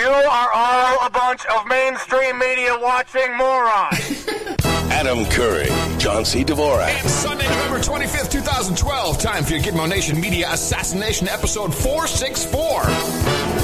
You 0.00 0.06
are 0.08 0.48
all 0.54 1.06
a 1.06 1.10
bunch 1.10 1.44
of 1.44 1.66
mainstream 1.66 2.38
media 2.38 2.74
watching 2.80 3.36
morons. 3.36 4.26
Adam 4.90 5.26
Curry, 5.26 5.68
John 5.98 6.24
C. 6.24 6.42
Dvorak. 6.42 7.04
It's 7.04 7.12
Sunday, 7.12 7.46
November 7.46 7.80
25th, 7.80 8.30
2012. 8.30 9.18
Time 9.18 9.44
for 9.44 9.52
your 9.52 9.62
Gitmo 9.62 9.86
Nation 9.86 10.18
Media 10.18 10.50
Assassination 10.52 11.28
Episode 11.28 11.74
464. 11.74 12.84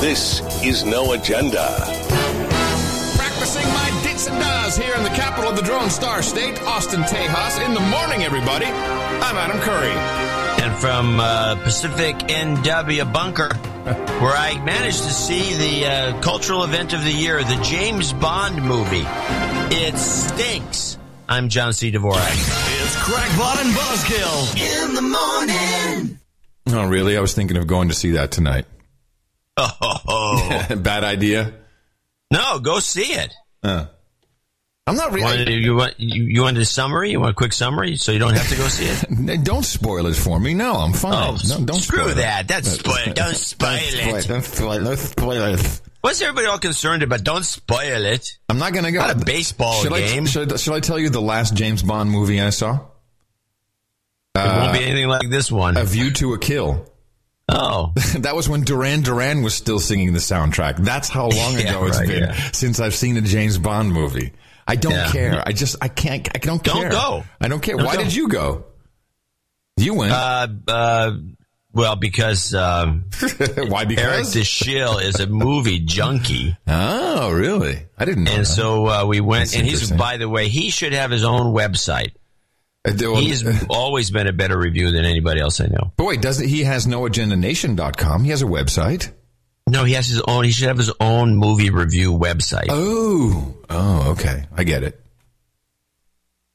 This 0.02 0.42
is 0.62 0.84
No 0.84 1.12
Agenda. 1.12 1.74
Practicing 3.16 3.66
my 3.72 4.00
dits 4.02 4.26
and 4.26 4.38
das 4.38 4.76
here 4.76 4.94
in 4.94 5.04
the 5.04 5.16
capital 5.16 5.48
of 5.48 5.56
the 5.56 5.62
Drone 5.62 5.88
Star 5.88 6.20
State, 6.20 6.60
Austin, 6.64 7.00
Tejas. 7.04 7.64
In 7.64 7.72
the 7.72 7.80
morning, 7.80 8.24
everybody. 8.24 8.66
I'm 8.66 9.36
Adam 9.38 9.58
Curry. 9.60 10.62
And 10.62 10.76
from 10.76 11.18
uh, 11.18 11.54
Pacific 11.64 12.14
NW 12.28 13.10
Bunker, 13.10 13.48
where 13.86 14.32
I 14.36 14.60
managed 14.64 15.04
to 15.04 15.10
see 15.10 15.54
the 15.54 15.86
uh, 15.86 16.20
cultural 16.20 16.64
event 16.64 16.92
of 16.92 17.04
the 17.04 17.12
year, 17.12 17.42
the 17.44 17.60
James 17.62 18.12
Bond 18.12 18.60
movie. 18.62 19.04
It 19.74 19.96
stinks. 19.96 20.98
I'm 21.28 21.48
John 21.48 21.72
C. 21.72 21.92
Dvorak. 21.92 22.16
It's 22.82 22.96
Crackpot 22.96 23.64
and 23.64 23.74
Buzzkill 23.74 24.88
in 24.88 24.94
the 24.94 25.02
morning. 25.02 26.18
Oh, 26.68 26.88
really? 26.88 27.16
I 27.16 27.20
was 27.20 27.34
thinking 27.34 27.56
of 27.56 27.66
going 27.68 27.88
to 27.88 27.94
see 27.94 28.12
that 28.12 28.32
tonight. 28.32 28.64
Oh, 29.56 30.66
Bad 30.76 31.04
idea. 31.04 31.54
no, 32.32 32.58
go 32.58 32.80
see 32.80 33.12
it. 33.12 33.32
Uh, 33.62 33.86
I'm 34.88 34.94
not 34.94 35.12
really. 35.12 35.54
you, 35.54 35.74
want, 35.74 35.94
you, 35.98 36.24
you 36.24 36.42
want 36.42 36.56
a 36.58 36.64
summary? 36.64 37.10
You 37.10 37.18
want 37.18 37.32
a 37.32 37.34
quick 37.34 37.52
summary 37.52 37.96
so 37.96 38.12
you 38.12 38.20
don't 38.20 38.36
have 38.36 38.48
to 38.48 38.56
go 38.56 38.68
see 38.68 38.86
it? 38.86 39.42
Don't 39.44 39.64
spoil 39.64 40.06
it 40.06 40.14
for 40.14 40.38
me. 40.38 40.54
No, 40.54 40.74
I'm 40.74 40.90
oh, 40.90 40.94
fine. 40.94 41.12
Oh, 41.14 41.38
no, 41.48 41.64
don't 41.64 41.80
screw 41.80 42.02
spoil 42.02 42.10
it. 42.10 42.14
that. 42.16 42.46
That's 42.46 42.70
spoil. 42.78 43.12
Don't 43.12 43.34
spoil 43.34 43.78
it. 43.80 44.28
Don't 44.28 44.44
spoil 44.44 44.72
it. 44.72 44.84
Don't 44.84 44.96
spoil 44.96 45.54
it. 45.54 45.80
What's 46.02 46.22
everybody 46.22 46.46
all 46.46 46.60
concerned 46.60 47.02
about? 47.02 47.24
Don't 47.24 47.44
spoil 47.44 48.04
it. 48.04 48.38
I'm 48.48 48.58
not 48.58 48.72
going 48.72 48.84
to 48.84 48.92
go. 48.92 49.00
Not 49.00 49.22
a 49.22 49.24
baseball 49.24 49.82
should 49.82 49.92
game. 49.92 50.22
I, 50.22 50.26
should, 50.26 50.52
I, 50.52 50.56
should 50.56 50.74
I 50.74 50.80
tell 50.80 51.00
you 51.00 51.10
the 51.10 51.20
last 51.20 51.54
James 51.54 51.82
Bond 51.82 52.08
movie 52.08 52.40
I 52.40 52.50
saw? 52.50 52.74
It 54.36 54.38
won't 54.38 54.72
be 54.72 54.78
uh, 54.78 54.82
anything 54.82 55.08
like 55.08 55.28
this 55.28 55.50
one. 55.50 55.76
A 55.76 55.84
View 55.84 56.12
to 56.12 56.34
a 56.34 56.38
Kill. 56.38 56.88
Oh, 57.48 57.92
that 58.18 58.36
was 58.36 58.48
when 58.48 58.62
Duran 58.62 59.02
Duran 59.02 59.42
was 59.42 59.54
still 59.54 59.80
singing 59.80 60.12
the 60.12 60.20
soundtrack. 60.20 60.76
That's 60.76 61.08
how 61.08 61.28
long 61.28 61.54
Yeah, 61.54 61.70
ago 61.70 61.86
it's 61.86 61.98
right, 61.98 62.06
been 62.08 62.22
yeah. 62.24 62.50
since 62.52 62.78
I've 62.78 62.94
seen 62.94 63.16
a 63.16 63.20
James 63.20 63.58
Bond 63.58 63.92
movie. 63.92 64.32
I 64.66 64.76
don't 64.76 64.92
Yeah. 64.92 65.10
care. 65.10 65.42
I 65.46 65.52
just 65.52 65.76
I 65.80 65.88
can't. 65.88 66.28
I 66.34 66.38
don't 66.38 66.62
care. 66.62 66.88
Don't 66.88 66.90
go. 66.90 67.24
I 67.40 67.48
don't 67.48 67.60
care. 67.62 67.76
Don't 67.76 67.86
Why 67.86 67.96
go. 67.96 68.02
did 68.04 68.14
you 68.14 68.28
go? 68.28 68.64
You 69.76 69.94
went. 69.94 70.12
uh, 70.12 70.48
uh, 70.68 71.12
well, 71.72 71.96
because 71.96 72.54
um, 72.54 73.04
Why? 73.56 73.84
Because 73.84 74.34
Eric. 74.34 74.46
DeShill 74.46 75.02
is 75.02 75.20
a 75.20 75.26
movie 75.26 75.80
junkie, 75.80 76.56
oh, 76.66 77.30
really? 77.32 77.84
I 77.98 78.04
didn't 78.06 78.24
know. 78.24 78.32
and 78.32 78.40
that. 78.42 78.46
so 78.46 78.86
uh, 78.86 79.04
we 79.06 79.20
went. 79.20 79.50
That's 79.50 79.56
and 79.56 79.66
he's, 79.66 79.90
by 79.92 80.16
the 80.16 80.28
way, 80.28 80.48
he 80.48 80.70
should 80.70 80.94
have 80.94 81.10
his 81.10 81.24
own 81.24 81.52
website. 81.54 82.12
Uh, 82.88 82.92
He's 83.16 83.44
always 83.68 84.10
been 84.10 84.26
a 84.28 84.32
better 84.32 84.56
review 84.58 84.90
than 84.92 85.04
anybody 85.04 85.40
else 85.40 85.60
I 85.60 85.66
know. 85.66 85.92
Boy, 85.96 86.16
doesn't 86.16 86.48
he 86.48 86.62
has 86.64 86.86
noagendanation.com? 86.86 88.24
He 88.24 88.30
has 88.30 88.42
a 88.42 88.46
website. 88.46 89.10
No, 89.68 89.84
he 89.84 89.94
has 89.94 90.06
his 90.06 90.20
own. 90.20 90.44
He 90.44 90.52
should 90.52 90.68
have 90.68 90.78
his 90.78 90.92
own 91.00 91.34
movie 91.36 91.70
review 91.70 92.12
website. 92.12 92.66
Oh, 92.68 93.54
oh, 93.68 94.10
okay, 94.12 94.44
I 94.56 94.62
get 94.64 94.84
it. 94.84 95.00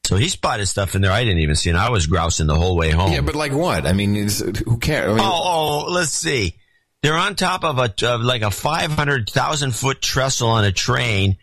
So 0.06 0.16
he 0.16 0.28
spotted 0.28 0.66
stuff 0.66 0.94
in 0.94 1.02
there 1.02 1.12
I 1.12 1.22
didn't 1.24 1.40
even 1.40 1.54
see, 1.54 1.68
and 1.70 1.78
I 1.78 1.90
was 1.90 2.06
grousing 2.06 2.46
the 2.46 2.54
whole 2.56 2.76
way 2.76 2.90
home. 2.90 3.12
Yeah, 3.12 3.20
but 3.20 3.34
like 3.34 3.52
what? 3.52 3.86
I 3.86 3.92
mean, 3.92 4.14
who 4.14 4.78
cares? 4.78 5.10
I 5.10 5.14
mean, 5.14 5.20
Oh, 5.20 5.84
oh, 5.86 5.92
let's 5.92 6.10
see. 6.10 6.56
They're 7.02 7.14
on 7.16 7.34
top 7.34 7.64
of 7.64 7.78
a 7.78 7.92
of 8.06 8.20
like 8.22 8.42
a 8.42 8.50
five 8.50 8.90
hundred 8.92 9.28
thousand 9.28 9.72
foot 9.74 10.00
trestle 10.00 10.48
on 10.48 10.64
a 10.64 10.72
train. 10.72 11.36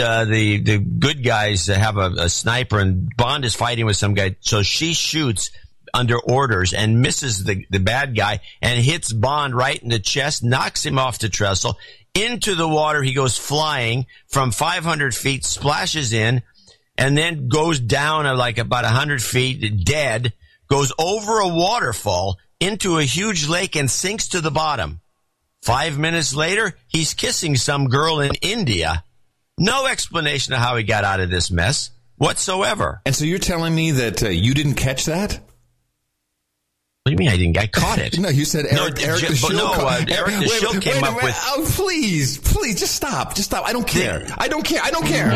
Uh, 0.00 0.24
the 0.24 0.60
the 0.60 0.78
good 0.78 1.24
guys 1.24 1.66
have 1.66 1.96
a, 1.96 2.10
a 2.18 2.28
sniper, 2.28 2.78
and 2.78 3.10
Bond 3.16 3.44
is 3.44 3.54
fighting 3.54 3.86
with 3.86 3.96
some 3.96 4.14
guy. 4.14 4.36
So 4.40 4.62
she 4.62 4.92
shoots 4.94 5.50
under 5.94 6.18
orders 6.18 6.72
and 6.72 7.02
misses 7.02 7.44
the 7.44 7.66
the 7.70 7.80
bad 7.80 8.16
guy 8.16 8.40
and 8.62 8.78
hits 8.78 9.12
Bond 9.12 9.54
right 9.54 9.82
in 9.82 9.88
the 9.88 9.98
chest, 9.98 10.44
knocks 10.44 10.84
him 10.84 10.98
off 10.98 11.18
the 11.18 11.28
trestle 11.28 11.76
into 12.14 12.54
the 12.54 12.68
water. 12.68 13.02
He 13.02 13.12
goes 13.12 13.36
flying 13.36 14.06
from 14.26 14.50
five 14.50 14.84
hundred 14.84 15.14
feet, 15.14 15.44
splashes 15.44 16.12
in, 16.12 16.42
and 16.96 17.16
then 17.16 17.48
goes 17.48 17.80
down 17.80 18.24
like 18.36 18.58
about 18.58 18.84
hundred 18.84 19.22
feet, 19.22 19.84
dead, 19.84 20.32
goes 20.68 20.92
over 20.98 21.38
a 21.38 21.48
waterfall 21.48 22.38
into 22.60 22.98
a 22.98 23.04
huge 23.04 23.48
lake 23.48 23.76
and 23.76 23.90
sinks 23.90 24.28
to 24.28 24.40
the 24.40 24.50
bottom. 24.50 25.00
Five 25.62 25.98
minutes 25.98 26.34
later, 26.34 26.76
he's 26.88 27.14
kissing 27.14 27.56
some 27.56 27.88
girl 27.88 28.20
in 28.20 28.32
India. 28.42 29.04
No 29.58 29.86
explanation 29.86 30.54
of 30.54 30.60
how 30.60 30.76
he 30.76 30.84
got 30.84 31.04
out 31.04 31.20
of 31.20 31.30
this 31.30 31.50
mess 31.50 31.90
whatsoever. 32.16 33.00
and 33.06 33.14
so 33.14 33.24
you're 33.24 33.38
telling 33.38 33.74
me 33.74 33.92
that 33.92 34.22
uh, 34.22 34.28
you 34.28 34.54
didn't 34.54 34.74
catch 34.74 35.06
that? 35.06 35.40
What 37.10 37.16
do 37.16 37.24
you 37.24 37.30
mean 37.30 37.34
I 37.34 37.36
didn't? 37.38 37.58
I 37.58 37.66
caught 37.66 37.98
it. 37.98 38.18
No, 38.18 38.28
you 38.28 38.44
said 38.44 38.66
No, 38.72 38.84
Eric. 38.84 38.96
J- 38.96 39.04
Eric 39.06 39.20
but 39.22 39.30
DeShill 39.30 39.56
no, 39.56 39.72
caught- 39.74 40.10
uh, 40.10 40.14
Eric 40.14 40.40
Wait, 40.40 40.48
DeShill 40.50 40.72
wait, 40.74 40.82
came 40.82 40.94
wait 40.94 41.02
a 41.02 41.06
up 41.06 41.12
minute. 41.16 41.24
with- 41.24 41.40
Oh, 41.46 41.66
please, 41.74 42.38
please, 42.38 42.78
just 42.80 42.94
stop, 42.94 43.34
just 43.34 43.48
stop. 43.50 43.64
I 43.66 43.72
don't 43.72 43.86
care. 43.86 44.26
I 44.36 44.48
don't 44.48 44.64
care. 44.64 44.80
I 44.82 44.90
don't 44.90 45.06
care. 45.06 45.30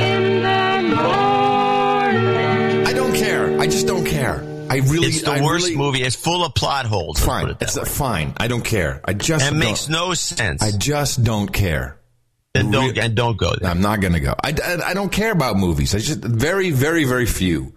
I 2.86 2.92
don't 2.92 3.14
care. 3.14 3.60
I 3.60 3.66
just 3.66 3.86
don't 3.86 4.04
care. 4.04 4.42
I 4.70 4.76
really. 4.76 5.08
It's 5.08 5.22
the 5.22 5.30
I 5.32 5.40
worst 5.42 5.64
really, 5.66 5.76
movie. 5.76 6.02
It's 6.02 6.16
full 6.16 6.44
of 6.44 6.54
plot 6.54 6.86
holes. 6.86 7.18
Fine. 7.20 7.46
put 7.46 7.50
it 7.52 7.62
It's 7.62 7.76
way. 7.76 7.82
uh, 7.82 7.86
fine. 7.86 8.32
I 8.38 8.48
don't 8.48 8.64
care. 8.64 9.00
I 9.04 9.12
just. 9.14 9.44
That 9.44 9.50
don't, 9.50 9.58
makes 9.58 9.88
no 9.88 10.14
sense. 10.14 10.62
I 10.62 10.70
just 10.76 11.22
don't 11.24 11.52
care. 11.52 11.98
and 12.54 12.70
don't 12.72 12.94
re- 12.94 13.00
and 13.02 13.14
don't 13.14 13.36
go 13.38 13.54
there. 13.54 13.70
I'm 13.70 13.80
not 13.80 14.00
going 14.00 14.12
to 14.14 14.20
go. 14.20 14.34
I, 14.42 14.54
I, 14.64 14.90
I 14.90 14.94
don't 14.94 15.10
care 15.12 15.32
about 15.32 15.56
movies. 15.56 15.94
I 15.94 15.98
just 15.98 16.20
very, 16.20 16.70
very, 16.70 17.04
very 17.04 17.26
few. 17.26 17.74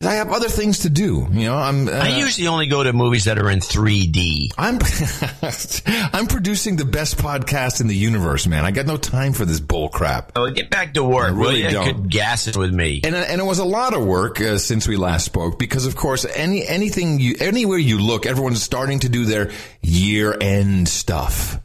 I 0.00 0.14
have 0.14 0.30
other 0.30 0.48
things 0.48 0.80
to 0.80 0.90
do. 0.90 1.26
You 1.32 1.46
know, 1.46 1.56
I'm. 1.56 1.88
Uh, 1.88 1.90
I 1.90 2.18
usually 2.18 2.46
only 2.46 2.68
go 2.68 2.84
to 2.84 2.92
movies 2.92 3.24
that 3.24 3.36
are 3.36 3.50
in 3.50 3.58
3D. 3.58 4.52
I'm 4.56 4.78
I'm 6.14 6.28
producing 6.28 6.76
the 6.76 6.84
best 6.84 7.16
podcast 7.16 7.80
in 7.80 7.88
the 7.88 7.96
universe, 7.96 8.46
man. 8.46 8.64
I 8.64 8.70
got 8.70 8.86
no 8.86 8.96
time 8.96 9.32
for 9.32 9.44
this 9.44 9.58
bull 9.58 9.88
crap. 9.88 10.30
Oh, 10.36 10.48
get 10.50 10.70
back 10.70 10.94
to 10.94 11.02
work. 11.02 11.32
I 11.32 11.36
really 11.36 11.64
you? 11.64 11.70
don't. 11.70 11.84
Could 11.84 12.10
gas 12.10 12.46
it 12.46 12.56
with 12.56 12.72
me. 12.72 13.00
And 13.02 13.16
and 13.16 13.40
it 13.40 13.44
was 13.44 13.58
a 13.58 13.64
lot 13.64 13.92
of 13.92 14.04
work 14.04 14.40
uh, 14.40 14.58
since 14.58 14.86
we 14.86 14.94
last 14.94 15.24
spoke 15.24 15.58
because 15.58 15.84
of 15.84 15.96
course 15.96 16.24
any 16.32 16.64
anything 16.64 17.18
you 17.18 17.34
anywhere 17.40 17.78
you 17.78 17.98
look, 17.98 18.24
everyone's 18.24 18.62
starting 18.62 19.00
to 19.00 19.08
do 19.08 19.24
their 19.24 19.50
year 19.82 20.36
end 20.40 20.88
stuff. 20.88 21.58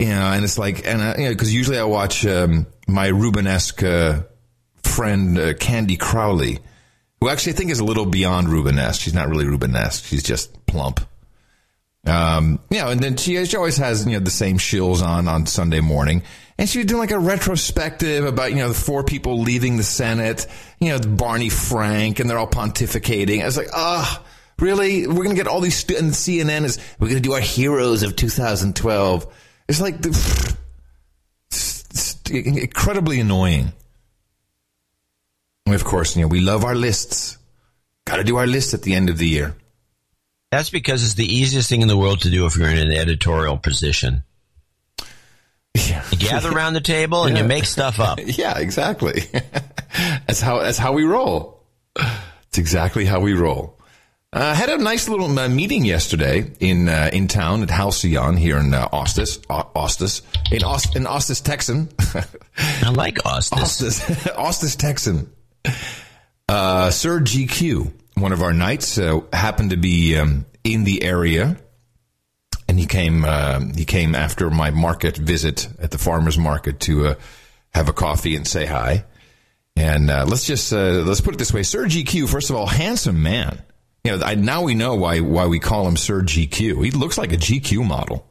You 0.00 0.08
know, 0.08 0.26
and 0.32 0.42
it's 0.42 0.58
like 0.58 0.84
and 0.88 1.00
uh, 1.00 1.14
you 1.16 1.26
know 1.26 1.30
because 1.30 1.54
usually 1.54 1.78
I 1.78 1.84
watch 1.84 2.26
um, 2.26 2.66
my 2.88 3.10
Rubenesque 3.10 3.84
uh, 3.84 4.22
friend 4.82 5.38
uh, 5.38 5.54
Candy 5.54 5.96
Crowley, 5.96 6.58
who 7.20 7.28
actually 7.28 7.52
I 7.52 7.56
think 7.56 7.70
is 7.70 7.80
a 7.80 7.84
little 7.84 8.06
beyond 8.06 8.48
Rubenesque. 8.48 9.00
She's 9.00 9.14
not 9.14 9.28
really 9.28 9.44
Rubenesque. 9.44 10.06
She's 10.06 10.22
just 10.22 10.66
plump. 10.66 11.06
Um, 12.06 12.60
you 12.70 12.78
know, 12.78 12.88
and 12.88 13.00
then 13.00 13.16
she, 13.16 13.44
she 13.44 13.56
always 13.56 13.76
has, 13.76 14.06
you 14.06 14.12
know, 14.12 14.20
the 14.20 14.30
same 14.30 14.56
shills 14.56 15.02
on 15.02 15.28
on 15.28 15.46
Sunday 15.46 15.80
morning. 15.80 16.22
And 16.58 16.68
she 16.68 16.82
doing 16.84 17.00
like 17.00 17.10
a 17.10 17.18
retrospective 17.18 18.24
about, 18.24 18.50
you 18.50 18.56
know, 18.56 18.68
the 18.68 18.74
four 18.74 19.02
people 19.02 19.40
leaving 19.40 19.76
the 19.76 19.82
Senate, 19.82 20.46
you 20.78 20.90
know, 20.90 20.98
Barney 20.98 21.48
Frank, 21.48 22.20
and 22.20 22.28
they're 22.28 22.38
all 22.38 22.46
pontificating. 22.46 23.42
I 23.42 23.46
was 23.46 23.56
like, 23.56 23.68
ah, 23.74 24.22
really? 24.58 25.06
We're 25.06 25.24
going 25.24 25.30
to 25.30 25.36
get 25.36 25.46
all 25.46 25.60
these, 25.60 25.76
stu- 25.76 25.96
and 25.96 26.10
CNN 26.10 26.64
is, 26.64 26.78
we're 26.98 27.08
going 27.08 27.22
to 27.22 27.26
do 27.26 27.32
our 27.32 27.40
heroes 27.40 28.02
of 28.02 28.14
2012. 28.14 29.34
It's 29.68 29.80
like, 29.80 30.02
the, 30.02 30.10
it's, 31.50 31.84
it's 31.90 32.30
incredibly 32.30 33.20
annoying. 33.20 33.72
And 35.70 35.80
of 35.80 35.84
course, 35.84 36.16
you 36.16 36.22
know, 36.22 36.28
we 36.28 36.40
love 36.40 36.64
our 36.64 36.74
lists. 36.74 37.38
Got 38.04 38.16
to 38.16 38.24
do 38.24 38.38
our 38.38 38.46
list 38.46 38.74
at 38.74 38.82
the 38.82 38.94
end 38.94 39.08
of 39.08 39.18
the 39.18 39.28
year. 39.28 39.54
That's 40.50 40.68
because 40.68 41.04
it's 41.04 41.14
the 41.14 41.24
easiest 41.24 41.68
thing 41.68 41.80
in 41.80 41.86
the 41.86 41.96
world 41.96 42.22
to 42.22 42.30
do 42.30 42.44
if 42.46 42.56
you're 42.56 42.68
in 42.68 42.78
an 42.78 42.92
editorial 42.92 43.56
position. 43.56 44.24
Yeah. 45.74 46.04
You 46.10 46.18
gather 46.18 46.50
around 46.50 46.74
the 46.74 46.80
table 46.80 47.24
and 47.24 47.38
you 47.38 47.44
make 47.44 47.66
stuff 47.66 48.00
up. 48.00 48.18
Yeah, 48.24 48.58
exactly. 48.58 49.22
that's 50.26 50.40
how 50.40 50.58
that's 50.58 50.78
how 50.78 50.92
we 50.92 51.04
roll. 51.04 51.62
It's 52.48 52.58
exactly 52.58 53.04
how 53.04 53.20
we 53.20 53.34
roll. 53.34 53.78
I 54.32 54.50
uh, 54.50 54.54
had 54.54 54.70
a 54.70 54.78
nice 54.78 55.08
little 55.08 55.38
uh, 55.38 55.48
meeting 55.48 55.84
yesterday 55.84 56.50
in 56.58 56.88
uh, 56.88 57.10
in 57.12 57.28
town 57.28 57.62
at 57.62 57.70
Halcyon 57.70 58.36
here 58.36 58.58
in 58.58 58.74
uh, 58.74 58.88
Ostis, 58.88 59.44
Au- 59.48 59.70
Ostis, 59.76 60.22
in 60.50 60.64
Ost, 60.64 60.96
in 60.96 61.04
Ostis, 61.04 61.42
Texan, 61.42 61.88
I 62.82 62.90
like 62.90 63.24
Austin. 63.24 63.58
Ostis, 63.58 64.00
Ostis, 64.34 64.76
Texan. 64.76 65.30
Uh, 66.48 66.90
Sir 66.90 67.20
GQ, 67.20 67.92
one 68.16 68.32
of 68.32 68.42
our 68.42 68.52
knights, 68.52 68.98
uh, 68.98 69.20
happened 69.32 69.70
to 69.70 69.76
be 69.76 70.16
um, 70.16 70.46
in 70.64 70.84
the 70.84 71.02
area, 71.04 71.56
and 72.68 72.78
he 72.78 72.86
came. 72.86 73.24
Uh, 73.24 73.60
he 73.76 73.84
came 73.84 74.14
after 74.14 74.50
my 74.50 74.70
market 74.70 75.16
visit 75.16 75.68
at 75.78 75.92
the 75.92 75.98
farmers 75.98 76.36
market 76.38 76.80
to 76.80 77.06
uh, 77.06 77.14
have 77.70 77.88
a 77.88 77.92
coffee 77.92 78.34
and 78.36 78.46
say 78.46 78.66
hi. 78.66 79.04
And 79.76 80.10
uh, 80.10 80.26
let's 80.28 80.44
just 80.44 80.72
uh, 80.72 81.02
let's 81.06 81.20
put 81.20 81.34
it 81.34 81.38
this 81.38 81.52
way: 81.52 81.62
Sir 81.62 81.84
GQ, 81.84 82.28
first 82.28 82.50
of 82.50 82.56
all, 82.56 82.66
handsome 82.66 83.22
man. 83.22 83.62
You 84.04 84.16
know, 84.16 84.24
I, 84.24 84.34
now 84.34 84.62
we 84.62 84.74
know 84.74 84.94
why 84.94 85.20
why 85.20 85.46
we 85.46 85.58
call 85.58 85.86
him 85.86 85.96
Sir 85.96 86.22
GQ. 86.22 86.84
He 86.84 86.90
looks 86.90 87.16
like 87.16 87.32
a 87.32 87.36
GQ 87.36 87.86
model. 87.86 88.26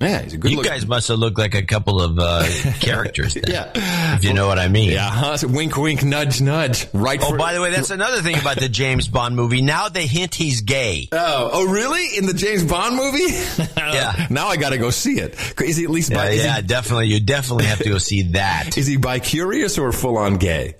Yeah, 0.00 0.22
he's 0.22 0.32
a 0.32 0.38
good 0.38 0.50
You 0.50 0.56
looking. 0.56 0.72
guys 0.72 0.86
must 0.86 1.08
have 1.08 1.18
looked 1.18 1.36
like 1.38 1.54
a 1.54 1.62
couple 1.62 2.00
of 2.00 2.18
uh, 2.18 2.44
characters, 2.80 3.34
then, 3.34 3.44
Yeah. 3.48 4.14
if 4.16 4.24
you 4.24 4.32
know 4.32 4.46
what 4.46 4.58
I 4.58 4.68
mean. 4.68 4.90
Yeah, 4.92 5.10
huh? 5.10 5.36
So 5.36 5.46
wink, 5.48 5.76
wink, 5.76 6.02
nudge, 6.02 6.40
nudge. 6.40 6.86
Right. 6.94 7.20
Oh, 7.22 7.30
for- 7.30 7.36
by 7.36 7.52
the 7.52 7.60
way, 7.60 7.70
that's 7.70 7.90
another 7.90 8.22
thing 8.22 8.38
about 8.38 8.56
the 8.56 8.68
James 8.70 9.08
Bond 9.08 9.36
movie. 9.36 9.60
Now 9.60 9.88
they 9.90 10.06
hint 10.06 10.34
he's 10.34 10.62
gay. 10.62 11.08
Oh, 11.12 11.50
oh, 11.52 11.66
really? 11.66 12.16
In 12.16 12.24
the 12.26 12.32
James 12.34 12.64
Bond 12.64 12.96
movie? 12.96 13.34
Yeah. 13.76 14.26
Now 14.30 14.46
I 14.48 14.56
got 14.56 14.70
to 14.70 14.78
go 14.78 14.90
see 14.90 15.18
it. 15.18 15.34
Is 15.60 15.76
he 15.76 15.84
at 15.84 15.90
least 15.90 16.10
Yeah, 16.10 16.16
bi? 16.18 16.28
is, 16.30 16.44
yeah, 16.44 16.60
definitely. 16.60 17.08
You 17.08 17.18
definitely 17.20 17.64
have 17.66 17.78
to 17.78 17.88
go 17.88 17.98
see 17.98 18.22
that. 18.32 18.68
is 18.68 18.74
he, 18.74 18.80
is 18.82 18.86
he 18.86 18.96
bi 18.98 19.18
curious 19.18 19.78
or 19.78 19.90
full 19.92 20.16
on 20.16 20.36
gay? 20.36 20.76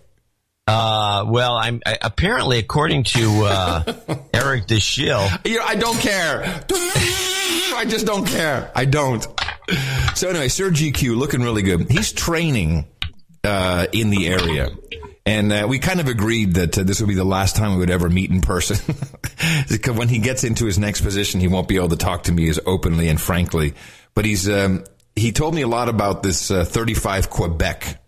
Uh, 0.71 1.25
well, 1.27 1.57
I'm 1.57 1.81
I, 1.85 1.99
apparently, 2.01 2.59
according 2.59 3.05
to 3.05 3.43
uh, 3.45 3.83
Eric 4.35 4.67
DeShill, 4.67 5.47
You 5.47 5.59
know, 5.59 5.65
I 5.65 5.75
don't 5.75 5.99
care. 5.99 6.43
I 7.75 7.85
just 7.89 8.07
don't 8.07 8.27
care. 8.27 8.71
I 8.75 8.85
don't. 8.85 9.27
So 10.15 10.29
anyway, 10.29 10.49
Sir 10.49 10.71
GQ 10.71 11.17
looking 11.17 11.43
really 11.43 11.63
good. 11.63 11.91
He's 11.91 12.13
training 12.13 12.87
uh, 13.43 13.87
in 13.93 14.11
the 14.11 14.29
area. 14.29 14.71
And 15.27 15.53
uh, 15.53 15.67
we 15.69 15.79
kind 15.79 16.01
of 16.01 16.09
agreed 16.09 16.55
that 16.55 16.79
uh, 16.79 16.83
this 16.83 17.01
would 17.01 17.09
be 17.09 17.15
the 17.15 17.25
last 17.25 17.57
time 17.57 17.73
we 17.73 17.79
would 17.79 17.91
ever 17.91 18.09
meet 18.09 18.31
in 18.31 18.41
person. 18.41 18.77
because 19.69 19.97
when 19.97 20.09
he 20.09 20.19
gets 20.19 20.45
into 20.45 20.67
his 20.67 20.79
next 20.79 21.03
position, 21.03 21.41
he 21.41 21.49
won't 21.49 21.69
be 21.69 21.77
able 21.77 21.89
to 21.91 21.97
talk 21.97 22.25
to 22.25 22.33
me 22.33 22.49
as 22.49 22.59
openly 22.65 23.09
and 23.09 23.21
frankly. 23.21 23.75
But 24.15 24.25
he's 24.25 24.49
um, 24.49 24.85
he 25.15 25.33
told 25.33 25.55
me 25.55 25.63
a 25.63 25.69
lot 25.69 25.89
about 25.89 26.23
this 26.23 26.51
uh, 26.51 26.65
35 26.65 27.29
Quebec. 27.29 28.01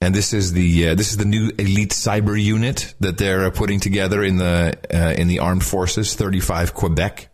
And 0.00 0.14
this 0.14 0.32
is 0.32 0.52
the 0.52 0.88
uh, 0.88 0.94
this 0.94 1.10
is 1.10 1.18
the 1.18 1.26
new 1.26 1.50
elite 1.58 1.90
cyber 1.90 2.42
unit 2.42 2.94
that 3.00 3.18
they're 3.18 3.44
uh, 3.44 3.50
putting 3.50 3.80
together 3.80 4.22
in 4.22 4.38
the 4.38 4.78
uh, 4.92 5.12
in 5.20 5.28
the 5.28 5.40
armed 5.40 5.64
forces, 5.64 6.14
35 6.14 6.72
Quebec. 6.72 7.28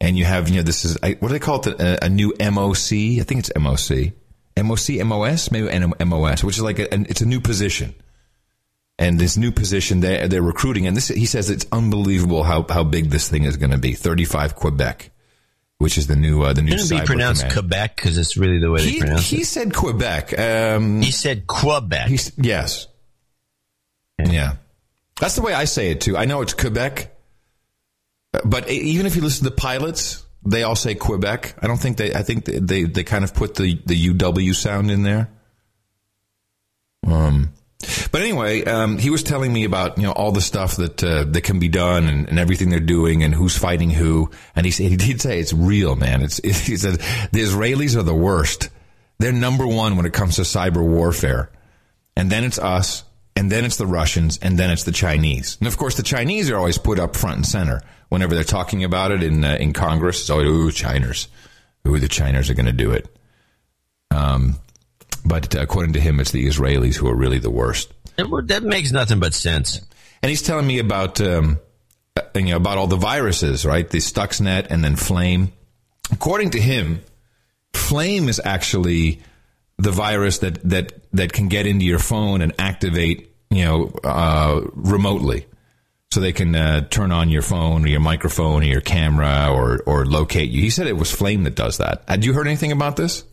And 0.00 0.18
you 0.18 0.24
have 0.24 0.48
you 0.48 0.56
know 0.56 0.62
this 0.62 0.84
is 0.84 0.98
I, 1.02 1.12
what 1.20 1.28
do 1.28 1.34
they 1.34 1.38
call 1.38 1.60
it 1.60 1.80
a, 1.80 2.06
a 2.06 2.08
new 2.08 2.32
MOC? 2.32 3.20
I 3.20 3.22
think 3.22 3.40
it's 3.40 3.52
MOC, 3.56 4.12
MOC, 4.56 5.04
MOS, 5.06 5.50
maybe 5.52 6.04
MOS, 6.04 6.42
which 6.42 6.56
is 6.56 6.62
like 6.62 6.80
a, 6.80 6.92
an, 6.92 7.06
it's 7.08 7.20
a 7.20 7.26
new 7.26 7.40
position. 7.40 7.94
And 8.98 9.20
this 9.20 9.36
new 9.36 9.52
position 9.52 10.00
they 10.00 10.26
they're 10.26 10.42
recruiting, 10.42 10.88
and 10.88 10.96
this 10.96 11.06
he 11.06 11.26
says 11.26 11.48
it's 11.48 11.66
unbelievable 11.70 12.42
how 12.42 12.66
how 12.68 12.82
big 12.82 13.10
this 13.10 13.28
thing 13.28 13.44
is 13.44 13.56
going 13.56 13.70
to 13.70 13.78
be. 13.78 13.92
35 13.92 14.56
Quebec, 14.56 15.12
which 15.78 15.96
is 15.98 16.06
the 16.06 16.16
new 16.16 16.42
uh, 16.42 16.52
the 16.52 16.62
new. 16.62 16.72
shouldn't 16.72 16.90
it 16.92 17.00
be 17.00 17.06
pronounced 17.06 17.42
command. 17.42 17.54
Quebec 17.58 17.96
because 17.96 18.18
it's 18.18 18.36
really 18.36 18.58
the 18.58 18.70
way 18.70 18.82
they 18.82 18.90
He, 18.90 18.98
pronounce 19.00 19.28
he 19.30 19.40
it. 19.42 19.46
said 19.46 19.74
Quebec. 19.74 20.38
Um, 20.38 21.00
He 21.02 21.10
said 21.10 21.46
Quebec. 21.46 22.08
He's, 22.08 22.32
yes. 22.36 22.86
Yeah. 24.18 24.56
That's 25.20 25.34
the 25.36 25.42
way 25.42 25.54
I 25.54 25.64
say 25.64 25.90
it 25.90 26.00
too. 26.00 26.16
I 26.16 26.24
know 26.26 26.42
it's 26.42 26.54
Quebec, 26.54 27.14
but 28.44 28.68
even 28.68 29.06
if 29.06 29.16
you 29.16 29.22
listen 29.22 29.44
to 29.44 29.50
pilots, 29.50 30.24
they 30.44 30.62
all 30.62 30.76
say 30.76 30.94
Quebec. 30.94 31.56
I 31.62 31.66
don't 31.66 31.76
think 31.78 31.96
they, 31.96 32.14
I 32.14 32.22
think 32.22 32.44
they, 32.44 32.58
they, 32.58 32.82
they 32.84 33.02
kind 33.04 33.24
of 33.24 33.34
put 33.34 33.54
the, 33.56 33.80
the 33.86 34.08
UW 34.14 34.54
sound 34.54 34.90
in 34.90 35.02
there. 35.02 35.28
Um, 37.06 37.50
but 38.10 38.22
anyway, 38.22 38.64
um, 38.64 38.98
he 38.98 39.10
was 39.10 39.22
telling 39.22 39.52
me 39.52 39.64
about 39.64 39.98
you 39.98 40.04
know 40.04 40.12
all 40.12 40.32
the 40.32 40.40
stuff 40.40 40.76
that 40.76 41.02
uh, 41.02 41.24
that 41.24 41.42
can 41.42 41.60
be 41.60 41.68
done 41.68 42.08
and, 42.08 42.28
and 42.28 42.38
everything 42.38 42.70
they're 42.70 42.80
doing 42.80 43.22
and 43.22 43.32
who's 43.32 43.56
fighting 43.56 43.90
who. 43.90 44.30
And 44.56 44.66
he 44.66 44.72
said 44.72 44.86
he 44.86 44.96
did 44.96 45.20
say 45.20 45.38
it's 45.38 45.52
real, 45.52 45.94
man. 45.94 46.22
It's 46.22 46.38
he 46.42 46.76
said 46.76 46.94
the 46.94 47.40
Israelis 47.40 47.96
are 47.96 48.02
the 48.02 48.14
worst. 48.14 48.70
They're 49.18 49.32
number 49.32 49.66
one 49.66 49.96
when 49.96 50.06
it 50.06 50.12
comes 50.12 50.36
to 50.36 50.42
cyber 50.42 50.84
warfare, 50.84 51.50
and 52.16 52.30
then 52.30 52.44
it's 52.44 52.58
us, 52.58 53.04
and 53.36 53.50
then 53.50 53.64
it's 53.64 53.76
the 53.76 53.86
Russians, 53.86 54.38
and 54.42 54.58
then 54.58 54.70
it's 54.70 54.84
the 54.84 54.92
Chinese. 54.92 55.56
And 55.60 55.68
of 55.68 55.76
course, 55.76 55.96
the 55.96 56.02
Chinese 56.02 56.50
are 56.50 56.56
always 56.56 56.78
put 56.78 56.98
up 56.98 57.14
front 57.14 57.36
and 57.36 57.46
center 57.46 57.82
whenever 58.08 58.34
they're 58.34 58.44
talking 58.44 58.82
about 58.82 59.12
it 59.12 59.22
in 59.22 59.44
uh, 59.44 59.56
in 59.60 59.72
Congress. 59.72 60.20
It's 60.20 60.30
always 60.30 60.48
ooh, 60.48 60.70
Chiners, 60.72 61.28
ooh, 61.86 61.98
the 62.00 62.08
Chiners 62.08 62.50
are 62.50 62.54
going 62.54 62.66
to 62.66 62.72
do 62.72 62.90
it. 62.90 63.08
Um, 64.10 64.58
but 65.28 65.54
uh, 65.54 65.60
according 65.60 65.92
to 65.92 66.00
him, 66.00 66.18
it's 66.20 66.32
the 66.32 66.46
Israelis 66.46 66.96
who 66.96 67.08
are 67.08 67.14
really 67.14 67.38
the 67.38 67.50
worst. 67.50 67.92
That 68.16 68.62
makes 68.62 68.90
nothing 68.90 69.20
but 69.20 69.34
sense. 69.34 69.80
And 70.22 70.30
he's 70.30 70.42
telling 70.42 70.66
me 70.66 70.78
about 70.80 71.20
um, 71.20 71.60
you 72.34 72.46
know 72.46 72.56
about 72.56 72.78
all 72.78 72.86
the 72.86 72.96
viruses, 72.96 73.64
right? 73.64 73.88
The 73.88 73.98
Stuxnet 73.98 74.66
and 74.70 74.82
then 74.82 74.96
Flame. 74.96 75.52
According 76.10 76.50
to 76.50 76.60
him, 76.60 77.02
Flame 77.72 78.28
is 78.28 78.40
actually 78.44 79.20
the 79.76 79.92
virus 79.92 80.38
that 80.38 80.62
that 80.68 80.92
that 81.12 81.32
can 81.32 81.48
get 81.48 81.66
into 81.66 81.84
your 81.84 82.00
phone 82.00 82.42
and 82.42 82.52
activate 82.58 83.32
you 83.50 83.64
know 83.64 83.90
uh, 84.02 84.60
remotely. 84.74 85.46
So 86.10 86.20
they 86.20 86.32
can 86.32 86.54
uh, 86.54 86.88
turn 86.88 87.12
on 87.12 87.28
your 87.28 87.42
phone 87.42 87.84
or 87.84 87.88
your 87.88 88.00
microphone 88.00 88.62
or 88.62 88.66
your 88.66 88.80
camera 88.80 89.50
or 89.52 89.82
or 89.86 90.06
locate 90.06 90.50
you. 90.50 90.62
He 90.62 90.70
said 90.70 90.86
it 90.86 90.96
was 90.96 91.12
Flame 91.12 91.44
that 91.44 91.54
does 91.54 91.78
that. 91.78 92.02
Had 92.08 92.24
you 92.24 92.32
heard 92.32 92.46
anything 92.46 92.72
about 92.72 92.96
this? 92.96 93.24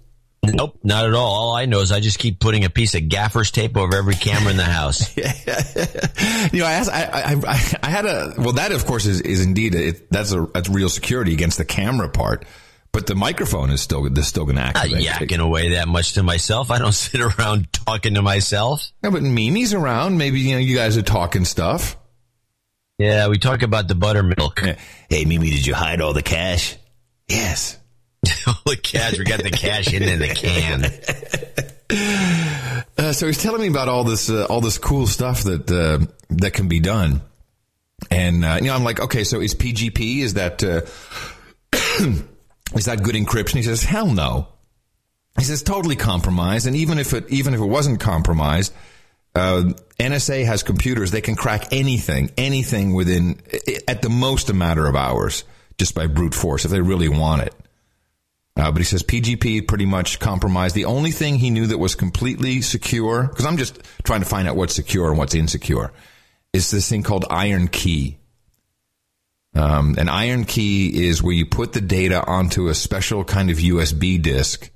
Nope, 0.54 0.80
not 0.84 1.06
at 1.06 1.14
all. 1.14 1.32
All 1.32 1.56
I 1.56 1.66
know 1.66 1.80
is 1.80 1.92
I 1.92 2.00
just 2.00 2.20
keep 2.20 2.40
putting 2.40 2.66
a 2.66 2.70
piece 2.70 2.96
of 2.96 3.08
gaffer's 3.10 3.52
tape 3.52 3.78
over 3.78 3.96
every 3.96 4.16
camera 4.16 4.52
in 4.52 4.58
the 4.58 4.64
house. 4.64 5.16
you 5.18 6.60
know, 6.60 6.66
I, 6.66 6.74
asked, 6.74 6.92
I, 6.92 7.36
I, 7.48 7.78
I, 7.84 7.90
had 7.90 8.06
a, 8.06 8.34
well, 8.38 8.54
that 8.54 8.72
of 8.72 8.86
course 8.86 9.06
is, 9.06 9.22
is 9.22 9.44
indeed, 9.46 9.76
it, 9.76 10.12
that's 10.12 10.32
a, 10.32 10.48
that's 10.54 10.70
real 10.70 10.90
security 10.90 11.34
against 11.34 11.58
the 11.58 11.66
camera 11.66 12.10
part, 12.10 12.46
but 12.92 13.08
the 13.08 13.16
microphone 13.16 13.70
is 13.70 13.82
still, 13.82 14.06
is 14.06 14.28
still 14.28 14.46
going 14.46 14.58
to 14.58 14.64
activate. 14.64 14.92
Not 14.92 15.02
yakking 15.02 15.40
away 15.40 15.70
that 15.72 15.88
much 15.88 16.14
to 16.14 16.24
myself. 16.24 16.72
I 16.72 16.80
don't 16.80 16.92
sit 16.94 17.22
around 17.22 17.72
talking 17.74 18.16
to 18.16 18.22
myself. 18.22 18.92
Yeah, 19.04 19.10
but 19.12 19.24
Mimi's 19.24 19.74
around. 19.74 20.18
Maybe, 20.18 20.40
you 20.40 20.56
know, 20.56 20.60
you 20.60 20.76
guys 20.76 20.98
are 20.98 21.04
talking 21.04 21.46
stuff. 21.46 21.98
Yeah, 22.98 23.28
we 23.28 23.38
talk 23.38 23.62
about 23.62 23.88
the 23.88 23.96
buttermilk. 23.96 24.62
Hey, 25.10 25.26
Mimi, 25.26 25.50
did 25.50 25.66
you 25.66 25.74
hide 25.74 26.00
all 26.00 26.14
the 26.14 26.24
cash? 26.24 26.78
Yes. 27.28 27.78
All 28.48 28.54
the 28.66 28.78
cash, 28.78 29.18
we 29.18 29.26
got 29.26 29.44
the 29.44 29.52
cash 29.52 29.94
in 29.94 30.04
in 30.04 30.20
the 30.20 30.28
can. 30.30 30.92
Uh, 32.98 33.12
so 33.12 33.28
he's 33.28 33.38
telling 33.38 33.62
me 33.62 33.68
about 33.68 33.90
all 33.90 34.06
this, 34.06 34.30
uh, 34.30 34.46
all 34.46 34.62
this 34.62 34.78
cool 34.78 35.06
stuff 35.06 35.44
that, 35.44 35.70
uh, 35.70 36.04
that 36.30 36.54
can 36.54 36.70
be 36.70 36.80
done. 36.80 37.22
And, 38.10 38.44
uh, 38.44 38.58
you 38.60 38.68
know, 38.68 38.74
I'm 38.74 38.86
like, 38.86 39.02
okay, 39.02 39.26
so 39.26 39.42
is 39.42 39.54
PGP, 39.54 40.20
is 40.20 40.36
that, 40.36 40.64
uh, 40.64 40.82
is 42.76 42.86
that 42.86 43.04
good 43.04 43.16
encryption? 43.16 43.56
He 43.56 43.64
says, 43.64 43.84
hell 43.84 44.08
no. 44.08 44.48
He 45.38 45.44
says 45.44 45.64
totally 45.64 45.98
compromised, 45.98 46.66
and 46.66 46.76
even 46.76 46.98
if 46.98 47.14
it 47.14 47.30
even 47.30 47.54
if 47.54 47.60
it 47.60 47.66
wasn't 47.66 48.00
compromised, 48.00 48.74
uh, 49.36 49.74
NSA 50.00 50.46
has 50.46 50.64
computers; 50.64 51.12
they 51.12 51.22
can 51.22 51.36
crack 51.36 51.74
anything, 51.74 52.32
anything 52.38 52.94
within 52.94 53.42
at 53.88 54.02
the 54.02 54.10
most 54.10 54.50
a 54.50 54.54
matter 54.54 54.88
of 54.88 54.96
hours, 54.96 55.44
just 55.78 55.94
by 55.94 56.08
brute 56.08 56.34
force 56.34 56.64
if 56.64 56.72
they 56.72 56.80
really 56.80 57.10
want 57.10 57.42
it. 57.42 57.54
Uh, 58.58 58.72
but 58.72 58.78
he 58.78 58.86
says 58.86 59.04
PGP 59.04 59.68
pretty 59.68 59.86
much 59.86 60.20
compromised. 60.20 60.76
The 60.76 60.86
only 60.86 61.12
thing 61.12 61.36
he 61.36 61.50
knew 61.50 61.68
that 61.68 61.78
was 61.78 61.96
completely 61.96 62.62
secure, 62.62 63.28
because 63.28 63.46
I'm 63.46 63.58
just 63.58 63.82
trying 64.04 64.22
to 64.22 64.26
find 64.26 64.48
out 64.48 64.56
what's 64.56 64.76
secure 64.76 65.10
and 65.10 65.18
what's 65.18 65.36
insecure, 65.36 65.92
is 66.54 66.72
this 66.72 66.90
thing 66.90 67.04
called 67.04 67.26
Iron 67.30 67.68
Key. 67.68 68.18
Um, 69.54 69.96
an 69.98 70.08
Iron 70.10 70.46
Key 70.46 71.08
is 71.08 71.22
where 71.22 71.34
you 71.34 71.46
put 71.46 71.74
the 71.74 71.82
data 71.82 72.26
onto 72.26 72.68
a 72.68 72.74
special 72.74 73.24
kind 73.26 73.50
of 73.50 73.58
USB 73.58 74.22
disk 74.22 74.70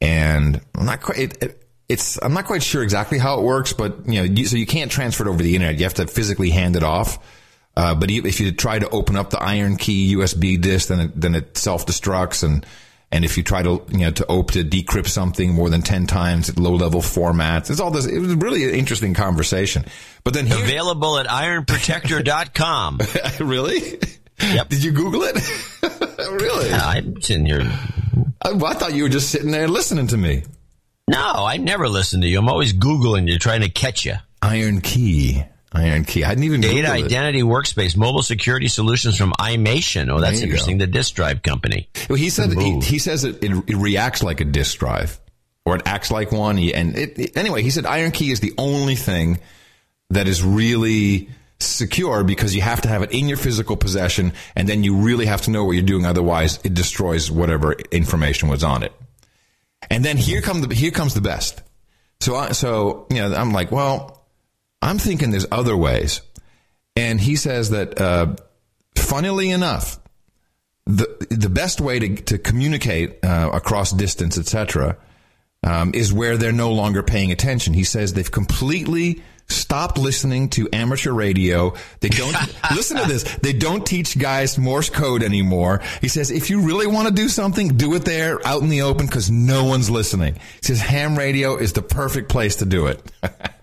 and 0.00 0.60
I'm 0.74 0.86
not 0.86 1.02
quite. 1.02 1.18
It, 1.18 1.42
it, 1.42 1.62
it's 1.88 2.22
I'm 2.22 2.34
not 2.34 2.44
quite 2.44 2.62
sure 2.62 2.82
exactly 2.82 3.18
how 3.18 3.40
it 3.40 3.44
works, 3.44 3.72
but 3.72 4.06
you 4.06 4.20
know, 4.20 4.22
you, 4.22 4.44
so 4.46 4.56
you 4.56 4.66
can't 4.66 4.90
transfer 4.90 5.26
it 5.26 5.30
over 5.30 5.42
the 5.42 5.54
internet. 5.54 5.78
You 5.78 5.84
have 5.84 5.94
to 5.94 6.06
physically 6.06 6.50
hand 6.50 6.76
it 6.76 6.82
off. 6.82 7.18
Uh, 7.76 7.94
but 7.94 8.10
if 8.10 8.40
you 8.40 8.50
try 8.52 8.78
to 8.78 8.88
open 8.90 9.16
up 9.16 9.30
the 9.30 9.40
Iron 9.40 9.76
Key 9.76 10.16
USB 10.16 10.60
disk, 10.60 10.88
then 10.88 11.00
it, 11.00 11.20
then 11.20 11.34
it 11.34 11.56
self 11.56 11.86
destructs, 11.86 12.42
and 12.42 12.66
and 13.10 13.24
if 13.24 13.36
you 13.36 13.42
try 13.42 13.62
to 13.62 13.82
you 13.90 13.98
know 13.98 14.10
to 14.10 14.26
open 14.26 14.54
to 14.54 14.64
decrypt 14.64 15.08
something 15.08 15.52
more 15.54 15.70
than 15.70 15.82
ten 15.82 16.06
times 16.06 16.48
at 16.48 16.58
low 16.58 16.74
level 16.74 17.00
formats, 17.00 17.70
it's 17.70 17.80
all 17.80 17.90
this. 17.90 18.06
It 18.06 18.18
was 18.18 18.34
really 18.34 18.64
an 18.64 18.74
interesting 18.74 19.14
conversation. 19.14 19.84
But 20.24 20.34
then 20.34 20.46
here, 20.46 20.56
Available 20.58 21.18
at 21.18 21.26
ironprotector.com. 21.26 22.98
really, 23.46 23.98
Yep. 24.40 24.68
did 24.68 24.84
you 24.84 24.92
Google 24.92 25.22
it? 25.24 25.36
really? 26.18 26.72
I'm 26.72 27.20
sitting 27.22 27.46
here. 27.46 27.60
I, 28.42 28.52
well, 28.52 28.66
I 28.66 28.74
thought 28.74 28.94
you 28.94 29.02
were 29.04 29.08
just 29.08 29.30
sitting 29.30 29.50
there 29.50 29.68
listening 29.68 30.06
to 30.08 30.16
me. 30.16 30.44
No, 31.08 31.18
I 31.46 31.56
never 31.56 31.88
listen 31.88 32.20
to 32.20 32.28
you. 32.28 32.38
I'm 32.38 32.48
always 32.48 32.72
Googling 32.74 33.26
you, 33.28 33.38
trying 33.38 33.62
to 33.62 33.70
catch 33.70 34.04
you. 34.04 34.14
Iron 34.42 34.80
Key. 34.82 35.42
Iron 35.72 36.04
Key. 36.04 36.24
I 36.24 36.28
hadn't 36.28 36.44
even 36.44 36.60
Data 36.62 36.88
Googled 36.88 36.98
it. 37.00 37.04
Identity 37.06 37.42
Workspace, 37.42 37.96
mobile 37.96 38.22
security 38.22 38.68
solutions 38.68 39.16
from 39.18 39.32
Imation. 39.38 40.08
Oh, 40.10 40.20
that's 40.20 40.40
interesting. 40.40 40.78
The 40.78 40.86
disk 40.86 41.14
drive 41.14 41.42
company. 41.42 41.88
Well, 42.08 42.16
he 42.16 42.30
said 42.30 42.52
he, 42.52 42.80
he 42.80 42.98
says 42.98 43.24
it, 43.24 43.42
it, 43.44 43.50
it 43.68 43.76
reacts 43.76 44.22
like 44.22 44.40
a 44.40 44.44
disk 44.46 44.78
drive, 44.78 45.20
or 45.66 45.76
it 45.76 45.82
acts 45.84 46.10
like 46.10 46.32
one. 46.32 46.56
He- 46.56 46.72
And 46.74 46.96
it, 46.96 47.18
it- 47.18 47.36
anyway, 47.36 47.62
he 47.62 47.70
said 47.70 47.84
Iron 47.86 48.12
Key 48.12 48.30
is 48.30 48.40
the 48.40 48.54
only 48.56 48.94
thing 48.94 49.40
that 50.10 50.26
is 50.26 50.42
really 50.42 51.28
secure 51.60 52.24
because 52.24 52.54
you 52.54 52.62
have 52.62 52.80
to 52.82 52.88
have 52.88 53.02
it 53.02 53.10
in 53.12 53.28
your 53.28 53.36
physical 53.36 53.76
possession, 53.76 54.32
and 54.56 54.66
then 54.68 54.84
you 54.84 54.96
really 54.96 55.26
have 55.26 55.42
to 55.42 55.50
know 55.50 55.64
what 55.64 55.72
you're 55.72 55.82
doing. 55.82 56.06
Otherwise, 56.06 56.60
it 56.64 56.72
destroys 56.72 57.30
whatever 57.30 57.72
information 57.90 58.48
was 58.48 58.64
on 58.64 58.82
it. 58.84 58.92
And 59.90 60.02
then 60.04 60.16
here 60.16 60.40
come 60.40 60.62
the 60.62 60.74
here 60.74 60.90
comes 60.92 61.12
the 61.14 61.20
best. 61.20 61.60
So 62.20 62.36
I, 62.36 62.52
so 62.52 63.06
you 63.10 63.16
know 63.16 63.34
I'm 63.34 63.52
like, 63.52 63.70
well, 63.70 64.17
I'm 64.80 64.98
thinking 64.98 65.30
there's 65.30 65.46
other 65.50 65.76
ways, 65.76 66.20
and 66.96 67.20
he 67.20 67.36
says 67.36 67.70
that 67.70 68.00
uh, 68.00 68.36
funnily 68.94 69.50
enough, 69.50 69.98
the 70.86 71.26
the 71.30 71.50
best 71.50 71.80
way 71.80 71.98
to 71.98 72.16
to 72.22 72.38
communicate 72.38 73.24
uh, 73.24 73.50
across 73.52 73.92
distance, 73.92 74.38
etc., 74.38 74.96
um, 75.62 75.92
is 75.94 76.12
where 76.12 76.36
they're 76.36 76.52
no 76.52 76.72
longer 76.72 77.02
paying 77.02 77.32
attention. 77.32 77.74
He 77.74 77.84
says 77.84 78.12
they've 78.12 78.30
completely 78.30 79.22
stopped 79.48 79.98
listening 79.98 80.50
to 80.50 80.68
amateur 80.72 81.12
radio. 81.12 81.74
They 82.00 82.08
don't 82.08 82.36
listen 82.74 82.98
to 82.98 83.08
this. 83.08 83.24
They 83.38 83.52
don't 83.52 83.86
teach 83.86 84.18
guys 84.18 84.58
Morse 84.58 84.90
code 84.90 85.22
anymore. 85.22 85.82
He 86.00 86.08
says 86.08 86.30
if 86.30 86.50
you 86.50 86.62
really 86.62 86.86
want 86.86 87.08
to 87.08 87.14
do 87.14 87.28
something, 87.28 87.76
do 87.76 87.94
it 87.94 88.04
there 88.04 88.46
out 88.46 88.62
in 88.62 88.68
the 88.68 88.82
open 88.82 89.06
because 89.06 89.30
no 89.30 89.64
one's 89.64 89.90
listening. 89.90 90.34
He 90.34 90.62
says 90.62 90.80
ham 90.80 91.18
radio 91.18 91.56
is 91.56 91.72
the 91.72 91.82
perfect 91.82 92.28
place 92.28 92.56
to 92.56 92.64
do 92.64 92.86
it. 92.86 93.02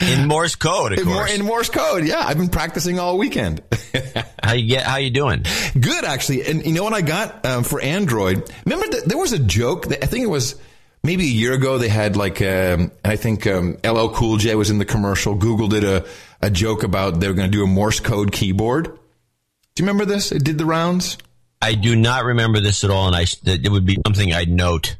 In 0.00 0.28
Morse 0.28 0.54
code, 0.54 0.92
of 0.92 0.98
in, 1.00 1.06
Mor- 1.06 1.16
course. 1.16 1.34
in 1.34 1.44
Morse 1.44 1.70
code, 1.70 2.06
yeah. 2.06 2.20
I've 2.24 2.38
been 2.38 2.48
practicing 2.50 2.98
all 3.00 3.18
weekend. 3.18 3.62
how 4.42 4.52
you 4.52 4.68
get? 4.68 4.84
How 4.84 4.98
you 4.98 5.10
doing? 5.10 5.44
Good, 5.78 6.04
actually. 6.04 6.46
And 6.46 6.64
you 6.64 6.72
know 6.72 6.84
what 6.84 6.92
I 6.92 7.00
got 7.00 7.44
um, 7.44 7.64
for 7.64 7.80
Android? 7.80 8.48
Remember, 8.64 8.86
that 8.96 9.06
there 9.06 9.18
was 9.18 9.32
a 9.32 9.38
joke. 9.38 9.88
That, 9.88 10.04
I 10.04 10.06
think 10.06 10.22
it 10.22 10.28
was 10.28 10.54
maybe 11.02 11.24
a 11.24 11.30
year 11.30 11.52
ago. 11.52 11.78
They 11.78 11.88
had 11.88 12.16
like, 12.16 12.40
um, 12.42 12.92
I 13.04 13.16
think 13.16 13.46
um, 13.48 13.76
LL 13.84 14.08
Cool 14.10 14.36
J 14.36 14.54
was 14.54 14.70
in 14.70 14.78
the 14.78 14.84
commercial. 14.84 15.34
Google 15.34 15.66
did 15.66 15.82
a, 15.82 16.06
a 16.40 16.50
joke 16.50 16.84
about 16.84 17.18
they 17.18 17.26
were 17.26 17.34
going 17.34 17.50
to 17.50 17.56
do 17.56 17.64
a 17.64 17.66
Morse 17.66 17.98
code 18.00 18.30
keyboard. 18.30 18.84
Do 18.84 19.82
you 19.82 19.86
remember 19.86 20.04
this? 20.04 20.30
It 20.30 20.44
did 20.44 20.58
the 20.58 20.66
rounds. 20.66 21.18
I 21.60 21.74
do 21.74 21.96
not 21.96 22.24
remember 22.24 22.60
this 22.60 22.84
at 22.84 22.90
all, 22.90 23.08
and 23.08 23.16
I 23.16 23.26
it 23.44 23.68
would 23.68 23.84
be 23.84 23.98
something 24.06 24.32
I'd 24.32 24.48
note. 24.48 24.96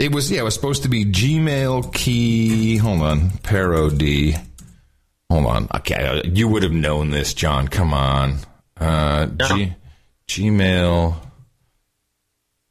It 0.00 0.12
was 0.14 0.30
yeah. 0.30 0.40
It 0.40 0.44
was 0.44 0.54
supposed 0.54 0.82
to 0.84 0.88
be 0.88 1.04
Gmail 1.04 1.92
key. 1.92 2.78
Hold 2.78 3.02
on, 3.02 3.30
parody. 3.42 4.34
Hold 5.30 5.46
on. 5.46 5.68
Okay, 5.76 6.22
you 6.24 6.48
would 6.48 6.62
have 6.62 6.72
known 6.72 7.10
this, 7.10 7.34
John. 7.34 7.68
Come 7.68 7.92
on. 7.92 8.38
Uh, 8.78 9.26
G, 9.26 9.74
Gmail. 10.26 11.14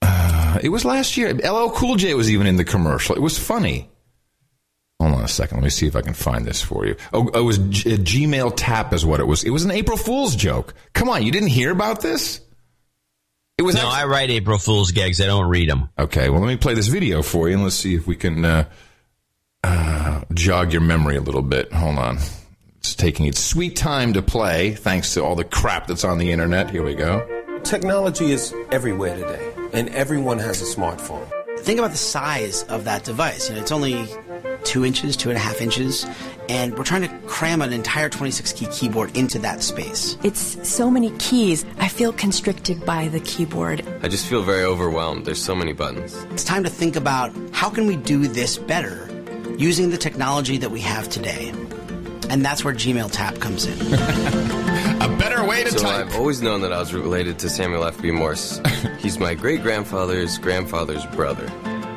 Uh, 0.02 0.60
it 0.64 0.70
was 0.70 0.84
last 0.84 1.18
year. 1.18 1.32
LL 1.34 1.70
Cool 1.70 1.98
J 1.98 2.16
was 2.16 2.32
even 2.32 2.48
in 2.48 2.58
the 2.58 2.66
commercial. 2.66 3.16
It 3.16 3.22
was 3.22 3.38
funny. 3.38 3.88
Hold 5.00 5.14
on 5.14 5.24
a 5.24 5.28
second. 5.28 5.58
Let 5.58 5.64
me 5.64 5.70
see 5.70 5.88
if 5.88 5.96
I 5.96 6.02
can 6.02 6.16
find 6.16 6.46
this 6.46 6.62
for 6.62 6.86
you. 6.86 6.96
Oh, 7.14 7.28
it 7.30 7.40
was 7.42 7.60
G- 7.60 7.92
Gmail 7.96 8.54
Tap, 8.58 8.92
is 8.92 9.06
what 9.06 9.20
it 9.20 9.28
was. 9.28 9.44
It 9.44 9.52
was 9.52 9.64
an 9.64 9.72
April 9.72 9.96
Fool's 9.98 10.36
joke. 10.36 10.74
Come 10.94 11.08
on, 11.10 11.24
you 11.24 11.32
didn't 11.32 11.50
hear 11.50 11.72
about 11.72 12.02
this? 12.02 12.42
It 13.60 13.64
was 13.64 13.76
no, 13.76 13.82
actually- 13.82 13.96
I 13.96 14.06
write 14.06 14.30
April 14.30 14.58
Fool's 14.58 14.94
gags. 14.94 15.20
I 15.20 15.26
don't 15.26 15.50
read 15.50 15.70
them. 15.70 15.90
Okay, 16.00 16.30
well, 16.30 16.40
let 16.40 16.48
me 16.48 16.56
play 16.56 16.76
this 16.76 16.88
video 16.88 17.22
for 17.22 17.50
you 17.50 17.56
and 17.56 17.64
let's 17.64 17.76
see 17.76 17.94
if 17.94 18.08
we 18.08 18.16
can 18.16 18.46
uh, 18.46 18.64
uh, 19.66 20.22
jog 20.34 20.72
your 20.72 20.82
memory 20.82 21.18
a 21.18 21.22
little 21.22 21.42
bit. 21.42 21.74
Hold 21.74 21.98
on. 21.98 22.20
It's 22.78 22.96
taking 22.96 23.26
its 23.26 23.42
sweet 23.42 23.76
time 23.76 24.14
to 24.14 24.22
play, 24.22 24.76
thanks 24.76 25.14
to 25.16 25.24
all 25.26 25.36
the 25.36 25.44
crap 25.44 25.88
that's 25.88 26.06
on 26.06 26.20
the 26.20 26.32
internet. 26.32 26.72
Here 26.72 26.84
we 26.84 26.96
go. 26.96 27.60
Technology 27.64 28.32
is 28.32 28.56
everywhere 28.72 29.18
today, 29.18 29.52
and 29.74 29.90
everyone 29.90 30.40
has 30.40 30.62
a 30.62 30.76
smartphone. 30.80 31.30
Think 31.64 31.80
about 31.80 31.92
the 31.92 31.98
size 31.98 32.64
of 32.64 32.86
that 32.86 33.04
device. 33.04 33.50
You 33.50 33.56
know, 33.56 33.62
it's 33.62 33.72
only 33.72 34.08
two 34.64 34.86
inches, 34.86 35.16
two 35.16 35.30
and 35.30 35.38
a 35.38 35.42
half 35.42 35.62
inches, 35.62 36.06
and 36.48 36.78
we're 36.78 36.84
trying 36.84 37.02
to 37.04 37.28
cram 37.28 37.62
an 37.62 37.74
entire 37.74 38.10
26 38.10 38.54
key 38.54 38.68
keyboard 38.72 39.16
into 39.16 39.40
that 39.40 39.62
space. 39.62 40.18
It's 40.24 40.68
so 40.68 40.90
many 40.90 41.12
keys. 41.18 41.66
I 41.78 41.88
feel 41.88 42.12
constricted 42.14 42.86
by 42.86 43.08
the 43.10 43.20
keyboard. 43.20 43.86
I 44.02 44.08
just 44.08 44.26
feel 44.28 44.42
very 44.42 44.64
overwhelmed. 44.64 45.26
There's 45.26 45.42
so 45.44 45.56
many 45.56 45.74
buttons. 45.74 46.16
It's 46.32 46.44
time 46.44 46.64
to 46.64 46.70
think 46.70 46.96
about 46.96 47.34
how 47.52 47.70
can 47.70 47.88
we 47.88 47.96
do 47.96 48.28
this 48.28 48.58
better 48.58 49.08
using 49.58 49.90
the 49.90 49.98
technology 49.98 50.58
that 50.58 50.72
we 50.72 50.82
have 50.82 51.10
today. 51.10 51.50
And 52.30 52.46
that's 52.46 52.64
where 52.64 52.74
Gmail 52.74 53.12
Tap 53.12 53.40
comes 53.40 53.66
in. 53.66 54.69
a 55.10 55.18
better 55.18 55.44
way 55.46 55.64
to 55.64 55.72
so 55.72 55.80
type. 55.80 56.08
I've 56.08 56.16
always 56.16 56.42
known 56.42 56.62
that 56.62 56.74
I 56.74 56.80
was 56.80 56.94
related 56.94 57.40
to 57.40 57.50
Samuel 57.50 57.84
F.B. 57.86 58.12
Morse. 58.12 58.62
He's 59.00 59.18
my 59.20 59.34
great 59.34 59.62
grandfather's 59.62 60.38
grandfather's 60.38 61.06
brother. 61.08 61.48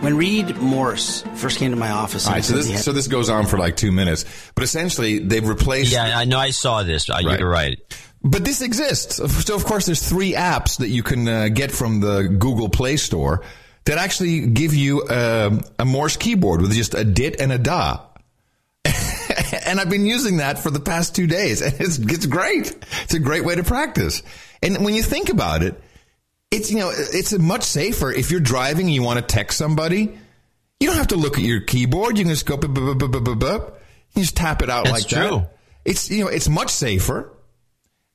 When 0.01 0.17
Reed 0.17 0.57
Morse 0.57 1.23
first 1.37 1.59
came 1.59 1.71
to 1.71 1.77
my 1.77 1.91
office, 1.91 2.27
All 2.27 2.33
right, 2.33 2.45
so 2.45 2.55
this, 2.55 2.71
had- 2.71 2.81
so 2.81 2.93
this 2.93 3.07
goes 3.07 3.29
on 3.29 3.47
for 3.47 3.59
like 3.59 3.77
two 3.77 3.93
minutes, 3.93 4.25
but 4.55 4.65
essentially 4.65 5.19
they've 5.21 5.47
replaced. 5.47 5.93
Yeah, 5.93 6.19
I 6.19 6.25
know. 6.25 6.39
I 6.39 6.51
saw 6.51 6.83
this. 6.83 7.09
I, 7.09 7.21
Right. 7.23 7.39
You're 7.39 7.49
right. 7.49 7.79
But 8.25 8.45
this 8.45 8.63
exists. 8.63 9.17
So 9.47 9.55
of 9.55 9.65
course, 9.65 9.87
there's 9.87 10.07
three 10.09 10.33
apps 10.33 10.79
that 10.79 10.89
you 10.89 11.03
can 11.03 11.29
uh, 11.29 11.49
get 11.49 11.71
from 11.73 12.01
the 12.01 12.23
Google 12.39 12.69
Play 12.69 12.97
Store 12.97 13.43
that 13.85 13.99
actually 13.99 14.47
give 14.47 14.75
you 14.75 15.03
uh, 15.03 15.59
a 15.79 15.85
Morse 15.85 16.17
keyboard 16.17 16.61
with 16.63 16.73
just 16.73 16.95
a 16.95 17.05
dit 17.05 17.41
and 17.41 17.51
a 17.53 17.59
da. 17.59 18.01
And 19.73 19.81
I've 19.81 19.89
been 19.89 20.05
using 20.05 20.37
that 20.37 20.59
for 20.59 20.71
the 20.71 20.81
past 20.81 21.17
two 21.17 21.27
days, 21.27 21.63
and 21.63 21.75
it's 21.81 21.99
it's 21.99 22.27
great. 22.27 22.77
It's 23.05 23.15
a 23.15 23.19
great 23.19 23.45
way 23.45 23.55
to 23.55 23.65
practice. 23.65 24.23
And 24.63 24.85
when 24.85 24.95
you 24.95 25.03
think 25.03 25.31
about 25.31 25.63
it, 25.63 25.83
it's 26.51 26.71
you 26.71 26.79
know 26.79 26.93
it's 26.95 27.37
much 27.39 27.63
safer 27.63 28.13
if 28.13 28.31
you're 28.31 28.41
driving 28.41 28.87
and 28.87 28.95
you 28.95 29.03
want 29.03 29.19
to 29.19 29.25
text 29.25 29.57
somebody. 29.57 30.19
You 30.79 30.89
don't 30.89 30.97
have 30.97 31.09
to 31.09 31.17
look 31.17 31.39
at 31.39 31.45
your 31.45 31.61
keyboard. 31.63 32.19
You 32.19 32.25
can 32.25 32.33
just 32.33 32.45
go 32.45 32.57
bup, 32.57 32.75
bup, 32.75 32.99
bup, 32.99 33.13
bup, 33.13 33.25
bup, 33.25 33.39
bup. 33.39 33.83
You 34.15 34.23
just 34.23 34.37
tap 34.37 34.61
it 34.63 34.69
out 34.69 34.85
That's 34.85 35.05
like 35.05 35.09
true. 35.09 35.39
that. 35.39 35.57
It's 35.87 36.11
you 36.11 36.25
know 36.25 36.31
it's 36.31 36.49
much 36.49 36.71
safer. 36.71 37.33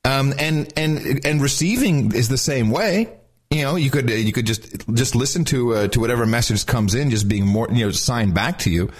Um, 0.06 0.34
and 0.38 0.72
and 0.78 1.26
and 1.26 1.42
receiving 1.42 2.14
is 2.14 2.30
the 2.30 2.38
same 2.38 2.70
way. 2.70 3.10
You 3.50 3.64
know, 3.64 3.78
you 3.78 3.90
could 3.90 4.10
you 4.12 4.32
could 4.32 4.46
just 4.46 4.88
just 4.94 5.16
listen 5.16 5.44
to 5.46 5.74
uh, 5.74 5.88
to 5.88 6.00
whatever 6.00 6.28
message 6.28 6.68
comes 6.68 6.94
in, 6.94 7.10
just 7.10 7.28
being 7.28 7.48
more 7.48 7.68
you 7.72 7.86
know 7.86 7.92
signed 7.92 8.36
back 8.36 8.60
to 8.60 8.70
you. 8.70 8.92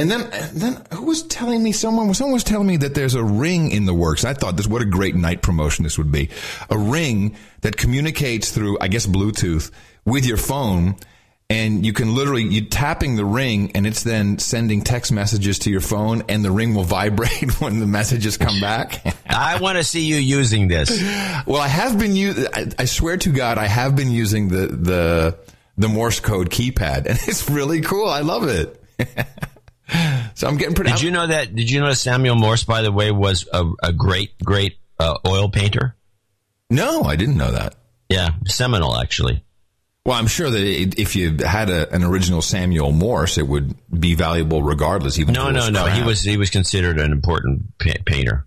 And 0.00 0.10
then 0.10 0.30
then 0.54 0.82
who 0.94 1.04
was 1.04 1.22
telling 1.24 1.62
me 1.62 1.72
someone 1.72 2.14
someone 2.14 2.32
was 2.32 2.42
telling 2.42 2.66
me 2.66 2.78
that 2.78 2.94
there's 2.94 3.14
a 3.14 3.22
ring 3.22 3.70
in 3.70 3.84
the 3.84 3.92
works. 3.92 4.24
I 4.24 4.32
thought 4.32 4.56
this 4.56 4.66
what 4.66 4.80
a 4.80 4.86
great 4.86 5.14
night 5.14 5.42
promotion 5.42 5.82
this 5.82 5.98
would 5.98 6.10
be. 6.10 6.30
A 6.70 6.78
ring 6.78 7.36
that 7.60 7.76
communicates 7.76 8.50
through 8.50 8.78
I 8.80 8.88
guess 8.88 9.06
Bluetooth 9.06 9.70
with 10.06 10.24
your 10.24 10.38
phone 10.38 10.96
and 11.50 11.84
you 11.84 11.92
can 11.92 12.14
literally 12.14 12.44
you 12.44 12.62
tapping 12.62 13.16
the 13.16 13.26
ring 13.26 13.72
and 13.74 13.86
it's 13.86 14.02
then 14.02 14.38
sending 14.38 14.80
text 14.80 15.12
messages 15.12 15.58
to 15.60 15.70
your 15.70 15.82
phone 15.82 16.22
and 16.30 16.42
the 16.42 16.50
ring 16.50 16.74
will 16.74 16.84
vibrate 16.84 17.60
when 17.60 17.78
the 17.78 17.86
messages 17.86 18.38
come 18.38 18.58
back. 18.58 19.04
I 19.28 19.60
want 19.60 19.76
to 19.76 19.84
see 19.84 20.06
you 20.06 20.16
using 20.16 20.68
this. 20.68 20.90
Well, 21.46 21.60
I 21.60 21.68
have 21.68 21.98
been 21.98 22.16
using. 22.16 22.46
I 22.78 22.86
swear 22.86 23.18
to 23.18 23.30
God, 23.30 23.58
I 23.58 23.66
have 23.66 23.96
been 23.96 24.10
using 24.10 24.48
the 24.48 24.66
the 24.68 25.38
the 25.76 25.88
Morse 25.88 26.20
code 26.20 26.48
keypad, 26.48 27.04
and 27.06 27.18
it's 27.26 27.50
really 27.50 27.82
cool. 27.82 28.08
I 28.08 28.20
love 28.20 28.48
it. 28.48 28.82
so 30.34 30.48
I'm 30.48 30.56
getting 30.56 30.74
pretty. 30.74 30.92
Did 30.92 31.02
you 31.02 31.10
know 31.10 31.26
that? 31.26 31.54
Did 31.54 31.70
you 31.70 31.80
know 31.80 31.88
that 31.88 31.96
Samuel 31.96 32.36
Morse, 32.36 32.64
by 32.64 32.82
the 32.82 32.92
way, 32.92 33.10
was 33.10 33.48
a, 33.52 33.70
a 33.82 33.92
great, 33.92 34.38
great 34.42 34.78
uh, 34.98 35.18
oil 35.26 35.48
painter? 35.48 35.96
No, 36.68 37.02
I 37.02 37.16
didn't 37.16 37.36
know 37.36 37.50
that. 37.50 37.74
Yeah, 38.08 38.30
seminal 38.46 38.96
actually. 38.96 39.44
Well, 40.06 40.18
I'm 40.18 40.28
sure 40.28 40.48
that 40.48 40.60
it, 40.60 40.98
if 40.98 41.14
you 41.14 41.36
had 41.44 41.68
a, 41.68 41.92
an 41.92 42.02
original 42.02 42.40
Samuel 42.40 42.90
Morse, 42.90 43.36
it 43.36 43.46
would 43.46 43.74
be 43.90 44.14
valuable 44.14 44.62
regardless. 44.62 45.18
Even 45.18 45.34
no, 45.34 45.50
no, 45.50 45.68
no. 45.68 45.86
He 45.86 46.02
was 46.02 46.22
he 46.22 46.36
was 46.36 46.50
considered 46.50 46.98
an 46.98 47.12
important 47.12 47.78
pa- 47.78 48.02
painter. 48.06 48.46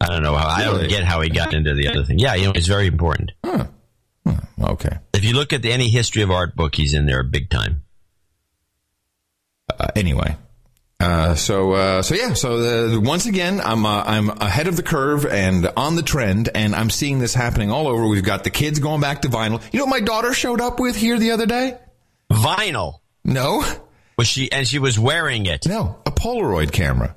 I 0.00 0.06
don't 0.06 0.22
know 0.22 0.34
how. 0.34 0.48
I 0.48 0.64
don't 0.64 0.88
get 0.88 1.04
how 1.04 1.20
he 1.20 1.30
got 1.30 1.54
into 1.54 1.74
the 1.74 1.88
other 1.88 2.04
thing. 2.04 2.18
Yeah, 2.18 2.34
you 2.34 2.46
know, 2.46 2.52
it's 2.54 2.66
very 2.66 2.86
important. 2.86 3.32
Huh. 3.44 3.66
Huh. 4.26 4.40
Okay. 4.60 4.98
If 5.12 5.24
you 5.24 5.34
look 5.34 5.52
at 5.52 5.62
the, 5.62 5.72
any 5.72 5.88
history 5.88 6.22
of 6.22 6.30
art 6.30 6.54
book, 6.54 6.74
he's 6.74 6.94
in 6.94 7.06
there 7.06 7.22
big 7.22 7.50
time. 7.50 7.82
Uh, 9.78 9.88
anyway, 9.96 10.36
uh, 11.00 11.34
so 11.34 11.72
uh, 11.72 12.02
so 12.02 12.14
yeah, 12.14 12.34
so 12.34 13.00
once 13.00 13.26
again, 13.26 13.60
I'm 13.60 13.84
uh, 13.84 14.02
I'm 14.04 14.30
ahead 14.30 14.68
of 14.68 14.76
the 14.76 14.82
curve 14.82 15.26
and 15.26 15.68
on 15.76 15.96
the 15.96 16.02
trend, 16.02 16.48
and 16.54 16.74
I'm 16.74 16.90
seeing 16.90 17.18
this 17.18 17.34
happening 17.34 17.70
all 17.70 17.88
over. 17.88 18.06
We've 18.06 18.24
got 18.24 18.44
the 18.44 18.50
kids 18.50 18.78
going 18.78 19.00
back 19.00 19.22
to 19.22 19.28
vinyl. 19.28 19.62
You 19.72 19.80
know 19.80 19.86
what 19.86 19.90
my 19.90 20.00
daughter 20.00 20.32
showed 20.32 20.60
up 20.60 20.80
with 20.80 20.96
here 20.96 21.18
the 21.18 21.32
other 21.32 21.46
day? 21.46 21.78
Vinyl. 22.30 23.00
No. 23.24 23.64
Was 24.16 24.28
she 24.28 24.50
and 24.52 24.66
she 24.66 24.78
was 24.78 24.98
wearing 24.98 25.46
it? 25.46 25.66
No, 25.66 25.98
a 26.06 26.10
Polaroid 26.10 26.72
camera. 26.72 27.16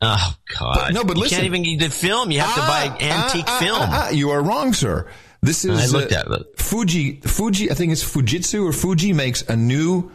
Oh 0.00 0.34
God! 0.58 0.74
But, 0.74 0.94
no, 0.94 1.04
but 1.04 1.16
listen, 1.16 1.36
you 1.44 1.50
can't 1.50 1.62
even 1.62 1.78
get 1.78 1.88
the 1.88 1.94
film. 1.94 2.30
You 2.30 2.40
have 2.40 2.54
to 2.54 2.60
buy 2.60 2.96
antique 3.00 3.48
film. 3.48 4.16
you 4.16 4.30
are 4.30 4.42
wrong, 4.42 4.72
sir. 4.72 5.08
This 5.42 5.64
is 5.64 5.94
I 5.94 5.98
looked 5.98 6.12
at 6.12 6.26
it. 6.28 6.58
Fuji. 6.58 7.20
Fuji, 7.20 7.70
I 7.70 7.74
think 7.74 7.92
it's 7.92 8.04
Fujitsu 8.04 8.68
or 8.68 8.72
Fuji 8.72 9.12
makes 9.12 9.42
a 9.42 9.56
new 9.56 10.10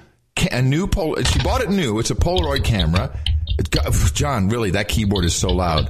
a 0.51 0.61
new 0.61 0.88
Pol. 0.88 1.21
She 1.23 1.39
bought 1.39 1.61
it 1.61 1.69
new. 1.69 2.00
It's 2.00 2.11
a 2.11 2.15
Polaroid 2.15 2.63
camera. 2.63 3.17
Got, 3.69 3.93
John, 4.13 4.50
really, 4.50 4.71
that 4.71 4.88
keyboard 4.88 5.25
is 5.25 5.35
so 5.35 5.50
loud. 5.50 5.89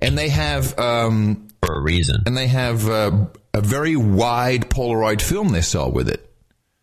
And 0.00 0.16
they 0.18 0.28
have 0.30 0.78
um, 0.78 1.48
for 1.64 1.74
a 1.76 1.80
reason. 1.80 2.22
And 2.26 2.36
they 2.36 2.46
have 2.48 2.88
uh, 2.88 3.26
a 3.52 3.60
very 3.60 3.96
wide 3.96 4.68
Polaroid 4.70 5.22
film 5.22 5.50
they 5.50 5.60
sell 5.62 5.90
with 5.90 6.08
it. 6.08 6.20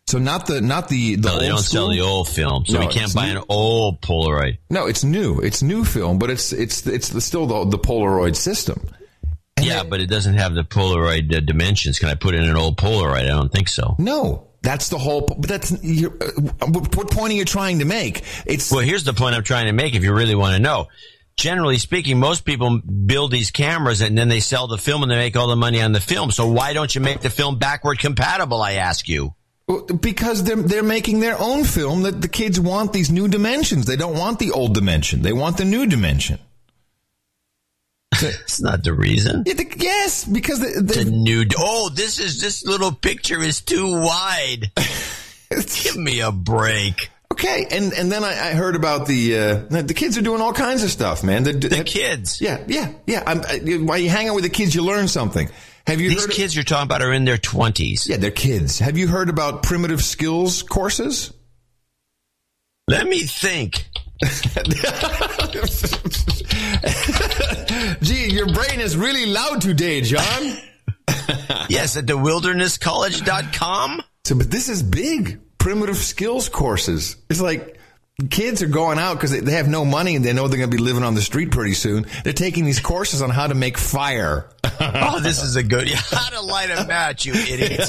So 0.08 0.18
not 0.18 0.46
the 0.46 0.60
not 0.60 0.88
the 0.88 1.14
the 1.16 1.28
no, 1.28 1.38
they 1.38 1.48
don't 1.48 1.58
school. 1.58 1.80
sell 1.82 1.88
the 1.90 2.00
old 2.00 2.28
film, 2.28 2.66
so 2.66 2.80
No, 2.80 2.86
we 2.86 2.92
can't 2.92 3.14
buy 3.14 3.32
new. 3.32 3.38
an 3.38 3.44
old 3.48 4.00
Polaroid. 4.02 4.58
No, 4.68 4.86
it's 4.86 5.04
new. 5.04 5.38
It's 5.40 5.62
new 5.62 5.84
film, 5.84 6.18
but 6.18 6.28
it's 6.28 6.52
it's 6.52 6.86
it's 6.86 7.08
the, 7.10 7.20
still 7.20 7.46
the, 7.46 7.64
the 7.70 7.78
Polaroid 7.78 8.36
system. 8.36 8.80
Yeah, 9.62 9.82
but 9.82 10.00
it 10.00 10.08
doesn't 10.08 10.34
have 10.34 10.54
the 10.54 10.64
Polaroid 10.64 11.34
uh, 11.34 11.40
dimensions. 11.40 11.98
Can 11.98 12.08
I 12.08 12.14
put 12.14 12.34
in 12.34 12.44
an 12.44 12.56
old 12.56 12.76
Polaroid? 12.76 13.24
I 13.24 13.28
don't 13.28 13.52
think 13.52 13.68
so. 13.68 13.96
No, 13.98 14.48
that's 14.62 14.88
the 14.88 14.98
whole. 14.98 15.22
But 15.22 15.42
that's 15.42 15.82
you're, 15.82 16.12
uh, 16.12 16.66
what 16.66 17.10
point 17.10 17.32
are 17.32 17.36
you 17.36 17.44
trying 17.44 17.80
to 17.80 17.84
make? 17.84 18.22
It's 18.46 18.70
Well, 18.70 18.80
here's 18.80 19.04
the 19.04 19.12
point 19.12 19.34
I'm 19.34 19.42
trying 19.42 19.66
to 19.66 19.72
make. 19.72 19.94
If 19.94 20.02
you 20.02 20.12
really 20.14 20.34
want 20.34 20.56
to 20.56 20.62
know, 20.62 20.88
generally 21.36 21.78
speaking, 21.78 22.18
most 22.18 22.44
people 22.44 22.78
build 22.80 23.32
these 23.32 23.50
cameras 23.50 24.00
and 24.00 24.16
then 24.16 24.28
they 24.28 24.40
sell 24.40 24.68
the 24.68 24.78
film 24.78 25.02
and 25.02 25.10
they 25.10 25.16
make 25.16 25.36
all 25.36 25.48
the 25.48 25.56
money 25.56 25.80
on 25.80 25.92
the 25.92 26.00
film. 26.00 26.30
So 26.30 26.48
why 26.48 26.72
don't 26.72 26.94
you 26.94 27.00
make 27.00 27.20
the 27.20 27.30
film 27.30 27.58
backward 27.58 27.98
compatible? 27.98 28.62
I 28.62 28.74
ask 28.74 29.08
you. 29.08 29.34
Because 30.00 30.44
they're 30.44 30.56
they're 30.56 30.82
making 30.82 31.20
their 31.20 31.38
own 31.38 31.64
film 31.64 32.02
that 32.02 32.20
the 32.20 32.28
kids 32.28 32.60
want 32.60 32.92
these 32.92 33.10
new 33.10 33.28
dimensions. 33.28 33.86
They 33.86 33.96
don't 33.96 34.18
want 34.18 34.38
the 34.38 34.50
old 34.50 34.74
dimension. 34.74 35.22
They 35.22 35.32
want 35.32 35.56
the 35.56 35.64
new 35.64 35.86
dimension. 35.86 36.40
It's 38.42 38.60
not 38.60 38.84
the 38.84 38.92
reason. 38.92 39.44
Yeah, 39.46 39.54
the- 39.54 39.74
yes, 39.76 40.24
because 40.24 40.60
the, 40.60 40.80
The 40.82 41.04
the, 41.04 41.10
new. 41.10 41.44
Oh, 41.58 41.88
this 41.88 42.18
is 42.18 42.40
this 42.40 42.64
little 42.64 42.92
picture 42.92 43.42
is 43.42 43.60
too 43.60 44.00
wide. 44.00 44.70
Give 45.82 45.96
me 45.96 46.20
a 46.20 46.32
break. 46.32 47.10
okay, 47.32 47.66
and 47.70 47.92
and 47.92 48.10
then 48.12 48.24
I, 48.24 48.50
I 48.50 48.54
heard 48.54 48.76
about 48.76 49.06
the 49.06 49.38
uh, 49.38 49.54
the 49.82 49.94
kids 49.94 50.16
are 50.18 50.22
doing 50.22 50.40
all 50.40 50.52
kinds 50.52 50.82
of 50.84 50.90
stuff, 50.90 51.22
man. 51.24 51.44
The, 51.44 51.52
The 51.52 51.84
kids. 51.84 52.40
Yeah, 52.40 52.62
yeah, 52.66 52.92
yeah. 53.06 53.22
I'm, 53.26 53.40
I, 53.42 53.58
while 53.84 53.98
you 53.98 54.08
hang 54.10 54.28
out 54.28 54.34
with 54.34 54.44
the 54.44 54.50
kids, 54.50 54.74
you 54.74 54.82
learn 54.82 55.08
something. 55.08 55.48
Have 55.86 56.00
you 56.00 56.10
These 56.10 56.26
kids 56.28 56.54
you're 56.54 56.64
talking 56.64 56.84
about 56.86 57.02
are 57.02 57.12
in 57.12 57.24
their 57.24 57.38
twenties. 57.38 58.06
yeah, 58.08 58.16
they're 58.16 58.30
kids. 58.30 58.78
Have 58.78 58.96
you 58.96 59.08
heard 59.08 59.28
about 59.28 59.62
primitive 59.62 60.02
skills 60.02 60.62
courses? 60.62 61.32
Let 62.88 63.06
me 63.06 63.20
think. 63.20 63.86
Gee, 68.02 68.30
your 68.30 68.46
brain 68.52 68.80
is 68.80 68.96
really 68.96 69.26
loud 69.26 69.60
today, 69.60 70.00
John. 70.02 70.58
Yes, 71.68 71.96
at 71.96 72.06
the 72.06 72.14
wildernesscollege.com. 72.14 74.02
So, 74.24 74.34
but 74.36 74.50
this 74.50 74.68
is 74.68 74.82
big. 74.82 75.40
Primitive 75.58 75.96
skills 75.96 76.48
courses. 76.48 77.16
It's 77.30 77.40
like 77.40 77.78
kids 78.30 78.62
are 78.62 78.68
going 78.68 78.98
out 78.98 79.14
because 79.14 79.30
they, 79.40 79.52
have 79.52 79.68
no 79.68 79.84
money 79.84 80.16
and 80.16 80.24
they 80.24 80.32
know 80.32 80.48
they're 80.48 80.58
going 80.58 80.70
to 80.70 80.76
be 80.76 80.82
living 80.82 81.02
on 81.02 81.14
the 81.14 81.22
street 81.22 81.50
pretty 81.50 81.74
soon. 81.74 82.06
They're 82.24 82.32
taking 82.32 82.64
these 82.64 82.80
courses 82.80 83.20
on 83.22 83.30
how 83.30 83.46
to 83.46 83.54
make 83.54 83.78
fire. 83.78 84.48
Oh, 84.84 85.20
this 85.20 85.42
is 85.42 85.54
a 85.54 85.62
good. 85.62 85.88
How 85.92 86.30
to 86.30 86.40
light 86.40 86.70
a 86.70 86.84
match, 86.86 87.24
you 87.24 87.34
idiots. 87.34 87.88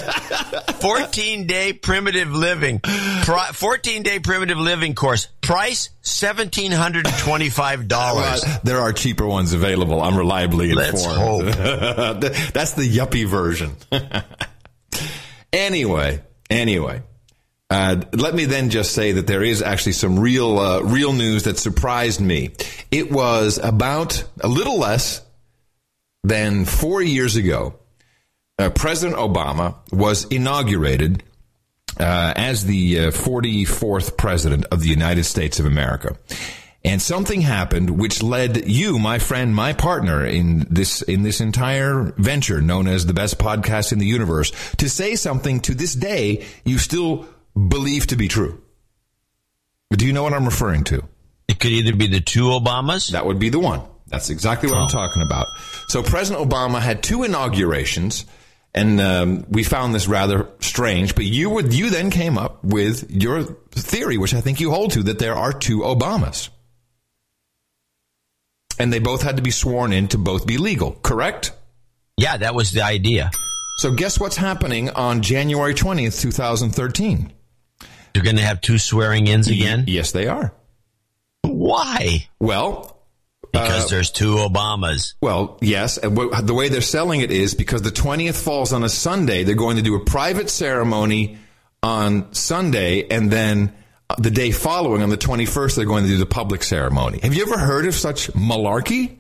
14 0.79 1.47
day 1.47 1.73
primitive 1.73 2.29
living. 2.29 2.81
14 2.83 4.03
day 4.03 4.19
primitive 4.19 4.59
living 4.59 4.93
course. 4.93 5.27
Price 5.41 5.89
$1,725. 6.03 7.91
Uh, 7.91 8.59
there 8.63 8.79
are 8.79 8.93
cheaper 8.93 9.25
ones 9.25 9.53
available. 9.53 10.03
I'm 10.03 10.15
reliably 10.15 10.69
informed. 10.69 10.93
Let's 10.93 11.05
informed. 11.07 11.53
That's 12.53 12.73
the 12.73 12.87
yuppie 12.87 13.25
version. 13.25 13.75
anyway, 15.51 16.21
anyway. 16.51 17.01
Uh, 17.73 17.99
let 18.13 18.35
me 18.35 18.45
then 18.45 18.69
just 18.69 18.91
say 18.91 19.13
that 19.13 19.25
there 19.25 19.41
is 19.41 19.63
actually 19.63 19.93
some 19.93 20.19
real, 20.19 20.59
uh, 20.59 20.79
real 20.81 21.11
news 21.11 21.45
that 21.45 21.57
surprised 21.57 22.21
me. 22.21 22.51
It 22.91 23.11
was 23.11 23.57
about 23.57 24.23
a 24.41 24.47
little 24.47 24.77
less 24.77 25.25
than 26.23 26.65
four 26.65 27.01
years 27.01 27.35
ago. 27.35 27.73
Uh, 28.59 28.69
President 28.69 29.17
Obama 29.17 29.73
was 29.91 30.25
inaugurated 30.25 31.23
uh, 31.99 32.33
as 32.35 32.63
the 32.65 32.99
uh, 32.99 33.01
44th 33.09 34.17
president 34.17 34.65
of 34.65 34.81
the 34.81 34.89
United 34.89 35.23
States 35.23 35.59
of 35.59 35.65
America. 35.65 36.15
And 36.85 37.01
something 37.01 37.41
happened 37.41 37.99
which 37.99 38.21
led 38.21 38.69
you, 38.69 38.99
my 38.99 39.17
friend, 39.17 39.55
my 39.55 39.73
partner 39.73 40.23
in 40.23 40.67
this, 40.69 41.01
in 41.01 41.23
this 41.23 41.41
entire 41.41 42.13
venture 42.17 42.61
known 42.61 42.85
as 42.85 43.07
the 43.07 43.15
best 43.15 43.39
podcast 43.39 43.91
in 43.91 43.97
the 43.97 44.05
universe 44.05 44.51
to 44.77 44.87
say 44.87 45.15
something 45.15 45.59
to 45.61 45.73
this 45.73 45.95
day 45.95 46.45
you 46.65 46.77
still 46.77 47.25
believe 47.55 48.07
to 48.07 48.15
be 48.15 48.27
true. 48.27 48.61
Do 49.91 50.05
you 50.07 50.13
know 50.13 50.23
what 50.23 50.33
I'm 50.33 50.45
referring 50.45 50.83
to? 50.85 51.03
It 51.47 51.59
could 51.59 51.71
either 51.71 51.95
be 51.95 52.07
the 52.07 52.21
two 52.21 52.45
Obamas. 52.45 53.11
That 53.11 53.25
would 53.25 53.39
be 53.39 53.49
the 53.49 53.59
one. 53.59 53.81
That's 54.07 54.29
exactly 54.29 54.69
what 54.69 54.77
I'm 54.77 54.89
talking 54.89 55.21
about. 55.21 55.47
So 55.87 56.03
President 56.03 56.47
Obama 56.47 56.79
had 56.79 57.01
two 57.01 57.23
inaugurations, 57.23 58.25
and 58.73 59.01
um, 59.01 59.45
we 59.49 59.63
found 59.63 59.93
this 59.93 60.07
rather 60.07 60.47
strange. 60.59 61.15
But 61.15 61.25
you 61.25 61.49
would 61.49 61.73
you 61.73 61.89
then 61.89 62.09
came 62.11 62.37
up 62.37 62.63
with 62.63 63.09
your 63.09 63.43
theory, 63.71 64.17
which 64.17 64.33
I 64.33 64.41
think 64.41 64.59
you 64.59 64.71
hold 64.71 64.91
to, 64.91 65.03
that 65.03 65.19
there 65.19 65.35
are 65.35 65.51
two 65.51 65.79
Obamas, 65.79 66.49
and 68.79 68.91
they 68.93 68.99
both 68.99 69.21
had 69.23 69.37
to 69.37 69.43
be 69.43 69.51
sworn 69.51 69.93
in 69.93 70.07
to 70.09 70.17
both 70.17 70.45
be 70.45 70.57
legal. 70.57 70.91
Correct? 70.91 71.51
Yeah, 72.17 72.37
that 72.37 72.53
was 72.53 72.71
the 72.71 72.83
idea. 72.83 73.31
So 73.77 73.91
guess 73.91 74.19
what's 74.19 74.37
happening 74.37 74.91
on 74.91 75.21
January 75.21 75.73
20th, 75.73 76.21
2013? 76.21 77.33
They're 78.13 78.23
going 78.23 78.35
to 78.37 78.43
have 78.43 78.61
two 78.61 78.77
swearing 78.77 79.27
ins 79.27 79.47
again. 79.47 79.85
Yes, 79.87 80.11
they 80.11 80.27
are. 80.27 80.53
Why? 81.41 82.27
Well, 82.39 82.99
Because 83.51 83.89
there's 83.89 84.11
two 84.11 84.35
Obamas. 84.35 85.15
Well, 85.21 85.57
yes. 85.61 85.97
And 85.97 86.15
the 86.15 86.53
way 86.53 86.69
they're 86.69 86.81
selling 86.81 87.21
it 87.21 87.31
is 87.31 87.53
because 87.55 87.81
the 87.81 87.89
20th 87.91 88.41
falls 88.41 88.73
on 88.73 88.83
a 88.83 88.89
Sunday, 88.89 89.43
they're 89.43 89.55
going 89.55 89.77
to 89.77 89.81
do 89.83 89.95
a 89.95 90.03
private 90.05 90.49
ceremony 90.49 91.37
on 91.81 92.33
Sunday, 92.33 93.07
and 93.09 93.29
then 93.29 93.73
the 94.17 94.31
day 94.31 94.51
following, 94.51 95.01
on 95.01 95.09
the 95.09 95.17
21st, 95.17 95.75
they're 95.75 95.85
going 95.85 96.03
to 96.03 96.09
do 96.09 96.17
the 96.17 96.25
public 96.25 96.63
ceremony. 96.63 97.19
Have 97.23 97.33
you 97.33 97.43
ever 97.43 97.57
heard 97.57 97.85
of 97.85 97.93
such 97.93 98.31
malarkey? 98.33 99.17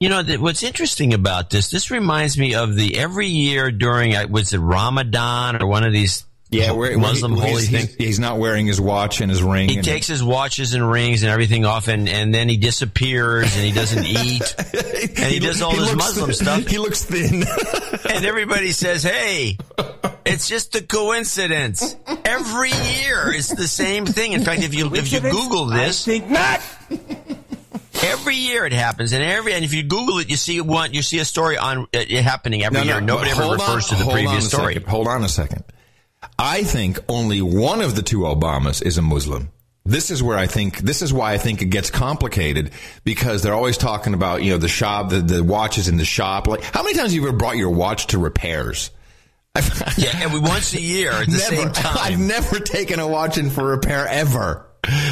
You 0.00 0.08
know, 0.08 0.22
th- 0.22 0.40
what's 0.40 0.62
interesting 0.62 1.14
about 1.14 1.50
this, 1.50 1.70
this 1.70 1.90
reminds 1.90 2.36
me 2.38 2.54
of 2.54 2.74
the 2.74 2.96
every 2.98 3.28
year 3.28 3.70
during, 3.70 4.16
uh, 4.16 4.26
was 4.28 4.52
it 4.52 4.58
Ramadan 4.58 5.62
or 5.62 5.66
one 5.66 5.84
of 5.84 5.92
these 5.92 6.24
where, 6.52 6.98
Muslim 6.98 7.32
where 7.36 7.44
he- 7.44 7.50
holy 7.50 7.62
he's, 7.62 7.70
things? 7.70 7.94
he's, 7.94 8.06
he's 8.06 8.18
not 8.20 8.38
wearing 8.38 8.66
his 8.66 8.80
watch 8.80 9.20
and 9.20 9.30
his 9.30 9.42
ring. 9.42 9.68
He 9.68 9.76
and- 9.76 9.84
takes 9.84 10.06
his 10.06 10.22
watches 10.22 10.74
and 10.74 10.88
rings 10.90 11.22
and 11.22 11.30
everything 11.32 11.64
off, 11.64 11.88
and, 11.88 12.08
and 12.08 12.34
then 12.34 12.48
he 12.48 12.56
disappears 12.56 13.54
and 13.56 13.64
he 13.64 13.72
doesn't 13.72 14.04
eat, 14.06 14.54
and 15.18 15.32
he, 15.32 15.38
does 15.38 15.62
all 15.62 15.70
he 15.72 15.78
this 15.78 15.90
looks 15.90 15.96
Muslim 16.04 16.26
thin- 16.26 16.34
stuff. 16.34 16.66
He 16.66 16.78
looks 16.78 17.04
thin. 17.04 17.42
and 18.14 18.24
everybody 18.26 18.72
says, 18.72 19.02
"Hey, 19.02 19.56
it's 20.24 20.48
just 20.48 20.74
a 20.74 20.82
coincidence." 20.82 21.96
Every 22.24 22.70
year, 22.70 23.32
it's 23.32 23.54
the 23.54 23.66
same 23.68 24.06
thing. 24.06 24.32
In 24.32 24.42
fact, 24.44 24.62
if 24.62 24.74
you 24.74 24.94
if 24.94 25.12
you 25.12 25.20
Google 25.20 25.66
this, 25.66 26.06
I 26.08 26.18
think 26.18 26.30
not. 26.30 26.60
every 28.02 28.36
year 28.36 28.64
it 28.66 28.72
happens, 28.72 29.12
and 29.12 29.22
every 29.22 29.52
and 29.54 29.64
if 29.64 29.74
you 29.74 29.82
Google 29.82 30.18
it, 30.18 30.28
you 30.30 30.36
see 30.36 30.60
one, 30.60 30.92
you 30.92 31.02
see 31.02 31.18
a 31.18 31.24
story 31.24 31.56
on 31.58 31.80
uh, 31.82 31.86
it 31.92 32.10
happening 32.22 32.62
every 32.64 32.82
year. 32.82 33.00
Nobody 33.00 33.30
ever 33.30 33.52
refers 33.52 33.60
on- 33.60 33.80
to 33.82 33.94
the 33.96 34.04
hold 34.04 34.08
on 34.18 34.24
previous 34.24 34.46
a 34.46 34.48
story. 34.48 34.74
second. 34.74 34.88
Hold 34.90 35.08
on 35.08 35.24
a 35.24 35.28
second. 35.28 35.64
I 36.38 36.64
think 36.64 36.98
only 37.08 37.42
one 37.42 37.80
of 37.80 37.96
the 37.96 38.02
two 38.02 38.20
Obamas 38.20 38.84
is 38.84 38.98
a 38.98 39.02
Muslim. 39.02 39.50
This 39.84 40.10
is 40.10 40.22
where 40.22 40.38
I 40.38 40.46
think 40.46 40.78
this 40.78 41.02
is 41.02 41.12
why 41.12 41.32
I 41.32 41.38
think 41.38 41.60
it 41.60 41.66
gets 41.66 41.90
complicated 41.90 42.70
because 43.02 43.42
they're 43.42 43.54
always 43.54 43.76
talking 43.76 44.14
about 44.14 44.42
you 44.44 44.52
know 44.52 44.58
the 44.58 44.68
shop 44.68 45.10
the, 45.10 45.18
the 45.18 45.42
watches 45.42 45.88
in 45.88 45.96
the 45.96 46.04
shop. 46.04 46.46
Like 46.46 46.62
how 46.62 46.84
many 46.84 46.94
times 46.94 47.12
have 47.12 47.20
you 47.20 47.26
ever 47.28 47.36
brought 47.36 47.56
your 47.56 47.70
watch 47.70 48.08
to 48.08 48.18
repairs? 48.18 48.90
Yeah, 49.98 50.22
and 50.22 50.32
we 50.32 50.40
once 50.40 50.72
a 50.72 50.80
year 50.80 51.10
at 51.10 51.26
the 51.26 51.36
never, 51.36 51.74
same 51.74 51.84
I've 51.84 52.18
never 52.18 52.58
taken 52.58 52.98
a 52.98 53.06
watch 53.06 53.36
in 53.36 53.50
for 53.50 53.64
repair 53.66 54.06
ever. 54.08 54.64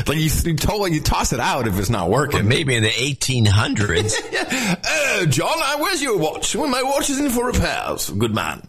Like 0.07 0.16
you, 0.16 0.31
you 0.44 0.57
totally 0.57 0.94
you 0.94 1.01
toss 1.01 1.33
it 1.33 1.40
out 1.40 1.68
if 1.68 1.79
it's 1.79 1.90
not 1.90 2.09
working. 2.09 2.49
Maybe 2.49 2.75
in 2.75 2.83
the 2.83 2.88
1800s. 2.88 4.14
Oh, 4.18 5.23
uh, 5.23 5.27
John, 5.27 5.81
where's 5.81 6.03
your 6.03 6.16
watch? 6.16 6.57
Well, 6.57 6.68
my 6.68 6.83
watch 6.83 7.11
is 7.11 7.20
in 7.20 7.31
for 7.31 7.46
repairs. 7.46 8.09
Good 8.09 8.35
man. 8.35 8.66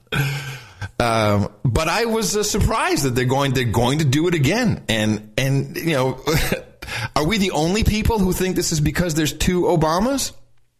Um, 1.01 1.51
but 1.65 1.87
I 1.87 2.05
was 2.05 2.37
uh, 2.37 2.43
surprised 2.43 3.05
that 3.05 3.15
they're 3.15 3.25
going 3.25 3.53
they're 3.53 3.63
going 3.65 3.99
to 3.99 4.05
do 4.05 4.27
it 4.27 4.35
again. 4.35 4.83
And 4.87 5.31
and 5.35 5.75
you 5.75 5.93
know, 5.93 6.23
are 7.15 7.25
we 7.25 7.39
the 7.39 7.51
only 7.51 7.83
people 7.83 8.19
who 8.19 8.33
think 8.33 8.55
this 8.55 8.71
is 8.71 8.79
because 8.79 9.15
there's 9.15 9.33
two 9.33 9.63
Obamas? 9.63 10.33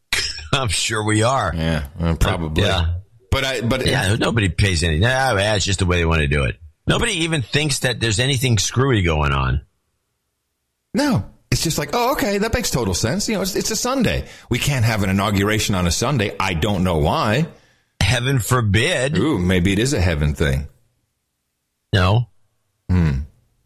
I'm 0.53 0.67
sure 0.69 1.03
we 1.03 1.23
are. 1.23 1.51
Yeah, 1.55 1.87
probably. 2.19 2.63
Yeah. 2.63 2.97
But 3.31 3.45
I 3.45 3.61
but 3.61 3.85
Yeah, 3.85 4.15
nobody 4.17 4.49
pays 4.49 4.83
any. 4.83 4.99
Nah, 4.99 5.35
it's 5.37 5.65
just 5.65 5.79
the 5.79 5.85
way 5.87 5.97
they 5.97 6.05
want 6.05 6.21
to 6.21 6.27
do 6.27 6.43
it. 6.43 6.57
Nobody 6.85 7.23
even 7.23 7.41
thinks 7.41 7.79
that 7.79 7.99
there's 7.99 8.19
anything 8.19 8.57
screwy 8.59 9.01
going 9.01 9.31
on. 9.31 9.61
no. 10.93 11.25
It's 11.49 11.63
just 11.63 11.77
like, 11.77 11.89
oh, 11.91 12.13
okay, 12.13 12.37
that 12.37 12.53
makes 12.53 12.71
total 12.71 12.93
sense. 12.93 13.27
You 13.27 13.35
know, 13.35 13.41
it's, 13.41 13.57
it's 13.57 13.71
a 13.71 13.75
Sunday. 13.75 14.25
We 14.49 14.57
can't 14.57 14.85
have 14.85 15.03
an 15.03 15.09
inauguration 15.09 15.75
on 15.75 15.85
a 15.85 15.91
Sunday. 15.91 16.33
I 16.39 16.53
don't 16.53 16.85
know 16.85 16.99
why. 16.99 17.47
Heaven 18.01 18.39
forbid. 18.39 19.17
Ooh, 19.17 19.37
maybe 19.39 19.71
it 19.71 19.79
is 19.79 19.93
a 19.93 20.01
heaven 20.01 20.33
thing. 20.35 20.67
No. 21.93 22.27
Hmm. 22.89 23.19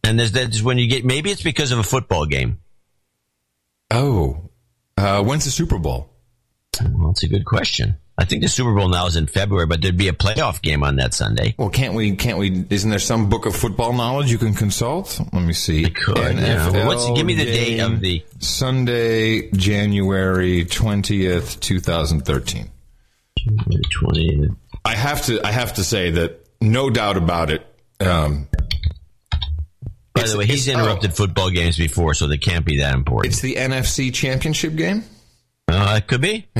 And 0.03 0.19
there's 0.19 0.31
that's 0.33 0.61
when 0.61 0.77
you 0.77 0.87
get 0.87 1.03
maybe 1.05 1.31
it's 1.31 1.41
because 1.43 1.71
of 1.71 1.79
a 1.79 1.83
football 1.83 2.25
game. 2.25 2.59
Oh, 3.91 4.49
uh, 4.97 5.23
when's 5.23 5.45
the 5.45 5.51
Super 5.51 5.77
Bowl? 5.79 6.09
Well, 6.81 7.07
that's 7.07 7.23
a 7.23 7.27
good 7.27 7.45
question. 7.45 7.97
I 8.17 8.25
think 8.25 8.41
the 8.43 8.47
Super 8.47 8.73
Bowl 8.73 8.87
now 8.87 9.07
is 9.07 9.15
in 9.17 9.27
February, 9.27 9.65
but 9.67 9.81
there'd 9.81 9.97
be 9.97 10.07
a 10.07 10.13
playoff 10.13 10.61
game 10.61 10.83
on 10.83 10.95
that 10.97 11.13
Sunday. 11.13 11.53
Well, 11.57 11.69
can't 11.69 11.93
we? 11.93 12.15
Can't 12.15 12.37
we? 12.37 12.65
Isn't 12.69 12.89
there 12.89 12.99
some 12.99 13.29
book 13.29 13.45
of 13.45 13.55
football 13.55 13.93
knowledge 13.93 14.31
you 14.31 14.37
can 14.37 14.53
consult? 14.53 15.19
Let 15.33 15.43
me 15.43 15.53
see. 15.53 15.89
could, 15.89 16.17
yeah. 16.37 16.69
Well, 16.69 16.87
what's- 16.87 17.09
give 17.11 17.25
me 17.25 17.35
the 17.35 17.45
date 17.45 17.79
of 17.79 17.99
the- 17.99 18.23
Sunday, 18.39 19.49
January 19.51 20.65
twentieth, 20.65 21.59
two 21.59 21.79
thousand 21.79 22.21
thirteen. 22.25 22.69
I 24.83 24.95
have 24.95 25.23
to. 25.25 25.45
I 25.45 25.51
have 25.51 25.73
to 25.75 25.83
say 25.83 26.11
that 26.11 26.47
no 26.61 26.89
doubt 26.89 27.17
about 27.17 27.49
it. 27.49 27.65
Um, 27.99 28.47
By 30.13 30.23
the 30.23 30.37
way, 30.37 30.45
he's 30.45 30.67
it's- 30.67 30.77
oh. 30.77 30.81
interrupted 30.81 31.13
football 31.13 31.49
games 31.49 31.77
before, 31.77 32.13
so 32.13 32.27
they 32.27 32.37
can't 32.37 32.65
be 32.65 32.77
that 32.79 32.93
important. 32.93 33.33
It's 33.33 33.41
the 33.41 33.55
NFC 33.55 34.13
Championship 34.13 34.75
game. 34.75 35.03
Uh, 35.67 35.95
it 35.97 36.07
could 36.07 36.21
be. 36.21 36.47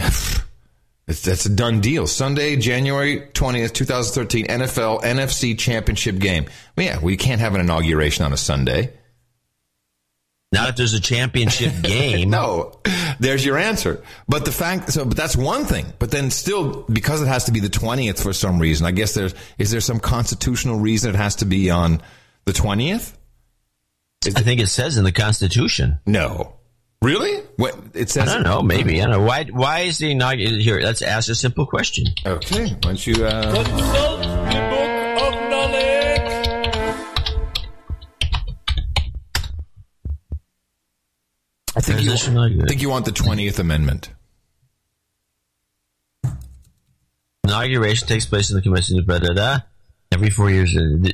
It's, 1.08 1.22
that's 1.22 1.46
a 1.46 1.50
done 1.50 1.82
deal. 1.82 2.08
Sunday, 2.08 2.56
January 2.56 3.20
20th, 3.34 3.74
2013, 3.74 4.48
NFL 4.48 5.04
NFC 5.04 5.56
Championship 5.56 6.18
game. 6.18 6.46
Well, 6.76 6.86
yeah, 6.88 7.00
we 7.00 7.16
can't 7.16 7.40
have 7.42 7.54
an 7.54 7.62
inauguration 7.62 8.26
on 8.26 8.34
a 8.34 8.38
Sunday. 8.38 8.92
Not 10.52 10.70
if 10.70 10.76
there's 10.76 10.94
a 10.94 11.02
championship 11.02 11.74
game. 11.82 12.30
No, 12.30 12.80
there's 13.20 13.46
your 13.46 13.58
answer. 13.58 14.04
But 14.28 14.46
the 14.46 14.52
fact, 14.52 14.92
so, 14.92 15.06
but 15.06 15.18
that's 15.18 15.36
one 15.36 15.66
thing. 15.66 15.86
But 16.00 16.12
then 16.12 16.32
still, 16.32 16.84
because 16.84 17.22
it 17.22 17.28
has 17.28 17.46
to 17.46 17.52
be 17.52 17.60
the 17.60 17.70
20th 17.70 18.22
for 18.22 18.32
some 18.34 18.60
reason, 18.60 18.86
I 18.86 18.92
guess 18.92 19.14
there's, 19.14 19.34
is 19.58 19.72
there 19.72 19.82
some 19.82 20.00
constitutional 20.00 20.80
reason 20.80 21.10
it 21.10 21.18
has 21.18 21.38
to 21.38 21.46
be 21.46 21.70
on 21.70 22.02
the 22.46 22.54
20th? 22.54 23.14
I 24.28 24.42
think 24.42 24.60
it 24.60 24.68
says 24.68 24.98
in 24.98 25.04
the 25.04 25.12
Constitution. 25.12 26.00
No. 26.06 26.56
Really? 27.02 27.44
What, 27.58 27.78
it 27.94 28.10
says? 28.10 28.30
I 28.30 28.34
don't 28.36 28.44
know. 28.44 28.64
Maybe 28.64 29.00
I 29.00 29.06
don't 29.06 29.20
know. 29.20 29.26
Why? 29.26 29.44
Why 29.44 29.82
is 29.82 30.00
the 30.00 30.10
inauguration 30.10 30.60
here? 30.60 30.80
Let's 30.80 31.04
ask 31.04 31.30
a 31.30 31.36
simple 31.36 31.68
question. 31.68 32.06
Okay. 32.26 32.70
Why 32.70 32.76
don't 32.80 33.06
you, 33.06 33.24
uh, 33.26 34.75
I 41.76 41.82
think 41.82 42.02
you. 42.02 42.12
I 42.14 42.66
think 42.68 42.82
you 42.82 42.90
want 42.90 43.06
the 43.06 43.12
20th 43.12 43.60
Amendment. 43.60 44.10
Inauguration 47.44 48.08
takes 48.08 48.26
place 48.26 48.50
in 48.50 48.56
the 48.56 48.62
commission 48.62 48.98
of 48.98 49.06
da, 49.06 49.20
da, 49.20 49.34
da, 49.34 49.60
every 50.12 50.30
four 50.30 50.50
years. 50.50 50.76
uh, 50.76 51.10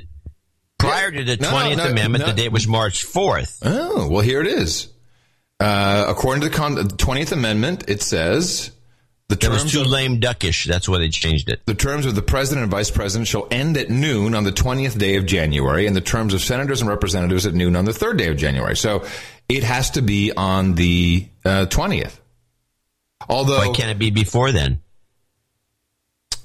Prior 0.79 1.11
to 1.11 1.23
the 1.23 1.37
No, 1.37 1.49
twentieth 1.49 1.77
no, 1.77 1.85
amendment, 1.89 2.23
no. 2.25 2.31
the 2.31 2.41
date 2.41 2.51
was 2.51 2.67
March 2.67 3.03
fourth. 3.03 3.59
Oh, 3.63 4.07
well, 4.09 4.21
here 4.21 4.41
it 4.41 4.47
is. 4.47 4.87
Uh, 5.59 6.05
according 6.07 6.41
to 6.41 6.49
the 6.49 6.55
con- 6.55 6.75
20th 6.75 7.31
Amendment, 7.33 7.83
it 7.87 8.01
says 8.01 8.71
the 9.27 9.35
terms, 9.35 9.71
too 9.71 9.81
of, 9.81 9.87
lame 9.87 10.19
duckish. 10.19 10.65
That's 10.65 10.89
why 10.89 10.97
they 10.97 11.09
changed 11.09 11.49
it. 11.49 11.61
the 11.67 11.75
terms 11.75 12.05
of 12.07 12.15
the 12.15 12.23
president 12.23 12.63
and 12.63 12.71
vice 12.71 12.89
president 12.89 13.27
shall 13.27 13.47
end 13.51 13.77
at 13.77 13.89
noon 13.91 14.33
on 14.33 14.43
the 14.43 14.51
20th 14.51 14.97
day 14.97 15.17
of 15.17 15.25
January, 15.27 15.85
and 15.85 15.95
the 15.95 16.01
terms 16.01 16.33
of 16.33 16.41
senators 16.41 16.81
and 16.81 16.89
representatives 16.89 17.45
at 17.45 17.53
noon 17.53 17.75
on 17.75 17.85
the 17.85 17.93
third 17.93 18.17
day 18.17 18.27
of 18.29 18.37
January. 18.37 18.75
So 18.75 19.05
it 19.57 19.63
has 19.63 19.91
to 19.91 20.01
be 20.01 20.31
on 20.35 20.75
the 20.75 21.27
uh, 21.45 21.65
20th. 21.69 22.19
Although, 23.29 23.57
Why 23.57 23.73
can't 23.73 23.91
it 23.91 23.99
be 23.99 24.09
before 24.11 24.51
then? 24.51 24.81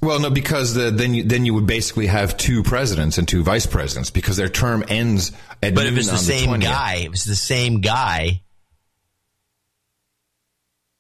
well, 0.03 0.21
no, 0.21 0.31
because 0.31 0.75
the, 0.75 0.91
then 0.91 1.15
you, 1.15 1.23
then 1.25 1.45
you 1.47 1.55
would 1.55 1.67
basically 1.67 2.07
have 2.07 2.37
two 2.37 2.63
presidents 2.63 3.19
and 3.19 3.27
two 3.27 3.43
vice 3.43 3.67
presidents 3.67 4.11
because 4.11 4.37
their 4.37 4.49
term 4.49 4.85
ends 4.89 5.33
at 5.63 5.75
But 5.75 5.85
noon 5.85 5.95
if 5.95 5.99
it's 6.01 6.11
the 6.11 6.17
same 6.19 6.51
20th. 6.51 6.63
guy, 6.63 6.95
if 7.07 7.13
it's 7.13 7.25
the 7.25 7.35
same 7.35 7.81
guy, 7.81 8.43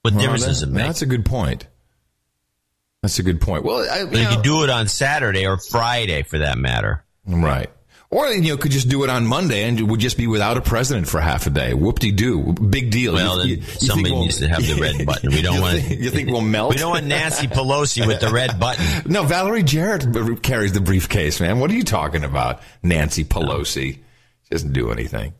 what 0.02 0.14
Well, 0.14 0.20
difference 0.22 0.42
that- 0.44 0.48
does 0.48 0.62
it 0.62 0.68
make? 0.70 0.84
That's 0.86 1.02
a 1.02 1.06
good 1.06 1.24
point. 1.24 1.66
That's 3.02 3.18
a 3.18 3.22
good 3.22 3.40
point. 3.40 3.64
Well, 3.64 3.88
I, 3.88 4.00
you 4.00 4.06
But 4.06 4.18
you 4.18 4.26
could 4.28 4.42
do 4.42 4.64
it 4.64 4.70
on 4.70 4.88
Saturday 4.88 5.46
or 5.46 5.58
Friday, 5.58 6.22
for 6.22 6.38
that 6.38 6.58
matter. 6.58 7.04
Right. 7.26 7.70
Or, 8.16 8.32
you 8.32 8.52
know, 8.52 8.56
could 8.56 8.72
just 8.72 8.88
do 8.88 9.04
it 9.04 9.10
on 9.10 9.26
Monday 9.26 9.64
and 9.64 9.78
it 9.78 9.82
would 9.82 10.00
just 10.00 10.16
be 10.16 10.26
without 10.26 10.56
a 10.56 10.62
president 10.62 11.06
for 11.06 11.20
half 11.20 11.46
a 11.46 11.50
day. 11.50 11.74
Whoop-de-doo. 11.74 12.54
Big 12.54 12.90
deal. 12.90 13.12
Well, 13.12 13.46
then 13.46 13.60
somebody 13.62 14.10
we'll- 14.10 14.22
needs 14.22 14.38
to 14.38 14.48
have 14.48 14.66
the 14.66 14.80
red 14.80 15.04
button. 15.04 15.32
We 15.32 15.42
don't 15.42 15.56
you 15.56 15.60
want 15.60 15.82
think, 15.82 16.00
you 16.00 16.08
think 16.08 16.30
we'll 16.30 16.40
melt? 16.40 16.70
We 16.70 16.78
don't 16.78 16.92
want 16.92 17.04
Nancy 17.04 17.46
Pelosi 17.46 18.06
with 18.06 18.20
the 18.20 18.30
red 18.30 18.58
button. 18.58 18.86
No, 19.12 19.24
Valerie 19.24 19.62
Jarrett 19.62 20.42
carries 20.42 20.72
the 20.72 20.80
briefcase, 20.80 21.40
man. 21.40 21.60
What 21.60 21.70
are 21.70 21.74
you 21.74 21.84
talking 21.84 22.24
about? 22.24 22.62
Nancy 22.82 23.22
Pelosi. 23.22 23.96
She 23.96 24.50
doesn't 24.50 24.72
do 24.72 24.90
anything. 24.90 25.34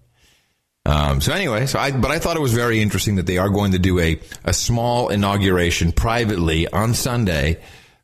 Um, 0.84 1.22
so 1.22 1.32
anyway, 1.32 1.64
so 1.64 1.78
I, 1.78 1.92
but 1.92 2.10
I 2.10 2.18
thought 2.18 2.36
it 2.36 2.40
was 2.40 2.52
very 2.52 2.82
interesting 2.82 3.16
that 3.16 3.24
they 3.24 3.38
are 3.38 3.48
going 3.48 3.72
to 3.72 3.78
do 3.78 3.98
a, 4.00 4.20
a 4.44 4.52
small 4.52 5.08
inauguration 5.08 5.92
privately 5.92 6.68
on 6.68 6.92
Sunday, 6.92 7.58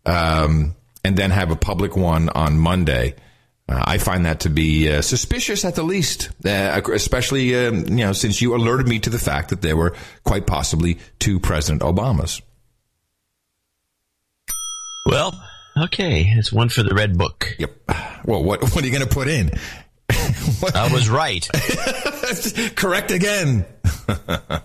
um, 0.07 0.75
and 1.05 1.15
then 1.15 1.31
have 1.31 1.51
a 1.51 1.57
public 1.57 1.95
one 1.95 2.31
on 2.31 2.59
Monday. 2.59 3.17
Uh, 3.69 3.81
I 3.87 3.99
find 3.99 4.27
that 4.27 4.41
to 4.41 4.51
be 4.51 4.91
uh, 4.93 5.03
suspicious 5.03 5.65
at 5.65 5.77
the 5.77 5.83
least, 5.85 6.31
uh, 6.45 6.81
especially 6.93 7.55
um, 7.67 7.85
you 7.87 8.05
know 8.05 8.13
since 8.13 8.43
you 8.43 8.55
alerted 8.57 8.89
me 8.89 8.99
to 9.01 9.11
the 9.11 9.19
fact 9.19 9.51
that 9.51 9.63
there 9.63 9.77
were 9.77 9.95
quite 10.25 10.47
possibly 10.47 10.99
two 11.19 11.39
President 11.41 11.81
Obamas. 11.83 12.43
Well, 15.07 15.41
okay, 15.77 16.25
it's 16.37 16.53
one 16.53 16.69
for 16.69 16.83
the 16.83 16.95
red 16.95 17.17
book. 17.19 17.55
Yep. 17.59 17.73
Well, 18.25 18.43
what 18.43 18.63
what 18.75 18.83
are 18.83 18.87
you 18.87 18.93
going 18.93 19.07
to 19.09 19.15
put 19.15 19.29
in? 19.29 19.51
I 20.75 20.91
was 20.93 21.09
right. 21.09 21.49
Correct 22.77 23.11
again. 23.11 23.65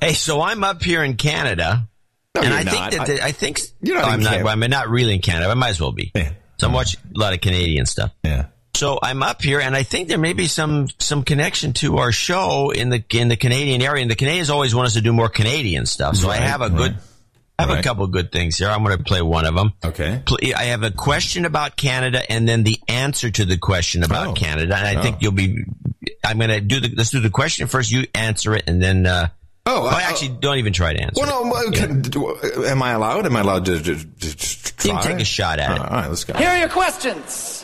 hey, 0.02 0.14
so 0.14 0.42
I'm 0.42 0.64
up 0.64 0.84
here 0.84 1.04
in 1.04 1.16
Canada, 1.18 1.88
No, 2.36 2.42
and 2.42 2.50
you're 2.50 2.60
I 2.60 2.64
think 2.64 2.76
not. 2.82 2.92
that 2.92 3.00
I- 3.02 3.06
the, 3.06 3.24
I, 3.24 3.32
think 3.32 3.60
You're 3.82 3.96
not 3.96 4.06
Oh, 4.06 4.10
I'm 4.10 4.20
not. 4.22 4.32
Canada. 4.32 4.50
I'm 4.50 4.60
not 4.60 4.90
really 4.90 5.14
in 5.14 5.22
Canada. 5.22 5.50
I 5.50 5.54
might 5.54 5.70
as 5.70 5.80
well 5.80 5.92
be. 5.92 6.12
Yeah. 6.16 6.32
So 6.60 6.68
I'm 6.68 6.74
watching 6.74 7.00
a 7.16 7.20
lot 7.20 7.34
of 7.34 7.42
Canadian 7.42 7.86
stuff. 7.86 8.12
Yeah. 8.24 8.48
So 8.78 9.00
I'm 9.02 9.24
up 9.24 9.42
here, 9.42 9.60
and 9.60 9.76
I 9.76 9.82
think 9.82 10.08
there 10.08 10.20
may 10.20 10.34
be 10.34 10.46
some 10.46 10.88
some 11.00 11.24
connection 11.24 11.74
to 11.74 11.98
our 11.98 12.12
show 12.12 12.70
in 12.70 12.90
the 12.90 13.04
in 13.12 13.28
the 13.28 13.36
Canadian 13.36 13.82
area. 13.82 14.04
And 14.04 14.12
the 14.12 14.16
Canadians 14.16 14.52
always 14.52 14.76
want 14.76 14.86
us 14.86 14.94
to 14.94 15.02
do 15.02 15.12
more 15.12 15.30
Canadian 15.30 15.88
stuff. 15.88 16.16
So 16.16 16.30
I 16.30 16.36
have 16.38 16.62
a 16.62 16.70
good, 16.70 16.96
I 17.58 17.64
have 17.64 17.70
Right. 17.72 17.80
a 17.80 17.84
couple 17.84 18.06
good 18.06 18.32
things 18.32 18.58
here. 18.60 18.70
I'm 18.70 18.84
going 18.84 18.96
to 18.96 19.04
play 19.04 19.24
one 19.24 19.46
of 19.46 19.56
them. 19.56 19.74
Okay. 19.84 20.22
Pl- 20.28 20.38
I 20.56 20.66
have 20.66 20.84
a 20.84 20.92
question 20.92 21.46
about 21.46 21.76
Canada, 21.76 22.22
and 22.32 22.48
then 22.48 22.62
the 22.64 22.80
answer 22.88 23.32
to 23.32 23.46
the 23.46 23.58
question 23.58 24.04
about 24.04 24.28
Oh. 24.28 24.34
Canada. 24.34 24.76
And 24.78 24.88
I 24.88 25.00
Oh. 25.00 25.02
think 25.02 25.24
you'll 25.24 25.32
be. 25.32 25.64
I'm 26.24 26.38
going 26.38 26.52
to 26.52 26.62
do 26.62 26.80
the. 26.80 26.94
Let's 26.96 27.10
do 27.10 27.20
the 27.20 27.32
question 27.32 27.66
first. 27.68 27.90
You 27.92 28.06
answer 28.14 28.56
it, 28.56 28.64
and 28.68 28.80
then. 28.82 29.08
Uh, 29.08 29.30
Oh, 29.70 29.84
oh, 29.84 29.88
I- 29.88 30.04
actually, 30.04 30.38
don't 30.40 30.60
even 30.60 30.72
try 30.72 30.94
to 30.94 31.02
answer. 31.02 31.20
Well, 31.20 31.44
no. 31.44 31.52
well, 31.52 31.72
can- 31.72 32.02
do- 32.02 32.38
Am 32.68 32.82
I 32.84 32.92
allowed? 32.92 33.26
Am 33.26 33.36
I 33.36 33.42
allowed 33.42 33.66
to, 33.66 33.78
to, 33.82 33.96
to 33.96 34.38
try? 34.78 34.92
You 34.92 34.92
can 34.94 35.02
take 35.04 35.20
a 35.20 35.26
shot 35.26 35.60
at 35.60 35.72
it. 35.76 35.82
All 35.82 35.88
right, 35.90 36.08
let's 36.08 36.24
go. 36.24 36.36
Here 36.36 36.48
are 36.48 36.58
your 36.60 36.70
questions. 36.70 37.57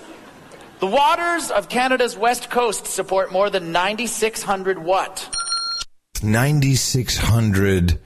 The 0.84 0.88
waters 0.90 1.50
of 1.50 1.70
Canada's 1.70 2.18
west 2.18 2.50
coast 2.50 2.88
support 2.88 3.32
more 3.32 3.50
than 3.50 3.72
9,600 3.72 4.78
what? 4.78 5.34
9600. 6.22 8.02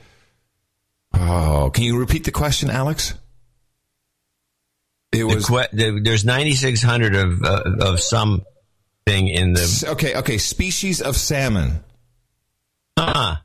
Oh, 1.11 1.71
can 1.73 1.83
you 1.85 1.97
repeat 1.97 2.23
the 2.25 2.31
question, 2.31 2.69
Alex? 2.69 3.15
It 5.11 5.17
The 5.17 5.23
was 5.23 5.47
que- 5.47 5.65
the, 5.73 6.01
there's 6.03 6.23
9,600 6.23 7.15
of 7.15 7.43
uh, 7.43 7.63
of 7.81 7.99
some 7.99 8.43
thing 9.07 9.27
in 9.27 9.53
the. 9.53 9.85
okay. 9.93 10.13
Okay, 10.13 10.37
species 10.37 11.01
of 11.01 11.15
salmon. 11.17 11.83
Uh, 12.95 13.37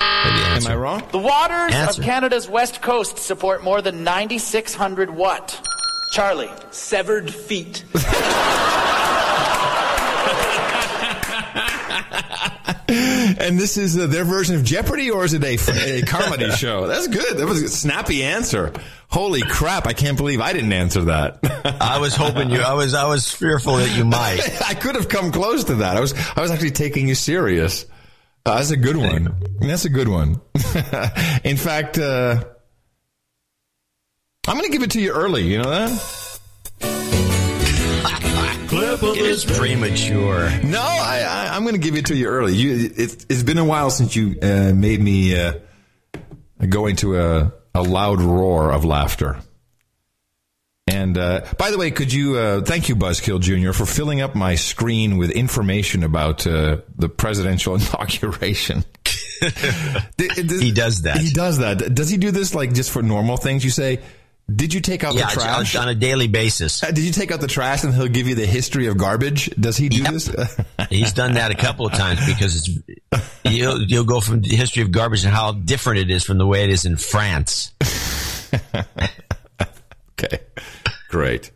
Am 0.00 0.66
I 0.66 0.74
wrong? 0.74 1.04
The 1.12 1.18
waters 1.18 1.74
Answer. 1.76 2.00
of 2.00 2.04
Canada's 2.04 2.48
west 2.48 2.82
coast 2.82 3.18
support 3.18 3.62
more 3.62 3.80
than 3.82 4.02
9,600 4.02 5.10
what? 5.10 5.64
Charlie. 6.10 6.50
Severed 6.70 7.32
feet. 7.32 7.84
And 13.40 13.58
this 13.58 13.76
is 13.76 13.98
uh, 13.98 14.06
their 14.06 14.24
version 14.24 14.56
of 14.56 14.64
Jeopardy, 14.64 15.10
or 15.10 15.24
is 15.24 15.32
it 15.34 15.44
a, 15.44 15.98
a 15.98 16.02
comedy 16.02 16.50
show? 16.56 16.86
That's 16.86 17.06
good. 17.06 17.38
That 17.38 17.46
was 17.46 17.62
a 17.62 17.68
snappy 17.68 18.22
answer. 18.22 18.72
Holy 19.08 19.42
crap! 19.42 19.86
I 19.86 19.92
can't 19.92 20.16
believe 20.16 20.40
I 20.40 20.52
didn't 20.52 20.72
answer 20.72 21.02
that. 21.04 21.38
I 21.80 21.98
was 21.98 22.14
hoping 22.14 22.50
you. 22.50 22.60
I 22.60 22.74
was. 22.74 22.94
I 22.94 23.06
was 23.06 23.30
fearful 23.30 23.76
that 23.76 23.96
you 23.96 24.04
might. 24.04 24.40
I 24.68 24.74
could 24.74 24.96
have 24.96 25.08
come 25.08 25.32
close 25.32 25.64
to 25.64 25.76
that. 25.76 25.96
I 25.96 26.00
was. 26.00 26.14
I 26.36 26.40
was 26.40 26.50
actually 26.50 26.72
taking 26.72 27.08
you 27.08 27.14
serious. 27.14 27.86
Uh, 28.44 28.56
that's 28.56 28.70
a 28.70 28.76
good 28.76 28.96
one. 28.96 29.34
That's 29.60 29.84
a 29.84 29.90
good 29.90 30.08
one. 30.08 30.40
In 31.44 31.56
fact, 31.56 31.98
uh, 31.98 32.44
I'm 34.48 34.56
going 34.56 34.64
to 34.64 34.72
give 34.72 34.82
it 34.82 34.92
to 34.92 35.00
you 35.00 35.12
early. 35.12 35.42
You 35.42 35.58
know 35.58 35.68
that? 35.68 35.90
It 38.70 39.18
is 39.18 39.44
premature. 39.44 40.50
No, 40.64 40.80
I, 40.80 41.20
I, 41.28 41.54
I'm 41.54 41.64
going 41.64 41.74
to 41.74 41.80
give 41.80 41.96
it 41.96 42.06
to 42.06 42.16
you 42.16 42.28
early. 42.28 42.54
You, 42.54 42.90
it, 42.96 43.26
it's 43.28 43.42
been 43.42 43.58
a 43.58 43.64
while 43.64 43.90
since 43.90 44.16
you 44.16 44.38
uh, 44.40 44.72
made 44.74 45.02
me 45.02 45.38
uh, 45.38 45.52
go 46.66 46.86
into 46.86 47.18
a, 47.20 47.52
a 47.74 47.82
loud 47.82 48.22
roar 48.22 48.72
of 48.72 48.86
laughter. 48.86 49.38
And 50.86 51.18
uh, 51.18 51.44
by 51.58 51.70
the 51.70 51.76
way, 51.76 51.90
could 51.90 52.10
you 52.10 52.38
uh, 52.38 52.62
thank 52.62 52.88
you, 52.88 52.96
Buzzkill 52.96 53.40
Jr., 53.40 53.72
for 53.72 53.84
filling 53.84 54.22
up 54.22 54.34
my 54.34 54.54
screen 54.54 55.18
with 55.18 55.30
information 55.30 56.04
about 56.04 56.46
uh, 56.46 56.78
the 56.96 57.10
presidential 57.10 57.74
inauguration? 57.80 58.84
He 60.18 60.72
does 60.72 61.02
that. 61.02 61.18
He 61.18 61.30
does 61.30 61.58
that. 61.58 61.94
Does 61.94 62.10
he 62.10 62.16
do 62.16 62.32
this 62.32 62.56
like 62.56 62.74
just 62.74 62.90
for 62.90 63.02
normal 63.02 63.36
things? 63.36 63.64
You 63.64 63.70
say, 63.70 64.00
"Did 64.54 64.72
you 64.74 64.80
take 64.80 65.04
out 65.04 65.14
Yeah, 65.14 65.26
the 65.26 65.32
trash?" 65.32 65.76
on 65.76 65.88
a 65.88 65.94
daily 65.94 66.26
basis. 66.28 66.82
Uh, 66.82 66.86
Did 66.90 67.04
you 67.04 67.12
take 67.12 67.30
out 67.30 67.40
the 67.40 67.46
trash 67.46 67.84
and 67.84 67.94
he'll 67.94 68.08
give 68.08 68.26
you 68.28 68.34
the 68.34 68.46
history 68.46 68.86
of 68.86 68.96
garbage? 68.96 69.50
Does 69.60 69.76
he 69.76 69.88
do 69.88 69.98
Yep. 70.02 70.12
this? 70.12 70.30
He's 70.90 71.12
done 71.12 71.34
that 71.34 71.50
a 71.50 71.54
couple 71.54 71.86
of 71.86 71.92
times 71.92 72.24
because 72.26 72.56
it's 72.56 72.68
you'll 73.44 73.82
you'll 73.82 74.04
go 74.04 74.20
from 74.20 74.40
the 74.40 74.56
history 74.56 74.82
of 74.82 74.90
garbage 74.90 75.24
and 75.24 75.32
how 75.34 75.52
different 75.52 76.00
it 76.00 76.10
is 76.10 76.24
from 76.24 76.38
the 76.38 76.46
way 76.46 76.64
it 76.64 76.70
is 76.70 76.84
in 76.84 76.96
France. 76.96 77.72
Okay. 80.20 80.38
Great. 81.10 81.50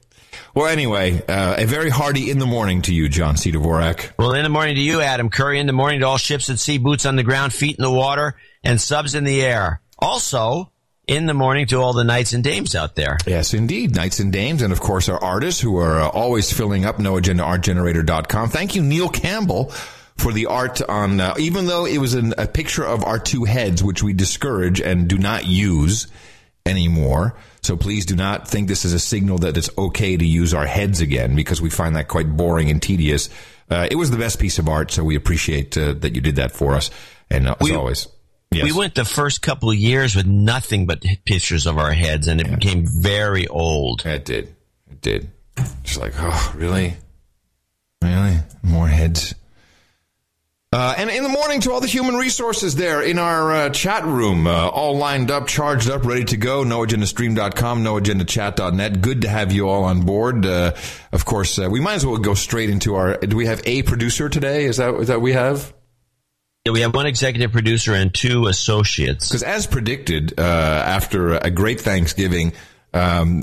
Well, 0.54 0.66
anyway, 0.66 1.20
uh, 1.26 1.56
a 1.58 1.64
very 1.64 1.90
hearty 1.90 2.30
in 2.30 2.38
the 2.38 2.46
morning 2.46 2.82
to 2.82 2.94
you, 2.94 3.08
John 3.08 3.36
C. 3.36 3.50
Dvorak. 3.50 4.12
Well, 4.18 4.34
in 4.34 4.44
the 4.44 4.48
morning 4.48 4.76
to 4.76 4.80
you, 4.80 5.00
Adam 5.00 5.30
Curry. 5.30 5.58
In 5.58 5.66
the 5.66 5.72
morning 5.72 6.00
to 6.00 6.06
all 6.06 6.16
ships 6.18 6.48
at 6.48 6.58
sea, 6.60 6.78
boots 6.78 7.04
on 7.06 7.16
the 7.16 7.22
ground, 7.24 7.52
feet 7.52 7.76
in 7.76 7.82
the 7.82 7.90
water, 7.90 8.36
and 8.62 8.80
subs 8.80 9.14
in 9.16 9.24
the 9.24 9.42
air. 9.42 9.80
Also, 9.98 10.70
in 11.06 11.26
the 11.26 11.34
morning 11.34 11.66
to 11.66 11.76
all 11.78 11.92
the 11.92 12.04
knights 12.04 12.32
and 12.32 12.44
dames 12.44 12.74
out 12.74 12.94
there. 12.94 13.18
Yes, 13.26 13.54
indeed. 13.54 13.94
Knights 13.94 14.20
and 14.20 14.32
dames. 14.32 14.62
And 14.62 14.72
of 14.72 14.80
course, 14.80 15.08
our 15.08 15.22
artists 15.22 15.60
who 15.60 15.76
are 15.78 16.00
uh, 16.00 16.08
always 16.08 16.52
filling 16.52 16.84
up 16.84 16.98
noagendaartgenerator.com. 16.98 18.48
Thank 18.50 18.74
you, 18.74 18.82
Neil 18.82 19.08
Campbell, 19.08 19.70
for 20.16 20.32
the 20.32 20.46
art 20.46 20.80
on, 20.82 21.20
uh, 21.20 21.34
even 21.38 21.66
though 21.66 21.86
it 21.86 21.98
was 21.98 22.14
an, 22.14 22.34
a 22.38 22.46
picture 22.46 22.84
of 22.84 23.04
our 23.04 23.18
two 23.18 23.44
heads, 23.44 23.82
which 23.82 24.02
we 24.02 24.12
discourage 24.12 24.80
and 24.80 25.08
do 25.08 25.18
not 25.18 25.46
use 25.46 26.06
anymore. 26.64 27.34
So 27.62 27.76
please 27.76 28.06
do 28.06 28.16
not 28.16 28.48
think 28.48 28.68
this 28.68 28.84
is 28.84 28.92
a 28.92 28.98
signal 29.00 29.38
that 29.38 29.56
it's 29.56 29.70
okay 29.78 30.16
to 30.16 30.24
use 30.24 30.54
our 30.54 30.66
heads 30.66 31.00
again 31.00 31.34
because 31.36 31.60
we 31.60 31.70
find 31.70 31.96
that 31.96 32.08
quite 32.08 32.36
boring 32.36 32.70
and 32.70 32.80
tedious. 32.82 33.28
Uh, 33.70 33.86
it 33.90 33.96
was 33.96 34.10
the 34.10 34.16
best 34.18 34.38
piece 34.38 34.58
of 34.58 34.68
art, 34.68 34.90
so 34.90 35.02
we 35.02 35.16
appreciate 35.16 35.76
uh, 35.78 35.92
that 35.94 36.14
you 36.14 36.20
did 36.20 36.36
that 36.36 36.52
for 36.52 36.74
us. 36.74 36.90
And 37.30 37.48
uh, 37.48 37.56
as 37.60 37.68
We- 37.70 37.74
always, 37.74 38.06
yes. 38.54 38.64
We 38.64 38.72
went 38.72 38.94
the 38.94 39.04
first 39.04 39.42
couple 39.42 39.70
of 39.70 39.76
years 39.76 40.16
with 40.16 40.26
nothing 40.26 40.86
but 40.86 41.04
pictures 41.24 41.66
of 41.66 41.78
our 41.78 41.92
heads, 41.92 42.28
and 42.28 42.40
it 42.40 42.50
became 42.50 42.86
very 42.86 43.46
old. 43.48 44.04
It 44.04 44.24
did. 44.24 44.54
It 44.90 45.00
did. 45.00 45.30
Just 45.82 46.00
like, 46.00 46.14
oh, 46.18 46.52
really? 46.56 46.94
Really? 48.02 48.38
More 48.62 48.88
heads. 48.88 49.34
Uh, 50.74 50.94
and 50.96 51.10
in 51.10 51.22
the 51.22 51.28
morning 51.28 51.60
to 51.60 51.70
all 51.70 51.80
the 51.82 51.86
human 51.86 52.14
resources 52.14 52.74
there 52.76 53.02
in 53.02 53.18
our 53.18 53.52
uh, 53.52 53.70
chat 53.70 54.06
room, 54.06 54.46
uh, 54.46 54.68
all 54.68 54.96
lined 54.96 55.30
up, 55.30 55.46
charged 55.46 55.90
up, 55.90 56.06
ready 56.06 56.24
to 56.24 56.38
go. 56.38 56.64
NoAgendaStream.com, 56.64 57.84
NoAgendaChat.net. 57.84 59.02
Good 59.02 59.20
to 59.22 59.28
have 59.28 59.52
you 59.52 59.68
all 59.68 59.84
on 59.84 60.06
board. 60.06 60.46
Uh, 60.46 60.72
of 61.12 61.26
course, 61.26 61.58
uh, 61.58 61.68
we 61.70 61.78
might 61.78 61.94
as 61.94 62.06
well 62.06 62.16
go 62.16 62.32
straight 62.32 62.70
into 62.70 62.94
our. 62.94 63.18
Do 63.18 63.36
we 63.36 63.44
have 63.44 63.60
a 63.66 63.82
producer 63.82 64.30
today? 64.30 64.64
Is 64.64 64.78
that 64.78 64.94
is 64.94 65.08
that 65.08 65.20
we 65.20 65.32
have? 65.32 65.74
Yeah, 66.64 66.70
we 66.70 66.80
have 66.82 66.94
one 66.94 67.06
executive 67.06 67.50
producer 67.50 67.92
and 67.92 68.14
two 68.14 68.46
associates. 68.46 69.28
Because 69.28 69.42
as 69.42 69.66
predicted, 69.66 70.38
uh, 70.38 70.42
after 70.42 71.34
a 71.34 71.50
great 71.50 71.80
Thanksgiving, 71.80 72.52
um, 72.94 73.42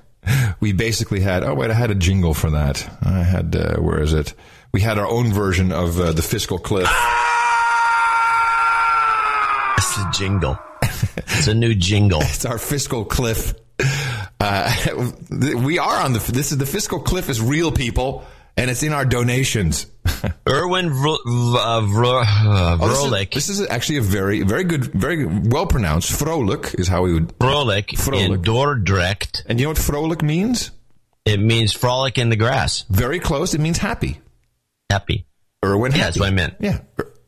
we 0.60 0.72
basically 0.72 1.20
had. 1.20 1.44
Oh 1.44 1.52
wait, 1.54 1.70
I 1.70 1.74
had 1.74 1.90
a 1.90 1.94
jingle 1.94 2.32
for 2.32 2.50
that. 2.50 2.88
I 3.02 3.22
had. 3.22 3.54
Uh, 3.54 3.76
where 3.76 4.00
is 4.00 4.14
it? 4.14 4.32
We 4.72 4.80
had 4.80 4.98
our 4.98 5.06
own 5.06 5.34
version 5.34 5.70
of 5.70 6.00
uh, 6.00 6.12
the 6.12 6.22
fiscal 6.22 6.58
cliff. 6.58 6.88
It's 9.78 9.98
a 9.98 10.10
jingle. 10.12 10.58
it's 10.82 11.46
a 11.46 11.54
new 11.54 11.74
jingle. 11.74 12.20
It's 12.24 12.44
our 12.44 12.58
fiscal 12.58 13.04
cliff. 13.04 13.54
Uh, 14.40 14.74
we 15.30 15.78
are 15.78 16.00
on 16.00 16.14
the. 16.14 16.18
This 16.32 16.52
is 16.52 16.58
the 16.58 16.66
fiscal 16.66 17.00
cliff 17.00 17.28
is 17.28 17.40
real 17.40 17.70
people, 17.70 18.24
and 18.56 18.70
it's 18.70 18.82
in 18.82 18.92
our 18.92 19.04
donations. 19.04 19.86
Erwin 20.48 20.90
Vro- 20.90 21.18
v- 21.26 21.58
uh, 21.58 21.80
uh, 22.20 22.78
Oh, 22.80 22.88
this, 22.88 23.02
is, 23.02 23.28
this 23.34 23.48
is 23.60 23.68
actually 23.68 23.98
a 23.98 24.02
very, 24.02 24.42
very 24.42 24.64
good, 24.64 24.84
very 24.84 25.26
well 25.26 25.66
pronounced. 25.66 26.12
Frolik 26.12 26.78
is 26.78 26.88
how 26.88 27.02
we 27.02 27.12
would. 27.14 27.28
Vrolik 27.38 27.92
in 27.92 27.98
Vrolik. 27.98 28.44
Dordrecht. 28.44 29.42
And 29.46 29.58
you 29.60 29.66
know 29.66 29.70
what 29.70 29.78
Frolik 29.78 30.22
means? 30.22 30.70
It 31.24 31.40
means 31.40 31.72
frolic 31.72 32.18
in 32.18 32.28
the 32.30 32.36
grass. 32.36 32.84
Very 32.88 33.18
close. 33.18 33.52
It 33.54 33.60
means 33.60 33.78
happy. 33.78 34.20
Happy. 34.88 35.26
Erwin. 35.64 35.90
Yeah, 35.90 35.98
happy. 35.98 36.06
that's 36.06 36.20
what 36.20 36.28
I 36.28 36.30
meant. 36.32 36.54
Yeah. 36.60 36.78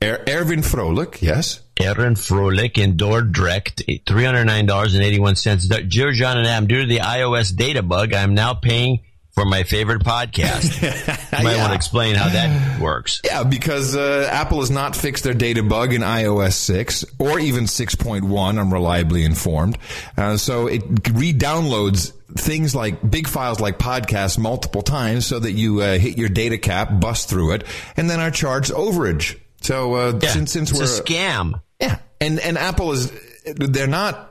Er- 0.02 0.24
Erwin 0.28 0.60
Frolik. 0.60 1.20
Yes. 1.20 1.60
Erin 1.80 2.14
Frolik 2.14 2.76
in 2.78 2.96
Dordrecht, 2.96 3.82
$309.81. 4.04 5.88
Dear 5.90 6.12
John 6.12 6.38
and 6.38 6.46
Adam, 6.46 6.66
due 6.66 6.80
to 6.82 6.86
the 6.88 6.98
iOS 6.98 7.54
data 7.54 7.82
bug, 7.82 8.12
I'm 8.14 8.34
now 8.34 8.54
paying 8.54 9.00
for 9.38 9.44
my 9.44 9.62
favorite 9.62 10.02
podcast. 10.02 10.82
you 11.38 11.44
might 11.44 11.52
Yeah. 11.52 11.58
want 11.58 11.70
to 11.70 11.76
explain 11.76 12.16
how 12.16 12.28
that 12.28 12.80
works. 12.80 13.20
Yeah, 13.24 13.44
because 13.44 13.94
uh, 13.94 14.28
Apple 14.32 14.58
has 14.60 14.70
not 14.70 14.96
fixed 14.96 15.22
their 15.24 15.34
data 15.34 15.62
bug 15.62 15.92
in 15.92 16.02
iOS 16.02 16.54
6 16.54 17.04
or 17.20 17.38
even 17.38 17.64
6.1, 17.64 18.58
I'm 18.58 18.72
reliably 18.72 19.24
informed. 19.24 19.78
Uh, 20.16 20.36
so 20.36 20.66
it 20.66 20.82
re-downloads 21.12 22.12
things 22.36 22.74
like 22.74 23.08
big 23.08 23.28
files 23.28 23.60
like 23.60 23.78
podcasts 23.78 24.38
multiple 24.38 24.82
times 24.82 25.24
so 25.26 25.38
that 25.38 25.52
you 25.52 25.80
uh, 25.82 25.98
hit 25.98 26.18
your 26.18 26.28
data 26.28 26.58
cap, 26.58 26.98
bust 27.00 27.28
through 27.28 27.52
it, 27.52 27.64
and 27.96 28.10
then 28.10 28.18
are 28.20 28.30
charged 28.32 28.72
overage. 28.72 29.38
So 29.60 29.94
uh, 29.94 30.18
Yeah, 30.20 30.30
since, 30.30 30.52
since 30.52 30.72
we're 30.72 30.82
a 30.82 30.86
scam. 30.86 31.60
yeah, 31.80 31.98
and 32.20 32.38
and 32.40 32.58
Apple 32.58 32.92
is 32.92 33.12
they're 33.56 33.86
not 33.86 34.27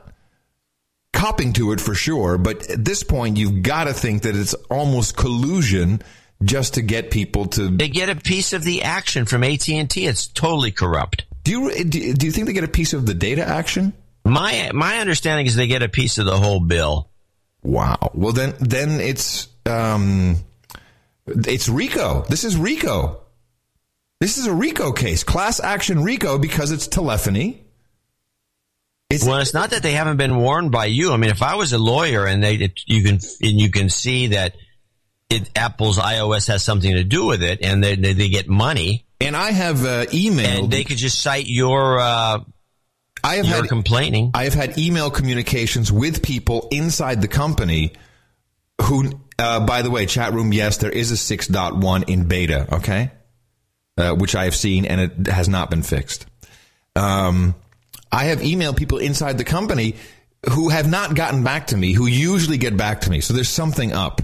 copping 1.18 1.52
to 1.54 1.72
it 1.72 1.80
for 1.80 1.94
sure, 1.94 2.38
but 2.38 2.70
at 2.70 2.84
this 2.84 3.02
point 3.02 3.36
you've 3.36 3.62
got 3.62 3.84
to 3.84 3.92
think 3.92 4.22
that 4.22 4.36
it's 4.36 4.54
almost 4.70 5.16
collusion 5.16 6.00
just 6.44 6.74
to 6.74 6.82
get 6.82 7.10
people 7.10 7.46
to. 7.46 7.68
They 7.68 7.88
get 7.88 8.08
a 8.08 8.14
piece 8.14 8.52
of 8.52 8.62
the 8.62 8.84
action 8.84 9.24
from 9.24 9.42
AT&T. 9.42 10.06
It's 10.06 10.28
totally 10.28 10.70
corrupt. 10.70 11.24
Do 11.42 11.50
you 11.50 11.84
do 11.84 12.26
you 12.26 12.32
think 12.32 12.46
they 12.46 12.52
get 12.52 12.64
a 12.64 12.68
piece 12.68 12.92
of 12.92 13.04
the 13.04 13.14
data 13.14 13.44
action? 13.44 13.94
My 14.24 14.70
my 14.72 14.98
understanding 14.98 15.46
is 15.46 15.56
they 15.56 15.66
get 15.66 15.82
a 15.82 15.88
piece 15.88 16.18
of 16.18 16.26
the 16.26 16.36
whole 16.36 16.60
bill. 16.60 17.08
Wow. 17.62 18.12
Well 18.14 18.32
then 18.32 18.54
then 18.60 19.00
it's 19.00 19.48
um 19.66 20.36
it's 21.26 21.68
RICO. 21.68 22.24
This 22.28 22.44
is 22.44 22.56
RICO. 22.56 23.20
This 24.20 24.38
is 24.38 24.46
a 24.46 24.52
RICO 24.52 24.92
case, 24.92 25.24
class 25.24 25.58
action 25.58 26.02
RICO 26.02 26.38
because 26.38 26.70
it's 26.70 26.86
telephony. 26.86 27.64
It's, 29.10 29.24
Well, 29.24 29.38
it's 29.38 29.54
not 29.54 29.70
that 29.70 29.82
they 29.82 29.92
haven't 29.92 30.18
been 30.18 30.36
warned 30.36 30.70
by 30.70 30.86
you. 30.86 31.12
I 31.12 31.16
mean, 31.16 31.30
if 31.30 31.42
I 31.42 31.54
was 31.54 31.72
a 31.72 31.78
lawyer 31.78 32.26
and 32.26 32.42
they 32.42 32.56
it, 32.56 32.80
you 32.86 33.02
can 33.02 33.14
and 33.14 33.60
you 33.60 33.70
can 33.70 33.88
see 33.88 34.28
that 34.28 34.54
it, 35.30 35.50
Apple's 35.56 35.98
iOS 35.98 36.48
has 36.48 36.62
something 36.62 36.92
to 36.92 37.04
do 37.04 37.26
with 37.26 37.42
it, 37.42 37.62
and 37.62 37.82
they 37.82 37.96
they, 37.96 38.12
they 38.12 38.28
get 38.28 38.48
money, 38.48 39.06
and 39.20 39.34
I 39.34 39.50
have 39.50 39.84
uh, 39.84 40.04
emailed. 40.06 40.64
and 40.64 40.70
they 40.70 40.84
could 40.84 40.98
just 40.98 41.20
cite 41.20 41.46
your 41.46 41.98
uh, 41.98 42.40
I 43.24 43.36
have 43.36 43.46
your 43.46 43.56
had 43.56 43.68
complaining. 43.68 44.30
I 44.34 44.44
have 44.44 44.54
had 44.54 44.78
email 44.78 45.10
communications 45.10 45.90
with 45.90 46.22
people 46.22 46.68
inside 46.70 47.20
the 47.20 47.28
company 47.28 47.92
who, 48.82 49.12
uh, 49.38 49.60
by 49.66 49.82
the 49.82 49.90
way, 49.90 50.06
chat 50.06 50.32
room, 50.32 50.52
yes, 50.52 50.78
there 50.78 50.90
is 50.90 51.10
a 51.10 51.14
6.1 51.14 52.08
in 52.08 52.28
beta, 52.28 52.74
okay? 52.76 53.10
Uh, 53.96 54.14
which 54.14 54.36
I 54.36 54.44
have 54.44 54.54
seen 54.54 54.84
and 54.84 55.00
it 55.00 55.26
has 55.26 55.48
not 55.48 55.70
been 55.70 55.82
fixed. 55.82 56.26
Um, 56.94 57.54
I 58.10 58.24
have 58.24 58.40
emailed 58.40 58.76
people 58.76 58.98
inside 58.98 59.38
the 59.38 59.44
company 59.44 59.96
who 60.50 60.68
have 60.68 60.88
not 60.88 61.14
gotten 61.14 61.42
back 61.42 61.68
to 61.68 61.76
me, 61.76 61.92
who 61.92 62.06
usually 62.06 62.58
get 62.58 62.76
back 62.76 63.02
to 63.02 63.10
me. 63.10 63.20
So 63.20 63.34
there's 63.34 63.48
something 63.48 63.92
up. 63.92 64.22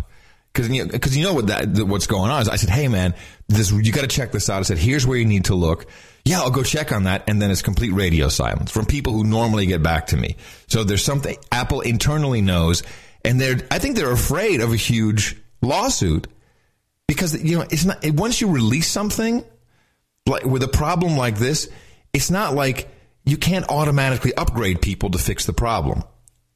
Cause, 0.53 0.68
you 0.68 0.85
know, 0.85 0.99
cause 0.99 1.16
you 1.16 1.25
know 1.25 1.35
what 1.35 1.49
that, 1.49 1.68
what's 1.85 2.07
going 2.07 2.31
on 2.31 2.40
is 2.42 2.49
I 2.49 2.55
said, 2.57 2.70
Hey 2.70 2.87
man, 2.87 3.14
this, 3.49 3.73
you 3.73 3.90
gotta 3.90 4.07
check 4.07 4.31
this 4.31 4.49
out. 4.49 4.61
I 4.61 4.62
said, 4.62 4.79
here's 4.79 5.05
where 5.05 5.18
you 5.18 5.25
need 5.25 5.47
to 5.47 5.57
look. 5.57 5.87
Yeah, 6.25 6.40
I'll 6.40 6.53
go 6.53 6.62
check 6.62 6.92
on 6.92 7.05
that. 7.05 7.29
And 7.29 7.42
then 7.42 7.51
it's 7.51 7.61
complete 7.61 7.90
radio 7.90 8.29
silence 8.29 8.70
from 8.70 8.87
people 8.87 9.12
who 9.12 9.25
normally 9.25 9.66
get 9.66 9.83
back 9.83 10.07
to 10.09 10.16
me. 10.16 10.37
So 10.68 10.85
there's 10.85 11.05
something 11.05 11.37
Apple 11.51 11.81
internally 11.81 12.40
knows 12.40 12.85
and 13.25 13.40
they're, 13.40 13.57
I 13.70 13.81
think 13.81 13.97
they're 13.97 14.12
afraid 14.12 14.61
of 14.61 14.73
a 14.73 14.77
huge 14.77 15.37
lawsuit 15.61 16.29
because, 17.09 17.42
you 17.42 17.59
know, 17.59 17.66
it's 17.70 17.85
not, 17.85 17.99
once 18.11 18.40
you 18.40 18.49
release 18.49 18.88
something 18.88 19.44
like 20.27 20.44
with 20.44 20.62
a 20.62 20.68
problem 20.68 21.16
like 21.16 21.37
this, 21.37 21.68
it's 22.12 22.31
not 22.31 22.55
like 22.55 22.88
you 23.25 23.37
can't 23.37 23.69
automatically 23.69 24.35
upgrade 24.35 24.83
people 24.83 25.11
to 25.11 25.19
fix 25.19 25.47
the 25.47 25.53
problem. 25.53 26.03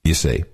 You 0.04 0.14
see, 0.14 0.44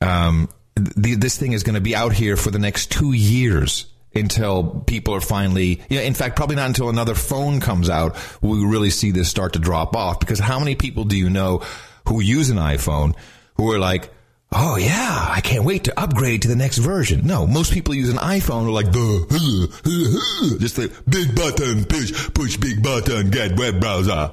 um, 0.00 0.48
the, 0.74 1.14
this 1.14 1.38
thing 1.38 1.52
is 1.52 1.62
going 1.62 1.74
to 1.74 1.80
be 1.80 1.94
out 1.94 2.12
here 2.12 2.36
for 2.36 2.50
the 2.50 2.58
next 2.58 2.90
two 2.90 3.12
years 3.12 3.86
until 4.14 4.82
people 4.86 5.14
are 5.14 5.20
finally, 5.20 5.82
you 5.88 5.96
know, 5.96 6.02
in 6.02 6.14
fact, 6.14 6.36
probably 6.36 6.56
not 6.56 6.66
until 6.66 6.88
another 6.88 7.14
phone 7.14 7.60
comes 7.60 7.88
out 7.88 8.16
will 8.42 8.50
we 8.50 8.66
really 8.66 8.90
see 8.90 9.10
this 9.10 9.28
start 9.28 9.54
to 9.54 9.58
drop 9.58 9.96
off. 9.96 10.20
Because 10.20 10.38
how 10.38 10.58
many 10.58 10.74
people 10.74 11.04
do 11.04 11.16
you 11.16 11.30
know 11.30 11.62
who 12.08 12.20
use 12.20 12.50
an 12.50 12.58
iPhone 12.58 13.14
who 13.56 13.70
are 13.72 13.78
like, 13.78 14.10
Oh 14.54 14.76
yeah, 14.76 15.26
I 15.30 15.40
can't 15.40 15.64
wait 15.64 15.84
to 15.84 15.98
upgrade 15.98 16.42
to 16.42 16.48
the 16.48 16.56
next 16.56 16.76
version. 16.76 17.26
No, 17.26 17.46
most 17.46 17.72
people 17.72 17.94
use 17.94 18.10
an 18.10 18.18
iPhone 18.18 18.66
are 18.66 18.70
like 18.70 18.92
the 18.92 20.58
just 20.60 20.76
the 20.76 20.92
big 21.08 21.34
button 21.34 21.86
push 21.86 22.12
push 22.34 22.58
big 22.58 22.82
button 22.82 23.30
get 23.30 23.58
web 23.58 23.80
browser. 23.80 24.32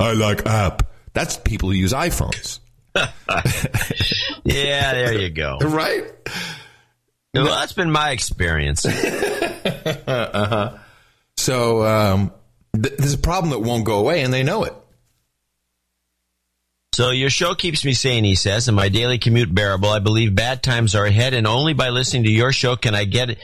I 0.00 0.12
like 0.12 0.46
app. 0.46 0.82
That's 1.12 1.36
people 1.36 1.70
who 1.70 1.76
use 1.76 1.92
iPhones. 1.92 2.60
yeah, 4.44 4.92
there 4.92 5.14
you 5.14 5.30
go. 5.30 5.58
Right? 5.58 6.04
Well, 7.34 7.46
that's 7.46 7.72
been 7.72 7.90
my 7.90 8.10
experience. 8.10 8.84
uh-huh. 8.86 10.78
So 11.36 11.84
um, 11.84 12.32
th- 12.74 12.96
there's 12.96 13.14
a 13.14 13.18
problem 13.18 13.50
that 13.50 13.58
won't 13.58 13.84
go 13.84 13.98
away, 13.98 14.22
and 14.22 14.32
they 14.32 14.42
know 14.42 14.64
it. 14.64 14.74
So 16.94 17.10
your 17.10 17.30
show 17.30 17.56
keeps 17.56 17.84
me 17.84 17.92
sane, 17.92 18.22
he 18.22 18.36
says, 18.36 18.68
and 18.68 18.76
my 18.76 18.88
daily 18.88 19.18
commute 19.18 19.52
bearable. 19.52 19.88
I 19.88 19.98
believe 19.98 20.36
bad 20.36 20.62
times 20.62 20.94
are 20.94 21.04
ahead, 21.04 21.34
and 21.34 21.46
only 21.46 21.72
by 21.72 21.88
listening 21.88 22.22
to 22.24 22.30
your 22.30 22.52
show 22.52 22.76
can 22.76 22.94
I 22.94 23.04
get 23.04 23.36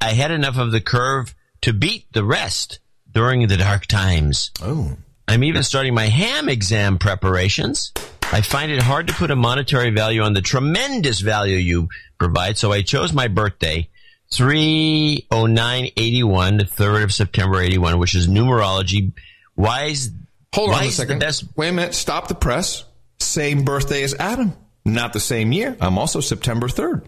ahead 0.00 0.32
enough 0.32 0.58
of 0.58 0.72
the 0.72 0.80
curve 0.80 1.32
to 1.62 1.72
beat 1.72 2.12
the 2.12 2.24
rest 2.24 2.80
during 3.12 3.46
the 3.46 3.56
dark 3.56 3.86
times. 3.86 4.50
Oh. 4.60 4.96
I'm 5.28 5.44
even 5.44 5.62
starting 5.62 5.94
my 5.94 6.06
ham 6.06 6.48
exam 6.48 6.98
preparations. 6.98 7.92
I 8.32 8.40
find 8.40 8.72
it 8.72 8.82
hard 8.82 9.08
to 9.08 9.14
put 9.14 9.30
a 9.30 9.36
monetary 9.36 9.90
value 9.90 10.22
on 10.22 10.32
the 10.34 10.40
tremendous 10.40 11.20
value 11.20 11.56
you 11.56 11.88
provide, 12.18 12.58
so 12.58 12.72
I 12.72 12.82
chose 12.82 13.12
my 13.12 13.28
birthday 13.28 13.88
30981, 14.32 16.56
the 16.56 16.64
3rd 16.64 17.04
of 17.04 17.12
September 17.12 17.60
81, 17.60 17.98
which 17.98 18.14
is 18.14 18.28
numerology. 18.28 19.12
Why 19.54 19.84
is, 19.84 20.10
Hold 20.54 20.70
why 20.70 20.82
on 20.82 20.86
a 20.86 20.90
second. 20.90 21.18
best 21.20 21.44
Wait 21.56 21.68
a 21.68 21.72
minute. 21.72 21.94
Stop 21.94 22.28
the 22.28 22.34
press. 22.34 22.84
Same 23.20 23.64
birthday 23.64 24.02
as 24.02 24.14
Adam. 24.14 24.52
Not 24.84 25.12
the 25.12 25.20
same 25.20 25.52
year. 25.52 25.76
I'm 25.80 25.98
also 25.98 26.20
September 26.20 26.68
3rd. 26.68 27.06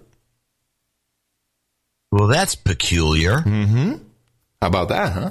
Well, 2.11 2.26
that's 2.26 2.54
peculiar. 2.54 3.38
Mm-hmm. 3.38 3.92
How 4.62 4.66
about 4.66 4.88
that, 4.88 5.12
huh? 5.12 5.31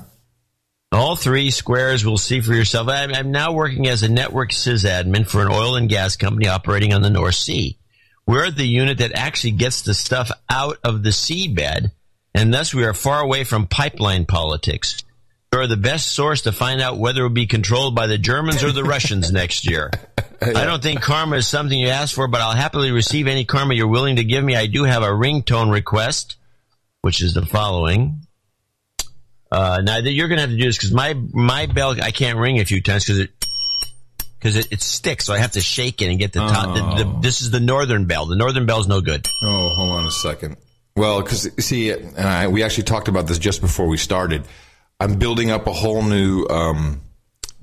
All 0.91 1.15
three 1.17 1.51
squares 1.51 2.05
will 2.05 2.17
see 2.17 2.39
for 2.39 2.53
yourself. 2.53 2.87
I'm, 2.87 3.13
I'm 3.13 3.31
now 3.31 3.51
working 3.51 3.87
as 3.87 4.03
a 4.03 4.09
network 4.09 4.51
sysadmin 4.51 5.27
for 5.27 5.41
an 5.41 5.51
oil 5.51 5.75
and 5.75 5.89
gas 5.89 6.15
company 6.15 6.47
operating 6.47 6.93
on 6.93 7.01
the 7.01 7.09
North 7.09 7.35
Sea. 7.35 7.77
We're 8.25 8.51
the 8.51 8.65
unit 8.65 8.99
that 8.99 9.13
actually 9.13 9.51
gets 9.51 9.81
the 9.81 9.93
stuff 9.93 10.31
out 10.49 10.77
of 10.83 11.03
the 11.03 11.09
seabed, 11.09 11.91
and 12.33 12.53
thus 12.53 12.73
we 12.73 12.85
are 12.85 12.93
far 12.93 13.21
away 13.21 13.43
from 13.43 13.67
pipeline 13.67 14.25
politics. 14.25 15.03
We 15.51 15.59
are 15.59 15.67
the 15.67 15.77
best 15.77 16.09
source 16.09 16.41
to 16.41 16.51
find 16.51 16.81
out 16.81 16.97
whether 16.97 17.21
it 17.21 17.23
will 17.23 17.29
be 17.29 17.47
controlled 17.47 17.95
by 17.95 18.07
the 18.07 18.17
Germans 18.17 18.63
or 18.63 18.71
the 18.71 18.83
Russians 18.83 19.31
next 19.31 19.69
year. 19.69 19.91
I 20.41 20.65
don't 20.65 20.83
think 20.83 21.01
karma 21.01 21.37
is 21.37 21.47
something 21.47 21.77
you 21.77 21.87
ask 21.87 22.13
for, 22.13 22.27
but 22.27 22.41
I'll 22.41 22.55
happily 22.55 22.91
receive 22.91 23.27
any 23.27 23.45
karma 23.45 23.73
you're 23.73 23.87
willing 23.87 24.17
to 24.17 24.23
give 24.23 24.43
me. 24.43 24.55
I 24.55 24.67
do 24.67 24.83
have 24.83 25.03
a 25.03 25.07
ringtone 25.07 25.71
request, 25.71 26.35
which 27.01 27.21
is 27.21 27.33
the 27.33 27.45
following. 27.45 28.26
Uh, 29.51 29.81
now 29.83 30.01
that 30.01 30.11
you're 30.11 30.27
going 30.27 30.37
to 30.37 30.41
have 30.41 30.49
to 30.49 30.57
do 30.57 30.63
this 30.63 30.77
because 30.77 30.93
my 30.93 31.13
my 31.13 31.65
bell 31.67 32.01
I 32.01 32.11
can't 32.11 32.37
ring 32.37 32.59
a 32.59 32.65
few 32.65 32.81
times 32.81 33.05
because 33.05 33.19
it 33.19 33.31
because 34.37 34.55
it, 34.55 34.67
it 34.71 34.81
sticks, 34.81 35.25
so 35.25 35.33
I 35.33 35.39
have 35.39 35.53
to 35.53 35.61
shake 35.61 36.01
it 36.01 36.09
and 36.09 36.19
get 36.19 36.33
the 36.33 36.39
top. 36.39 36.75
The, 36.75 37.03
the, 37.03 37.19
this 37.21 37.41
is 37.41 37.49
the 37.49 37.59
northern 37.59 38.05
bell. 38.05 38.25
The 38.27 38.35
northern 38.35 38.65
bell's 38.65 38.87
no 38.87 39.01
good. 39.01 39.27
Oh, 39.43 39.69
hold 39.69 39.91
on 39.91 40.05
a 40.05 40.11
second. 40.11 40.57
Well, 40.95 41.21
because 41.21 41.49
see, 41.63 41.91
and 41.91 42.17
I, 42.17 42.47
we 42.47 42.63
actually 42.63 42.85
talked 42.85 43.07
about 43.07 43.27
this 43.27 43.39
just 43.39 43.61
before 43.61 43.87
we 43.87 43.97
started. 43.97 44.47
I'm 44.99 45.19
building 45.19 45.51
up 45.51 45.67
a 45.67 45.73
whole 45.73 46.03
new 46.03 46.45
um, 46.47 47.01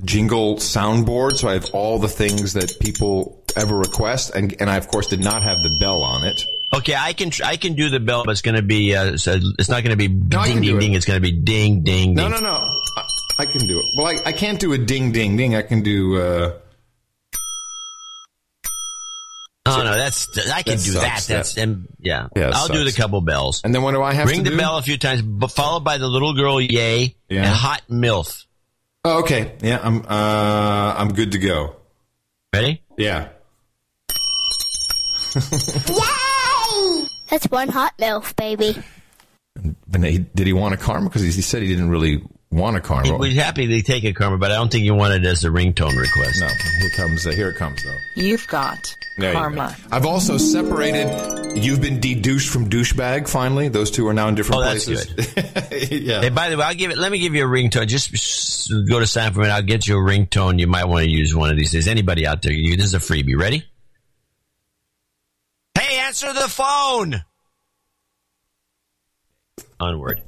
jingle 0.04 0.56
soundboard, 0.56 1.32
so 1.32 1.48
I 1.48 1.54
have 1.54 1.66
all 1.72 1.98
the 1.98 2.08
things 2.08 2.52
that 2.54 2.78
people 2.80 3.44
ever 3.56 3.76
request, 3.76 4.34
and 4.34 4.54
and 4.60 4.70
I 4.70 4.76
of 4.76 4.88
course 4.88 5.08
did 5.08 5.20
not 5.20 5.42
have 5.42 5.58
the 5.58 5.76
bell 5.80 6.02
on 6.02 6.24
it. 6.24 6.44
Okay, 6.74 6.94
I 6.96 7.12
can 7.12 7.30
tr- 7.30 7.44
I 7.44 7.56
can 7.56 7.74
do 7.74 7.88
the 7.88 8.00
bell, 8.00 8.24
but 8.24 8.32
it's 8.32 8.42
going 8.42 8.56
to 8.56 8.62
be 8.62 8.94
uh, 8.96 9.16
so 9.16 9.38
it's 9.58 9.68
not 9.68 9.84
going 9.84 9.96
to 9.96 9.96
be 9.96 10.06
I 10.06 10.08
ding 10.46 10.54
can 10.54 10.62
ding 10.62 10.76
it. 10.76 10.80
ding. 10.80 10.92
It's 10.94 11.04
going 11.06 11.16
to 11.16 11.20
be 11.22 11.30
ding 11.32 11.82
ding 11.82 12.14
No, 12.14 12.24
ding. 12.24 12.32
no, 12.32 12.40
no. 12.40 12.54
I, 12.96 13.06
I 13.40 13.44
can 13.46 13.66
do 13.66 13.78
it. 13.78 13.84
Well, 13.96 14.06
I, 14.06 14.18
I 14.26 14.32
can't 14.32 14.58
do 14.58 14.72
a 14.72 14.78
ding, 14.78 15.12
ding, 15.12 15.36
ding. 15.36 15.54
I 15.54 15.62
can 15.62 15.82
do. 15.82 16.20
Uh, 16.20 16.58
Oh 19.66 19.82
no, 19.82 19.96
that's 19.96 20.28
I 20.52 20.62
can 20.62 20.76
That 20.76 20.84
do 20.84 20.92
that. 20.92 21.24
That's 21.26 21.54
that- 21.54 21.62
and 21.62 21.88
yeah. 21.98 22.28
Yeah, 22.36 22.50
I'll 22.52 22.68
do 22.68 22.84
the 22.84 22.92
couple 22.92 23.20
bells. 23.22 23.62
and 23.64 23.74
then 23.74 23.80
what 23.82 23.92
do 23.92 24.02
I 24.02 24.12
have 24.12 24.28
Ring 24.28 24.44
to 24.44 24.44
the 24.44 24.50
do? 24.50 24.58
bell 24.58 24.76
a 24.76 24.82
few 24.82 24.98
times, 24.98 25.22
but 25.22 25.50
followed 25.52 25.84
by 25.84 25.96
the 25.96 26.06
little 26.06 26.34
girl 26.34 26.60
yay 26.60 27.14
Yeah. 27.30 27.44
and 27.44 27.48
hot 27.48 27.80
milf. 27.88 28.44
Oh, 29.06 29.20
okay. 29.20 29.54
Yeah, 29.62 29.80
I'm. 29.82 30.04
Uh, 30.06 30.94
I'm 30.98 31.08
good 31.14 31.32
to 31.32 31.38
go. 31.38 31.76
Ready? 32.52 32.82
Yeah. 32.98 33.28
Yay! 35.88 36.33
That's 37.34 37.50
one 37.50 37.68
hot 37.68 37.94
milk, 37.98 38.36
baby. 38.36 38.76
And 39.92 40.04
he, 40.04 40.18
did 40.18 40.46
he 40.46 40.52
want 40.52 40.72
a 40.72 40.76
karma? 40.76 41.08
Because 41.08 41.22
he, 41.22 41.32
he 41.32 41.42
said 41.42 41.62
he 41.62 41.68
didn't 41.68 41.90
really 41.90 42.22
want 42.52 42.76
a 42.76 42.80
karma. 42.80 43.08
He'd 43.08 43.30
be 43.30 43.34
happy 43.34 43.66
to 43.66 43.82
take 43.82 44.04
a 44.04 44.12
karma, 44.12 44.38
but 44.38 44.52
I 44.52 44.54
don't 44.54 44.70
think 44.70 44.84
you 44.84 44.94
want 44.94 45.14
it 45.14 45.26
as 45.26 45.44
a 45.44 45.48
ringtone 45.48 45.98
request. 46.00 46.38
No, 46.40 46.46
here 46.78 46.90
comes. 46.90 47.26
Uh, 47.26 47.30
here 47.32 47.48
it 47.50 47.56
comes 47.56 47.82
though. 47.82 47.96
You've 48.14 48.46
got 48.46 48.78
There 49.18 49.32
you 49.32 49.36
karma. 49.36 49.76
go. 49.76 49.96
I've 49.96 50.06
also 50.06 50.38
separated. 50.38 51.56
You've 51.56 51.80
been 51.80 51.98
de-douched 51.98 52.48
from 52.48 52.70
douchebag. 52.70 53.28
Finally, 53.28 53.66
those 53.66 53.90
two 53.90 54.06
are 54.06 54.14
now 54.14 54.28
in 54.28 54.36
different 54.36 54.60
Oh, 54.60 54.64
that's 54.66 54.84
places. 54.84 55.90
yeah. 55.90 56.20
Hey, 56.20 56.28
by 56.28 56.50
the 56.50 56.56
way, 56.56 56.62
I'll 56.62 56.74
give 56.76 56.92
it. 56.92 56.98
Let 56.98 57.10
me 57.10 57.18
give 57.18 57.34
you 57.34 57.44
a 57.44 57.48
ringtone. 57.48 57.88
Just 57.88 58.70
go 58.88 59.00
to 59.00 59.08
sign 59.08 59.32
for 59.32 59.42
it. 59.42 59.48
I'll 59.48 59.60
get 59.60 59.88
you 59.88 59.96
a 59.96 60.00
ringtone. 60.00 60.60
You 60.60 60.68
might 60.68 60.84
want 60.84 61.02
to 61.02 61.10
use 61.10 61.34
one 61.34 61.50
of 61.50 61.56
these 61.56 61.72
days. 61.72 61.88
Anybody 61.88 62.28
out 62.28 62.42
there? 62.42 62.52
You, 62.52 62.76
this 62.76 62.86
is 62.86 62.94
a 62.94 62.98
freebie. 63.00 63.36
Ready? 63.36 63.64
Answer 66.14 66.32
the 66.32 66.48
phone. 66.48 67.24
Onward. 69.80 70.22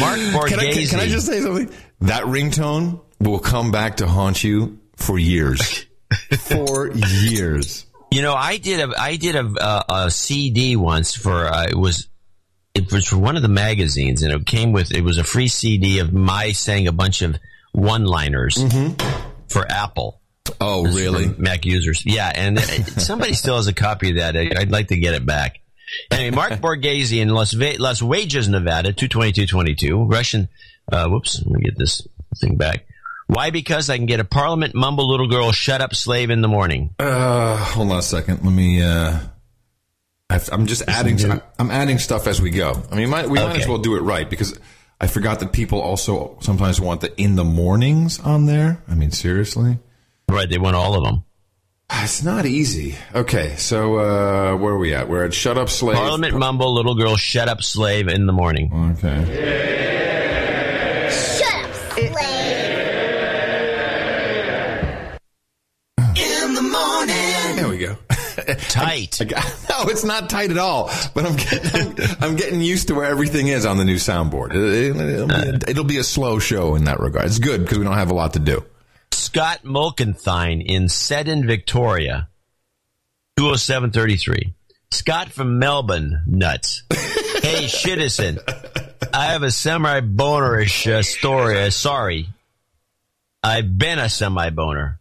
Mark 0.00 0.18
Borghese. 0.18 0.48
Can 0.48 0.60
I, 0.60 0.72
can, 0.72 0.86
can 0.86 1.00
I 1.00 1.08
just 1.08 1.26
say 1.26 1.42
something? 1.42 1.70
That 2.00 2.22
ringtone 2.22 3.02
will 3.20 3.38
come 3.38 3.70
back 3.70 3.98
to 3.98 4.06
haunt 4.06 4.42
you 4.42 4.78
for 4.96 5.18
years. 5.18 5.84
for 6.38 6.90
years. 6.90 7.84
You 8.12 8.22
know, 8.22 8.32
I 8.32 8.56
did 8.56 8.80
a 8.80 8.98
I 8.98 9.16
did 9.16 9.36
a, 9.36 9.44
a, 9.44 9.84
a 10.06 10.10
CD 10.10 10.74
once 10.74 11.14
for 11.14 11.48
uh, 11.48 11.66
it 11.66 11.76
was 11.76 12.08
it 12.72 12.90
was 12.90 13.06
for 13.06 13.18
one 13.18 13.36
of 13.36 13.42
the 13.42 13.48
magazines, 13.48 14.22
and 14.22 14.32
it 14.32 14.46
came 14.46 14.72
with 14.72 14.90
it 14.90 15.02
was 15.02 15.18
a 15.18 15.24
free 15.24 15.48
CD 15.48 15.98
of 15.98 16.14
my 16.14 16.52
saying 16.52 16.88
a 16.88 16.92
bunch 16.92 17.20
of 17.20 17.36
one 17.72 18.06
liners 18.06 18.56
for 19.48 19.70
Apple. 19.70 20.22
Oh, 20.60 20.86
This 20.86 20.96
really? 20.96 21.28
Mac 21.38 21.64
users, 21.64 22.04
yeah. 22.04 22.30
And 22.34 22.60
somebody 22.60 23.32
still 23.34 23.56
has 23.56 23.66
a 23.66 23.72
copy 23.72 24.10
of 24.10 24.16
that. 24.16 24.36
I- 24.36 24.60
I'd 24.60 24.70
like 24.70 24.88
to 24.88 24.96
get 24.96 25.14
it 25.14 25.24
back. 25.24 25.60
Anyway, 26.10 26.34
Mark 26.34 26.52
Borghese 26.60 27.18
in 27.20 27.28
Las, 27.30 27.52
Ve- 27.52 27.78
Las 27.78 28.02
Wages, 28.02 28.48
Nevada, 28.48 28.92
two 28.92 29.08
twenty 29.08 29.32
two 29.32 29.46
twenty 29.46 29.74
two. 29.74 30.04
Russian. 30.04 30.48
Uh, 30.90 31.08
whoops. 31.08 31.40
Let 31.44 31.58
me 31.58 31.64
get 31.64 31.78
this 31.78 32.06
thing 32.38 32.56
back. 32.56 32.84
Why? 33.26 33.50
Because 33.50 33.88
I 33.88 33.96
can 33.96 34.06
get 34.06 34.20
a 34.20 34.24
Parliament 34.24 34.74
mumble 34.74 35.08
little 35.10 35.28
girl 35.28 35.50
shut 35.52 35.80
up 35.80 35.94
slave 35.94 36.28
in 36.30 36.42
the 36.42 36.48
morning. 36.48 36.94
Uh, 36.98 37.56
hold 37.56 37.90
on 37.90 37.98
a 37.98 38.02
second. 38.02 38.44
Let 38.44 38.52
me. 38.52 38.82
Uh, 38.82 39.18
I've, 40.28 40.48
I'm 40.52 40.66
just 40.66 40.82
adding. 40.88 41.18
I'm 41.58 41.70
adding 41.70 41.98
stuff 41.98 42.26
as 42.26 42.40
we 42.42 42.50
go. 42.50 42.82
I 42.90 42.96
mean, 42.96 43.08
might, 43.08 43.28
we 43.28 43.38
might 43.38 43.60
as 43.60 43.68
well 43.68 43.78
do 43.78 43.96
it 43.96 44.00
right 44.00 44.28
because 44.28 44.58
I 45.00 45.06
forgot 45.06 45.40
that 45.40 45.52
people 45.52 45.80
also 45.80 46.36
sometimes 46.40 46.80
want 46.80 47.00
the 47.02 47.18
in 47.20 47.36
the 47.36 47.44
mornings 47.44 48.20
on 48.20 48.44
there. 48.46 48.82
I 48.88 48.94
mean, 48.94 49.10
seriously. 49.10 49.78
Right, 50.28 50.48
they 50.48 50.58
want 50.58 50.76
all 50.76 50.94
of 50.94 51.04
them. 51.04 51.24
It's 51.92 52.22
not 52.22 52.46
easy. 52.46 52.96
Okay, 53.14 53.54
so 53.56 53.98
uh, 53.98 54.56
where 54.56 54.72
are 54.74 54.78
we 54.78 54.94
at? 54.94 55.08
We're 55.08 55.24
at 55.26 55.34
Shut 55.34 55.58
Up 55.58 55.68
Slave. 55.68 55.96
Parliament 55.96 56.36
mumble 56.36 56.74
little 56.74 56.94
girl 56.94 57.16
shut 57.16 57.48
up 57.48 57.62
slave 57.62 58.08
in 58.08 58.26
the 58.26 58.32
morning. 58.32 58.72
Okay. 58.96 59.24
Shut 61.10 61.64
up, 61.64 61.74
slave. 61.74 62.14
In 66.16 66.54
the 66.54 66.62
morning. 66.62 67.56
There 67.56 67.68
we 67.68 67.78
go. 67.78 67.96
Tight. 68.68 69.18
I 69.20 69.24
got- 69.24 69.44
no, 69.70 69.90
it's 69.90 70.04
not 70.04 70.28
tight 70.30 70.50
at 70.50 70.58
all. 70.58 70.90
But 71.14 71.26
I'm 71.26 71.36
getting, 71.36 71.80
I'm, 71.80 71.94
I'm 72.20 72.36
getting 72.36 72.60
used 72.62 72.88
to 72.88 72.94
where 72.94 73.04
everything 73.04 73.48
is 73.48 73.66
on 73.66 73.76
the 73.76 73.84
new 73.84 73.96
soundboard. 73.96 74.52
It, 74.54 74.94
will 74.94 75.28
be 75.28 75.34
a, 75.34 75.70
it'll 75.70 75.84
be 75.84 75.98
a 75.98 76.04
slow 76.04 76.38
show 76.38 76.74
in 76.74 76.84
that 76.84 76.98
regard. 77.00 77.26
It's 77.26 77.38
good 77.38 77.60
because 77.62 77.78
we 77.78 77.84
don't 77.84 77.94
have 77.94 78.10
a 78.10 78.14
lot 78.14 78.32
to 78.34 78.38
do. 78.40 78.64
Scott 79.14 79.62
Mulkenthine 79.64 80.64
in 80.64 80.88
Seddon, 80.88 81.46
Victoria. 81.46 82.28
20733. 83.36 84.54
Scott 84.90 85.30
from 85.30 85.58
Melbourne, 85.58 86.22
nuts. 86.26 86.82
hey, 86.92 87.64
Shitison. 87.64 88.38
I 89.12 89.26
have 89.26 89.42
a 89.42 89.50
semi-bonerish 89.50 90.90
uh, 90.92 91.02
story. 91.02 91.62
Uh, 91.62 91.70
sorry. 91.70 92.28
I've 93.42 93.76
been 93.78 93.98
a 93.98 94.08
semi-boner. 94.08 94.98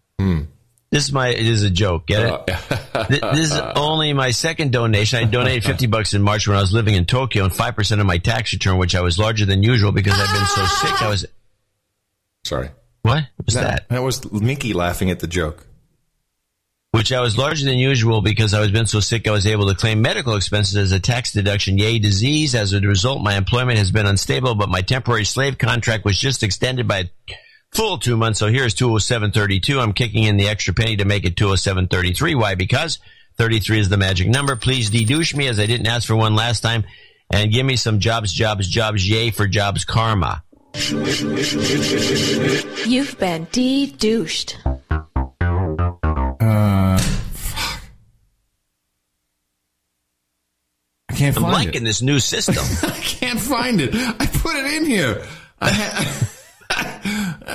This 0.89 1.05
is 1.05 1.11
my, 1.11 1.29
it 1.29 1.47
is 1.47 1.63
a 1.63 1.71
joke. 1.71 2.05
Get 2.05 2.21
it? 2.23 3.07
Th- 3.09 3.21
this 3.33 3.51
is 3.51 3.57
only 3.75 4.13
my 4.13 4.29
second 4.29 4.71
donation. 4.71 5.19
I 5.19 5.23
donated 5.23 5.63
50 5.63 5.87
bucks 5.87 6.13
in 6.13 6.21
March 6.21 6.47
when 6.47 6.55
I 6.55 6.61
was 6.61 6.71
living 6.71 6.93
in 6.93 7.05
Tokyo 7.05 7.45
and 7.45 7.51
5% 7.51 7.99
of 7.99 8.05
my 8.05 8.19
tax 8.19 8.53
return, 8.53 8.77
which 8.77 8.93
I 8.93 9.01
was 9.01 9.17
larger 9.17 9.45
than 9.45 9.63
usual 9.63 9.91
because 9.91 10.13
I've 10.13 10.31
been 10.31 10.45
so 10.45 10.65
sick. 10.65 11.01
I 11.01 11.09
was, 11.09 11.25
Sorry. 12.43 12.69
What 13.03 13.25
was 13.45 13.55
that? 13.55 13.87
That 13.89 14.01
was 14.01 14.31
Mickey 14.31 14.73
laughing 14.73 15.11
at 15.11 15.19
the 15.19 15.27
joke. 15.27 15.67
which 16.91 17.11
I 17.11 17.21
was 17.21 17.37
larger 17.37 17.65
than 17.65 17.77
usual 17.77 18.21
because 18.21 18.53
I 18.53 18.59
was 18.59 18.71
been 18.71 18.85
so 18.85 18.99
sick 18.99 19.27
I 19.27 19.31
was 19.31 19.47
able 19.47 19.67
to 19.67 19.75
claim 19.75 20.01
medical 20.01 20.35
expenses 20.35 20.75
as 20.75 20.91
a 20.91 20.99
tax 20.99 21.31
deduction. 21.33 21.77
Yay, 21.77 21.99
disease. 21.99 22.53
As 22.55 22.71
a 22.73 22.79
result, 22.79 23.21
my 23.23 23.35
employment 23.35 23.77
has 23.79 23.91
been 23.91 24.05
unstable, 24.05 24.55
but 24.55 24.69
my 24.69 24.81
temporary 24.81 25.25
slave 25.25 25.57
contract 25.57 26.05
was 26.05 26.19
just 26.19 26.43
extended 26.43 26.87
by 26.87 26.99
a 26.99 27.35
full 27.71 27.97
two 27.97 28.15
months. 28.15 28.39
So 28.39 28.47
here's 28.47 28.75
20732. 28.75 29.79
I'm 29.79 29.93
kicking 29.93 30.23
in 30.23 30.37
the 30.37 30.47
extra 30.47 30.73
penny 30.73 30.97
to 30.97 31.05
make 31.05 31.25
it 31.25 31.35
20733. 31.35 32.35
Why? 32.35 32.55
Because 32.55 32.99
33 33.37 33.79
is 33.79 33.89
the 33.89 33.97
magic 33.97 34.27
number. 34.29 34.55
Please 34.55 34.91
de-douche 34.91 35.35
me 35.35 35.47
as 35.47 35.59
I 35.59 35.65
didn't 35.65 35.87
ask 35.87 36.07
for 36.07 36.15
one 36.15 36.35
last 36.35 36.61
time 36.61 36.83
and 37.31 37.51
give 37.51 37.65
me 37.65 37.75
some 37.75 37.99
jobs, 37.99 38.31
jobs, 38.31 38.67
jobs. 38.67 39.09
Yay 39.09 39.31
for 39.31 39.47
jobs 39.47 39.83
karma. 39.83 40.43
You've 42.85 43.15
been 43.19 43.47
de-douched. 43.51 44.57
Uh, 44.65 46.97
fuck. 46.97 47.81
I 51.09 51.13
can't 51.15 51.35
I'm 51.37 51.43
find 51.43 51.53
liking 51.53 51.81
it. 51.83 51.85
this 51.85 52.01
new 52.01 52.19
system. 52.19 52.55
I 52.89 52.97
can't 52.99 53.39
find 53.39 53.79
it. 53.81 53.93
I 53.93 54.25
put 54.25 54.55
it 54.55 54.73
in 54.73 54.85
here. 54.85 55.23
I 55.61 55.69
ha- 55.69 56.29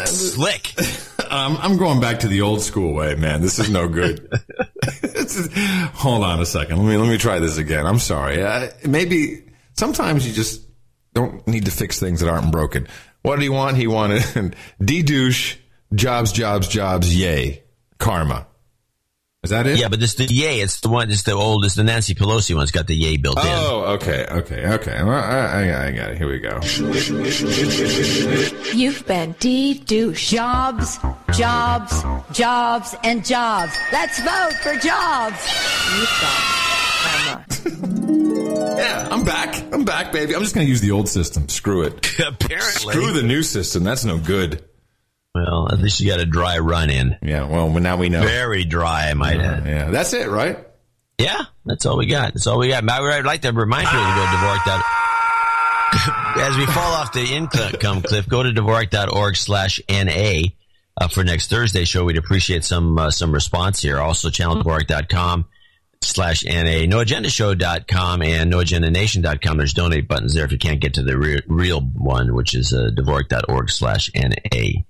Slick. 0.07 0.75
um, 1.31 1.59
I'm 1.61 1.77
going 1.77 2.01
back 2.01 2.21
to 2.21 2.29
the 2.29 2.43
old 2.43 2.63
school 2.63 2.95
way, 2.95 3.17
man. 3.17 3.43
This 3.43 3.59
is 3.59 3.69
no 3.69 3.89
good. 3.89 4.33
Is- 5.03 5.49
hold 5.95 6.23
on 6.23 6.41
a 6.41 6.47
second. 6.47 6.77
Let 6.79 6.87
me 6.87 6.97
let 6.97 7.09
me 7.09 7.19
try 7.19 7.41
this 7.41 7.59
again. 7.59 7.85
I'm 7.85 7.99
sorry. 7.99 8.43
Uh, 8.43 8.69
maybe 8.87 9.45
Sometimes 9.75 10.27
you 10.27 10.33
just 10.33 10.63
don't 11.15 11.47
need 11.47 11.67
to 11.67 11.71
fix 11.71 12.01
things 12.01 12.19
that 12.21 12.29
aren't 12.29 12.51
broken. 12.51 12.89
What 13.23 13.37
did 13.37 13.43
he 13.43 13.49
want? 13.49 13.77
He 13.77 13.87
wanted 13.87 14.57
D 14.85 15.03
douche, 15.03 15.57
jobs, 15.95 16.33
jobs, 16.33 16.69
jobs, 16.69 17.15
yay, 17.15 17.65
karma. 17.99 18.47
Is 19.45 19.51
that 19.51 19.69
it? 19.69 19.79
Yeah, 19.79 19.89
but 19.89 20.01
this 20.01 20.15
the 20.15 20.25
yay. 20.25 20.61
It's 20.61 20.81
the 20.81 20.89
one. 20.89 21.11
It's 21.11 21.23
the 21.23 21.33
old. 21.33 21.65
It's 21.65 21.77
the 21.77 21.85
Nancy 21.85 22.15
Pelosi 22.15 22.57
one's 22.57 22.73
got 22.73 22.89
the 22.89 22.95
yay 22.95 23.19
built 23.19 23.39
in. 23.39 23.45
Oh, 23.47 23.95
okay, 23.95 24.27
okay, 24.29 24.67
okay. 24.75 25.03
Well, 25.03 25.11
I, 25.11 25.69
I, 25.69 25.87
I 25.87 25.91
got 25.93 26.11
it. 26.11 26.19
Here 26.19 26.29
we 26.29 26.41
go. 26.41 26.59
You've 28.75 29.07
been 29.07 29.37
de-douche. 29.39 30.31
Jobs, 30.33 30.99
jobs, 31.35 32.03
jobs, 32.33 32.97
and 33.05 33.25
jobs. 33.25 33.77
Let's 33.93 34.19
vote 34.21 34.55
for 34.55 34.75
jobs. 34.75 35.39
You've 38.59 38.67
got 38.67 38.77
karma. 38.77 38.79
Yeah, 38.79 39.09
I'm 39.11 39.25
back. 39.25 39.73
I'm 39.73 39.85
back, 39.85 40.13
baby. 40.13 40.35
I'm 40.35 40.43
just 40.43 40.55
going 40.55 40.67
to 40.67 40.71
use 40.71 40.81
the 40.81 40.93
old 40.93 41.09
system. 41.09 41.49
Screw 41.49 41.83
it. 41.83 41.95
Apparently. 42.19 42.93
Screw 42.93 43.13
the 43.13 43.23
new 43.23 43.43
system. 43.43 43.85
That's 43.85 44.05
no 44.05 44.19
good. 44.19 44.65
Well, 45.35 45.69
at 45.73 45.79
least 45.79 46.01
you 46.01 46.09
got 46.09 46.21
a 46.21 46.27
dry 46.27 46.59
run 46.59 46.91
in. 46.91 47.17
Yeah, 47.23 47.45
well, 47.47 47.69
now 47.71 47.97
we 47.97 48.09
know. 48.09 48.23
Very 48.23 48.65
dry, 48.65 49.11
I 49.11 49.15
might 49.15 49.39
add. 49.39 49.67
Yeah, 49.67 49.91
that's 49.91 50.13
it, 50.13 50.29
right? 50.29 50.59
Yeah, 51.19 51.43
that's 51.65 51.87
all 51.87 51.99
we 51.99 52.07
got. 52.07 52.35
That's 52.35 52.47
all 52.47 52.59
we 52.59 52.69
got. 52.69 52.89
I 52.89 53.01
would 53.01 53.25
like 53.25 53.43
to 53.43 53.53
remind 53.53 53.87
you 53.87 53.93
to 53.93 53.99
go 53.99 54.25
to 54.25 54.37
Dvorak. 54.37 54.83
As 56.41 56.57
we 56.57 56.67
fall 56.67 56.93
off 56.93 57.13
the 57.13 57.25
income 57.25 58.03
cliff, 58.03 58.29
go 58.29 58.43
to 58.43 58.51
Dvorak.org 58.51 59.37
slash 59.37 59.81
NA 59.89 60.49
uh, 60.97 61.09
for 61.09 61.25
next 61.25 61.51
Thursday 61.51 61.85
show. 61.85 62.05
We'd 62.05 62.19
appreciate 62.19 62.65
some 62.65 62.99
uh, 62.99 63.11
some 63.11 63.33
response 63.33 63.81
here. 63.81 63.99
Also, 63.99 64.31
channeldvorak.com 64.31 65.47
slash 66.03 66.45
NA, 66.45 66.87
noagendashow.com 66.87 68.23
and 68.23 68.53
noagendanation.com. 68.53 69.57
There's 69.57 69.73
donate 69.75 70.09
buttons 70.09 70.35
there 70.35 70.45
if 70.45 70.53
you 70.53 70.59
can't 70.59 70.81
get 70.81 70.95
to 70.95 71.03
the 71.03 71.17
re- 71.19 71.43
real 71.47 71.81
one, 71.81 72.35
which 72.35 72.55
is 72.55 72.73
uh, 72.73 72.91
Dvorak.org 72.95 73.71
slash 73.71 74.11
NA. 74.15 74.83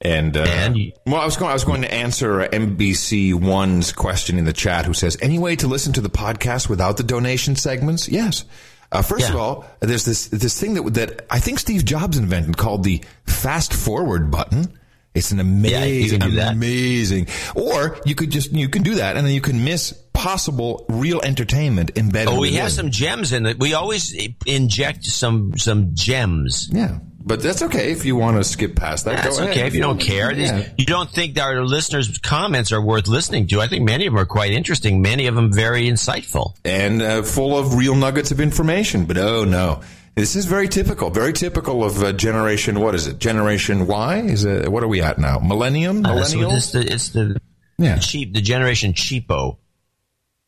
And, 0.00 0.36
uh, 0.36 0.42
And 0.42 0.92
well, 1.06 1.20
I 1.20 1.24
was 1.24 1.36
going. 1.36 1.50
I 1.50 1.54
was 1.54 1.64
going 1.64 1.82
to 1.82 1.92
answer 1.92 2.40
NBC 2.40 3.32
One's 3.34 3.92
question 3.92 4.38
in 4.38 4.44
the 4.44 4.52
chat, 4.52 4.84
who 4.84 4.92
says, 4.92 5.16
"Any 5.22 5.38
way 5.38 5.56
to 5.56 5.66
listen 5.66 5.94
to 5.94 6.02
the 6.02 6.10
podcast 6.10 6.68
without 6.68 6.98
the 6.98 7.04
donation 7.04 7.56
segments?" 7.56 8.08
Yes. 8.08 8.44
Uh, 8.92 9.00
first 9.02 9.30
of 9.30 9.36
all, 9.36 9.64
there's 9.80 10.04
this 10.04 10.28
this 10.28 10.60
thing 10.60 10.74
that 10.74 10.94
that 10.94 11.26
I 11.30 11.40
think 11.40 11.58
Steve 11.58 11.86
Jobs 11.86 12.18
invented 12.18 12.58
called 12.58 12.84
the 12.84 13.02
fast 13.26 13.72
forward 13.72 14.30
button. 14.30 14.78
It's 15.14 15.30
an 15.30 15.38
Yeah, 15.38 15.44
amazing, 15.78 16.18
that. 16.18 16.52
amazing. 16.54 17.28
Or 17.54 17.96
you 18.04 18.14
could 18.14 18.30
just 18.30 18.52
you 18.52 18.68
can 18.68 18.82
do 18.82 18.96
that, 18.96 19.16
and 19.16 19.24
then 19.26 19.32
you 19.32 19.40
can 19.40 19.62
miss 19.64 19.92
possible 20.12 20.84
real 20.88 21.20
entertainment 21.22 21.92
embedded. 21.96 22.30
In 22.32 22.36
Oh, 22.36 22.40
we 22.40 22.54
have 22.54 22.72
some 22.72 22.90
gems 22.90 23.32
in 23.32 23.46
it. 23.46 23.58
We 23.58 23.74
always 23.74 24.12
inject 24.46 25.04
some 25.04 25.56
some 25.56 25.94
gems. 25.94 26.68
Yeah, 26.72 26.98
but 27.20 27.40
that's 27.42 27.62
okay 27.62 27.92
if 27.92 28.04
you 28.04 28.16
want 28.16 28.38
to 28.38 28.44
skip 28.44 28.74
past 28.74 29.04
that. 29.04 29.22
That's 29.22 29.36
go 29.38 29.44
ahead. 29.44 29.56
okay 29.56 29.66
if 29.68 29.74
you 29.74 29.80
don't 29.82 30.00
care. 30.00 30.32
Yeah. 30.32 30.66
You 30.76 30.84
don't 30.86 31.10
think 31.10 31.34
that 31.36 31.42
our 31.42 31.64
listeners' 31.64 32.18
comments 32.18 32.72
are 32.72 32.80
worth 32.82 33.06
listening 33.06 33.46
to. 33.48 33.60
I 33.60 33.68
think 33.68 33.84
many 33.84 34.06
of 34.06 34.12
them 34.14 34.20
are 34.20 34.26
quite 34.26 34.50
interesting. 34.52 35.00
Many 35.00 35.26
of 35.28 35.36
them 35.36 35.52
very 35.52 35.88
insightful. 35.88 36.54
and 36.64 37.00
uh, 37.02 37.22
full 37.22 37.56
of 37.56 37.74
real 37.74 37.94
nuggets 37.94 38.32
of 38.32 38.40
information. 38.40 39.04
But 39.04 39.18
oh 39.18 39.44
no, 39.44 39.80
this 40.14 40.36
is 40.36 40.46
very 40.46 40.68
typical. 40.68 41.10
Very 41.10 41.32
typical 41.32 41.82
of 41.84 42.02
uh, 42.02 42.12
generation. 42.12 42.80
What 42.80 42.94
is 42.94 43.06
it? 43.06 43.18
Generation 43.18 43.86
Y? 43.86 44.18
Is 44.20 44.44
it? 44.44 44.68
What 44.70 44.82
are 44.82 44.88
we 44.88 45.00
at 45.02 45.18
now? 45.18 45.38
Millennium? 45.38 46.04
Uh, 46.04 46.24
so 46.24 46.36
Millennial? 46.38 46.56
it's 46.56 46.72
the, 46.72 46.80
it's 46.92 47.08
the 47.10 47.40
Yeah. 47.78 47.98
cheap, 47.98 48.32
the 48.34 48.40
generation 48.40 48.92
cheapo, 48.92 49.56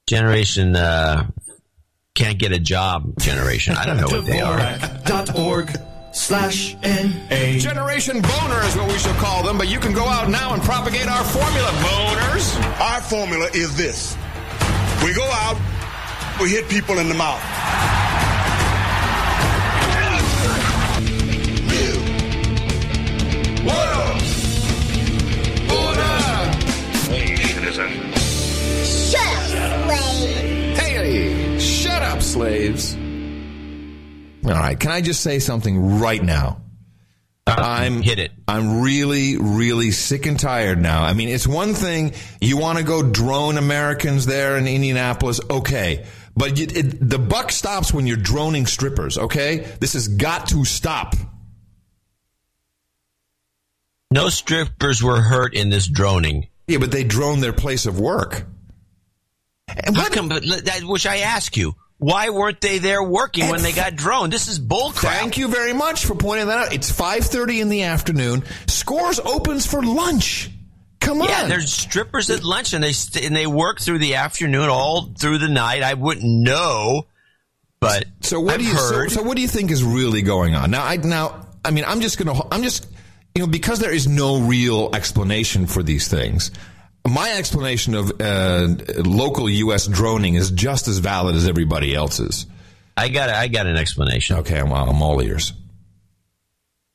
generation 0.08 0.76
uh, 0.76 1.26
can't 2.14 2.38
get 2.38 2.52
a 2.52 2.58
job 2.58 3.18
generation. 3.18 3.74
I 3.76 3.86
don't 3.86 3.96
know 3.98 4.06
what 4.08 4.24
they 4.26 4.40
are. 4.40 4.58
Dot 5.04 5.36
org 5.38 5.70
slash 6.12 6.74
NA. 6.82 7.58
Generation 7.58 8.22
Boner 8.22 8.62
is 8.64 8.76
what 8.76 8.88
we 8.90 8.98
shall 8.98 9.14
call 9.20 9.42
them, 9.42 9.58
but 9.58 9.68
you 9.68 9.78
can 9.78 9.92
go 9.92 10.04
out 10.06 10.30
now 10.30 10.54
and 10.54 10.62
propagate 10.62 11.06
our 11.08 11.24
formula, 11.24 11.68
boners. 11.84 12.80
Our 12.80 13.00
formula 13.02 13.48
is 13.52 13.76
this. 13.76 14.16
We 15.04 15.12
go 15.12 15.24
out, 15.30 15.58
we 16.40 16.48
hit 16.50 16.68
people 16.70 16.98
in 17.00 17.08
the 17.08 17.14
mouth. 17.14 17.42
Shut 28.84 29.56
up. 29.56 29.90
Hey, 30.76 31.58
shut 31.58 32.02
up, 32.02 32.22
slaves. 32.22 32.94
All 34.44 34.52
right, 34.52 34.78
can 34.78 34.90
I 34.92 35.00
just 35.00 35.22
say 35.22 35.38
something 35.38 35.98
right 35.98 36.22
now? 36.22 36.62
I'm 37.48 38.02
hit 38.02 38.18
it. 38.18 38.32
I'm 38.48 38.80
really, 38.82 39.36
really 39.36 39.90
sick 39.92 40.26
and 40.26 40.38
tired 40.38 40.80
now. 40.80 41.02
I 41.02 41.12
mean, 41.14 41.28
it's 41.28 41.46
one 41.46 41.74
thing 41.74 42.12
you 42.40 42.56
want 42.56 42.78
to 42.78 42.84
go 42.84 43.02
drone 43.02 43.56
Americans 43.56 44.26
there 44.26 44.56
in 44.56 44.66
Indianapolis, 44.66 45.40
okay, 45.48 46.06
but 46.36 46.58
you, 46.58 46.66
it, 46.68 47.08
the 47.08 47.18
buck 47.18 47.52
stops 47.52 47.92
when 47.94 48.06
you're 48.06 48.16
droning 48.16 48.66
strippers. 48.66 49.16
Okay, 49.16 49.58
this 49.80 49.94
has 49.94 50.08
got 50.08 50.48
to 50.48 50.64
stop. 50.64 51.14
No 54.16 54.28
strippers 54.28 55.02
were 55.02 55.20
hurt 55.20 55.54
in 55.54 55.68
this 55.70 55.86
droning. 55.86 56.48
Yeah, 56.66 56.78
but 56.78 56.90
they 56.90 57.04
drone 57.04 57.40
their 57.40 57.52
place 57.52 57.86
of 57.86 58.00
work. 58.00 58.44
And 59.68 59.96
How 59.96 60.04
what? 60.04 60.12
come? 60.12 60.28
But 60.28 60.44
that, 60.64 60.80
which 60.84 61.06
I 61.06 61.18
ask 61.18 61.56
you, 61.56 61.74
why 61.98 62.30
weren't 62.30 62.60
they 62.60 62.78
there 62.78 63.02
working 63.02 63.48
when 63.48 63.62
they 63.62 63.72
got 63.72 63.96
droned? 63.96 64.32
This 64.32 64.48
is 64.48 64.60
bullcrap. 64.60 65.18
Thank 65.18 65.38
you 65.38 65.48
very 65.48 65.72
much 65.72 66.04
for 66.04 66.14
pointing 66.14 66.48
that 66.48 66.58
out. 66.58 66.72
It's 66.74 66.90
5:30 66.90 67.60
in 67.60 67.68
the 67.68 67.84
afternoon. 67.84 68.44
Scores 68.66 69.18
opens 69.20 69.66
for 69.66 69.82
lunch. 69.82 70.50
Come 71.00 71.22
on. 71.22 71.28
Yeah, 71.28 71.46
there's 71.46 71.72
strippers 71.72 72.30
at 72.30 72.42
lunch, 72.42 72.72
and 72.72 72.82
they 72.82 72.92
st- 72.92 73.24
and 73.24 73.34
they 73.34 73.46
work 73.46 73.80
through 73.80 73.98
the 73.98 74.16
afternoon, 74.16 74.68
all 74.68 75.12
through 75.18 75.38
the 75.38 75.48
night. 75.48 75.82
I 75.82 75.94
wouldn't 75.94 76.26
know, 76.26 77.06
but 77.80 78.06
So 78.20 78.40
what 78.40 78.54
I've 78.54 78.60
do 78.60 78.66
you 78.66 78.76
so, 78.76 79.06
so 79.08 79.22
what 79.22 79.36
do 79.36 79.42
you 79.42 79.48
think 79.48 79.70
is 79.70 79.84
really 79.84 80.22
going 80.22 80.54
on 80.54 80.70
now? 80.70 80.84
I 80.84 80.96
now 80.96 81.46
I 81.64 81.70
mean 81.70 81.84
I'm 81.86 82.00
just 82.00 82.18
gonna 82.18 82.40
I'm 82.50 82.62
just 82.62 82.86
you 83.37 83.43
know 83.43 83.47
because 83.47 83.80
there 83.80 83.93
is 83.93 84.09
no 84.09 84.41
real 84.41 84.89
explanation 84.95 85.66
for 85.66 85.82
these 85.82 86.09
things. 86.09 86.51
My 87.07 87.32
explanation 87.32 87.95
of 87.95 88.20
uh, 88.20 88.66
local 89.05 89.49
U.S. 89.49 89.87
droning 89.87 90.34
is 90.34 90.51
just 90.51 90.89
as 90.89 90.99
valid 90.99 91.37
as 91.37 91.47
everybody 91.47 91.95
else's. 91.95 92.47
I 92.97 93.09
got 93.09 93.28
I 93.28 93.49
got 93.49 93.66
an 93.66 93.76
explanation. 93.76 94.39
Okay, 94.39 94.59
I'm, 94.59 94.72
I'm 94.72 95.03
all 95.03 95.22
ears. 95.22 95.53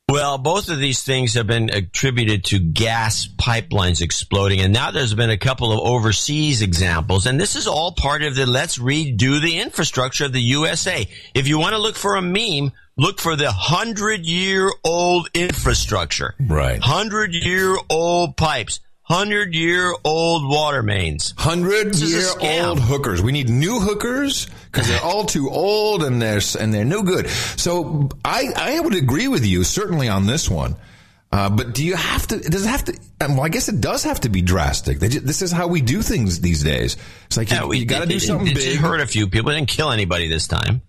Well, 0.08 0.36
both 0.36 0.68
of 0.68 0.80
these 0.80 1.04
things 1.04 1.34
have 1.34 1.46
been 1.46 1.70
attributed 1.70 2.44
to 2.46 2.58
gas 2.58 3.28
pipelines 3.28 4.02
exploding, 4.02 4.60
and 4.60 4.72
now 4.72 4.90
there's 4.90 5.14
been 5.14 5.30
a 5.30 5.38
couple 5.38 5.72
of 5.72 5.78
overseas 5.78 6.60
examples, 6.60 7.24
and 7.24 7.40
this 7.40 7.54
is 7.54 7.68
all 7.68 7.92
part 7.92 8.22
of 8.22 8.34
the 8.34 8.44
let's 8.44 8.78
redo 8.78 9.40
the 9.40 9.60
infrastructure 9.60 10.24
of 10.24 10.32
the 10.32 10.42
USA. 10.42 11.06
If 11.34 11.46
you 11.46 11.58
want 11.58 11.74
to 11.74 11.78
look 11.78 11.96
for 11.96 12.16
a 12.16 12.20
meme, 12.20 12.72
look 12.96 13.20
for 13.20 13.36
the 13.36 13.50
hundred 13.50 14.26
year 14.26 14.70
old 14.84 15.28
infrastructure. 15.34 16.34
Right. 16.40 16.80
Hundred 16.82 17.34
year 17.34 17.76
old 17.90 18.36
pipes. 18.36 18.80
Hundred 19.04 19.52
year 19.54 19.92
old 20.04 20.48
water 20.48 20.82
mains. 20.82 21.34
Hundred 21.36 21.88
This 21.88 22.02
is 22.02 22.12
a 22.12 22.16
year 22.16 22.22
scam. 22.62 22.66
old 22.68 22.80
hookers. 22.80 23.20
We 23.20 23.32
need 23.32 23.48
new 23.48 23.80
hookers 23.80 24.46
because 24.70 24.86
they're 24.88 25.02
all 25.02 25.24
too 25.24 25.50
old 25.50 26.02
and 26.04 26.22
they're 26.22 26.40
and 26.58 26.72
they're 26.72 26.84
no 26.84 27.02
good. 27.02 27.28
So 27.28 28.08
I 28.24 28.48
I 28.56 28.80
would 28.80 28.94
agree 28.94 29.28
with 29.28 29.44
you 29.44 29.64
certainly 29.64 30.08
on 30.08 30.26
this 30.26 30.48
one. 30.48 30.76
Uh, 31.32 31.48
but 31.50 31.74
do 31.74 31.82
you 31.84 31.96
have 31.96 32.26
to? 32.26 32.38
Does 32.38 32.64
it 32.64 32.68
have 32.68 32.84
to? 32.84 32.98
Well, 33.20 33.40
I 33.42 33.48
guess 33.48 33.68
it 33.68 33.80
does 33.80 34.04
have 34.04 34.20
to 34.20 34.28
be 34.28 34.40
drastic. 34.42 34.98
They 35.00 35.08
ju- 35.08 35.20
this 35.20 35.40
is 35.42 35.50
how 35.50 35.66
we 35.66 35.80
do 35.80 36.02
things 36.02 36.40
these 36.40 36.62
days. 36.62 36.96
It's 37.26 37.36
like 37.38 37.50
Yeah, 37.50 37.62
you, 37.62 37.68
we 37.68 37.78
you 37.78 37.84
got 37.86 37.98
to 37.98 38.04
it- 38.04 38.08
do 38.10 38.16
it- 38.16 38.20
something 38.20 38.46
it 38.48 38.54
big. 38.54 38.64
just 38.64 38.76
hurt 38.78 39.00
a 39.00 39.06
few 39.06 39.26
people. 39.28 39.50
It 39.50 39.54
didn't 39.54 39.68
kill 39.68 39.90
anybody 39.90 40.28
this 40.28 40.46
time. 40.46 40.82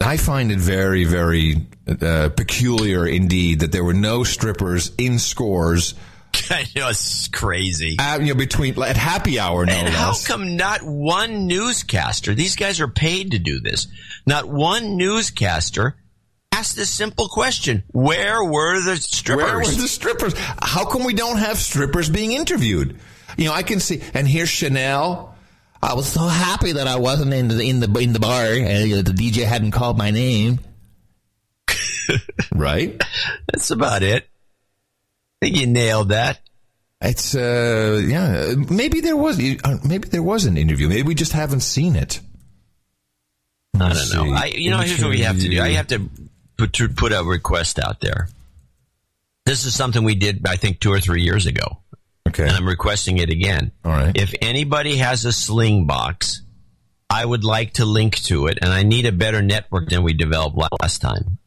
I 0.00 0.16
find 0.16 0.50
it 0.50 0.58
very, 0.58 1.04
very 1.04 1.66
uh, 1.88 2.30
peculiar 2.30 3.06
indeed 3.06 3.60
that 3.60 3.72
there 3.72 3.84
were 3.84 3.94
no 3.94 4.24
strippers 4.24 4.92
in 4.96 5.18
scores. 5.18 5.94
I 6.50 6.64
know 6.76 6.88
it's 6.88 7.28
crazy. 7.28 7.96
Uh, 7.98 8.18
you 8.20 8.28
know, 8.28 8.34
between 8.34 8.80
at 8.82 8.96
happy 8.96 9.38
hour, 9.38 9.66
no 9.66 9.72
And 9.72 9.88
how 9.88 10.08
less. 10.08 10.26
come 10.26 10.56
not 10.56 10.82
one 10.82 11.46
newscaster, 11.46 12.34
these 12.34 12.56
guys 12.56 12.80
are 12.80 12.88
paid 12.88 13.32
to 13.32 13.38
do 13.38 13.60
this, 13.60 13.88
not 14.26 14.46
one 14.46 14.96
newscaster 14.96 15.96
asked 16.52 16.76
this 16.76 16.90
simple 16.90 17.28
question 17.28 17.82
Where 17.92 18.44
were 18.44 18.82
the 18.84 18.96
strippers? 18.96 19.44
Where 19.44 19.58
was 19.58 19.76
the 19.78 19.88
strippers? 19.88 20.34
How 20.36 20.84
come 20.84 21.04
we 21.04 21.14
don't 21.14 21.38
have 21.38 21.58
strippers 21.58 22.10
being 22.10 22.32
interviewed? 22.32 22.98
You 23.38 23.46
know, 23.46 23.52
I 23.52 23.62
can 23.62 23.80
see, 23.80 24.02
and 24.12 24.28
here's 24.28 24.50
Chanel. 24.50 25.29
I 25.82 25.94
was 25.94 26.06
so 26.06 26.20
happy 26.20 26.72
that 26.72 26.86
I 26.86 26.96
wasn't 26.96 27.32
in 27.32 27.48
the 27.48 27.60
in 27.60 27.80
the 27.80 27.98
in 27.98 28.12
the 28.12 28.20
bar, 28.20 28.44
and 28.44 29.06
the 29.06 29.12
DJ 29.12 29.44
hadn't 29.44 29.70
called 29.70 29.96
my 29.96 30.10
name. 30.10 30.60
right? 32.54 33.00
That's 33.50 33.70
about 33.70 34.02
it. 34.02 34.24
I 35.42 35.46
think 35.46 35.56
you 35.56 35.66
nailed 35.66 36.10
that. 36.10 36.40
It's 37.00 37.34
uh, 37.34 38.02
yeah. 38.06 38.54
Maybe 38.68 39.00
there 39.00 39.16
was 39.16 39.38
uh, 39.38 39.78
maybe 39.82 40.08
there 40.08 40.22
was 40.22 40.44
an 40.44 40.58
interview. 40.58 40.88
Maybe 40.88 41.02
we 41.02 41.14
just 41.14 41.32
haven't 41.32 41.60
seen 41.60 41.96
it. 41.96 42.20
I 43.74 43.94
don't 43.94 44.14
know. 44.14 44.34
I, 44.36 44.46
you 44.46 44.70
know, 44.70 44.78
here's 44.78 45.00
what 45.00 45.10
we 45.10 45.20
have 45.20 45.38
to 45.38 45.48
do. 45.48 45.62
I 45.62 45.70
have 45.70 45.86
to 45.88 46.10
put 46.58 46.74
to 46.74 46.88
put 46.88 47.12
a 47.12 47.24
request 47.24 47.78
out 47.78 48.00
there. 48.00 48.28
This 49.46 49.64
is 49.64 49.74
something 49.74 50.04
we 50.04 50.14
did, 50.14 50.46
I 50.46 50.56
think, 50.56 50.80
two 50.80 50.92
or 50.92 51.00
three 51.00 51.22
years 51.22 51.46
ago. 51.46 51.78
Okay. 52.30 52.44
And 52.48 52.52
I'm 52.52 52.66
requesting 52.66 53.18
it 53.18 53.30
again. 53.30 53.72
All 53.84 53.92
right. 53.92 54.16
If 54.16 54.34
anybody 54.40 54.96
has 54.96 55.24
a 55.24 55.32
sling 55.32 55.86
box, 55.86 56.42
I 57.08 57.24
would 57.24 57.44
like 57.44 57.74
to 57.74 57.84
link 57.84 58.16
to 58.24 58.46
it, 58.46 58.58
and 58.62 58.72
I 58.72 58.82
need 58.82 59.06
a 59.06 59.12
better 59.12 59.42
network 59.42 59.88
than 59.88 60.02
we 60.02 60.14
developed 60.14 60.56
last 60.80 61.00
time. 61.00 61.38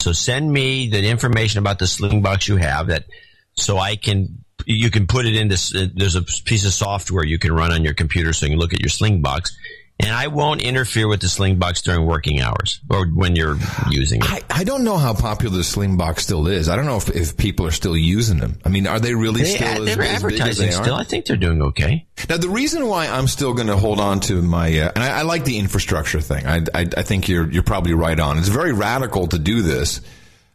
So 0.00 0.12
send 0.12 0.52
me 0.52 0.88
the 0.88 1.08
information 1.08 1.58
about 1.58 1.78
the 1.78 1.86
sling 1.86 2.22
box 2.22 2.48
you 2.48 2.56
have 2.56 2.88
that, 2.88 3.06
so 3.54 3.78
I 3.78 3.96
can 3.96 4.44
you 4.66 4.90
can 4.90 5.06
put 5.06 5.26
it 5.26 5.36
into. 5.36 5.54
uh, 5.54 5.86
There's 5.94 6.16
a 6.16 6.22
piece 6.22 6.64
of 6.66 6.72
software 6.72 7.24
you 7.24 7.38
can 7.38 7.52
run 7.52 7.72
on 7.72 7.82
your 7.82 7.94
computer, 7.94 8.32
so 8.32 8.46
you 8.46 8.52
can 8.52 8.58
look 8.58 8.74
at 8.74 8.80
your 8.80 8.88
sling 8.90 9.22
box. 9.22 9.56
And 9.98 10.10
I 10.10 10.26
won't 10.26 10.60
interfere 10.60 11.08
with 11.08 11.22
the 11.22 11.28
sling 11.28 11.58
box 11.58 11.80
during 11.80 12.04
working 12.04 12.40
hours 12.42 12.80
or 12.90 13.06
when 13.06 13.34
you're 13.34 13.56
using 13.90 14.20
it. 14.20 14.28
I, 14.28 14.42
I 14.50 14.64
don't 14.64 14.84
know 14.84 14.98
how 14.98 15.14
popular 15.14 15.56
the 15.56 15.64
Sling 15.64 15.96
Box 15.96 16.22
still 16.22 16.48
is. 16.48 16.68
I 16.68 16.76
don't 16.76 16.84
know 16.84 16.98
if, 16.98 17.08
if 17.08 17.36
people 17.38 17.66
are 17.66 17.70
still 17.70 17.96
using 17.96 18.36
them. 18.36 18.58
I 18.62 18.68
mean, 18.68 18.86
are 18.86 19.00
they 19.00 19.14
really 19.14 19.42
They, 19.42 19.54
still 19.54 19.84
they're 19.84 19.92
as 19.92 19.96
big 19.96 20.00
as 20.00 20.16
advertising 20.16 20.66
they 20.66 20.72
still. 20.72 20.94
I 20.94 21.04
think 21.04 21.24
they're 21.24 21.38
doing 21.38 21.62
okay. 21.62 22.06
Now, 22.28 22.36
the 22.36 22.50
reason 22.50 22.86
why 22.86 23.06
I'm 23.06 23.26
still 23.26 23.54
going 23.54 23.68
to 23.68 23.76
hold 23.78 23.98
on 23.98 24.20
to 24.20 24.42
my, 24.42 24.66
uh, 24.78 24.92
and 24.94 25.02
I, 25.02 25.20
I 25.20 25.22
like 25.22 25.44
the 25.44 25.58
infrastructure 25.58 26.20
thing. 26.20 26.46
I, 26.46 26.56
I, 26.74 26.86
I 26.94 27.02
think 27.02 27.28
you're 27.28 27.50
you're 27.50 27.62
probably 27.62 27.94
right 27.94 28.20
on. 28.20 28.36
It's 28.36 28.48
very 28.48 28.72
radical 28.72 29.28
to 29.28 29.38
do 29.38 29.62
this, 29.62 30.02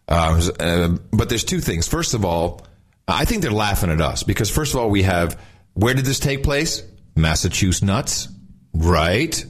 uh, 0.07 0.39
uh, 0.59 0.89
but 1.11 1.29
there's 1.29 1.43
two 1.43 1.61
things. 1.61 1.87
First 1.87 2.13
of 2.13 2.25
all, 2.25 2.61
I 3.07 3.25
think 3.25 3.41
they're 3.41 3.51
laughing 3.51 3.89
at 3.89 4.01
us 4.01 4.21
because 4.21 4.51
first 4.51 4.75
of 4.75 4.79
all, 4.79 4.89
we 4.91 5.01
have 5.01 5.39
where 5.73 5.95
did 5.95 6.05
this 6.05 6.19
take 6.19 6.43
place? 6.43 6.83
Massachusetts 7.15 7.81
nuts, 7.83 8.27
right? 8.73 9.43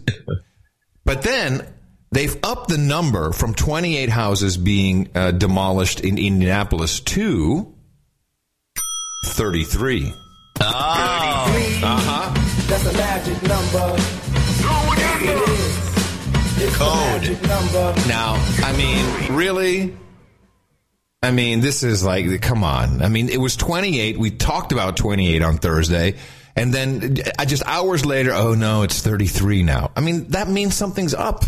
but 1.06 1.22
then 1.22 1.66
they've 2.12 2.38
upped 2.44 2.70
the 2.70 2.78
number 2.78 3.32
from 3.32 3.54
28 3.54 4.10
houses 4.10 4.58
being 4.58 5.10
uh, 5.16 5.32
demolished 5.32 6.02
in 6.02 6.18
Indianapolis 6.18 7.00
to 7.02 7.74
33. 9.26 10.14
Oh, 10.64 10.64
uh-huh. 10.64 12.34
That's 12.68 12.86
a 12.86 12.94
magic 12.94 13.42
number. 13.44 13.96
It 15.24 15.50
is. 15.50 16.76
Code. 16.76 17.24
the 17.24 17.30
magic 17.30 17.42
number. 17.48 18.08
Now, 18.08 18.36
I 18.64 18.74
mean, 18.78 19.36
really? 19.36 19.98
I 21.24 21.32
mean, 21.32 21.62
this 21.62 21.84
is 21.84 22.04
like, 22.04 22.42
come 22.42 22.64
on. 22.64 23.02
I 23.02 23.10
mean, 23.10 23.30
it 23.30 23.40
was 23.40 23.56
28. 23.56 24.18
We 24.18 24.32
talked 24.32 24.72
about 24.72 24.98
28 24.98 25.42
on 25.42 25.58
Thursday. 25.58 26.16
And 26.56 26.74
then 26.74 27.18
uh, 27.40 27.46
just 27.46 27.64
hours 27.66 28.06
later, 28.06 28.32
oh 28.34 28.54
no, 28.54 28.84
it's 28.84 29.02
33 29.02 29.64
now. 29.64 29.92
I 29.96 30.02
mean, 30.02 30.28
that 30.30 30.48
means 30.48 30.76
something's 30.76 31.14
up. 31.14 31.44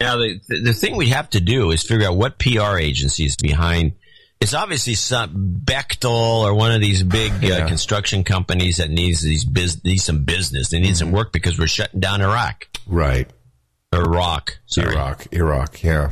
Now, 0.00 0.16
the, 0.16 0.40
the 0.48 0.74
thing 0.74 0.96
we 0.96 1.08
have 1.10 1.30
to 1.30 1.40
do 1.40 1.70
is 1.70 1.82
figure 1.82 2.08
out 2.08 2.16
what 2.16 2.38
PR 2.38 2.78
agency 2.78 3.24
is 3.24 3.36
behind. 3.36 3.92
It's 4.40 4.52
obviously 4.52 4.94
some 4.94 5.60
Bechtel 5.64 6.10
or 6.10 6.52
one 6.54 6.72
of 6.72 6.80
these 6.80 7.02
big 7.02 7.32
uh, 7.44 7.66
construction 7.66 8.24
companies 8.24 8.76
that 8.78 8.90
needs 8.90 9.22
these 9.22 9.44
biz, 9.44 9.82
needs 9.84 10.04
some 10.04 10.24
business. 10.24 10.68
They 10.68 10.80
need 10.80 10.96
some 10.96 11.12
work 11.12 11.32
because 11.32 11.58
we're 11.58 11.68
shutting 11.68 12.00
down 12.00 12.20
Iraq. 12.20 12.66
Right. 12.86 13.30
Iraq. 13.94 14.58
Sorry. 14.66 14.94
Iraq. 14.94 15.32
Iraq, 15.32 15.82
yeah. 15.82 16.10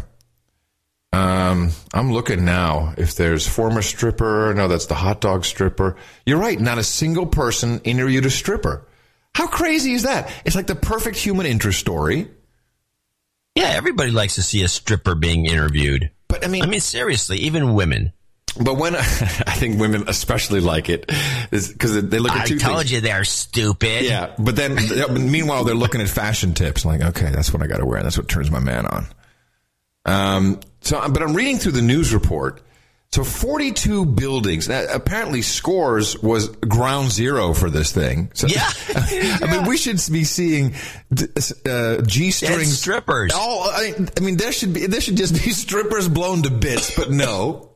Um, 1.13 1.71
I'm 1.93 2.13
looking 2.13 2.45
now 2.45 2.95
if 2.97 3.17
there's 3.17 3.47
former 3.47 3.83
stripper. 3.83 4.55
No, 4.55 4.67
that's 4.69 4.87
the 4.87 4.95
hot 4.95 5.21
dog 5.21 5.45
stripper. 5.45 5.97
You're 6.25 6.39
right. 6.39 6.59
Not 6.59 6.79
a 6.79 6.83
single 6.85 7.27
person 7.27 7.81
interviewed 7.81 8.25
a 8.25 8.31
stripper. 8.31 8.87
How 9.35 9.47
crazy 9.47 9.93
is 9.93 10.05
that? 10.05 10.33
It's 10.45 10.57
like 10.57 10.67
the 10.67 10.75
perfect 10.75 11.17
human 11.19 11.47
interest 11.47 11.79
story. 11.81 12.29
Yeah, 13.55 13.69
everybody 13.69 14.11
likes 14.11 14.37
to 14.37 14.43
see 14.43 14.63
a 14.63 14.69
stripper 14.69 15.15
being 15.15 15.45
interviewed. 15.45 16.11
But 16.29 16.45
I 16.45 16.49
mean, 16.49 16.63
I 16.63 16.67
mean, 16.67 16.81
seriously, 16.81 17.39
even 17.39 17.75
women. 17.75 18.13
But 18.59 18.77
when 18.77 18.97
I 18.97 19.01
think 19.01 19.79
women 19.81 20.05
especially 20.09 20.61
like 20.61 20.89
it 20.89 21.11
because 21.51 22.03
they 22.09 22.19
look 22.19 22.33
at 22.33 22.43
I 22.43 22.47
two 22.47 22.59
told 22.59 22.79
things. 22.79 22.93
you 22.93 23.01
they're 23.03 23.25
stupid. 23.25 24.05
Yeah, 24.05 24.35
but 24.39 24.57
then 24.57 24.77
meanwhile 25.31 25.65
they're 25.65 25.75
looking 25.75 26.01
at 26.01 26.09
fashion 26.09 26.55
tips. 26.55 26.85
like, 26.87 27.03
okay, 27.03 27.31
that's 27.31 27.53
what 27.53 27.63
I 27.63 27.67
got 27.67 27.79
to 27.79 27.87
wear. 27.87 28.03
That's 28.03 28.17
what 28.17 28.29
turns 28.29 28.51
my 28.51 28.61
man 28.61 28.87
on. 28.87 29.07
Um. 30.07 30.61
So, 30.83 31.09
but 31.09 31.23
I'm 31.23 31.35
reading 31.35 31.59
through 31.59 31.73
the 31.73 31.83
news 31.83 32.13
report. 32.13 32.61
So 33.13 33.25
42 33.25 34.07
buildings. 34.07 34.71
Now, 34.71 34.87
apparently, 34.91 35.43
Scores 35.43 36.19
was 36.23 36.49
ground 36.49 37.11
zero 37.11 37.53
for 37.53 37.69
this 37.69 37.93
thing. 37.93 38.31
So, 38.33 38.47
Yeah. 38.47 38.71
I 38.95 39.49
mean, 39.51 39.69
we 39.69 39.77
should 39.77 40.01
be 40.11 40.25
seeing 40.25 40.75
uh, 41.67 42.01
g 42.03 42.31
string 42.31 42.65
strippers. 42.65 43.33
All 43.35 43.65
I, 43.65 43.93
I 44.17 44.21
mean, 44.21 44.39
there 44.39 44.51
should 44.51 44.73
be 44.73 44.87
there 44.87 45.03
should 45.03 45.19
just 45.19 45.35
be 45.35 45.51
strippers 45.53 46.09
blown 46.09 46.43
to 46.45 46.51
bits, 46.51 46.97
but 46.97 47.11
no. 47.11 47.71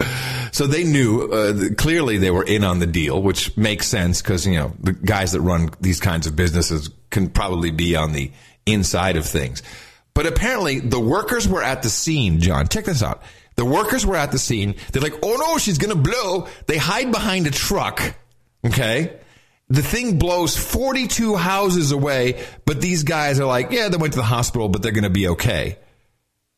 So 0.53 0.67
they 0.67 0.85
knew 0.85 1.31
uh, 1.31 1.75
clearly 1.77 2.17
they 2.17 2.31
were 2.31 2.45
in 2.45 2.65
on 2.65 2.79
the 2.79 2.87
deal, 2.87 3.21
which 3.21 3.55
makes 3.59 3.87
sense 3.89 4.23
because 4.23 4.47
you 4.47 4.55
know 4.55 4.73
the 4.81 4.93
guys 4.95 5.33
that 5.33 5.43
run 5.43 5.69
these 5.83 6.01
kinds 6.01 6.27
of 6.27 6.35
businesses 6.35 6.89
can 7.11 7.29
probably 7.29 7.71
be 7.71 7.95
on 7.95 8.13
the 8.13 8.33
inside 8.65 9.17
of 9.17 9.27
things. 9.27 9.63
But 10.17 10.27
apparently, 10.27 10.81
the 10.81 10.99
workers 10.99 11.47
were 11.47 11.63
at 11.63 11.83
the 11.83 11.91
scene. 11.91 12.41
John, 12.41 12.69
check 12.69 12.87
this 12.87 13.03
out. 13.03 13.23
The 13.57 13.67
workers 13.67 14.07
were 14.07 14.17
at 14.17 14.33
the 14.33 14.39
scene. 14.39 14.75
They're 14.91 15.03
like, 15.03 15.19
"Oh 15.23 15.37
no, 15.37 15.59
she's 15.59 15.77
gonna 15.77 15.95
blow!" 15.95 16.49
They 16.67 16.79
hide 16.79 17.13
behind 17.13 17.47
a 17.47 17.51
truck. 17.51 18.01
Okay. 18.65 19.21
The 19.69 19.83
thing 19.83 20.19
blows 20.19 20.57
42 20.57 21.37
houses 21.37 21.93
away, 21.93 22.43
but 22.65 22.81
these 22.81 23.03
guys 23.03 23.41
are 23.41 23.47
like, 23.47 23.73
yeah, 23.73 23.89
they 23.89 23.97
went 23.97 24.13
to 24.13 24.19
the 24.19 24.25
hospital, 24.25 24.69
but 24.69 24.81
they're 24.81 24.93
going 24.93 25.03
to 25.03 25.11
be 25.11 25.27
okay. 25.29 25.77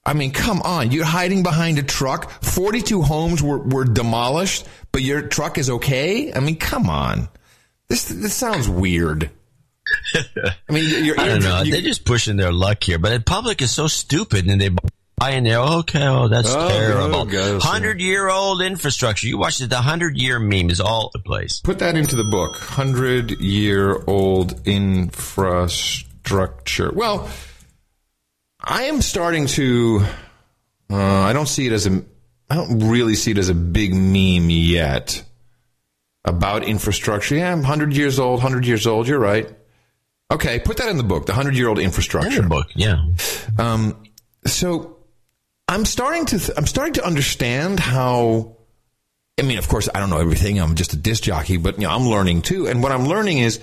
I 0.05 0.13
mean, 0.13 0.31
come 0.31 0.61
on. 0.61 0.91
You're 0.91 1.07
hiding 1.07 1.43
behind 1.43 1.79
a 1.79 1.83
truck. 1.83 2.31
42 2.43 3.01
homes 3.01 3.43
were, 3.43 3.61
were 3.61 3.87
demolished, 3.87 4.67
but 4.93 5.01
your 5.01 5.23
truck 5.23 5.57
is 5.57 5.71
okay? 5.71 6.35
I 6.35 6.41
mean, 6.41 6.57
come 6.57 6.91
on. 6.91 7.31
This, 7.89 8.05
this 8.05 8.35
sounds 8.35 8.69
weird. 8.69 9.31
I 10.15 10.55
mean, 10.73 11.05
you're, 11.05 11.19
I 11.21 11.27
don't 11.29 11.43
know. 11.43 11.63
you- 11.63 11.73
They're 11.73 11.81
just 11.83 12.05
pushing 12.05 12.37
their 12.37 12.53
luck 12.53 12.83
here, 12.85 12.99
but 12.99 13.11
the 13.11 13.21
public 13.21 13.63
is 13.63 13.71
so 13.71 13.87
stupid, 13.87 14.47
and 14.47 14.61
they 14.61 14.71
buy 15.17 15.31
in 15.33 15.45
there. 15.45 15.59
Okay, 15.59 16.07
oh, 16.07 16.29
that's 16.29 16.53
Oh, 16.55 16.69
terrible. 16.69 17.29
oh. 17.33 17.59
Hundred 17.61 18.01
year 18.01 18.29
old 18.29 18.63
infrastructure. 18.63 19.27
You 19.27 19.39
watch 19.39 19.61
it. 19.61 19.69
The 19.71 19.77
hundred 19.83 20.17
year 20.17 20.39
meme 20.39 20.71
is 20.71 20.81
all 20.81 21.11
the 21.13 21.19
place. 21.19 21.61
Put 21.61 21.81
that 21.81 21.97
into 21.97 22.17
the 22.17 22.25
book. 22.25 22.53
100 22.53 23.41
year 23.41 24.03
old 24.07 24.61
infrastructure. 24.67 26.91
Well, 26.93 27.29
I 28.61 28.85
am 28.85 29.03
starting 29.03 29.47
to. 29.49 30.05
Uh, 30.91 30.97
I 30.97 31.33
don't 31.33 31.49
see 31.49 31.67
it 31.67 31.73
as 31.73 31.87
a. 31.87 32.03
I 32.51 32.55
don't 32.55 32.89
really 32.89 33.15
see 33.15 33.33
it 33.33 33.39
as 33.39 33.49
a 33.51 33.55
big 33.55 33.93
meme 33.95 34.49
yet 34.51 35.23
about 36.25 36.65
infrastructure. 36.65 37.37
Yeah, 37.37 37.53
I'm 37.53 37.59
100 37.59 37.95
years 37.95 38.19
old, 38.19 38.43
100 38.43 38.67
years 38.67 38.87
old. 38.87 39.07
You're 39.07 39.19
right. 39.19 39.49
Okay, 40.31 40.59
put 40.59 40.77
that 40.77 40.89
in 40.89 40.99
the 40.99 41.05
book. 41.05 41.27
The 41.27 41.33
100 41.33 41.57
year 41.57 41.69
old 41.69 41.79
infrastructure. 41.79 42.43
In 42.43 42.49
book, 42.49 42.67
yeah. 42.75 43.07
Um, 43.59 44.03
so 44.45 44.99
I'm 45.69 45.85
starting 45.85 46.27
to 46.27 46.39
th- 46.39 46.57
I'm 46.57 46.67
starting 46.67 46.95
to 46.95 47.05
understand 47.07 47.81
how. 47.81 48.57
I 49.39 49.43
mean, 49.43 49.59
of 49.59 49.69
course, 49.69 49.89
I 49.95 50.01
don't 50.01 50.11
know 50.11 50.19
everything. 50.19 50.61
I'm 50.61 50.75
just 50.75 50.93
a 50.93 50.97
disc 50.97 51.23
jockey, 51.23 51.59
but 51.59 51.77
you 51.77 51.87
know, 51.87 51.91
I'm 51.91 52.09
learning 52.09 52.43
too. 52.43 52.67
And 52.67 52.83
what 52.83 52.91
I'm 52.91 53.07
learning 53.07 53.39
is 53.39 53.61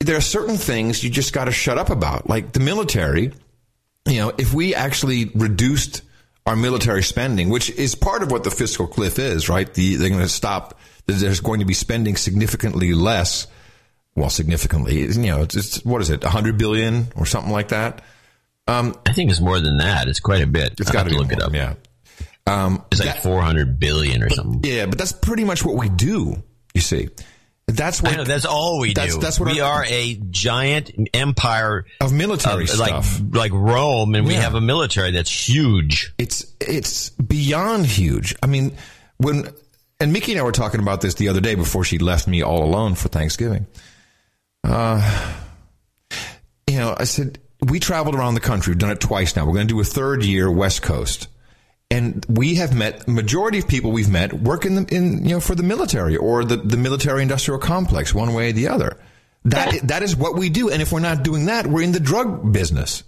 there 0.00 0.16
are 0.16 0.20
certain 0.20 0.56
things 0.56 1.02
you 1.02 1.10
just 1.10 1.32
got 1.32 1.46
to 1.46 1.52
shut 1.52 1.76
up 1.76 1.90
about, 1.90 2.28
like 2.28 2.52
the 2.52 2.60
military. 2.60 3.32
You 4.06 4.18
know, 4.20 4.32
if 4.38 4.54
we 4.54 4.74
actually 4.74 5.26
reduced 5.34 6.02
our 6.46 6.54
military 6.54 7.02
spending, 7.02 7.50
which 7.50 7.70
is 7.70 7.96
part 7.96 8.22
of 8.22 8.30
what 8.30 8.44
the 8.44 8.50
fiscal 8.52 8.86
cliff 8.86 9.18
is, 9.18 9.48
right? 9.48 9.72
The, 9.74 9.96
they're 9.96 10.10
going 10.10 10.20
to 10.20 10.28
stop. 10.28 10.78
There's 11.06 11.40
going 11.40 11.60
to 11.60 11.66
be 11.66 11.74
spending 11.74 12.16
significantly 12.16 12.94
less. 12.94 13.48
Well, 14.16 14.30
significantly, 14.30 15.00
you 15.02 15.12
know, 15.30 15.42
it's, 15.42 15.54
it's 15.54 15.84
what 15.84 16.00
is 16.02 16.10
it, 16.10 16.22
100 16.24 16.56
billion 16.58 17.08
or 17.16 17.26
something 17.26 17.52
like 17.52 17.68
that. 17.68 18.02
Um, 18.66 18.96
I 19.06 19.12
think 19.12 19.30
it's 19.30 19.40
more 19.40 19.60
than 19.60 19.78
that. 19.78 20.08
It's 20.08 20.20
quite 20.20 20.42
a 20.42 20.46
bit. 20.46 20.80
It's 20.80 20.90
got 20.90 21.06
to 21.06 21.14
look 21.14 21.28
be 21.28 21.34
it 21.36 21.42
up. 21.42 21.54
Yeah. 21.54 21.74
Um, 22.48 22.84
It's 22.90 23.04
like 23.04 23.18
four 23.22 23.42
hundred 23.42 23.78
billion 23.78 24.22
or 24.22 24.30
something. 24.30 24.60
yeah, 24.64 24.86
but 24.86 24.98
that's 24.98 25.12
pretty 25.12 25.44
much 25.44 25.64
what 25.64 25.76
we 25.76 25.88
do. 25.88 26.42
You 26.74 26.80
see, 26.80 27.08
that's 27.66 28.00
what 28.02 28.16
know, 28.16 28.24
that's 28.24 28.44
all 28.44 28.78
we 28.80 28.94
that's, 28.94 29.14
do. 29.16 29.20
That's 29.20 29.38
what 29.40 29.50
we 29.52 29.60
our- 29.60 29.82
are 29.82 29.84
a 29.88 30.14
giant 30.30 30.92
empire 31.12 31.84
of 32.00 32.12
military 32.12 32.64
of, 32.64 32.78
like 32.78 32.88
stuff. 33.04 33.20
like 33.32 33.52
Rome, 33.52 34.14
and 34.14 34.26
we 34.26 34.34
Yeah. 34.34 34.42
have 34.42 34.54
a 34.54 34.60
military 34.60 35.10
that's 35.10 35.48
huge. 35.48 36.12
It's 36.18 36.46
it's 36.60 37.10
beyond 37.10 37.84
huge. 37.86 38.34
I 38.42 38.46
mean, 38.46 38.76
when 39.18 39.48
and 40.00 40.12
Mickey 40.12 40.32
and 40.32 40.40
I 40.40 40.44
were 40.44 40.52
talking 40.52 40.80
about 40.80 41.00
this 41.00 41.14
the 41.14 41.28
other 41.28 41.40
day 41.40 41.56
before 41.56 41.82
she 41.84 41.98
left 41.98 42.26
me 42.28 42.42
all 42.42 42.62
alone 42.64 42.94
for 42.94 43.08
Thanksgiving. 43.08 43.66
Uh, 44.64 45.36
you 46.66 46.78
know, 46.78 46.94
I 46.98 47.04
said 47.04 47.38
we 47.60 47.80
traveled 47.80 48.14
around 48.14 48.34
the 48.34 48.40
country. 48.40 48.72
We've 48.72 48.78
done 48.78 48.90
it 48.90 49.00
twice 49.00 49.36
now. 49.36 49.46
We're 49.46 49.54
going 49.54 49.68
to 49.68 49.74
do 49.74 49.80
a 49.80 49.84
third 49.84 50.24
year 50.24 50.50
West 50.50 50.82
Coast, 50.82 51.28
and 51.90 52.24
we 52.28 52.56
have 52.56 52.74
met 52.74 53.06
majority 53.08 53.58
of 53.58 53.68
people 53.68 53.92
we've 53.92 54.10
met 54.10 54.32
work 54.32 54.64
in 54.64 54.74
the, 54.74 54.94
in 54.94 55.24
you 55.24 55.34
know 55.34 55.40
for 55.40 55.54
the 55.54 55.62
military 55.62 56.16
or 56.16 56.44
the 56.44 56.56
the 56.56 56.76
military 56.76 57.22
industrial 57.22 57.58
complex, 57.60 58.14
one 58.14 58.34
way 58.34 58.50
or 58.50 58.52
the 58.52 58.68
other. 58.68 58.98
That 59.44 59.86
that 59.88 60.02
is 60.02 60.16
what 60.16 60.34
we 60.36 60.48
do, 60.50 60.70
and 60.70 60.82
if 60.82 60.90
we're 60.92 61.00
not 61.00 61.22
doing 61.22 61.46
that, 61.46 61.66
we're 61.66 61.82
in 61.82 61.92
the 61.92 62.00
drug 62.00 62.52
business. 62.52 63.04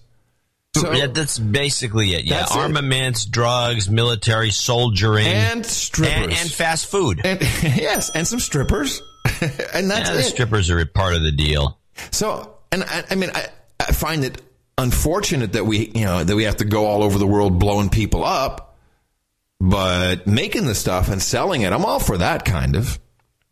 So 0.76 0.92
yeah, 0.92 1.06
that's 1.08 1.38
basically 1.40 2.14
it. 2.14 2.24
Yeah, 2.24 2.40
That's 2.40 2.54
it. 2.54 2.58
armaments, 2.58 3.24
drugs, 3.24 3.90
military, 3.90 4.50
soldiering, 4.50 5.26
And 5.26 5.66
strippers. 5.66 6.14
and, 6.14 6.32
and 6.32 6.52
fast 6.52 6.86
food. 6.86 7.22
And, 7.24 7.40
yes, 7.62 8.10
and 8.14 8.24
some 8.24 8.38
strippers, 8.38 9.02
and 9.74 9.90
that's 9.90 10.08
yeah, 10.08 10.14
the 10.14 10.20
it. 10.20 10.24
strippers 10.24 10.70
are 10.70 10.78
a 10.78 10.86
part 10.86 11.14
of 11.14 11.22
the 11.22 11.32
deal. 11.32 11.78
So, 12.10 12.56
and 12.72 12.84
I, 12.84 13.04
I 13.10 13.14
mean, 13.14 13.30
I, 13.34 13.48
I 13.80 13.92
find 13.92 14.24
it 14.24 14.40
unfortunate 14.76 15.52
that 15.52 15.64
we, 15.64 15.90
you 15.94 16.04
know, 16.04 16.22
that 16.22 16.34
we 16.34 16.44
have 16.44 16.56
to 16.56 16.64
go 16.64 16.86
all 16.86 17.02
over 17.02 17.18
the 17.18 17.26
world 17.26 17.58
blowing 17.58 17.90
people 17.90 18.24
up, 18.24 18.76
but 19.60 20.26
making 20.26 20.66
the 20.66 20.74
stuff 20.74 21.08
and 21.08 21.22
selling 21.22 21.62
it, 21.62 21.72
I'm 21.72 21.84
all 21.84 22.00
for 22.00 22.18
that 22.18 22.44
kind 22.44 22.76
of. 22.76 22.98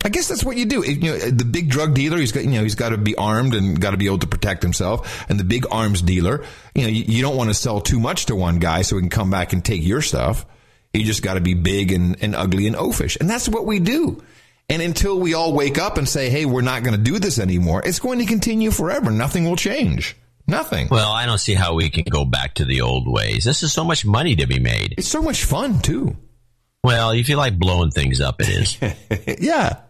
I 0.04 0.08
guess 0.08 0.28
that's 0.28 0.44
what 0.44 0.56
you 0.56 0.66
do. 0.66 0.84
You 0.88 1.12
know, 1.12 1.18
the 1.18 1.44
big 1.44 1.68
drug 1.68 1.94
dealer, 1.94 2.18
he's 2.18 2.30
got, 2.30 2.44
you 2.44 2.50
know, 2.50 2.62
he's 2.62 2.76
got 2.76 2.90
to 2.90 2.98
be 2.98 3.16
armed 3.16 3.54
and 3.54 3.80
got 3.80 3.90
to 3.90 3.96
be 3.96 4.06
able 4.06 4.18
to 4.18 4.28
protect 4.28 4.62
himself. 4.62 5.28
And 5.28 5.40
the 5.40 5.44
big 5.44 5.66
arms 5.70 6.00
dealer, 6.00 6.44
you 6.76 6.82
know, 6.82 6.88
you, 6.88 7.04
you 7.08 7.22
don't 7.22 7.36
want 7.36 7.50
to 7.50 7.54
sell 7.54 7.80
too 7.80 7.98
much 7.98 8.26
to 8.26 8.36
one 8.36 8.60
guy 8.60 8.82
so 8.82 8.96
he 8.96 9.02
can 9.02 9.10
come 9.10 9.30
back 9.30 9.52
and 9.52 9.64
take 9.64 9.84
your 9.84 10.02
stuff. 10.02 10.46
You 10.94 11.02
just 11.02 11.22
got 11.22 11.34
to 11.34 11.40
be 11.40 11.54
big 11.54 11.90
and, 11.90 12.16
and 12.22 12.36
ugly 12.36 12.68
and 12.68 12.76
oafish. 12.76 13.18
And 13.18 13.28
that's 13.28 13.48
what 13.48 13.66
we 13.66 13.80
do. 13.80 14.22
And 14.68 14.82
until 14.82 15.18
we 15.20 15.34
all 15.34 15.52
wake 15.52 15.78
up 15.78 15.96
and 15.96 16.08
say, 16.08 16.28
hey, 16.28 16.44
we're 16.44 16.60
not 16.60 16.82
going 16.82 16.96
to 16.96 17.02
do 17.02 17.18
this 17.18 17.38
anymore, 17.38 17.82
it's 17.84 18.00
going 18.00 18.18
to 18.18 18.26
continue 18.26 18.70
forever. 18.70 19.10
Nothing 19.10 19.44
will 19.44 19.56
change. 19.56 20.16
Nothing. 20.48 20.88
Well, 20.90 21.10
I 21.10 21.26
don't 21.26 21.38
see 21.38 21.54
how 21.54 21.74
we 21.74 21.90
can 21.90 22.04
go 22.04 22.24
back 22.24 22.54
to 22.54 22.64
the 22.64 22.80
old 22.80 23.06
ways. 23.06 23.44
This 23.44 23.62
is 23.62 23.72
so 23.72 23.84
much 23.84 24.04
money 24.04 24.36
to 24.36 24.46
be 24.46 24.58
made. 24.60 24.94
It's 24.98 25.08
so 25.08 25.22
much 25.22 25.44
fun, 25.44 25.80
too. 25.80 26.16
Well, 26.84 27.10
if 27.10 27.28
you 27.28 27.36
like 27.36 27.58
blowing 27.58 27.90
things 27.90 28.20
up, 28.20 28.40
it 28.40 28.48
is. 28.48 28.78
yeah. 29.40 29.80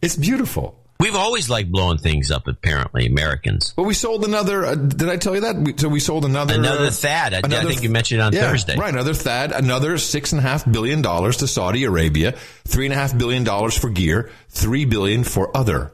It's 0.00 0.16
beautiful. 0.16 0.78
We've 1.00 1.16
always 1.16 1.48
liked 1.48 1.72
blowing 1.72 1.96
things 1.96 2.30
up, 2.30 2.46
apparently, 2.46 3.06
Americans. 3.06 3.72
Well, 3.74 3.86
we 3.86 3.94
sold 3.94 4.22
another. 4.22 4.66
Uh, 4.66 4.74
did 4.74 5.08
I 5.08 5.16
tell 5.16 5.34
you 5.34 5.40
that? 5.40 5.56
We, 5.56 5.74
so 5.74 5.88
we 5.88 5.98
sold 5.98 6.26
another. 6.26 6.56
Another 6.56 6.84
uh, 6.84 6.90
THAAD. 6.90 7.32
I, 7.32 7.38
I 7.38 7.64
think 7.64 7.82
you 7.82 7.88
mentioned 7.88 8.20
it 8.20 8.24
on 8.24 8.32
yeah, 8.34 8.42
Thursday. 8.42 8.76
Right, 8.76 8.92
another 8.92 9.14
THAAD. 9.14 9.56
Another 9.56 9.96
six 9.96 10.32
and 10.32 10.40
a 10.40 10.42
half 10.42 10.70
billion 10.70 11.00
dollars 11.00 11.38
to 11.38 11.46
Saudi 11.46 11.84
Arabia. 11.84 12.32
Three 12.68 12.84
and 12.84 12.92
a 12.92 12.98
half 12.98 13.16
billion 13.16 13.44
dollars 13.44 13.78
for 13.78 13.88
gear. 13.88 14.30
Three 14.50 14.84
billion 14.84 15.24
for 15.24 15.56
other. 15.56 15.90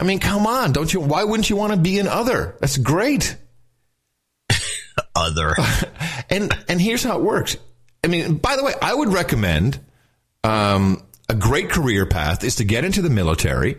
I 0.00 0.04
mean, 0.04 0.18
come 0.18 0.46
on, 0.46 0.72
don't 0.72 0.90
you? 0.90 1.00
Why 1.00 1.24
wouldn't 1.24 1.50
you 1.50 1.56
want 1.56 1.74
to 1.74 1.78
be 1.78 1.98
in 1.98 2.08
other? 2.08 2.56
That's 2.60 2.78
great. 2.78 3.36
other. 5.14 5.56
and 6.30 6.56
and 6.68 6.80
here's 6.80 7.04
how 7.04 7.18
it 7.18 7.22
works. 7.22 7.58
I 8.02 8.06
mean, 8.06 8.36
by 8.36 8.56
the 8.56 8.64
way, 8.64 8.72
I 8.80 8.94
would 8.94 9.12
recommend 9.12 9.78
um, 10.42 11.02
a 11.28 11.34
great 11.34 11.68
career 11.68 12.06
path 12.06 12.44
is 12.44 12.56
to 12.56 12.64
get 12.64 12.86
into 12.86 13.02
the 13.02 13.10
military. 13.10 13.76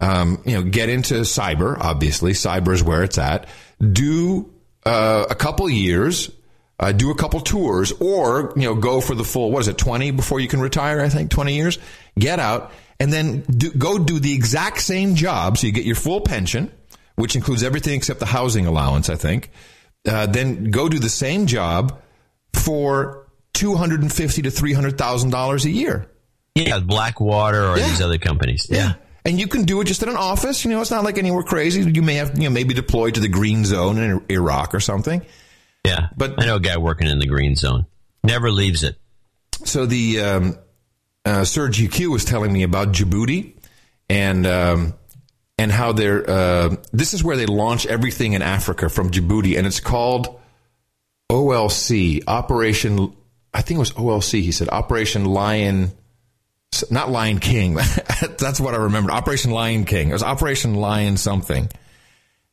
Um, 0.00 0.42
you 0.44 0.54
know, 0.54 0.62
get 0.62 0.88
into 0.88 1.14
cyber. 1.22 1.76
Obviously, 1.78 2.32
cyber 2.32 2.72
is 2.74 2.82
where 2.82 3.02
it's 3.02 3.18
at. 3.18 3.48
Do 3.80 4.52
uh, 4.84 5.26
a 5.30 5.34
couple 5.34 5.68
years, 5.70 6.30
uh, 6.78 6.92
do 6.92 7.10
a 7.10 7.14
couple 7.14 7.40
tours, 7.40 7.92
or 7.92 8.52
you 8.56 8.62
know, 8.62 8.74
go 8.74 9.00
for 9.00 9.14
the 9.14 9.24
full. 9.24 9.50
What 9.50 9.60
is 9.60 9.68
it? 9.68 9.78
Twenty 9.78 10.10
before 10.10 10.40
you 10.40 10.48
can 10.48 10.60
retire. 10.60 11.00
I 11.00 11.08
think 11.08 11.30
twenty 11.30 11.54
years. 11.54 11.78
Get 12.18 12.38
out 12.38 12.72
and 12.98 13.12
then 13.12 13.40
do, 13.42 13.70
go 13.72 13.98
do 13.98 14.18
the 14.18 14.32
exact 14.32 14.80
same 14.80 15.14
job, 15.14 15.58
so 15.58 15.66
you 15.66 15.72
get 15.72 15.84
your 15.84 15.96
full 15.96 16.20
pension, 16.20 16.70
which 17.16 17.36
includes 17.36 17.62
everything 17.62 17.94
except 17.94 18.20
the 18.20 18.26
housing 18.26 18.66
allowance. 18.66 19.08
I 19.08 19.16
think. 19.16 19.50
Uh, 20.06 20.26
then 20.26 20.70
go 20.70 20.88
do 20.88 20.98
the 20.98 21.08
same 21.08 21.46
job 21.46 22.00
for 22.52 23.26
two 23.52 23.74
hundred 23.74 24.02
and 24.02 24.12
fifty 24.12 24.42
to 24.42 24.50
three 24.50 24.72
hundred 24.72 24.98
thousand 24.98 25.30
dollars 25.30 25.64
a 25.64 25.70
year. 25.70 26.10
Yeah, 26.54 26.78
Blackwater 26.80 27.66
or 27.66 27.76
yeah. 27.76 27.88
these 27.88 28.00
other 28.00 28.18
companies. 28.18 28.66
Yeah. 28.70 28.78
yeah. 28.78 28.94
And 29.26 29.40
you 29.40 29.48
can 29.48 29.64
do 29.64 29.80
it 29.80 29.86
just 29.86 30.04
in 30.04 30.08
an 30.08 30.16
office. 30.16 30.64
You 30.64 30.70
know, 30.70 30.80
it's 30.80 30.92
not 30.92 31.02
like 31.02 31.18
anywhere 31.18 31.42
crazy. 31.42 31.82
You 31.82 32.00
may 32.00 32.14
have, 32.14 32.38
you 32.38 32.44
know, 32.44 32.54
maybe 32.54 32.74
deployed 32.74 33.14
to 33.14 33.20
the 33.20 33.28
green 33.28 33.64
zone 33.64 33.98
in 33.98 34.24
Iraq 34.30 34.72
or 34.72 34.78
something. 34.78 35.26
Yeah. 35.84 36.10
But 36.16 36.40
I 36.40 36.46
know 36.46 36.56
a 36.56 36.60
guy 36.60 36.76
working 36.78 37.08
in 37.08 37.18
the 37.18 37.26
green 37.26 37.56
zone. 37.56 37.86
Never 38.22 38.52
leaves 38.52 38.84
it. 38.84 38.96
So 39.64 39.84
the, 39.84 40.20
um, 40.20 40.58
uh, 41.24 41.44
Serge 41.44 41.78
UQ 41.78 42.12
was 42.12 42.24
telling 42.24 42.52
me 42.52 42.62
about 42.62 42.92
Djibouti 42.92 43.54
and, 44.08 44.46
um, 44.46 44.94
and 45.58 45.72
how 45.72 45.90
they're, 45.90 46.30
uh, 46.30 46.76
this 46.92 47.12
is 47.12 47.24
where 47.24 47.36
they 47.36 47.46
launch 47.46 47.84
everything 47.84 48.34
in 48.34 48.42
Africa 48.42 48.88
from 48.88 49.10
Djibouti 49.10 49.58
and 49.58 49.66
it's 49.66 49.80
called 49.80 50.38
OLC, 51.32 52.22
Operation, 52.28 53.12
I 53.52 53.62
think 53.62 53.78
it 53.78 53.80
was 53.80 53.92
OLC, 53.92 54.42
he 54.42 54.52
said, 54.52 54.68
Operation 54.68 55.24
Lion, 55.24 55.90
not 56.90 57.10
Lion 57.10 57.38
King. 57.38 57.74
That's 58.38 58.60
what 58.60 58.74
I 58.74 58.78
remember. 58.78 59.10
Operation 59.10 59.50
Lion 59.50 59.84
King. 59.84 60.10
It 60.10 60.12
was 60.12 60.22
Operation 60.22 60.74
Lion 60.74 61.16
something. 61.16 61.68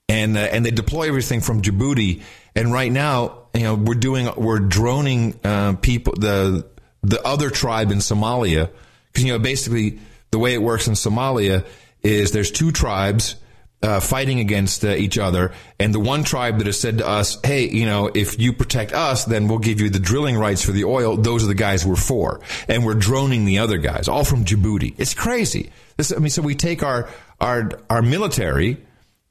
And, 0.10 0.38
uh, 0.38 0.42
and 0.42 0.66
they 0.66 0.72
deploy 0.72 1.08
everything 1.08 1.42
from 1.42 1.62
Djibouti. 1.62 2.22
And 2.56 2.72
right 2.72 2.92
now, 2.92 3.48
you 3.54 3.64
know, 3.64 3.76
we're 3.76 3.96
doing, 3.96 4.30
we're 4.36 4.60
droning, 4.60 5.40
uh, 5.44 5.74
people, 5.74 6.14
the, 6.18 6.68
the 7.02 7.26
other 7.26 7.50
tribe 7.50 7.92
in 7.92 8.00
Somalia. 8.00 8.70
Cause, 9.14 9.24
you 9.24 9.32
know, 9.32 9.40
basically 9.40 10.00
the 10.32 10.40
way 10.40 10.54
it 10.54 10.62
works 10.62 10.88
in 10.88 10.94
Somalia 10.94 11.66
is 12.02 12.32
there's 12.32 12.52
two 12.52 12.72
tribes, 12.72 13.36
uh, 13.84 14.00
fighting 14.00 14.40
against 14.40 14.84
uh, 14.86 14.90
each 14.90 15.18
other. 15.18 15.52
And 15.80 15.94
the 15.94 16.00
one 16.00 16.24
tribe 16.24 16.58
that 16.60 16.68
has 16.68 16.80
said 16.80 17.00
to 17.00 17.08
us, 17.08 17.38
hey, 17.44 17.70
you 17.70 17.86
know, 17.86 18.10
if 18.14 18.40
you 18.40 18.54
protect 18.54 18.94
us, 18.94 19.26
then 19.26 19.48
we'll 19.48 19.60
give 19.60 19.82
you 19.82 19.90
the 19.90 20.00
drilling 20.00 20.38
rights 20.38 20.64
for 20.64 20.72
the 20.72 20.86
oil. 20.86 21.18
Those 21.18 21.44
are 21.44 21.48
the 21.48 21.54
guys 21.54 21.86
we're 21.86 21.96
for. 21.96 22.40
And 22.70 22.86
we're 22.86 22.94
droning 22.96 23.46
the 23.46 23.60
other 23.60 23.78
guys, 23.78 24.08
all 24.08 24.24
from 24.24 24.46
Djibouti. 24.46 24.96
It's 24.98 25.14
crazy. 25.14 25.70
This, 25.98 26.14
I 26.14 26.18
mean, 26.18 26.30
so 26.30 26.42
we 26.42 26.56
take 26.56 26.82
our, 26.82 27.10
our, 27.42 27.72
our 27.90 28.02
military 28.02 28.78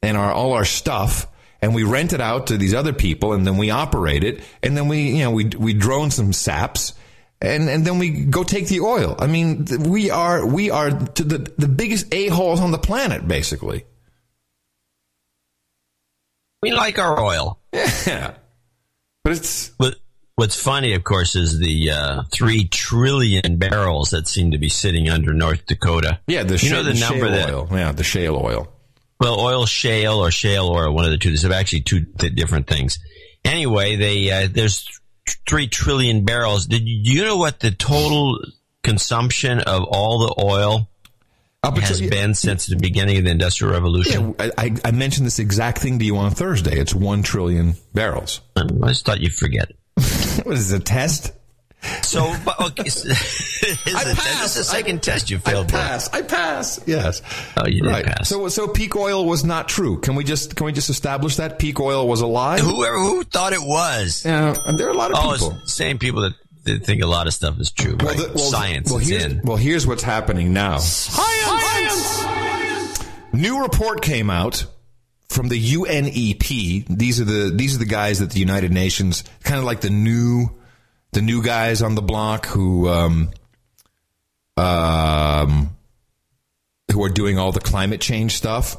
and 0.03 0.17
our, 0.17 0.31
all 0.31 0.53
our 0.53 0.67
stuff 0.67 1.27
and 1.63 1.75
we 1.75 1.85
rent 1.85 2.13
it 2.13 2.21
out 2.21 2.49
to 2.49 2.59
these 2.59 2.75
other 2.75 2.93
people 2.93 3.33
and 3.33 3.47
then 3.47 3.57
we 3.57 3.71
operate 3.71 4.23
it 4.23 4.43
and 4.63 4.77
then 4.77 4.87
we, 4.87 5.13
you 5.13 5.25
know, 5.25 5.31
we, 5.31 5.47
we 5.47 5.73
drone 5.73 6.11
some 6.11 6.33
saps 6.33 6.93
and 7.41 7.69
and 7.69 7.85
then 7.85 7.99
we 7.99 8.11
go 8.11 8.45
take 8.45 8.69
the 8.69 8.81
oil. 8.81 9.17
I 9.19 9.27
mean, 9.27 9.67
we 9.81 10.11
are 10.11 10.47
we 10.47 10.71
are 10.71 10.91
the 10.91 11.53
the 11.59 11.67
biggest 11.67 12.15
a 12.15 12.29
holes 12.29 12.61
on 12.61 12.71
the 12.71 12.79
planet, 12.79 13.27
basically. 13.27 13.85
We 16.63 16.73
like 16.73 16.99
our 16.99 17.21
oil. 17.21 17.59
Yeah. 17.73 18.35
But 19.25 19.33
it's. 19.35 19.69
But 19.71 19.97
what's 20.37 20.61
funny, 20.61 20.95
of 20.95 21.05
course, 21.05 21.37
is 21.37 21.59
the 21.59 21.91
uh, 21.91 22.23
three 22.33 22.67
trillion 22.69 23.59
barrels 23.59 24.11
that 24.11 24.29
seem 24.29 24.53
to 24.53 24.59
be 24.59 24.69
sitting 24.69 25.09
under 25.09 25.33
North 25.33 25.67
Dakota. 25.67 26.21
Yeah, 26.27 26.45
the, 26.45 26.55
you 26.55 26.59
sh- 26.59 26.71
know 26.71 26.83
the, 26.83 26.93
the 26.93 27.01
number 27.01 27.27
shale 27.27 27.31
that. 27.31 27.55
oil. 27.55 27.69
Yeah, 27.71 27.93
the 27.93 28.05
shale 28.05 28.37
oil. 28.37 28.73
Well, 29.21 29.39
oil 29.39 29.67
shale 29.67 30.15
or 30.15 30.31
shale 30.31 30.69
oil, 30.69 30.93
one 30.93 31.05
of 31.05 31.11
the 31.11 31.19
two. 31.19 31.29
There's 31.29 31.45
actually 31.45 31.83
two 31.83 32.01
different 32.01 32.67
things. 32.67 32.99
Anyway, 33.45 33.97
they 33.97 34.31
uh, 34.31 34.49
there's 34.51 34.87
three 35.49 35.69
trillion 35.69 36.25
barrels. 36.25 36.67
Did 36.67 36.85
do 36.85 36.91
you 36.91 37.25
know 37.25 37.37
what 37.37 37.61
the 37.61 37.71
total 37.71 38.41
consumption 38.83 39.61
of 39.61 39.85
all 39.85 40.19
the 40.27 40.45
oil 40.45 40.89
Up 41.65 41.79
has 41.79 42.01
until- 42.01 42.11
been 42.11 42.35
since 42.35 42.67
the 42.67 42.77
beginning 42.77 43.19
of 43.19 43.25
the 43.25 43.31
Industrial 43.31 43.73
Revolution? 43.73 44.35
Yeah, 44.39 44.51
I, 44.59 44.65
I- 44.67 44.77
I 44.87 44.91
mentioned 44.91 45.27
this 45.27 45.39
exact 45.39 45.79
thing 45.79 45.99
to 46.01 46.05
you 46.05 46.17
on 46.17 46.33
Thursday. 46.33 46.77
It's 46.79 46.93
one 46.95 47.23
trillion 47.23 47.75
barrels. 47.95 48.41
I 48.57 48.65
just 48.89 49.07
thought 49.07 49.21
you'd 49.21 49.35
forget 49.35 49.71
it. 49.71 49.77
what 50.45 50.55
is 50.57 50.71
this, 50.71 50.81
a 50.81 50.83
test? 50.83 51.33
So, 52.03 52.33
but, 52.45 52.61
okay, 52.61 52.89
so- 52.89 53.09
is 53.11 53.95
I 53.95 54.11
it- 54.11 54.17
pass. 54.17 54.55
The 54.57 54.65
second 54.65 55.03
test 55.05 55.31
you 55.31 55.37
I 55.39 55.51
failed. 55.51 55.67
by. 55.69 55.79
pass. 55.79 56.09
I 56.13 56.23
pass. 56.23 56.81
Yes. 56.87 57.23
Oh, 57.57 57.67
you 57.69 57.83
did 57.83 57.91
right. 57.91 58.05
pass. 58.07 58.29
So 58.29 58.49
so 58.49 58.67
peak 58.67 58.97
oil 58.97 59.25
was 59.25 59.45
not 59.45 59.69
true. 59.69 60.01
Can 60.01 60.17
we 60.17 60.25
just 60.25 60.57
can 60.57 60.67
we 60.67 60.73
just 60.73 60.91
establish 60.91 61.37
that 61.37 61.61
peak 61.61 61.79
oil 61.79 62.09
was 62.09 62.21
a 62.23 62.27
lie? 62.27 62.59
Whoever 62.59 62.99
who 62.99 63.23
thought 63.25 63.53
it 63.53 63.63
was? 63.63 64.25
Yeah, 64.25 64.55
and 64.67 64.77
there 64.79 64.89
are 64.89 64.93
a 64.93 64.97
lot 64.97 65.13
of 65.13 65.19
oh, 65.21 65.33
people. 65.33 65.59
same 65.67 65.99
people 65.99 66.23
that, 66.23 66.35
that 66.65 66.85
think 66.85 67.03
a 67.03 67.07
lot 67.07 67.27
of 67.27 67.35
stuff 67.35 67.59
is 67.61 67.71
true. 67.71 67.97
Right? 67.97 68.17
the- 68.17 68.39
Science 68.39 68.91
Well, 68.91 69.01
is 69.01 69.09
here's, 69.09 69.25
in. 69.25 69.41
well, 69.43 69.57
here's 69.57 69.87
what's 69.87 70.03
happening 70.03 70.53
now. 70.53 70.79
Science. 70.79 72.19
New 73.33 73.63
report 73.63 74.03
came 74.03 74.29
out 74.31 74.67
from 75.29 75.49
the 75.49 75.59
UNEP. 75.75 76.87
These 76.89 77.21
are 77.21 77.25
the 77.25 77.51
these 77.55 77.75
are 77.77 77.79
the 77.79 77.85
guys 77.87 78.19
that 78.19 78.31
the 78.31 78.41
United 78.41 78.71
Nations 78.73 79.25
kind 79.43 79.59
of 79.59 79.65
like 79.65 79.81
the 79.81 79.89
new 79.91 80.51
the 81.13 81.23
new 81.23 81.43
guys 81.43 81.81
on 81.83 81.95
the 81.95 82.03
block 82.03 82.47
who 82.47 82.89
um 82.89 83.31
um 84.57 85.75
who 86.93 87.03
are 87.03 87.09
doing 87.09 87.39
all 87.39 87.53
the 87.53 87.61
climate 87.61 88.01
change 88.03 88.35
stuff. 88.37 88.77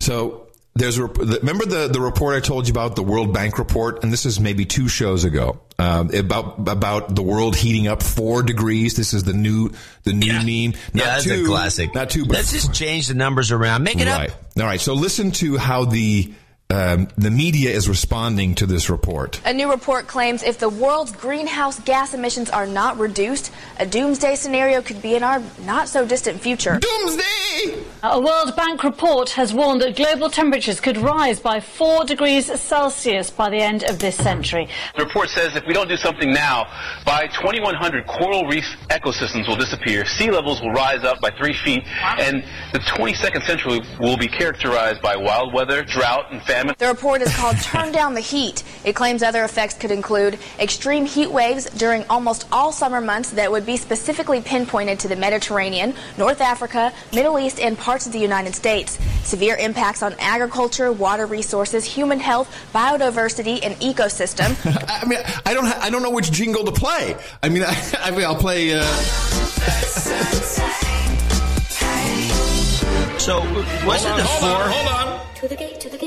So 0.00 0.47
there's 0.78 0.98
a, 0.98 1.06
remember 1.06 1.66
the 1.66 1.88
the 1.88 2.00
report 2.00 2.36
I 2.36 2.40
told 2.40 2.68
you 2.68 2.72
about 2.72 2.96
the 2.96 3.02
World 3.02 3.32
Bank 3.32 3.58
report, 3.58 4.02
and 4.02 4.12
this 4.12 4.24
is 4.24 4.38
maybe 4.38 4.64
two 4.64 4.88
shows 4.88 5.24
ago 5.24 5.60
um, 5.78 6.14
about 6.14 6.68
about 6.68 7.14
the 7.14 7.22
world 7.22 7.56
heating 7.56 7.88
up 7.88 8.02
four 8.02 8.42
degrees. 8.42 8.96
This 8.96 9.12
is 9.12 9.24
the 9.24 9.32
new 9.32 9.70
the 10.04 10.12
new 10.12 10.32
meme. 10.32 10.46
yeah, 10.46 10.70
Not 10.94 11.04
that's 11.04 11.24
two, 11.24 11.44
a 11.44 11.46
classic. 11.46 11.94
Not 11.94 12.10
two, 12.10 12.26
but 12.26 12.36
Let's 12.36 12.52
just 12.52 12.72
change 12.72 13.08
the 13.08 13.14
numbers 13.14 13.52
around. 13.52 13.82
Make 13.82 14.00
it 14.00 14.06
right. 14.06 14.30
up. 14.30 14.38
All 14.58 14.64
right. 14.64 14.80
So 14.80 14.94
listen 14.94 15.32
to 15.32 15.56
how 15.56 15.84
the 15.84 16.32
um, 16.70 17.08
the 17.16 17.30
media 17.30 17.70
is 17.70 17.88
responding 17.88 18.54
to 18.56 18.66
this 18.66 18.90
report. 18.90 19.40
A 19.46 19.54
new 19.54 19.70
report 19.70 20.06
claims 20.06 20.42
if 20.42 20.58
the 20.58 20.68
world's 20.68 21.12
greenhouse 21.12 21.80
gas 21.80 22.12
emissions 22.12 22.50
are 22.50 22.66
not 22.66 22.98
reduced, 22.98 23.50
a 23.78 23.86
doomsday 23.86 24.34
scenario 24.34 24.82
could 24.82 25.00
be 25.00 25.14
in 25.14 25.22
our 25.22 25.42
not 25.64 25.88
so 25.88 26.06
distant 26.06 26.42
future. 26.42 26.78
Doomsday! 26.78 27.84
A 28.02 28.20
World 28.20 28.54
Bank 28.54 28.84
report 28.84 29.30
has 29.30 29.54
warned 29.54 29.80
that 29.80 29.96
global 29.96 30.28
temperatures 30.28 30.78
could 30.78 30.98
rise 30.98 31.40
by 31.40 31.58
4 31.58 32.04
degrees 32.04 32.46
Celsius 32.60 33.30
by 33.30 33.48
the 33.48 33.56
end 33.56 33.84
of 33.84 33.98
this 33.98 34.16
century. 34.16 34.68
The 34.94 35.04
report 35.04 35.30
says 35.30 35.56
if 35.56 35.64
we 35.66 35.72
don't 35.72 35.88
do 35.88 35.96
something 35.96 36.30
now, 36.30 36.66
by 37.06 37.28
2100, 37.28 38.06
coral 38.06 38.44
reef 38.44 38.66
ecosystems 38.88 39.48
will 39.48 39.56
disappear, 39.56 40.04
sea 40.04 40.30
levels 40.30 40.60
will 40.60 40.72
rise 40.72 41.02
up 41.02 41.20
by 41.22 41.30
three 41.30 41.54
feet, 41.54 41.82
and 42.18 42.44
the 42.74 42.78
22nd 42.80 43.42
century 43.46 43.80
will 44.00 44.18
be 44.18 44.28
characterized 44.28 45.00
by 45.00 45.16
wild 45.16 45.54
weather, 45.54 45.82
drought, 45.82 46.30
and 46.30 46.42
famine. 46.42 46.57
The 46.66 46.88
report 46.88 47.22
is 47.22 47.32
called 47.36 47.56
Turn 47.58 47.92
Down 47.92 48.14
the 48.14 48.20
Heat. 48.20 48.64
It 48.84 48.94
claims 48.94 49.22
other 49.22 49.44
effects 49.44 49.74
could 49.74 49.92
include 49.92 50.38
extreme 50.58 51.06
heat 51.06 51.30
waves 51.30 51.70
during 51.70 52.04
almost 52.10 52.46
all 52.50 52.72
summer 52.72 53.00
months 53.00 53.30
that 53.30 53.48
would 53.50 53.64
be 53.64 53.76
specifically 53.76 54.40
pinpointed 54.40 54.98
to 55.00 55.08
the 55.08 55.14
Mediterranean, 55.14 55.94
North 56.16 56.40
Africa, 56.40 56.92
Middle 57.12 57.38
East, 57.38 57.60
and 57.60 57.78
parts 57.78 58.06
of 58.06 58.12
the 58.12 58.18
United 58.18 58.56
States. 58.56 58.98
Severe 59.22 59.56
impacts 59.56 60.02
on 60.02 60.14
agriculture, 60.18 60.90
water 60.90 61.26
resources, 61.26 61.84
human 61.84 62.18
health, 62.18 62.48
biodiversity, 62.74 63.60
and 63.62 63.76
ecosystem. 63.76 64.56
I 64.88 65.06
mean, 65.06 65.20
I 65.46 65.54
don't, 65.54 65.66
ha- 65.66 65.78
I 65.80 65.90
don't 65.90 66.02
know 66.02 66.10
which 66.10 66.32
jingle 66.32 66.64
to 66.64 66.72
play. 66.72 67.14
I 67.40 67.50
mean, 67.50 67.62
I, 67.66 67.76
I 68.00 68.10
mean, 68.10 68.24
I'll 68.24 68.34
play. 68.34 68.72
Uh... 68.74 68.82
So, 73.18 73.40
wasn't 73.84 74.16
the 74.16 74.22
hold 74.22 74.40
four? 74.40 74.62
on, 74.62 74.70
hold 74.70 75.20
on. 75.20 75.34
To 75.36 75.48
the 75.48 75.56
gate, 75.56 75.80
to 75.80 75.90
the 75.90 75.97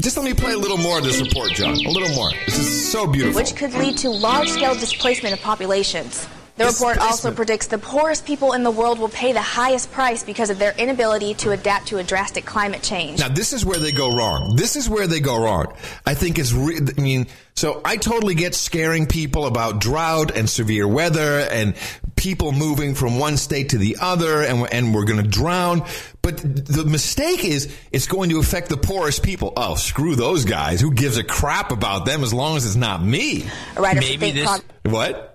Just 0.00 0.16
let 0.16 0.24
me 0.24 0.32
play 0.34 0.52
a 0.52 0.58
little 0.58 0.78
more 0.78 0.98
of 0.98 1.04
this 1.04 1.20
report, 1.20 1.50
John. 1.52 1.74
A 1.74 1.90
little 1.90 2.08
more. 2.14 2.30
This 2.46 2.58
is 2.58 2.90
so 2.90 3.06
beautiful. 3.06 3.40
which 3.40 3.54
could 3.54 3.74
lead 3.74 3.96
to 3.98 4.10
large-scale 4.10 4.74
displacement 4.74 5.34
of 5.34 5.40
populations. 5.40 6.26
The 6.56 6.66
report 6.66 6.98
also 6.98 7.32
predicts 7.32 7.68
the 7.68 7.78
poorest 7.78 8.26
people 8.26 8.52
in 8.52 8.62
the 8.62 8.70
world 8.70 8.98
will 8.98 9.08
pay 9.08 9.32
the 9.32 9.40
highest 9.40 9.90
price 9.90 10.22
because 10.22 10.50
of 10.50 10.58
their 10.58 10.72
inability 10.76 11.32
to 11.34 11.50
adapt 11.52 11.86
to 11.88 11.96
a 11.98 12.04
drastic 12.04 12.44
climate 12.44 12.82
change. 12.82 13.18
Now, 13.20 13.28
this 13.28 13.54
is 13.54 13.64
where 13.64 13.78
they 13.78 13.90
go 13.90 14.14
wrong. 14.14 14.54
This 14.54 14.76
is 14.76 14.88
where 14.88 15.06
they 15.06 15.20
go 15.20 15.42
wrong. 15.42 15.72
I 16.04 16.12
think 16.14 16.38
it's, 16.38 16.52
re- 16.52 16.78
I 16.96 17.00
mean, 17.00 17.26
so 17.56 17.80
I 17.86 17.96
totally 17.96 18.34
get 18.34 18.54
scaring 18.54 19.06
people 19.06 19.46
about 19.46 19.80
drought 19.80 20.36
and 20.36 20.48
severe 20.48 20.86
weather 20.86 21.40
and 21.50 21.74
people 22.16 22.52
moving 22.52 22.94
from 22.94 23.18
one 23.18 23.38
state 23.38 23.70
to 23.70 23.78
the 23.78 23.96
other 24.00 24.42
and, 24.42 24.60
we're- 24.60 24.68
and 24.72 24.94
we're 24.94 25.06
going 25.06 25.22
to 25.22 25.28
drown. 25.28 25.86
But 26.20 26.36
the 26.38 26.84
mistake 26.84 27.44
is 27.46 27.74
it's 27.92 28.06
going 28.06 28.28
to 28.28 28.38
affect 28.38 28.68
the 28.68 28.76
poorest 28.76 29.22
people. 29.22 29.54
Oh, 29.56 29.74
screw 29.74 30.16
those 30.16 30.44
guys. 30.44 30.82
Who 30.82 30.92
gives 30.92 31.16
a 31.16 31.24
crap 31.24 31.72
about 31.72 32.04
them 32.04 32.22
as 32.22 32.34
long 32.34 32.58
as 32.58 32.66
it's 32.66 32.76
not 32.76 33.02
me? 33.02 33.46
A 33.76 33.80
writer 33.80 34.00
Maybe 34.00 34.28
for 34.28 34.34
this- 34.34 34.44
Prog- 34.44 34.62
What? 34.84 35.28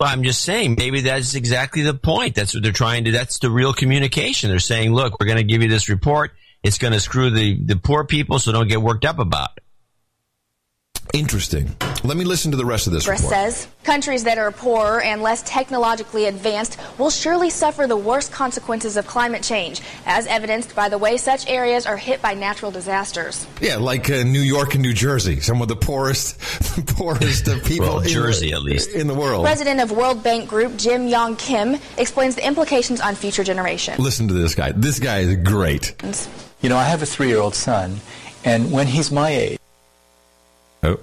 Well, 0.00 0.10
I'm 0.10 0.24
just 0.24 0.42
saying, 0.42 0.74
maybe 0.78 1.02
that's 1.02 1.34
exactly 1.34 1.82
the 1.82 1.94
point. 1.94 2.34
That's 2.34 2.54
what 2.54 2.62
they're 2.62 2.72
trying 2.72 3.04
to, 3.04 3.12
that's 3.12 3.38
the 3.38 3.50
real 3.50 3.72
communication. 3.72 4.50
They're 4.50 4.58
saying, 4.58 4.92
look, 4.92 5.20
we're 5.20 5.26
going 5.26 5.38
to 5.38 5.44
give 5.44 5.62
you 5.62 5.68
this 5.68 5.88
report. 5.88 6.32
It's 6.62 6.78
going 6.78 6.92
to 6.92 7.00
screw 7.00 7.30
the, 7.30 7.62
the 7.64 7.76
poor 7.76 8.04
people, 8.04 8.38
so 8.38 8.52
don't 8.52 8.68
get 8.68 8.82
worked 8.82 9.04
up 9.04 9.18
about 9.18 9.50
it. 9.56 9.62
Interesting. 11.14 11.76
Let 12.04 12.16
me 12.16 12.24
listen 12.24 12.50
to 12.50 12.56
the 12.56 12.64
rest 12.64 12.88
of 12.88 12.92
this 12.92 13.04
Press 13.06 13.20
report. 13.22 13.32
says 13.52 13.68
countries 13.84 14.24
that 14.24 14.36
are 14.36 14.50
poorer 14.50 15.00
and 15.02 15.22
less 15.22 15.40
technologically 15.42 16.26
advanced 16.26 16.76
will 16.98 17.10
surely 17.10 17.48
suffer 17.48 17.86
the 17.86 17.96
worst 17.96 18.32
consequences 18.32 18.96
of 18.96 19.06
climate 19.06 19.42
change, 19.44 19.80
as 20.04 20.26
evidenced 20.26 20.74
by 20.74 20.88
the 20.88 20.98
way 20.98 21.16
such 21.16 21.48
areas 21.48 21.86
are 21.86 21.96
hit 21.96 22.20
by 22.20 22.34
natural 22.34 22.72
disasters. 22.72 23.46
Yeah, 23.60 23.76
like 23.76 24.10
uh, 24.10 24.24
New 24.24 24.40
York 24.40 24.74
and 24.74 24.82
New 24.82 24.92
Jersey, 24.94 25.38
some 25.40 25.62
of 25.62 25.68
the 25.68 25.76
poorest, 25.76 26.40
the 26.74 26.82
poorest 26.96 27.46
of 27.46 27.62
people 27.64 27.86
Well, 27.86 27.98
in, 28.00 28.08
Jersey, 28.08 28.50
the, 28.50 28.56
at 28.56 28.62
least. 28.62 28.90
in 28.90 29.06
the 29.06 29.14
world. 29.14 29.44
President 29.44 29.80
of 29.80 29.92
World 29.92 30.24
Bank 30.24 30.48
Group 30.50 30.76
Jim 30.76 31.06
Yong 31.06 31.36
Kim 31.36 31.76
explains 31.98 32.34
the 32.34 32.44
implications 32.44 33.00
on 33.00 33.14
future 33.14 33.44
generations. 33.44 34.00
Listen 34.00 34.26
to 34.26 34.34
this 34.34 34.56
guy. 34.56 34.72
This 34.72 34.98
guy 34.98 35.20
is 35.20 35.36
great. 35.36 35.94
You 36.62 36.68
know, 36.68 36.76
I 36.76 36.84
have 36.84 37.02
a 37.02 37.06
three 37.06 37.28
year 37.28 37.38
old 37.38 37.54
son, 37.54 38.00
and 38.44 38.72
when 38.72 38.88
he's 38.88 39.12
my 39.12 39.30
age, 39.30 39.58
Oh. 40.82 40.98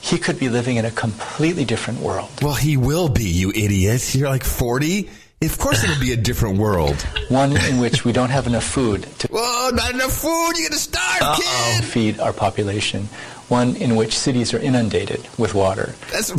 He 0.00 0.18
could 0.18 0.38
be 0.38 0.48
living 0.48 0.76
in 0.76 0.84
a 0.84 0.90
completely 0.90 1.64
different 1.64 2.00
world. 2.00 2.30
Well, 2.42 2.54
he 2.54 2.76
will 2.76 3.08
be, 3.08 3.24
you 3.24 3.50
idiot. 3.50 4.14
You're 4.14 4.28
like 4.28 4.44
40. 4.44 5.10
Of 5.42 5.58
course 5.58 5.82
it'll 5.84 6.00
be 6.00 6.12
a 6.12 6.16
different 6.16 6.58
world. 6.58 7.00
One 7.28 7.56
in 7.56 7.80
which 7.80 8.04
we 8.04 8.12
don't 8.12 8.28
have 8.30 8.46
enough 8.46 8.64
food 8.64 9.04
to 9.20 9.28
Whoa, 9.28 9.70
not 9.72 9.94
enough 9.94 10.12
food. 10.12 10.58
You're 10.58 10.70
to 10.70 10.76
starve, 10.76 11.36
kid. 11.38 11.84
feed 11.84 12.20
our 12.20 12.32
population. 12.32 13.08
One 13.50 13.74
in 13.76 13.96
which 13.96 14.16
cities 14.16 14.54
are 14.54 14.58
inundated 14.60 15.26
with 15.36 15.54
water. 15.54 15.92
That's 16.12 16.30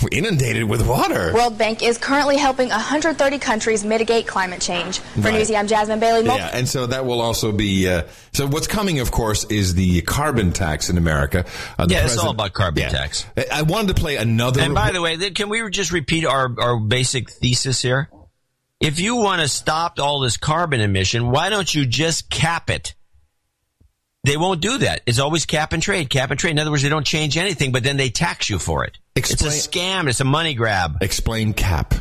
we're 0.00 0.08
inundated 0.12 0.62
with 0.64 0.86
water. 0.86 1.32
World 1.34 1.58
Bank 1.58 1.82
is 1.82 1.98
currently 1.98 2.36
helping 2.36 2.68
130 2.68 3.38
countries 3.40 3.84
mitigate 3.84 4.26
climate 4.28 4.60
change. 4.60 5.00
For 5.00 5.22
Right. 5.22 5.34
Newsy, 5.34 5.56
I'm 5.56 5.66
Jasmine 5.66 5.98
Bailey. 5.98 6.22
Mul- 6.22 6.36
Yeah, 6.36 6.50
and 6.54 6.68
so 6.68 6.86
that 6.86 7.04
will 7.04 7.20
also 7.20 7.50
be. 7.50 7.88
Uh, 7.88 8.04
so 8.32 8.46
what's 8.46 8.68
coming, 8.68 9.00
of 9.00 9.10
course, 9.10 9.42
is 9.46 9.74
the 9.74 10.02
carbon 10.02 10.52
tax 10.52 10.88
in 10.88 10.98
America. 10.98 11.44
Uh, 11.76 11.86
the 11.86 11.94
Yeah, 11.94 12.04
it's 12.04 12.16
all 12.16 12.30
about 12.30 12.52
carbon 12.52 12.84
Yeah. 12.84 12.88
tax. 12.90 13.26
I- 13.36 13.46
I 13.52 13.62
wanted 13.62 13.88
to 13.96 14.00
play 14.00 14.14
another. 14.16 14.60
And 14.60 14.74
by 14.76 14.92
the 14.92 15.00
way, 15.00 15.16
can 15.30 15.48
we 15.48 15.68
just 15.70 15.90
repeat 15.90 16.24
our, 16.24 16.48
our 16.60 16.78
basic 16.78 17.28
thesis 17.28 17.82
here? 17.82 18.08
If 18.80 19.00
you 19.00 19.16
want 19.16 19.42
to 19.42 19.48
stop 19.48 19.98
all 19.98 20.20
this 20.20 20.36
carbon 20.36 20.80
emission, 20.80 21.32
why 21.32 21.48
don't 21.48 21.74
you 21.74 21.84
just 21.84 22.30
cap 22.30 22.70
it? 22.70 22.94
They 24.24 24.36
won't 24.36 24.60
do 24.60 24.78
that. 24.78 25.02
It's 25.06 25.18
always 25.18 25.46
cap 25.46 25.72
and 25.72 25.82
trade, 25.82 26.10
cap 26.10 26.30
and 26.30 26.38
trade. 26.38 26.50
In 26.50 26.58
other 26.58 26.70
words, 26.70 26.82
they 26.82 26.88
don't 26.88 27.06
change 27.06 27.36
anything, 27.36 27.72
but 27.72 27.84
then 27.84 27.96
they 27.96 28.10
tax 28.10 28.50
you 28.50 28.58
for 28.58 28.84
it. 28.84 28.98
Explain- 29.14 29.52
it's 29.52 29.66
a 29.66 29.68
scam. 29.68 30.08
It's 30.08 30.20
a 30.20 30.24
money 30.24 30.54
grab. 30.54 30.98
explain 31.00 31.54
cap. 31.54 31.94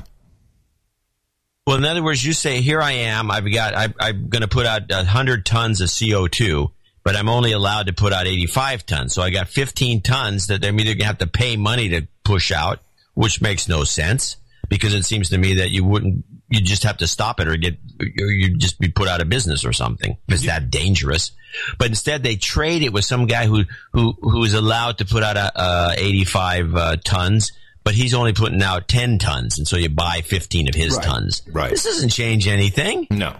Well, 1.66 1.78
in 1.78 1.86
other 1.86 2.02
words, 2.02 2.24
you 2.24 2.32
say, 2.32 2.62
here 2.62 2.82
I 2.82 2.92
am. 2.94 3.30
I've 3.30 3.52
got, 3.52 3.76
I, 3.76 3.94
I'm 4.00 4.30
going 4.30 4.42
to 4.42 4.48
put 4.48 4.66
out 4.66 4.90
100 4.90 5.46
tons 5.46 5.82
of 5.82 5.90
CO2, 5.90 6.72
but 7.04 7.18
I'm 7.18 7.28
only 7.28 7.52
allowed 7.52 7.88
to 7.88 7.94
put 7.94 8.14
out 8.14 8.26
85 8.26 8.86
tons. 8.86 9.14
So 9.14 9.22
I 9.22 9.32
got 9.32 9.50
15 9.50 10.02
tons 10.02 10.48
that 10.48 10.66
I'm 10.66 10.80
either 10.80 10.92
going 10.92 11.00
to 11.00 11.06
have 11.06 11.18
to 11.18 11.28
pay 11.28 11.58
money 11.58 11.90
to 11.90 12.08
push 12.24 12.54
out, 12.54 12.80
which 13.16 13.42
makes 13.42 13.68
no 13.68 13.84
sense 13.84 14.38
because 14.70 14.94
it 14.94 15.04
seems 15.04 15.30
to 15.30 15.38
me 15.38 15.56
that 15.56 15.70
you 15.70 15.84
wouldn't, 15.84 16.24
you 16.50 16.62
just 16.62 16.84
have 16.84 16.98
to 16.98 17.08
stop 17.08 17.40
it 17.40 17.48
or 17.48 17.58
get, 17.58 17.78
or 18.02 18.06
you'd 18.32 18.60
just 18.60 18.80
be 18.80 18.90
put 18.90 19.08
out 19.08 19.22
of 19.22 19.30
business 19.30 19.66
or 19.66 19.74
something. 19.74 20.18
It's 20.28 20.46
that 20.46 20.70
dangerous. 20.72 21.32
But 21.78 21.88
instead 21.88 22.24
they 22.24 22.36
trade 22.36 22.84
it 22.84 22.94
with 22.94 23.06
some 23.06 23.26
guy 23.28 23.46
who, 23.48 23.64
who, 23.94 24.14
who 24.22 24.44
is 24.44 24.54
allowed 24.54 25.00
to 25.00 25.06
put 25.06 25.24
out 25.24 25.36
a, 25.38 25.52
uh, 25.60 25.96
85 25.98 26.76
uh, 26.76 26.96
tons. 27.04 27.52
But 27.84 27.96
he's 27.96 28.14
only 28.14 28.34
putting 28.34 28.62
out 28.62 28.88
10 28.90 29.18
tons, 29.18 29.58
and 29.58 29.66
so 29.68 29.78
you 29.78 29.88
buy 29.88 30.22
15 30.26 30.68
of 30.68 30.76
his 30.76 30.96
Right. 30.98 31.06
tons. 31.06 31.42
Right. 31.50 31.70
This 31.70 31.86
doesn't 31.86 32.10
change 32.10 32.46
anything. 32.48 33.08
No. 33.10 33.36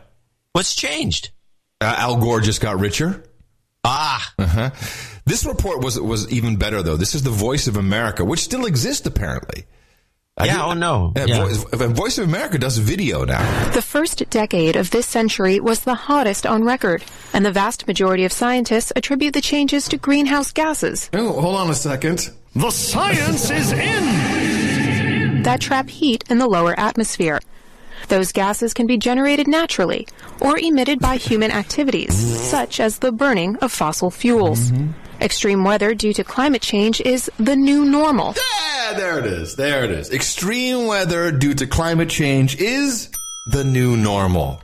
What's 0.54 0.74
changed? 0.74 1.32
Uh, 1.82 1.94
Al 1.98 2.16
Gore 2.18 2.40
just 2.40 2.62
got 2.62 2.80
richer. 2.80 3.24
Ah, 3.84 4.34
Uh-huh. 4.40 4.70
This 5.26 5.46
report 5.46 5.84
was 5.84 6.00
was 6.00 6.32
even 6.32 6.56
better 6.56 6.82
though. 6.82 6.96
This 6.96 7.14
is 7.14 7.24
the 7.24 7.30
Voice 7.30 7.68
of 7.68 7.76
America, 7.76 8.24
which 8.24 8.40
still 8.40 8.66
exists 8.66 9.06
apparently. 9.06 9.66
I 10.40 10.46
Yeah, 10.46 10.54
did- 10.58 10.62
oh, 10.66 10.74
no. 10.74 11.14
Yeah, 11.16 11.26
Yeah. 11.26 11.46
Voice, 11.46 11.64
Voice 11.98 12.18
of 12.20 12.26
America 12.30 12.58
does 12.60 12.78
video 12.78 13.26
now. 13.26 13.70
The 13.72 13.82
first 13.82 14.30
decade 14.30 14.76
of 14.76 14.92
this 14.92 15.08
century 15.08 15.60
was 15.60 15.80
the 15.82 15.96
hottest 15.96 16.46
on 16.46 16.64
record, 16.64 17.04
and 17.34 17.44
the 17.44 17.52
vast 17.52 17.88
majority 17.88 18.24
of 18.24 18.32
scientists 18.32 18.92
attribute 18.96 19.34
the 19.34 19.42
changes 19.42 19.88
to 19.90 19.98
greenhouse 19.98 20.52
gases 20.52 21.10
Oh, 21.14 21.42
hold 21.42 21.56
on 21.56 21.70
a 21.72 21.76
second. 21.76 22.30
The 22.56 22.70
science 22.72 23.50
is 23.50 23.72
in. 23.72 25.42
that 25.44 25.60
trap 25.62 25.90
heat 25.90 26.24
in 26.30 26.38
the 26.40 26.48
lower 26.48 26.80
atmosphere. 26.80 27.40
Those 28.10 28.32
gases 28.32 28.74
can 28.74 28.86
be 28.88 28.98
generated 28.98 29.48
naturally 29.48 30.08
or 30.40 30.58
emitted 30.60 31.00
by 31.00 31.18
human 31.18 31.52
activities, 31.52 32.14
such 32.16 32.80
as 32.80 33.00
the 33.00 33.12
burning 33.12 33.56
of 33.58 33.72
fossil 33.72 34.12
fuels. 34.12 34.72
Mm-hmm. 34.72 34.92
Extreme 35.20 35.64
weather 35.64 35.96
due 35.96 36.14
to 36.14 36.24
climate 36.24 36.62
change 36.62 37.02
is 37.02 37.32
the 37.40 37.56
new 37.56 37.86
normal. 37.86 38.36
Yeah, 38.36 38.94
there 38.94 39.20
it 39.20 39.26
is. 39.26 39.56
There 39.56 39.84
it 39.84 39.92
is. 39.92 40.12
Extreme 40.12 40.86
weather 40.86 41.32
due 41.32 41.56
to 41.56 41.66
climate 41.66 42.10
change 42.10 42.56
is 42.58 43.10
the 43.52 43.64
new 43.64 43.98
normal. 43.98 44.62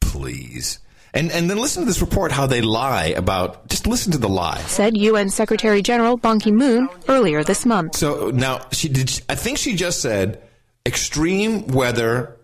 Please. 0.00 0.78
And 1.12 1.30
and 1.30 1.48
then 1.48 1.58
listen 1.58 1.82
to 1.82 1.86
this 1.86 2.00
report 2.00 2.32
how 2.32 2.46
they 2.46 2.62
lie 2.62 3.06
about 3.06 3.68
just 3.68 3.86
listen 3.86 4.12
to 4.12 4.18
the 4.18 4.28
lie. 4.28 4.58
Said 4.66 4.96
UN 4.96 5.28
Secretary 5.28 5.82
General 5.82 6.16
Ban 6.16 6.40
Ki-moon 6.40 6.88
earlier 7.08 7.44
this 7.44 7.66
month. 7.66 7.96
So 7.96 8.30
now 8.30 8.66
she 8.72 8.88
did 8.88 9.22
I 9.28 9.34
think 9.34 9.58
she 9.58 9.76
just 9.76 10.00
said 10.00 10.42
extreme 10.86 11.66
weather 11.68 12.36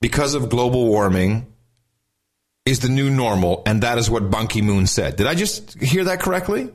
because 0.00 0.34
of 0.34 0.48
global 0.48 0.86
warming 0.86 1.46
is 2.68 2.80
the 2.80 2.88
new 2.88 3.10
normal 3.10 3.62
and 3.66 3.82
that 3.82 3.98
is 3.98 4.10
what 4.10 4.30
Ban 4.30 4.46
Ki-moon 4.46 4.86
said. 4.86 5.16
Did 5.16 5.26
I 5.26 5.34
just 5.34 5.80
hear 5.80 6.04
that 6.04 6.20
correctly? 6.20 6.70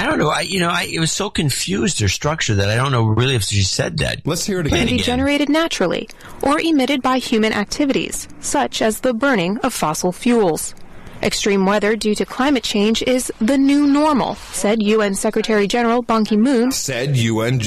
I 0.00 0.06
don't 0.06 0.18
know. 0.20 0.28
I 0.28 0.42
you 0.42 0.60
know 0.60 0.68
I 0.68 0.84
it 0.84 1.00
was 1.00 1.10
so 1.10 1.28
confused 1.28 1.98
her 2.00 2.08
structure 2.08 2.54
that 2.54 2.68
I 2.68 2.76
don't 2.76 2.92
know 2.92 3.06
really 3.06 3.34
if 3.34 3.42
she 3.42 3.62
said 3.62 3.98
that. 3.98 4.24
Let's 4.24 4.44
hear 4.44 4.60
it 4.60 4.66
again. 4.66 4.78
Can 4.78 4.86
again. 4.86 4.96
be 4.98 5.02
generated 5.02 5.48
naturally 5.48 6.08
or 6.42 6.60
emitted 6.60 7.02
by 7.02 7.18
human 7.18 7.52
activities, 7.52 8.28
such 8.40 8.80
as 8.80 9.00
the 9.00 9.12
burning 9.12 9.58
of 9.58 9.74
fossil 9.74 10.12
fuels. 10.12 10.74
Extreme 11.20 11.66
weather 11.66 11.96
due 11.96 12.14
to 12.14 12.24
climate 12.24 12.62
change 12.62 13.02
is 13.02 13.32
the 13.40 13.58
new 13.58 13.88
normal, 13.88 14.36
said 14.36 14.80
UN 14.80 15.16
Secretary 15.16 15.66
General 15.66 16.00
Ban 16.00 16.24
Ki-moon 16.24 16.70
Said 16.70 17.16
UN 17.16 17.60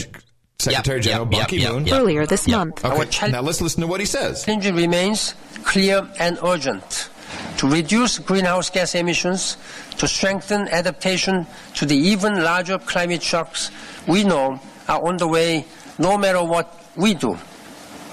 G- 0.63 0.71
Secretary 0.75 1.01
General 1.01 1.25
Ban 1.25 1.45
Ki-moon 1.45 1.89
earlier 1.91 2.25
this 2.25 2.47
month. 2.47 2.83
Okay, 2.83 3.31
now 3.31 3.41
let's 3.41 3.61
listen 3.61 3.81
to 3.81 3.87
what 3.87 3.99
he 3.99 4.05
says. 4.05 4.43
challenge 4.43 4.69
remains 4.69 5.33
clear 5.63 6.07
and 6.19 6.37
urgent 6.43 7.09
to 7.57 7.67
reduce 7.69 8.19
greenhouse 8.19 8.69
gas 8.69 8.95
emissions, 8.95 9.57
to 9.97 10.07
strengthen 10.07 10.67
adaptation 10.69 11.45
to 11.75 11.85
the 11.85 11.95
even 11.95 12.43
larger 12.43 12.77
climate 12.79 13.21
shocks 13.21 13.71
we 14.07 14.23
know 14.23 14.59
are 14.87 15.05
on 15.07 15.17
the 15.17 15.27
way 15.27 15.65
no 15.99 16.17
matter 16.17 16.43
what 16.43 16.83
we 16.95 17.13
do, 17.13 17.37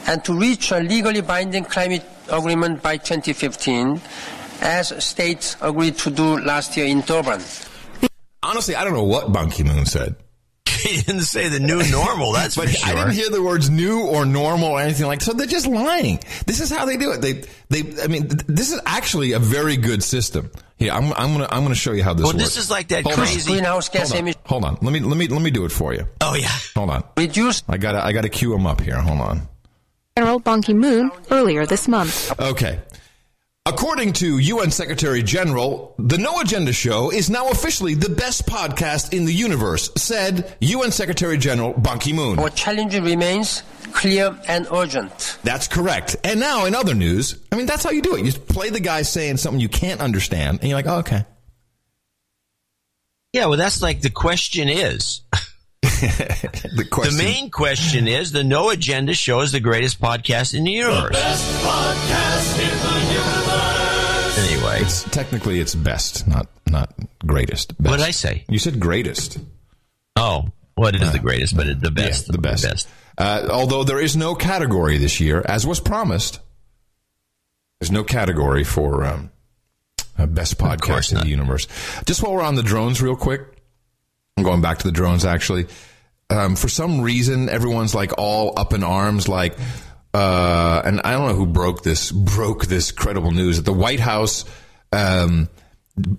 and 0.06 0.22
to 0.24 0.38
reach 0.38 0.70
a 0.72 0.80
legally 0.80 1.20
binding 1.20 1.64
climate 1.64 2.04
agreement 2.30 2.82
by 2.82 2.96
2015, 2.96 4.00
as 4.60 4.92
states 5.02 5.56
agreed 5.60 5.96
to 5.96 6.10
do 6.10 6.38
last 6.40 6.76
year 6.76 6.86
in 6.86 7.00
Durban. 7.00 7.40
Honestly, 8.42 8.76
I 8.76 8.84
don't 8.84 8.92
know 8.92 9.04
what 9.04 9.32
Ban 9.32 9.50
Ki-moon 9.50 9.86
said. 9.86 10.14
He 10.78 11.02
didn't 11.02 11.22
say 11.22 11.48
the 11.48 11.60
new 11.60 11.82
normal. 11.90 12.32
That's 12.32 12.56
but 12.56 12.68
for 12.68 12.74
sure. 12.74 12.88
I 12.88 12.94
didn't 12.94 13.14
hear 13.14 13.30
the 13.30 13.42
words 13.42 13.68
new 13.70 14.06
or 14.06 14.24
normal 14.24 14.68
or 14.70 14.80
anything 14.80 15.06
like. 15.06 15.20
So 15.20 15.32
they're 15.32 15.46
just 15.46 15.66
lying. 15.66 16.20
This 16.46 16.60
is 16.60 16.70
how 16.70 16.84
they 16.86 16.96
do 16.96 17.12
it. 17.12 17.20
They 17.20 17.42
they. 17.68 18.02
I 18.02 18.06
mean, 18.06 18.28
this 18.46 18.72
is 18.72 18.80
actually 18.86 19.32
a 19.32 19.38
very 19.38 19.76
good 19.76 20.02
system. 20.02 20.50
Here, 20.76 20.92
I'm 20.92 21.12
I'm 21.14 21.32
gonna 21.32 21.48
I'm 21.50 21.62
gonna 21.62 21.74
show 21.74 21.92
you 21.92 22.04
how 22.04 22.14
this 22.14 22.22
Well, 22.24 22.32
works. 22.34 22.44
this 22.44 22.56
is 22.56 22.70
like 22.70 22.88
that 22.88 23.02
Hold 23.04 23.16
crazy- 23.16 23.50
On. 23.50 23.56
Greenhouse 23.56 23.88
gas 23.88 24.08
Hold 24.10 24.12
on. 24.12 24.18
emission- 24.18 24.40
Hold 24.46 24.64
on. 24.64 24.78
Let 24.80 24.92
me 24.92 25.00
let 25.00 25.16
me 25.16 25.26
let 25.28 25.42
me 25.42 25.50
do 25.50 25.64
it 25.64 25.72
for 25.72 25.92
you. 25.92 26.06
Oh 26.20 26.34
yeah. 26.34 26.48
Hold 26.76 26.90
on. 26.90 27.04
Reduce. 27.16 27.62
I 27.68 27.78
gotta 27.78 28.04
I 28.04 28.12
gotta 28.12 28.28
cue 28.28 28.54
him 28.54 28.66
up 28.66 28.80
here. 28.80 28.96
Hold 29.00 29.20
on. 29.20 29.48
General 30.16 30.40
Ban 30.40 30.62
Ki-moon 30.62 31.10
earlier 31.30 31.64
this 31.66 31.86
month. 31.86 32.32
Okay. 32.40 32.80
According 33.68 34.14
to 34.14 34.38
UN 34.38 34.70
Secretary 34.70 35.22
General, 35.22 35.94
the 35.98 36.16
No 36.16 36.40
Agenda 36.40 36.72
Show 36.72 37.12
is 37.12 37.28
now 37.28 37.50
officially 37.50 37.92
the 37.92 38.08
best 38.08 38.46
podcast 38.46 39.12
in 39.12 39.26
the 39.26 39.32
universe, 39.34 39.90
said 39.94 40.56
UN 40.60 40.90
Secretary 40.90 41.36
General 41.36 41.74
Ban 41.74 41.98
Ki-moon. 41.98 42.38
Our 42.38 42.48
challenge 42.48 42.94
remains 42.96 43.62
clear 43.92 44.34
and 44.48 44.66
urgent. 44.72 45.36
That's 45.44 45.68
correct. 45.68 46.16
And 46.24 46.40
now 46.40 46.64
in 46.64 46.74
other 46.74 46.94
news, 46.94 47.38
I 47.52 47.56
mean, 47.56 47.66
that's 47.66 47.84
how 47.84 47.90
you 47.90 48.00
do 48.00 48.14
it. 48.14 48.20
You 48.20 48.24
just 48.24 48.48
play 48.48 48.70
the 48.70 48.80
guy 48.80 49.02
saying 49.02 49.36
something 49.36 49.60
you 49.60 49.68
can't 49.68 50.00
understand, 50.00 50.60
and 50.60 50.70
you're 50.70 50.78
like, 50.78 50.86
oh, 50.86 51.00
okay. 51.00 51.26
Yeah, 53.34 53.46
well, 53.46 53.58
that's 53.58 53.82
like 53.82 54.00
the 54.00 54.08
question 54.08 54.70
is. 54.70 55.20
the 55.82 56.86
question. 56.90 57.18
The 57.18 57.22
main 57.22 57.50
question 57.50 58.08
is 58.08 58.32
the 58.32 58.44
No 58.44 58.70
Agenda 58.70 59.12
Show 59.12 59.40
is 59.40 59.52
the 59.52 59.60
greatest 59.60 60.00
podcast 60.00 60.54
in 60.54 60.64
the 60.64 60.72
universe. 60.72 61.14
Anyway, 61.14 62.77
it's 64.88 65.02
technically 65.10 65.60
it's 65.60 65.74
best, 65.74 66.26
not 66.26 66.48
not 66.66 66.94
greatest. 67.26 67.76
Best. 67.76 67.90
What 67.90 67.98
did 67.98 68.06
I 68.06 68.10
say? 68.10 68.44
You 68.48 68.58
said 68.58 68.80
greatest. 68.80 69.38
Oh, 70.16 70.48
well, 70.76 70.88
it 70.94 71.00
is 71.00 71.12
the 71.12 71.18
greatest, 71.18 71.56
but 71.56 71.66
it's 71.66 71.80
the 71.80 71.90
best. 71.90 72.26
Yeah, 72.26 72.32
the 72.32 72.38
best. 72.38 72.88
Uh, 73.18 73.48
although 73.50 73.84
there 73.84 74.00
is 74.00 74.16
no 74.16 74.34
category 74.34 74.96
this 74.96 75.20
year, 75.20 75.42
as 75.44 75.66
was 75.66 75.80
promised. 75.80 76.40
There's 77.80 77.92
no 77.92 78.02
category 78.02 78.64
for 78.64 79.04
um, 79.04 79.30
uh, 80.16 80.26
best 80.26 80.58
podcast 80.58 81.12
in 81.12 81.20
the 81.20 81.28
universe. 81.28 81.68
Just 82.06 82.22
while 82.22 82.32
we're 82.32 82.42
on 82.42 82.56
the 82.56 82.62
drones, 82.62 83.00
real 83.00 83.14
quick, 83.14 83.42
I'm 84.36 84.42
going 84.42 84.62
back 84.62 84.78
to 84.78 84.84
the 84.84 84.92
drones. 84.92 85.24
Actually, 85.24 85.66
um, 86.30 86.56
for 86.56 86.68
some 86.68 87.02
reason, 87.02 87.48
everyone's 87.48 87.94
like 87.94 88.12
all 88.16 88.58
up 88.58 88.72
in 88.72 88.82
arms, 88.82 89.28
like. 89.28 89.56
Uh, 90.14 90.80
and 90.86 91.02
I 91.04 91.12
don't 91.12 91.28
know 91.28 91.34
who 91.34 91.44
broke 91.44 91.82
this 91.82 92.10
broke 92.10 92.64
this 92.64 92.92
credible 92.92 93.30
news 93.30 93.58
that 93.58 93.66
the 93.66 93.74
White 93.74 94.00
House 94.00 94.46
um, 94.92 95.48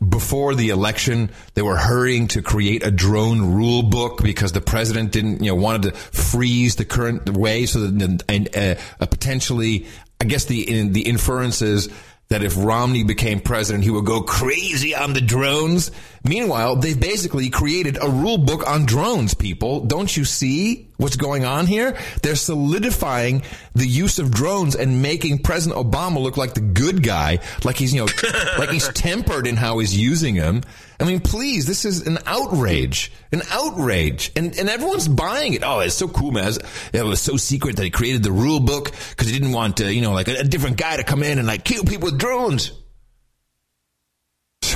before 0.10 0.56
the 0.56 0.70
election 0.70 1.30
they 1.54 1.62
were 1.62 1.78
hurrying 1.78 2.28
to 2.28 2.42
create 2.42 2.86
a 2.86 2.92
drone 2.92 3.54
rule 3.54 3.84
book 3.84 4.22
because 4.22 4.52
the 4.52 4.62
president 4.62 5.12
didn't 5.12 5.42
you 5.42 5.50
know 5.50 5.56
wanted 5.56 5.84
to 5.84 5.92
freeze 5.92 6.76
the 6.76 6.86
current 6.86 7.30
way 7.30 7.66
so 7.66 7.80
that 7.80 8.24
and 8.28 8.50
uh, 8.56 8.76
uh, 9.00 9.06
potentially 9.06 9.86
I 10.22 10.26
guess 10.26 10.46
the 10.46 10.80
in, 10.80 10.92
the 10.92 11.02
inferences 11.02 11.88
that 12.30 12.44
if 12.44 12.56
Romney 12.56 13.04
became 13.04 13.40
president, 13.40 13.84
he 13.84 13.90
would 13.90 14.06
go 14.06 14.22
crazy 14.22 14.94
on 14.94 15.14
the 15.14 15.22
drones. 15.22 15.90
Meanwhile, 16.24 16.76
they've 16.76 17.00
basically 17.00 17.50
created 17.50 17.98
a 18.00 18.08
rule 18.08 18.38
book 18.38 18.68
on 18.68 18.86
drones, 18.86 19.34
people. 19.34 19.80
Don't 19.86 20.16
you 20.16 20.26
see 20.26 20.90
what's 20.98 21.16
going 21.16 21.44
on 21.44 21.66
here? 21.66 21.98
They're 22.22 22.36
solidifying 22.36 23.42
the 23.74 23.88
use 23.88 24.20
of 24.20 24.30
drones 24.30 24.76
and 24.76 25.02
making 25.02 25.40
President 25.40 25.84
Obama 25.84 26.22
look 26.22 26.38
like 26.38 26.54
the 26.54 26.62
good 26.62 27.02
guy, 27.02 27.40
like 27.64 27.78
he's, 27.78 27.96
you 27.96 28.02
know, 28.02 28.12
like 28.60 28.70
he's 28.70 28.88
tempered 28.90 29.48
in 29.48 29.56
how 29.56 29.80
he's 29.80 29.98
using 29.98 30.36
them. 30.36 30.62
I 31.00 31.06
mean, 31.06 31.22
please, 31.22 31.66
this 31.66 31.86
is 31.86 32.06
an 32.06 32.18
outrage, 32.26 33.12
an 33.32 33.42
outrage, 33.52 34.32
and 34.36 34.58
and 34.58 34.70
everyone's 34.70 35.08
buying 35.08 35.54
it. 35.54 35.64
Oh, 35.64 35.80
it's 35.80 35.96
so 35.96 36.10
cool, 36.10 36.32
man! 36.32 36.52
It 36.92 37.04
was 37.04 37.22
so 37.22 37.38
secret 37.38 37.78
that 37.78 37.84
he 37.84 37.90
created 37.90 38.24
the 38.24 38.32
rule 38.32 38.60
book 38.60 38.92
because 39.12 39.28
he 39.28 39.34
didn't 39.34 39.54
want, 39.54 39.80
uh, 39.80 39.86
you 39.86 40.02
know, 40.02 40.12
like 40.12 40.28
a, 40.28 40.40
a 40.40 40.44
different 40.44 40.78
guy 40.78 40.98
to 40.98 41.04
come 41.04 41.24
in 41.24 41.38
and 41.38 41.48
like 41.48 41.64
kill 41.64 41.84
people 41.84 42.12
with 42.12 42.20
drones. 42.20 42.72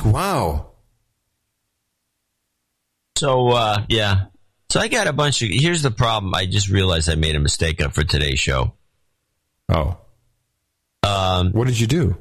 Wow. 0.05 0.71
So 3.17 3.49
uh, 3.49 3.85
yeah, 3.89 4.25
so 4.73 4.79
I 4.79 4.87
got 4.87 5.07
a 5.07 5.13
bunch 5.13 5.41
of. 5.41 5.49
Here's 5.51 5.83
the 5.83 5.91
problem. 5.91 6.33
I 6.33 6.45
just 6.45 6.69
realized 6.69 7.09
I 7.09 7.15
made 7.15 7.35
a 7.35 7.39
mistake 7.39 7.79
up 7.79 7.93
for 7.93 8.03
today's 8.03 8.39
show. 8.39 8.73
Oh. 9.69 9.97
Um, 11.03 11.51
what 11.51 11.67
did 11.67 11.79
you 11.79 11.85
do? 11.85 12.17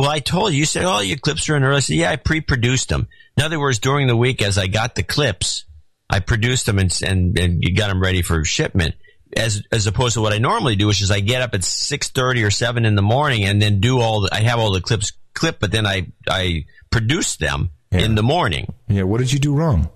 Well, 0.00 0.08
I 0.10 0.20
told 0.20 0.52
you. 0.52 0.58
You 0.60 0.64
said, 0.64 0.84
"Oh, 0.84 1.00
your 1.00 1.18
clips 1.18 1.48
are 1.50 1.56
in 1.56 1.62
early." 1.62 1.76
I 1.76 1.80
said, 1.80 1.96
"Yeah, 1.96 2.10
I 2.10 2.16
pre-produced 2.16 2.88
them." 2.88 3.06
In 3.36 3.42
other 3.42 3.60
words, 3.60 3.78
during 3.78 4.06
the 4.06 4.16
week, 4.16 4.40
as 4.40 4.56
I 4.56 4.66
got 4.66 4.94
the 4.94 5.02
clips, 5.02 5.64
I 6.08 6.20
produced 6.20 6.64
them 6.66 6.78
and 6.78 6.98
and, 7.02 7.38
and 7.38 7.76
got 7.76 7.88
them 7.88 8.00
ready 8.00 8.22
for 8.22 8.42
shipment. 8.44 8.94
As 9.36 9.62
as 9.70 9.86
opposed 9.86 10.14
to 10.14 10.22
what 10.22 10.32
I 10.32 10.38
normally 10.38 10.74
do, 10.76 10.86
which 10.86 11.02
is 11.02 11.10
I 11.10 11.20
get 11.20 11.42
up 11.42 11.54
at 11.54 11.64
six 11.64 12.08
thirty 12.08 12.42
or 12.44 12.50
seven 12.50 12.84
in 12.86 12.94
the 12.94 13.02
morning 13.02 13.44
and 13.44 13.60
then 13.60 13.78
do 13.80 14.00
all. 14.00 14.22
The, 14.22 14.30
I 14.34 14.40
have 14.40 14.58
all 14.58 14.72
the 14.72 14.80
clips 14.80 15.12
clip, 15.34 15.60
but 15.60 15.70
then 15.70 15.86
I 15.86 16.06
I 16.28 16.64
produce 16.90 17.36
them 17.36 17.70
Yeah. 17.92 18.00
in 18.00 18.14
the 18.14 18.22
morning. 18.22 18.72
Yeah. 18.88 19.02
What 19.02 19.18
did 19.18 19.32
you 19.32 19.38
do 19.38 19.54
wrong? 19.54 19.90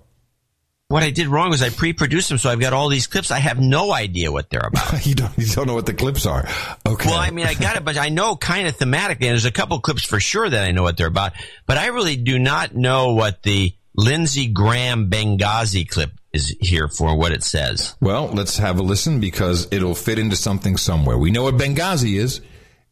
What 0.95 1.03
I 1.03 1.09
did 1.09 1.27
wrong 1.27 1.49
was 1.49 1.61
I 1.61 1.71
pre-produced 1.71 2.29
them, 2.29 2.37
so 2.37 2.49
I've 2.49 2.61
got 2.61 2.71
all 2.71 2.87
these 2.87 3.05
clips. 3.05 3.29
I 3.29 3.39
have 3.39 3.59
no 3.59 3.91
idea 3.91 4.31
what 4.31 4.49
they're 4.49 4.65
about. 4.65 5.05
you 5.05 5.13
don't 5.13 5.37
you 5.37 5.45
don't 5.45 5.67
know 5.67 5.73
what 5.73 5.85
the 5.85 5.93
clips 5.93 6.25
are. 6.25 6.47
Okay. 6.87 7.09
Well, 7.09 7.19
I 7.19 7.31
mean, 7.31 7.45
I 7.45 7.53
got 7.53 7.75
it, 7.75 7.83
but 7.83 7.97
I 7.97 8.07
know 8.07 8.37
kind 8.37 8.65
of 8.65 8.77
thematically, 8.77 9.09
and 9.09 9.31
there's 9.31 9.43
a 9.43 9.51
couple 9.51 9.77
clips 9.81 10.05
for 10.05 10.21
sure 10.21 10.49
that 10.49 10.63
I 10.63 10.71
know 10.71 10.83
what 10.83 10.95
they're 10.95 11.07
about, 11.07 11.33
but 11.65 11.77
I 11.77 11.87
really 11.87 12.15
do 12.15 12.39
not 12.39 12.77
know 12.77 13.13
what 13.13 13.43
the 13.43 13.75
Lindsey 13.93 14.47
Graham 14.47 15.09
Benghazi 15.09 15.85
clip 15.85 16.11
is 16.31 16.55
here 16.61 16.87
for, 16.87 17.17
what 17.17 17.33
it 17.33 17.43
says. 17.43 17.97
Well, 17.99 18.27
let's 18.27 18.57
have 18.59 18.79
a 18.79 18.81
listen 18.81 19.19
because 19.19 19.67
it'll 19.71 19.95
fit 19.95 20.17
into 20.17 20.37
something 20.37 20.77
somewhere. 20.77 21.17
We 21.17 21.29
know 21.29 21.43
what 21.43 21.55
Benghazi 21.55 22.17
is, 22.17 22.39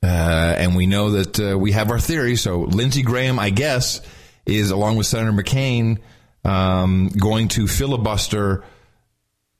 uh, 0.04 0.08
and 0.08 0.76
we 0.76 0.88
know 0.88 1.12
that 1.12 1.40
uh, 1.40 1.58
we 1.58 1.72
have 1.72 1.90
our 1.90 2.00
theory. 2.00 2.36
So 2.36 2.64
Lindsey 2.64 3.02
Graham, 3.02 3.40
I 3.40 3.50
guess, 3.50 4.02
is 4.46 4.72
along 4.72 4.98
with 4.98 5.08
Senator 5.08 5.32
McCain 5.32 6.00
um, 6.46 7.10
going 7.10 7.48
to 7.50 7.68
filibuster 7.68 8.64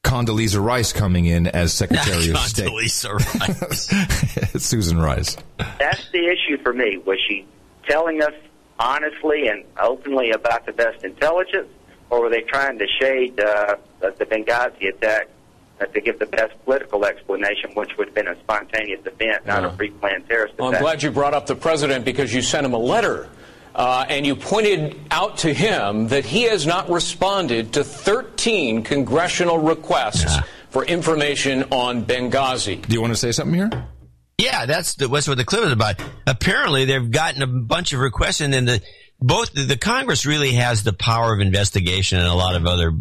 Condoleezza 0.04 0.64
Rice 0.64 0.92
coming 0.94 1.26
in 1.26 1.48
as 1.48 1.74
Secretary 1.74 2.30
of 2.30 2.38
State. 2.40 2.68
Condoleezza 2.68 3.14
Rice. 3.14 4.64
Susan 4.64 5.00
Rice. 5.00 5.38
That's 5.58 6.10
the 6.12 6.28
issue 6.28 6.62
for 6.62 6.74
me. 6.74 6.98
Was 7.06 7.20
she 7.28 7.46
telling 7.88 8.22
us 8.22 8.34
honestly 8.80 9.48
and 9.48 9.64
openly 9.82 10.32
about 10.32 10.66
the 10.66 10.74
best 10.74 11.04
intelligence, 11.04 11.70
or 12.10 12.22
were 12.22 12.30
they 12.30 12.42
trying 12.42 12.78
to 12.80 12.88
shade 13.00 13.40
uh, 13.40 13.76
the 14.00 14.14
the 14.18 14.26
Benghazi 14.26 14.90
attack 14.90 15.30
uh, 15.80 15.86
to 15.86 16.02
give 16.02 16.20
the 16.20 16.26
best 16.26 16.54
political 16.66 17.06
explanation, 17.06 17.72
which 17.74 17.98
would 17.98 18.08
have 18.08 18.16
been 18.16 18.28
a 18.28 18.40
spontaneous 18.42 19.02
event, 19.06 19.46
not 19.46 19.66
a 19.66 19.70
pre-planned 19.70 20.28
terrorist 20.28 20.58
Well, 20.60 20.74
I'm 20.74 20.82
glad 20.82 21.02
you 21.02 21.12
brought 21.12 21.34
up 21.34 21.48
the 21.48 21.56
president 21.56 22.06
because 22.06 22.34
you 22.34 22.42
sent 22.42 22.66
him 22.66 22.74
a 22.74 22.78
letter. 22.78 23.30
Uh, 23.76 24.06
and 24.08 24.26
you 24.26 24.36
pointed 24.36 25.00
out 25.10 25.38
to 25.40 25.54
him 25.54 26.08
that 26.10 26.26
he 26.26 26.44
has 26.44 26.68
not 26.68 26.90
responded 26.90 27.74
to 27.74 27.84
13 27.84 28.84
congressional 28.84 29.58
requests 29.58 30.38
for 30.70 30.86
information 30.86 31.64
on 31.72 32.06
Benghazi. 32.06 32.82
Do 32.82 32.94
you 32.94 33.02
want 33.02 33.14
to 33.14 33.18
say 33.18 33.32
something 33.32 33.56
here? 33.56 33.88
Yeah, 34.38 34.66
that's 34.66 34.96
the, 34.96 35.08
that's 35.08 35.28
what 35.28 35.38
the 35.38 35.46
clip 35.46 35.64
is 35.64 35.72
about. 35.72 35.96
Apparently, 36.26 36.86
they've 36.86 37.12
gotten 37.12 37.42
a 37.42 37.48
bunch 37.48 37.94
of 37.94 38.00
requests, 38.00 38.42
and 38.42 38.54
then 38.54 38.66
the 38.66 38.82
both 39.20 39.54
the, 39.54 39.64
the 39.64 39.78
Congress 39.78 40.26
really 40.26 40.54
has 40.54 40.84
the 40.84 40.94
power 40.94 41.34
of 41.34 41.40
investigation 41.40 42.20
and 42.20 42.28
a 42.28 42.34
lot 42.34 42.56
of 42.56 42.66
other 42.66 42.92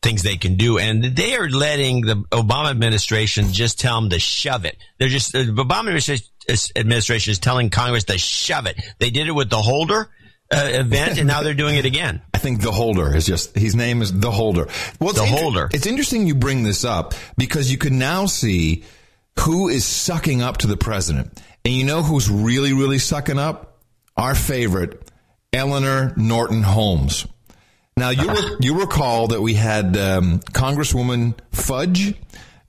things 0.00 0.22
they 0.22 0.36
can 0.36 0.54
do, 0.54 0.78
and 0.78 1.02
they 1.02 1.34
are 1.36 1.48
letting 1.48 2.02
the 2.02 2.14
Obama 2.30 2.70
administration 2.70 3.52
just 3.52 3.80
tell 3.80 4.00
them 4.00 4.10
to 4.10 4.18
shove 4.18 4.64
it. 4.64 4.76
They're 4.98 5.08
just 5.08 5.32
the 5.32 5.44
Obama 5.44 5.80
administration 5.80 6.26
administration 6.76 7.30
is 7.32 7.38
telling 7.38 7.70
Congress 7.70 8.04
to 8.04 8.18
shove 8.18 8.66
it. 8.66 8.80
They 8.98 9.10
did 9.10 9.28
it 9.28 9.32
with 9.32 9.50
the 9.50 9.60
holder. 9.60 10.08
uh, 10.50 10.66
event, 10.72 11.18
and 11.18 11.26
now 11.28 11.42
they're 11.42 11.52
doing 11.52 11.76
it 11.76 11.84
again. 11.84 12.22
I 12.32 12.38
think 12.38 12.62
the 12.62 12.72
holder 12.72 13.14
is 13.14 13.26
just 13.26 13.54
his 13.54 13.74
name 13.76 14.00
is 14.00 14.18
the 14.18 14.30
holder. 14.30 14.66
Well, 14.98 15.12
the 15.12 15.22
inter- 15.24 15.36
holder. 15.36 15.68
It's 15.72 15.86
interesting 15.86 16.26
you 16.26 16.34
bring 16.34 16.62
this 16.62 16.84
up 16.86 17.12
because 17.36 17.70
you 17.70 17.76
can 17.76 17.98
now 17.98 18.24
see 18.24 18.84
who 19.40 19.68
is 19.68 19.84
sucking 19.84 20.40
up 20.40 20.56
to 20.58 20.66
the 20.66 20.76
president, 20.78 21.38
and 21.66 21.74
you 21.74 21.84
know 21.84 22.02
who's 22.02 22.30
really, 22.30 22.72
really 22.72 22.98
sucking 22.98 23.38
up? 23.38 23.76
Our 24.16 24.34
favorite, 24.34 25.10
Eleanor 25.52 26.14
Norton 26.16 26.62
Holmes. 26.62 27.26
Now 27.98 28.08
you 28.10 28.30
re- 28.30 28.56
you 28.60 28.80
recall 28.80 29.28
that 29.28 29.42
we 29.42 29.52
had 29.52 29.96
um, 29.98 30.40
Congresswoman 30.40 31.34
Fudge 31.52 32.14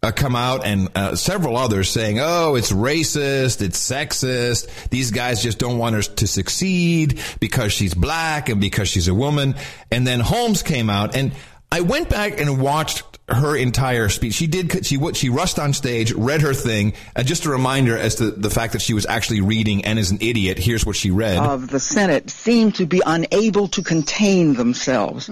uh, 0.02 0.12
come 0.12 0.36
out 0.36 0.66
and 0.66 0.89
uh, 0.95 1.16
several 1.16 1.58
others 1.58 1.89
saying, 1.89 2.20
"Oh, 2.22 2.56
it's 2.56 2.72
racist, 2.72 3.62
it's 3.62 3.80
sexist. 3.80 4.89
These 4.89 5.12
guys 5.12 5.43
just 5.43 5.60
don't 5.60 5.78
want 5.78 5.95
her 5.95 6.02
to 6.02 6.28
succeed 6.28 7.20
because 7.39 7.74
she's 7.74 7.93
black 7.93 8.50
and 8.50 8.62
because 8.62 8.88
she's 8.88 9.08
a 9.08 9.14
woman." 9.14 9.56
And 9.91 10.08
then 10.08 10.20
Holmes 10.20 10.64
came 10.64 10.89
out, 10.89 11.16
and 11.16 11.34
I 11.72 11.82
went 11.82 12.10
back 12.10 12.39
and 12.39 12.62
watched 12.62 13.04
her 13.28 13.56
entire 13.56 14.10
speech. 14.10 14.34
She 14.34 14.47
did. 14.47 14.86
She 14.86 14.97
what 14.97 15.16
she 15.16 15.30
rushed 15.30 15.60
on 15.60 15.74
stage, 15.74 16.14
read 16.14 16.41
her 16.41 16.54
thing, 16.54 16.93
and 17.16 17.28
just 17.28 17.45
a 17.45 17.50
reminder 17.50 17.97
as 17.97 18.16
to 18.16 18.32
the 18.32 18.50
fact 18.50 18.74
that 18.74 18.82
she 18.82 18.93
was 18.93 19.06
actually 19.06 19.41
reading 19.41 19.86
and 19.86 20.00
is 20.00 20.12
an 20.12 20.20
idiot. 20.22 20.58
Here's 20.58 20.86
what 20.86 20.95
she 20.95 21.12
read. 21.12 21.38
Of 21.38 21.70
the 21.70 21.80
Senate 21.80 22.30
seem 22.30 22.72
to 22.74 22.86
be 22.86 23.02
unable 23.06 23.68
to 23.70 23.84
contain 23.84 24.54
themselves 24.56 25.28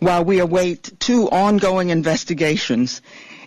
while 0.00 0.24
we 0.24 0.40
await 0.40 0.92
two 0.98 1.30
ongoing 1.30 1.90
investigations 1.90 3.00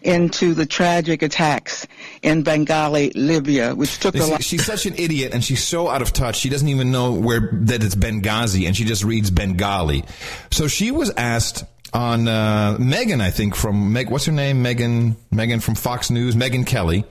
into 0.04 0.54
the 0.54 0.66
tragic 0.66 1.22
attacks 1.22 1.88
in 2.22 2.44
Bengali, 2.44 3.12
Libya, 3.16 3.74
which 3.76 4.00
took 4.00 4.16
a 4.16 4.24
lot. 4.24 4.44
she's 4.44 4.66
such 4.66 4.86
an 4.86 4.96
idiot 4.98 5.34
and 5.34 5.44
she's 5.44 5.64
so 5.64 5.88
out 5.88 6.02
of 6.02 6.14
touch. 6.14 6.38
She 6.38 6.50
doesn't 6.50 6.68
even 6.68 6.92
know 6.92 7.14
where 7.14 7.50
that 7.54 7.84
it's 7.84 7.96
Benghazi 7.96 8.68
and 8.68 8.76
she 8.76 8.86
just 8.86 9.04
reads 9.04 9.32
Bengali. 9.32 10.04
So 10.52 10.68
she 10.68 10.92
was 10.92 11.12
asked 11.12 11.64
on 11.94 12.28
uh, 12.28 12.78
Megan, 12.80 13.22
I 13.22 13.30
think 13.30 13.56
from 13.56 13.94
Meg. 13.94 14.10
What's 14.10 14.26
her 14.26 14.32
name? 14.32 14.62
Megan. 14.62 15.16
Megan 15.32 15.60
from 15.60 15.76
Fox 15.76 16.10
News. 16.10 16.36
Megyn 16.36 16.66
Kelly. 16.66 17.06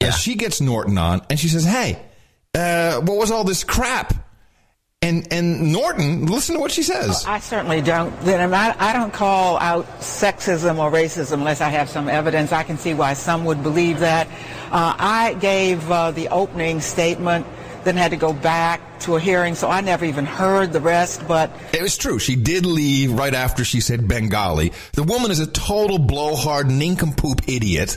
Yeah. 0.00 0.10
she 0.10 0.34
gets 0.34 0.60
Norton 0.60 0.96
on 0.98 1.20
and 1.28 1.38
she 1.38 1.48
says, 1.48 1.64
"Hey, 1.64 2.02
uh, 2.54 3.00
what 3.00 3.18
was 3.18 3.30
all 3.30 3.44
this 3.44 3.64
crap?" 3.64 4.14
And 5.02 5.32
and 5.32 5.72
Norton, 5.72 6.26
listen 6.26 6.56
to 6.56 6.60
what 6.60 6.70
she 6.70 6.82
says. 6.82 7.24
I 7.26 7.38
certainly 7.38 7.80
don't. 7.80 8.14
Then 8.20 8.52
I, 8.52 8.76
I 8.78 8.92
don't 8.92 9.10
call 9.10 9.56
out 9.56 9.86
sexism 10.00 10.76
or 10.76 10.90
racism 10.90 11.38
unless 11.38 11.62
I 11.62 11.70
have 11.70 11.88
some 11.88 12.06
evidence. 12.06 12.52
I 12.52 12.64
can 12.64 12.76
see 12.76 12.92
why 12.92 13.14
some 13.14 13.46
would 13.46 13.62
believe 13.62 14.00
that. 14.00 14.26
Uh, 14.70 14.94
I 14.98 15.38
gave 15.40 15.90
uh, 15.90 16.10
the 16.10 16.28
opening 16.28 16.82
statement, 16.82 17.46
then 17.82 17.96
had 17.96 18.10
to 18.10 18.18
go 18.18 18.34
back 18.34 19.00
to 19.00 19.16
a 19.16 19.20
hearing, 19.20 19.54
so 19.54 19.70
I 19.70 19.80
never 19.80 20.04
even 20.04 20.26
heard 20.26 20.70
the 20.74 20.82
rest. 20.82 21.26
But 21.26 21.50
It 21.72 21.80
was 21.80 21.96
true. 21.96 22.18
She 22.18 22.36
did 22.36 22.66
leave 22.66 23.10
right 23.10 23.32
after 23.32 23.64
she 23.64 23.80
said 23.80 24.06
Bengali. 24.06 24.70
The 24.92 25.04
woman 25.04 25.30
is 25.30 25.40
a 25.40 25.46
total 25.46 25.98
blowhard, 25.98 26.70
nincompoop 26.70 27.48
idiot. 27.48 27.96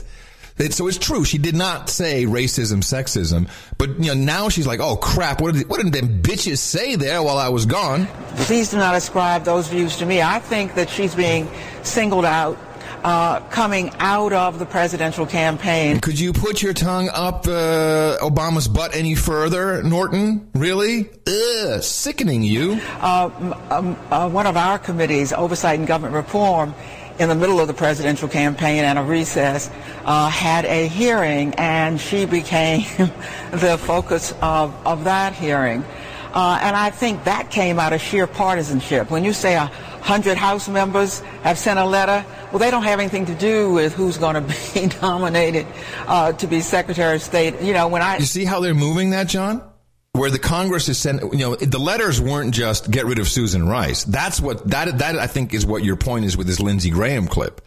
It- 0.58 0.72
so 0.72 0.86
it's 0.86 0.98
true. 0.98 1.24
She 1.24 1.38
did 1.38 1.56
not 1.56 1.90
say 1.90 2.24
racism, 2.26 2.78
sexism, 2.82 3.48
but 3.78 3.90
you 4.00 4.14
know 4.14 4.14
now 4.14 4.48
she's 4.48 4.66
like, 4.66 4.80
oh 4.80 4.96
crap! 4.96 5.40
What 5.40 5.54
did 5.54 5.68
what 5.68 5.80
did 5.82 5.92
them 5.92 6.22
bitches 6.22 6.58
say 6.58 6.94
there 6.96 7.22
while 7.22 7.38
I 7.38 7.48
was 7.48 7.66
gone? 7.66 8.06
please 8.36 8.70
do 8.70 8.76
not 8.76 8.94
ascribe 8.94 9.44
those 9.44 9.68
views 9.68 9.96
to 9.96 10.06
me. 10.06 10.20
I 10.22 10.38
think 10.38 10.74
that 10.74 10.88
she's 10.90 11.14
being 11.14 11.48
singled 11.82 12.24
out. 12.24 12.56
Uh, 13.02 13.38
coming 13.50 13.90
out 13.98 14.32
of 14.32 14.58
the 14.58 14.64
presidential 14.64 15.26
campaign. 15.26 16.00
Could 16.00 16.18
you 16.18 16.32
put 16.32 16.62
your 16.62 16.72
tongue 16.72 17.10
up 17.12 17.46
uh, 17.46 18.16
Obama's 18.22 18.66
butt 18.66 18.96
any 18.96 19.14
further, 19.14 19.82
Norton? 19.82 20.48
Really? 20.54 21.10
Ugh, 21.26 21.82
sickening 21.82 22.42
you. 22.42 22.80
Uh, 23.02 23.28
um, 23.70 23.98
uh, 24.10 24.30
one 24.30 24.46
of 24.46 24.56
our 24.56 24.78
committees, 24.78 25.34
Oversight 25.34 25.78
and 25.78 25.86
Government 25.86 26.14
Reform, 26.14 26.74
in 27.18 27.28
the 27.28 27.34
middle 27.34 27.60
of 27.60 27.68
the 27.68 27.74
presidential 27.74 28.28
campaign 28.28 28.84
and 28.84 28.98
a 28.98 29.02
recess, 29.02 29.70
uh, 30.04 30.28
had 30.28 30.64
a 30.64 30.88
hearing, 30.88 31.54
and 31.54 32.00
she 32.00 32.26
became 32.26 32.80
the 33.52 33.78
focus 33.80 34.32
of, 34.42 34.74
of 34.86 35.04
that 35.04 35.32
hearing. 35.34 35.84
Uh, 36.32 36.58
and 36.60 36.74
I 36.74 36.90
think 36.90 37.24
that 37.24 37.50
came 37.52 37.78
out 37.78 37.92
of 37.92 38.00
sheer 38.00 38.26
partisanship. 38.26 39.08
When 39.08 39.24
you 39.24 39.32
say 39.32 39.54
a 39.54 39.66
hundred 40.02 40.36
House 40.36 40.68
members 40.68 41.20
have 41.42 41.56
sent 41.58 41.78
a 41.78 41.84
letter, 41.84 42.26
well, 42.50 42.58
they 42.58 42.72
don't 42.72 42.82
have 42.82 42.98
anything 42.98 43.26
to 43.26 43.34
do 43.36 43.72
with 43.72 43.94
who's 43.94 44.18
going 44.18 44.34
to 44.44 44.54
be 44.74 44.90
nominated 45.00 45.66
uh, 46.08 46.32
to 46.32 46.46
be 46.48 46.60
Secretary 46.60 47.16
of 47.16 47.22
State. 47.22 47.60
You 47.62 47.72
know, 47.72 47.86
when 47.86 48.02
I 48.02 48.18
You 48.18 48.24
see 48.24 48.44
how 48.44 48.58
they're 48.58 48.74
moving 48.74 49.10
that, 49.10 49.28
John? 49.28 49.62
Where 50.14 50.30
the 50.30 50.38
Congress 50.38 50.88
is 50.88 50.96
sent, 50.96 51.20
you 51.32 51.40
know, 51.40 51.56
the 51.56 51.78
letters 51.80 52.20
weren't 52.20 52.54
just 52.54 52.88
get 52.88 53.04
rid 53.04 53.18
of 53.18 53.28
Susan 53.28 53.66
Rice. 53.68 54.04
That's 54.04 54.40
what 54.40 54.64
that 54.70 54.98
that 54.98 55.18
I 55.18 55.26
think 55.26 55.52
is 55.52 55.66
what 55.66 55.82
your 55.84 55.96
point 55.96 56.24
is 56.24 56.36
with 56.36 56.46
this 56.46 56.60
Lindsey 56.60 56.90
Graham 56.90 57.26
clip. 57.26 57.60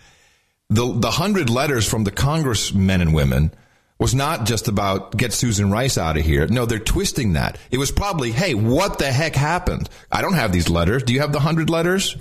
The 0.70 0.94
the 0.94 1.12
hundred 1.12 1.50
letters 1.50 1.88
from 1.90 2.06
the 2.06 2.12
congressmen 2.12 3.02
and 3.02 3.14
women 3.14 3.52
was 4.00 4.16
not 4.16 4.46
just 4.46 4.70
about 4.70 5.18
get 5.18 5.34
Susan 5.34 5.72
Rice 5.72 5.98
out 5.98 6.16
of 6.18 6.24
here. 6.24 6.48
No, 6.48 6.66
they're 6.66 6.80
twisting 6.80 7.34
that. 7.34 7.58
It 7.70 7.80
was 7.80 7.92
probably, 7.92 8.32
hey, 8.32 8.54
what 8.54 8.98
the 8.98 9.12
heck 9.12 9.36
happened? 9.36 9.90
I 10.10 10.22
don't 10.22 10.36
have 10.36 10.54
these 10.54 10.70
letters. 10.70 11.04
Do 11.04 11.14
you 11.14 11.20
have 11.20 11.34
the 11.34 11.40
hundred 11.42 11.70
letters? 11.70 12.16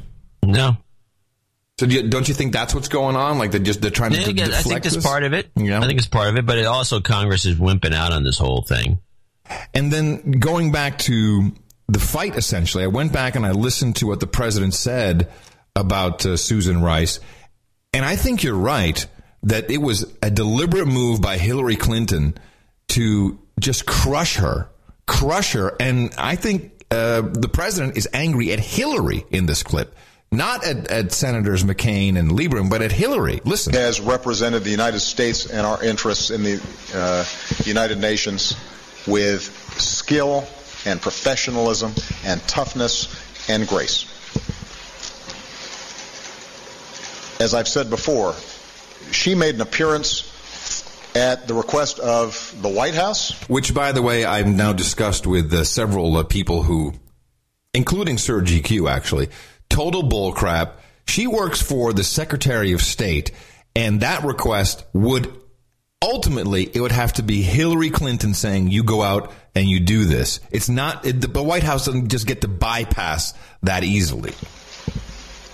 No. 0.45 0.77
So 1.79 1.87
do 1.87 1.95
you, 1.95 2.09
don't 2.09 2.27
you 2.27 2.35
think 2.35 2.53
that's 2.53 2.75
what's 2.75 2.89
going 2.89 3.15
on? 3.15 3.39
Like 3.39 3.53
they're 3.53 3.61
just 3.61 3.81
they're 3.81 3.91
trying 3.93 4.13
to 4.13 4.19
Yeah, 4.19 4.25
de- 4.25 4.43
I 4.43 4.47
think 4.47 4.83
deflect 4.83 4.85
this? 4.87 5.05
part 5.05 5.23
of 5.23 5.35
it. 5.35 5.51
Yeah. 5.55 5.79
I 5.81 5.87
think 5.87 5.99
it's 5.99 6.09
part 6.09 6.31
of 6.31 6.37
it, 6.37 6.47
but 6.47 6.59
it 6.59 6.65
also 6.67 7.01
Congress 7.01 7.45
is 7.45 7.55
wimping 7.57 7.93
out 7.95 8.13
on 8.13 8.25
this 8.25 8.39
whole 8.39 8.63
thing. 8.63 8.99
And 9.75 9.93
then 9.93 10.33
going 10.33 10.73
back 10.73 10.99
to 11.01 11.53
the 11.89 12.01
fight, 12.01 12.37
essentially, 12.37 12.85
I 12.85 12.89
went 12.89 13.13
back 13.13 13.37
and 13.37 13.47
I 13.47 13.53
listened 13.53 13.97
to 13.97 14.07
what 14.07 14.21
the 14.21 14.27
president 14.27 14.75
said 14.75 15.31
about 15.75 16.25
uh, 16.25 16.37
Susan 16.37 16.83
Rice. 16.83 17.21
And 17.93 18.05
I 18.05 18.17
think 18.17 18.43
you're 18.43 18.55
right 18.55 19.07
that 19.45 19.71
it 19.71 19.79
was 19.79 20.13
a 20.23 20.31
deliberate 20.31 20.87
move 20.87 21.21
by 21.21 21.39
Hillary 21.39 21.77
Clinton 21.77 22.37
to 22.89 23.39
just 23.61 23.87
crush 23.87 24.37
her, 24.37 24.69
crush 25.07 25.53
her. 25.53 25.75
And 25.79 26.13
I 26.19 26.37
think 26.37 26.85
uh, 26.91 27.21
the 27.21 27.49
president 27.49 27.97
is 27.97 28.09
angry 28.13 28.53
at 28.53 28.61
Hillary 28.61 29.25
in 29.31 29.47
this 29.47 29.63
clip. 29.63 29.95
Not 30.33 30.65
at, 30.65 30.91
at 30.91 31.13
Senators 31.13 31.63
McCain 31.63 32.19
and 32.19 32.33
Lieberman, 32.33 32.69
but 32.69 32.83
at 32.83 32.91
Hillary. 32.91 33.41
Listen. 33.45 33.73
has 33.75 34.01
represented 34.01 34.65
the 34.65 34.71
United 34.71 34.99
States 34.99 35.47
and 35.47 35.65
our 35.65 35.83
interests 35.83 36.31
in 36.31 36.43
the 36.43 36.61
uh, 36.95 37.25
United 37.65 37.99
Nations 37.99 38.57
with 39.07 39.43
skill 39.79 40.47
and 40.85 41.01
professionalism 41.01 41.93
and 42.25 42.41
toughness 42.49 43.09
and 43.49 43.67
grace. 43.67 44.05
As 47.41 47.55
I've 47.55 47.69
said 47.69 47.91
before, 47.91 48.35
she 49.13 49.35
made 49.35 49.57
an 49.57 49.61
appearance 49.61 50.33
at 51.15 51.49
the 51.49 51.55
request 51.55 51.99
of 51.99 52.55
the 52.61 52.69
White 52.69 52.95
House. 52.95 53.33
Which, 53.49 53.75
by 53.75 53.93
the 53.93 54.03
way, 54.03 54.25
I've 54.25 54.47
now 54.47 54.73
discussed 54.73 55.27
with 55.27 55.53
uh, 55.53 55.65
several 55.65 56.17
uh, 56.17 56.25
people 56.25 56.63
who, 56.63 56.95
including 57.73 58.19
Sir 58.19 58.43
GQ, 58.43 58.91
actually, 58.91 59.31
total 59.69 60.03
bullcrap. 60.03 60.73
She 61.07 61.27
works 61.27 61.63
for 61.63 61.93
the 61.93 62.05
Secretary 62.05 62.73
of 62.73 62.83
State, 62.83 63.33
and 63.75 64.01
that 64.01 64.25
request 64.25 64.85
would 64.93 65.33
ultimately 66.03 66.71
it 66.73 66.81
would 66.81 66.93
have 66.93 67.15
to 67.15 67.23
be 67.23 67.43
Hillary 67.43 67.91
Clinton 67.91 68.35
saying, 68.35 68.71
"You 68.71 68.83
go 68.83 69.03
out 69.03 69.33
and 69.55 69.69
you 69.69 69.81
do 69.81 70.05
this." 70.05 70.41
It's 70.51 70.69
not 70.69 71.05
it, 71.07 71.21
the 71.21 71.43
White 71.43 71.63
House 71.63 71.87
doesn't 71.87 72.09
just 72.09 72.27
get 72.27 72.43
to 72.43 72.49
bypass 72.49 73.35
that 73.63 73.85
easily. 73.85 74.33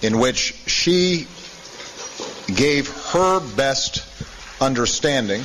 in 0.03 0.19
which 0.19 0.55
she 0.67 1.29
gave 2.57 2.89
her 2.89 3.39
best 3.57 4.03
understanding 4.61 5.43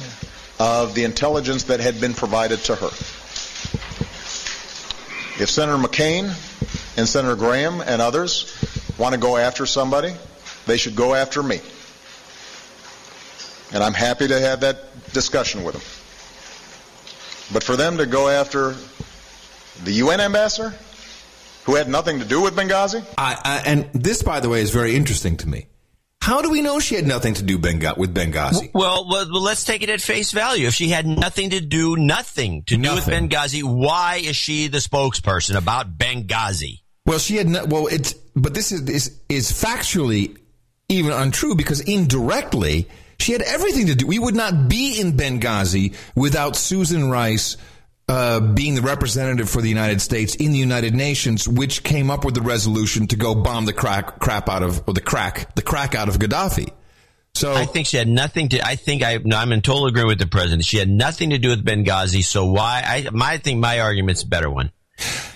of 0.60 0.95
the 0.95 1.04
intelligence 1.04 1.66
that 1.66 1.80
had 1.80 2.02
been 2.02 2.16
provided 2.16 2.58
to 2.64 2.74
her. 2.76 2.88
If 5.39 5.50
Senator 5.52 5.78
McCain 5.78 6.34
and 6.98 7.08
Senator 7.08 7.36
Graham 7.36 7.82
and 7.82 8.02
others 8.02 8.52
want 8.98 9.14
to 9.14 9.20
go 9.20 9.38
after 9.38 9.68
somebody, 9.68 10.16
they 10.66 10.78
should 10.78 10.95
go 10.95 11.14
after 11.14 11.43
me. 11.43 11.62
And 13.74 13.84
I'm 13.84 13.93
happy 13.93 14.28
to 14.28 14.39
have 14.39 14.61
that 14.61 15.11
discussion 15.13 15.63
with 15.63 15.74
them. 15.74 15.84
But 17.53 17.63
for 17.63 17.76
them 17.76 17.97
to 17.97 18.05
go 18.05 18.30
after 18.30 18.76
the 19.84 19.91
UN 19.93 20.20
ambassador, 20.20 20.74
who 21.65 21.76
had 21.76 21.89
nothing 21.89 22.20
to 22.20 22.26
do 22.26 22.41
with 22.41 22.55
Benghazi, 22.55 23.05
I, 23.18 23.38
I, 23.43 23.70
and 23.70 23.89
this, 23.93 24.24
by 24.24 24.39
the 24.39 24.49
way, 24.49 24.61
is 24.61 24.72
very 24.72 24.95
interesting 24.95 25.38
to 25.38 25.47
me. 25.49 25.68
How 26.22 26.41
do 26.41 26.49
we 26.49 26.61
know 26.61 26.80
she 26.80 26.95
had 26.95 27.07
nothing 27.07 27.36
to 27.36 27.43
do 27.43 27.57
Benga- 27.57 27.93
with 27.95 28.13
Benghazi? 28.13 28.72
Well, 28.74 29.07
well, 29.09 29.30
well, 29.32 29.41
let's 29.41 29.63
take 29.63 29.82
it 29.82 29.89
at 29.89 30.01
face 30.01 30.32
value. 30.32 30.68
If 30.68 30.74
she 30.74 30.89
had 30.89 31.05
nothing 31.05 31.51
to 31.51 31.61
do, 31.61 31.95
nothing 31.95 32.63
to 32.63 32.76
do 32.76 32.95
with 32.95 33.05
Benghazi, 33.05 33.63
why 33.63 34.22
is 34.24 34.36
she 34.36 34.68
the 34.68 34.80
spokesperson 34.80 35.55
about 35.55 35.97
Benghazi? 35.97 36.82
Well, 37.05 37.20
she 37.20 37.38
had 37.38 37.47
no, 37.47 37.63
well, 37.65 37.88
it's 37.88 38.13
but 38.36 38.53
this 38.53 38.74
is 38.74 38.89
is 38.89 39.22
is 39.30 39.51
factually 39.51 40.38
even 40.89 41.13
untrue 41.13 41.55
because 41.55 41.80
indirectly 41.80 42.89
she 43.20 43.32
had 43.32 43.41
everything 43.41 43.88
to 43.88 43.95
do. 43.95 44.07
We 44.07 44.20
would 44.20 44.36
not 44.36 44.68
be 44.70 44.99
in 44.99 45.13
Benghazi 45.13 45.95
without 46.15 46.55
Susan 46.55 47.09
Rice 47.09 47.57
uh, 48.09 48.39
being 48.39 48.76
the 48.76 48.82
representative 48.82 49.49
for 49.49 49.61
the 49.61 49.70
United 49.70 50.01
States 50.01 50.36
in 50.36 50.51
the 50.51 50.57
United 50.57 50.93
Nations, 50.93 51.47
which 51.47 51.84
came 51.84 52.09
up 52.09 52.24
with 52.24 52.36
the 52.36 52.41
resolution 52.41 53.07
to 53.07 53.15
go 53.15 53.36
bomb 53.36 53.65
the 53.65 53.74
crack 53.74 54.20
crap 54.20 54.47
out 54.47 54.63
of 54.63 54.82
or 54.88 54.93
the 54.93 55.01
crack 55.01 55.55
the 55.55 55.61
crack 55.61 55.93
out 55.93 56.07
of 56.07 56.18
Gaddafi. 56.18 56.72
So 57.36 57.53
I 57.53 57.65
think 57.65 57.86
she 57.86 57.97
had 57.97 58.07
nothing 58.07 58.49
to. 58.49 58.65
I 58.65 58.76
think 58.76 59.03
I. 59.03 59.18
No, 59.24 59.38
I'm 59.38 59.51
in 59.51 59.61
total 59.61 59.86
agreement 59.86 60.20
with 60.20 60.20
the 60.20 60.28
president. 60.28 60.65
She 60.65 60.78
had 60.78 60.89
nothing 60.89 61.30
to 61.32 61.38
do 61.38 61.49
with 61.49 61.63
Benghazi. 61.63 62.24
So 62.24 62.45
why? 62.45 62.82
I. 62.84 63.09
My 63.11 63.34
I 63.34 63.38
think 63.38 63.59
my 63.59 63.82
argument's 63.82 64.24
a 64.24 64.28
better 64.28 64.49
one. 64.49 64.72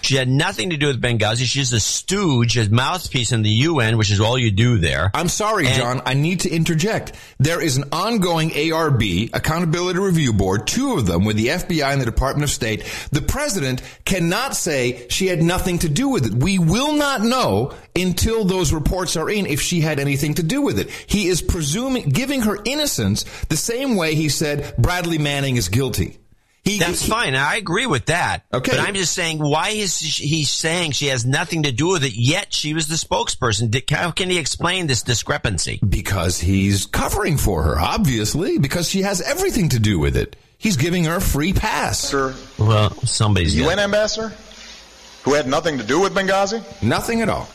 She 0.01 0.15
had 0.15 0.27
nothing 0.27 0.71
to 0.71 0.77
do 0.77 0.87
with 0.87 1.01
Benghazi. 1.01 1.45
She's 1.45 1.73
a 1.73 1.79
stooge, 1.79 2.57
a 2.57 2.69
mouthpiece 2.69 3.31
in 3.31 3.41
the 3.41 3.49
UN, 3.49 3.97
which 3.97 4.11
is 4.11 4.19
all 4.19 4.37
you 4.37 4.51
do 4.51 4.77
there. 4.77 5.11
I'm 5.13 5.27
sorry, 5.27 5.67
and, 5.67 5.75
John. 5.75 6.01
I 6.05 6.13
need 6.13 6.41
to 6.41 6.49
interject. 6.49 7.13
There 7.39 7.61
is 7.61 7.77
an 7.77 7.85
ongoing 7.91 8.49
ARB, 8.49 9.33
Accountability 9.33 9.99
Review 9.99 10.33
Board, 10.33 10.67
two 10.67 10.93
of 10.93 11.05
them 11.05 11.25
with 11.25 11.37
the 11.37 11.47
FBI 11.47 11.91
and 11.91 12.01
the 12.01 12.05
Department 12.05 12.43
of 12.43 12.49
State. 12.49 12.83
The 13.11 13.21
president 13.21 13.81
cannot 14.05 14.55
say 14.55 15.07
she 15.09 15.27
had 15.27 15.41
nothing 15.41 15.79
to 15.79 15.89
do 15.89 16.09
with 16.09 16.25
it. 16.25 16.33
We 16.33 16.59
will 16.59 16.93
not 16.93 17.21
know 17.21 17.73
until 17.95 18.45
those 18.45 18.73
reports 18.73 19.15
are 19.15 19.29
in 19.29 19.45
if 19.45 19.61
she 19.61 19.81
had 19.81 19.99
anything 19.99 20.35
to 20.35 20.43
do 20.43 20.61
with 20.61 20.79
it. 20.79 20.89
He 20.89 21.27
is 21.27 21.41
presuming, 21.41 22.09
giving 22.09 22.41
her 22.41 22.57
innocence 22.65 23.23
the 23.45 23.57
same 23.57 23.95
way 23.95 24.15
he 24.15 24.29
said 24.29 24.75
Bradley 24.77 25.17
Manning 25.17 25.57
is 25.57 25.69
guilty. 25.69 26.17
He, 26.63 26.77
That's 26.77 27.01
he, 27.01 27.09
fine. 27.09 27.33
I 27.33 27.55
agree 27.55 27.87
with 27.87 28.05
that. 28.05 28.43
Okay. 28.53 28.71
But 28.71 28.79
I'm 28.79 28.93
just 28.93 29.13
saying, 29.13 29.39
why 29.39 29.69
is 29.69 29.99
he 29.99 30.43
saying 30.43 30.91
she 30.91 31.07
has 31.07 31.25
nothing 31.25 31.63
to 31.63 31.71
do 31.71 31.87
with 31.87 32.03
it, 32.03 32.13
yet 32.13 32.53
she 32.53 32.75
was 32.75 32.87
the 32.87 32.95
spokesperson? 32.95 33.89
How 33.89 34.11
can 34.11 34.29
he 34.29 34.37
explain 34.37 34.85
this 34.85 35.01
discrepancy? 35.01 35.79
Because 35.87 36.39
he's 36.39 36.85
covering 36.85 37.37
for 37.37 37.63
her, 37.63 37.79
obviously, 37.79 38.59
because 38.59 38.87
she 38.87 39.01
has 39.01 39.21
everything 39.21 39.69
to 39.69 39.79
do 39.79 39.97
with 39.97 40.15
it. 40.15 40.35
He's 40.59 40.77
giving 40.77 41.05
her 41.05 41.15
a 41.15 41.21
free 41.21 41.53
pass. 41.53 41.99
Sir, 41.99 42.35
well, 42.59 42.91
somebody's 43.05 43.55
UN 43.55 43.79
ambassador 43.79 44.31
who 45.23 45.33
had 45.33 45.47
nothing 45.47 45.79
to 45.79 45.83
do 45.83 45.99
with 45.99 46.13
Benghazi? 46.13 46.61
Nothing 46.83 47.21
at 47.21 47.29
all 47.29 47.49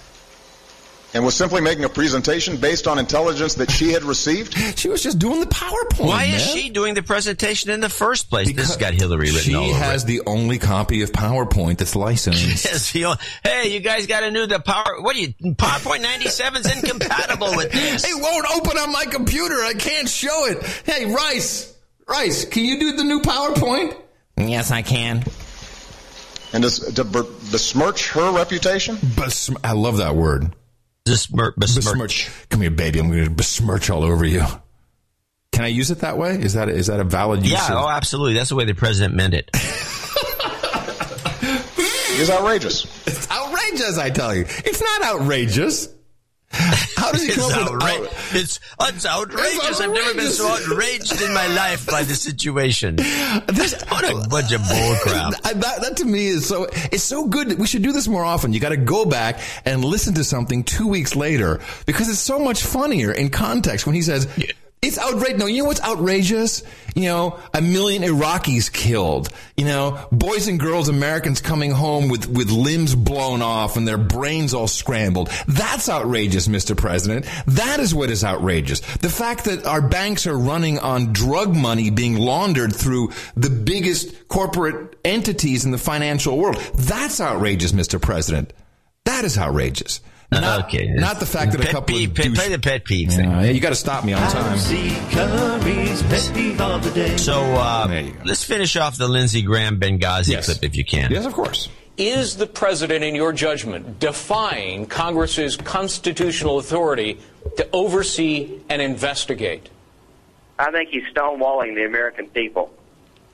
and 1.16 1.24
was 1.24 1.34
simply 1.34 1.62
making 1.62 1.82
a 1.84 1.88
presentation 1.88 2.58
based 2.58 2.86
on 2.86 2.98
intelligence 2.98 3.54
that 3.54 3.70
she 3.70 3.90
had 3.90 4.04
received? 4.04 4.54
She 4.76 4.90
was 4.90 5.02
just 5.02 5.18
doing 5.18 5.40
the 5.40 5.46
PowerPoint. 5.46 6.06
Why 6.06 6.26
man. 6.26 6.34
is 6.34 6.46
she 6.50 6.68
doing 6.68 6.92
the 6.92 7.02
presentation 7.02 7.70
in 7.70 7.80
the 7.80 7.88
first 7.88 8.28
place? 8.28 8.46
Because 8.46 8.68
this 8.68 8.76
got 8.76 8.92
Hillary 8.92 9.28
written 9.28 9.40
She 9.40 9.70
has 9.70 10.04
it. 10.04 10.06
the 10.06 10.22
only 10.26 10.58
copy 10.58 11.02
of 11.02 11.12
PowerPoint 11.12 11.78
that's 11.78 11.96
licensed. 11.96 12.64
yes, 12.92 12.92
hey, 13.42 13.72
you 13.72 13.80
guys 13.80 14.06
got 14.06 14.20
to 14.20 14.30
know 14.30 14.44
the 14.44 14.60
power. 14.60 15.00
What 15.00 15.16
are 15.16 15.18
you? 15.18 15.28
PowerPoint 15.32 16.02
97 16.02 16.60
is 16.60 16.76
incompatible 16.76 17.56
with 17.56 17.72
this. 17.72 18.04
It 18.16 18.22
won't 18.22 18.46
open 18.54 18.76
on 18.78 18.92
my 18.92 19.06
computer. 19.06 19.54
I 19.54 19.72
can't 19.72 20.08
show 20.08 20.46
it. 20.46 20.62
Hey, 20.84 21.06
Rice, 21.06 21.74
Rice, 22.06 22.44
can 22.44 22.64
you 22.64 22.78
do 22.78 22.96
the 22.96 23.04
new 23.04 23.20
PowerPoint? 23.20 23.96
Yes, 24.36 24.70
I 24.70 24.82
can. 24.82 25.24
And 26.52 26.62
does, 26.62 26.80
to 26.94 27.04
besmirch 27.04 28.10
her 28.12 28.32
reputation? 28.32 28.96
Besm- 28.96 29.56
I 29.64 29.72
love 29.72 29.96
that 29.98 30.14
word. 30.14 30.54
Besmirch. 31.06 31.54
besmirch. 31.56 32.30
Come 32.50 32.60
here, 32.60 32.70
baby. 32.70 32.98
I'm 32.98 33.10
going 33.10 33.24
to 33.24 33.30
besmirch 33.30 33.88
all 33.90 34.04
over 34.04 34.24
you. 34.24 34.44
Can 35.52 35.64
I 35.64 35.68
use 35.68 35.90
it 35.90 36.00
that 36.00 36.18
way? 36.18 36.38
Is 36.38 36.52
that 36.54 36.68
is 36.68 36.88
that 36.88 37.00
a 37.00 37.04
valid 37.04 37.42
use? 37.42 37.52
Yeah. 37.52 37.66
Of- 37.68 37.84
oh, 37.84 37.88
absolutely. 37.88 38.34
That's 38.34 38.50
the 38.50 38.56
way 38.56 38.64
the 38.66 38.74
president 38.74 39.14
meant 39.14 39.32
it. 39.34 39.50
It's 42.18 42.30
outrageous. 42.30 42.84
It's 43.06 43.30
outrageous. 43.30 43.98
I 43.98 44.08
tell 44.10 44.34
you, 44.34 44.46
it's 44.48 44.80
not 44.80 45.02
outrageous. 45.02 45.88
How 46.96 47.12
does 47.12 47.22
he 47.22 47.32
come 47.32 47.52
up 47.52 47.72
with 47.72 47.82
outra- 47.82 48.34
it's, 48.34 48.60
it's 48.80 49.06
outrageous. 49.06 49.68
it's 49.68 49.80
outrageous. 49.80 49.80
I've 49.80 49.92
never 49.92 50.14
been 50.14 50.30
so 50.30 50.48
outraged 50.48 51.20
in 51.20 51.32
my 51.34 51.46
life 51.48 51.86
by 51.86 52.02
the 52.02 52.14
situation. 52.14 52.96
This 52.96 53.82
what 53.88 54.04
a 54.04 54.28
bunch 54.28 54.52
of 54.52 54.60
bullcrap. 54.62 55.34
That, 55.56 55.80
that, 55.80 55.96
to 55.98 56.04
me 56.04 56.26
is 56.26 56.46
so 56.46 56.66
it's 56.92 57.02
so 57.02 57.26
good. 57.26 57.58
We 57.58 57.66
should 57.66 57.82
do 57.82 57.92
this 57.92 58.08
more 58.08 58.24
often. 58.24 58.52
You 58.52 58.60
got 58.60 58.70
to 58.70 58.76
go 58.76 59.04
back 59.04 59.40
and 59.64 59.84
listen 59.84 60.14
to 60.14 60.24
something 60.24 60.64
two 60.64 60.86
weeks 60.86 61.16
later 61.16 61.60
because 61.86 62.08
it's 62.08 62.18
so 62.18 62.38
much 62.38 62.62
funnier 62.62 63.12
in 63.12 63.30
context 63.30 63.86
when 63.86 63.94
he 63.94 64.02
says. 64.02 64.28
Yeah 64.36 64.52
it's 64.86 64.98
outrageous. 64.98 65.38
No, 65.38 65.46
you 65.46 65.62
know 65.62 65.68
what's 65.68 65.82
outrageous? 65.82 66.62
You 66.94 67.04
know, 67.04 67.38
a 67.52 67.60
million 67.60 68.02
Iraqis 68.02 68.72
killed. 68.72 69.28
You 69.56 69.66
know, 69.66 70.06
boys 70.10 70.48
and 70.48 70.58
girls, 70.58 70.88
Americans 70.88 71.40
coming 71.40 71.70
home 71.70 72.08
with, 72.08 72.28
with 72.28 72.50
limbs 72.50 72.94
blown 72.94 73.42
off 73.42 73.76
and 73.76 73.86
their 73.86 73.98
brains 73.98 74.54
all 74.54 74.68
scrambled. 74.68 75.30
That's 75.46 75.88
outrageous, 75.88 76.48
Mr. 76.48 76.76
President. 76.76 77.26
That 77.46 77.80
is 77.80 77.94
what 77.94 78.10
is 78.10 78.24
outrageous. 78.24 78.80
The 78.96 79.10
fact 79.10 79.44
that 79.44 79.66
our 79.66 79.86
banks 79.86 80.26
are 80.26 80.38
running 80.38 80.78
on 80.78 81.12
drug 81.12 81.54
money 81.54 81.90
being 81.90 82.16
laundered 82.16 82.74
through 82.74 83.10
the 83.36 83.50
biggest 83.50 84.28
corporate 84.28 84.96
entities 85.04 85.64
in 85.64 85.70
the 85.70 85.78
financial 85.78 86.38
world. 86.38 86.56
That's 86.74 87.20
outrageous, 87.20 87.72
Mr. 87.72 88.00
President. 88.00 88.52
That 89.04 89.24
is 89.24 89.38
outrageous. 89.38 90.00
Not, 90.32 90.64
okay. 90.66 90.88
Not 90.88 91.20
the 91.20 91.26
fact 91.26 91.52
that 91.52 91.60
pet 91.60 91.68
a 91.70 91.72
couple 91.72 91.94
peeve, 91.96 92.10
of 92.10 92.16
pet, 92.16 92.24
douche- 92.26 92.38
play 92.38 92.48
the 92.48 92.58
pet 92.58 92.84
peeve 92.84 93.10
thing. 93.12 93.30
Yeah, 93.30 93.44
you 93.44 93.60
got 93.60 93.68
to 93.70 93.74
stop 93.76 94.04
me 94.04 94.12
on 94.12 94.30
time. 94.30 94.58
Curry's 95.10 96.02
pet 96.02 96.30
peeve 96.34 96.60
of 96.60 96.82
the 96.84 96.90
day. 96.90 97.16
So 97.16 97.40
uh, 97.40 98.04
let's 98.24 98.44
finish 98.44 98.76
off 98.76 98.96
the 98.98 99.08
Lindsey 99.08 99.42
Graham 99.42 99.78
Benghazi 99.80 100.30
Yes. 100.32 100.46
clip 100.46 100.64
if 100.64 100.76
you 100.76 100.84
can. 100.84 101.10
Yes, 101.10 101.24
of 101.26 101.32
course. 101.32 101.68
Is 101.96 102.36
the 102.36 102.46
president, 102.46 103.04
in 103.04 103.14
your 103.14 103.32
judgment, 103.32 103.98
defying 104.00 104.86
Congress's 104.86 105.56
constitutional 105.56 106.58
authority 106.58 107.18
to 107.56 107.66
oversee 107.72 108.60
and 108.68 108.82
investigate? 108.82 109.70
I 110.58 110.70
think 110.72 110.90
he's 110.90 111.04
stonewalling 111.14 111.74
the 111.74 111.84
American 111.86 112.26
people. 112.28 112.72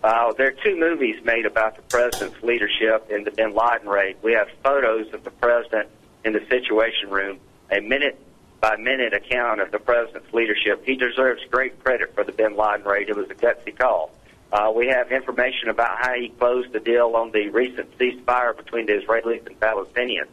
Uh, 0.04 0.32
there 0.34 0.48
are 0.48 0.52
two 0.64 0.78
movies 0.78 1.24
made 1.24 1.46
about 1.46 1.76
the 1.76 1.82
president's 1.82 2.40
leadership 2.42 3.10
in 3.10 3.24
the 3.24 3.30
Bin 3.30 3.52
Laden 3.54 3.88
raid. 3.88 4.16
We 4.22 4.32
have 4.34 4.48
photos 4.62 5.12
of 5.14 5.24
the 5.24 5.30
president 5.30 5.88
in 6.24 6.32
the 6.32 6.44
Situation 6.48 7.10
Room, 7.10 7.38
a 7.70 7.80
minute 7.80 8.18
by 8.60 8.76
minute 8.76 9.12
account 9.12 9.60
of 9.60 9.72
the 9.72 9.78
president's 9.78 10.32
leadership. 10.32 10.84
He 10.86 10.94
deserves 10.94 11.42
great 11.50 11.82
credit 11.82 12.14
for 12.14 12.22
the 12.22 12.30
Bin 12.32 12.56
Laden 12.56 12.84
raid. 12.86 13.08
It 13.08 13.16
was 13.16 13.28
a 13.28 13.34
gutsy 13.34 13.76
call. 13.76 14.12
Uh, 14.52 14.70
we 14.74 14.86
have 14.86 15.10
information 15.10 15.68
about 15.68 15.98
how 15.98 16.12
he 16.14 16.28
closed 16.28 16.72
the 16.72 16.78
deal 16.78 17.16
on 17.16 17.32
the 17.32 17.48
recent 17.48 17.96
ceasefire 17.98 18.56
between 18.56 18.86
the 18.86 18.92
Israelis 18.92 19.44
and 19.46 19.58
Palestinians. 19.58 20.28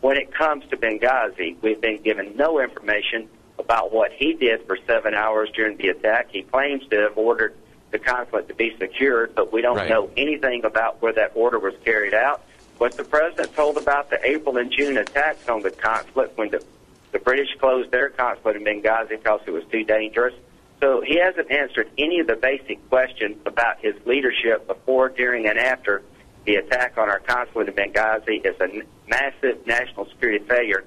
When 0.00 0.16
it 0.16 0.32
comes 0.32 0.64
to 0.70 0.76
Benghazi, 0.76 1.56
we've 1.60 1.80
been 1.80 2.00
given 2.02 2.36
no 2.36 2.60
information 2.60 3.28
about 3.58 3.92
what 3.92 4.12
he 4.12 4.32
did 4.34 4.66
for 4.66 4.78
seven 4.86 5.12
hours 5.14 5.50
during 5.54 5.76
the 5.76 5.88
attack. 5.88 6.28
He 6.30 6.42
claims 6.42 6.86
to 6.88 6.96
have 7.00 7.18
ordered 7.18 7.54
the 7.90 7.98
consulate 7.98 8.48
to 8.48 8.54
be 8.54 8.74
secured, 8.78 9.34
but 9.34 9.52
we 9.52 9.60
don't 9.60 9.76
Right. 9.76 9.88
know 9.90 10.10
anything 10.16 10.64
about 10.64 11.02
where 11.02 11.12
that 11.12 11.32
order 11.34 11.58
was 11.58 11.74
carried 11.84 12.14
out. 12.14 12.42
Was 12.78 12.96
the 12.96 13.04
president 13.04 13.54
told 13.54 13.76
about 13.76 14.10
the 14.10 14.18
April 14.24 14.56
and 14.56 14.70
June 14.70 14.96
attacks 14.96 15.48
on 15.48 15.62
the 15.62 15.70
consulate 15.70 16.36
when 16.36 16.50
the, 16.50 16.64
the 17.12 17.18
British 17.18 17.48
closed 17.58 17.90
their 17.90 18.10
consulate 18.10 18.56
in 18.56 18.64
Benghazi 18.64 19.10
because 19.10 19.40
it 19.46 19.52
was 19.52 19.64
too 19.70 19.84
dangerous? 19.84 20.34
So 20.80 21.00
he 21.00 21.18
hasn't 21.18 21.50
answered 21.50 21.88
any 21.96 22.20
of 22.20 22.26
the 22.26 22.36
basic 22.36 22.88
questions 22.90 23.36
about 23.46 23.78
his 23.80 23.94
leadership 24.04 24.66
before, 24.66 25.08
during, 25.08 25.48
and 25.48 25.58
after 25.58 26.02
the 26.44 26.56
attack 26.56 26.98
on 26.98 27.08
our 27.08 27.20
consulate 27.20 27.68
in 27.68 27.74
Benghazi. 27.74 28.44
It's 28.44 28.60
a 28.60 28.64
n- 28.64 28.82
massive 29.08 29.66
national 29.66 30.06
security 30.10 30.44
failure. 30.44 30.84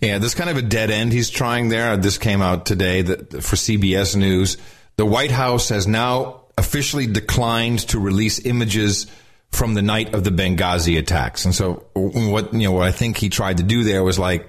Yeah, 0.00 0.18
there's 0.18 0.34
kind 0.34 0.50
of 0.50 0.56
a 0.56 0.62
dead 0.62 0.90
end 0.90 1.12
he's 1.12 1.30
trying 1.30 1.68
there. 1.68 1.96
This 1.96 2.18
came 2.18 2.40
out 2.40 2.66
today 2.66 3.02
that 3.02 3.32
for 3.42 3.56
CBS 3.56 4.16
News. 4.16 4.56
The 4.96 5.06
White 5.06 5.30
House 5.30 5.68
has 5.68 5.86
now 5.86 6.42
officially 6.56 7.06
declined 7.06 7.80
to 7.88 8.00
release 8.00 8.44
images 8.44 9.06
from 9.50 9.74
the 9.74 9.82
night 9.82 10.14
of 10.14 10.24
the 10.24 10.30
Benghazi 10.30 10.98
attacks. 10.98 11.44
And 11.44 11.54
so 11.54 11.86
what, 11.94 12.52
you 12.52 12.60
know, 12.60 12.72
what 12.72 12.86
I 12.86 12.92
think 12.92 13.16
he 13.16 13.28
tried 13.28 13.58
to 13.58 13.62
do 13.62 13.84
there 13.84 14.04
was 14.04 14.18
like, 14.18 14.48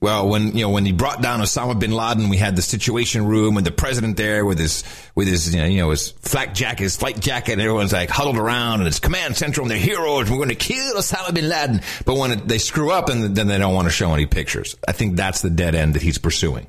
well, 0.00 0.28
when, 0.28 0.56
you 0.56 0.62
know, 0.62 0.70
when 0.70 0.86
he 0.86 0.92
brought 0.92 1.20
down 1.20 1.40
Osama 1.40 1.78
bin 1.78 1.90
Laden, 1.90 2.28
we 2.28 2.36
had 2.36 2.54
the 2.54 2.62
situation 2.62 3.26
room 3.26 3.56
and 3.56 3.66
the 3.66 3.72
president 3.72 4.16
there 4.16 4.44
with 4.44 4.58
his, 4.58 4.84
with 5.16 5.26
his, 5.26 5.52
you 5.52 5.60
know, 5.60 5.66
you 5.66 5.78
know 5.78 5.90
his 5.90 6.12
flak 6.12 6.54
jacket, 6.54 6.84
his 6.84 6.96
flight 6.96 7.18
jacket, 7.18 7.52
and 7.52 7.60
everyone's 7.60 7.92
like 7.92 8.08
huddled 8.08 8.36
around 8.36 8.78
and 8.78 8.86
it's 8.86 9.00
command 9.00 9.36
central 9.36 9.64
and 9.64 9.70
they're 9.72 9.78
heroes. 9.78 10.30
We're 10.30 10.36
going 10.36 10.50
to 10.50 10.54
kill 10.54 10.94
Osama 10.94 11.34
bin 11.34 11.48
Laden. 11.48 11.80
But 12.04 12.16
when 12.16 12.30
it, 12.30 12.46
they 12.46 12.58
screw 12.58 12.92
up 12.92 13.08
and 13.08 13.36
then 13.36 13.48
they 13.48 13.58
don't 13.58 13.74
want 13.74 13.86
to 13.86 13.92
show 13.92 14.14
any 14.14 14.26
pictures. 14.26 14.76
I 14.86 14.92
think 14.92 15.16
that's 15.16 15.42
the 15.42 15.50
dead 15.50 15.74
end 15.74 15.94
that 15.94 16.02
he's 16.02 16.18
pursuing. 16.18 16.68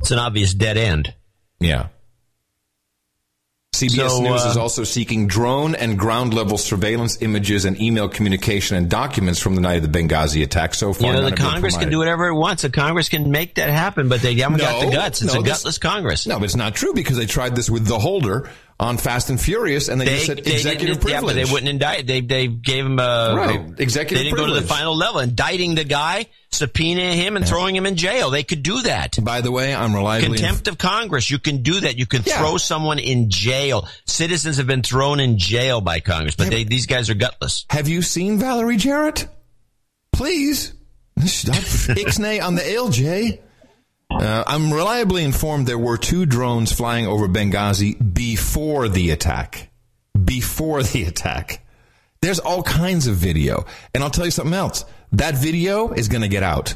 It's 0.00 0.12
an 0.12 0.20
obvious 0.20 0.54
dead 0.54 0.76
end. 0.76 1.14
Yeah. 1.58 1.88
CBS 3.74 4.08
So, 4.08 4.22
News 4.22 4.44
uh, 4.44 4.48
is 4.48 4.56
also 4.56 4.82
seeking 4.82 5.26
drone 5.26 5.74
and 5.74 5.98
ground 5.98 6.32
level 6.32 6.56
surveillance 6.56 7.20
images 7.20 7.64
and 7.64 7.80
email 7.80 8.08
communication 8.08 8.76
and 8.76 8.88
documents 8.88 9.40
from 9.40 9.54
the 9.54 9.60
night 9.60 9.84
of 9.84 9.92
the 9.92 9.98
Benghazi 9.98 10.42
attack. 10.42 10.74
So 10.74 10.92
far, 10.92 11.08
You 11.14 11.20
know, 11.20 11.30
the 11.30 11.36
Congress 11.36 11.76
can 11.76 11.90
do 11.90 11.98
whatever 11.98 12.28
it 12.28 12.34
wants. 12.34 12.62
The 12.62 12.70
Congress 12.70 13.08
can 13.08 13.30
make 13.30 13.56
that 13.56 13.68
happen, 13.68 14.08
but 14.08 14.20
they 14.20 14.34
haven't 14.34 14.58
got 14.58 14.84
the 14.84 14.90
guts. 14.90 15.22
It's 15.22 15.34
no, 15.34 15.40
a 15.40 15.44
gutless 15.44 15.78
Congress. 15.78 16.26
No, 16.26 16.38
but 16.38 16.46
it's 16.46 16.56
not 16.56 16.74
true 16.74 16.94
because 16.94 17.18
they 17.18 17.26
tried 17.26 17.54
this 17.54 17.68
with 17.68 17.86
the 17.86 17.98
holder 17.98 18.50
on 18.80 18.96
Fast 18.96 19.28
and 19.28 19.40
Furious, 19.40 19.88
and 19.88 20.00
they, 20.00 20.04
just 20.06 20.26
said 20.26 20.38
executive 20.38 20.98
didn't- 21.00 21.08
Yeah, 21.10 21.18
privilege. 21.20 21.34
but 21.36 21.44
they 21.46 21.52
wouldn't 21.52 21.68
indict. 21.68 22.06
They 22.06 22.20
they 22.20 22.46
gave 22.46 22.86
him 22.86 22.98
a 23.00 23.34
Right. 23.36 23.60
a- 23.60 23.82
Executive 23.82 24.18
They 24.18 24.24
didn't 24.30 24.36
go 24.38 24.46
to 24.46 24.54
the 24.54 24.62
final 24.66 24.96
level, 24.96 25.20
indicting 25.20 25.74
the 25.74 25.82
guy, 25.82 26.26
subpoenaing 26.52 27.14
him, 27.14 27.36
and 27.36 27.46
throwing 27.46 27.74
him 27.74 27.86
in 27.86 27.96
jail. 27.96 28.30
They 28.30 28.44
could 28.44 28.62
do 28.62 28.82
that. 28.82 29.16
By 29.22 29.40
the 29.40 29.50
way, 29.50 29.74
I'm 29.74 29.94
reliably 29.94 30.28
Contempt 30.38 30.68
of 30.68 30.78
Congress. 30.78 31.28
You 31.30 31.38
can 31.40 31.62
do 31.64 31.80
that. 31.80 31.98
You 31.98 32.06
can 32.06 32.22
Yeah. 32.24 32.38
throw 32.38 32.56
someone 32.56 33.00
in 33.00 33.30
jail. 33.30 33.88
Citizens 34.06 34.58
have 34.58 34.66
been 34.68 34.82
thrown 34.84 35.18
in 35.18 35.38
jail 35.38 35.80
by 35.80 35.98
Congress, 36.00 36.36
but 36.36 36.48
they, 36.50 36.62
these 36.62 36.86
guys 36.86 37.10
are 37.10 37.14
gutless. 37.14 37.64
Have 37.70 37.88
you 37.88 38.00
seen 38.02 38.38
Valerie 38.38 38.76
Jarrett? 38.76 39.26
Please. 40.12 40.72
Stop 41.26 41.56
ixnay 41.56 42.40
on 42.40 42.54
the 42.54 42.62
ALJ. 42.62 43.40
Uh, 44.10 44.42
I'm 44.46 44.72
reliably 44.72 45.22
informed 45.22 45.66
there 45.66 45.78
were 45.78 45.98
two 45.98 46.24
drones 46.24 46.72
flying 46.72 47.06
over 47.06 47.28
Benghazi 47.28 48.14
before 48.14 48.88
the 48.88 49.10
attack. 49.10 49.70
Before 50.24 50.82
the 50.82 51.04
attack. 51.04 51.64
There's 52.20 52.38
all 52.38 52.62
kinds 52.62 53.06
of 53.06 53.16
video. 53.16 53.66
And 53.94 54.02
I'll 54.02 54.10
tell 54.10 54.24
you 54.24 54.30
something 54.30 54.54
else. 54.54 54.84
That 55.12 55.34
video 55.34 55.92
is 55.92 56.08
going 56.08 56.22
to 56.22 56.28
get 56.28 56.42
out. 56.42 56.74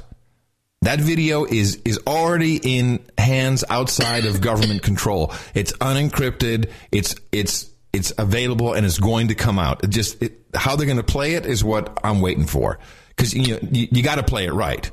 That 0.82 1.00
video 1.00 1.44
is 1.44 1.80
is 1.84 2.00
already 2.08 2.56
in 2.56 3.04
hands 3.16 3.62
outside 3.70 4.26
of 4.26 4.40
government 4.40 4.82
control. 4.82 5.32
It's 5.54 5.72
unencrypted. 5.74 6.70
It's 6.90 7.14
it's 7.30 7.70
it's 7.92 8.12
available 8.18 8.72
and 8.72 8.84
it's 8.84 8.98
going 8.98 9.28
to 9.28 9.36
come 9.36 9.60
out. 9.60 9.84
It 9.84 9.90
just 9.90 10.20
it, 10.20 10.40
how 10.54 10.74
they're 10.74 10.86
going 10.86 10.96
to 10.96 11.04
play 11.04 11.34
it 11.34 11.46
is 11.46 11.62
what 11.62 12.00
I'm 12.02 12.20
waiting 12.20 12.46
for 12.46 12.80
because 13.10 13.32
you 13.32 13.58
you, 13.70 13.88
you 13.92 14.02
got 14.02 14.16
to 14.16 14.24
play 14.24 14.46
it 14.46 14.52
right. 14.52 14.90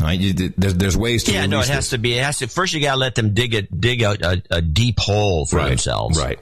Right? 0.00 0.18
You, 0.20 0.32
there's 0.56 0.74
there's 0.74 0.96
ways 0.96 1.24
to 1.24 1.32
Yeah, 1.32 1.46
no, 1.46 1.60
it 1.60 1.68
has 1.68 1.90
to 1.90 1.98
be. 1.98 2.14
It 2.18 2.22
has 2.24 2.38
to. 2.38 2.46
First, 2.48 2.74
you 2.74 2.80
got 2.80 2.92
to 2.94 2.98
let 2.98 3.14
them 3.14 3.32
dig 3.32 3.54
it, 3.54 3.80
dig 3.80 4.02
out 4.02 4.20
a, 4.22 4.42
a 4.50 4.60
deep 4.60 4.98
hole 4.98 5.46
for 5.46 5.56
Right, 5.56 5.68
themselves. 5.70 6.18
right. 6.18 6.38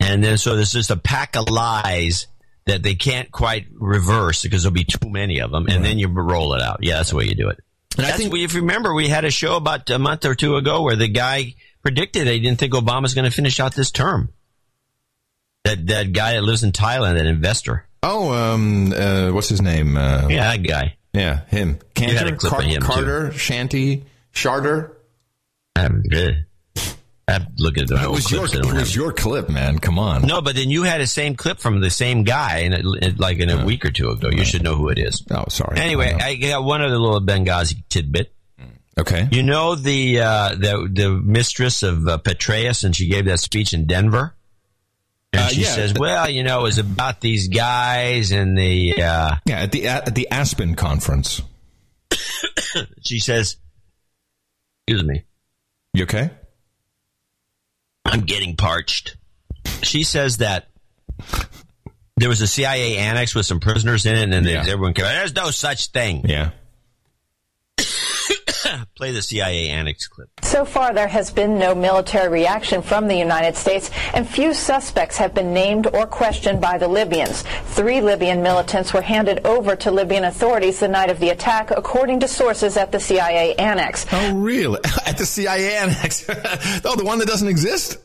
And 0.00 0.24
then, 0.24 0.38
so 0.38 0.56
there's 0.56 0.72
just 0.72 0.90
a 0.90 0.96
pack 0.96 1.36
of 1.36 1.48
lies 1.50 2.26
that 2.66 2.82
they 2.82 2.94
can't 2.94 3.30
quite 3.30 3.66
reverse 3.72 4.42
because 4.42 4.62
there'll 4.62 4.72
be 4.74 4.84
too 4.84 5.08
many 5.10 5.40
of 5.40 5.50
them, 5.50 5.66
and 5.68 5.84
then 5.84 5.98
you 5.98 6.08
roll 6.08 6.54
it 6.54 6.62
out. 6.62 6.78
Yeah, 6.82 6.96
that's 6.96 7.10
the 7.10 7.16
way 7.16 7.26
you 7.26 7.34
do 7.34 7.48
it. 7.48 7.58
And 7.98 8.06
I 8.06 8.12
think- 8.12 8.32
we, 8.32 8.44
if 8.44 8.54
you 8.54 8.60
remember, 8.60 8.94
we 8.94 9.08
had 9.08 9.24
a 9.24 9.30
show 9.30 9.56
about 9.56 9.88
a 9.90 9.98
month 9.98 10.24
or 10.24 10.34
two 10.34 10.56
ago 10.56 10.82
where 10.82 10.96
the 10.96 11.08
guy 11.08 11.54
predicted 11.82 12.26
he 12.28 12.40
didn't 12.40 12.58
think 12.58 12.72
Obama's 12.72 13.14
going 13.14 13.24
to 13.26 13.30
finish 13.34 13.60
out 13.60 13.74
this 13.74 13.90
term. 13.90 14.30
That 15.64 15.86
that 15.88 16.12
guy 16.12 16.32
that 16.34 16.42
lives 16.42 16.62
in 16.64 16.72
Thailand, 16.72 17.14
that 17.18 17.26
investor. 17.26 17.86
Oh, 18.02 18.32
um, 18.32 18.92
uh, 18.94 19.30
what's 19.32 19.48
his 19.50 19.60
name? 19.60 19.98
Uh, 19.98 20.28
Yeah, 20.30 20.56
that 20.56 20.62
guy. 20.66 20.96
Yeah, 21.12 21.44
him. 21.46 21.78
Cantor, 21.94 22.34
a 22.34 22.36
clip 22.36 22.52
of 22.52 22.64
him, 22.64 22.80
too. 22.80 22.86
Carter, 22.86 23.32
Shanty, 23.32 24.04
Charter. 24.32 24.96
I 25.76 25.82
haven't 25.82 26.10
good. 26.10 26.46
I 27.28 27.34
have 27.34 27.46
to 27.46 27.62
look 27.62 27.78
at 27.78 27.86
the 27.86 28.02
It 28.02 28.10
was 28.10 28.30
your 28.30 28.46
it 28.46 28.72
was 28.72 28.94
your 28.94 29.12
clip, 29.12 29.48
man. 29.48 29.78
Come 29.78 30.00
on. 30.00 30.22
No, 30.22 30.40
but 30.42 30.56
then 30.56 30.68
you 30.68 30.82
had 30.82 31.00
the 31.00 31.06
same 31.06 31.36
clip 31.36 31.60
from 31.60 31.80
the 31.80 31.90
same 31.90 32.24
guy, 32.24 32.58
and 32.58 33.20
like 33.20 33.38
in 33.38 33.50
a 33.50 33.64
week 33.64 33.84
or 33.84 33.90
two 33.92 34.10
ago. 34.10 34.30
You 34.30 34.44
should 34.44 34.64
know 34.64 34.74
who 34.74 34.88
it 34.88 34.98
is. 34.98 35.22
Oh, 35.30 35.44
sorry. 35.48 35.78
Anyway, 35.78 36.12
I 36.12 36.34
got 36.34 36.64
one 36.64 36.82
other 36.82 36.98
little 36.98 37.20
Benghazi 37.20 37.84
tidbit. 37.88 38.34
Okay. 38.98 39.28
You 39.30 39.42
know 39.42 39.76
the 39.76 40.20
uh, 40.20 40.48
the 40.50 40.90
the 40.92 41.10
mistress 41.10 41.82
of 41.82 42.06
uh, 42.06 42.18
Petraeus, 42.18 42.84
and 42.84 42.94
she 42.94 43.08
gave 43.08 43.26
that 43.26 43.38
speech 43.38 43.72
in 43.72 43.86
Denver. 43.86 44.34
And 45.32 45.42
Uh, 45.42 45.48
she 45.48 45.62
yeah. 45.62 45.74
says, 45.74 45.94
"Well, 45.94 46.28
you 46.28 46.42
know, 46.42 46.60
it 46.60 46.62
was 46.64 46.78
about 46.78 47.20
these 47.20 47.48
guys 47.48 48.32
and 48.32 48.56
the." 48.58 49.00
Uh, 49.02 49.36
Yeah, 49.46 49.60
at 49.62 49.72
the 49.72 49.86
at 49.86 50.14
the 50.14 50.28
Aspen 50.30 50.74
conference. 50.74 51.40
she 53.02 53.18
says, 53.20 53.56
"Excuse 54.88 55.04
me, 55.06 55.24
You 55.94 56.04
okay? 56.04 56.30
I'm 58.04 58.22
getting 58.22 58.56
parched." 58.56 59.16
She 59.82 60.02
says 60.02 60.38
that 60.38 60.68
there 62.16 62.28
was 62.28 62.40
a 62.40 62.46
CIA 62.46 62.96
annex 62.98 63.34
with 63.34 63.46
some 63.46 63.60
prisoners 63.60 64.06
in 64.06 64.16
it, 64.16 64.34
and 64.36 64.46
Yeah. 64.46 64.60
everyone 64.66 64.94
came. 64.94 65.04
There's 65.04 65.34
no 65.34 65.50
such 65.50 65.86
thing. 65.88 66.24
Yeah. 66.28 66.50
Play 68.96 69.12
the 69.12 69.22
CIA 69.22 69.68
annex 69.68 70.06
clip. 70.06 70.28
So 70.42 70.64
far, 70.64 70.92
there 70.92 71.08
has 71.08 71.30
been 71.30 71.58
no 71.58 71.74
military 71.74 72.28
reaction 72.28 72.82
from 72.82 73.08
the 73.08 73.16
United 73.16 73.56
States, 73.56 73.90
and 74.14 74.28
few 74.28 74.54
suspects 74.54 75.16
have 75.16 75.34
been 75.34 75.52
named 75.52 75.86
or 75.86 76.06
questioned 76.06 76.60
by 76.60 76.78
the 76.78 76.88
Libyans. 76.88 77.42
Three 77.64 78.00
Libyan 78.00 78.42
militants 78.42 78.92
were 78.92 79.02
handed 79.02 79.46
over 79.46 79.76
to 79.76 79.90
Libyan 79.90 80.24
authorities 80.24 80.80
the 80.80 80.88
night 80.88 81.10
of 81.10 81.18
the 81.20 81.30
attack, 81.30 81.70
according 81.70 82.20
to 82.20 82.28
sources 82.28 82.76
at 82.76 82.92
the 82.92 83.00
CIA 83.00 83.54
annex. 83.56 84.06
Oh, 84.12 84.34
really? 84.34 84.80
At 85.06 85.18
the 85.18 85.26
CIA 85.26 85.76
annex? 85.76 86.24
oh, 86.28 86.94
the 86.96 87.04
one 87.04 87.18
that 87.18 87.26
doesn't 87.26 87.48
exist? 87.48 87.98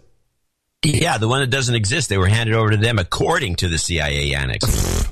Yeah, 0.83 1.17
the 1.17 1.27
one 1.27 1.41
that 1.41 1.49
doesn't 1.49 1.75
exist. 1.75 2.09
They 2.09 2.17
were 2.17 2.27
handed 2.27 2.55
over 2.55 2.71
to 2.71 2.77
them 2.77 2.99
according 2.99 3.57
to 3.57 3.67
the 3.67 3.77
CIA 3.77 4.33
annex. 4.33 5.07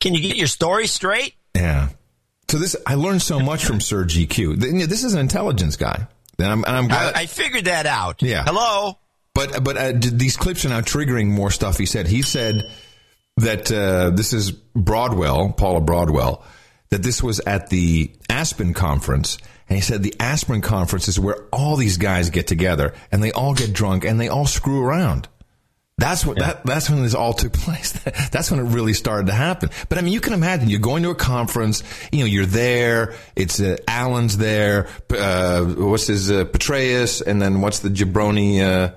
Can 0.00 0.14
you 0.14 0.20
get 0.20 0.36
your 0.36 0.46
story 0.46 0.86
straight? 0.86 1.34
Yeah. 1.54 1.88
So 2.50 2.58
this, 2.58 2.74
I 2.84 2.96
learned 2.96 3.22
so 3.22 3.38
much 3.38 3.64
from 3.64 3.80
Sir 3.80 4.04
GQ. 4.04 4.60
Th- 4.60 4.72
you 4.72 4.80
know, 4.80 4.86
This 4.86 5.04
is 5.04 5.14
an 5.14 5.20
intelligence 5.20 5.76
guy, 5.76 6.08
and 6.36 6.46
I'm, 6.48 6.64
and 6.64 6.76
I'm 6.76 6.88
glad. 6.88 7.14
I, 7.14 7.20
I 7.20 7.26
figured 7.26 7.66
that 7.66 7.86
out. 7.86 8.22
Yeah. 8.22 8.42
Hello. 8.44 8.98
But 9.34 9.62
but 9.62 9.76
uh, 9.76 9.92
these 9.94 10.36
clips 10.36 10.64
are 10.64 10.70
now 10.70 10.80
triggering 10.80 11.28
more 11.28 11.52
stuff. 11.52 11.78
He 11.78 11.86
said 11.86 12.08
he 12.08 12.22
said 12.22 12.68
that 13.36 13.70
uh, 13.70 14.10
this 14.10 14.32
is 14.32 14.50
Broadwell, 14.50 15.52
Paula 15.52 15.80
Broadwell, 15.80 16.44
that 16.90 17.04
this 17.04 17.22
was 17.22 17.38
at 17.38 17.70
the 17.70 18.10
Aspen 18.28 18.74
conference, 18.74 19.38
and 19.68 19.76
he 19.76 19.82
said 19.82 20.02
the 20.02 20.14
Aspen 20.18 20.60
conference 20.60 21.06
is 21.06 21.20
where 21.20 21.46
all 21.52 21.76
these 21.76 21.98
guys 21.98 22.30
get 22.30 22.48
together 22.48 22.94
and 23.12 23.22
they 23.22 23.30
all 23.30 23.54
get 23.54 23.72
drunk 23.72 24.04
and 24.04 24.20
they 24.20 24.28
all 24.28 24.46
screw 24.46 24.82
around. 24.82 25.28
That's 26.00 26.24
what 26.26 26.38
that 26.38 26.64
that's 26.64 26.88
when 26.90 27.02
this 27.02 27.14
all 27.14 27.32
took 27.34 27.52
place. 27.66 27.92
That's 28.30 28.50
when 28.50 28.58
it 28.60 28.64
really 28.64 28.94
started 28.94 29.26
to 29.26 29.32
happen. 29.32 29.70
But 29.88 29.98
I 29.98 30.00
mean, 30.00 30.12
you 30.12 30.20
can 30.20 30.32
imagine 30.32 30.68
you're 30.68 30.80
going 30.80 31.02
to 31.04 31.10
a 31.10 31.14
conference. 31.14 31.82
You 32.10 32.20
know, 32.20 32.24
you're 32.26 32.46
there. 32.46 33.14
It's 33.36 33.60
uh, 33.60 33.76
Allen's 33.86 34.36
there. 34.38 34.88
Uh, 35.10 35.64
what's 35.64 36.06
his 36.06 36.30
uh, 36.30 36.44
Petraeus, 36.46 37.20
and 37.24 37.40
then 37.40 37.60
what's 37.60 37.80
the 37.80 37.90
jabroni? 37.90 38.60
Uh, 38.60 38.94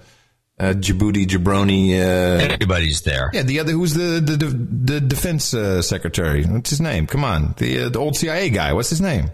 uh, 0.59 0.73
Djibouti 0.73 1.25
jabroni. 1.25 1.93
Uh, 1.99 2.53
Everybody's 2.53 3.01
there. 3.01 3.31
yeah, 3.34 3.41
the 3.41 3.59
other 3.59 3.71
who's 3.73 3.95
the 3.95 4.21
the, 4.23 4.38
the, 4.38 4.45
the 4.93 5.01
defense 5.01 5.53
uh, 5.53 5.81
secretary. 5.81 6.45
What's 6.45 6.69
his 6.69 6.80
name? 6.80 7.07
Come 7.07 7.23
on, 7.23 7.55
the 7.57 7.85
uh, 7.85 7.89
the 7.89 7.99
old 7.99 8.15
CIA 8.15 8.49
guy. 8.49 8.73
What's 8.73 8.89
his 8.89 9.01
name? 9.01 9.30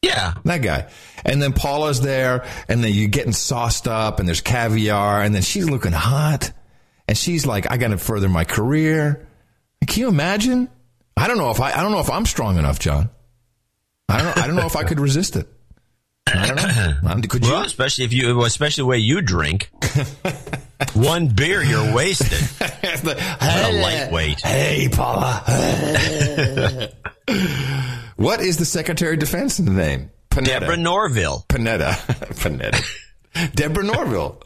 Yeah. 0.00 0.34
That 0.44 0.62
guy. 0.62 0.88
And 1.24 1.42
then 1.42 1.52
Paula's 1.52 2.00
there, 2.00 2.46
and 2.68 2.84
then 2.84 2.92
you're 2.92 3.08
getting 3.08 3.32
sauced 3.32 3.88
up, 3.88 4.20
and 4.20 4.28
there's 4.28 4.40
caviar, 4.40 5.22
and 5.22 5.34
then 5.34 5.42
she's 5.42 5.68
looking 5.68 5.90
hot, 5.92 6.52
and 7.08 7.16
she's 7.16 7.46
like, 7.46 7.70
"I 7.70 7.76
got 7.78 7.88
to 7.88 7.98
further 7.98 8.28
my 8.28 8.44
career." 8.44 9.26
Can 9.86 10.00
you 10.00 10.08
imagine? 10.08 10.68
I 11.16 11.26
don't 11.26 11.38
know 11.38 11.50
if 11.50 11.60
I, 11.60 11.72
I 11.72 11.82
don't 11.82 11.90
know 11.90 12.00
if 12.00 12.10
I'm 12.10 12.26
strong 12.26 12.58
enough, 12.58 12.78
John. 12.78 13.10
I 14.08 14.22
don't, 14.22 14.38
I 14.38 14.46
don't 14.46 14.56
know 14.56 14.66
if 14.66 14.76
I 14.76 14.84
could 14.84 15.00
resist 15.00 15.34
it. 15.36 15.48
I 16.26 16.46
don't 16.46 16.56
know. 16.56 16.94
Um, 17.08 17.22
Could 17.22 17.44
you? 17.44 17.52
Well, 17.52 17.64
especially 17.64 18.04
if 18.04 18.12
you, 18.12 18.42
especially 18.44 18.82
the 18.82 18.86
way 18.86 18.98
you 18.98 19.22
drink. 19.22 19.70
One 20.94 21.28
beer, 21.28 21.62
you're 21.62 21.94
wasted. 21.94 22.38
What 23.00 23.16
a 23.16 23.72
lightweight. 23.80 24.40
Hey, 24.40 24.88
Paula. 24.90 25.42
what 28.16 28.40
is 28.40 28.56
the 28.58 28.64
Secretary 28.64 29.14
of 29.14 29.20
Defense 29.20 29.58
in 29.58 29.64
the 29.64 29.72
name? 29.72 30.10
Panetta. 30.30 30.60
Deborah 30.60 30.76
Norville. 30.76 31.44
Panetta. 31.48 31.92
Panetta. 32.34 33.54
Deborah 33.54 33.84
Norville. 33.84 34.42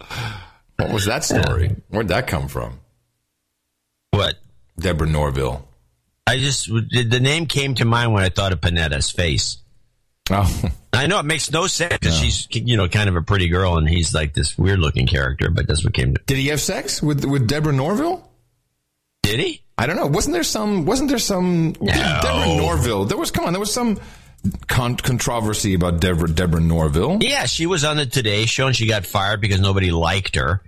What 0.76 0.90
was 0.90 1.06
that 1.06 1.24
story? 1.24 1.76
Where'd 1.88 2.08
that 2.08 2.26
come 2.26 2.48
from? 2.48 2.80
What? 4.10 4.34
Deborah 4.78 5.08
Norville. 5.08 5.68
I 6.26 6.38
just 6.38 6.68
the 6.68 7.20
name 7.20 7.46
came 7.46 7.74
to 7.74 7.84
mind 7.84 8.12
when 8.12 8.22
I 8.22 8.28
thought 8.28 8.52
of 8.52 8.60
Panetta's 8.60 9.10
face. 9.10 9.58
Oh, 10.30 10.62
I 10.92 11.06
know 11.06 11.18
it 11.18 11.24
makes 11.24 11.50
no 11.50 11.66
sense 11.66 11.94
because 11.94 12.16
she's 12.16 12.46
you 12.50 12.76
know 12.76 12.88
kind 12.88 13.08
of 13.08 13.16
a 13.16 13.22
pretty 13.22 13.48
girl 13.48 13.76
and 13.76 13.88
he's 13.88 14.14
like 14.14 14.34
this 14.34 14.56
weird 14.56 14.78
looking 14.78 15.06
character, 15.06 15.50
but 15.50 15.66
that's 15.66 15.84
what 15.84 15.94
came 15.94 16.14
to. 16.14 16.20
did 16.26 16.38
he 16.38 16.48
have 16.48 16.60
sex 16.60 17.02
with 17.02 17.24
with 17.24 17.48
Deborah 17.48 17.72
Norville? 17.72 18.28
Did 19.22 19.40
he? 19.40 19.62
I 19.78 19.86
don't 19.86 19.96
know. 19.96 20.06
Wasn't 20.06 20.32
there 20.32 20.44
some? 20.44 20.84
Wasn't 20.84 21.08
there 21.08 21.18
some? 21.18 21.72
Deborah 21.72 22.56
Norville. 22.56 23.04
There 23.04 23.16
was. 23.16 23.30
Come 23.30 23.46
on. 23.46 23.52
There 23.52 23.60
was 23.60 23.72
some 23.72 23.98
con- 24.68 24.96
controversy 24.96 25.74
about 25.74 26.00
Deborah 26.00 26.30
Deborah 26.30 26.60
Norville. 26.60 27.18
Yeah, 27.20 27.46
she 27.46 27.66
was 27.66 27.84
on 27.84 27.96
the 27.96 28.06
Today 28.06 28.46
Show 28.46 28.66
and 28.66 28.76
she 28.76 28.86
got 28.86 29.06
fired 29.06 29.40
because 29.40 29.60
nobody 29.60 29.90
liked 29.90 30.36
her, 30.36 30.62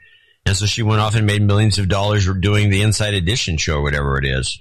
and 0.47 0.57
so 0.57 0.67
she 0.67 0.83
went 0.83 1.01
off 1.01 1.15
and 1.15 1.27
made 1.27 1.43
millions 1.43 1.79
of 1.79 1.89
dollars 1.89 2.29
doing 2.41 2.71
the 2.71 2.83
Inside 2.83 3.15
Edition 3.15 3.57
show, 3.57 3.79
or 3.79 3.83
whatever 3.83 4.19
it 4.19 4.25
is. 4.25 4.61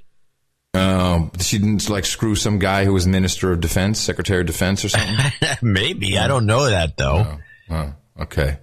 Um, 0.76 1.31
she 1.40 1.60
didn't 1.60 1.88
like 1.90 2.06
screw 2.06 2.35
some 2.35 2.57
guy 2.57 2.85
who 2.85 2.94
was 2.94 3.06
Minister 3.06 3.52
of 3.52 3.61
Defense, 3.61 3.99
Secretary 3.99 4.41
of 4.41 4.48
Defense, 4.48 4.84
or 4.84 4.90
something. 4.90 5.31
Maybe 5.61 6.18
I 6.18 6.27
don't 6.27 6.45
know 6.48 6.69
that 6.69 6.98
though. 6.98 7.38
Oh, 7.69 7.94
okay. 8.22 8.57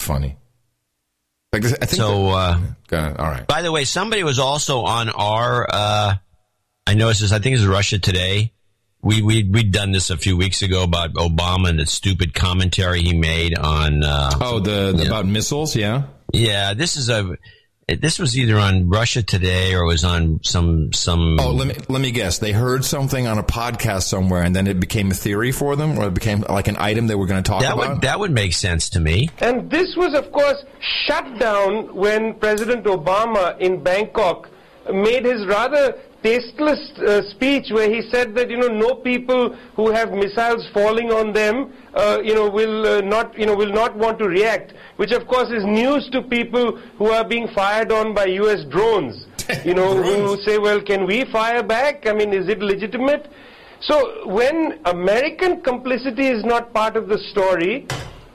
Funny. 0.00 0.36
Like, 1.52 1.64
I 1.64 1.68
think 1.68 1.90
So, 1.92 2.28
uh, 2.28 2.60
all 2.92 3.26
right. 3.26 3.46
By 3.46 3.62
the 3.62 3.72
way, 3.72 3.84
somebody 3.84 4.22
was 4.22 4.38
also 4.38 4.80
on 4.80 5.08
our. 5.08 5.66
Uh, 5.68 6.14
I 6.86 6.94
noticed 6.94 7.22
this. 7.22 7.32
I 7.32 7.38
think 7.38 7.56
it's 7.56 7.64
Russia 7.64 7.98
Today. 7.98 8.52
We 9.02 9.22
we 9.22 9.44
we'd 9.44 9.72
done 9.72 9.92
this 9.92 10.10
a 10.10 10.16
few 10.16 10.36
weeks 10.36 10.62
ago 10.62 10.82
about 10.82 11.14
Obama 11.14 11.68
and 11.68 11.78
the 11.78 11.86
stupid 11.86 12.34
commentary 12.34 13.02
he 13.02 13.16
made 13.16 13.56
on. 13.56 14.02
Uh, 14.02 14.30
oh, 14.40 14.58
the, 14.58 14.92
the 14.96 15.06
about 15.06 15.26
missiles, 15.26 15.76
yeah. 15.76 16.04
Yeah, 16.32 16.74
this 16.74 16.96
is 16.96 17.08
a. 17.08 17.36
This 17.86 18.18
was 18.18 18.36
either 18.36 18.58
on 18.58 18.90
Russia 18.90 19.22
Today 19.22 19.74
or 19.74 19.84
it 19.84 19.86
was 19.86 20.04
on 20.04 20.40
some 20.42 20.92
some. 20.92 21.40
Oh, 21.40 21.52
let 21.52 21.68
me 21.68 21.74
let 21.88 22.02
me 22.02 22.10
guess. 22.10 22.38
They 22.38 22.52
heard 22.52 22.84
something 22.84 23.26
on 23.26 23.38
a 23.38 23.42
podcast 23.42 24.02
somewhere, 24.02 24.42
and 24.42 24.54
then 24.54 24.66
it 24.66 24.78
became 24.78 25.10
a 25.10 25.14
theory 25.14 25.52
for 25.52 25.74
them, 25.74 25.98
or 25.98 26.08
it 26.08 26.14
became 26.14 26.44
like 26.46 26.68
an 26.68 26.76
item 26.78 27.06
they 27.06 27.14
were 27.14 27.24
going 27.24 27.42
to 27.42 27.48
talk 27.48 27.62
that 27.62 27.72
about. 27.72 27.88
Would, 27.88 28.00
that 28.02 28.20
would 28.20 28.30
make 28.30 28.52
sense 28.52 28.90
to 28.90 29.00
me. 29.00 29.30
And 29.38 29.70
this 29.70 29.96
was, 29.96 30.12
of 30.12 30.30
course, 30.32 30.62
shut 31.06 31.38
down 31.38 31.94
when 31.94 32.34
President 32.34 32.84
Obama 32.84 33.58
in 33.58 33.82
Bangkok 33.82 34.50
made 34.92 35.24
his 35.24 35.46
rather 35.46 35.98
tasteless 36.22 36.80
uh, 37.06 37.22
speech 37.30 37.66
where 37.70 37.88
he 37.88 38.02
said 38.10 38.34
that 38.34 38.50
you 38.50 38.56
know 38.56 38.68
no 38.68 38.94
people 38.94 39.54
who 39.76 39.90
have 39.90 40.10
missiles 40.10 40.68
falling 40.74 41.12
on 41.12 41.32
them 41.32 41.72
uh, 41.94 42.18
you 42.22 42.34
know 42.34 42.48
will 42.50 42.86
uh, 42.86 43.00
not 43.00 43.38
you 43.38 43.46
know 43.46 43.54
will 43.54 43.72
not 43.72 43.96
want 43.96 44.18
to 44.18 44.26
react 44.26 44.72
which 44.96 45.12
of 45.12 45.26
course 45.28 45.50
is 45.50 45.64
news 45.64 46.08
to 46.10 46.22
people 46.22 46.76
who 46.98 47.10
are 47.10 47.26
being 47.26 47.48
fired 47.54 47.92
on 47.92 48.14
by 48.14 48.26
US 48.26 48.64
drones. 48.64 49.26
You 49.64 49.72
know 49.72 50.02
who 50.02 50.36
say 50.42 50.58
well 50.58 50.80
can 50.80 51.06
we 51.06 51.24
fire 51.32 51.62
back? 51.62 52.06
I 52.06 52.12
mean 52.12 52.34
is 52.34 52.48
it 52.48 52.58
legitimate? 52.58 53.28
So 53.80 54.26
when 54.26 54.80
american 54.84 55.62
complicity 55.62 56.26
is 56.26 56.44
not 56.44 56.74
part 56.74 56.96
of 56.96 57.08
the 57.08 57.18
story 57.30 57.86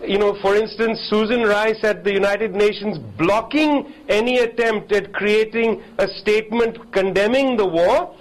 you 0.06 0.18
know, 0.18 0.38
for 0.42 0.56
instance, 0.56 1.00
Susan 1.10 1.44
Rice 1.44 1.84
at 1.84 2.04
the 2.04 2.14
United 2.14 2.54
Nations 2.54 2.98
blocking 3.18 3.94
any 4.10 4.40
attempt 4.40 4.92
at 4.92 5.14
creating 5.14 5.82
a 5.98 6.08
statement 6.08 6.92
condemning 6.92 7.58
the 7.58 7.66
war, 7.66 8.16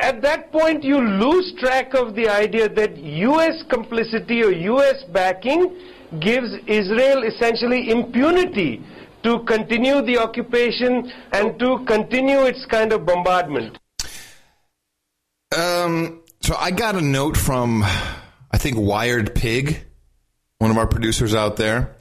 at 0.00 0.20
that 0.22 0.52
point 0.52 0.82
you 0.82 0.98
lose 0.98 1.54
track 1.58 1.94
of 1.94 2.14
the 2.14 2.28
idea 2.28 2.68
that 2.68 2.96
U.S. 2.96 3.62
complicity 3.70 4.42
or 4.42 4.52
U.S. 4.52 5.04
backing 5.12 5.76
gives 6.20 6.52
Israel 6.66 7.22
essentially 7.24 7.90
impunity 7.90 8.84
to 9.22 9.40
continue 9.44 10.02
the 10.02 10.18
occupation 10.18 11.10
and 11.32 11.58
to 11.58 11.84
continue 11.86 12.42
its 12.42 12.64
kind 12.66 12.92
of 12.92 13.04
bombardment. 13.06 13.78
Um, 15.56 16.22
so 16.40 16.54
I 16.56 16.70
got 16.70 16.94
a 16.96 17.00
note 17.00 17.36
from, 17.36 17.82
I 17.82 18.58
think, 18.58 18.76
Wired 18.78 19.34
Pig 19.34 19.85
one 20.58 20.70
of 20.70 20.78
our 20.78 20.86
producers 20.86 21.34
out 21.34 21.56
there, 21.56 21.94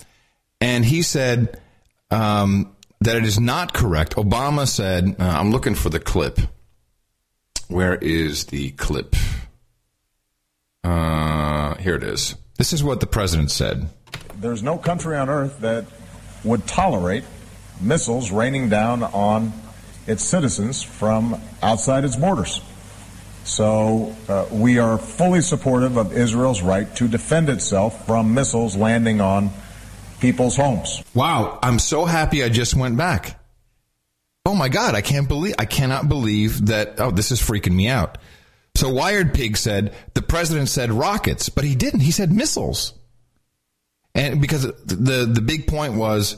and 0.61 0.85
he 0.85 1.01
said 1.01 1.59
um, 2.11 2.75
that 3.01 3.15
it 3.15 3.25
is 3.25 3.39
not 3.39 3.73
correct. 3.73 4.15
Obama 4.15 4.67
said, 4.67 5.15
uh, 5.19 5.23
I'm 5.23 5.51
looking 5.51 5.75
for 5.75 5.89
the 5.89 5.99
clip. 5.99 6.39
Where 7.67 7.95
is 7.95 8.45
the 8.45 8.71
clip? 8.71 9.15
Uh, 10.83 11.75
here 11.75 11.95
it 11.95 12.03
is. 12.03 12.35
This 12.57 12.73
is 12.73 12.83
what 12.83 12.99
the 12.99 13.07
president 13.07 13.51
said. 13.51 13.89
There's 14.39 14.63
no 14.63 14.77
country 14.77 15.17
on 15.17 15.29
earth 15.29 15.59
that 15.61 15.85
would 16.43 16.67
tolerate 16.67 17.23
missiles 17.81 18.31
raining 18.31 18.69
down 18.69 19.03
on 19.03 19.51
its 20.07 20.23
citizens 20.23 20.83
from 20.83 21.41
outside 21.63 22.05
its 22.05 22.15
borders. 22.15 22.61
So 23.45 24.15
uh, 24.27 24.47
we 24.51 24.79
are 24.79 24.97
fully 24.97 25.41
supportive 25.41 25.97
of 25.97 26.11
Israel's 26.11 26.61
right 26.63 26.93
to 26.95 27.07
defend 27.07 27.47
itself 27.47 28.05
from 28.07 28.33
missiles 28.33 28.75
landing 28.75 29.21
on 29.21 29.51
people's 30.19 30.57
homes. 30.57 31.03
Wow, 31.13 31.59
I'm 31.61 31.77
so 31.77 32.05
happy 32.05 32.43
I 32.43 32.49
just 32.49 32.75
went 32.75 32.97
back. 32.97 33.39
Oh 34.47 34.55
my 34.55 34.67
God, 34.67 34.95
I 34.95 35.01
can't 35.01 35.27
believe, 35.27 35.55
I 35.59 35.65
cannot 35.65 36.09
believe 36.09 36.67
that, 36.67 36.99
oh, 36.99 37.11
this 37.11 37.31
is 37.31 37.39
freaking 37.39 37.73
me 37.73 37.87
out. 37.87 38.17
So 38.75 38.89
Wired 38.89 39.33
Pig 39.33 39.57
said, 39.57 39.93
the 40.15 40.21
president 40.23 40.67
said 40.67 40.91
rockets, 40.91 41.49
but 41.49 41.63
he 41.63 41.75
didn't. 41.75 42.01
He 42.01 42.11
said 42.11 42.31
missiles. 42.31 42.93
And 44.15 44.41
because 44.41 44.63
the, 44.63 45.29
the 45.31 45.41
big 45.41 45.67
point 45.67 45.93
was, 45.93 46.37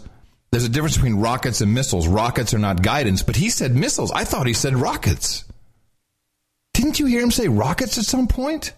there's 0.52 0.66
a 0.66 0.70
difference 0.70 0.98
between 0.98 1.16
rockets 1.16 1.62
and 1.62 1.74
missiles. 1.74 2.08
Rockets 2.08 2.54
are 2.54 2.60
not 2.60 2.82
guidance, 2.82 3.24
but 3.24 3.36
he 3.36 3.50
said 3.50 3.76
missiles. 3.76 4.12
I 4.12 4.24
thought 4.24 4.46
he 4.46 4.54
said 4.54 4.76
rockets. 4.76 5.46
Didn't 6.78 7.00
you 7.00 7.08
hear 7.08 7.22
him 7.22 7.32
say 7.32 7.48
rockets 7.48 7.98
at 7.98 8.06
some 8.06 8.28
point? 8.28 8.72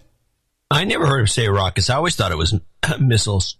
I 0.70 0.84
never 0.84 1.06
heard 1.06 1.20
him 1.20 1.26
say 1.26 1.48
rockets. 1.48 1.90
I 1.90 1.96
always 1.96 2.16
thought 2.16 2.32
it 2.32 2.38
was 2.38 2.58
missiles. 2.98 3.58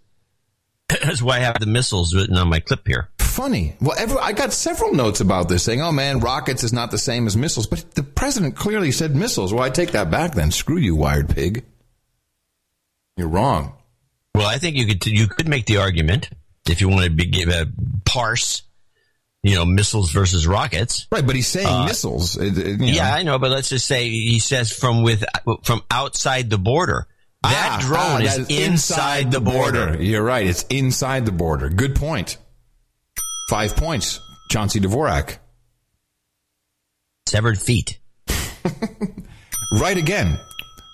That's 0.89 1.21
why 1.21 1.37
I 1.37 1.41
have 1.41 1.59
the 1.59 1.67
missiles 1.67 2.15
written 2.15 2.35
on 2.37 2.47
my 2.47 2.59
clip 2.59 2.87
here. 2.87 3.09
Funny. 3.19 3.75
Well, 3.79 3.95
every, 3.99 4.17
I 4.17 4.31
got 4.31 4.51
several 4.51 4.95
notes 4.95 5.21
about 5.21 5.47
this 5.47 5.61
saying, 5.61 5.83
oh 5.83 5.91
man, 5.91 6.21
rockets 6.21 6.63
is 6.63 6.73
not 6.73 6.89
the 6.89 6.97
same 6.97 7.27
as 7.27 7.37
missiles. 7.37 7.67
But 7.67 7.93
the 7.93 8.01
president 8.01 8.55
clearly 8.55 8.91
said 8.91 9.15
missiles. 9.15 9.53
Well, 9.53 9.61
I 9.61 9.69
take 9.69 9.91
that 9.91 10.09
back 10.09 10.33
then. 10.33 10.49
Screw 10.49 10.77
you, 10.77 10.95
wired 10.95 11.29
pig. 11.29 11.63
You're 13.17 13.27
wrong. 13.27 13.75
Well, 14.33 14.47
I 14.47 14.57
think 14.57 14.75
you 14.75 14.87
could, 14.87 15.05
you 15.05 15.27
could 15.27 15.47
make 15.47 15.67
the 15.67 15.77
argument 15.77 16.31
if 16.67 16.81
you 16.81 16.89
want 16.89 17.03
to 17.03 17.11
be, 17.11 17.27
give 17.27 17.49
a 17.49 17.67
parse 18.05 18.63
you 19.43 19.55
know, 19.55 19.65
missiles 19.65 20.11
versus 20.11 20.45
rockets. 20.45 21.07
Right, 21.11 21.25
but 21.25 21.35
he's 21.35 21.47
saying 21.47 21.67
uh, 21.67 21.85
missiles. 21.85 22.35
You 22.37 22.77
know. 22.77 22.85
Yeah, 22.85 23.13
I 23.13 23.23
know, 23.23 23.39
but 23.39 23.51
let's 23.51 23.69
just 23.69 23.87
say 23.87 24.09
he 24.09 24.39
says 24.39 24.71
from 24.71 25.03
with 25.03 25.23
from 25.63 25.81
outside 25.89 26.49
the 26.49 26.57
border. 26.57 27.07
That 27.43 27.79
ah, 27.81 27.87
drone 27.87 28.21
ah, 28.21 28.25
is, 28.25 28.37
is, 28.37 28.49
inside, 28.49 28.61
inside 28.61 29.31
the 29.31 29.41
border. 29.41 29.87
border. 29.87 30.03
You're 30.03 30.23
right. 30.23 30.45
It's 30.45 30.63
inside 30.69 31.25
the 31.25 31.31
border. 31.31 31.69
Good 31.69 31.95
point. 31.95 32.37
Five 33.49 33.75
points. 33.75 34.19
Chauncey 34.51 34.79
Dvorak. 34.79 35.39
Severed 37.27 37.59
feet. 37.59 37.99
right 39.79 39.97
again. 39.97 40.37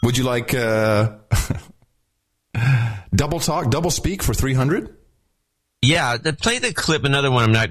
Would 0.03 0.18
you 0.18 0.24
like 0.24 0.53
uh, 0.53 1.18
double 3.15 3.40
talk, 3.40 3.69
double 3.69 3.91
speak 3.91 4.24
for 4.24 4.34
300? 4.34 4.95
Yeah, 5.88 6.18
play 6.18 6.59
the 6.59 6.73
clip. 6.73 7.03
Another 7.05 7.31
one 7.31 7.43
I'm 7.43 7.51
not 7.51 7.69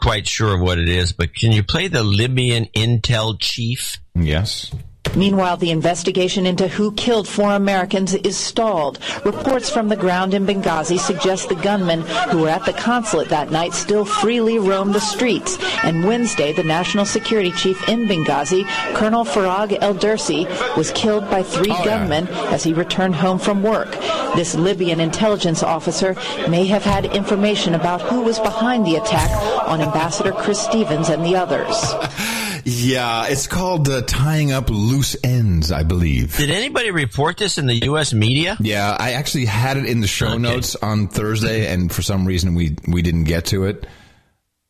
quite 0.00 0.26
sure 0.26 0.54
of 0.54 0.60
what 0.60 0.78
it 0.78 0.88
is, 0.88 1.12
but 1.12 1.34
can 1.34 1.52
you 1.52 1.62
play 1.62 1.88
the 1.88 2.02
Libyan 2.02 2.66
intel 2.66 3.36
chief? 3.38 3.98
Yes. 4.14 4.72
Meanwhile, 5.16 5.56
the 5.56 5.70
investigation 5.70 6.44
into 6.44 6.68
who 6.68 6.92
killed 6.92 7.26
four 7.26 7.52
Americans 7.52 8.14
is 8.14 8.36
stalled. 8.36 8.98
Reports 9.24 9.70
from 9.70 9.88
the 9.88 9.96
ground 9.96 10.34
in 10.34 10.46
Benghazi 10.46 10.98
suggest 10.98 11.48
the 11.48 11.54
gunmen 11.54 12.02
who 12.30 12.42
were 12.42 12.50
at 12.50 12.66
the 12.66 12.74
consulate 12.74 13.30
that 13.30 13.50
night 13.50 13.72
still 13.72 14.04
freely 14.04 14.58
roam 14.58 14.92
the 14.92 15.00
streets. 15.00 15.58
And 15.82 16.04
Wednesday, 16.04 16.52
the 16.52 16.62
national 16.62 17.06
security 17.06 17.50
chief 17.52 17.88
in 17.88 18.06
Benghazi, 18.06 18.66
Colonel 18.94 19.24
Farag 19.24 19.78
El 19.80 19.94
Dersi, 19.94 20.46
was 20.76 20.90
killed 20.92 21.28
by 21.30 21.42
three 21.42 21.72
oh, 21.72 21.84
gunmen 21.84 22.26
yeah. 22.26 22.50
as 22.50 22.62
he 22.62 22.74
returned 22.74 23.14
home 23.14 23.38
from 23.38 23.62
work. 23.62 23.90
This 24.36 24.54
Libyan 24.54 25.00
intelligence 25.00 25.62
officer 25.62 26.14
may 26.48 26.66
have 26.66 26.84
had 26.84 27.06
information 27.06 27.74
about 27.74 28.02
who 28.02 28.20
was 28.20 28.38
behind 28.38 28.84
the 28.84 28.96
attack 28.96 29.30
on 29.66 29.80
Ambassador 29.80 30.32
Chris 30.32 30.60
Stevens 30.60 31.08
and 31.08 31.24
the 31.24 31.36
others. 31.36 31.94
Yeah, 32.68 33.28
it's 33.28 33.46
called 33.46 33.88
uh, 33.88 34.02
tying 34.02 34.50
up 34.50 34.70
loose 34.70 35.14
ends, 35.22 35.70
I 35.70 35.84
believe. 35.84 36.36
Did 36.36 36.50
anybody 36.50 36.90
report 36.90 37.36
this 37.36 37.58
in 37.58 37.66
the 37.66 37.76
U.S. 37.84 38.12
media? 38.12 38.56
Yeah, 38.58 38.96
I 38.98 39.12
actually 39.12 39.44
had 39.44 39.76
it 39.76 39.84
in 39.84 40.00
the 40.00 40.08
show 40.08 40.30
okay. 40.30 40.38
notes 40.38 40.74
on 40.74 41.06
Thursday, 41.06 41.72
and 41.72 41.92
for 41.92 42.02
some 42.02 42.26
reason 42.26 42.56
we 42.56 42.76
we 42.88 43.02
didn't 43.02 43.24
get 43.24 43.46
to 43.46 43.66
it. 43.66 43.86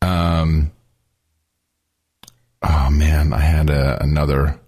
Um. 0.03 0.71
Oh 2.61 2.89
man, 2.91 3.33
I 3.33 3.39
had 3.39 3.71
a, 3.71 4.03
another. 4.03 4.59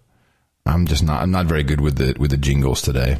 I'm 0.66 0.88
just 0.88 1.04
not. 1.04 1.22
I'm 1.22 1.30
not 1.30 1.46
very 1.46 1.62
good 1.62 1.82
with 1.82 1.98
the 1.98 2.16
with 2.20 2.32
the 2.32 2.38
jingles 2.38 2.82
today. 2.82 3.20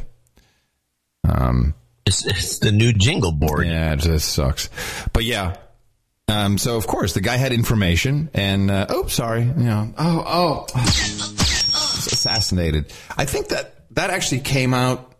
Um, 1.22 1.74
it's, 2.04 2.26
it's 2.26 2.58
the 2.58 2.72
new 2.72 2.92
jingle 2.92 3.30
board. 3.30 3.64
Yeah, 3.64 3.92
it 3.92 4.00
just 4.00 4.32
sucks. 4.32 4.70
But 5.12 5.22
yeah, 5.22 5.54
um, 6.30 6.58
so 6.58 6.76
of 6.76 6.86
course 6.86 7.12
the 7.12 7.20
guy 7.20 7.36
had 7.36 7.52
information, 7.52 8.30
and 8.34 8.70
uh, 8.70 8.86
oh, 8.88 9.06
sorry, 9.06 9.42
you 9.42 9.54
know, 9.54 9.92
oh, 9.98 10.24
oh, 10.26 10.66
assassinated. 10.74 12.92
I 13.16 13.24
think 13.24 13.48
that 13.48 13.94
that 13.94 14.10
actually 14.10 14.40
came 14.40 14.74
out 14.74 15.10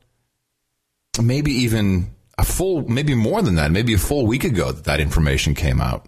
maybe 1.21 1.53
even 1.53 2.15
a 2.39 2.45
full, 2.45 2.89
maybe 2.89 3.15
more 3.15 3.43
than 3.43 3.57
that, 3.57 3.71
maybe 3.71 3.95
a 3.95 3.99
full 3.99 4.27
week 4.27 4.45
ago 4.45 4.73
that 4.73 4.85
that 4.85 5.01
information 5.01 5.55
came 5.55 5.81
out. 5.81 6.07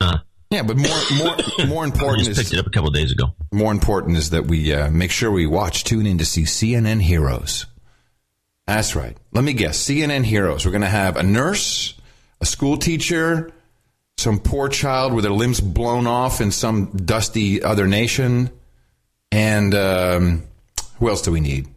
Uh, 0.00 0.18
yeah, 0.50 0.62
but 0.62 0.76
more, 0.76 0.98
more, 1.16 1.36
more 1.66 1.84
important 1.84 2.22
I 2.22 2.30
just 2.30 2.40
picked 2.40 2.52
it 2.52 2.58
up 2.58 2.66
a 2.66 2.70
couple 2.70 2.90
days 2.90 3.12
ago. 3.12 3.34
More 3.52 3.72
important 3.72 4.16
is 4.16 4.30
that 4.30 4.46
we 4.46 4.72
uh, 4.72 4.90
make 4.90 5.10
sure 5.10 5.30
we 5.30 5.46
watch, 5.46 5.84
tune 5.84 6.06
in 6.06 6.18
to 6.18 6.24
see 6.24 6.42
CNN 6.42 7.02
Heroes. 7.02 7.66
That's 8.66 8.96
right. 8.96 9.16
Let 9.32 9.44
me 9.44 9.52
guess. 9.52 9.84
CNN 9.84 10.24
Heroes. 10.24 10.64
We're 10.64 10.72
going 10.72 10.82
to 10.82 10.88
have 10.88 11.16
a 11.16 11.22
nurse, 11.22 11.94
a 12.40 12.46
school 12.46 12.76
teacher, 12.76 13.50
some 14.20 14.38
poor 14.38 14.68
child 14.68 15.12
with 15.12 15.24
their 15.24 15.32
limbs 15.32 15.60
blown 15.60 16.06
off 16.06 16.40
in 16.40 16.50
some 16.50 16.86
dusty 16.96 17.62
other 17.62 17.86
nation. 17.86 18.50
And 19.32 19.74
um, 19.74 20.42
who 20.98 21.08
else 21.08 21.22
do 21.22 21.32
we 21.32 21.40
need 21.40 21.68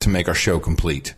to 0.00 0.08
make 0.08 0.28
our 0.28 0.34
show 0.34 0.58
complete? 0.58 1.14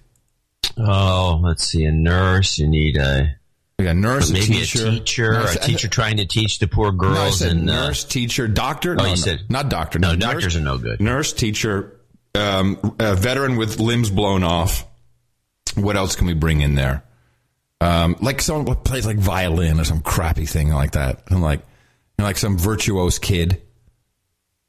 Oh, 0.76 1.40
let's 1.42 1.64
see. 1.64 1.84
A 1.84 1.92
nurse. 1.92 2.58
You 2.58 2.68
need 2.68 2.96
a. 2.96 3.36
We 3.78 3.84
got 3.84 3.90
a 3.90 3.98
nurse, 3.98 4.30
maybe 4.30 4.44
a 4.44 4.64
teacher, 4.64 4.86
a 4.86 4.90
teacher, 4.90 5.32
no, 5.32 5.44
a 5.44 5.54
teacher 5.56 5.88
trying 5.88 6.16
to 6.16 6.24
teach 6.24 6.58
the 6.60 6.66
poor 6.66 6.92
girls. 6.92 7.42
No, 7.42 7.50
and 7.50 7.68
uh, 7.68 7.86
nurse, 7.88 8.06
uh, 8.06 8.08
teacher, 8.08 8.48
doctor. 8.48 8.92
Oh, 8.92 9.02
no, 9.02 9.10
you 9.10 9.16
said 9.16 9.40
not 9.50 9.68
doctor. 9.68 9.98
No, 9.98 10.12
no 10.12 10.16
doctors 10.16 10.44
nurse, 10.44 10.56
are 10.56 10.60
no 10.60 10.78
good. 10.78 11.00
Nurse, 11.00 11.34
teacher, 11.34 12.00
Um, 12.34 12.96
a 12.98 13.14
veteran 13.14 13.56
with 13.56 13.78
limbs 13.78 14.10
blown 14.10 14.42
off. 14.42 14.86
What 15.74 15.96
else 15.96 16.16
can 16.16 16.26
we 16.26 16.32
bring 16.34 16.62
in 16.62 16.74
there? 16.74 17.02
Um, 17.80 18.16
like 18.20 18.40
someone 18.40 18.66
who 18.66 18.74
plays 18.74 19.06
like 19.06 19.18
violin 19.18 19.78
or 19.78 19.84
some 19.84 20.00
crappy 20.00 20.46
thing 20.46 20.70
like 20.70 20.92
that. 20.92 21.30
And 21.30 21.42
like, 21.42 21.60
you 21.60 21.64
know, 22.18 22.24
like 22.24 22.38
some 22.38 22.58
virtuose 22.58 23.20
kid 23.20 23.60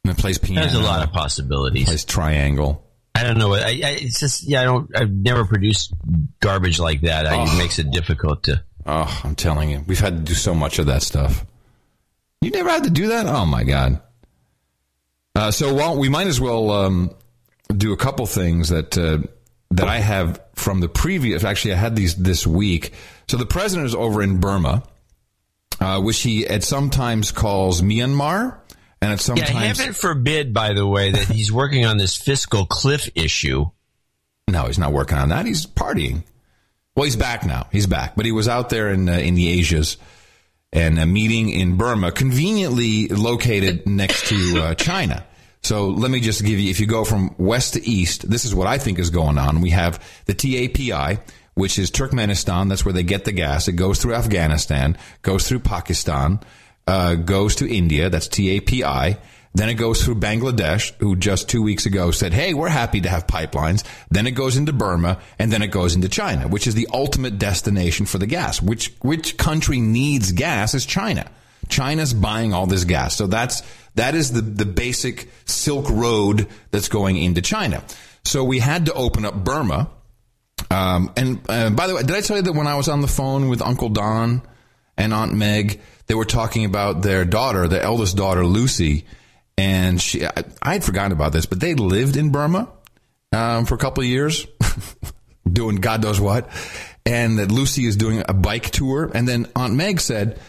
and 0.05 0.17
plays 0.17 0.37
piano. 0.37 0.61
There's 0.61 0.73
a 0.73 0.83
lot 0.83 1.03
of 1.05 1.13
possibilities. 1.13 1.85
Plays 1.85 2.05
triangle. 2.05 2.83
I 3.15 3.23
don't 3.23 3.37
know. 3.37 3.53
I, 3.53 3.81
I, 3.83 3.97
it's 3.99 4.19
just 4.19 4.43
yeah. 4.43 4.61
I 4.61 4.65
don't. 4.65 4.95
I've 4.95 5.11
never 5.11 5.45
produced 5.45 5.93
garbage 6.39 6.79
like 6.79 7.01
that. 7.01 7.25
I, 7.25 7.43
It 7.43 7.57
makes 7.57 7.79
it 7.79 7.89
difficult 7.91 8.43
to. 8.43 8.63
Oh, 8.85 9.21
I'm 9.23 9.35
telling 9.35 9.69
you, 9.69 9.83
we've 9.87 9.99
had 9.99 10.17
to 10.17 10.21
do 10.23 10.33
so 10.33 10.53
much 10.53 10.77
of 10.79 10.85
that 10.85 11.01
stuff. 11.01 11.45
You 12.41 12.51
never 12.51 12.69
had 12.69 12.83
to 12.83 12.89
do 12.89 13.07
that? 13.07 13.25
Oh 13.25 13.45
my 13.45 13.63
god. 13.63 14.01
Uh, 15.35 15.51
so 15.51 15.73
well, 15.73 15.97
we 15.97 16.09
might 16.09 16.27
as 16.27 16.39
well 16.39 16.69
um, 16.69 17.11
do 17.75 17.91
a 17.91 17.97
couple 17.97 18.25
things 18.27 18.69
that 18.69 18.97
uh, 18.97 19.19
that 19.71 19.87
I 19.87 19.99
have 19.99 20.41
from 20.55 20.79
the 20.79 20.89
previous. 20.89 21.43
Actually, 21.43 21.73
I 21.73 21.77
had 21.77 21.95
these 21.95 22.15
this 22.15 22.47
week. 22.47 22.93
So 23.27 23.37
the 23.37 23.45
president 23.45 23.87
is 23.87 23.95
over 23.95 24.21
in 24.21 24.39
Burma, 24.39 24.83
uh, 25.79 26.01
which 26.01 26.21
he 26.21 26.47
at 26.47 26.63
sometimes 26.63 27.31
calls 27.31 27.81
Myanmar, 27.81 28.59
and 29.01 29.11
at 29.11 29.19
Yeah, 29.19 29.35
sometimes 29.45 29.77
heaven 29.79 29.93
forbid, 29.93 30.53
by 30.53 30.73
the 30.73 30.87
way, 30.87 31.11
that 31.11 31.27
he's 31.27 31.51
working 31.51 31.85
on 31.85 31.97
this 31.97 32.15
fiscal 32.15 32.65
cliff 32.65 33.09
issue. 33.15 33.65
No, 34.47 34.65
he's 34.65 34.79
not 34.79 34.93
working 34.93 35.17
on 35.17 35.29
that. 35.29 35.45
He's 35.45 35.65
partying. 35.65 36.23
Well, 36.95 37.03
he's 37.03 37.17
back 37.17 37.45
now. 37.45 37.67
He's 37.71 37.85
back, 37.85 38.15
but 38.15 38.25
he 38.25 38.31
was 38.31 38.47
out 38.47 38.69
there 38.69 38.89
in 38.89 39.07
uh, 39.07 39.13
in 39.13 39.35
the 39.35 39.49
Asias 39.49 39.97
and 40.73 40.99
a 40.99 41.05
meeting 41.05 41.49
in 41.49 41.77
Burma, 41.77 42.11
conveniently 42.11 43.07
located 43.07 43.87
next 43.87 44.27
to 44.27 44.59
uh, 44.59 44.75
China. 44.75 45.25
So 45.63 45.89
let 45.89 46.11
me 46.11 46.19
just 46.19 46.43
give 46.43 46.59
you, 46.59 46.69
if 46.69 46.79
you 46.79 46.85
go 46.85 47.03
from 47.03 47.35
west 47.37 47.73
to 47.73 47.87
east, 47.87 48.29
this 48.29 48.45
is 48.45 48.55
what 48.55 48.67
I 48.67 48.77
think 48.77 48.99
is 48.99 49.09
going 49.09 49.37
on. 49.37 49.61
We 49.61 49.71
have 49.71 50.03
the 50.25 50.33
TAPI, 50.33 51.19
which 51.55 51.79
is 51.79 51.91
Turkmenistan. 51.91 52.69
That's 52.69 52.85
where 52.85 52.93
they 52.93 53.03
get 53.03 53.25
the 53.25 53.31
gas. 53.31 53.67
It 53.67 53.73
goes 53.73 54.01
through 54.01 54.13
Afghanistan, 54.13 54.97
goes 55.23 55.47
through 55.47 55.59
Pakistan, 55.59 56.39
uh, 56.85 57.15
goes 57.15 57.55
to 57.57 57.69
India. 57.69 58.09
That's 58.09 58.27
TAPI. 58.27 59.17
Then 59.57 59.69
it 59.69 59.73
goes 59.73 60.05
through 60.05 60.15
Bangladesh, 60.15 60.93
who 60.99 61.15
just 61.15 61.49
two 61.49 61.63
weeks 61.63 61.87
ago 61.87 62.11
said, 62.11 62.31
Hey, 62.31 62.53
we're 62.53 62.69
happy 62.69 63.01
to 63.01 63.09
have 63.09 63.25
pipelines. 63.25 63.83
Then 64.11 64.27
it 64.27 64.31
goes 64.31 64.55
into 64.55 64.71
Burma 64.71 65.19
and 65.39 65.51
then 65.51 65.63
it 65.63 65.71
goes 65.71 65.95
into 65.95 66.09
China, 66.09 66.47
which 66.47 66.67
is 66.67 66.75
the 66.75 66.87
ultimate 66.93 67.39
destination 67.39 68.05
for 68.05 68.19
the 68.19 68.27
gas. 68.27 68.61
Which, 68.61 68.93
which 69.01 69.35
country 69.37 69.79
needs 69.79 70.31
gas 70.31 70.75
is 70.75 70.85
China. 70.85 71.27
China's 71.69 72.13
buying 72.13 72.53
all 72.53 72.67
this 72.67 72.83
gas. 72.83 73.15
So 73.15 73.25
that's, 73.25 73.63
that 73.97 74.15
is 74.15 74.31
the, 74.31 74.41
the 74.41 74.65
basic 74.65 75.29
Silk 75.45 75.89
Road 75.89 76.47
that's 76.71 76.87
going 76.87 77.17
into 77.17 77.41
China. 77.41 77.83
So 78.23 78.43
we 78.43 78.59
had 78.59 78.85
to 78.87 78.93
open 78.93 79.25
up 79.25 79.43
Burma. 79.43 79.89
Um, 80.69 81.11
and 81.15 81.41
uh, 81.47 81.69
by 81.69 81.87
the 81.87 81.95
way, 81.95 82.01
did 82.01 82.15
I 82.15 82.21
tell 82.21 82.37
you 82.37 82.43
that 82.43 82.53
when 82.53 82.67
I 82.67 82.75
was 82.75 82.89
on 82.89 83.01
the 83.01 83.07
phone 83.07 83.49
with 83.49 83.61
Uncle 83.61 83.89
Don 83.89 84.41
and 84.97 85.13
Aunt 85.13 85.33
Meg, 85.33 85.81
they 86.07 86.15
were 86.15 86.25
talking 86.25 86.65
about 86.65 87.01
their 87.01 87.25
daughter, 87.25 87.67
their 87.67 87.81
eldest 87.81 88.17
daughter, 88.17 88.45
Lucy, 88.45 89.05
and 89.57 90.01
she, 90.01 90.25
I, 90.25 90.43
I 90.61 90.73
had 90.73 90.83
forgotten 90.83 91.11
about 91.11 91.31
this, 91.31 91.45
but 91.45 91.59
they 91.59 91.73
lived 91.73 92.17
in 92.17 92.31
Burma 92.31 92.69
um, 93.31 93.65
for 93.65 93.75
a 93.75 93.77
couple 93.77 94.03
of 94.03 94.09
years, 94.09 94.45
doing 95.51 95.77
God 95.77 96.03
knows 96.03 96.19
what, 96.19 96.49
and 97.05 97.39
that 97.39 97.51
Lucy 97.51 97.85
is 97.85 97.95
doing 97.95 98.23
a 98.27 98.33
bike 98.33 98.69
tour, 98.69 99.09
and 99.13 99.27
then 99.27 99.47
Aunt 99.55 99.73
Meg 99.73 99.99
said. 99.99 100.39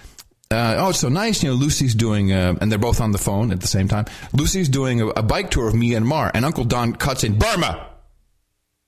Uh, 0.51 0.77
oh, 0.79 0.89
it's 0.91 1.01
so 1.01 1.09
nice. 1.09 1.43
You 1.43 1.51
know, 1.51 1.57
Lucy's 1.57 1.95
doing, 1.95 2.33
uh, 2.33 2.55
and 2.61 2.73
they're 2.73 2.79
both 2.79 3.01
on 3.01 3.12
the 3.12 3.19
phone 3.19 3.53
at 3.53 3.61
the 3.61 3.66
same 3.66 3.87
time. 3.87 4.07
Lucy's 4.33 4.69
doing 4.69 5.03
a, 5.03 5.09
a 5.09 5.23
bike 5.23 5.51
tour 5.51 5.69
of 5.69 5.75
Myanmar, 5.75 6.31
and 6.33 6.45
Uncle 6.45 6.65
Don 6.65 6.95
cuts 6.95 7.23
in 7.23 7.39
Burma, 7.39 7.87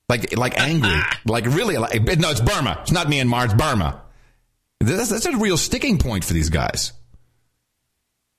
like 0.09 0.35
like 0.35 0.59
angry, 0.59 0.99
like 1.25 1.45
really, 1.45 1.77
like 1.77 1.93
no, 2.17 2.31
it's 2.31 2.41
Burma. 2.41 2.79
It's 2.81 2.91
not 2.91 3.07
Myanmar. 3.07 3.45
It's 3.45 3.53
Burma. 3.53 4.01
That's, 4.79 5.09
that's 5.09 5.25
a 5.27 5.37
real 5.37 5.57
sticking 5.57 5.99
point 5.99 6.23
for 6.25 6.33
these 6.33 6.49
guys. 6.49 6.93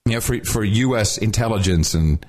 You 0.07 0.15
know, 0.15 0.20
for 0.20 0.40
for 0.44 0.65
U.S. 0.65 1.16
intelligence 1.16 1.94
and 1.94 2.27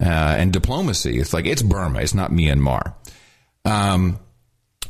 uh, 0.00 0.04
and 0.38 0.52
diplomacy, 0.52 1.18
it's 1.18 1.32
like 1.32 1.46
it's 1.46 1.62
Burma. 1.62 2.00
It's 2.00 2.14
not 2.14 2.30
Myanmar. 2.30 2.94
Um, 3.64 4.20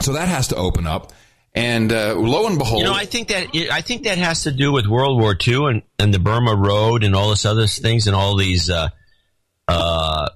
so 0.03 0.13
that 0.13 0.29
has 0.29 0.49
to 0.49 0.57
open 0.57 0.87
up. 0.87 1.13
And 1.59 1.93
uh, 1.93 2.15
lo 2.15 2.47
and 2.47 2.57
behold, 2.57 2.81
You 2.81 2.87
know, 2.87 2.95
I 2.95 3.05
think 3.05 3.29
that 3.29 3.49
I 3.73 3.81
think 3.81 4.05
that 4.05 4.19
has 4.19 4.45
to 4.45 4.53
do 4.53 4.71
with 4.71 4.87
World 4.87 5.21
War 5.21 5.37
II 5.47 5.67
and, 5.67 5.83
and 5.99 6.15
the 6.15 6.21
Burma 6.21 6.55
Road 6.55 7.03
and 7.03 7.17
all 7.17 7.31
this 7.31 7.45
other 7.45 7.67
things 7.67 8.07
and 8.07 8.15
all 8.15 8.37
these 8.37 8.71
uh, 8.71 8.91
uh, 9.67 10.29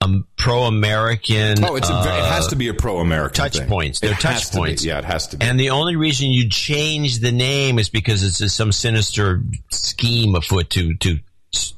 um, 0.00 0.26
pro-American. 0.36 1.62
oh, 1.62 1.76
it's 1.76 1.90
a, 1.90 1.92
it 1.92 2.24
has 2.24 2.46
uh, 2.46 2.50
to 2.50 2.56
be 2.56 2.68
a 2.68 2.74
pro-American 2.74 3.34
touch 3.34 3.58
thing. 3.58 3.68
points. 3.68 4.00
They're 4.00 4.12
It 4.12 4.20
touch 4.20 4.50
points. 4.52 4.82
Yeah, 4.82 4.98
it 4.98 5.04
has 5.04 5.28
to 5.28 5.36
be. 5.36 5.44
And 5.44 5.60
the 5.60 5.70
only 5.70 5.96
reason 5.96 6.30
you 6.30 6.48
change 6.48 7.18
the 7.18 7.32
name 7.32 7.78
is 7.78 7.90
because 7.90 8.24
it's 8.24 8.38
just 8.38 8.56
some 8.56 8.72
sinister 8.72 9.42
scheme 9.70 10.34
afoot 10.34 10.70
to 10.70 10.94
to 10.94 11.18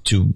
to 0.04 0.32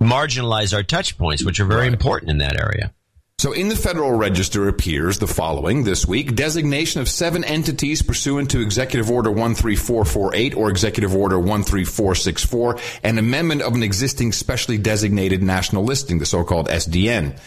marginalize 0.00 0.74
our 0.74 0.82
touch 0.82 1.18
points, 1.18 1.44
which 1.44 1.60
are 1.60 1.66
very 1.66 1.88
important 1.88 2.30
in 2.30 2.38
that 2.38 2.58
area. 2.58 2.94
So 3.38 3.52
in 3.52 3.68
the 3.68 3.76
Federal 3.76 4.12
Register 4.12 4.68
appears 4.68 5.18
the 5.18 5.26
following 5.26 5.84
this 5.84 6.06
week 6.06 6.34
designation 6.34 7.02
of 7.02 7.08
seven 7.08 7.44
entities 7.44 8.00
pursuant 8.00 8.52
to 8.52 8.60
Executive 8.62 9.10
Order 9.10 9.30
13448 9.30 10.56
or 10.56 10.70
Executive 10.70 11.14
Order 11.14 11.36
13464, 11.36 12.78
an 13.02 13.18
amendment 13.18 13.60
of 13.60 13.74
an 13.74 13.82
existing 13.82 14.32
specially 14.32 14.78
designated 14.78 15.42
national 15.42 15.84
listing, 15.84 16.20
the 16.20 16.26
so 16.26 16.44
called 16.44 16.68
SDN, 16.68 17.38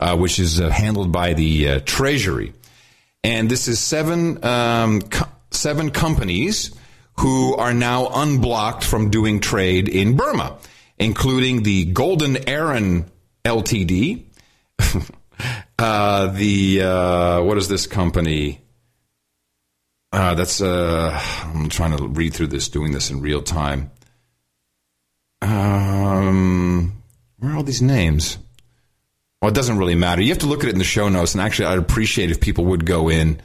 uh, 0.00 0.16
which 0.16 0.40
is 0.40 0.60
uh, 0.60 0.70
handled 0.70 1.12
by 1.12 1.34
the 1.34 1.68
uh, 1.68 1.80
Treasury. 1.84 2.52
And 3.22 3.48
this 3.48 3.68
is 3.68 3.78
seven, 3.78 4.42
um, 4.44 5.02
co- 5.02 5.28
seven 5.50 5.90
companies 5.90 6.74
who 7.18 7.54
are 7.54 7.74
now 7.74 8.08
unblocked 8.08 8.82
from 8.82 9.10
doing 9.10 9.38
trade 9.38 9.88
in 9.88 10.16
Burma, 10.16 10.56
including 10.98 11.62
the 11.62 11.84
Golden 11.84 12.48
Aaron 12.48 13.08
LTD. 13.44 14.24
Uh, 15.78 16.28
the 16.28 16.82
uh, 16.82 17.42
what 17.42 17.58
is 17.58 17.68
this 17.68 17.86
company? 17.86 18.60
Uh, 20.12 20.34
that's 20.34 20.60
uh, 20.60 21.20
I'm 21.44 21.68
trying 21.68 21.96
to 21.96 22.06
read 22.06 22.34
through 22.34 22.46
this, 22.46 22.68
doing 22.68 22.92
this 22.92 23.10
in 23.10 23.20
real 23.20 23.42
time. 23.42 23.90
Um, 25.42 27.02
where 27.38 27.52
are 27.52 27.56
all 27.56 27.62
these 27.64 27.82
names? 27.82 28.38
Well, 29.42 29.50
it 29.50 29.54
doesn't 29.54 29.76
really 29.76 29.96
matter. 29.96 30.22
You 30.22 30.30
have 30.30 30.38
to 30.38 30.46
look 30.46 30.62
at 30.62 30.68
it 30.68 30.72
in 30.72 30.78
the 30.78 30.84
show 30.84 31.08
notes, 31.08 31.34
and 31.34 31.42
actually, 31.42 31.66
I'd 31.66 31.78
appreciate 31.78 32.30
if 32.30 32.40
people 32.40 32.64
would 32.66 32.86
go 32.86 33.10
in 33.10 33.42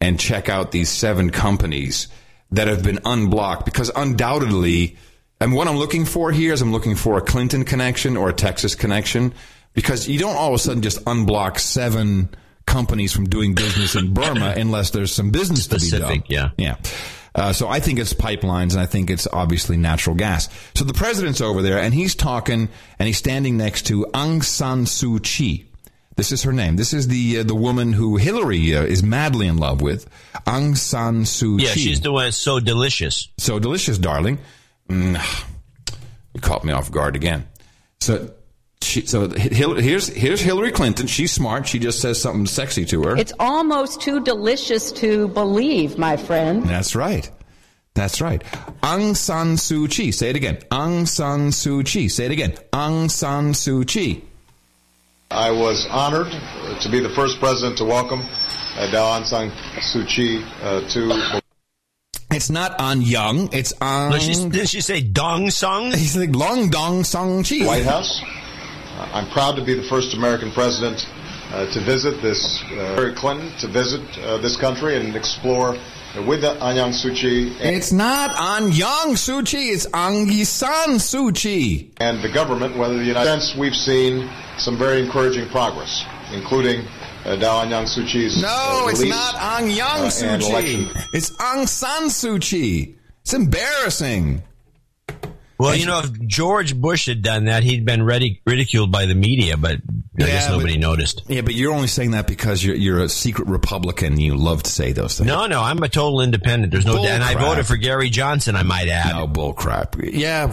and 0.00 0.20
check 0.20 0.48
out 0.48 0.70
these 0.70 0.88
seven 0.88 1.30
companies 1.30 2.08
that 2.52 2.68
have 2.68 2.84
been 2.84 3.00
unblocked 3.04 3.64
because 3.64 3.90
undoubtedly, 3.96 4.96
and 5.40 5.54
what 5.54 5.66
I'm 5.66 5.78
looking 5.78 6.04
for 6.04 6.30
here 6.30 6.52
is 6.52 6.60
I'm 6.60 6.72
looking 6.72 6.94
for 6.94 7.18
a 7.18 7.22
Clinton 7.22 7.64
connection 7.64 8.16
or 8.16 8.28
a 8.28 8.32
Texas 8.32 8.74
connection 8.74 9.32
because 9.74 10.08
you 10.08 10.18
don't 10.18 10.36
all 10.36 10.48
of 10.48 10.54
a 10.54 10.58
sudden 10.58 10.82
just 10.82 11.04
unblock 11.04 11.58
seven 11.58 12.28
companies 12.66 13.12
from 13.12 13.24
doing 13.26 13.54
business 13.54 13.94
in 13.94 14.14
Burma 14.14 14.54
unless 14.56 14.90
there's 14.90 15.12
some 15.14 15.30
business 15.30 15.66
to 15.68 15.78
be 15.78 15.90
done. 15.90 16.22
yeah. 16.28 16.50
Yeah. 16.56 16.76
Uh, 17.34 17.52
so 17.52 17.66
I 17.66 17.80
think 17.80 17.98
it's 17.98 18.12
pipelines 18.12 18.72
and 18.72 18.80
I 18.80 18.86
think 18.86 19.08
it's 19.08 19.26
obviously 19.32 19.78
natural 19.78 20.14
gas. 20.14 20.48
So 20.74 20.84
the 20.84 20.92
president's 20.92 21.40
over 21.40 21.62
there 21.62 21.78
and 21.78 21.94
he's 21.94 22.14
talking 22.14 22.68
and 22.98 23.06
he's 23.06 23.16
standing 23.16 23.56
next 23.56 23.86
to 23.86 24.04
Aung 24.12 24.44
San 24.44 24.84
Suu 24.84 25.22
Kyi. 25.22 25.66
This 26.16 26.30
is 26.30 26.42
her 26.42 26.52
name. 26.52 26.76
This 26.76 26.92
is 26.92 27.08
the 27.08 27.38
uh, 27.38 27.42
the 27.42 27.54
woman 27.54 27.94
who 27.94 28.16
Hillary 28.16 28.76
uh, 28.76 28.82
is 28.82 29.02
madly 29.02 29.46
in 29.46 29.56
love 29.56 29.80
with, 29.80 30.06
Aung 30.46 30.76
San 30.76 31.22
Suu 31.22 31.58
Kyi. 31.58 31.66
Yeah, 31.66 31.72
she's 31.72 32.02
the 32.02 32.12
one 32.12 32.24
that's 32.24 32.36
so 32.36 32.60
delicious. 32.60 33.28
So 33.38 33.58
delicious, 33.58 33.96
darling. 33.96 34.38
Mm, 34.90 35.18
you 36.34 36.40
caught 36.42 36.64
me 36.64 36.72
off 36.74 36.90
guard 36.90 37.16
again. 37.16 37.48
So, 38.00 38.30
she, 38.82 39.06
so 39.06 39.28
Hil- 39.30 39.76
here's 39.76 40.08
here's 40.08 40.40
Hillary 40.40 40.72
Clinton. 40.72 41.06
She's 41.06 41.32
smart. 41.32 41.66
She 41.68 41.78
just 41.78 42.00
says 42.00 42.20
something 42.20 42.46
sexy 42.46 42.84
to 42.86 43.02
her. 43.04 43.16
It's 43.16 43.32
almost 43.38 44.00
too 44.00 44.20
delicious 44.22 44.92
to 44.92 45.28
believe, 45.28 45.98
my 45.98 46.16
friend. 46.16 46.64
That's 46.64 46.94
right. 46.94 47.30
That's 47.94 48.20
right. 48.20 48.42
Aung 48.82 49.16
San 49.16 49.56
Suu 49.56 49.90
Kyi. 49.90 50.12
Say 50.12 50.30
it 50.30 50.36
again. 50.36 50.56
Aung 50.70 51.06
San 51.06 51.50
Suu 51.50 51.84
Kyi. 51.84 52.08
Say 52.08 52.24
it 52.26 52.30
again. 52.32 52.52
Aung 52.72 53.10
San 53.10 53.52
Suu 53.52 53.86
Kyi. 53.86 54.24
I 55.30 55.50
was 55.50 55.86
honored 55.90 56.30
to 56.82 56.88
be 56.90 57.00
the 57.00 57.08
first 57.10 57.38
president 57.38 57.78
to 57.78 57.84
welcome 57.84 58.20
uh, 58.20 58.90
Daw 58.90 59.18
Aung 59.20 59.26
San 59.26 59.50
Suu 59.80 60.06
Kyi 60.08 60.42
uh, 60.62 60.88
to 60.88 61.40
It's 62.30 62.48
not 62.48 62.80
on 62.80 63.02
Young. 63.02 63.52
It's 63.52 63.74
on. 63.80 64.10
No, 64.12 64.18
she's- 64.18 64.38
didn't 64.40 64.68
she 64.70 64.80
say 64.80 65.02
Dong 65.02 65.50
Song? 65.50 65.90
He's 65.92 66.16
like 66.16 66.34
Long 66.34 66.70
Dong 66.70 67.04
Song 67.04 67.44
Chi. 67.44 67.66
White 67.66 67.84
House. 67.84 68.22
Uh, 69.02 69.08
I'm 69.12 69.28
proud 69.30 69.56
to 69.56 69.64
be 69.64 69.74
the 69.74 69.82
first 69.82 70.14
American 70.14 70.52
president 70.52 71.04
uh, 71.50 71.66
to 71.72 71.80
visit 71.80 72.22
this, 72.22 72.62
uh, 72.62 72.94
Hillary 72.94 73.14
Clinton 73.14 73.50
to 73.58 73.66
visit 73.66 74.00
uh, 74.18 74.38
this 74.38 74.56
country 74.56 74.96
and 74.96 75.16
explore 75.16 75.72
with 76.26 76.42
Aung 76.44 76.92
San 76.92 76.92
Suu 76.92 77.16
Kyi. 77.16 77.50
It's 77.58 77.90
not 77.90 78.30
Aung 78.36 78.70
Yang 78.70 79.14
Suu 79.16 79.44
Kyi, 79.44 79.70
it's 79.70 79.86
Aung 79.86 80.30
San 80.44 80.98
Suu 80.98 81.34
Kyi. 81.34 81.90
And 81.96 82.22
the 82.22 82.28
government, 82.28 82.76
whether 82.76 82.96
the 82.96 83.04
United 83.04 83.40
States, 83.40 83.58
we've 83.58 83.74
seen 83.74 84.30
some 84.58 84.78
very 84.78 85.02
encouraging 85.02 85.48
progress, 85.48 86.04
including 86.32 86.86
uh, 87.24 87.36
Aung 87.36 87.70
San 87.70 88.04
Suu 88.04 88.08
Kyi's 88.08 88.40
No, 88.40 88.84
uh, 88.84 88.88
it's 88.90 89.02
not 89.02 89.34
Aung 89.34 89.74
Yang 89.74 89.80
uh, 89.80 90.10
Suu 90.10 90.62
Kyi. 90.62 90.88
It's 91.12 91.30
Aung 91.38 91.66
San 91.66 92.02
Suu 92.04 92.40
Kyi. 92.40 92.94
It's 93.22 93.34
embarrassing. 93.34 94.42
Well, 95.62 95.76
you 95.76 95.86
know, 95.86 96.00
if 96.00 96.20
George 96.26 96.74
Bush 96.74 97.06
had 97.06 97.22
done 97.22 97.44
that, 97.44 97.62
he'd 97.62 97.84
been 97.84 98.00
ridic- 98.00 98.40
ridiculed 98.44 98.90
by 98.90 99.06
the 99.06 99.14
media, 99.14 99.56
but 99.56 99.76
I 100.18 100.26
guess 100.26 100.48
but- 100.48 100.56
nobody 100.56 100.76
noticed. 100.76 101.22
Yeah, 101.28 101.42
but 101.42 101.54
you're 101.54 101.72
only 101.72 101.86
saying 101.86 102.10
that 102.12 102.26
because 102.26 102.64
you're, 102.64 102.74
you're 102.74 103.00
a 103.00 103.08
secret 103.08 103.46
Republican. 103.46 104.18
You 104.18 104.34
love 104.34 104.64
to 104.64 104.70
say 104.70 104.90
those 104.90 105.16
things. 105.18 105.28
No, 105.28 105.46
no, 105.46 105.60
I'm 105.62 105.80
a 105.82 105.88
total 105.88 106.20
independent. 106.20 106.72
There's 106.72 106.84
no, 106.84 106.96
Bull 106.96 107.06
and 107.06 107.22
I 107.22 107.34
voted 107.34 107.66
for 107.66 107.76
Gary 107.76 108.10
Johnson. 108.10 108.56
I 108.56 108.64
might 108.64 108.88
add. 108.88 109.14
No 109.14 109.28
bull 109.28 109.52
crap. 109.52 109.96
Yeah, 110.02 110.48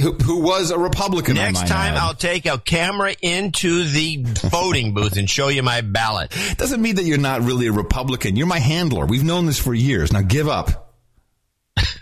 who, 0.00 0.12
who 0.12 0.42
was 0.42 0.70
a 0.70 0.78
Republican? 0.78 1.36
Next 1.36 1.66
time, 1.66 1.94
add. 1.94 1.98
I'll 1.98 2.14
take 2.14 2.44
a 2.44 2.58
camera 2.58 3.14
into 3.22 3.84
the 3.84 4.18
voting 4.50 4.92
booth 4.92 5.16
and 5.16 5.30
show 5.30 5.48
you 5.48 5.62
my 5.62 5.80
ballot. 5.80 6.36
Doesn't 6.58 6.82
mean 6.82 6.96
that 6.96 7.04
you're 7.04 7.16
not 7.16 7.40
really 7.40 7.68
a 7.68 7.72
Republican. 7.72 8.36
You're 8.36 8.46
my 8.46 8.58
handler. 8.58 9.06
We've 9.06 9.24
known 9.24 9.46
this 9.46 9.58
for 9.58 9.72
years. 9.72 10.12
Now 10.12 10.20
give 10.20 10.48
up. 10.48 10.94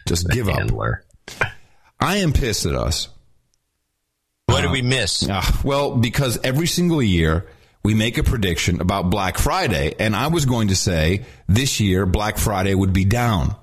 Just 0.06 0.28
give 0.30 0.48
up. 0.48 0.70
I 2.04 2.16
am 2.16 2.32
pissed 2.34 2.66
at 2.66 2.74
us. 2.74 3.08
What 4.44 4.60
did 4.60 4.70
we 4.70 4.82
miss? 4.82 5.26
Ah, 5.30 5.60
well, 5.64 5.96
because 5.96 6.38
every 6.44 6.66
single 6.66 7.02
year 7.02 7.46
we 7.82 7.94
make 7.94 8.18
a 8.18 8.22
prediction 8.22 8.82
about 8.82 9.08
Black 9.08 9.38
Friday, 9.38 9.94
and 9.98 10.14
I 10.14 10.26
was 10.26 10.44
going 10.44 10.68
to 10.68 10.76
say 10.76 11.24
this 11.48 11.80
year 11.80 12.04
Black 12.04 12.36
Friday 12.36 12.74
would 12.74 12.92
be 12.92 13.06
down. 13.06 13.56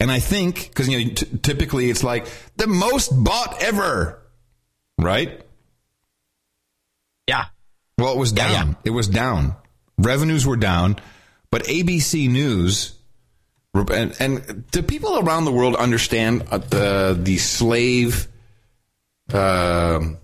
And 0.00 0.10
I 0.10 0.18
think 0.18 0.68
because 0.68 0.88
you 0.88 1.04
know 1.04 1.12
t- 1.14 1.38
typically 1.38 1.90
it's 1.90 2.02
like 2.02 2.26
the 2.56 2.66
most 2.66 3.10
bought 3.22 3.62
ever, 3.62 4.20
right? 4.98 5.40
Yeah. 7.28 7.44
Well, 7.98 8.14
it 8.14 8.18
was 8.18 8.32
down. 8.32 8.50
yeah. 8.50 8.74
It 8.84 8.90
was 8.90 9.06
down. 9.06 9.54
Revenues 9.96 10.44
were 10.44 10.56
down, 10.56 10.96
but 11.52 11.62
ABC 11.64 12.28
News 12.28 12.98
and, 13.74 14.14
and 14.20 14.70
do 14.70 14.82
people 14.82 15.18
around 15.18 15.44
the 15.44 15.52
world 15.52 15.74
understand 15.76 16.44
uh, 16.50 16.58
the 16.58 17.18
the 17.20 17.38
slave 17.38 18.28
um 19.32 20.18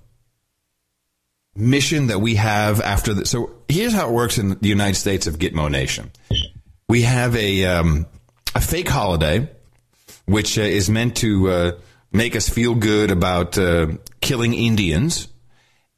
mission 1.57 2.07
that 2.09 2.21
we 2.21 2.37
have 2.37 2.81
after 2.81 3.13
the, 3.13 3.27
so 3.27 3.51
here's 3.69 3.93
how 3.93 4.09
it 4.09 4.13
works 4.13 4.39
in 4.39 4.51
the 4.61 4.69
United 4.69 4.95
States 4.95 5.27
of 5.27 5.39
Gitmo 5.39 5.71
Nation. 5.71 6.11
We 6.89 7.03
have 7.03 7.37
a 7.37 7.65
um, 7.65 8.07
a 8.55 8.61
fake 8.61 8.89
holiday 8.89 9.49
which 10.27 10.59
uh, 10.59 10.63
is 10.63 10.89
meant 10.89 11.17
to 11.17 11.51
uh, 11.51 11.73
make 12.13 12.37
us 12.37 12.49
feel 12.49 12.75
good 12.75 13.11
about 13.11 13.59
uh, 13.59 13.89
killing 14.21 14.55
Indians, 14.55 15.29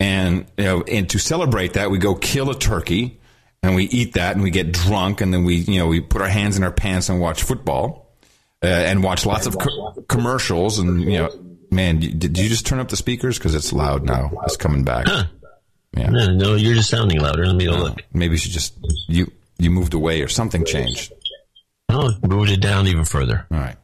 and 0.01 0.47
you 0.57 0.65
know, 0.65 0.83
and 0.83 1.09
to 1.11 1.19
celebrate 1.19 1.75
that, 1.75 1.91
we 1.91 1.99
go 1.99 2.15
kill 2.15 2.51
a 2.51 2.59
turkey, 2.59 3.21
and 3.63 3.75
we 3.75 3.85
eat 3.85 4.15
that, 4.15 4.35
and 4.35 4.43
we 4.43 4.51
get 4.51 4.73
drunk, 4.73 5.21
and 5.21 5.33
then 5.33 5.45
we 5.45 5.57
you 5.57 5.79
know 5.79 5.87
we 5.87 6.01
put 6.01 6.21
our 6.21 6.29
hands 6.29 6.57
in 6.57 6.65
our 6.65 6.73
pants 6.73 7.09
and 7.09 7.21
watch 7.21 7.43
football, 7.43 8.15
uh, 8.63 8.67
and 8.67 9.03
watch 9.03 9.25
lots 9.27 9.47
of 9.47 9.59
co- 9.59 9.93
commercials, 10.09 10.79
and 10.79 11.01
you 11.03 11.19
know, 11.19 11.31
man, 11.71 11.99
did 11.99 12.39
you 12.39 12.49
just 12.49 12.67
turn 12.67 12.79
up 12.81 12.89
the 12.89 12.97
speakers 12.97 13.39
because 13.39 13.55
it's 13.55 13.73
loud 13.73 14.05
now? 14.05 14.31
It's 14.45 14.57
coming 14.57 14.85
back. 14.85 15.07
Yeah. 15.95 16.09
No, 16.09 16.27
no, 16.33 16.55
you're 16.55 16.75
just 16.75 16.89
sounding 16.91 17.21
louder. 17.21 17.45
Let 17.47 17.57
me 17.57 17.67
go 17.67 17.73
look. 17.73 18.03
Maybe 18.15 18.33
you 18.33 18.39
should 18.39 18.53
just 18.53 18.75
you 19.09 19.31
you 19.59 19.71
moved 19.71 19.95
away 19.95 20.23
or 20.23 20.29
something 20.29 20.65
changed. 20.65 21.13
Oh, 21.91 22.11
moved 22.23 22.51
it 22.51 22.61
down 22.61 22.87
even 22.87 23.05
further. 23.05 23.47
All 23.51 23.59
right. 23.59 23.77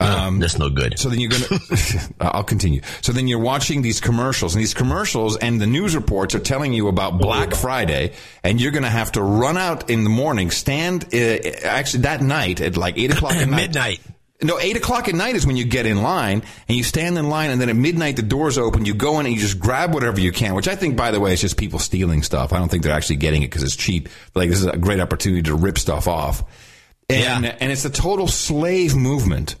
Um, 0.00 0.40
that's 0.40 0.58
no 0.58 0.70
good. 0.70 0.98
So 0.98 1.08
then 1.08 1.20
you're 1.20 1.30
gonna. 1.30 1.60
I'll 2.20 2.42
continue. 2.42 2.80
So 3.00 3.12
then 3.12 3.28
you're 3.28 3.38
watching 3.38 3.82
these 3.82 4.00
commercials, 4.00 4.54
and 4.54 4.60
these 4.60 4.74
commercials 4.74 5.36
and 5.36 5.60
the 5.60 5.66
news 5.66 5.94
reports 5.94 6.34
are 6.34 6.40
telling 6.40 6.72
you 6.72 6.88
about 6.88 7.18
Black 7.18 7.54
Friday, 7.54 8.12
and 8.42 8.60
you're 8.60 8.72
gonna 8.72 8.90
have 8.90 9.12
to 9.12 9.22
run 9.22 9.56
out 9.56 9.90
in 9.90 10.02
the 10.02 10.10
morning, 10.10 10.50
stand 10.50 11.14
uh, 11.14 11.16
actually 11.64 12.02
that 12.02 12.20
night 12.20 12.60
at 12.60 12.76
like 12.76 12.98
eight 12.98 13.12
o'clock 13.12 13.34
at 13.34 13.48
night. 13.48 13.56
Midnight. 13.68 14.00
No, 14.42 14.58
eight 14.58 14.76
o'clock 14.76 15.08
at 15.08 15.14
night 15.14 15.36
is 15.36 15.46
when 15.46 15.56
you 15.56 15.64
get 15.64 15.86
in 15.86 16.02
line, 16.02 16.42
and 16.68 16.76
you 16.76 16.82
stand 16.82 17.16
in 17.16 17.28
line, 17.28 17.50
and 17.50 17.60
then 17.60 17.68
at 17.68 17.76
midnight 17.76 18.16
the 18.16 18.22
doors 18.22 18.58
open. 18.58 18.84
You 18.84 18.94
go 18.94 19.20
in 19.20 19.26
and 19.26 19.34
you 19.34 19.40
just 19.40 19.60
grab 19.60 19.94
whatever 19.94 20.20
you 20.20 20.32
can, 20.32 20.54
which 20.54 20.66
I 20.66 20.74
think, 20.74 20.96
by 20.96 21.12
the 21.12 21.20
way, 21.20 21.32
is 21.32 21.40
just 21.40 21.56
people 21.56 21.78
stealing 21.78 22.22
stuff. 22.24 22.52
I 22.52 22.58
don't 22.58 22.68
think 22.68 22.82
they're 22.82 22.92
actually 22.92 23.16
getting 23.16 23.42
it 23.42 23.46
because 23.46 23.62
it's 23.62 23.76
cheap. 23.76 24.08
Like 24.34 24.50
this 24.50 24.58
is 24.58 24.66
a 24.66 24.76
great 24.76 24.98
opportunity 24.98 25.42
to 25.44 25.54
rip 25.54 25.78
stuff 25.78 26.08
off, 26.08 26.42
and 27.08 27.46
and 27.46 27.70
it's 27.70 27.84
a 27.84 27.90
total 27.90 28.26
slave 28.26 28.96
movement 28.96 29.54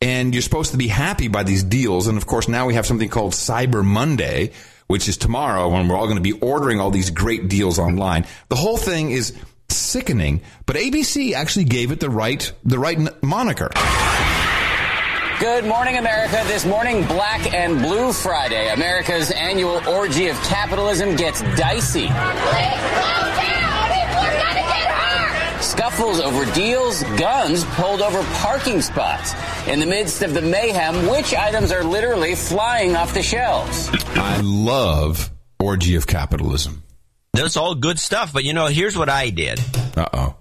and 0.00 0.34
you're 0.34 0.42
supposed 0.42 0.72
to 0.72 0.76
be 0.76 0.88
happy 0.88 1.28
by 1.28 1.42
these 1.42 1.62
deals. 1.62 2.06
And 2.06 2.16
of 2.18 2.26
course, 2.26 2.48
now 2.48 2.66
we 2.66 2.74
have 2.74 2.86
something 2.86 3.08
called 3.08 3.32
Cyber 3.32 3.84
Monday, 3.84 4.52
which 4.86 5.08
is 5.08 5.16
tomorrow 5.16 5.68
when 5.68 5.88
we're 5.88 5.96
all 5.96 6.04
going 6.06 6.16
to 6.16 6.22
be 6.22 6.32
ordering 6.32 6.80
all 6.80 6.90
these 6.90 7.10
great 7.10 7.48
deals 7.48 7.78
online. 7.78 8.26
The 8.48 8.56
whole 8.56 8.76
thing 8.76 9.10
is 9.10 9.32
sickening, 9.70 10.42
but 10.66 10.76
ABC 10.76 11.32
actually 11.32 11.64
gave 11.64 11.90
it 11.90 12.00
the 12.00 12.10
right, 12.10 12.52
the 12.64 12.78
right 12.78 12.98
n- 12.98 13.08
moniker. 13.22 13.70
Good 15.40 15.64
morning, 15.66 15.96
America. 15.96 16.42
This 16.46 16.64
morning, 16.64 17.04
Black 17.06 17.52
and 17.52 17.80
Blue 17.82 18.12
Friday, 18.12 18.72
America's 18.72 19.30
annual 19.32 19.80
orgy 19.88 20.28
of 20.28 20.36
capitalism 20.42 21.16
gets 21.16 21.40
dicey. 21.56 22.06
Scuffles 25.76 26.20
over 26.20 26.44
deals, 26.52 27.02
guns 27.18 27.64
pulled 27.64 28.00
over 28.00 28.22
parking 28.34 28.80
spots. 28.80 29.34
In 29.66 29.80
the 29.80 29.86
midst 29.86 30.22
of 30.22 30.32
the 30.32 30.40
mayhem, 30.40 31.08
which 31.08 31.34
items 31.34 31.72
are 31.72 31.82
literally 31.82 32.36
flying 32.36 32.94
off 32.94 33.12
the 33.12 33.24
shelves? 33.24 33.90
I 34.14 34.40
love 34.40 35.32
orgy 35.58 35.96
of 35.96 36.06
capitalism. 36.06 36.84
That's 37.32 37.56
all 37.56 37.74
good 37.74 37.98
stuff. 37.98 38.32
But 38.32 38.44
you 38.44 38.52
know, 38.52 38.66
here's 38.66 38.96
what 38.96 39.08
I 39.08 39.30
did. 39.30 39.58
Uh 39.96 40.06
oh. 40.12 40.36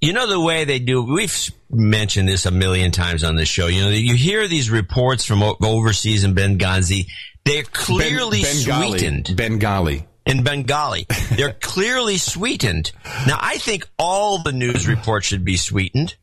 You 0.00 0.12
know 0.12 0.28
the 0.28 0.40
way 0.40 0.64
they 0.64 0.78
do. 0.78 1.02
We've 1.02 1.50
mentioned 1.68 2.28
this 2.28 2.46
a 2.46 2.52
million 2.52 2.92
times 2.92 3.24
on 3.24 3.34
this 3.34 3.48
show. 3.48 3.66
You 3.66 3.82
know, 3.82 3.90
you 3.90 4.14
hear 4.14 4.46
these 4.46 4.70
reports 4.70 5.24
from 5.24 5.42
overseas 5.42 6.22
in 6.22 6.36
Benghazi. 6.36 7.08
They're 7.44 7.64
clearly 7.64 8.42
Bengali. 8.42 8.90
sweetened. 8.90 9.36
Bengali. 9.36 10.06
In 10.28 10.44
Bengali, 10.44 11.06
they're 11.32 11.52
clearly 11.60 12.18
sweetened. 12.18 12.92
Now, 13.26 13.38
I 13.40 13.58
think 13.58 13.88
all 13.98 14.42
the 14.42 14.52
news 14.52 14.86
reports 14.86 15.26
should 15.26 15.44
be 15.44 15.56
sweetened. 15.56 16.16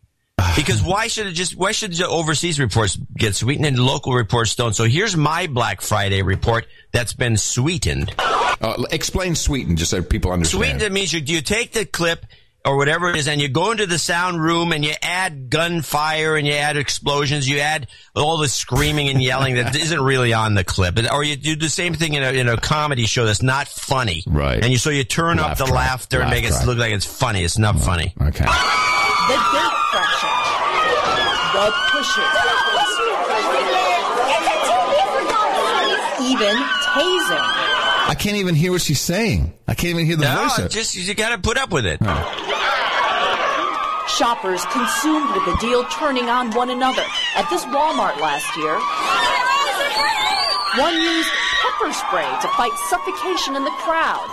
Because 0.56 0.82
why 0.82 1.07
should 1.07 1.27
it 1.27 1.32
just, 1.32 1.56
why 1.56 1.72
should 1.72 1.94
the 1.94 2.07
overseas 2.07 2.60
reports 2.60 2.98
get 3.18 3.36
sweetened 3.36 3.65
and 3.65 3.80
local 3.80 4.14
reports 4.14 4.56
don't? 4.56 4.76
So 4.76 4.84
here's 4.84 5.18
my 5.18 5.48
Black 5.48 5.82
Friday 5.82 6.22
report 6.22 6.68
that's 6.91 7.14
been 7.14 7.36
sweetened. 7.36 8.14
Uh, 8.19 8.84
explain 8.91 9.36
sweetened 9.36 9.77
just 9.80 9.91
so 9.91 10.02
people 10.02 10.32
understand. 10.32 10.60
Sweetened 10.60 10.82
it 10.84 10.91
means 10.91 11.11
you, 11.11 11.22
you 11.22 11.41
take 11.41 11.72
the 11.72 11.86
clip 11.86 12.26
or 12.65 12.77
whatever 12.77 13.09
it 13.09 13.15
is 13.15 13.27
and 13.27 13.39
you 13.39 13.47
go 13.47 13.71
into 13.71 13.85
the 13.85 13.99
sound 13.99 14.41
room 14.41 14.71
and 14.71 14.83
you 14.83 14.93
add 15.01 15.49
gunfire 15.49 16.35
and 16.35 16.47
you 16.47 16.53
add 16.53 16.77
explosions, 16.77 17.47
you 17.47 17.59
add 17.59 17.87
all 18.15 18.37
the 18.39 18.47
screaming 18.47 19.09
and 19.09 19.21
yelling 19.21 19.55
that 19.55 19.75
isn't 19.79 20.01
really 20.01 20.33
on 20.33 20.55
the 20.55 20.63
clip. 20.63 20.97
Or 21.11 21.23
you 21.23 21.35
do 21.35 21.55
the 21.55 21.69
same 21.69 21.93
thing 21.93 22.13
in 22.15 22.23
a, 22.23 22.31
in 22.31 22.47
a 22.49 22.57
comedy 22.57 23.05
show 23.05 23.25
that's 23.25 23.43
not 23.43 23.67
funny. 23.67 24.23
Right. 24.25 24.63
And 24.63 24.71
you, 24.71 24.77
so 24.77 24.89
you 24.89 25.03
turn 25.03 25.37
Laugh 25.37 25.51
up 25.51 25.57
the 25.59 25.65
track. 25.65 25.75
laughter 25.75 26.21
and 26.21 26.29
make 26.31 26.45
track. 26.47 26.63
it 26.63 26.65
look 26.65 26.77
like 26.77 26.91
it's 26.93 27.05
funny. 27.05 27.43
It's 27.43 27.57
not 27.57 27.79
funny. 27.79 28.13
Okay. 28.19 28.45
The 28.45 29.37
gate 29.53 29.75
crashing. 29.91 30.29
The 31.53 31.71
pushes. 31.91 33.35
Even 36.21 36.55
tasing. 36.95 37.74
I 38.07 38.15
can't 38.15 38.38
even 38.38 38.56
hear 38.56 38.72
what 38.72 38.82
she's 38.82 39.02
saying. 39.02 39.53
I 39.68 39.73
can't 39.73 39.90
even 39.95 40.06
hear 40.06 40.15
the 40.15 40.26
No, 40.26 40.44
voice. 40.44 40.60
of- 40.60 40.72
just, 40.72 40.95
you 40.95 41.14
gotta 41.14 41.38
put 41.40 41.57
up 41.57 41.72
with 41.72 41.86
it. 41.86 41.99
Shoppers 44.07 44.64
consumed 44.65 45.34
with 45.36 45.45
the 45.45 45.57
deal 45.60 45.84
turning 45.86 46.30
on 46.30 46.52
one 46.52 46.69
another. 46.69 47.03
At 47.36 47.49
this 47.49 47.65
Walmart 47.65 48.19
last 48.22 48.45
year, 48.56 48.77
one 50.82 50.94
used 51.02 51.30
pepper 51.61 51.91
spray 51.91 52.30
to 52.41 52.48
fight 52.56 52.72
suffocation 52.90 53.56
in 53.56 53.64
the 53.65 53.72
crowd. 53.82 54.30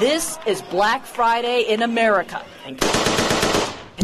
This 0.00 0.38
is 0.46 0.60
Black 0.62 1.06
Friday 1.06 1.62
in 1.68 1.82
America. 1.82 2.42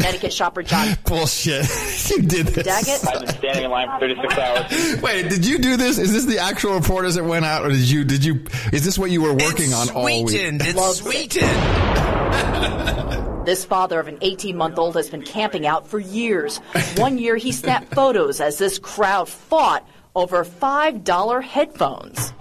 Thank 0.01 0.13
you. 0.23 0.29
Connecticut 0.29 0.33
shopper 0.33 0.63
John 0.63 0.97
Bullshit. 1.05 1.65
you 2.09 2.21
did 2.23 2.47
this. 2.47 2.65
Daggett. 2.65 3.07
I've 3.07 3.19
been 3.25 3.35
standing 3.37 3.63
in 3.65 3.71
line 3.71 3.87
for 3.89 3.99
36 3.99 4.37
hours. 4.37 5.01
Wait, 5.01 5.29
did 5.29 5.45
you 5.45 5.57
do 5.59 5.77
this? 5.77 5.97
Is 5.97 6.11
this 6.13 6.25
the 6.25 6.39
actual 6.39 6.73
report 6.75 7.05
as 7.05 7.17
it 7.17 7.25
went 7.25 7.45
out, 7.45 7.65
or 7.65 7.69
did 7.69 7.89
you? 7.89 8.03
Did 8.03 8.23
you? 8.25 8.43
Is 8.73 8.83
this 8.85 8.97
what 8.97 9.11
you 9.11 9.21
were 9.21 9.33
working 9.33 9.73
on 9.73 9.89
all 9.91 10.05
week? 10.05 10.29
Sweetened. 10.29 10.61
It's 10.63 10.75
Loves 10.75 10.99
it. 10.99 11.03
sweetened. 11.03 11.49
This 13.45 13.65
father 13.65 13.99
of 13.99 14.07
an 14.07 14.19
18 14.21 14.55
month 14.55 14.77
old 14.77 14.95
has 14.95 15.09
been 15.09 15.23
camping 15.23 15.65
out 15.65 15.87
for 15.87 15.97
years. 15.97 16.57
One 16.97 17.17
year 17.17 17.35
he 17.35 17.51
snapped 17.51 17.95
photos 17.95 18.39
as 18.41 18.59
this 18.59 18.77
crowd 18.77 19.27
fought 19.27 19.87
over 20.15 20.45
$5 20.45 21.43
headphones. 21.43 22.31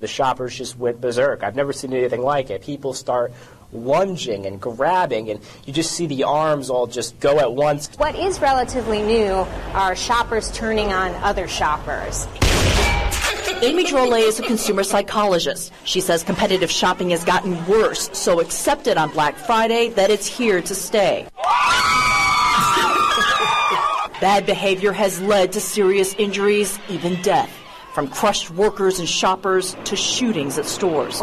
the 0.00 0.06
shoppers 0.06 0.54
just 0.54 0.76
went 0.76 1.00
berserk. 1.00 1.42
I've 1.42 1.56
never 1.56 1.72
seen 1.72 1.94
anything 1.94 2.20
like 2.20 2.50
it. 2.50 2.60
People 2.62 2.92
start 2.92 3.32
lunging 3.72 4.46
and 4.46 4.60
grabbing, 4.60 5.30
and 5.30 5.40
you 5.66 5.72
just 5.72 5.92
see 5.92 6.06
the 6.06 6.24
arms 6.24 6.70
all 6.70 6.86
just 6.86 7.18
go 7.20 7.38
at 7.38 7.52
once. 7.52 7.88
What 7.96 8.14
is 8.14 8.40
relatively 8.40 9.02
new 9.02 9.46
are 9.74 9.94
shoppers 9.94 10.50
turning 10.52 10.92
on 10.92 11.14
other 11.22 11.48
shoppers. 11.48 12.26
Aimee 13.60 13.84
Drolet 13.84 14.20
is 14.20 14.38
a 14.38 14.42
consumer 14.42 14.84
psychologist. 14.84 15.72
She 15.82 16.00
says 16.00 16.22
competitive 16.22 16.70
shopping 16.70 17.10
has 17.10 17.24
gotten 17.24 17.66
worse, 17.66 18.08
so 18.12 18.40
accepted 18.40 18.96
on 18.96 19.10
Black 19.10 19.36
Friday 19.36 19.88
that 19.90 20.10
it's 20.10 20.26
here 20.26 20.62
to 20.62 20.74
stay. 20.74 21.26
Bad 24.20 24.46
behavior 24.46 24.92
has 24.92 25.20
led 25.20 25.52
to 25.52 25.60
serious 25.60 26.14
injuries, 26.14 26.78
even 26.88 27.20
death, 27.22 27.50
from 27.94 28.08
crushed 28.08 28.50
workers 28.50 29.00
and 29.00 29.08
shoppers 29.08 29.76
to 29.84 29.96
shootings 29.96 30.56
at 30.58 30.64
stores. 30.64 31.20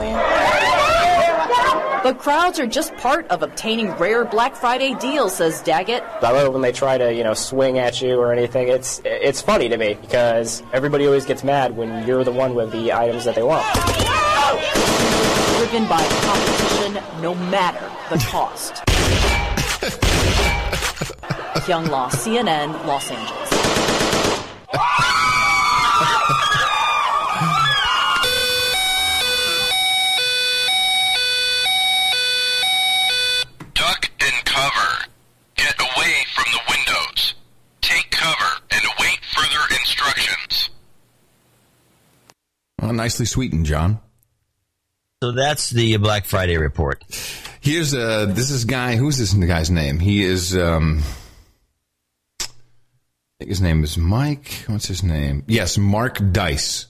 But 2.06 2.20
crowds 2.20 2.60
are 2.60 2.68
just 2.68 2.96
part 2.98 3.28
of 3.30 3.42
obtaining 3.42 3.90
rare 3.94 4.26
Black 4.26 4.56
Friday 4.56 4.94
deals, 4.94 5.38
says 5.38 5.60
Daggett. 5.64 6.04
I 6.22 6.30
love 6.34 6.46
it 6.46 6.54
when 6.54 6.62
they 6.62 6.72
try 6.72 7.00
to, 7.00 7.12
you 7.12 7.24
know, 7.24 7.34
swing 7.34 7.80
at 7.80 8.00
you 8.00 8.20
or 8.20 8.32
anything. 8.32 8.68
It's 8.68 9.02
it's 9.04 9.42
funny 9.42 9.70
to 9.70 9.78
me 9.78 9.96
because 9.96 10.62
everybody 10.72 11.08
always 11.08 11.26
gets 11.26 11.44
mad 11.44 11.76
when 11.76 12.06
you're 12.06 12.24
the 12.24 12.32
one 12.32 12.54
with 12.54 12.72
the 12.72 12.94
items 12.94 13.26
that 13.26 13.34
they 13.34 13.42
want. 13.42 13.66
Driven 15.58 15.90
by 15.90 16.06
competition, 16.22 17.02
no 17.24 17.34
matter 17.34 17.90
the 18.12 18.24
cost. 18.30 18.86
Kyung 21.66 21.88
Lah, 21.88 22.12
CNN, 22.12 22.86
Los 22.86 23.10
Angeles. 23.10 23.45
From 36.36 36.46
the 36.52 36.60
windows. 36.70 37.36
Take 37.82 38.12
cover 38.12 38.62
and 38.72 38.82
await 38.98 39.20
further 39.34 39.76
instructions. 39.80 40.70
Well, 42.82 42.94
nicely 42.94 43.26
sweetened, 43.26 43.66
John. 43.66 44.00
So 45.24 45.32
that's 45.32 45.70
the 45.70 45.98
Black 45.98 46.26
Friday 46.26 46.58
report. 46.58 47.04
Here's 47.62 47.94
uh 47.96 48.26
this 48.28 48.52
is 48.52 48.66
guy. 48.66 48.96
Who's 48.96 49.18
this 49.18 49.34
guy's 49.34 49.72
name? 49.72 50.00
He 50.00 50.24
is. 50.24 50.56
um 50.56 51.02
I 52.42 52.46
think 53.40 53.50
his 53.50 53.62
name 53.62 53.84
is 53.84 53.98
Mike. 53.98 54.64
What's 54.68 54.88
his 54.88 55.04
name? 55.04 55.44
Yes, 55.48 55.78
Mark 55.78 56.20
Dice, 56.32 56.86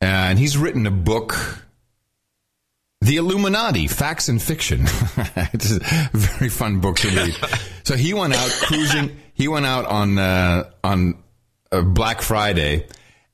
and 0.00 0.38
he's 0.38 0.56
written 0.56 0.86
a 0.86 0.90
book. 0.90 1.65
The 3.06 3.18
Illuminati, 3.18 3.86
Facts 3.86 4.28
and 4.28 4.42
Fiction. 4.42 4.80
it's 5.52 5.70
a 5.70 5.78
very 6.12 6.50
fun 6.50 6.80
book 6.80 6.96
to 6.96 7.08
read. 7.08 7.36
so 7.84 7.94
he 7.94 8.12
went 8.12 8.34
out 8.34 8.50
cruising. 8.62 9.16
He 9.32 9.46
went 9.46 9.64
out 9.64 9.86
on 9.86 10.18
uh, 10.18 10.70
on 10.82 11.22
uh, 11.70 11.82
Black 11.82 12.20
Friday, 12.20 12.88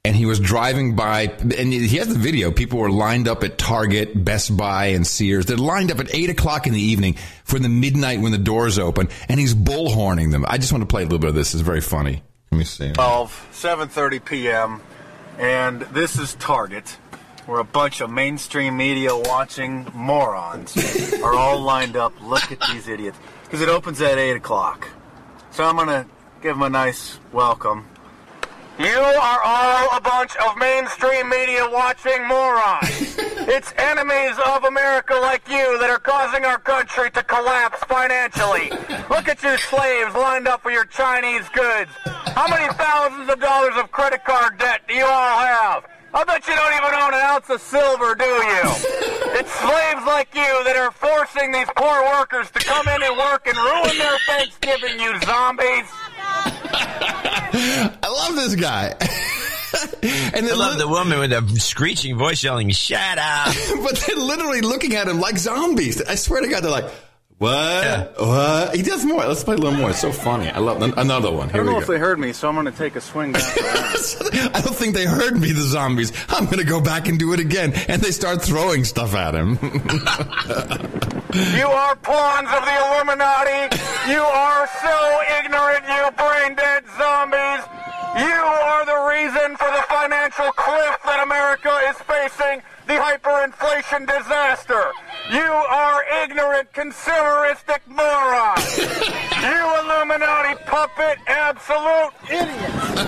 and 0.04 0.14
he 0.14 0.26
was 0.26 0.38
driving 0.38 0.94
by. 0.94 1.22
And 1.38 1.72
he 1.72 1.96
has 1.96 2.08
the 2.08 2.18
video. 2.18 2.52
People 2.52 2.80
were 2.80 2.90
lined 2.90 3.28
up 3.28 3.42
at 3.44 3.56
Target, 3.56 4.22
Best 4.22 4.54
Buy, 4.54 4.88
and 4.88 5.06
Sears. 5.06 5.46
They're 5.46 5.56
lined 5.56 5.90
up 5.90 6.00
at 6.00 6.14
eight 6.14 6.28
o'clock 6.28 6.66
in 6.66 6.74
the 6.74 6.82
evening 6.82 7.16
for 7.44 7.58
the 7.58 7.70
midnight 7.70 8.20
when 8.20 8.32
the 8.32 8.36
doors 8.36 8.78
open, 8.78 9.08
and 9.30 9.40
he's 9.40 9.54
bullhorning 9.54 10.32
them. 10.32 10.44
I 10.46 10.58
just 10.58 10.72
want 10.72 10.82
to 10.82 10.86
play 10.86 11.00
a 11.00 11.06
little 11.06 11.18
bit 11.18 11.30
of 11.30 11.34
this. 11.34 11.54
It's 11.54 11.62
very 11.62 11.80
funny. 11.80 12.22
Let 12.50 12.58
me 12.58 12.64
see. 12.64 12.92
12, 12.92 13.48
7.30 13.52 14.22
p.m. 14.22 14.82
And 15.38 15.80
this 15.80 16.18
is 16.18 16.34
Target, 16.34 16.98
where 17.46 17.60
a 17.60 17.64
bunch 17.64 18.00
of 18.00 18.10
mainstream 18.10 18.76
media 18.76 19.16
watching 19.16 19.86
morons 19.94 20.76
are 21.22 21.34
all 21.34 21.60
lined 21.60 21.96
up. 21.96 22.12
Look 22.22 22.52
at 22.52 22.60
these 22.72 22.88
idiots. 22.88 23.18
Because 23.44 23.60
it 23.60 23.68
opens 23.68 24.00
at 24.00 24.18
8 24.18 24.36
o'clock. 24.36 24.88
So 25.50 25.64
I'm 25.64 25.76
going 25.76 25.88
to 25.88 26.06
give 26.40 26.54
them 26.54 26.62
a 26.62 26.70
nice 26.70 27.18
welcome. 27.32 27.86
You 28.78 28.88
are 28.88 29.40
all 29.44 29.96
a 29.96 30.00
bunch 30.00 30.34
of 30.36 30.56
mainstream 30.56 31.28
media 31.28 31.68
watching 31.70 32.26
morons. 32.26 33.16
it's 33.46 33.72
enemies 33.76 34.38
of 34.46 34.64
America 34.64 35.14
like 35.14 35.46
you 35.46 35.78
that 35.78 35.90
are 35.90 35.98
causing 35.98 36.44
our 36.44 36.58
country 36.58 37.10
to 37.10 37.22
collapse 37.22 37.84
financially. 37.84 38.70
Look 39.10 39.28
at 39.28 39.42
you 39.42 39.58
slaves 39.58 40.14
lined 40.14 40.48
up 40.48 40.62
for 40.62 40.70
your 40.70 40.86
Chinese 40.86 41.46
goods. 41.50 41.90
How 42.04 42.48
many 42.48 42.72
thousands 42.74 43.28
of 43.28 43.40
dollars 43.40 43.74
of 43.76 43.92
credit 43.92 44.24
card 44.24 44.56
debt 44.58 44.80
do 44.88 44.94
you 44.94 45.04
all 45.04 45.38
have? 45.38 45.84
I 46.14 46.24
bet 46.24 46.46
you 46.46 46.54
don't 46.54 46.72
even 46.74 46.94
own 46.94 47.14
an 47.14 47.20
ounce 47.20 47.48
of 47.50 47.60
silver, 47.60 48.14
do 48.14 48.24
you? 48.24 48.62
It's 49.34 49.50
slaves 49.50 50.04
like 50.04 50.28
you 50.34 50.64
that 50.64 50.76
are 50.76 50.90
forcing 50.90 51.52
these 51.52 51.66
poor 51.74 52.04
workers 52.04 52.50
to 52.50 52.58
come 52.60 52.86
in 52.86 53.02
and 53.02 53.16
work 53.16 53.46
and 53.46 53.56
ruin 53.56 53.96
their 53.96 54.18
Thanksgiving, 54.26 55.00
you 55.00 55.18
zombies. 55.22 55.88
I 58.04 58.08
love 58.08 58.36
this 58.36 58.54
guy. 58.56 58.88
and 60.36 60.46
I 60.46 60.54
love 60.54 60.78
the 60.78 60.86
woman 60.86 61.18
with 61.18 61.30
the 61.30 61.58
screeching 61.58 62.18
voice 62.18 62.44
yelling, 62.44 62.68
"Shut 62.70 63.18
up!" 63.18 63.54
but 63.82 63.96
they're 64.06 64.16
literally 64.16 64.60
looking 64.60 64.94
at 64.96 65.08
him 65.08 65.18
like 65.18 65.38
zombies. 65.38 66.02
I 66.02 66.14
swear 66.16 66.42
to 66.42 66.48
God, 66.48 66.62
they're 66.62 66.70
like, 66.70 66.92
"What? 67.42 68.20
What?" 68.20 68.76
He 68.76 68.82
does 68.82 69.04
more. 69.04 69.24
Let's 69.26 69.44
play 69.44 69.54
a 69.54 69.58
little 69.58 69.78
more. 69.78 69.90
It's 69.90 70.00
so 70.00 70.12
funny. 70.12 70.48
I 70.48 70.58
love 70.58 70.80
another 70.96 71.30
one. 71.30 71.48
I 71.50 71.52
don't 71.52 71.66
we 71.66 71.72
know 71.72 71.78
go. 71.78 71.82
if 71.82 71.88
they 71.88 71.98
heard 71.98 72.18
me, 72.18 72.32
so 72.32 72.48
I'm 72.48 72.54
going 72.54 72.66
to 72.66 72.72
take 72.72 72.96
a 72.96 73.00
swing 73.00 73.32
back. 73.32 73.42
I 74.54 74.60
don't 74.64 74.76
think 74.76 74.94
they 74.94 75.04
heard 75.06 75.38
me, 75.38 75.52
the 75.52 75.62
zombies. 75.62 76.12
I'm 76.28 76.44
going 76.46 76.58
to 76.58 76.64
go 76.64 76.80
back 76.80 77.08
and 77.08 77.18
do 77.18 77.32
it 77.32 77.40
again. 77.40 77.72
And 77.88 78.00
they 78.00 78.10
start 78.12 78.42
throwing 78.42 78.84
stuff 78.84 79.14
at 79.14 79.34
him. 79.34 79.58
You 81.32 81.66
are 81.66 81.96
pawns 81.96 82.48
of 82.52 82.62
the 82.62 82.76
Illuminati. 82.76 83.74
You 84.10 84.20
are 84.20 84.68
so 84.82 85.22
ignorant, 85.40 85.84
you 85.88 86.10
brain 86.12 86.54
dead 86.54 86.84
zombies. 86.98 87.64
You 88.14 88.20
are 88.24 88.84
the 88.84 89.08
reason 89.08 89.56
for 89.56 89.70
the 89.70 89.84
financial 89.88 90.52
cliff 90.52 90.98
that 91.06 91.22
America 91.22 91.72
is 91.88 91.96
facing, 92.04 92.62
the 92.86 93.00
hyperinflation 93.00 94.06
disaster. 94.06 94.92
You 95.30 95.40
are 95.40 96.04
ignorant, 96.22 96.70
consumeristic 96.74 97.80
morons. 97.86 98.78
you 99.40 99.62
Illuminati 99.80 100.56
puppet, 100.66 101.18
absolute 101.26 102.12
idiots. 102.28 103.02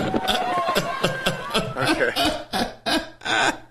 okay. 2.97 3.51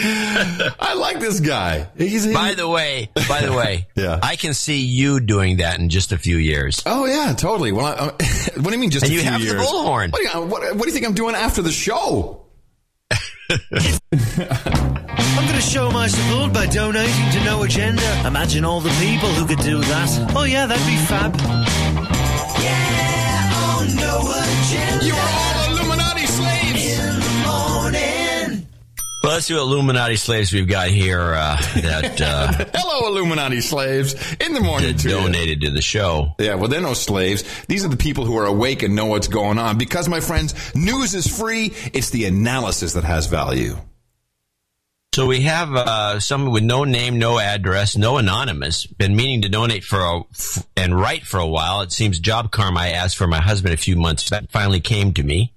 I 0.80 0.94
like 0.94 1.20
this 1.20 1.40
guy. 1.40 1.88
He's 1.96 2.26
by 2.32 2.54
the 2.54 2.68
way, 2.68 3.10
by 3.28 3.42
the 3.42 3.52
way, 3.52 3.86
Yeah. 3.96 4.20
I 4.22 4.36
can 4.36 4.54
see 4.54 4.78
you 4.82 5.18
doing 5.20 5.56
that 5.58 5.78
in 5.78 5.88
just 5.88 6.12
a 6.12 6.18
few 6.18 6.36
years. 6.36 6.82
Oh 6.86 7.04
yeah, 7.06 7.32
totally. 7.34 7.72
Well, 7.72 7.86
I, 7.86 7.90
uh, 7.92 8.10
what 8.56 8.64
do 8.64 8.70
you 8.72 8.78
mean 8.78 8.90
just 8.90 9.04
And 9.04 9.12
a 9.12 9.14
you 9.14 9.20
few 9.22 9.30
have 9.30 9.40
the 9.40 9.54
bullhorn. 9.54 10.12
What 10.12 10.22
do, 10.22 10.28
you, 10.28 10.46
what, 10.46 10.62
what 10.76 10.82
do 10.82 10.86
you 10.86 10.92
think 10.92 11.06
I'm 11.06 11.14
doing 11.14 11.34
after 11.34 11.62
the 11.62 11.72
show? 11.72 12.44
I'm 13.50 13.58
going 15.46 15.54
to 15.54 15.60
show 15.62 15.90
my 15.90 16.06
support 16.06 16.52
by 16.52 16.66
donating 16.66 17.30
to 17.32 17.44
No 17.44 17.62
Agenda. 17.62 18.26
Imagine 18.26 18.64
all 18.64 18.80
the 18.80 18.90
people 19.00 19.30
who 19.30 19.46
could 19.46 19.64
do 19.64 19.80
that. 19.80 20.32
Oh, 20.36 20.44
yeah, 20.44 20.66
that'd 20.66 20.86
be 20.86 20.96
fab. 20.96 21.34
Yeah, 22.60 23.50
oh, 23.54 23.86
No 23.96 24.20
Agenda. 24.30 25.06
You're 25.06 25.16
all 25.16 25.57
Well, 29.28 29.34
let's 29.34 29.44
see 29.44 29.52
what 29.52 29.60
Illuminati 29.60 30.16
slaves 30.16 30.54
we've 30.54 30.66
got 30.66 30.88
here 30.88 31.20
uh, 31.20 31.60
that 31.82 32.18
uh, 32.18 32.64
Hello, 32.74 33.08
Illuminati 33.08 33.60
slaves. 33.60 34.14
In 34.40 34.54
the 34.54 34.60
morning, 34.60 34.92
that 34.92 35.02
to 35.02 35.08
you. 35.10 35.16
donated 35.16 35.60
to 35.60 35.70
the 35.70 35.82
show. 35.82 36.32
Yeah, 36.38 36.54
well, 36.54 36.68
they're 36.68 36.80
no 36.80 36.94
slaves. 36.94 37.44
These 37.66 37.84
are 37.84 37.88
the 37.88 37.98
people 37.98 38.24
who 38.24 38.38
are 38.38 38.46
awake 38.46 38.82
and 38.82 38.96
know 38.96 39.04
what's 39.04 39.28
going 39.28 39.58
on. 39.58 39.76
Because, 39.76 40.08
my 40.08 40.20
friends, 40.20 40.74
news 40.74 41.14
is 41.14 41.26
free. 41.26 41.74
It's 41.92 42.08
the 42.08 42.24
analysis 42.24 42.94
that 42.94 43.04
has 43.04 43.26
value. 43.26 43.76
So 45.14 45.26
we 45.26 45.42
have 45.42 45.74
uh, 45.74 46.20
someone 46.20 46.50
with 46.50 46.64
no 46.64 46.84
name, 46.84 47.18
no 47.18 47.38
address, 47.38 47.98
no 47.98 48.16
anonymous, 48.16 48.86
been 48.86 49.14
meaning 49.14 49.42
to 49.42 49.50
donate 49.50 49.84
for 49.84 50.00
a, 50.00 50.20
f- 50.20 50.66
and 50.74 50.98
write 50.98 51.24
for 51.24 51.38
a 51.38 51.46
while. 51.46 51.82
It 51.82 51.92
seems 51.92 52.18
job 52.18 52.50
karma 52.50 52.80
I 52.80 52.88
asked 52.92 53.18
for 53.18 53.26
my 53.26 53.42
husband 53.42 53.74
a 53.74 53.76
few 53.76 53.96
months 53.96 54.30
back 54.30 54.50
finally 54.50 54.80
came 54.80 55.12
to 55.12 55.22
me. 55.22 55.52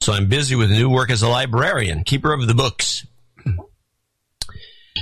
So 0.00 0.12
I'm 0.12 0.28
busy 0.28 0.54
with 0.54 0.70
new 0.70 0.90
work 0.90 1.10
as 1.10 1.22
a 1.22 1.28
librarian, 1.28 2.04
keeper 2.04 2.32
of 2.32 2.46
the 2.46 2.54
books. 2.54 3.05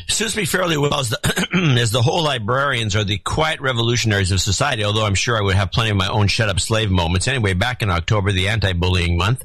Suits 0.09 0.37
me 0.37 0.45
fairly 0.45 0.77
well 0.77 1.01
as 1.01 1.11
the, 1.11 1.77
as 1.81 1.91
the 1.91 2.03
whole 2.03 2.23
librarians 2.23 2.95
are 2.95 3.05
the 3.05 3.19
quiet 3.19 3.61
revolutionaries 3.61 4.33
of 4.33 4.41
society, 4.41 4.85
although 4.85 5.05
I'm 5.05 5.15
sure 5.15 5.39
I 5.39 5.43
would 5.43 5.55
have 5.55 5.73
plenty 5.73 5.91
of 5.91 5.97
my 5.97 6.09
own 6.09 6.29
shut 6.29 6.49
up 6.49 6.61
slave 6.61 6.91
moments. 6.91 7.29
Anyway, 7.29 7.55
back 7.55 7.83
in 7.83 7.91
October, 7.91 8.33
the 8.33 8.49
anti-bullying 8.49 9.17
month, 9.17 9.45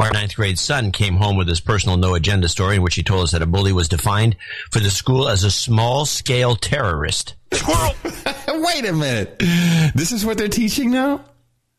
our 0.00 0.10
ninth 0.10 0.34
grade 0.34 0.58
son 0.58 0.90
came 0.90 1.16
home 1.16 1.36
with 1.36 1.48
his 1.48 1.60
personal 1.60 1.96
no 1.96 2.14
agenda 2.14 2.48
story 2.48 2.76
in 2.76 2.82
which 2.82 2.96
he 2.96 3.02
told 3.02 3.24
us 3.24 3.30
that 3.30 3.42
a 3.42 3.46
bully 3.46 3.72
was 3.72 3.88
defined 3.88 4.36
for 4.70 4.80
the 4.80 4.90
school 4.90 5.28
as 5.28 5.44
a 5.44 5.50
small 5.50 6.04
scale 6.04 6.56
terrorist. 6.56 7.36
Wait 7.52 8.86
a 8.86 8.92
minute. 8.92 9.38
This 9.94 10.10
is 10.10 10.26
what 10.26 10.36
they're 10.36 10.48
teaching 10.48 10.90
now? 10.90 11.24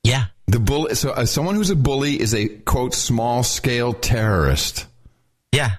Yeah. 0.03 0.25
The 0.47 0.59
bull. 0.59 0.89
So, 0.93 1.11
uh, 1.11 1.25
someone 1.25 1.55
who's 1.55 1.71
a 1.71 1.75
bully 1.75 2.19
is 2.19 2.33
a 2.33 2.47
quote 2.47 2.93
small 2.93 3.43
scale 3.43 3.93
terrorist. 3.93 4.85
Yeah. 5.51 5.71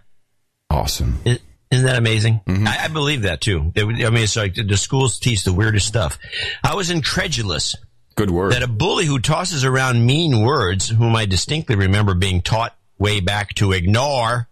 awesome. 0.68 1.20
Is, 1.24 1.38
not 1.72 1.82
that 1.82 1.98
amazing? 1.98 2.40
Mm-hmm. 2.46 2.66
I, 2.66 2.84
I, 2.84 2.88
believe 2.88 3.22
that 3.22 3.40
too. 3.40 3.72
They, 3.74 3.82
I 3.82 3.84
mean, 3.84 4.16
it's 4.16 4.36
like 4.36 4.54
the 4.54 4.76
schools 4.76 5.18
teach 5.18 5.44
the 5.44 5.52
weirdest 5.52 5.86
stuff. 5.86 6.18
I 6.62 6.74
was 6.74 6.90
incredulous. 6.90 7.74
Good 8.14 8.30
word. 8.30 8.52
That 8.52 8.62
a 8.62 8.68
bully 8.68 9.04
who 9.04 9.18
tosses 9.18 9.64
around 9.64 10.06
mean 10.06 10.42
words, 10.42 10.88
whom 10.88 11.14
I 11.16 11.26
distinctly 11.26 11.76
remember 11.76 12.14
being 12.14 12.40
taught 12.40 12.76
way 12.98 13.20
back 13.20 13.54
to 13.56 13.72
ignore, 13.72 14.48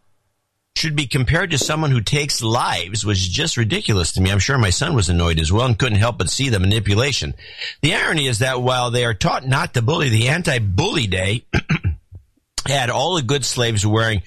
should 0.77 0.97
be 0.97 1.07
compared 1.07 1.53
to 1.53 1.59
someone 1.59 1.93
who 1.93 2.01
takes 2.01 2.43
lives 2.43 3.07
was 3.07 3.27
just 3.27 3.57
ridiculous 3.57 4.13
to 4.13 4.21
me. 4.21 4.31
I'm 4.31 4.41
sure 4.41 4.59
my 4.59 4.71
son 4.71 4.95
was 4.95 5.09
annoyed 5.09 5.41
as 5.41 5.53
well 5.53 5.67
and 5.67 5.79
couldn't 5.79 5.99
help 5.99 6.19
but 6.19 6.29
see 6.29 6.49
the 6.49 6.59
manipulation. 6.59 7.35
The 7.81 7.95
irony 7.95 8.27
is 8.27 8.41
that 8.41 8.61
while 8.61 8.91
they 8.91 9.05
are 9.05 9.15
taught 9.15 9.47
not 9.47 9.75
to 9.75 9.83
bully, 9.83 10.09
the 10.09 10.29
anti-bully 10.29 11.07
day 11.07 11.45
had 12.67 12.91
all 12.91 13.15
the 13.15 13.23
good 13.23 13.45
slaves 13.45 13.87
wearing 13.87 14.23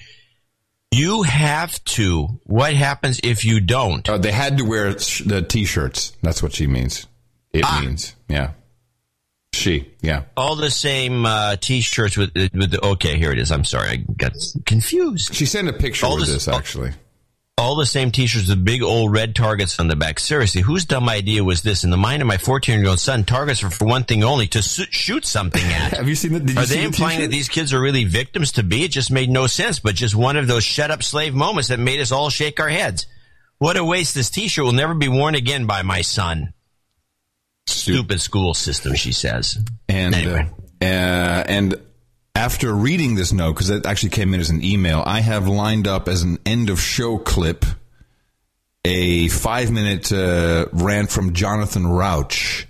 you 0.90 1.22
have 1.22 1.82
to. 1.84 2.40
What 2.44 2.74
happens 2.74 3.20
if 3.22 3.44
you 3.44 3.60
don't? 3.60 4.08
Uh, 4.08 4.18
they 4.18 4.32
had 4.32 4.58
to 4.58 4.64
wear 4.64 4.94
the 4.94 5.44
t-shirts. 5.46 6.12
That's 6.22 6.42
what 6.42 6.52
she 6.54 6.66
means. 6.66 7.06
It 7.52 7.64
ah. 7.64 7.80
means, 7.82 8.14
yeah. 8.28 8.52
She, 9.54 9.90
yeah. 10.02 10.24
All 10.36 10.56
the 10.56 10.70
same 10.70 11.24
uh, 11.26 11.56
t-shirts 11.56 12.16
with 12.16 12.30
with 12.34 12.70
the, 12.70 12.84
okay. 12.84 13.18
Here 13.18 13.32
it 13.32 13.38
is. 13.38 13.50
I'm 13.50 13.64
sorry, 13.64 13.88
I 13.88 13.96
got 13.96 14.32
confused. 14.66 15.34
She 15.34 15.46
sent 15.46 15.68
a 15.68 15.72
picture 15.72 16.06
all 16.06 16.14
of 16.14 16.20
this, 16.20 16.30
this 16.30 16.48
actually. 16.48 16.92
All 17.58 17.74
the 17.74 17.86
same 17.86 18.12
t-shirts 18.12 18.48
with 18.48 18.64
big 18.64 18.82
old 18.84 19.12
red 19.12 19.34
targets 19.34 19.80
on 19.80 19.88
the 19.88 19.96
back. 19.96 20.20
Seriously, 20.20 20.60
whose 20.62 20.84
dumb 20.84 21.08
idea 21.08 21.42
was 21.42 21.62
this? 21.62 21.82
In 21.82 21.90
the 21.90 21.96
mind 21.96 22.22
of 22.22 22.28
my 22.28 22.38
14 22.38 22.78
year 22.78 22.88
old 22.88 23.00
son, 23.00 23.24
targets 23.24 23.64
are 23.64 23.70
for 23.70 23.84
one 23.84 24.04
thing 24.04 24.22
only 24.22 24.46
to 24.48 24.62
shoot 24.62 25.26
something 25.26 25.64
at. 25.64 25.92
Have 25.96 26.08
you 26.08 26.14
seen 26.14 26.34
it? 26.34 26.56
Are 26.56 26.66
they 26.66 26.84
implying 26.84 27.18
the 27.18 27.26
that 27.26 27.32
these 27.32 27.48
kids 27.48 27.74
are 27.74 27.80
really 27.80 28.04
victims 28.04 28.52
to 28.52 28.62
be? 28.62 28.84
It 28.84 28.92
just 28.92 29.10
made 29.10 29.28
no 29.28 29.48
sense, 29.48 29.80
but 29.80 29.96
just 29.96 30.14
one 30.14 30.36
of 30.36 30.46
those 30.46 30.62
shut 30.62 30.92
up 30.92 31.02
slave 31.02 31.34
moments 31.34 31.70
that 31.70 31.80
made 31.80 32.00
us 32.00 32.12
all 32.12 32.30
shake 32.30 32.60
our 32.60 32.68
heads. 32.68 33.06
What 33.58 33.76
a 33.76 33.84
waste! 33.84 34.14
This 34.14 34.30
t-shirt 34.30 34.64
will 34.64 34.72
never 34.72 34.94
be 34.94 35.08
worn 35.08 35.34
again 35.34 35.66
by 35.66 35.82
my 35.82 36.02
son. 36.02 36.54
Stupid 37.66 38.20
school 38.20 38.54
system, 38.54 38.94
she 38.94 39.10
says. 39.10 39.58
And 39.88 40.14
anyway. 40.14 40.48
uh, 40.80 40.84
uh, 40.84 41.44
and 41.48 41.74
after 42.38 42.72
reading 42.72 43.16
this 43.16 43.32
note, 43.32 43.54
because 43.54 43.68
it 43.68 43.84
actually 43.84 44.10
came 44.10 44.32
in 44.32 44.38
as 44.38 44.48
an 44.48 44.62
email, 44.62 45.02
I 45.04 45.20
have 45.20 45.48
lined 45.48 45.88
up 45.88 46.06
as 46.06 46.22
an 46.22 46.38
end 46.46 46.70
of 46.70 46.80
show 46.80 47.18
clip 47.18 47.64
a 48.84 49.26
five 49.26 49.72
minute 49.72 50.12
uh, 50.12 50.66
rant 50.72 51.10
from 51.10 51.32
Jonathan 51.32 51.84
Rauch 51.84 52.64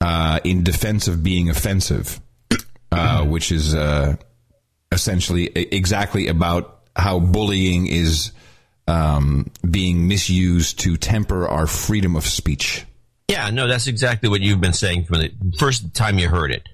uh, 0.00 0.40
in 0.42 0.64
defense 0.64 1.06
of 1.06 1.22
being 1.22 1.48
offensive, 1.48 2.20
uh, 2.90 3.24
which 3.24 3.52
is 3.52 3.72
uh, 3.72 4.16
essentially 4.90 5.46
exactly 5.46 6.26
about 6.26 6.80
how 6.96 7.20
bullying 7.20 7.86
is 7.86 8.32
um, 8.88 9.46
being 9.68 10.08
misused 10.08 10.80
to 10.80 10.96
temper 10.96 11.46
our 11.46 11.68
freedom 11.68 12.16
of 12.16 12.24
speech. 12.24 12.84
Yeah, 13.28 13.50
no, 13.50 13.68
that's 13.68 13.86
exactly 13.86 14.28
what 14.28 14.40
you've 14.40 14.60
been 14.60 14.72
saying 14.72 15.04
from 15.04 15.20
the 15.20 15.30
first 15.56 15.94
time 15.94 16.18
you 16.18 16.28
heard 16.28 16.50
it. 16.50 16.68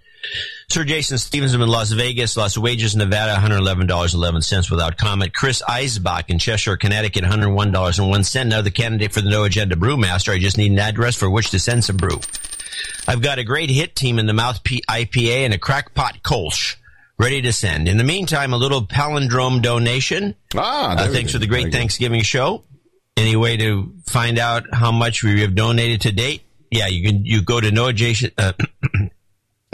Sir 0.71 0.85
Jason 0.85 1.19
Stevens 1.19 1.53
in 1.55 1.61
Las 1.61 1.93
Vegas, 1.93 2.37
Las 2.37 2.57
Wages, 2.57 2.97
Nevada, 2.97 3.35
$111.11 3.35 4.71
without 4.71 4.97
comment. 4.97 5.35
Chris 5.35 5.63
Eisbach 5.63 6.31
in 6.31 6.39
Cheshire, 6.39 6.77
Connecticut, 6.77 7.25
$101.01. 7.25 8.47
Now 8.47 8.63
the 8.63 8.71
candidate 8.71 9.13
for 9.13 9.21
the 9.21 9.31
No 9.31 9.45
Agenda 9.45 9.77
Brewmaster. 9.77 10.33
I 10.33 10.39
just 10.39 10.57
need 10.57 10.73
an 10.73 10.79
address 10.79 11.15
for 11.15 11.29
which 11.29 11.51
to 11.51 11.59
send 11.59 11.85
some 11.85 11.97
brew. 11.97 12.21
I've 13.07 13.21
got 13.21 13.39
a 13.39 13.45
great 13.45 13.71
hit 13.71 13.95
team 13.95 14.19
in 14.19 14.27
the 14.27 14.33
Mouth 14.33 14.63
P- 14.63 14.83
IPA 14.89 15.45
and 15.45 15.55
a 15.55 15.59
crackpot 15.59 16.23
Kolsch 16.23 16.77
ready 17.19 17.43
to 17.43 17.53
send. 17.53 17.89
In 17.89 17.97
the 17.97 18.05
meantime, 18.05 18.53
a 18.53 18.57
little 18.57 18.87
palindrome 18.87 19.63
donation. 19.63 20.35
Ah, 20.57 20.97
uh, 20.97 21.09
thanks 21.09 21.33
for 21.33 21.39
the 21.39 21.47
great 21.47 21.73
Thanksgiving 21.73 22.23
show. 22.23 22.65
Any 23.17 23.37
way 23.37 23.57
to 23.59 23.93
find 24.07 24.39
out 24.39 24.65
how 24.73 24.91
much 24.91 25.23
we 25.23 25.43
have 25.43 25.55
donated 25.55 26.03
to 26.03 26.13
date? 26.13 26.43
Yeah, 26.71 26.87
you 26.87 27.07
can. 27.07 27.25
You 27.25 27.43
go 27.43 27.61
to 27.61 27.71
no 27.71 27.89
adjacent, 27.89 28.33
uh, 28.39 28.55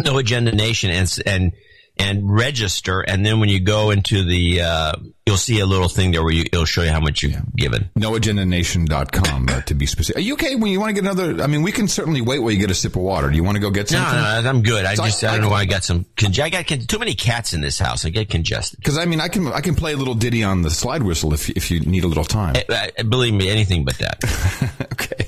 no 0.05 0.19
agenda 0.19 0.53
nation 0.53 0.91
and 0.91 1.19
and 1.27 1.53
and 1.99 2.33
register, 2.33 3.01
and 3.01 3.25
then 3.27 3.41
when 3.41 3.49
you 3.49 3.61
go 3.61 3.91
into 3.91 4.23
the, 4.25 4.63
uh, 4.63 4.93
you'll 5.27 5.37
see 5.37 5.59
a 5.61 5.67
little 5.67 5.89
thing 5.89 6.13
there 6.13 6.23
where 6.23 6.33
you, 6.33 6.43
it'll 6.43 6.65
show 6.65 6.83
you 6.83 6.91
how 6.91 7.01
much 7.01 7.23
you've 7.23 7.33
yeah. 7.33 7.43
given. 7.57 7.91
NoAgendaNation.com 7.99 9.49
uh, 9.49 9.61
to 9.63 9.75
be 9.75 9.87
specific. 9.87 10.19
Are 10.19 10.23
you 10.23 10.35
okay 10.35 10.55
when 10.55 10.71
you 10.71 10.79
want 10.79 10.91
to 10.91 10.95
get 10.95 11.11
another? 11.11 11.43
I 11.43 11.47
mean, 11.49 11.63
we 11.63 11.73
can 11.73 11.89
certainly 11.89 12.21
wait 12.21 12.39
while 12.39 12.53
you 12.53 12.59
get 12.59 12.71
a 12.71 12.75
sip 12.75 12.95
of 12.95 13.03
water. 13.03 13.29
Do 13.29 13.37
you 13.37 13.43
want 13.43 13.57
to 13.57 13.61
go 13.61 13.71
get 13.71 13.89
something? 13.89 14.17
No, 14.17 14.41
no, 14.41 14.49
I'm 14.49 14.63
good. 14.63 14.85
I 14.85 14.95
just 14.95 15.25
I, 15.25 15.29
I, 15.29 15.33
don't 15.33 15.43
know 15.43 15.51
why 15.51 15.61
I 15.61 15.65
got 15.65 15.85
some. 15.85 16.07
I 16.23 16.51
got 16.51 16.67
too 16.67 16.99
many 16.99 17.15
cats 17.15 17.53
in 17.53 17.61
this 17.61 17.79
house. 17.79 18.05
I 18.05 18.11
get 18.11 18.31
congested. 18.31 18.79
Because 18.79 18.97
I 18.97 19.05
mean, 19.05 19.21
I 19.21 19.29
can 19.29 19.49
I 19.49 19.61
can 19.61 19.75
play 19.75 19.93
a 19.93 19.97
little 19.97 20.15
ditty 20.15 20.45
on 20.45 20.63
the 20.63 20.71
slide 20.71 21.03
whistle 21.03 21.35
if 21.35 21.51
if 21.51 21.71
you 21.71 21.81
need 21.81 22.05
a 22.05 22.09
little 22.09 22.25
time. 22.25 22.55
I, 22.69 22.93
I, 22.99 23.03
believe 23.03 23.35
me, 23.35 23.51
anything 23.51 23.85
but 23.85 23.99
that. 23.99 24.23
okay. 24.93 25.28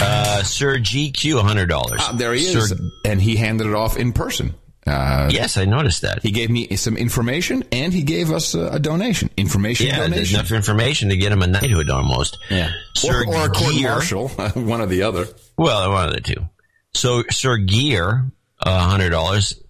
Uh, 0.00 0.42
Sir 0.42 0.78
GQ, 0.78 1.40
hundred 1.40 1.68
dollars. 1.68 2.00
Uh, 2.02 2.12
there 2.12 2.32
he 2.32 2.44
is, 2.44 2.74
and 3.04 3.20
he 3.20 3.36
handed 3.36 3.66
it 3.66 3.74
off 3.74 3.96
in 3.96 4.12
person. 4.12 4.54
Uh, 4.88 5.28
yes, 5.30 5.56
I 5.56 5.64
noticed 5.66 6.02
that. 6.02 6.22
He 6.22 6.30
gave 6.30 6.50
me 6.50 6.76
some 6.76 6.96
information 6.96 7.64
and 7.70 7.92
he 7.92 8.02
gave 8.02 8.30
us 8.30 8.54
a, 8.54 8.68
a 8.68 8.78
donation. 8.78 9.28
Information 9.36 9.88
yeah, 9.88 9.98
donation. 9.98 10.38
enough 10.38 10.50
information 10.50 11.10
to 11.10 11.16
get 11.16 11.30
him 11.30 11.42
a 11.42 11.46
knighthood 11.46 11.90
almost. 11.90 12.38
Yeah. 12.48 12.70
Sir 12.94 13.24
or, 13.24 13.34
or 13.34 13.46
a 13.46 13.50
court 13.50 13.74
martial, 13.82 14.28
one 14.54 14.80
or 14.80 14.86
the 14.86 15.02
other. 15.02 15.26
Well, 15.58 15.90
one 15.92 16.08
of 16.08 16.14
the 16.14 16.22
two. 16.22 16.48
So, 16.94 17.22
Sir 17.30 17.58
Gear, 17.58 18.30
$100. 18.64 19.62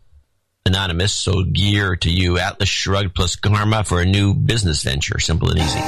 Anonymous, 0.67 1.15
so 1.15 1.45
gear 1.45 1.97
to 1.97 2.11
you. 2.11 2.39
Atlas 2.39 2.69
Shrugged 2.69 3.15
plus 3.15 3.37
Karma 3.37 3.85
for 3.85 4.03
a 4.03 4.05
new 4.05 4.35
business 4.35 4.83
venture. 4.83 5.19
Simple 5.19 5.51
and 5.51 5.59
easy. 5.59 5.79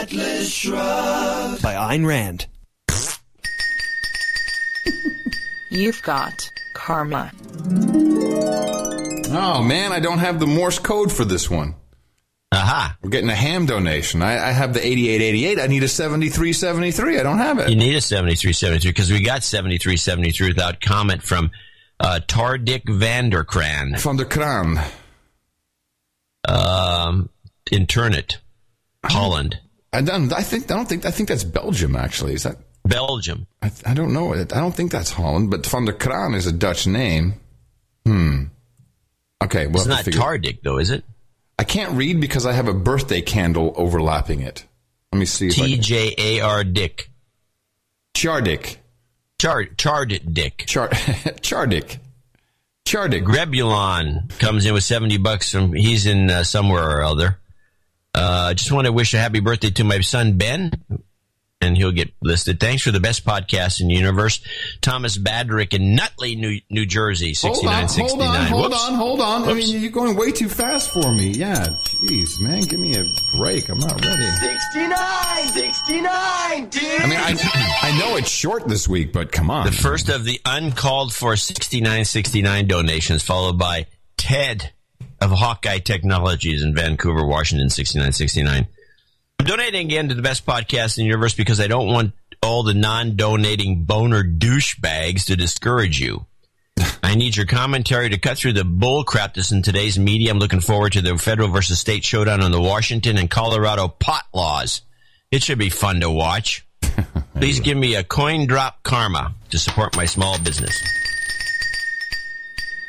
Atlas 0.00 0.48
Shrugged. 0.48 1.29
By 1.70 1.94
Ayn 1.94 2.04
Rand. 2.04 2.48
You've 5.70 6.02
got 6.02 6.50
karma. 6.74 7.30
Oh 9.32 9.62
man, 9.62 9.92
I 9.92 10.00
don't 10.00 10.18
have 10.18 10.40
the 10.40 10.48
Morse 10.48 10.80
code 10.80 11.12
for 11.12 11.24
this 11.24 11.48
one. 11.48 11.76
Aha. 12.50 12.96
We're 13.00 13.10
getting 13.10 13.30
a 13.30 13.36
ham 13.36 13.66
donation. 13.66 14.20
I, 14.20 14.48
I 14.48 14.50
have 14.50 14.74
the 14.74 14.84
8888. 14.84 15.60
I 15.60 15.66
need 15.68 15.84
a 15.84 15.88
7373. 15.88 17.20
I 17.20 17.22
don't 17.22 17.38
have 17.38 17.60
it. 17.60 17.70
You 17.70 17.76
need 17.76 17.94
a 17.94 18.00
7373 18.00 18.90
because 18.90 19.12
we 19.12 19.22
got 19.22 19.44
7373 19.44 20.48
without 20.48 20.80
comment 20.80 21.22
from 21.22 21.52
uh, 22.00 22.18
Tardik 22.26 22.88
Van 22.88 23.30
der 23.30 23.44
Kraan. 23.44 23.96
Van 23.96 24.16
der 24.16 24.24
Kraan. 24.24 24.84
Um, 26.48 27.30
Internet. 27.70 28.38
Holland. 29.04 29.60
I 29.92 30.02
don't, 30.02 30.32
I 30.32 30.42
think, 30.42 30.70
I 30.70 30.76
don't 30.76 30.88
think, 30.88 31.04
I 31.04 31.10
think 31.10 31.28
that's 31.28 31.44
Belgium 31.44 31.96
actually. 31.96 32.34
Is 32.34 32.44
that? 32.44 32.56
Belgium. 32.84 33.46
I, 33.62 33.70
I 33.86 33.94
don't 33.94 34.12
know. 34.12 34.34
I 34.34 34.44
don't 34.44 34.74
think 34.74 34.90
that's 34.90 35.10
Holland, 35.10 35.50
but 35.50 35.66
Van 35.66 35.84
der 35.84 35.92
Kraan 35.92 36.34
is 36.34 36.46
a 36.46 36.52
Dutch 36.52 36.86
name. 36.86 37.34
Hmm. 38.06 38.44
Okay, 39.42 39.66
well, 39.66 39.78
it's 39.78 39.86
not 39.86 40.04
Tardik 40.04 40.62
though, 40.62 40.78
is 40.78 40.90
it? 40.90 41.04
I 41.58 41.64
can't 41.64 41.92
read 41.92 42.20
because 42.20 42.46
I 42.46 42.52
have 42.52 42.68
a 42.68 42.74
birthday 42.74 43.20
candle 43.20 43.74
overlapping 43.76 44.40
it. 44.40 44.64
Let 45.12 45.18
me 45.18 45.26
see. 45.26 45.50
T 45.50 45.78
J 45.78 46.14
A 46.16 46.40
R 46.40 46.64
Dick. 46.64 47.10
Chardik. 48.14 48.76
Char 49.40 49.64
Chardik 49.64 50.32
Dick. 50.32 50.64
Char 50.66 50.88
Chardik. 51.42 51.98
Chardik. 52.86 53.24
Grebulon 53.24 54.28
comes 54.38 54.66
in 54.66 54.74
with 54.74 54.84
seventy 54.84 55.18
bucks 55.18 55.50
from. 55.52 55.72
He's 55.72 56.06
in 56.06 56.30
uh, 56.30 56.44
somewhere 56.44 56.98
or 56.98 57.02
other. 57.02 57.38
I 58.14 58.50
uh, 58.50 58.54
just 58.54 58.72
want 58.72 58.86
to 58.86 58.92
wish 58.92 59.14
a 59.14 59.18
happy 59.18 59.40
birthday 59.40 59.70
to 59.70 59.84
my 59.84 60.00
son 60.00 60.36
Ben, 60.36 60.72
and 61.60 61.76
he'll 61.76 61.92
get 61.92 62.12
listed. 62.22 62.58
Thanks 62.58 62.82
for 62.82 62.90
the 62.90 62.98
best 62.98 63.24
podcast 63.24 63.80
in 63.80 63.88
the 63.88 63.94
universe. 63.94 64.40
Thomas 64.80 65.16
Badrick 65.16 65.74
in 65.74 65.94
Nutley, 65.94 66.34
New, 66.34 66.60
New 66.70 66.86
Jersey, 66.86 67.34
6969. 67.34 68.46
Hold 68.48 68.72
on, 68.72 68.72
hold 68.72 68.72
on, 68.72 68.94
hold 68.94 69.20
on, 69.20 69.42
hold 69.42 69.48
on. 69.48 69.48
I 69.48 69.54
mean, 69.54 69.80
you're 69.80 69.92
going 69.92 70.16
way 70.16 70.32
too 70.32 70.48
fast 70.48 70.92
for 70.92 71.12
me. 71.12 71.30
Yeah, 71.30 71.68
jeez, 72.04 72.40
man, 72.40 72.62
give 72.62 72.80
me 72.80 72.96
a 72.96 73.04
break. 73.38 73.68
I'm 73.68 73.78
not 73.78 74.04
ready. 74.04 74.24
69, 74.24 75.46
69, 75.46 76.68
dude. 76.68 76.82
I 76.82 77.06
mean, 77.06 77.18
I, 77.18 77.78
I 77.82 77.98
know 77.98 78.16
it's 78.16 78.30
short 78.30 78.66
this 78.66 78.88
week, 78.88 79.12
but 79.12 79.30
come 79.30 79.50
on. 79.50 79.66
The 79.66 79.72
first 79.72 80.08
of 80.08 80.24
the 80.24 80.40
uncalled 80.44 81.14
for 81.14 81.36
6969 81.36 82.66
donations, 82.66 83.22
followed 83.22 83.58
by 83.58 83.86
Ted 84.16 84.72
of 85.20 85.30
Hawkeye 85.30 85.78
Technologies 85.78 86.62
in 86.62 86.74
Vancouver, 86.74 87.26
Washington, 87.26 87.68
6969. 87.68 88.66
I'm 89.38 89.46
donating 89.46 89.86
again 89.86 90.08
to 90.08 90.14
the 90.14 90.22
best 90.22 90.44
podcast 90.44 90.98
in 90.98 91.02
the 91.02 91.06
universe 91.06 91.34
because 91.34 91.60
I 91.60 91.66
don't 91.66 91.86
want 91.86 92.12
all 92.42 92.62
the 92.62 92.74
non-donating 92.74 93.84
boner 93.84 94.22
douchebags 94.22 95.26
to 95.26 95.36
discourage 95.36 96.00
you. 96.00 96.26
I 97.02 97.14
need 97.14 97.36
your 97.36 97.46
commentary 97.46 98.10
to 98.10 98.18
cut 98.18 98.38
through 98.38 98.54
the 98.54 98.64
bull 98.64 99.04
crap 99.04 99.34
that's 99.34 99.52
in 99.52 99.62
today's 99.62 99.98
media. 99.98 100.30
I'm 100.30 100.38
looking 100.38 100.60
forward 100.60 100.92
to 100.92 101.02
the 101.02 101.16
federal 101.18 101.48
versus 101.48 101.78
state 101.78 102.04
showdown 102.04 102.42
on 102.42 102.50
the 102.50 102.60
Washington 102.60 103.18
and 103.18 103.30
Colorado 103.30 103.88
pot 103.88 104.24
laws. 104.32 104.82
It 105.30 105.42
should 105.42 105.58
be 105.58 105.70
fun 105.70 106.00
to 106.00 106.10
watch. 106.10 106.66
Please 107.34 107.60
give 107.60 107.76
me 107.76 107.94
a 107.94 108.04
coin 108.04 108.46
drop 108.46 108.82
karma 108.82 109.34
to 109.50 109.58
support 109.58 109.96
my 109.96 110.04
small 110.04 110.38
business. 110.38 110.82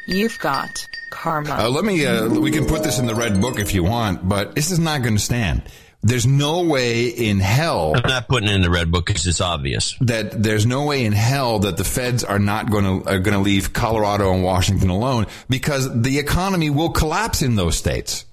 You've 0.08 0.40
got 0.40 0.88
karma. 1.22 1.52
Uh, 1.52 1.70
let 1.70 1.86
me. 1.86 2.06
Uh, 2.06 2.28
we 2.30 2.52
can 2.52 2.66
put 2.66 2.84
this 2.84 2.98
in 3.00 3.06
the 3.06 3.16
red 3.16 3.40
book 3.40 3.60
if 3.60 3.74
you 3.74 3.84
want, 3.84 4.28
but 4.28 4.56
this 4.56 4.72
is 4.72 4.80
not 4.80 5.02
going 5.04 5.16
to 5.16 5.22
stand. 5.22 5.62
There's 6.04 6.26
no 6.26 6.64
way 6.64 7.10
in 7.10 7.40
hell. 7.40 7.94
I'm 7.96 8.10
not 8.10 8.28
putting 8.28 8.50
it 8.50 8.56
in 8.56 8.62
the 8.62 8.72
red 8.72 8.92
book 8.92 9.06
because 9.06 9.28
it's 9.28 9.40
obvious. 9.40 9.96
that 10.02 10.42
there's 10.42 10.66
no 10.66 10.86
way 10.86 11.06
in 11.06 11.14
hell 11.14 11.60
that 11.60 11.78
the 11.78 11.84
feds 11.84 12.24
are 12.24 12.40
not 12.40 12.72
going 12.72 13.04
to 13.04 13.08
are 13.08 13.20
going 13.20 13.38
to 13.38 13.44
leave 13.44 13.72
Colorado 13.72 14.34
and 14.34 14.44
Washington 14.44 14.90
alone 14.90 15.28
because 15.48 16.02
the 16.02 16.18
economy 16.18 16.72
will 16.72 16.90
collapse 16.90 17.44
in 17.44 17.56
those 17.56 17.78
states. 17.78 18.26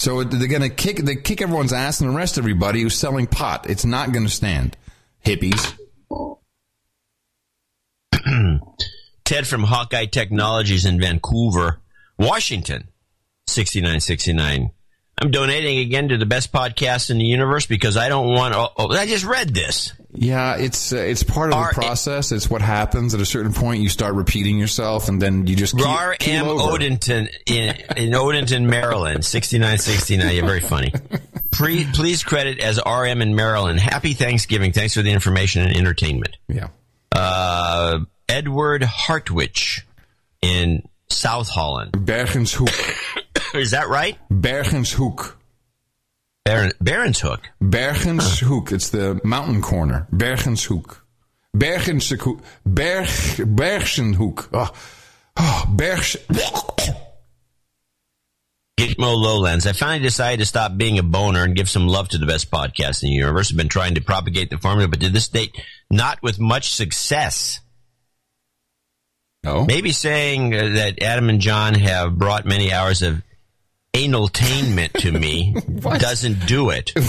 So 0.00 0.22
they're 0.22 0.48
going 0.48 0.62
to 0.62 0.68
kick 0.68 0.98
they 0.98 1.16
kick 1.16 1.40
everyone's 1.40 1.72
ass 1.72 2.02
and 2.02 2.14
arrest 2.14 2.36
everybody 2.36 2.82
who's 2.82 2.96
selling 2.96 3.26
pot. 3.26 3.70
It's 3.70 3.86
not 3.86 4.12
going 4.12 4.26
to 4.26 4.30
stand. 4.32 4.76
Hippies. 5.24 5.74
Ted 9.24 9.46
from 9.46 9.62
Hawkeye 9.62 10.06
Technologies 10.06 10.84
in 10.84 11.00
Vancouver, 11.00 11.80
Washington, 12.18 12.88
6969. 13.46 14.70
I'm 15.20 15.30
donating 15.30 15.78
again 15.78 16.08
to 16.08 16.16
the 16.16 16.26
best 16.26 16.52
podcast 16.52 17.10
in 17.10 17.18
the 17.18 17.24
universe 17.24 17.66
because 17.66 17.96
I 17.96 18.08
don't 18.08 18.28
want. 18.28 18.54
Oh, 18.54 18.68
oh, 18.76 18.92
I 18.92 19.06
just 19.06 19.24
read 19.24 19.52
this. 19.52 19.92
Yeah, 20.12 20.56
it's 20.56 20.92
uh, 20.92 20.96
it's 20.96 21.22
part 21.22 21.48
of 21.48 21.52
the 21.52 21.58
R- 21.58 21.72
process. 21.72 22.30
It's 22.32 22.48
what 22.48 22.62
happens 22.62 23.14
at 23.14 23.20
a 23.20 23.26
certain 23.26 23.52
point. 23.52 23.82
You 23.82 23.88
start 23.88 24.14
repeating 24.14 24.58
yourself, 24.58 25.08
and 25.08 25.20
then 25.20 25.46
you 25.46 25.56
just 25.56 25.76
keep, 25.76 25.86
R. 25.86 26.12
M. 26.20 26.46
Odenton 26.46 27.28
in, 27.46 27.74
in 27.96 28.12
Odenton, 28.12 28.64
Maryland, 28.64 29.24
6969. 29.24 30.34
You're 30.34 30.46
very 30.46 30.60
funny. 30.60 30.92
Pre, 31.50 31.84
please 31.92 32.22
credit 32.22 32.60
as 32.60 32.80
RM 32.84 33.20
in 33.20 33.34
Maryland. 33.34 33.80
Happy 33.80 34.14
Thanksgiving. 34.14 34.72
Thanks 34.72 34.94
for 34.94 35.02
the 35.02 35.10
information 35.10 35.62
and 35.62 35.76
entertainment. 35.76 36.36
Yeah. 36.46 36.68
Uh, 37.12 38.00
Edward 38.28 38.84
Hartwich 38.84 39.84
in 40.40 40.88
South 41.10 41.48
Holland. 41.48 41.92
Bergenshoek. 41.92 43.54
Is 43.54 43.72
that 43.72 43.88
right? 43.88 44.18
Bergenshoek. 44.30 45.34
Baron, 46.48 46.72
Baronshoek. 46.82 47.40
Bergenshoek. 47.60 48.72
It's 48.72 48.88
the 48.88 49.20
mountain 49.22 49.60
corner. 49.60 50.08
Bergenshoek. 50.10 50.96
Bergenshoek. 51.54 52.40
Berg, 52.64 53.06
Bergenhoek. 53.06 54.48
Oh, 54.54 54.72
oh 55.36 55.64
Bergs. 55.68 56.16
Gitmo 58.78 59.14
Lowlands. 59.14 59.66
I 59.66 59.72
finally 59.72 59.98
decided 59.98 60.38
to 60.38 60.46
stop 60.46 60.78
being 60.78 60.98
a 60.98 61.02
boner 61.02 61.44
and 61.44 61.54
give 61.54 61.68
some 61.68 61.86
love 61.86 62.08
to 62.10 62.18
the 62.18 62.24
best 62.24 62.50
podcast 62.50 63.02
in 63.02 63.10
the 63.10 63.16
universe. 63.16 63.50
I've 63.50 63.58
been 63.58 63.68
trying 63.68 63.96
to 63.96 64.00
propagate 64.00 64.48
the 64.48 64.56
formula, 64.56 64.88
but 64.88 65.00
to 65.00 65.10
this 65.10 65.28
date, 65.28 65.54
not 65.90 66.22
with 66.22 66.40
much 66.40 66.72
success. 66.72 67.60
No. 69.44 69.64
Maybe 69.64 69.92
saying 69.92 70.54
uh, 70.54 70.68
that 70.74 71.02
Adam 71.02 71.28
and 71.28 71.40
John 71.40 71.74
have 71.74 72.18
brought 72.18 72.44
many 72.44 72.72
hours 72.72 73.02
of 73.02 73.22
analtainment 73.94 74.92
to 75.00 75.10
me 75.12 75.54
doesn't 75.80 76.46
do 76.46 76.70
it. 76.70 76.92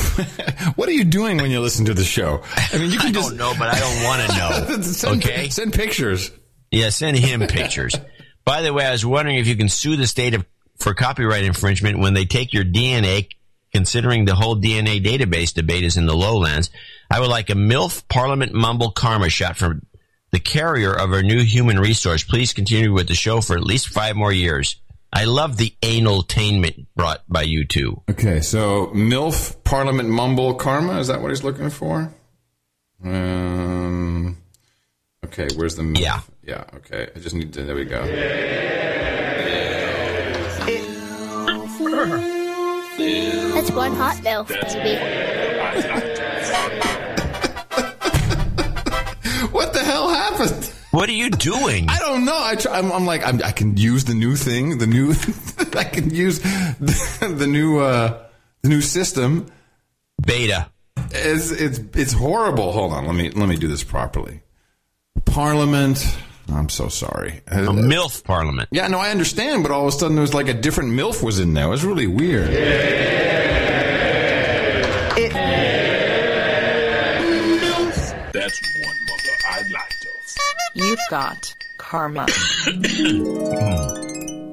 What 0.75 0.89
are 0.89 0.93
you 0.93 1.05
doing 1.05 1.37
when 1.37 1.51
you 1.51 1.61
listen 1.61 1.85
to 1.85 1.93
the 1.93 2.03
show? 2.03 2.41
I 2.55 2.77
mean, 2.77 2.91
you 2.91 2.99
can 2.99 3.09
I 3.09 3.11
just 3.11 3.29
don't 3.29 3.37
know, 3.37 3.53
but 3.57 3.67
I 3.69 3.79
don't 3.79 4.03
want 4.03 4.29
to 4.29 4.37
know. 4.77 4.81
send, 4.81 5.23
okay? 5.23 5.49
Send 5.49 5.73
pictures. 5.73 6.31
Yeah, 6.71 6.89
send 6.89 7.17
him 7.17 7.41
pictures. 7.47 7.95
By 8.45 8.61
the 8.61 8.73
way, 8.73 8.85
I 8.85 8.91
was 8.91 9.05
wondering 9.05 9.37
if 9.37 9.47
you 9.47 9.55
can 9.55 9.69
sue 9.69 9.95
the 9.95 10.07
state 10.07 10.33
of, 10.35 10.45
for 10.77 10.93
copyright 10.93 11.43
infringement 11.43 11.99
when 11.99 12.13
they 12.13 12.25
take 12.25 12.53
your 12.53 12.63
DNA, 12.65 13.29
considering 13.73 14.25
the 14.25 14.35
whole 14.35 14.55
DNA 14.55 15.03
database 15.03 15.53
debate 15.53 15.83
is 15.83 15.97
in 15.97 16.05
the 16.05 16.15
lowlands. 16.15 16.69
I 17.09 17.19
would 17.19 17.29
like 17.29 17.49
a 17.49 17.55
MILF 17.55 18.07
Parliament 18.07 18.53
Mumble 18.53 18.91
Karma 18.91 19.29
shot 19.29 19.57
from 19.57 19.81
the 20.31 20.39
carrier 20.39 20.93
of 20.93 21.11
our 21.11 21.23
new 21.23 21.43
human 21.43 21.79
resource. 21.79 22.23
Please 22.23 22.53
continue 22.53 22.93
with 22.93 23.07
the 23.07 23.15
show 23.15 23.41
for 23.41 23.55
at 23.55 23.63
least 23.63 23.89
five 23.89 24.15
more 24.15 24.31
years. 24.31 24.75
I 25.11 25.23
love 25.23 25.57
the 25.57 25.73
analtainment 25.81 26.85
brought 26.95 27.23
by 27.27 27.41
you 27.41 27.65
two. 27.65 28.01
Okay, 28.09 28.41
so 28.41 28.87
MILF 28.87 29.63
Parliament 29.63 30.09
Mumble 30.09 30.53
Karma. 30.53 30.99
Is 30.99 31.07
that 31.07 31.21
what 31.21 31.31
he's 31.31 31.43
looking 31.43 31.71
for? 31.71 32.13
Um, 33.03 34.37
okay, 35.25 35.47
where's 35.55 35.75
the 35.75 35.83
MILF? 35.83 35.99
Yeah. 35.99 36.21
Yeah, 36.43 36.63
okay. 36.77 37.09
I 37.15 37.19
just 37.19 37.35
need 37.35 37.53
to, 37.53 37.63
there 37.63 37.75
we 37.75 37.85
go. 37.85 38.03
That's 43.53 43.71
one 43.71 43.93
hot 43.95 44.17
MILF, 44.17 44.47
baby. 44.47 44.95
What 49.51 49.68
the 49.68 49.68
hell 49.89 50.09
happened? 50.09 50.71
What 50.91 51.09
are 51.09 51.13
you 51.13 51.29
doing? 51.29 51.87
I 51.89 51.99
don't 51.99 52.25
know. 52.25 52.37
I 52.37 52.55
try, 52.55 52.77
I'm, 52.77 52.91
I'm 52.91 53.05
like 53.05 53.25
I'm, 53.25 53.43
I 53.43 53.51
can 53.51 53.77
use 53.77 54.05
the 54.05 54.13
new 54.13 54.35
thing, 54.35 54.77
the 54.77 54.87
new. 54.87 55.11
I 55.77 55.83
can 55.83 56.09
use 56.09 56.39
the, 56.39 57.35
the 57.37 57.47
new 57.47 57.79
uh, 57.79 58.23
the 58.61 58.69
new 58.69 58.81
system. 58.81 59.51
Beta. 60.25 60.69
It's 61.11 61.51
it's 61.51 61.79
it's 61.93 62.13
horrible. 62.13 62.71
Hold 62.71 62.93
on. 62.93 63.05
Let 63.05 63.15
me 63.15 63.29
let 63.31 63.47
me 63.47 63.57
do 63.57 63.67
this 63.67 63.83
properly. 63.83 64.41
Parliament. 65.25 66.17
I'm 66.51 66.69
so 66.69 66.87
sorry. 66.87 67.41
A 67.47 67.57
MILF 67.57 68.23
Parliament. 68.23 68.69
Yeah, 68.71 68.87
no, 68.87 68.97
I 68.97 69.11
understand, 69.11 69.61
but 69.61 69.71
all 69.71 69.83
of 69.83 69.89
a 69.89 69.91
sudden 69.91 70.15
there 70.15 70.21
was 70.21 70.33
like 70.33 70.47
a 70.47 70.53
different 70.55 70.93
MILF 70.93 71.21
was 71.21 71.37
in 71.37 71.53
there. 71.53 71.65
It 71.65 71.69
was 71.69 71.85
really 71.85 72.07
weird. 72.07 72.47
That's 72.51 73.68
You've 80.75 80.99
got 81.09 81.53
karma. 81.79 82.27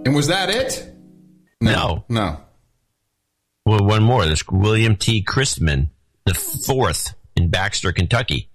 And 0.05 0.15
was 0.15 0.29
that 0.29 0.51
it? 0.51 0.93
No. 1.61 2.05
No. 2.09 2.41
Well, 3.65 3.85
one 3.85 4.03
more. 4.03 4.25
There's 4.25 4.47
William 4.49 4.97
T. 4.97 5.23
Christman, 5.23 5.91
the 6.25 6.35
fourth 6.35 7.15
in 7.35 7.51
Baxter, 7.51 7.93
Kentucky. 7.93 8.51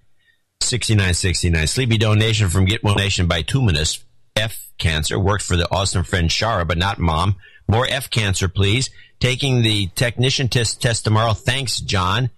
6969. 0.60 1.66
Sleepy 1.66 1.98
donation 1.98 2.48
from 2.48 2.64
Get 2.64 2.82
Well 2.82 2.94
Nation 2.94 3.26
by 3.26 3.42
Tuminous. 3.42 4.02
F 4.34 4.70
cancer. 4.78 5.18
Worked 5.18 5.44
for 5.44 5.56
the 5.56 5.70
awesome 5.70 6.04
friend 6.04 6.30
Shara, 6.30 6.66
but 6.66 6.78
not 6.78 6.98
mom. 6.98 7.36
More 7.68 7.86
F 7.88 8.08
cancer, 8.10 8.48
please. 8.48 8.90
Taking 9.20 9.62
the 9.62 9.88
technician 9.88 10.48
test, 10.48 10.80
test 10.80 11.04
tomorrow. 11.04 11.34
Thanks, 11.34 11.80
John. 11.80 12.30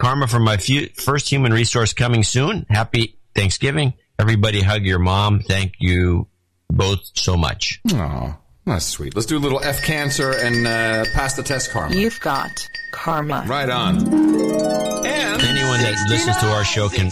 Karma 0.00 0.26
from 0.26 0.44
my 0.44 0.56
few, 0.56 0.88
first 0.94 1.28
human 1.28 1.52
resource 1.52 1.92
coming 1.92 2.22
soon. 2.22 2.66
Happy 2.68 3.16
Thanksgiving. 3.34 3.94
Everybody 4.20 4.60
hug 4.60 4.84
your 4.84 4.98
mom. 4.98 5.40
Thank 5.40 5.74
you 5.78 6.26
both 6.70 7.00
so 7.14 7.36
much. 7.36 7.80
Oh, 7.92 8.36
that's 8.66 8.84
sweet. 8.84 9.14
Let's 9.14 9.26
do 9.26 9.38
a 9.38 9.40
little 9.40 9.60
F 9.62 9.82
cancer 9.82 10.32
and 10.32 10.66
uh, 10.66 11.04
pass 11.14 11.34
the 11.34 11.42
test 11.42 11.70
karma. 11.70 11.94
You've 11.94 12.20
got 12.20 12.50
karma. 12.92 13.44
Right 13.46 13.70
on. 13.70 13.98
And 13.98 15.42
anyone 15.42 15.80
that 15.80 16.06
listens 16.08 16.36
to 16.38 16.52
our 16.52 16.64
show 16.64 16.88
can 16.88 17.10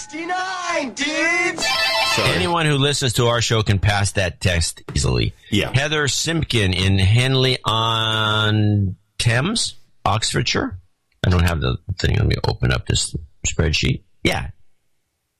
Anyone 2.18 2.66
who 2.66 2.76
listens 2.76 3.14
to 3.14 3.26
our 3.26 3.40
show 3.40 3.62
can 3.62 3.78
pass 3.78 4.12
that 4.12 4.40
test 4.40 4.82
easily. 4.94 5.34
Yeah. 5.50 5.72
Heather 5.72 6.08
Simpkin 6.08 6.72
in 6.72 6.98
Henley 6.98 7.58
on 7.64 8.96
Thames, 9.18 9.76
Oxfordshire. 10.04 10.78
I 11.24 11.30
don't 11.30 11.44
have 11.44 11.60
the 11.60 11.78
thing. 11.98 12.16
Let 12.16 12.26
me 12.26 12.36
open 12.46 12.72
up 12.72 12.86
this 12.86 13.14
spreadsheet. 13.46 14.02
Yeah. 14.22 14.50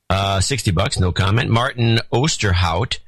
Uh, 0.08 0.40
60 0.40 0.70
bucks, 0.70 0.98
no 0.98 1.12
comment. 1.12 1.50
Martin 1.50 1.98
Osterhout, 2.12 2.98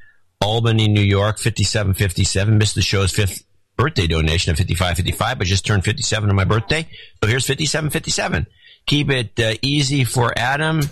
Albany, 0.41 0.89
New 0.89 1.03
York, 1.03 1.39
5757. 1.39 2.59
Missed 2.59 2.75
the 2.75 2.83
show's 2.83 3.12
fifth 3.12 3.45
birthday 3.77 4.07
donation 4.09 4.51
of 4.51 4.59
5555, 4.59 5.39
but 5.39 5.47
just 5.47 5.65
turned 5.65 5.85
57 5.85 6.29
on 6.29 6.35
my 6.35 6.45
birthday. 6.45 6.89
So 7.23 7.29
here's 7.29 7.47
5757. 7.47 8.47
Keep 8.87 9.11
it 9.11 9.39
uh, 9.39 9.55
easy 9.62 10.05
for 10.05 10.33
Adam. 10.37 10.81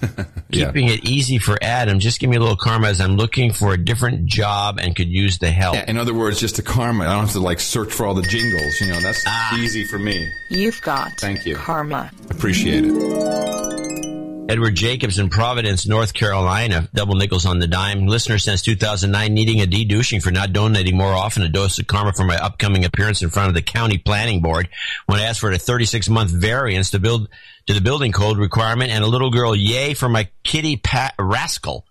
Yeah. 0.48 0.66
Keeping 0.66 0.86
it 0.86 1.04
easy 1.04 1.38
for 1.38 1.58
Adam. 1.60 1.98
Just 1.98 2.20
give 2.20 2.30
me 2.30 2.36
a 2.36 2.38
little 2.40 2.54
karma 2.54 2.86
as 2.86 3.00
I'm 3.00 3.16
looking 3.16 3.52
for 3.52 3.74
a 3.74 3.76
different 3.76 4.26
job 4.26 4.78
and 4.78 4.94
could 4.94 5.08
use 5.08 5.38
the 5.38 5.50
help. 5.50 5.74
Yeah, 5.74 5.90
in 5.90 5.98
other 5.98 6.14
words, 6.14 6.38
just 6.38 6.60
a 6.60 6.62
karma. 6.62 7.02
I 7.02 7.14
don't 7.14 7.24
have 7.24 7.32
to 7.32 7.40
like 7.40 7.58
search 7.58 7.92
for 7.92 8.06
all 8.06 8.14
the 8.14 8.22
jingles. 8.22 8.80
You 8.80 8.86
know, 8.92 9.00
that's 9.00 9.26
easy 9.54 9.82
for 9.82 9.98
me. 9.98 10.32
You've 10.48 10.80
got 10.82 11.10
Thank 11.18 11.46
you. 11.46 11.56
karma. 11.56 12.12
Appreciate 12.30 12.84
it. 12.86 14.05
Edward 14.48 14.76
Jacobs 14.76 15.18
in 15.18 15.28
Providence, 15.28 15.88
North 15.88 16.14
Carolina, 16.14 16.88
double 16.94 17.16
nickels 17.16 17.46
on 17.46 17.58
the 17.58 17.66
dime. 17.66 18.06
Listener 18.06 18.38
since 18.38 18.62
2009 18.62 19.34
needing 19.34 19.60
a 19.60 19.66
de-douching 19.66 20.20
for 20.20 20.30
not 20.30 20.52
donating 20.52 20.96
more 20.96 21.12
often. 21.12 21.42
A 21.42 21.48
dose 21.48 21.80
of 21.80 21.88
karma 21.88 22.12
for 22.12 22.24
my 22.24 22.36
upcoming 22.36 22.84
appearance 22.84 23.22
in 23.22 23.30
front 23.30 23.48
of 23.48 23.54
the 23.54 23.62
county 23.62 23.98
planning 23.98 24.42
board 24.42 24.68
when 25.06 25.18
I 25.18 25.24
asked 25.24 25.40
for 25.40 25.50
a 25.50 25.58
36 25.58 26.08
month 26.08 26.30
variance 26.30 26.90
to 26.90 27.00
build 27.00 27.28
to 27.66 27.74
the 27.74 27.80
building 27.80 28.12
code 28.12 28.38
requirement 28.38 28.92
and 28.92 29.02
a 29.02 29.08
little 29.08 29.30
girl 29.30 29.56
yay 29.56 29.94
for 29.94 30.08
my 30.08 30.28
kitty 30.44 30.76
pat 30.76 31.14
rascal. 31.18 31.84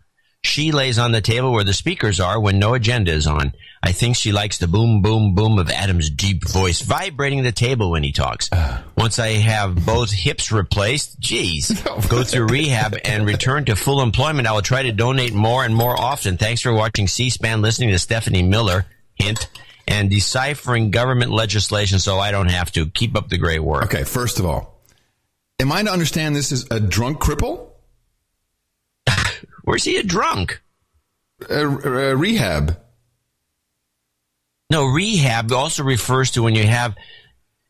She 0.46 0.72
lays 0.72 1.00
on 1.00 1.12
the 1.12 1.22
table 1.22 1.52
where 1.52 1.64
the 1.64 1.74
speakers 1.74 2.20
are 2.20 2.40
when 2.40 2.60
no 2.60 2.76
agenda 2.76 3.12
is 3.12 3.26
on. 3.26 3.54
I 3.82 3.92
think 3.92 4.16
she 4.16 4.32
likes 4.32 4.60
the 4.60 4.68
boom, 4.68 5.02
boom, 5.02 5.34
boom 5.34 5.58
of 5.58 5.72
Adam's 5.72 6.10
deep 6.10 6.48
voice 6.48 6.82
vibrating 6.82 7.42
the 7.42 7.52
table 7.52 7.90
when 7.90 8.04
he 8.04 8.12
talks. 8.12 8.50
Once 8.98 9.18
I 9.18 9.30
have 9.30 9.86
both 9.86 10.12
hips 10.12 10.52
replaced, 10.52 11.20
geez, 11.20 11.72
go 12.10 12.24
through 12.24 12.48
rehab 12.48 12.96
and 13.04 13.26
return 13.26 13.66
to 13.66 13.76
full 13.76 14.02
employment, 14.02 14.48
I 14.48 14.52
will 14.54 14.62
try 14.62 14.84
to 14.84 14.92
donate 14.92 15.34
more 15.34 15.66
and 15.66 15.76
more 15.76 16.00
often. 16.00 16.38
Thanks 16.38 16.62
for 16.62 16.72
watching 16.72 17.08
C-SPAN, 17.08 17.64
listening 17.64 17.90
to 17.90 18.00
Stephanie 18.00 18.44
Miller, 18.44 18.86
hint, 19.16 19.50
and 19.88 20.12
deciphering 20.12 20.92
government 20.92 21.32
legislation 21.32 21.98
so 22.00 22.20
I 22.20 22.32
don't 22.32 22.52
have 22.52 22.72
to. 22.74 22.86
Keep 22.86 23.18
up 23.18 23.30
the 23.30 23.38
great 23.40 23.60
work. 23.60 23.86
Okay, 23.86 24.04
first 24.04 24.40
of 24.40 24.46
all, 24.46 24.80
am 25.60 25.72
I 25.72 25.82
to 25.82 25.92
understand 25.92 26.36
this 26.36 26.52
is 26.52 26.68
a 26.70 26.80
drunk 26.80 27.20
cripple? 27.20 27.72
Where's 29.66 29.84
he 29.84 29.98
a 29.98 30.04
drunk? 30.04 30.62
Uh, 31.50 31.54
uh, 31.56 32.16
rehab. 32.16 32.78
No, 34.72 34.86
rehab 34.86 35.52
also 35.52 35.84
refers 35.84 36.32
to 36.32 36.42
when 36.44 36.56
you 36.56 36.66
have, 36.66 36.96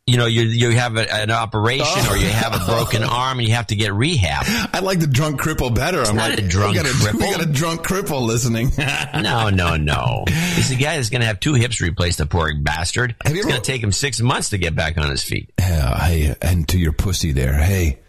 you 0.08 0.18
know, 0.18 0.28
you 0.28 0.44
you 0.44 0.70
have 0.72 0.96
a, 0.98 1.14
an 1.14 1.32
operation 1.32 1.86
Oh. 1.88 2.12
or 2.14 2.18
you 2.18 2.28
have 2.30 2.54
a 2.54 2.64
broken 2.66 3.04
arm 3.10 3.40
and 3.40 3.48
you 3.48 3.54
have 3.56 3.68
to 3.68 3.76
get 3.76 3.94
rehab. 3.94 4.46
I 4.74 4.80
like 4.80 5.00
the 5.00 5.08
drunk 5.08 5.42
cripple 5.42 5.74
better. 5.74 6.02
I'm 6.04 6.16
not 6.16 6.30
like, 6.32 6.40
a 6.40 6.48
drunk 6.48 6.74
we 6.76 6.84
got 6.84 6.86
a, 6.86 6.94
cripple. 6.94 7.20
We 7.20 7.32
got 7.32 7.42
a 7.42 7.46
drunk 7.52 7.82
cripple 7.86 8.26
listening. 8.26 8.72
No, 9.22 9.50
no, 9.50 9.76
no. 9.78 10.26
He's 10.28 10.70
the 10.70 10.76
guy 10.76 10.98
that's 10.98 11.10
going 11.10 11.22
to 11.22 11.28
have 11.28 11.40
two 11.40 11.54
hips 11.54 11.82
replaced, 11.82 12.18
the 12.20 12.26
poor 12.26 12.54
bastard. 12.56 13.16
Have 13.26 13.36
it's 13.36 13.46
going 13.46 13.56
to 13.56 13.62
take 13.62 13.82
him 13.82 13.92
six 13.92 14.20
months 14.22 14.50
to 14.50 14.58
get 14.58 14.76
back 14.76 14.98
on 14.98 15.10
his 15.10 15.24
feet. 15.24 15.52
Yeah, 15.58 15.98
hey, 16.06 16.36
and 16.42 16.68
to 16.70 16.78
your 16.78 16.92
pussy 16.94 17.32
there. 17.32 17.54
Hey, 17.54 18.00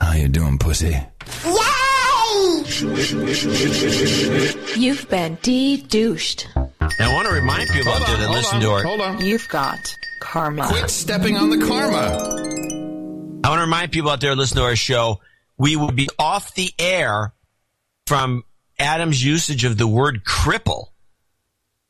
how 0.00 0.12
you 0.14 0.28
doing, 0.28 0.58
pussy? 0.58 0.96
You've 4.76 5.08
been 5.08 5.36
de-douched. 5.42 6.48
I 6.56 7.12
want 7.12 7.26
to 7.26 7.34
remind 7.34 7.68
people 7.70 7.90
out 7.92 8.06
there 8.06 8.18
that 8.18 8.30
listen 8.30 8.60
to 8.60 8.70
our. 8.70 8.82
Hold 8.84 9.00
on. 9.00 9.24
You've 9.24 9.48
got 9.48 9.96
karma. 10.20 10.68
Quit 10.68 10.88
stepping 10.88 11.36
on 11.36 11.50
the 11.50 11.58
karma. 11.66 11.96
I 13.44 13.48
want 13.48 13.58
to 13.58 13.62
remind 13.62 13.90
people 13.90 14.10
out 14.10 14.20
there 14.20 14.30
that 14.30 14.36
listen 14.36 14.58
to 14.58 14.62
our 14.62 14.76
show. 14.76 15.20
We 15.56 15.74
will 15.74 15.90
be 15.90 16.08
off 16.20 16.54
the 16.54 16.72
air 16.78 17.32
from 18.06 18.44
Adam's 18.78 19.24
usage 19.24 19.64
of 19.64 19.76
the 19.76 19.88
word 19.88 20.22
cripple. 20.24 20.86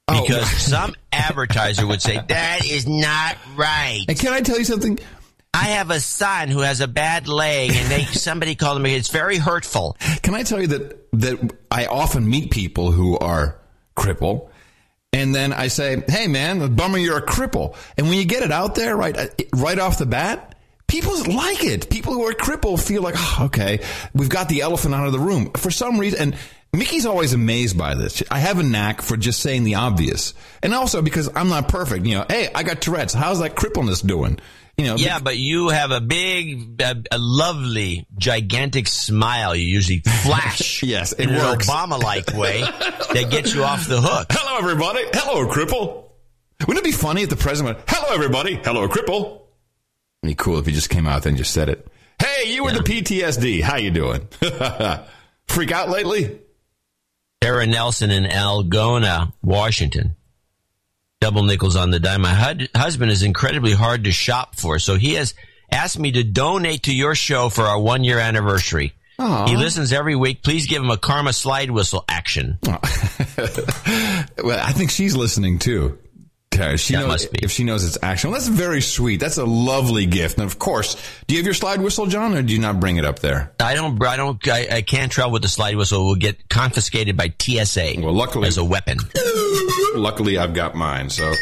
Oh. 0.08 0.22
Because 0.22 0.48
some 0.48 0.94
advertiser 1.12 1.86
would 1.86 2.00
say, 2.00 2.18
that 2.28 2.64
is 2.64 2.86
not 2.88 3.36
right. 3.56 4.04
And 4.08 4.18
can 4.18 4.32
I 4.32 4.40
tell 4.40 4.56
you 4.58 4.64
something? 4.64 4.98
I 5.54 5.68
have 5.70 5.90
a 5.90 6.00
son 6.00 6.48
who 6.48 6.60
has 6.60 6.80
a 6.80 6.88
bad 6.88 7.26
leg 7.26 7.70
and 7.72 7.90
they, 7.90 8.04
somebody 8.12 8.54
called 8.54 8.78
him, 8.78 8.86
it's 8.86 9.08
very 9.08 9.38
hurtful. 9.38 9.96
Can 10.22 10.34
I 10.34 10.42
tell 10.42 10.60
you 10.60 10.68
that 10.68 10.98
that 11.12 11.56
I 11.70 11.86
often 11.86 12.28
meet 12.28 12.50
people 12.50 12.92
who 12.92 13.18
are 13.18 13.58
cripple, 13.96 14.50
and 15.12 15.34
then 15.34 15.52
I 15.52 15.68
say, 15.68 16.02
"Hey, 16.06 16.28
man, 16.28 16.74
bummer 16.74 16.98
you're 16.98 17.18
a 17.18 17.26
cripple." 17.26 17.76
And 17.96 18.08
when 18.08 18.18
you 18.18 18.24
get 18.24 18.42
it 18.42 18.52
out 18.52 18.74
there 18.74 18.96
right 18.96 19.16
uh, 19.16 19.26
right 19.54 19.78
off 19.78 19.98
the 19.98 20.06
bat, 20.06 20.54
people 20.86 21.12
like 21.34 21.64
it. 21.64 21.88
People 21.90 22.12
who 22.12 22.26
are 22.26 22.34
crippled 22.34 22.82
feel 22.82 23.02
like, 23.02 23.14
oh, 23.16 23.44
"Okay, 23.46 23.80
we've 24.12 24.28
got 24.28 24.48
the 24.48 24.60
elephant 24.60 24.94
out 24.94 25.06
of 25.06 25.12
the 25.12 25.18
room." 25.18 25.50
For 25.56 25.70
some 25.70 25.98
reason, 25.98 26.20
and 26.20 26.36
Mickey's 26.72 27.06
always 27.06 27.32
amazed 27.32 27.78
by 27.78 27.94
this. 27.94 28.22
I 28.30 28.40
have 28.40 28.58
a 28.58 28.62
knack 28.62 29.00
for 29.00 29.16
just 29.16 29.40
saying 29.40 29.64
the 29.64 29.76
obvious, 29.76 30.34
and 30.62 30.74
also 30.74 31.00
because 31.00 31.30
I'm 31.34 31.48
not 31.48 31.68
perfect. 31.68 32.04
You 32.04 32.18
know, 32.18 32.26
hey, 32.28 32.50
I 32.54 32.62
got 32.62 32.82
Tourette's. 32.82 33.14
How's 33.14 33.40
that 33.40 33.56
crippleness 33.56 34.06
doing? 34.06 34.38
You 34.78 34.84
know, 34.84 34.94
Yeah, 34.96 35.18
but 35.18 35.36
you 35.36 35.70
have 35.70 35.90
a 35.90 36.00
big, 36.00 36.80
a, 36.80 36.94
a 37.10 37.18
lovely, 37.18 38.06
gigantic 38.16 38.86
smile. 38.86 39.54
You 39.56 39.64
usually 39.64 39.98
flash. 40.22 40.82
Yes, 40.84 41.12
it 41.12 41.28
in 41.28 41.34
works. 41.34 41.68
an 41.68 41.74
Obama-like 41.74 42.32
way 42.34 42.60
that 42.60 43.26
gets 43.30 43.52
you 43.54 43.64
off 43.64 43.88
the 43.88 44.00
hook. 44.00 44.28
Hello, 44.30 44.56
everybody. 44.58 45.02
Hello, 45.12 45.46
cripple. 45.48 46.04
Wouldn't 46.60 46.78
it 46.78 46.84
be 46.84 46.92
funny 46.92 47.22
if 47.22 47.28
the 47.28 47.36
president 47.36 47.76
went, 47.76 47.90
Hello, 47.90 48.14
everybody. 48.14 48.54
Hello, 48.54 48.86
cripple. 48.88 49.42
It'd 50.22 50.30
be 50.30 50.34
cool 50.36 50.58
if 50.58 50.66
he 50.66 50.72
just 50.72 50.90
came 50.90 51.06
out 51.08 51.26
and 51.26 51.36
just 51.36 51.52
said 51.52 51.68
it. 51.68 51.86
Hey, 52.20 52.52
you 52.52 52.64
were 52.64 52.72
the 52.72 52.80
PTSD. 52.80 53.62
How 53.62 53.76
you 53.76 53.90
doing? 53.90 54.26
Freak 55.46 55.72
out 55.72 55.88
lately? 55.88 56.38
Sarah 57.42 57.66
Nelson 57.66 58.10
in 58.10 58.24
Algona, 58.24 59.32
Washington. 59.42 60.16
Double 61.20 61.42
nickels 61.42 61.74
on 61.74 61.90
the 61.90 61.98
dime. 61.98 62.20
My 62.22 62.32
hud- 62.32 62.68
husband 62.76 63.10
is 63.10 63.24
incredibly 63.24 63.72
hard 63.72 64.04
to 64.04 64.12
shop 64.12 64.54
for, 64.54 64.78
so 64.78 64.94
he 64.94 65.14
has 65.14 65.34
asked 65.70 65.98
me 65.98 66.12
to 66.12 66.22
donate 66.22 66.84
to 66.84 66.94
your 66.94 67.16
show 67.16 67.48
for 67.48 67.62
our 67.62 67.80
one 67.80 68.04
year 68.04 68.20
anniversary. 68.20 68.92
Aw. 69.18 69.46
He 69.48 69.56
listens 69.56 69.92
every 69.92 70.14
week. 70.14 70.44
Please 70.44 70.68
give 70.68 70.80
him 70.80 70.90
a 70.90 70.96
karma 70.96 71.32
slide 71.32 71.72
whistle 71.72 72.04
action. 72.08 72.58
well, 72.62 72.78
I 73.36 74.72
think 74.72 74.90
she's 74.90 75.16
listening 75.16 75.58
too. 75.58 75.98
Tara. 76.50 76.76
She 76.78 76.94
That 76.94 77.00
knows, 77.00 77.08
must 77.08 77.32
be. 77.32 77.38
If 77.42 77.50
she 77.50 77.64
knows 77.64 77.84
it's 77.84 77.98
action. 78.02 78.30
Well, 78.30 78.38
that's 78.40 78.48
very 78.48 78.80
sweet. 78.80 79.20
That's 79.20 79.36
a 79.38 79.44
lovely 79.44 80.06
gift. 80.06 80.38
And 80.38 80.44
of 80.50 80.58
course, 80.58 80.96
do 81.26 81.34
you 81.34 81.38
have 81.40 81.44
your 81.46 81.54
slide 81.54 81.80
whistle, 81.80 82.06
John, 82.06 82.34
or 82.34 82.42
do 82.42 82.52
you 82.52 82.58
not 82.58 82.80
bring 82.80 82.96
it 82.96 83.04
up 83.04 83.18
there? 83.20 83.52
I 83.60 83.74
don't, 83.74 84.02
I 84.02 84.16
don't, 84.16 84.48
I, 84.48 84.66
I 84.76 84.82
can't 84.82 85.12
travel 85.12 85.32
with 85.32 85.42
the 85.42 85.48
slide 85.48 85.76
whistle. 85.76 86.06
We'll 86.06 86.14
get 86.16 86.48
confiscated 86.48 87.16
by 87.16 87.32
TSA. 87.38 87.94
Well, 87.98 88.12
luckily- 88.12 88.48
as 88.48 88.56
a 88.58 88.64
weapon. 88.64 88.98
Luckily, 89.94 90.36
I've 90.38 90.54
got 90.54 90.74
mine, 90.74 91.10
so. 91.10 91.32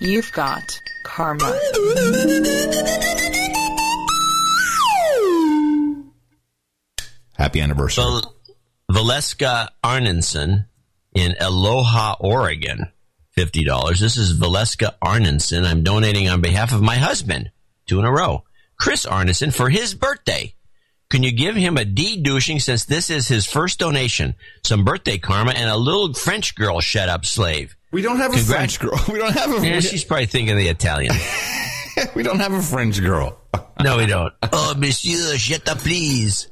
You've 0.00 0.30
got 0.32 0.78
karma. 1.04 1.58
Happy 7.36 7.60
anniversary. 7.60 8.04
Val- 8.04 8.34
Valeska 8.90 9.68
Arnenson 9.82 10.66
in 11.14 11.34
Aloha, 11.40 12.16
Oregon. 12.20 12.90
$50. 13.36 13.98
This 13.98 14.16
is 14.16 14.38
Valeska 14.38 14.94
Arnenson. 15.02 15.64
I'm 15.64 15.82
donating 15.82 16.28
on 16.28 16.40
behalf 16.40 16.72
of 16.72 16.82
my 16.82 16.96
husband, 16.96 17.50
two 17.86 17.98
in 17.98 18.04
a 18.04 18.12
row, 18.12 18.44
Chris 18.78 19.06
Arneson, 19.06 19.52
for 19.52 19.68
his 19.68 19.94
birthday. 19.94 20.54
Can 21.10 21.22
you 21.22 21.32
give 21.32 21.54
him 21.54 21.76
a 21.76 21.84
de-douching 21.84 22.60
since 22.60 22.84
this 22.86 23.10
is 23.10 23.28
his 23.28 23.46
first 23.46 23.78
donation? 23.78 24.34
Some 24.64 24.84
birthday 24.84 25.18
karma 25.18 25.52
and 25.52 25.70
a 25.70 25.76
little 25.76 26.14
French 26.14 26.54
girl 26.54 26.80
shut 26.80 27.08
up 27.08 27.24
slave. 27.24 27.76
we 27.92 28.02
don't 28.02 28.16
have 28.16 28.34
a 28.34 28.38
French 28.38 28.80
girl. 28.80 28.98
We 29.12 29.18
don't 29.18 29.32
have 29.32 29.50
a. 29.50 29.58
French 29.58 29.62
girl. 29.62 29.74
Yeah, 29.74 29.80
she's 29.80 30.04
probably 30.04 30.26
thinking 30.26 30.56
the 30.56 30.68
Italian. 30.68 31.14
we 32.14 32.22
don't 32.22 32.40
have 32.40 32.52
a 32.52 32.62
French 32.62 33.00
girl. 33.00 33.38
No, 33.82 33.98
we 33.98 34.06
don't. 34.06 34.32
Oh, 34.52 34.74
monsieur, 34.76 35.36
shut 35.36 35.68
up, 35.68 35.78
please. 35.78 36.48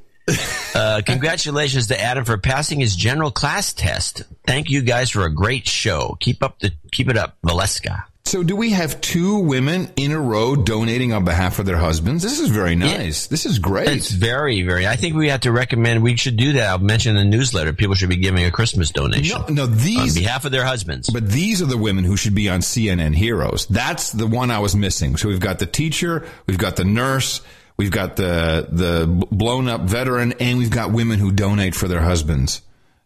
Uh, 0.75 1.01
congratulations 1.05 1.87
to 1.87 1.99
Adam 1.99 2.25
for 2.25 2.37
passing 2.37 2.79
his 2.79 2.95
general 2.95 3.29
class 3.29 3.73
test. 3.73 4.23
Thank 4.47 4.69
you 4.69 4.81
guys 4.81 5.09
for 5.09 5.25
a 5.25 5.29
great 5.29 5.67
show. 5.67 6.17
Keep 6.19 6.41
up 6.41 6.59
the, 6.59 6.71
keep 6.91 7.09
it 7.09 7.17
up, 7.17 7.37
Valeska. 7.45 8.05
So, 8.25 8.41
do 8.41 8.55
we 8.55 8.71
have 8.71 9.01
two 9.01 9.39
women 9.39 9.91
in 9.97 10.11
a 10.11 10.19
row 10.19 10.55
donating 10.55 11.11
on 11.11 11.25
behalf 11.25 11.59
of 11.59 11.65
their 11.65 11.77
husbands? 11.77 12.23
This 12.23 12.39
is 12.39 12.49
very 12.49 12.73
nice. 12.73 13.27
This 13.27 13.45
is 13.45 13.59
great. 13.59 13.89
It's 13.89 14.09
very, 14.11 14.63
very. 14.63 14.87
I 14.87 14.95
think 14.95 15.15
we 15.15 15.27
have 15.29 15.41
to 15.41 15.51
recommend. 15.51 16.01
We 16.01 16.15
should 16.15 16.37
do 16.37 16.53
that. 16.53 16.69
I'll 16.69 16.79
mention 16.79 17.17
in 17.17 17.29
the 17.29 17.37
newsletter. 17.37 17.73
People 17.73 17.95
should 17.95 18.09
be 18.09 18.15
giving 18.15 18.45
a 18.45 18.49
Christmas 18.51 18.91
donation 18.91 19.41
No, 19.49 19.65
no, 19.65 19.65
these 19.67 20.15
on 20.17 20.23
behalf 20.23 20.45
of 20.45 20.51
their 20.53 20.65
husbands. 20.65 21.09
But 21.09 21.29
these 21.29 21.61
are 21.61 21.65
the 21.65 21.77
women 21.77 22.05
who 22.05 22.15
should 22.15 22.33
be 22.33 22.49
on 22.49 22.61
CNN 22.61 23.13
Heroes. 23.13 23.67
That's 23.67 24.11
the 24.11 24.25
one 24.25 24.51
I 24.51 24.59
was 24.59 24.73
missing. 24.73 25.17
So 25.17 25.27
we've 25.27 25.39
got 25.41 25.59
the 25.59 25.67
teacher, 25.67 26.25
we've 26.47 26.57
got 26.57 26.77
the 26.77 26.85
nurse, 26.85 27.41
we've 27.77 27.91
got 27.91 28.15
the 28.15 28.67
the 28.71 29.07
blown 29.31 29.67
up 29.67 29.81
veteran, 29.81 30.33
and 30.39 30.57
we've 30.57 30.69
got 30.71 30.91
women 30.91 31.19
who 31.19 31.31
donate 31.31 31.75
for 31.75 31.87
their 31.87 32.01
husbands 32.01 32.61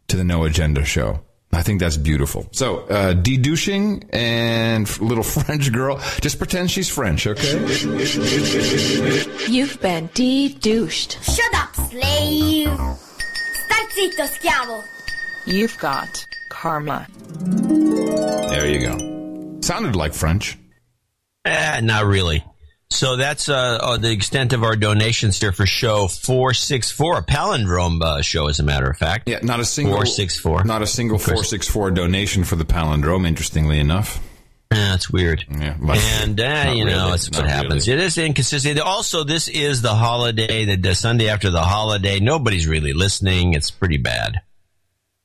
to 0.07 0.17
the 0.17 0.23
No 0.23 0.43
Agenda 0.43 0.85
show. 0.85 1.21
I 1.53 1.63
think 1.63 1.79
that's 1.79 1.95
beautiful. 1.97 2.47
So, 2.51 2.79
uh, 2.87 3.13
de-douching 3.13 4.09
and 4.11 5.01
little 5.01 5.23
French 5.43 5.71
girl. 5.71 5.97
Just 6.21 6.37
pretend 6.37 6.69
she's 6.69 6.89
French, 6.89 7.25
okay? 7.25 7.53
You've 9.49 9.79
been 9.81 10.09
de-douched. 10.13 11.23
Shut 11.23 11.55
up, 11.55 11.73
slave! 11.73 12.67
Stai 12.67 13.87
zitto, 13.95 14.27
schiavo! 14.27 14.83
You've 15.45 15.77
got 15.77 16.25
karma. 16.49 17.07
There 18.49 18.67
you 18.69 18.79
go. 18.85 19.59
Sounded 19.61 19.95
like 19.95 20.13
French. 20.13 20.57
Eh, 21.45 21.79
not 21.81 22.05
really. 22.05 22.43
So 22.89 23.17
that's 23.17 23.49
uh, 23.49 23.53
uh, 23.81 23.97
the 23.97 24.11
extent 24.11 24.53
of 24.53 24.63
our 24.63 24.75
donations 24.75 25.39
here 25.39 25.51
for 25.51 25.65
show 25.65 26.07
464, 26.07 27.17
a 27.17 27.23
palindrome 27.23 28.01
uh, 28.01 28.21
show, 28.21 28.47
as 28.47 28.59
a 28.59 28.63
matter 28.63 28.89
of 28.89 28.97
fact. 28.97 29.27
Yeah, 29.27 29.39
not 29.43 29.59
a 29.59 29.65
single 29.65 29.93
464. 29.95 30.63
Not 30.63 30.81
a 30.81 30.87
single 30.87 31.17
464 31.17 31.91
donation 31.91 32.43
for 32.45 32.55
the 32.55 32.63
palindrome, 32.63 33.27
interestingly 33.27 33.79
enough. 33.79 34.23
Yeah, 34.71 34.95
it's 34.95 35.09
weird. 35.09 35.45
Yeah, 35.49 35.77
And, 36.21 36.39
uh, 36.39 36.73
you 36.75 36.85
know, 36.85 37.05
really. 37.05 37.13
it's 37.13 37.29
what 37.29 37.47
happens. 37.47 37.87
really. 37.87 38.01
It 38.01 38.05
is 38.05 38.17
inconsistent. 38.17 38.79
Also, 38.79 39.23
this 39.23 39.47
is 39.47 39.81
the 39.81 39.95
holiday, 39.95 40.65
the, 40.65 40.75
the 40.75 40.95
Sunday 40.95 41.29
after 41.29 41.49
the 41.49 41.61
holiday. 41.61 42.19
Nobody's 42.19 42.67
really 42.67 42.93
listening. 42.93 43.53
It's 43.53 43.71
pretty 43.71 43.97
bad. 43.97 44.41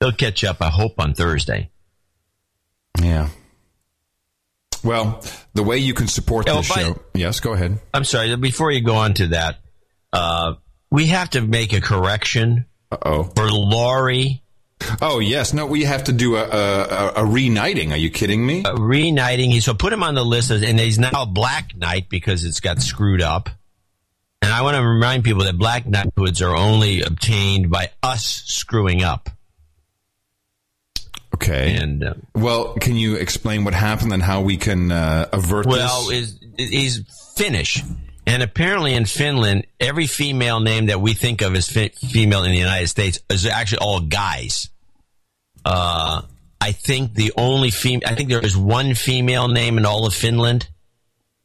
They'll 0.01 0.13
catch 0.13 0.45
up, 0.45 0.61
I 0.61 0.69
hope, 0.69 0.95
on 0.99 1.15
Thursday. 1.15 1.71
Yeah. 3.01 3.29
Well, 4.85 5.23
the 5.55 5.63
way 5.63 5.79
you 5.79 5.95
can 5.95 6.09
support 6.09 6.49
Oh, 6.49 6.57
this 6.59 6.69
by- 6.69 6.83
show. 6.83 7.01
Yes, 7.15 7.41
go 7.41 7.53
ahead. 7.53 7.79
I'm 7.95 8.05
sorry, 8.05 8.35
before 8.37 8.71
you 8.71 8.83
go 8.83 8.97
on 8.97 9.15
to 9.15 9.29
that, 9.29 9.59
uh, 10.13 10.55
we 10.91 11.07
have 11.07 11.31
to 11.31 11.41
make 11.41 11.73
a 11.73 11.81
correction 11.81 12.67
Uh-oh. 12.91 13.25
for 13.35 13.51
Laurie. 13.51 14.43
Oh, 15.01 15.21
yes. 15.21 15.53
No, 15.53 15.65
we 15.67 15.85
have 15.85 16.05
to 16.05 16.13
do 16.13 16.35
a, 16.37 16.43
a, 16.43 16.83
a, 16.83 17.13
a 17.19 17.25
reuniting. 17.25 17.93
Are 17.93 17.97
you 17.97 18.11
kidding 18.11 18.45
me? 18.45 18.65
Uh, 18.65 18.75
reuniting. 18.75 19.51
He 19.53 19.61
so 19.61 19.75
put 19.75 19.93
him 19.93 20.03
on 20.03 20.15
the 20.17 20.25
list, 20.25 20.51
as, 20.51 20.63
and 20.63 20.79
he's 20.81 20.99
now 20.99 21.25
Black 21.25 21.77
Knight 21.77 22.09
because 22.09 22.45
it's 22.45 22.59
got 22.61 22.83
screwed 22.83 23.23
up. 23.23 23.49
And 24.43 24.53
I 24.53 24.63
want 24.63 24.77
to 24.77 24.83
remind 24.85 25.23
people 25.23 25.45
that 25.45 25.57
Black 25.57 25.87
Knighthoods 25.87 26.43
are 26.43 26.55
only 26.57 27.03
obtained 27.03 27.71
by 27.71 27.91
us 28.03 28.25
screwing 28.47 29.05
up. 29.05 29.31
Okay. 31.43 31.77
And 31.77 32.05
uh, 32.05 32.15
well, 32.35 32.75
can 32.75 32.97
you 32.97 33.17
explain 33.17 33.65
what 33.65 33.75
happened 33.75 34.13
and 34.13 34.23
how 34.23 34.43
we 34.43 34.57
can 34.57 34.93
uh, 34.93 35.29
avert 35.33 35.67
well, 35.67 36.07
this? 36.09 36.39
is 36.59 36.71
he's 36.71 37.33
Finnish, 37.35 37.83
and 38.27 38.43
apparently 38.43 38.95
in 38.95 39.07
Finland, 39.07 39.67
every 39.81 40.07
female 40.07 40.61
name 40.61 40.87
that 40.87 41.01
we 41.01 41.15
think 41.15 41.43
of 41.43 41.55
as 41.55 41.69
fe- 41.69 41.89
female 41.89 42.45
in 42.45 42.53
the 42.53 42.59
United 42.59 42.89
States 42.89 43.19
is 43.29 43.47
actually 43.47 43.79
all 43.79 44.01
guys. 44.01 44.69
Uh, 45.65 46.23
I 46.61 46.73
think 46.73 47.15
the 47.15 47.33
only 47.37 47.71
female, 47.71 48.09
I 48.09 48.15
think 48.15 48.29
there 48.29 48.45
is 48.45 48.57
one 48.57 48.95
female 48.95 49.49
name 49.49 49.79
in 49.79 49.87
all 49.87 50.07
of 50.07 50.15
Finland, 50.15 50.69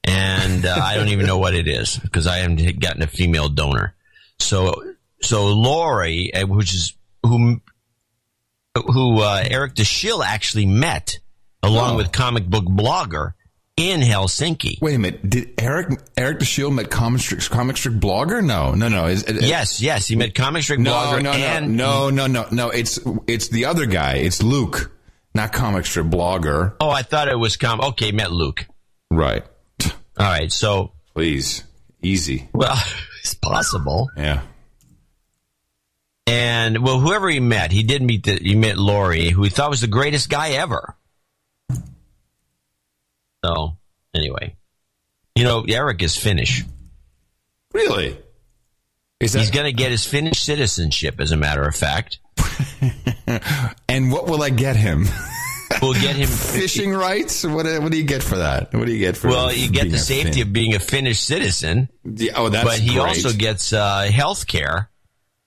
and 0.03 0.64
uh, 0.64 0.80
I 0.80 0.95
don't 0.95 1.07
even 1.07 1.26
know 1.26 1.40
what 1.40 1.56
it 1.56 1.68
is 1.68 1.98
because 1.98 2.28
I 2.28 2.38
haven't 2.38 2.80
gotten 2.80 3.02
a 3.02 3.07
female 3.07 3.49
donor. 3.49 3.95
So, 4.40 4.94
so 5.24 5.48
Lori, 5.48 6.32
uh, 6.36 6.45
which 6.45 6.76
is 6.76 6.94
who, 7.24 7.61
who 8.85 9.21
uh, 9.21 9.43
Eric 9.49 9.75
DeShill 9.75 10.23
actually 10.25 10.65
met 10.65 11.19
along 11.63 11.93
Oh. 11.95 11.97
with 11.97 12.11
comic 12.11 12.45
book 12.47 12.65
blogger 12.65 13.31
in 13.75 14.01
Helsinki. 14.01 14.81
Wait 14.81 14.95
a 14.95 14.99
minute. 14.99 15.27
Did 15.29 15.53
Eric 15.59 15.99
Eric 16.17 16.39
DeShield 16.39 16.73
met 16.73 16.89
Comic 16.89 17.21
strip, 17.21 17.41
Comic 17.41 17.77
strip 17.77 17.95
blogger? 17.95 18.43
No, 18.43 18.73
no, 18.73 18.87
no. 18.87 19.05
Is, 19.05 19.23
Yes, 19.27 19.81
yes, 19.81 20.07
he 20.07 20.15
met 20.15 20.33
comic 20.33 20.63
strip 20.63 20.79
no, 20.79 20.91
blogger 20.93 21.21
no, 21.23 21.31
no, 21.31 21.37
and 21.37 21.77
no, 21.77 22.09
no, 22.09 22.27
no, 22.27 22.45
no. 22.51 22.69
It's 22.69 22.99
it's 23.27 23.49
the 23.49 23.65
other 23.65 23.85
guy. 23.85 24.15
It's 24.15 24.41
Luke, 24.41 24.91
not 25.35 25.51
comic 25.53 25.85
strip 25.85 26.07
blogger. 26.07 26.75
Oh, 26.79 26.89
I 26.89 27.03
thought 27.03 27.27
it 27.27 27.37
was 27.37 27.55
com. 27.57 27.79
Okay, 27.81 28.11
met 28.11 28.31
Luke. 28.31 28.65
Right. 29.11 29.43
All 29.85 30.25
right, 30.25 30.51
so 30.51 30.93
Please, 31.13 31.63
easy. 32.01 32.49
well, 32.53 32.75
it's 33.21 33.35
possible. 33.35 34.09
Yeah. 34.17 34.41
And 36.27 36.83
well, 36.83 36.99
whoever 36.99 37.29
he 37.29 37.39
met, 37.39 37.71
he 37.71 37.83
did 37.83 38.01
meet 38.01 38.25
the 38.25 38.35
he 38.35 38.53
met 38.53 38.77
Lori, 38.77 39.29
who 39.29 39.43
he 39.43 39.49
thought 39.49 39.69
was 39.69 39.79
the 39.79 39.87
greatest 39.87 40.29
guy 40.29 40.49
ever. 40.51 40.95
So 43.45 43.77
anyway, 44.13 44.57
you 45.35 45.45
know, 45.45 45.63
Eric 45.67 46.03
is 46.03 46.17
Finnish. 46.17 46.65
Really? 47.73 48.17
Is 49.21 49.33
that 49.33 49.39
He's 49.39 49.51
going 49.51 49.65
to 49.65 49.71
get 49.71 49.91
his 49.91 50.05
Finnish 50.05 50.41
citizenship, 50.41 51.19
as 51.19 51.31
a 51.31 51.37
matter 51.37 51.63
of 51.63 51.75
fact. 51.75 52.19
and 53.89 54.11
what 54.11 54.27
will 54.27 54.43
I 54.43 54.49
get 54.49 54.75
him? 54.75 55.05
We'll 55.81 55.93
get 55.93 56.15
him 56.15 56.27
Fishing 56.27 56.91
rights? 56.91 57.43
What 57.43 57.65
what 57.65 57.91
do 57.91 57.97
you 57.97 58.05
get 58.05 58.23
for 58.23 58.37
that? 58.37 58.73
What 58.73 58.87
do 58.87 58.91
you 58.91 58.99
get 58.99 59.15
for? 59.15 59.27
Well, 59.27 59.53
you 59.53 59.69
get 59.69 59.91
the 59.91 59.99
safety 59.99 60.39
Finn? 60.39 60.47
of 60.47 60.53
being 60.53 60.73
a 60.73 60.79
Finnish 60.79 61.19
citizen. 61.19 61.89
Yeah, 62.03 62.31
oh, 62.35 62.49
that's 62.49 62.63
but 62.63 62.79
he 62.79 62.95
great. 62.95 62.99
also 62.99 63.31
gets 63.31 63.73
uh, 63.73 64.03
health 64.03 64.47
care 64.47 64.89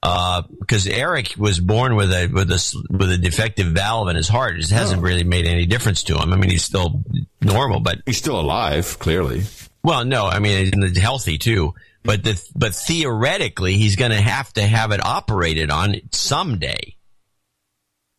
because 0.03 0.87
Eric 0.87 1.35
was 1.37 1.61
born 1.61 1.95
with 1.95 2.11
a 2.13 2.27
with 2.29 2.51
a 2.51 2.83
with 2.91 3.11
a 3.13 3.19
defective 3.19 3.69
valve 3.69 4.09
in 4.09 4.17
his 4.17 4.29
heart. 4.29 4.59
It 4.59 4.71
hasn't 4.71 5.03
really 5.03 5.25
made 5.25 5.47
any 5.47 5.67
difference 5.67 6.05
to 6.05 6.19
him. 6.19 6.33
I 6.33 6.37
mean, 6.37 6.51
he's 6.51 6.65
still 6.65 7.03
normal, 7.43 7.81
but 7.81 7.99
he's 8.07 8.17
still 8.19 8.41
alive. 8.41 8.99
Clearly, 8.99 9.43
well, 9.83 10.05
no, 10.05 10.27
I 10.27 10.39
mean, 10.39 10.73
he's 10.73 10.99
healthy 10.99 11.37
too. 11.39 11.75
But 12.03 12.25
the 12.25 12.43
but 12.55 12.75
theoretically, 12.75 13.77
he's 13.77 13.97
going 13.97 14.13
to 14.13 14.21
have 14.21 14.51
to 14.55 14.63
have 14.63 14.93
it 14.93 15.05
operated 15.05 15.71
on 15.71 15.97
someday. 16.13 16.97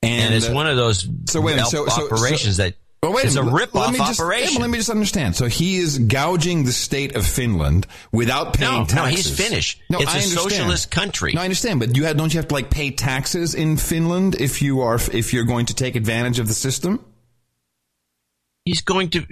And, 0.04 0.34
it's 0.34 0.50
uh, 0.50 0.54
one 0.54 0.68
of 0.68 0.78
those 0.78 1.08
So 1.30 1.42
wait 1.42 1.60
so- 1.60 1.86
so- 1.88 2.06
operations 2.06 2.58
so- 2.58 2.64
that 2.64 2.76
Well, 3.04 3.14
wait 3.14 3.26
it's 3.26 3.36
a 3.36 3.42
minute. 3.42 3.56
rip 3.56 3.74
Let 3.74 3.88
off 3.88 3.94
me 3.94 3.98
just- 3.98 4.20
operation. 4.20 4.62
let 4.62 4.70
me 4.70 4.78
just 4.78 4.92
understand. 4.92 5.36
So 5.36 5.48
he 5.48 5.78
is 5.78 5.98
gouging 5.98 6.66
the 6.66 6.72
state 6.72 7.16
of 7.16 7.26
Finland 7.26 7.88
without 8.12 8.54
paying 8.54 8.72
No, 8.72 8.80
no, 8.82 8.86
taxes. 8.86 9.26
he's 9.26 9.36
Finnish. 9.36 9.80
No, 9.90 9.98
It's 10.00 10.08
I 10.12 10.18
a 10.20 10.22
understand. 10.22 10.40
socialist 10.52 10.92
country. 10.92 11.34
No, 11.34 11.42
I 11.42 11.46
understand, 11.46 11.80
but 11.80 11.96
you 11.98 12.04
have, 12.06 12.16
don't 12.16 12.32
you 12.32 12.38
have 12.38 12.48
to 12.50 12.54
like 12.54 12.70
pay 12.70 12.92
taxes 12.92 13.56
in 13.56 13.78
Finland 13.78 14.36
if 14.40 14.62
you 14.62 14.82
are 14.82 15.00
if 15.14 15.34
you're 15.34 15.46
going 15.46 15.66
to 15.68 15.74
take 15.74 15.96
advantage 15.96 16.38
of 16.38 16.48
the 16.48 16.54
system? 16.54 17.04
He's 18.66 18.82
going 18.82 19.10
to. 19.12 19.26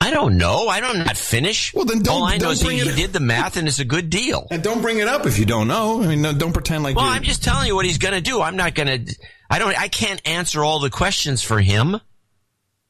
I 0.00 0.10
don't 0.12 0.36
know. 0.36 0.68
I 0.68 0.78
don't. 0.80 0.98
I'm 1.00 1.06
not 1.06 1.16
Finnish. 1.16 1.74
Well, 1.74 1.84
then 1.84 2.02
don't- 2.04 2.14
All 2.22 2.24
I 2.24 2.38
don't 2.38 2.52
is 2.52 2.60
he, 2.60 2.66
bring 2.66 2.78
it 2.78 2.86
he 2.86 2.94
did 3.02 3.12
the 3.12 3.18
math, 3.20 3.56
and 3.56 3.66
it's 3.66 3.80
a 3.80 3.84
good 3.84 4.10
deal. 4.10 4.46
And 4.52 4.62
don't 4.62 4.80
bring 4.80 4.98
it 4.98 5.08
up 5.08 5.26
if 5.26 5.40
you 5.40 5.44
don't 5.44 5.66
know. 5.66 6.02
I 6.02 6.06
mean, 6.06 6.22
no, 6.22 6.32
don't 6.32 6.52
pretend 6.52 6.84
like. 6.84 6.94
Well, 6.94 7.04
I'm 7.04 7.22
just 7.24 7.42
telling 7.42 7.66
you 7.66 7.74
what 7.74 7.84
he's 7.84 7.98
going 7.98 8.14
to 8.14 8.20
do. 8.20 8.40
I'm 8.40 8.56
not 8.56 8.76
going 8.76 9.06
to. 9.06 9.14
I 9.50 9.58
don't. 9.58 9.76
I 9.76 9.88
can't 9.88 10.20
answer 10.24 10.62
all 10.62 10.78
the 10.78 10.90
questions 10.90 11.42
for 11.42 11.60
him. 11.60 12.00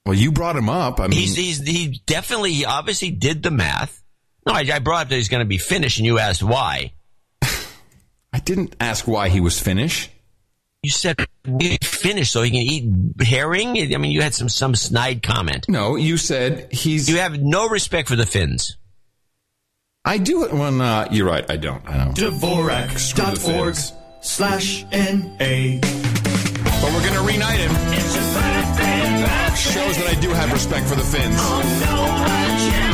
Well, 0.05 0.15
you 0.15 0.33
brought 0.33 0.57
him 0.57 0.69
up. 0.69 1.01
I 1.01 1.07
mean, 1.07 1.19
He's 1.19 1.37
he's 1.37 1.61
he 1.61 2.03
definitely 2.07 2.53
he 2.53 2.65
obviously 2.65 3.11
did 3.11 3.43
the 3.43 3.51
math. 3.51 4.03
No, 4.47 4.55
I, 4.55 4.61
I 4.73 4.79
brought 4.81 5.03
up 5.03 5.09
that 5.11 5.15
he's 5.15 5.29
going 5.29 5.43
to 5.45 5.49
be 5.49 5.59
Finnish, 5.59 5.99
and 5.99 6.07
you 6.07 6.19
asked 6.19 6.43
why. 6.43 6.93
I 8.35 8.39
didn't 8.41 8.75
ask 8.81 9.07
why 9.07 9.29
he 9.29 9.41
was 9.41 9.61
Finnish. 9.61 10.11
You 10.83 10.91
said 10.91 11.25
he's 11.61 11.79
Finnish 11.83 12.31
so 12.31 12.43
he 12.43 12.51
can 12.51 12.61
eat 12.61 13.25
herring. 13.25 13.69
I 13.95 13.99
mean, 13.99 14.11
you 14.11 14.23
had 14.23 14.35
some 14.35 14.49
some 14.49 14.75
snide 14.75 15.23
comment. 15.23 15.67
No, 15.69 15.95
you 15.95 16.17
said 16.17 16.73
he's. 16.73 17.09
You 17.09 17.19
have 17.19 17.41
no 17.41 17.69
respect 17.69 18.09
for 18.09 18.17
the 18.17 18.27
Finns. 18.27 18.79
I 20.05 20.19
do 20.19 20.45
it 20.45 20.53
when. 20.53 20.81
Uh, 20.81 21.07
you're 21.13 21.29
right. 21.29 21.49
I 21.49 21.57
don't. 21.57 21.89
I 21.89 21.99
don't. 21.99 22.17
Dvorak.org 22.17 23.77
slash 24.23 24.83
NA. 24.91 25.79
But 26.81 26.93
we're 26.93 27.07
gonna 27.07 27.23
reunite 27.23 27.61
him. 27.61 28.52
Shows 29.63 29.97
that 29.97 30.09
I 30.09 30.21
do 30.21 30.29
have 30.31 30.53
respect 30.53 30.89
for 30.89 30.97
the 30.97 31.05
Finns. 31.05 31.37
Oh, 31.39 32.92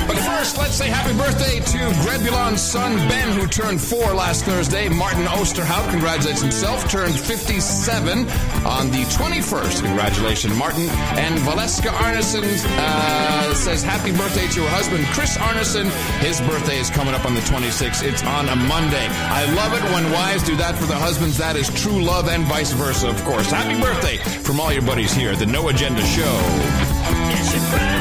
First, 0.49 0.61
let's 0.61 0.75
say 0.77 0.89
happy 0.89 1.13
birthday 1.13 1.61
to 1.61 1.79
Grebulon's 2.01 2.63
son 2.63 2.97
Ben, 3.07 3.39
who 3.39 3.47
turned 3.47 3.79
four 3.79 4.15
last 4.15 4.47
Thursday. 4.47 4.89
Martin 4.89 5.27
Osterhout 5.27 5.91
congratulates 5.91 6.41
himself, 6.41 6.91
turned 6.91 7.15
57 7.15 8.21
on 8.65 8.91
the 8.91 9.05
21st. 9.13 9.85
Congratulations, 9.85 10.57
Martin. 10.57 10.89
And 11.21 11.39
Valeska 11.41 11.91
Arneson 12.01 12.45
uh, 12.79 13.53
says 13.53 13.83
happy 13.83 14.11
birthday 14.13 14.49
to 14.49 14.63
her 14.63 14.71
husband, 14.71 15.05
Chris 15.09 15.37
Arneson. 15.37 15.91
His 16.21 16.41
birthday 16.41 16.79
is 16.79 16.89
coming 16.89 17.13
up 17.13 17.27
on 17.27 17.35
the 17.35 17.43
26th. 17.43 18.03
It's 18.03 18.23
on 18.23 18.49
a 18.49 18.57
Monday. 18.57 19.07
I 19.07 19.45
love 19.53 19.75
it 19.75 19.85
when 19.93 20.11
wives 20.13 20.45
do 20.45 20.57
that 20.57 20.77
for 20.77 20.87
their 20.87 20.99
husbands. 20.99 21.37
That 21.37 21.57
is 21.57 21.69
true 21.79 22.01
love 22.01 22.27
and 22.27 22.45
vice 22.45 22.73
versa, 22.73 23.11
of 23.11 23.23
course. 23.25 23.51
Happy 23.51 23.79
birthday 23.83 24.17
from 24.17 24.61
all 24.61 24.73
your 24.73 24.81
buddies 24.81 25.13
here 25.13 25.33
at 25.33 25.41
the 25.41 25.47
No 25.47 25.69
Agenda 25.69 26.01
Show. 26.07 27.98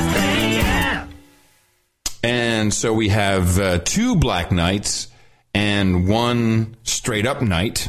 And 2.57 2.73
so 2.73 2.91
we 2.91 3.09
have 3.09 3.59
uh, 3.59 3.77
two 3.77 4.15
black 4.15 4.51
knights 4.51 5.09
and 5.53 6.07
one 6.07 6.75
straight 6.81 7.27
up 7.27 7.39
knight 7.39 7.87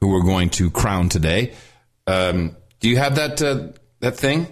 who 0.00 0.08
we're 0.08 0.24
going 0.24 0.50
to 0.50 0.68
crown 0.68 1.08
today. 1.08 1.54
Um, 2.08 2.56
do 2.80 2.88
you 2.88 2.96
have 2.96 3.14
that 3.14 3.40
uh, 3.40 3.68
that 4.00 4.16
thing? 4.16 4.48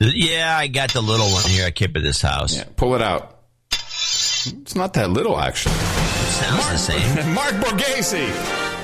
Yeah, 0.00 0.56
I 0.58 0.66
got 0.66 0.92
the 0.92 1.02
little 1.02 1.30
one 1.30 1.44
here. 1.44 1.66
I 1.66 1.70
keep 1.70 1.96
at 1.96 2.02
this 2.02 2.20
house. 2.20 2.56
Yeah, 2.56 2.64
pull 2.74 2.96
it 2.96 3.00
out. 3.02 3.38
It's 3.70 4.74
not 4.74 4.94
that 4.94 5.10
little, 5.10 5.38
actually. 5.38 5.76
Sounds 5.76 6.68
the 6.68 6.78
same. 6.78 7.34
Mark 7.34 7.54
Borghese, 7.54 8.26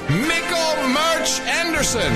Mikkel 0.07 0.95
March 0.95 1.41
Anderson, 1.41 2.13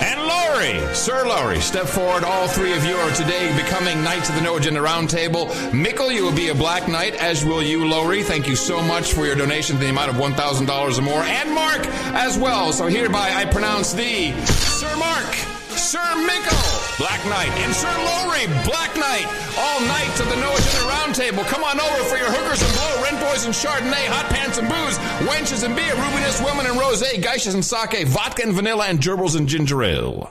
and 0.00 0.20
Laurie. 0.20 0.94
Sir 0.94 1.26
Laurie, 1.26 1.60
step 1.60 1.86
forward. 1.86 2.24
All 2.24 2.48
three 2.48 2.72
of 2.72 2.84
you 2.84 2.94
are 2.94 3.10
today 3.14 3.54
becoming 3.56 4.02
Knights 4.02 4.28
of 4.28 4.34
the 4.34 4.40
No 4.40 4.56
Agenda 4.56 4.80
Roundtable. 4.80 5.48
Mikkel, 5.70 6.12
you 6.14 6.24
will 6.24 6.34
be 6.34 6.48
a 6.48 6.54
Black 6.54 6.88
Knight, 6.88 7.14
as 7.14 7.44
will 7.44 7.62
you, 7.62 7.86
Laurie. 7.86 8.22
Thank 8.22 8.48
you 8.48 8.56
so 8.56 8.82
much 8.82 9.12
for 9.12 9.26
your 9.26 9.36
donation 9.36 9.76
to 9.76 9.80
the 9.82 9.90
amount 9.90 10.10
of 10.10 10.16
$1,000 10.16 10.98
or 10.98 11.02
more. 11.02 11.22
And 11.22 11.54
Mark 11.54 11.86
as 12.14 12.38
well. 12.38 12.72
So 12.72 12.86
hereby 12.86 13.32
I 13.32 13.44
pronounce 13.44 13.92
thee 13.92 14.32
Sir 14.44 14.94
Mark. 14.96 15.49
Sir 15.80 15.98
Mikkel, 15.98 16.98
Black 16.98 17.24
Knight, 17.24 17.48
and 17.64 17.74
Sir 17.74 17.88
Laurie, 17.88 18.46
Black 18.68 18.94
Knight, 18.96 19.24
all 19.56 19.80
knights 19.80 20.20
of 20.20 20.28
the 20.28 20.36
No 20.36 20.52
Agenda 20.52 20.84
Roundtable. 20.92 21.46
Come 21.48 21.64
on 21.64 21.80
over 21.80 22.04
for 22.04 22.18
your 22.18 22.30
hookers 22.30 22.60
and 22.60 22.72
blow, 22.74 23.02
rent 23.02 23.18
boys 23.18 23.46
and 23.46 23.54
chardonnay, 23.54 24.06
hot 24.06 24.28
pants 24.28 24.58
and 24.58 24.68
booze, 24.68 24.98
wenches 25.26 25.64
and 25.64 25.74
beer, 25.74 25.94
rubiness, 25.96 26.38
women 26.42 26.66
and 26.66 26.78
rosé, 26.78 27.22
geishas 27.22 27.54
and 27.54 27.64
sake, 27.64 28.06
vodka 28.06 28.42
and 28.42 28.52
vanilla, 28.52 28.88
and 28.88 29.00
gerbils 29.00 29.36
and 29.38 29.48
ginger 29.48 29.82
ale. 29.82 30.30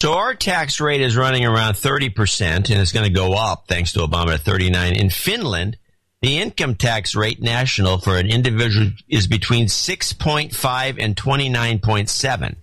So 0.00 0.12
our 0.12 0.34
tax 0.36 0.80
rate 0.80 1.00
is 1.00 1.16
running 1.16 1.44
around 1.44 1.74
30%, 1.74 2.42
and 2.42 2.70
it's 2.70 2.92
going 2.92 3.06
to 3.06 3.12
go 3.12 3.34
up 3.34 3.64
thanks 3.66 3.94
to 3.94 4.00
Obama 4.00 4.34
at 4.34 4.42
39. 4.42 4.94
In 4.94 5.10
Finland, 5.10 5.76
the 6.22 6.38
income 6.38 6.76
tax 6.76 7.16
rate 7.16 7.42
national 7.42 7.98
for 7.98 8.16
an 8.16 8.28
individual 8.28 8.92
is 9.08 9.26
between 9.26 9.66
6.5 9.66 11.02
and 11.02 11.16
29.7. 11.16 12.56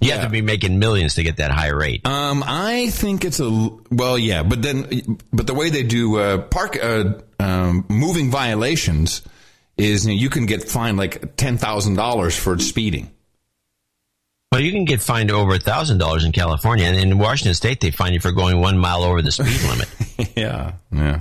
You 0.00 0.12
have 0.12 0.22
to 0.22 0.28
be 0.30 0.40
making 0.40 0.78
millions 0.78 1.16
to 1.16 1.22
get 1.22 1.36
that 1.36 1.50
high 1.50 1.68
rate. 1.68 2.06
Um, 2.06 2.42
I 2.46 2.88
think 2.88 3.24
it's 3.24 3.40
a 3.40 3.50
well, 3.90 4.16
yeah, 4.16 4.42
but 4.42 4.62
then, 4.62 5.18
but 5.32 5.46
the 5.46 5.52
way 5.52 5.68
they 5.68 5.82
do 5.82 6.16
uh, 6.18 6.38
park 6.38 6.78
uh, 6.82 7.14
um, 7.38 7.84
moving 7.88 8.30
violations 8.30 9.20
is 9.76 10.06
you, 10.06 10.14
know, 10.14 10.18
you 10.18 10.30
can 10.30 10.46
get 10.46 10.64
fined 10.66 10.96
like 10.96 11.36
ten 11.36 11.58
thousand 11.58 11.94
dollars 11.94 12.36
for 12.36 12.58
speeding. 12.58 13.10
Well, 14.50 14.62
you 14.62 14.72
can 14.72 14.86
get 14.86 15.02
fined 15.02 15.30
over 15.30 15.54
a 15.54 15.58
thousand 15.58 15.98
dollars 15.98 16.24
in 16.24 16.32
California, 16.32 16.86
and 16.86 16.96
in 16.96 17.18
Washington 17.18 17.54
State, 17.54 17.80
they 17.80 17.90
fine 17.90 18.14
you 18.14 18.20
for 18.20 18.32
going 18.32 18.58
one 18.58 18.78
mile 18.78 19.02
over 19.02 19.20
the 19.20 19.32
speed 19.32 19.60
limit. 19.68 20.34
yeah, 20.36 20.72
yeah. 20.90 21.20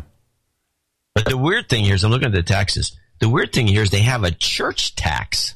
But 1.13 1.25
the 1.25 1.37
weird 1.37 1.67
thing 1.67 1.83
here 1.83 1.95
is, 1.95 2.05
I'm 2.05 2.11
looking 2.11 2.27
at 2.27 2.33
the 2.33 2.43
taxes. 2.43 2.97
The 3.19 3.27
weird 3.27 3.51
thing 3.51 3.67
here 3.67 3.81
is 3.81 3.89
they 3.89 4.01
have 4.01 4.23
a 4.23 4.31
church 4.31 4.95
tax. 4.95 5.55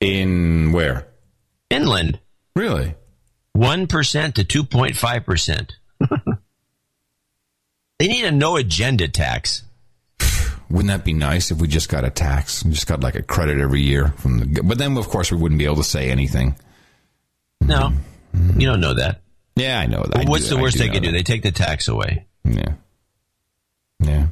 In 0.00 0.72
where? 0.72 1.06
Finland. 1.70 2.20
Really? 2.54 2.94
1% 3.56 4.34
to 4.34 4.44
2.5%. 4.44 5.70
they 7.98 8.08
need 8.08 8.24
a 8.24 8.30
no 8.30 8.56
agenda 8.56 9.08
tax. 9.08 9.62
Wouldn't 10.70 10.88
that 10.88 11.04
be 11.04 11.12
nice 11.12 11.50
if 11.50 11.58
we 11.58 11.68
just 11.68 11.88
got 11.88 12.04
a 12.04 12.10
tax? 12.10 12.64
We 12.64 12.72
just 12.72 12.86
got 12.86 13.00
like 13.00 13.14
a 13.14 13.22
credit 13.22 13.58
every 13.58 13.82
year 13.82 14.08
from 14.18 14.38
the. 14.38 14.62
But 14.62 14.78
then, 14.78 14.96
of 14.96 15.08
course, 15.08 15.30
we 15.30 15.38
wouldn't 15.38 15.58
be 15.58 15.64
able 15.64 15.76
to 15.76 15.84
say 15.84 16.10
anything. 16.10 16.56
No, 17.60 17.92
mm-hmm. 18.34 18.60
you 18.60 18.68
don't 18.68 18.80
know 18.80 18.94
that. 18.94 19.22
Yeah, 19.54 19.78
I 19.78 19.86
know 19.86 20.02
that. 20.02 20.14
Well, 20.14 20.26
what's 20.26 20.48
do- 20.48 20.56
the 20.56 20.62
worst 20.62 20.78
they 20.78 20.88
could 20.88 21.02
do? 21.02 21.12
They 21.12 21.22
take 21.22 21.42
the 21.42 21.52
tax 21.52 21.88
away. 21.88 22.26
Yeah. 22.44 22.74
Yeah. 24.00 24.26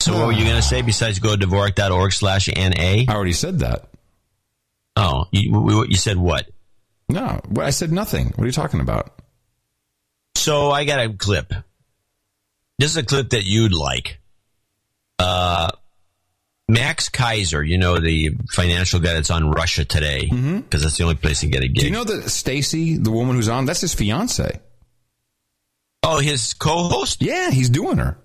So 0.00 0.14
what 0.14 0.26
were 0.26 0.32
you 0.32 0.44
going 0.44 0.56
to 0.56 0.62
say 0.62 0.80
besides 0.80 1.18
go 1.18 1.36
to 1.36 1.46
Dvorak.org 1.46 2.12
slash 2.12 2.48
NA? 2.48 3.04
I 3.06 3.06
already 3.10 3.34
said 3.34 3.58
that. 3.58 3.90
Oh, 5.00 5.24
you, 5.32 5.86
you 5.88 5.96
said 5.96 6.18
what? 6.18 6.48
No, 7.08 7.40
I 7.58 7.70
said 7.70 7.90
nothing. 7.90 8.28
What 8.28 8.44
are 8.44 8.46
you 8.46 8.52
talking 8.52 8.80
about? 8.80 9.18
So 10.36 10.70
I 10.70 10.84
got 10.84 11.00
a 11.00 11.12
clip. 11.12 11.52
This 12.78 12.90
is 12.90 12.96
a 12.98 13.02
clip 13.02 13.30
that 13.30 13.44
you'd 13.44 13.72
like. 13.72 14.20
Uh, 15.18 15.70
Max 16.68 17.08
Keiser, 17.08 17.66
you 17.66 17.78
know, 17.78 17.98
the 17.98 18.30
financial 18.50 19.00
guy 19.00 19.14
that's 19.14 19.30
on 19.30 19.50
Russia 19.50 19.84
Today, 19.84 20.28
because 20.30 20.82
that's 20.82 20.98
the 20.98 21.04
only 21.04 21.16
place 21.16 21.40
to 21.40 21.48
get 21.48 21.62
a 21.62 21.66
gig. 21.66 21.80
Do 21.80 21.86
you 21.86 21.92
know 21.92 22.04
that 22.04 22.28
Stacy, 22.30 22.96
the 22.96 23.10
woman 23.10 23.36
who's 23.36 23.48
on, 23.48 23.64
that's 23.64 23.80
his 23.80 23.94
fiance? 23.94 24.60
Oh, 26.02 26.20
his 26.20 26.54
co-host? 26.54 27.22
Yeah, 27.22 27.50
he's 27.50 27.70
doing 27.70 27.98
her. 27.98 28.18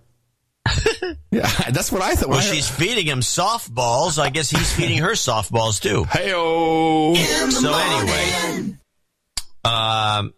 yeah, 1.31 1.47
that's 1.71 1.91
what 1.91 2.01
I 2.01 2.15
thought. 2.15 2.29
Well, 2.29 2.41
she's 2.41 2.69
feeding 2.69 3.05
him 3.05 3.19
softballs. 3.19 4.19
I 4.19 4.29
guess 4.29 4.49
he's 4.49 4.73
feeding 4.73 4.99
her 4.99 5.11
softballs 5.11 5.79
too. 5.81 6.05
Hey-o. 6.05 7.13
So 7.15 7.73
anyway, 7.73 8.77
um, 9.63 10.33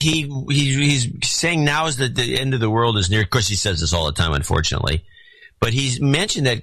he, 0.00 0.22
he 0.48 0.74
he's 0.74 1.08
saying 1.22 1.64
now 1.64 1.86
is 1.86 1.96
that 1.96 2.14
the 2.14 2.38
end 2.38 2.54
of 2.54 2.60
the 2.60 2.70
world 2.70 2.98
is 2.98 3.10
near. 3.10 3.22
Of 3.22 3.30
course, 3.30 3.48
he 3.48 3.56
says 3.56 3.80
this 3.80 3.92
all 3.92 4.06
the 4.06 4.12
time, 4.12 4.32
unfortunately. 4.32 5.04
But 5.60 5.72
he's 5.72 6.00
mentioned 6.00 6.46
that 6.46 6.62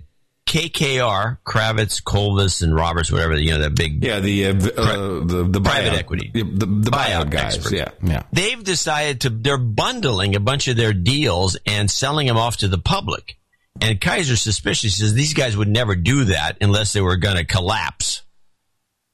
KKR, 0.52 1.38
Kravitz, 1.46 2.04
Colvis, 2.04 2.62
and 2.62 2.76
Roberts, 2.76 3.10
whatever 3.10 3.38
you 3.38 3.52
know, 3.52 3.60
that 3.60 3.74
big 3.74 4.04
yeah, 4.04 4.20
the 4.20 4.48
uh, 4.48 4.54
v- 4.54 4.72
uh, 4.76 4.86
the 5.24 5.48
the 5.50 5.62
private 5.62 5.94
buyout- 5.94 5.98
equity, 5.98 6.32
the, 6.34 6.44
the, 6.44 6.66
the 6.66 6.92
buyout, 6.92 7.30
guys. 7.30 7.56
expert. 7.56 7.74
Yeah, 7.74 7.90
yeah. 8.04 8.24
They've 8.34 8.62
decided 8.62 9.22
to 9.22 9.30
they're 9.30 9.58
bundling 9.58 10.36
a 10.36 10.42
bunch 10.42 10.68
of 10.68 10.76
their 10.76 10.92
deals 10.92 11.56
and 11.66 11.90
selling 11.90 12.28
them 12.28 12.36
off 12.36 12.58
to 12.58 12.68
the 12.68 12.78
public. 12.78 13.38
And 13.80 14.00
Keiser 14.02 14.38
suspicious 14.38 14.98
says 14.98 15.14
these 15.14 15.34
guys 15.34 15.56
would 15.56 15.70
never 15.70 15.96
do 15.96 16.26
that 16.26 16.58
unless 16.60 16.92
they 16.92 17.00
were 17.02 17.16
going 17.16 17.38
to 17.38 17.46
collapse. 17.46 18.22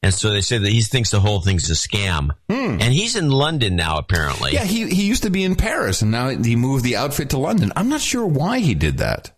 And 0.02 0.12
so 0.14 0.32
they 0.32 0.42
say 0.42 0.58
that 0.58 0.70
he 0.72 0.82
thinks 0.82 1.12
the 1.12 1.20
whole 1.20 1.42
thing's 1.42 1.70
a 1.70 1.74
scam. 1.74 2.32
And 2.50 2.82
he's 2.82 3.16
in 3.16 3.30
London 3.30 3.76
now, 3.76 3.98
apparently. 4.00 4.54
Yeah, 4.54 4.64
he 4.64 4.88
he 4.90 5.04
used 5.06 5.24
to 5.24 5.30
be 5.30 5.44
in 5.44 5.56
Paris, 5.56 6.02
and 6.02 6.10
now 6.10 6.30
he 6.30 6.56
moved 6.56 6.84
the 6.84 6.96
outfit 6.98 7.30
to 7.30 7.38
London. 7.38 7.72
I'm 7.76 7.90
not 7.90 8.02
sure 8.02 8.26
why 8.26 8.58
he 8.60 8.74
did 8.74 8.98
that. 8.98 9.37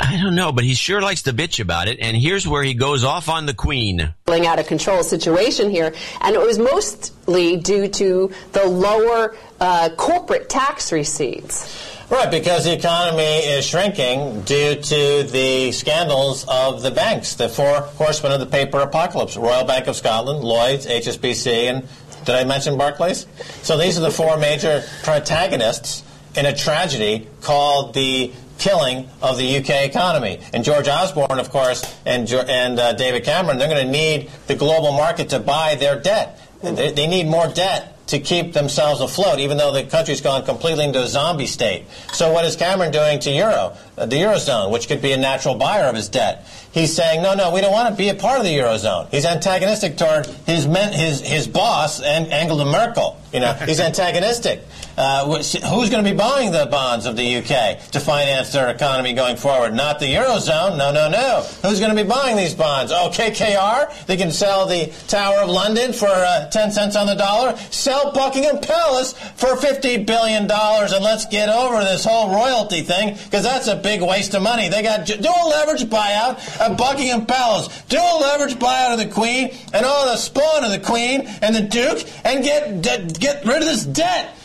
I 0.00 0.18
don't 0.22 0.34
know, 0.34 0.50
but 0.50 0.64
he 0.64 0.74
sure 0.74 1.02
likes 1.02 1.22
to 1.22 1.32
bitch 1.32 1.60
about 1.60 1.86
it. 1.86 1.98
And 2.00 2.16
here's 2.16 2.46
where 2.48 2.62
he 2.62 2.74
goes 2.74 3.04
off 3.04 3.28
on 3.28 3.46
the 3.46 3.54
queen. 3.54 4.14
Out 4.28 4.58
of 4.58 4.66
control 4.66 5.02
situation 5.02 5.70
here, 5.70 5.92
and 6.20 6.34
it 6.34 6.40
was 6.40 6.58
mostly 6.58 7.56
due 7.56 7.88
to 7.88 8.32
the 8.52 8.64
lower 8.64 9.36
uh, 9.60 9.90
corporate 9.96 10.48
tax 10.48 10.92
receipts. 10.92 11.98
Right, 12.10 12.30
because 12.30 12.64
the 12.64 12.72
economy 12.72 13.22
is 13.22 13.66
shrinking 13.66 14.42
due 14.42 14.76
to 14.76 15.22
the 15.24 15.72
scandals 15.72 16.44
of 16.48 16.82
the 16.82 16.90
banks, 16.90 17.34
the 17.34 17.48
four 17.48 17.80
horsemen 17.82 18.32
of 18.32 18.40
the 18.40 18.46
paper 18.46 18.80
apocalypse 18.80 19.36
Royal 19.36 19.64
Bank 19.64 19.86
of 19.86 19.94
Scotland, 19.94 20.42
Lloyds, 20.42 20.86
HSBC, 20.86 21.70
and 21.70 21.88
did 22.24 22.34
I 22.34 22.44
mention 22.44 22.76
Barclays? 22.76 23.26
So 23.62 23.76
these 23.76 23.98
are 23.98 24.00
the 24.00 24.10
four 24.10 24.36
major 24.38 24.82
protagonists 25.02 26.02
in 26.34 26.46
a 26.46 26.54
tragedy 26.54 27.28
called 27.42 27.94
the 27.94 28.32
killing 28.60 29.08
of 29.22 29.38
the 29.38 29.56
UK 29.56 29.86
economy. 29.86 30.40
And 30.52 30.62
George 30.62 30.86
Osborne, 30.86 31.40
of 31.40 31.50
course, 31.50 31.82
and, 32.06 32.30
and 32.30 32.78
uh, 32.78 32.92
David 32.92 33.24
Cameron, 33.24 33.58
they're 33.58 33.68
going 33.68 33.84
to 33.84 33.92
need 33.92 34.30
the 34.46 34.54
global 34.54 34.92
market 34.92 35.30
to 35.30 35.40
buy 35.40 35.74
their 35.74 35.98
debt. 35.98 36.38
They, 36.62 36.92
they 36.92 37.06
need 37.06 37.26
more 37.26 37.48
debt 37.48 37.96
to 38.08 38.18
keep 38.18 38.52
themselves 38.52 39.00
afloat, 39.00 39.38
even 39.38 39.56
though 39.56 39.72
the 39.72 39.84
country's 39.84 40.20
gone 40.20 40.44
completely 40.44 40.84
into 40.84 41.00
a 41.00 41.06
zombie 41.06 41.46
state. 41.46 41.86
So 42.12 42.32
what 42.32 42.44
is 42.44 42.56
Cameron 42.56 42.90
doing 42.90 43.20
to 43.20 43.30
Euro, 43.30 43.76
the 44.06 44.16
Eurozone, 44.16 44.70
which 44.70 44.88
could 44.88 45.02
be 45.02 45.12
a 45.12 45.16
natural 45.16 45.54
buyer 45.54 45.84
of 45.84 45.94
his 45.94 46.08
debt? 46.08 46.46
He's 46.72 46.94
saying, 46.94 47.22
no, 47.22 47.34
no, 47.34 47.52
we 47.52 47.60
don't 47.60 47.72
want 47.72 47.88
to 47.88 47.96
be 47.96 48.10
a 48.10 48.14
part 48.14 48.38
of 48.38 48.44
the 48.44 48.56
Eurozone. 48.56 49.10
He's 49.10 49.24
antagonistic 49.24 49.96
toward 49.96 50.26
his 50.46 50.68
men, 50.68 50.92
his, 50.92 51.20
his 51.20 51.48
boss, 51.48 52.00
and 52.00 52.32
Angela 52.32 52.64
Merkel. 52.64 53.20
You 53.32 53.40
know, 53.40 53.52
he's 53.66 53.80
antagonistic. 53.80 54.62
Uh, 54.96 55.24
wh- 55.26 55.64
who's 55.64 55.90
going 55.90 56.04
to 56.04 56.10
be 56.10 56.16
buying 56.16 56.52
the 56.52 56.66
bonds 56.66 57.06
of 57.06 57.16
the 57.16 57.36
UK 57.36 57.80
to 57.90 57.98
finance 57.98 58.52
their 58.52 58.68
economy 58.68 59.14
going 59.14 59.36
forward? 59.36 59.74
Not 59.74 59.98
the 59.98 60.06
Eurozone. 60.06 60.78
No, 60.78 60.92
no, 60.92 61.08
no. 61.08 61.42
Who's 61.62 61.80
going 61.80 61.94
to 61.94 62.00
be 62.00 62.08
buying 62.08 62.36
these 62.36 62.54
bonds? 62.54 62.92
Oh, 62.92 63.10
KKR. 63.12 64.06
They 64.06 64.16
can 64.16 64.30
sell 64.30 64.66
the 64.66 64.92
Tower 65.08 65.38
of 65.38 65.48
London 65.48 65.92
for 65.92 66.06
uh, 66.06 66.48
10 66.50 66.70
cents 66.70 66.94
on 66.94 67.08
the 67.08 67.14
dollar. 67.14 67.56
Sell 67.70 68.12
Buckingham 68.12 68.60
Palace 68.60 69.14
for 69.34 69.56
$50 69.56 70.06
billion. 70.06 70.42
And 70.42 71.04
let's 71.04 71.26
get 71.26 71.48
over 71.48 71.80
this 71.80 72.04
whole 72.04 72.32
royalty 72.32 72.82
thing 72.82 73.14
because 73.24 73.42
that's 73.42 73.66
a 73.66 73.76
big 73.76 73.89
waste 73.98 74.34
of 74.34 74.42
money. 74.42 74.68
They 74.68 74.82
got 74.82 75.06
do 75.06 75.14
a 75.14 75.48
leverage 75.48 75.84
buyout 75.84 76.60
of 76.60 76.76
Buckingham 76.76 77.26
Palace. 77.26 77.68
Do 77.88 77.98
a 77.98 78.18
leverage 78.20 78.54
buyout 78.54 78.92
of 78.92 78.98
the 78.98 79.12
Queen 79.12 79.50
and 79.72 79.84
all 79.84 80.06
the 80.06 80.16
spawn 80.16 80.64
of 80.64 80.70
the 80.70 80.78
Queen 80.78 81.22
and 81.42 81.54
the 81.54 81.62
Duke 81.62 82.04
and 82.24 82.44
get, 82.44 83.18
get 83.18 83.44
rid 83.44 83.58
of 83.58 83.64
this 83.64 83.84
debt. 83.84 84.36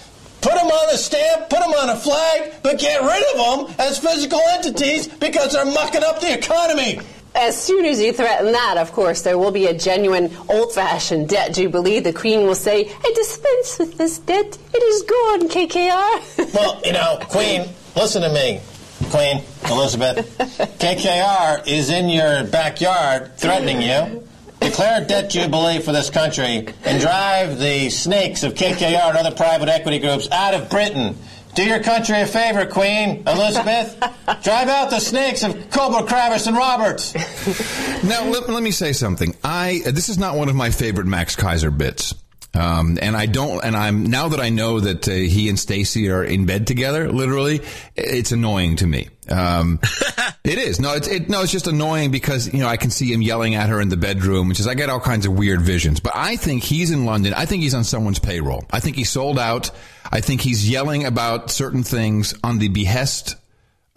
Put 0.42 0.54
them 0.54 0.68
on 0.68 0.94
a 0.94 0.98
stamp, 0.98 1.50
put 1.50 1.60
them 1.60 1.72
on 1.72 1.90
a 1.90 1.96
flag, 1.96 2.54
but 2.62 2.78
get 2.78 3.02
rid 3.02 3.24
of 3.34 3.68
them 3.68 3.76
as 3.80 3.98
physical 3.98 4.40
entities 4.50 5.08
because 5.08 5.54
they're 5.54 5.66
mucking 5.66 6.04
up 6.04 6.22
the 6.22 6.38
economy. 6.38 7.00
As 7.34 7.62
soon 7.62 7.84
as 7.84 8.00
you 8.00 8.14
threaten 8.14 8.54
that, 8.54 8.78
of 8.78 8.94
course, 8.94 9.24
there 9.24 9.38
will 9.38 9.52
be 9.52 9.66
a 9.66 9.78
genuine 9.78 10.32
old-fashioned 10.48 11.28
debt 11.28 11.54
jubilee. 11.54 12.00
The 12.00 12.14
Queen 12.14 12.46
will 12.46 12.56
say, 12.56 12.90
I 12.90 13.12
dispense 13.14 13.80
with 13.80 13.98
this 13.98 14.20
debt. 14.20 14.58
It 14.74 14.84
is 14.84 15.02
gone, 15.04 15.50
KKR. 15.50 16.54
Well, 16.54 16.80
you 16.86 16.94
know, 16.94 17.20
Queen, 17.24 17.68
listen 17.98 18.22
to 18.22 18.30
me, 18.30 18.62
Queen 19.16 19.42
Elizabeth. 19.70 20.38
KKR 20.78 21.66
is 21.66 21.90
in 21.90 22.10
your 22.10 22.44
backyard 22.44 23.38
threatening 23.38 23.82
you. 23.82 24.28
Declare 24.60 25.04
a 25.04 25.06
debt 25.06 25.30
jubilee 25.30 25.80
for 25.80 25.94
this 25.94 26.10
country 26.10 26.68
and 26.84 27.02
drive 27.02 27.58
the 27.58 27.90
snakes 27.90 28.44
of 28.44 28.56
KKR 28.56 29.10
and 29.10 29.18
other 29.18 29.34
private 29.34 29.70
equity 29.70 30.00
groups 30.00 30.30
out 30.32 30.54
of 30.54 30.70
Britain. 30.70 31.16
Do 31.54 31.64
your 31.64 31.82
country 31.82 32.20
a 32.20 32.26
favor, 32.26 32.66
Queen 32.66 33.24
Elizabeth. 33.26 33.98
drive 34.44 34.68
out 34.68 34.90
the 34.90 35.00
snakes 35.00 35.44
of 35.44 35.70
Cobra, 35.70 36.02
Kravis, 36.02 36.48
and 36.48 36.58
Roberts. 36.58 37.14
Now, 38.04 38.26
let, 38.26 38.50
let 38.50 38.62
me 38.62 38.72
say 38.72 38.92
something. 38.92 39.34
I 39.46 39.82
this 39.86 40.10
is 40.10 40.18
not 40.18 40.36
one 40.36 40.50
of 40.50 40.56
my 40.56 40.72
favorite 40.72 41.08
Max 41.08 41.38
Keiser 41.38 41.76
bits. 41.76 42.14
Um, 42.56 42.98
and 43.02 43.18
I 43.18 43.26
don't, 43.26 43.64
and 43.64 43.76
I'm 43.76 44.06
now 44.06 44.30
that 44.30 44.40
I 44.40 44.50
know 44.50 44.80
that 44.80 45.08
uh, 45.08 45.12
he 45.12 45.50
and 45.50 45.60
Stacy 45.60 46.10
are 46.10 46.24
in 46.24 46.46
bed 46.46 46.68
together, 46.68 47.12
literally, 47.12 47.62
it's 47.96 48.32
annoying 48.32 48.78
to 48.78 48.88
me. 48.88 49.10
Um, 49.30 49.80
it 50.44 50.58
is 50.58 50.80
no, 50.80 50.94
it's 50.94 51.08
it, 51.08 51.30
no, 51.30 51.42
it's 51.42 51.52
just 51.52 51.68
annoying 51.68 52.12
because 52.12 52.54
you 52.54 52.60
know 52.60 52.68
I 52.68 52.78
can 52.78 52.92
see 52.92 53.12
him 53.12 53.22
yelling 53.22 53.56
at 53.56 53.70
her 53.70 53.82
in 53.82 53.90
the 53.90 53.98
bedroom, 53.98 54.48
which 54.48 54.60
is 54.60 54.68
I 54.68 54.74
get 54.74 54.90
all 54.90 55.00
kinds 55.00 55.26
of 55.26 55.34
weird 55.34 55.62
visions. 55.62 56.00
But 56.00 56.14
I 56.16 56.38
think 56.38 56.64
he's 56.64 56.92
in 56.92 57.06
London. 57.06 57.34
I 57.34 57.46
think 57.46 57.64
he's 57.64 57.74
on 57.74 57.84
someone's 57.84 58.20
payroll. 58.20 58.64
I 58.72 58.80
think 58.80 58.96
he's 58.96 59.10
sold 59.10 59.38
out. 59.38 59.72
I 60.12 60.22
think 60.22 60.42
he's 60.42 60.70
yelling 60.70 61.06
about 61.06 61.52
certain 61.52 61.84
things 61.84 62.36
on 62.44 62.60
the 62.60 62.70
behest 62.70 63.36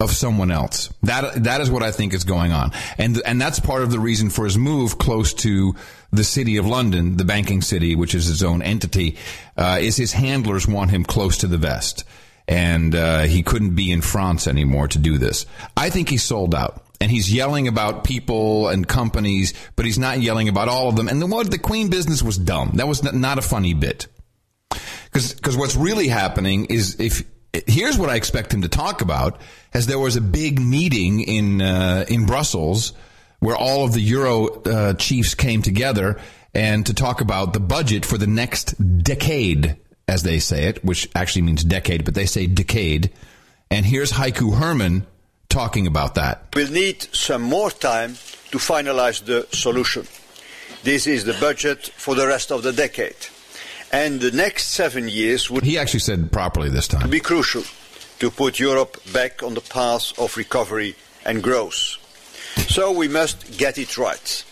of 0.01 0.11
someone 0.11 0.49
else. 0.49 0.93
That 1.03 1.43
that 1.43 1.59
is 1.59 1.69
what 1.69 1.83
I 1.83 1.91
think 1.91 2.13
is 2.13 2.23
going 2.23 2.53
on, 2.53 2.71
and 2.97 3.21
and 3.25 3.41
that's 3.41 3.59
part 3.59 3.83
of 3.83 3.91
the 3.91 3.99
reason 3.99 4.29
for 4.29 4.45
his 4.45 4.57
move 4.57 4.97
close 4.97 5.33
to 5.35 5.75
the 6.11 6.23
city 6.23 6.55
of 6.55 6.65
London, 6.65 7.17
the 7.17 7.25
banking 7.25 7.61
city, 7.61 7.97
which 7.97 8.15
is 8.15 8.25
his 8.27 8.41
own 8.41 8.61
entity. 8.61 9.17
Uh, 9.57 9.77
is 9.81 9.97
his 9.97 10.13
handlers 10.13 10.65
want 10.65 10.91
him 10.91 11.03
close 11.03 11.39
to 11.39 11.47
the 11.47 11.57
vest, 11.57 12.05
and 12.47 12.95
uh, 12.95 13.23
he 13.23 13.43
couldn't 13.43 13.75
be 13.75 13.91
in 13.91 13.99
France 14.01 14.47
anymore 14.47 14.87
to 14.87 14.99
do 14.99 15.17
this. 15.17 15.45
I 15.75 15.89
think 15.89 16.07
he's 16.09 16.23
sold 16.23 16.55
out. 16.55 16.85
And 17.01 17.09
he's 17.09 17.33
yelling 17.33 17.69
about 17.69 18.03
people 18.03 18.67
and 18.67 18.85
companies, 18.85 19.53
but 19.77 19.85
he's 19.85 19.97
not 19.97 20.19
yelling 20.19 20.49
about 20.49 20.67
all 20.67 20.89
of 20.89 20.97
them. 20.97 21.07
And 21.07 21.21
the 21.21 21.27
what 21.27 21.49
the 21.49 21.57
Queen 21.57 21.89
business 21.89 22.21
was 22.21 22.37
dumb. 22.37 22.71
That 22.73 22.89
was 22.89 23.01
not 23.03 23.37
a 23.37 23.41
funny 23.41 23.73
bit. 23.73 24.07
Because 25.13 25.55
what's 25.55 25.77
really 25.77 26.09
happening 26.09 26.65
is 26.65 26.99
if 26.99 27.23
here's 27.53 27.97
what 27.97 28.09
I 28.09 28.15
expect 28.15 28.53
him 28.53 28.61
to 28.61 28.69
talk 28.69 29.01
about, 29.01 29.39
as 29.73 29.87
there 29.87 29.99
was 29.99 30.15
a 30.15 30.21
big 30.21 30.59
meeting 30.59 31.21
in 31.21 31.61
uh, 31.61 32.05
in 32.07 32.25
Brussels 32.25 32.93
where 33.39 33.55
all 33.55 33.85
of 33.85 33.93
the 33.93 34.01
Euro 34.01 34.61
uh, 34.63 34.93
chiefs 34.95 35.33
came 35.33 35.61
together 35.61 36.19
and 36.53 36.85
to 36.85 36.93
talk 36.93 37.21
about 37.21 37.53
the 37.53 37.59
budget 37.59 38.05
for 38.05 38.17
the 38.17 38.27
next 38.27 38.75
decade, 39.03 39.77
as 40.07 40.23
they 40.23 40.39
say 40.39 40.65
it, 40.65 40.83
which 40.83 41.07
actually 41.15 41.43
means 41.43 41.63
decade, 41.63 42.03
but 42.03 42.15
they 42.15 42.25
say 42.25 42.47
decade. 42.47 43.11
And 43.71 43.85
here's 43.85 44.11
Haiku 44.11 44.55
Herman 44.55 45.05
talking 45.47 45.87
about 45.87 46.15
that. 46.15 46.47
We'll 46.53 46.71
need 46.71 47.03
some 47.13 47.43
more 47.43 47.71
time 47.71 48.15
to 48.51 48.57
finalize 48.57 49.23
the 49.23 49.47
solution. 49.55 50.07
this 50.83 51.07
is 51.07 51.23
the 51.23 51.37
budget 51.39 51.91
for 51.95 52.15
the 52.15 52.27
rest 52.27 52.51
of 52.51 52.63
the 52.63 52.73
decade. 52.73 53.15
And 53.91 54.21
the 54.21 54.31
next 54.31 54.67
seven 54.67 55.09
years 55.09 55.49
would 55.49 55.63
He 55.63 55.77
actually 55.77 56.01
said 56.01 56.31
properly 56.31 56.69
this 56.69 56.87
time. 56.87 57.09
be 57.09 57.19
crucial 57.19 57.63
to 58.19 58.29
put 58.29 58.59
Europe 58.59 58.97
back 59.11 59.41
on 59.41 59.53
the 59.53 59.61
path 59.61 60.17
of 60.19 60.37
recovery 60.37 60.95
and 61.25 61.41
growth. 61.41 61.97
So 62.67 62.91
we 62.91 63.07
must 63.07 63.57
get 63.57 63.77
it 63.77 63.97
right. 63.97 64.45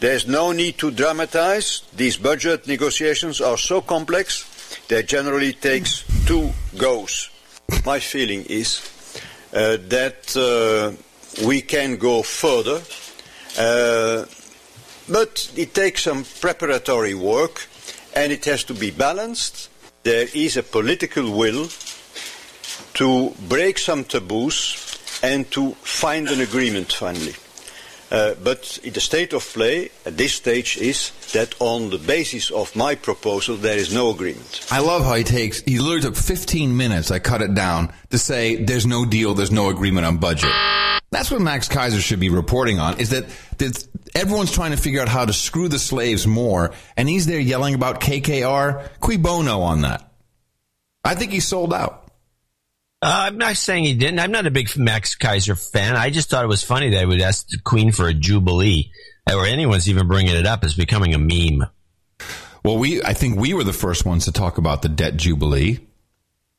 There's 0.00 0.26
no 0.26 0.52
need 0.52 0.78
to 0.78 0.90
dramatize. 0.90 1.82
These 1.94 2.16
budget 2.16 2.66
negotiations 2.66 3.40
are 3.40 3.56
so 3.56 3.80
complex 3.80 4.44
that 4.88 5.06
generally 5.06 5.52
takes 5.52 6.04
two 6.26 6.52
goes. 6.76 7.30
My 7.86 8.00
feeling 8.00 8.44
is 8.46 8.80
uh, 9.52 9.76
that 9.88 10.36
uh, 10.36 11.46
we 11.46 11.60
can 11.60 11.96
go 11.96 12.22
further, 12.22 12.82
uh, 13.58 14.24
but 15.08 15.52
it 15.56 15.74
takes 15.74 16.02
some 16.02 16.24
preparatory 16.40 17.14
work 17.14 17.68
and 18.14 18.32
it 18.32 18.44
has 18.44 18.64
to 18.64 18.74
be 18.74 18.90
balanced. 18.90 19.70
There 20.02 20.28
is 20.34 20.56
a 20.56 20.62
political 20.62 21.36
will 21.36 21.68
to 22.94 23.34
break 23.48 23.78
some 23.78 24.04
taboos 24.04 24.98
and 25.22 25.50
to 25.52 25.72
find 25.82 26.28
an 26.28 26.40
agreement 26.40 26.92
finally. 26.92 27.34
Uh, 28.14 28.34
but 28.44 28.78
the 28.84 29.00
state 29.00 29.32
of 29.32 29.42
play 29.42 29.90
at 30.06 30.16
this 30.16 30.34
stage 30.34 30.76
is 30.76 31.10
that 31.32 31.52
on 31.58 31.90
the 31.90 31.98
basis 31.98 32.48
of 32.52 32.76
my 32.76 32.94
proposal 32.94 33.56
there 33.56 33.76
is 33.76 33.92
no 33.92 34.10
agreement. 34.10 34.64
I 34.70 34.78
love 34.78 35.02
how 35.02 35.14
he 35.14 35.24
takes, 35.24 35.62
he 35.62 35.80
literally 35.80 36.02
took 36.02 36.14
15 36.14 36.76
minutes, 36.76 37.10
I 37.10 37.18
cut 37.18 37.42
it 37.42 37.54
down, 37.54 37.92
to 38.10 38.18
say 38.18 38.62
there's 38.62 38.86
no 38.86 39.04
deal, 39.04 39.34
there's 39.34 39.50
no 39.50 39.68
agreement 39.68 40.06
on 40.06 40.18
budget. 40.18 40.52
That's 41.10 41.28
what 41.32 41.40
Max 41.40 41.68
Keiser 41.68 41.98
should 41.98 42.20
be 42.20 42.28
reporting 42.28 42.78
on, 42.78 43.00
is 43.00 43.10
that, 43.10 43.26
that 43.58 43.84
everyone's 44.14 44.52
trying 44.52 44.70
to 44.70 44.76
figure 44.76 45.00
out 45.00 45.08
how 45.08 45.24
to 45.24 45.32
screw 45.32 45.66
the 45.68 45.80
slaves 45.80 46.24
more, 46.24 46.72
and 46.96 47.08
he's 47.08 47.26
there 47.26 47.40
yelling 47.40 47.74
about 47.74 48.00
KKR. 48.00 48.88
Cui 49.00 49.16
bono 49.16 49.60
on 49.60 49.80
that? 49.80 50.08
I 51.02 51.16
think 51.16 51.32
he 51.32 51.40
sold 51.40 51.74
out. 51.74 52.03
Uh, 53.04 53.26
I'm 53.26 53.36
not 53.36 53.56
saying 53.58 53.84
he 53.84 53.94
didn't. 53.94 54.18
I'm 54.18 54.30
not 54.30 54.46
a 54.46 54.50
big 54.50 54.74
Max 54.78 55.14
Keiser 55.14 55.58
fan. 55.70 55.94
I 55.94 56.08
just 56.08 56.30
thought 56.30 56.42
it 56.42 56.48
was 56.48 56.62
funny 56.62 56.88
that 56.90 57.02
I 57.02 57.04
would 57.04 57.20
ask 57.20 57.46
the 57.48 57.58
Queen 57.58 57.92
for 57.92 58.08
a 58.08 58.14
jubilee, 58.14 58.90
or 59.30 59.44
anyone's 59.44 59.90
even 59.90 60.08
bringing 60.08 60.34
it 60.34 60.46
up 60.46 60.64
as 60.64 60.74
becoming 60.74 61.12
a 61.12 61.18
meme. 61.18 61.68
Well, 62.64 62.78
we, 62.78 63.02
I 63.02 63.12
think 63.12 63.38
we 63.38 63.52
were 63.52 63.62
the 63.62 63.74
first 63.74 64.06
ones 64.06 64.24
to 64.24 64.32
talk 64.32 64.56
about 64.56 64.80
the 64.80 64.88
debt 64.88 65.18
jubilee. 65.18 65.80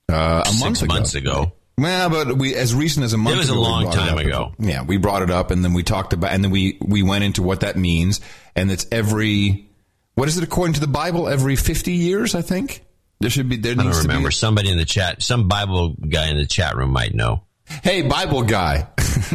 Uh, 0.08 0.44
a 0.46 0.50
Six 0.50 0.60
month 0.64 0.82
ago. 0.84 0.94
months 0.94 1.16
ago. 1.16 1.52
Well, 1.80 2.10
but 2.12 2.38
we, 2.38 2.54
as 2.54 2.76
recent 2.76 3.06
as 3.06 3.14
a 3.14 3.18
month 3.18 3.34
ago. 3.34 3.38
It 3.38 3.40
was 3.40 3.50
a 3.50 3.54
ago, 3.54 3.62
we 3.62 3.68
long 3.68 3.92
time 3.92 4.18
ago. 4.20 4.54
Yeah, 4.60 4.84
we 4.84 4.98
brought 4.98 5.24
it 5.24 5.32
up 5.32 5.50
and 5.50 5.64
then 5.64 5.74
we 5.74 5.82
talked 5.82 6.14
about, 6.14 6.32
and 6.32 6.44
then 6.44 6.52
we, 6.52 6.78
we 6.80 7.02
went 7.02 7.24
into 7.24 7.42
what 7.42 7.62
that 7.62 7.76
means. 7.76 8.22
And 8.56 8.72
it's 8.72 8.86
every, 8.92 9.68
what 10.14 10.28
is 10.28 10.38
it 10.38 10.44
according 10.44 10.76
to 10.76 10.80
the 10.80 10.88
Bible? 10.88 11.28
Every 11.28 11.56
50 11.56 11.92
years, 11.92 12.36
I 12.36 12.44
think? 12.44 12.86
There 13.20 13.30
should 13.30 13.50
be, 13.50 13.58
there 13.58 13.72
I 13.72 13.76
don't 13.76 13.86
needs 13.86 14.02
to 14.02 14.08
remember. 14.08 14.30
be. 14.30 14.34
Somebody 14.34 14.72
in 14.72 14.78
the 14.78 14.86
chat, 14.86 15.22
some 15.24 15.48
Bible 15.48 15.90
guy 16.10 16.30
in 16.30 16.38
the 16.38 16.46
chat 16.46 16.76
room 16.76 16.92
might 16.92 17.14
know. 17.14 17.44
Hey, 17.84 18.02
Bible 18.04 18.44
guy. 18.44 18.88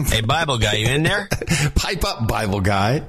hey, 0.07 0.21
Bible 0.21 0.59
guy, 0.59 0.75
you 0.75 0.87
in 0.87 1.03
there? 1.03 1.29
Pipe 1.75 2.05
up, 2.05 2.29
Bible 2.29 2.61
guy. 2.61 3.03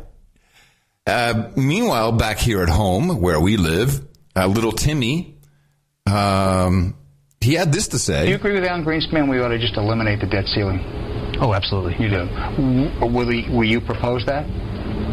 Uh, 1.05 1.49
meanwhile, 1.55 2.11
back 2.11 2.37
here 2.37 2.61
at 2.61 2.69
home 2.69 3.21
where 3.21 3.39
we 3.39 3.57
live, 3.57 4.05
uh, 4.35 4.47
little 4.47 4.71
Timmy, 4.71 5.37
um, 6.09 6.95
he 7.41 7.53
had 7.55 7.71
this 7.73 7.89
to 7.89 7.99
say. 7.99 8.25
Do 8.25 8.29
you 8.29 8.35
agree 8.35 8.53
with 8.53 8.63
Alan 8.63 8.85
Greenspan 8.85 9.29
we 9.29 9.39
ought 9.41 9.49
to 9.49 9.59
just 9.59 9.75
eliminate 9.77 10.19
the 10.21 10.27
debt 10.27 10.45
ceiling? 10.45 10.79
Oh, 11.41 11.53
absolutely. 11.53 11.95
You 12.03 12.09
do? 12.09 13.05
Will, 13.07 13.29
he, 13.29 13.49
will 13.49 13.67
you 13.67 13.81
propose 13.81 14.25
that? 14.27 14.45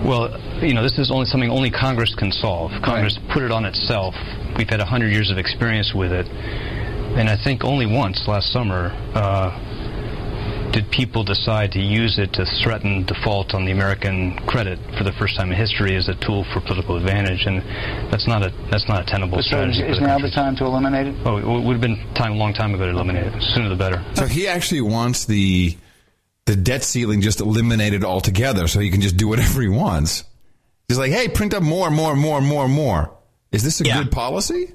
Well, 0.05 0.31
you 0.63 0.75
know, 0.75 0.83
this 0.83 0.99
is 0.99 1.11
only 1.11 1.27
something 1.27 1.51
only 1.51 1.71
Congress 1.71 2.15
can 2.15 2.33
solve. 2.33 2.71
Congress 2.83 3.19
put 3.33 3.43
it 3.43 3.51
on 3.51 3.65
itself. 3.65 4.15
We've 4.57 4.69
had 4.69 4.79
100 4.81 5.09
years 5.13 5.31
of 5.31 5.39
experience 5.39 5.93
with 5.95 6.13
it. 6.13 6.27
And 6.29 7.29
I 7.29 7.37
think 7.43 7.65
only 7.65 7.87
once 7.87 8.27
last 8.29 8.53
summer 8.53 8.93
uh, 9.15 10.71
did 10.71 10.91
people 10.91 11.25
decide 11.25 11.73
to 11.73 11.81
use 11.81 12.19
it 12.19 12.33
to 12.35 12.45
threaten 12.63 13.05
default 13.07 13.55
on 13.55 13.65
the 13.65 13.73
American 13.73 14.37
credit 14.47 14.79
for 14.97 15.05
the 15.05 15.13
first 15.13 15.37
time 15.37 15.51
in 15.51 15.57
history 15.57 15.97
as 15.97 16.09
a 16.09 16.15
tool 16.15 16.45
for 16.53 16.61
political 16.61 16.97
advantage. 16.97 17.47
And 17.47 17.63
that's 18.13 18.29
not 18.29 18.45
a 18.47 18.51
that's 18.71 18.87
not 18.89 19.03
a 19.03 19.05
tenable 19.11 19.39
So 19.39 19.43
strategy. 19.49 19.83
is 19.83 19.97
for 19.97 20.03
the 20.03 20.07
now 20.07 20.15
country. 20.15 20.31
the 20.31 20.35
time 20.35 20.57
to 20.57 20.65
eliminate 20.67 21.07
it? 21.09 21.15
Oh, 21.25 21.39
it 21.39 21.65
would 21.65 21.73
have 21.73 21.81
been 21.81 21.99
time 22.15 22.33
a 22.33 22.37
long 22.37 22.53
time 22.55 22.75
ago 22.75 22.85
to 22.85 22.91
eliminate 22.93 23.27
it. 23.27 23.33
The 23.33 23.41
Sooner 23.41 23.69
the 23.69 23.77
better. 23.77 24.05
So 24.15 24.27
he 24.27 24.47
actually 24.47 24.83
wants 24.83 25.25
the 25.25 25.77
the 26.49 26.57
debt 26.57 26.83
ceiling 26.83 27.21
just 27.21 27.41
eliminated 27.41 28.05
altogether, 28.05 28.69
so 28.69 28.81
he 28.81 28.91
can 28.91 29.03
just 29.03 29.19
do 29.19 29.29
whatever 29.29 29.61
he 29.61 29.69
wants. 29.69 30.25
He's 30.89 30.97
like, 30.97 31.13
hey, 31.13 31.29
print 31.29 31.53
up 31.53 31.63
more, 31.63 31.91
more, 31.91 32.17
more, 32.17 32.41
more, 32.41 32.67
more. 32.67 33.15
Is 33.53 33.63
this 33.63 33.83
a 33.83 33.85
good 33.85 34.11
policy? 34.11 34.75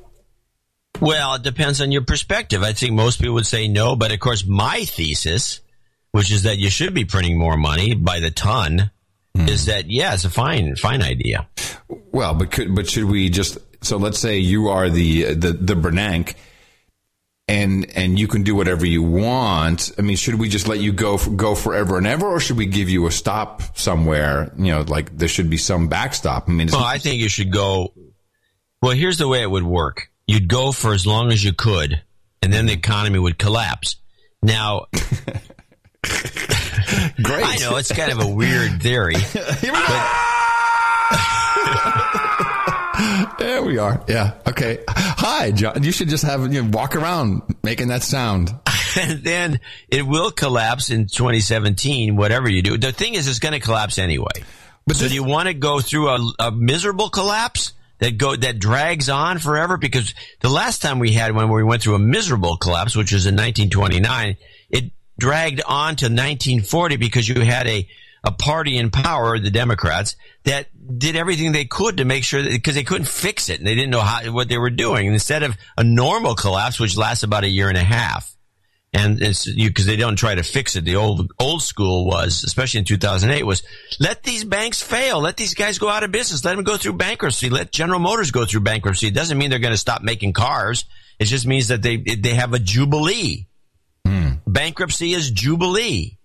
Well, 1.02 1.34
it 1.34 1.41
depends 1.41 1.82
on 1.82 1.91
your 1.91 2.04
perspective. 2.04 2.62
I 2.62 2.74
think 2.74 2.94
most 2.94 3.20
people 3.20 3.34
would 3.34 3.48
say 3.48 3.68
no, 3.68 3.95
but 3.95 4.12
of 4.12 4.20
course, 4.20 4.45
my 4.45 4.86
thesis, 4.86 5.62
which 6.12 6.32
is 6.32 6.44
that 6.44 6.60
you 6.60 6.70
should 6.70 6.94
be 6.94 7.06
printing 7.06 7.40
more 7.40 7.58
money 7.58 7.95
by 7.95 8.20
the 8.20 8.30
ton, 8.30 8.91
hmm. 9.36 9.50
is 9.50 9.66
that 9.66 9.90
yeah, 9.90 10.14
it's 10.14 10.26
a 10.26 10.30
fine, 10.30 10.76
fine 10.76 11.02
idea. 11.02 11.48
Well, 12.12 12.36
but 12.36 12.52
could, 12.52 12.76
but 12.76 12.88
should 12.88 13.06
we 13.06 13.30
just 13.30 13.58
so 13.84 13.98
let's 13.98 14.20
say 14.20 14.38
you 14.38 14.68
are 14.70 14.91
the 14.91 15.34
the 15.34 15.54
the 15.54 15.74
Bernanke, 15.74 16.36
and 17.54 17.86
and 17.96 18.18
you 18.18 18.28
can 18.28 18.42
do 18.42 18.56
whatever 18.56 18.86
you 18.86 19.04
want. 19.04 19.92
I 20.00 20.02
mean, 20.02 20.18
should 20.18 20.36
we 20.36 20.50
just 20.50 20.68
let 20.68 20.80
you 20.80 20.92
go 20.92 21.18
for, 21.18 21.30
go 21.30 21.54
forever 21.54 21.98
and 21.98 22.08
ever, 22.08 22.26
or 22.26 22.40
should 22.40 22.58
we 22.58 22.66
give 22.66 22.90
you 22.90 23.06
a 23.06 23.12
stop 23.12 23.78
somewhere? 23.78 24.52
You 24.58 24.72
know, 24.72 24.82
like 24.82 25.16
there 25.16 25.28
should 25.28 25.52
be 25.52 25.58
some 25.58 25.88
backstop. 25.88 26.50
I 26.50 26.52
mean, 26.52 26.70
Well, 26.72 26.84
I 26.84 26.98
think 26.98 27.22
you 27.22 27.30
should 27.30 27.52
go. 27.52 27.94
Well, 28.82 28.94
here's 28.94 29.20
the 29.20 29.28
way 29.28 29.44
it 29.44 29.52
would 29.52 29.64
work. 29.64 30.10
You'd 30.26 30.48
go 30.48 30.72
for 30.72 30.94
as 30.94 31.06
long 31.06 31.32
as 31.32 31.44
you 31.44 31.54
could, 31.54 32.02
and 32.42 32.52
then 32.52 32.66
the 32.66 32.74
economy 32.74 33.20
would 33.20 33.38
collapse. 33.38 33.98
Now, 34.42 34.88
great. 36.02 37.46
I 37.46 37.58
know 37.62 37.78
it's 37.78 37.92
kind 37.92 38.12
of 38.12 38.20
a 38.20 38.28
weird 38.28 38.82
theory. 38.82 39.16
there 43.40 43.64
we 43.64 43.78
are. 43.78 44.04
Yeah. 44.08 44.34
Okay. 44.48 44.84
Hi, 44.88 45.52
John. 45.52 45.84
You 45.84 45.92
should 45.92 46.10
just 46.10 46.24
have 46.24 46.54
you 46.54 46.64
know, 46.64 46.70
walk 46.70 46.96
around 46.96 47.42
making 47.64 47.88
that 47.90 48.04
sound. 48.04 48.54
and 49.00 49.20
then 49.24 49.60
it 49.90 50.06
will 50.06 50.32
collapse 50.32 50.90
in 50.90 51.08
2017, 51.08 52.16
whatever 52.16 52.50
you 52.50 52.62
do. 52.62 52.78
The 52.78 52.92
thing 52.92 53.16
is, 53.16 53.28
it's 53.28 53.40
going 53.40 53.54
to 53.54 53.60
collapse 53.60 53.98
anyway. 53.98 54.44
But 54.86 54.98
so 54.98 55.08
do 55.08 55.14
you 55.14 55.24
want 55.24 55.48
to 55.48 55.54
go 55.54 55.80
through 55.80 56.10
a, 56.10 56.32
a 56.40 56.52
miserable 56.52 57.10
collapse 57.10 57.74
that 58.00 58.18
go 58.18 58.36
that 58.36 58.60
drags 58.60 59.10
on 59.10 59.40
forever? 59.40 59.78
Because 59.78 60.14
the 60.42 60.50
last 60.50 60.82
time 60.82 61.00
we 61.00 61.14
had 61.14 61.34
one 61.34 61.50
where 61.50 61.64
we 61.64 61.64
went 61.64 61.82
through 61.82 61.96
a 61.96 62.00
miserable 62.00 62.58
collapse, 62.58 62.96
which 62.96 63.14
was 63.14 63.26
in 63.26 63.36
1929, 63.36 64.36
it 64.70 64.92
dragged 65.18 65.62
on 65.62 65.96
to 65.98 66.06
1940 66.06 66.98
because 66.98 67.28
you 67.28 67.42
had 67.42 67.68
a 67.68 67.88
a 68.24 68.32
party 68.32 68.78
in 68.78 68.90
power, 68.90 69.38
the 69.38 69.52
Democrats, 69.52 70.16
that 70.46 70.68
did 70.98 71.16
everything 71.16 71.52
they 71.52 71.66
could 71.66 71.98
to 71.98 72.06
make 72.06 72.24
sure 72.24 72.42
that 72.42 72.52
because 72.52 72.76
they 72.76 72.84
couldn't 72.84 73.08
fix 73.08 73.50
it 73.50 73.60
and 73.60 73.68
they 73.68 73.76
didn't 73.76 73.92
know 73.92 74.02
how 74.02 74.32
what 74.32 74.50
they 74.50 74.58
were 74.58 74.70
doing. 74.70 75.08
And 75.08 75.14
instead 75.14 75.44
of 75.44 75.58
a 75.78 75.84
normal 75.84 76.36
collapse, 76.36 76.80
which 76.80 76.98
lasts 76.98 77.24
about 77.24 77.44
a 77.44 77.48
year 77.48 77.70
and 77.70 77.78
a 77.78 77.84
half, 77.84 78.34
and 78.94 79.22
it's 79.22 79.48
you 79.48 79.70
because 79.70 79.86
they 79.86 79.96
don't 79.96 80.16
try 80.16 80.36
to 80.36 80.44
fix 80.44 80.76
it. 80.76 80.86
The 80.86 80.98
old 80.98 81.32
old 81.40 81.64
school 81.64 82.06
was, 82.06 82.44
especially 82.44 82.80
in 82.80 82.86
2008, 82.86 83.44
was 83.44 83.64
let 84.00 84.24
these 84.24 84.44
banks 84.44 84.82
fail, 84.82 85.20
let 85.20 85.36
these 85.36 85.56
guys 85.56 85.80
go 85.80 85.90
out 85.90 86.04
of 86.04 86.12
business, 86.12 86.46
let 86.46 86.56
them 86.56 86.64
go 86.64 86.78
through 86.78 86.94
bankruptcy, 86.94 87.50
let 87.50 87.72
General 87.72 88.00
Motors 88.00 88.32
go 88.32 88.46
through 88.46 88.62
bankruptcy. 88.62 89.08
It 89.08 89.16
doesn't 89.16 89.38
mean 89.38 89.50
they're 89.50 89.60
going 89.60 89.74
to 89.74 89.78
stop 89.78 90.04
making 90.04 90.34
cars. 90.34 90.86
It 91.20 91.26
just 91.26 91.48
means 91.48 91.70
that 91.70 91.82
they 91.82 91.98
they 91.98 92.36
have 92.36 92.54
a 92.54 92.60
jubilee. 92.60 93.48
Hmm. 94.06 94.34
Bankruptcy 94.46 95.14
is 95.14 95.32
jubilee, 95.32 96.20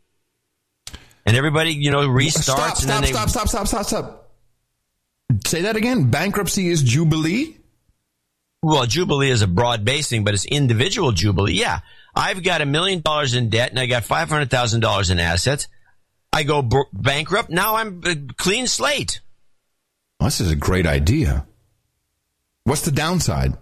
and 1.24 1.36
everybody 1.36 1.72
you 1.72 1.90
know 1.90 2.06
restarts. 2.06 2.42
Stop! 2.42 2.68
and 2.68 2.76
Stop! 2.78 3.00
they, 3.02 3.12
Stop! 3.12 3.28
Stop! 3.30 3.48
Stop! 3.48 3.66
Stop! 3.66 3.86
Stop! 3.86 4.27
Say 5.46 5.62
that 5.62 5.76
again. 5.76 6.10
Bankruptcy 6.10 6.68
is 6.68 6.82
jubilee. 6.82 7.56
Well, 8.62 8.86
Jubilee 8.86 9.30
is 9.30 9.42
a 9.42 9.46
broad 9.46 9.84
basing, 9.84 10.24
but 10.24 10.34
it's 10.34 10.44
individual 10.44 11.12
Jubilee. 11.12 11.54
Yeah. 11.54 11.80
I've 12.14 12.42
got 12.42 12.60
a 12.60 12.66
million 12.66 13.00
dollars 13.00 13.34
in 13.34 13.50
debt 13.50 13.70
and 13.70 13.78
I 13.78 13.86
got 13.86 14.02
$500,000 14.02 15.10
in 15.10 15.20
assets. 15.20 15.68
I 16.32 16.42
go 16.42 16.62
b- 16.62 16.82
bankrupt. 16.92 17.50
Now 17.50 17.76
I'm 17.76 18.02
a 18.04 18.16
clean 18.34 18.66
slate. 18.66 19.20
Well, 20.18 20.26
this 20.26 20.40
is 20.40 20.50
a 20.50 20.56
great 20.56 20.86
idea. 20.86 21.46
What's 22.64 22.82
the 22.82 22.90
downside? 22.90 23.56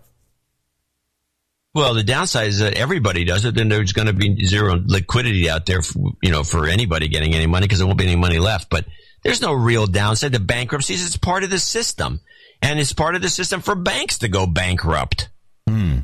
Well, 1.74 1.92
the 1.92 2.02
downside 2.02 2.48
is 2.48 2.60
that 2.60 2.74
everybody 2.74 3.24
does 3.24 3.44
it, 3.44 3.54
then 3.54 3.68
there's 3.68 3.92
going 3.92 4.06
to 4.06 4.14
be 4.14 4.46
zero 4.46 4.82
liquidity 4.82 5.50
out 5.50 5.66
there, 5.66 5.82
for, 5.82 6.12
you 6.22 6.30
know, 6.30 6.42
for 6.42 6.66
anybody 6.66 7.08
getting 7.08 7.34
any 7.34 7.46
money 7.46 7.66
because 7.66 7.78
there 7.78 7.86
won't 7.86 7.98
be 7.98 8.06
any 8.06 8.16
money 8.16 8.38
left. 8.38 8.70
But 8.70 8.86
there's 9.26 9.40
no 9.42 9.52
real 9.52 9.86
downside 9.86 10.32
to 10.32 10.40
bankruptcies. 10.40 11.04
It's 11.04 11.16
part 11.16 11.44
of 11.44 11.50
the 11.50 11.58
system, 11.58 12.20
and 12.62 12.78
it's 12.78 12.92
part 12.92 13.14
of 13.14 13.22
the 13.22 13.28
system 13.28 13.60
for 13.60 13.74
banks 13.74 14.18
to 14.18 14.28
go 14.28 14.46
bankrupt. 14.46 15.28
Hmm. 15.68 15.98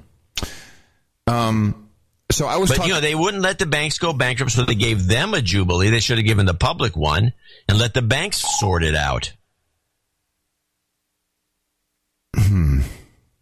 Um. 1.26 1.88
So 2.30 2.46
I 2.46 2.56
was, 2.56 2.70
but 2.70 2.76
talking- 2.76 2.88
you 2.88 2.94
know, 2.94 3.00
they 3.00 3.14
wouldn't 3.14 3.42
let 3.42 3.58
the 3.58 3.66
banks 3.66 3.98
go 3.98 4.12
bankrupt, 4.12 4.52
so 4.52 4.64
they 4.64 4.74
gave 4.74 5.06
them 5.06 5.34
a 5.34 5.42
jubilee. 5.42 5.90
They 5.90 6.00
should 6.00 6.18
have 6.18 6.26
given 6.26 6.46
the 6.46 6.54
public 6.54 6.96
one 6.96 7.32
and 7.68 7.78
let 7.78 7.94
the 7.94 8.02
banks 8.02 8.42
sort 8.58 8.82
it 8.82 8.94
out. 8.94 9.32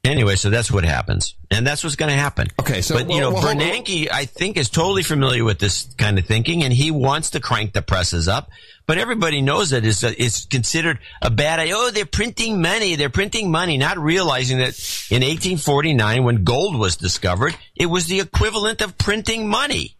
Anyway, 0.02 0.34
so 0.34 0.48
that's 0.48 0.70
what 0.70 0.84
happens, 0.84 1.34
and 1.50 1.66
that's 1.66 1.84
what's 1.84 1.96
going 1.96 2.08
to 2.10 2.16
happen. 2.16 2.48
Okay, 2.58 2.80
so 2.80 2.94
but 2.94 3.10
you 3.10 3.20
know, 3.20 3.32
well, 3.32 3.42
Bernanke, 3.42 4.08
I 4.10 4.24
think, 4.24 4.56
is 4.56 4.70
totally 4.70 5.02
familiar 5.02 5.44
with 5.44 5.58
this 5.58 5.92
kind 5.98 6.18
of 6.18 6.24
thinking, 6.24 6.62
and 6.62 6.72
he 6.72 6.90
wants 6.90 7.30
to 7.30 7.40
crank 7.40 7.74
the 7.74 7.82
presses 7.82 8.26
up. 8.26 8.50
But 8.86 8.96
everybody 8.96 9.42
knows 9.42 9.70
that 9.70 9.84
it's, 9.84 10.02
it's 10.02 10.46
considered 10.46 11.00
a 11.20 11.30
bad 11.30 11.60
idea. 11.60 11.74
Oh, 11.76 11.90
they're 11.90 12.06
printing 12.06 12.62
money. 12.62 12.96
They're 12.96 13.10
printing 13.10 13.50
money, 13.50 13.76
not 13.76 13.98
realizing 13.98 14.58
that 14.58 14.78
in 15.10 15.20
1849, 15.22 16.24
when 16.24 16.44
gold 16.44 16.78
was 16.78 16.96
discovered, 16.96 17.54
it 17.76 17.86
was 17.86 18.06
the 18.06 18.20
equivalent 18.20 18.80
of 18.80 18.96
printing 18.96 19.48
money. 19.48 19.98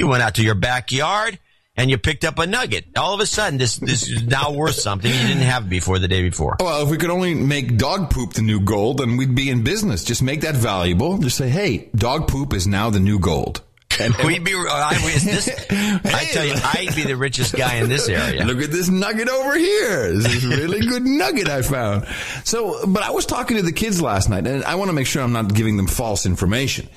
You 0.00 0.08
went 0.08 0.22
out 0.22 0.34
to 0.34 0.42
your 0.42 0.56
backyard 0.56 1.38
and 1.76 1.90
you 1.90 1.98
picked 1.98 2.24
up 2.24 2.38
a 2.38 2.46
nugget. 2.46 2.86
All 2.96 3.14
of 3.14 3.20
a 3.20 3.26
sudden, 3.26 3.58
this 3.58 3.76
this 3.76 4.08
is 4.08 4.22
now 4.22 4.52
worth 4.52 4.76
something 4.76 5.10
you 5.10 5.26
didn't 5.26 5.42
have 5.42 5.68
before 5.68 5.98
the 5.98 6.08
day 6.08 6.22
before. 6.22 6.56
Well, 6.60 6.82
if 6.82 6.90
we 6.90 6.96
could 6.96 7.10
only 7.10 7.34
make 7.34 7.76
dog 7.76 8.10
poop 8.10 8.32
the 8.32 8.42
new 8.42 8.60
gold, 8.60 8.98
then 8.98 9.16
we'd 9.16 9.34
be 9.34 9.50
in 9.50 9.62
business. 9.62 10.04
Just 10.04 10.22
make 10.22 10.40
that 10.42 10.54
valuable. 10.54 11.18
Just 11.18 11.36
say, 11.36 11.48
hey, 11.48 11.90
dog 11.94 12.28
poop 12.28 12.54
is 12.54 12.66
now 12.66 12.90
the 12.90 13.00
new 13.00 13.18
gold. 13.18 13.62
And, 13.98 14.14
We'd 14.24 14.44
be. 14.44 14.52
Uh, 14.52 14.66
I, 14.68 14.94
is 15.14 15.24
this, 15.24 15.48
I 15.70 16.24
tell 16.32 16.44
you, 16.44 16.54
I'd 16.54 16.94
be 16.94 17.04
the 17.04 17.16
richest 17.16 17.54
guy 17.54 17.76
in 17.76 17.88
this 17.88 18.08
area. 18.08 18.44
Look 18.44 18.60
at 18.60 18.70
this 18.70 18.90
nugget 18.90 19.28
over 19.28 19.56
here. 19.56 20.12
This 20.12 20.34
is 20.34 20.44
a 20.44 20.48
really 20.48 20.86
good 20.86 21.04
nugget 21.04 21.48
I 21.48 21.62
found. 21.62 22.06
So, 22.44 22.86
but 22.86 23.02
I 23.02 23.10
was 23.10 23.24
talking 23.24 23.56
to 23.56 23.62
the 23.62 23.72
kids 23.72 24.02
last 24.02 24.28
night, 24.28 24.46
and 24.46 24.64
I 24.64 24.74
want 24.74 24.90
to 24.90 24.92
make 24.92 25.06
sure 25.06 25.22
I'm 25.22 25.32
not 25.32 25.54
giving 25.54 25.78
them 25.78 25.86
false 25.86 26.26
information. 26.26 26.88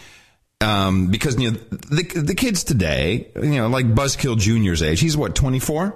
Um, 0.62 1.08
because 1.08 1.40
you 1.40 1.52
know 1.52 1.58
the 1.70 2.04
the 2.16 2.36
kids 2.36 2.64
today, 2.66 3.32
you 3.36 3.50
know, 3.50 3.70
like 3.70 3.86
Buzzkill 3.88 4.38
Junior's 4.38 4.82
age. 4.82 5.00
He's 5.00 5.16
what, 5.16 5.36
24? 5.36 5.96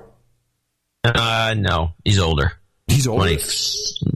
Uh, 1.03 1.55
no, 1.57 1.93
he's 2.05 2.19
older. 2.19 2.53
He's 2.87 3.07
older. 3.07 3.25
20, 3.25 3.41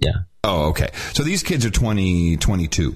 yeah. 0.02 0.12
Oh, 0.44 0.70
okay. 0.70 0.90
So 1.14 1.24
these 1.24 1.44
kids 1.44 1.66
are 1.66 1.70
20, 1.70 2.38
22. 2.38 2.96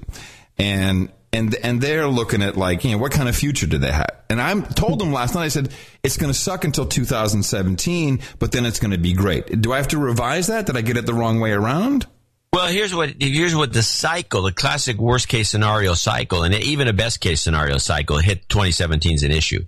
And, 0.58 1.12
and, 1.34 1.56
and 1.56 1.82
they're 1.82 2.08
looking 2.08 2.42
at 2.42 2.56
like, 2.56 2.86
you 2.86 2.92
know, 2.92 2.98
what 2.98 3.12
kind 3.12 3.28
of 3.28 3.36
future 3.36 3.68
do 3.68 3.78
they 3.78 3.92
have? 3.92 4.16
And 4.30 4.42
I 4.42 4.58
told 4.62 5.00
them 5.00 5.12
last 5.12 5.36
night, 5.36 5.44
I 5.44 5.48
said, 5.50 5.74
it's 6.04 6.16
going 6.16 6.32
to 6.32 6.38
suck 6.38 6.64
until 6.64 6.86
2017, 6.86 8.22
but 8.40 8.54
then 8.54 8.66
it's 8.66 8.80
going 8.80 8.92
to 8.92 8.98
be 8.98 9.12
great. 9.12 9.62
Do 9.62 9.74
I 9.74 9.78
have 9.78 9.90
to 9.90 9.98
revise 9.98 10.48
that? 10.48 10.66
Did 10.66 10.78
I 10.78 10.82
get 10.82 10.96
it 10.96 11.06
the 11.06 11.14
wrong 11.14 11.42
way 11.42 11.52
around? 11.52 12.06
Well, 12.54 12.68
here's 12.68 12.94
what 12.94 13.16
here's 13.18 13.56
what 13.56 13.72
the 13.72 13.82
cycle, 13.82 14.42
the 14.42 14.52
classic 14.52 14.98
worst 14.98 15.30
case 15.30 15.50
scenario 15.50 15.94
cycle, 15.94 16.44
and 16.44 16.54
even 16.54 16.90
a 16.90 16.94
best 16.94 17.22
case 17.22 17.42
scenario 17.42 17.78
cycle 17.78 18.18
hit 18.18 18.50
2017 18.50 19.14
is 19.14 19.24
an 19.24 19.32
issue. 19.32 19.66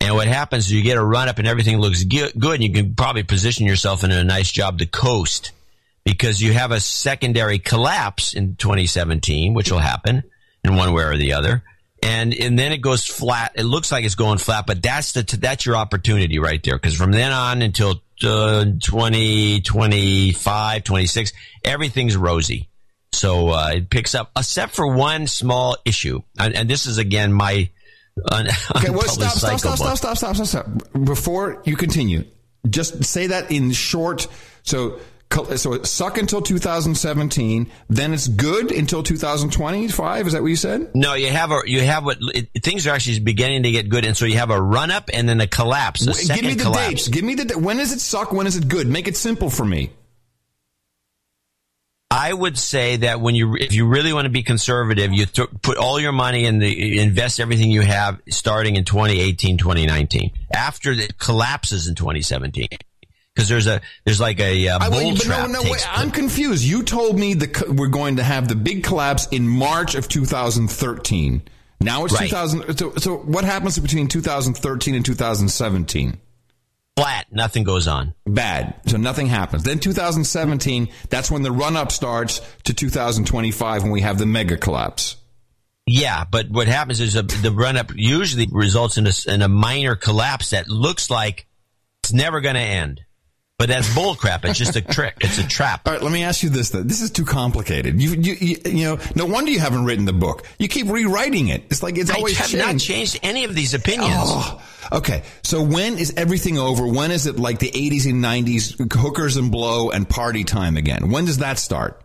And 0.00 0.14
what 0.14 0.26
happens 0.26 0.66
is 0.66 0.72
you 0.72 0.82
get 0.82 0.96
a 0.96 1.04
run 1.04 1.28
up 1.28 1.38
and 1.38 1.46
everything 1.46 1.78
looks 1.78 2.04
good, 2.04 2.34
and 2.34 2.62
you 2.62 2.72
can 2.72 2.94
probably 2.94 3.22
position 3.22 3.66
yourself 3.66 4.02
in 4.02 4.12
a 4.12 4.24
nice 4.24 4.50
job 4.50 4.78
to 4.78 4.86
coast 4.86 5.52
because 6.04 6.40
you 6.40 6.54
have 6.54 6.70
a 6.70 6.80
secondary 6.80 7.58
collapse 7.58 8.32
in 8.32 8.56
2017, 8.56 9.52
which 9.52 9.70
will 9.70 9.78
happen 9.78 10.22
in 10.64 10.74
one 10.74 10.94
way 10.94 11.04
or 11.04 11.16
the 11.18 11.34
other. 11.34 11.64
And, 12.02 12.32
and 12.32 12.58
then 12.58 12.72
it 12.72 12.78
goes 12.78 13.04
flat. 13.04 13.52
It 13.56 13.64
looks 13.64 13.90
like 13.90 14.04
it's 14.04 14.14
going 14.14 14.38
flat, 14.38 14.66
but 14.66 14.82
that's 14.82 15.12
the, 15.12 15.22
that's 15.22 15.66
your 15.66 15.76
opportunity 15.76 16.38
right 16.38 16.62
there. 16.62 16.78
Cause 16.78 16.94
from 16.94 17.10
then 17.10 17.32
on 17.32 17.60
until 17.60 18.00
uh, 18.24 18.64
20, 18.82 19.60
25, 19.60 20.84
26, 20.84 21.32
everything's 21.64 22.16
rosy. 22.16 22.68
So, 23.12 23.50
uh, 23.50 23.72
it 23.74 23.90
picks 23.90 24.14
up, 24.14 24.30
except 24.36 24.74
for 24.74 24.94
one 24.94 25.26
small 25.26 25.76
issue. 25.84 26.22
And, 26.38 26.54
and 26.54 26.68
this 26.68 26.86
is 26.86 26.98
again 26.98 27.32
my, 27.32 27.70
un- 28.30 28.48
Okay, 28.76 28.90
well, 28.90 29.02
stop, 29.02 29.32
stop, 29.32 29.58
stop, 29.58 29.76
stop, 29.78 29.96
stop, 29.96 30.16
stop, 30.16 30.36
stop, 30.36 30.46
stop. 30.46 30.66
Before 31.04 31.62
you 31.64 31.76
continue, 31.76 32.24
just 32.68 33.04
say 33.04 33.28
that 33.28 33.50
in 33.50 33.72
short. 33.72 34.26
So, 34.62 34.98
so 35.44 35.72
it 35.74 35.86
suck 35.86 36.18
until 36.18 36.40
2017, 36.42 37.70
then 37.88 38.12
it's 38.12 38.28
good 38.28 38.72
until 38.72 39.02
2025. 39.02 40.26
Is 40.26 40.32
that 40.32 40.42
what 40.42 40.48
you 40.48 40.56
said? 40.56 40.90
No, 40.94 41.14
you 41.14 41.30
have 41.30 41.50
a 41.50 41.60
you 41.66 41.82
have 41.82 42.04
what 42.04 42.18
it, 42.34 42.48
things 42.62 42.86
are 42.86 42.90
actually 42.94 43.20
beginning 43.20 43.62
to 43.64 43.70
get 43.70 43.88
good, 43.88 44.04
and 44.04 44.16
so 44.16 44.24
you 44.24 44.38
have 44.38 44.50
a 44.50 44.60
run 44.60 44.90
up 44.90 45.10
and 45.12 45.28
then 45.28 45.40
a 45.40 45.46
collapse. 45.46 46.06
A 46.06 46.10
Wait, 46.10 46.28
Give 46.34 46.44
me 46.44 46.54
the 46.54 46.64
collapse. 46.64 46.88
dates. 46.88 47.08
Give 47.08 47.24
me 47.24 47.34
the 47.34 47.58
when 47.58 47.76
does 47.76 47.92
it 47.92 48.00
suck? 48.00 48.32
When 48.32 48.46
is 48.46 48.56
it 48.56 48.68
good? 48.68 48.86
Make 48.86 49.08
it 49.08 49.16
simple 49.16 49.50
for 49.50 49.64
me. 49.64 49.90
I 52.10 52.32
would 52.32 52.56
say 52.56 52.96
that 52.98 53.20
when 53.20 53.34
you 53.34 53.56
if 53.56 53.74
you 53.74 53.86
really 53.86 54.12
want 54.12 54.26
to 54.26 54.30
be 54.30 54.42
conservative, 54.42 55.12
you 55.12 55.26
th- 55.26 55.48
put 55.60 55.76
all 55.76 55.98
your 56.00 56.12
money 56.12 56.44
in 56.44 56.60
the 56.60 57.00
invest 57.00 57.40
everything 57.40 57.70
you 57.70 57.82
have 57.82 58.20
starting 58.28 58.76
in 58.76 58.84
2018, 58.84 59.58
2019. 59.58 60.30
After 60.52 60.92
it 60.92 61.18
collapses 61.18 61.88
in 61.88 61.94
2017. 61.94 62.68
Because 63.36 63.50
there's 63.50 63.66
a 63.66 63.82
there's 64.06 64.18
like 64.18 64.40
a 64.40 64.66
uh, 64.68 64.78
I- 64.80 64.88
bull 64.88 64.98
wait, 65.10 65.18
but 65.18 65.24
trap. 65.24 65.50
no, 65.50 65.60
no, 65.62 65.70
wait, 65.70 65.86
I'm 65.94 66.10
confused. 66.10 66.64
You 66.64 66.82
told 66.82 67.18
me 67.18 67.34
the 67.34 67.48
co- 67.48 67.70
we're 67.70 67.88
going 67.88 68.16
to 68.16 68.22
have 68.22 68.48
the 68.48 68.54
big 68.56 68.82
collapse 68.82 69.26
in 69.26 69.46
March 69.46 69.94
of 69.94 70.08
2013. 70.08 71.42
Now 71.82 72.06
it's 72.06 72.14
Right. 72.14 72.30
2000. 72.30 72.78
So, 72.78 72.94
so 72.96 73.16
what 73.18 73.44
happens 73.44 73.78
between 73.78 74.08
2013 74.08 74.94
and 74.94 75.04
2017? 75.04 76.18
flat. 76.98 77.26
Nothing 77.30 77.62
goes 77.62 77.86
on. 77.86 78.14
Bad. 78.24 78.72
So 78.86 78.96
nothing 78.96 79.26
happens. 79.26 79.64
Then 79.64 79.80
2017, 79.80 80.88
that's 81.10 81.30
when 81.30 81.42
the 81.42 81.52
run 81.52 81.76
up 81.76 81.92
starts 81.92 82.40
to 82.64 82.72
2025 82.72 83.82
when 83.82 83.92
we 83.92 84.00
have 84.00 84.16
the 84.16 84.24
mega 84.24 84.56
collapse. 84.56 85.16
Yeah, 85.84 86.24
but 86.24 86.48
what 86.50 86.68
happens 86.68 87.00
is 87.02 87.14
a, 87.14 87.22
the 87.22 87.50
run 87.52 87.76
up 87.76 87.92
usually 87.94 88.48
results 88.50 88.96
in 88.96 89.06
a, 89.06 89.12
in 89.28 89.42
a 89.42 89.48
minor 89.48 89.94
collapse 89.94 90.50
that 90.50 90.68
looks 90.68 91.10
like 91.10 91.46
it's 92.02 92.14
never 92.14 92.40
going 92.40 92.54
to 92.54 92.60
end. 92.62 93.02
But 93.58 93.70
that's 93.70 93.88
bullcrap. 93.94 94.44
It's 94.44 94.58
just 94.58 94.76
a 94.76 94.82
trick. 94.82 95.16
It's 95.22 95.38
a 95.38 95.46
trap. 95.46 95.86
All 95.86 95.94
right, 95.94 96.02
let 96.02 96.12
me 96.12 96.22
ask 96.24 96.42
you 96.42 96.50
this. 96.50 96.70
Then. 96.70 96.86
This 96.86 97.00
is 97.00 97.10
too 97.10 97.24
complicated. 97.24 98.00
You, 98.00 98.10
you, 98.10 98.34
you, 98.34 98.56
you 98.66 98.84
know, 98.84 98.98
no 99.14 99.24
wonder 99.24 99.50
you 99.50 99.60
haven't 99.60 99.86
written 99.86 100.04
the 100.04 100.12
book. 100.12 100.44
You 100.58 100.68
keep 100.68 100.88
rewriting 100.88 101.48
it. 101.48 101.64
It's 101.70 101.82
like 101.82 101.96
it's 101.96 102.10
I 102.10 102.16
always 102.16 102.36
have 102.36 102.48
changed. 102.48 102.66
not 102.66 102.78
changed 102.78 103.18
any 103.22 103.44
of 103.44 103.54
these 103.54 103.72
opinions. 103.72 104.12
Oh, 104.14 104.62
okay. 104.92 105.22
So 105.42 105.62
when 105.62 105.96
is 105.96 106.12
everything 106.18 106.58
over? 106.58 106.86
When 106.86 107.10
is 107.10 107.26
it 107.26 107.38
like 107.38 107.58
the 107.58 107.70
80s 107.70 108.10
and 108.10 108.22
90s, 108.22 108.92
hookers 108.92 109.38
and 109.38 109.50
blow 109.50 109.88
and 109.90 110.06
party 110.06 110.44
time 110.44 110.76
again? 110.76 111.10
When 111.10 111.24
does 111.24 111.38
that 111.38 111.58
start? 111.58 112.04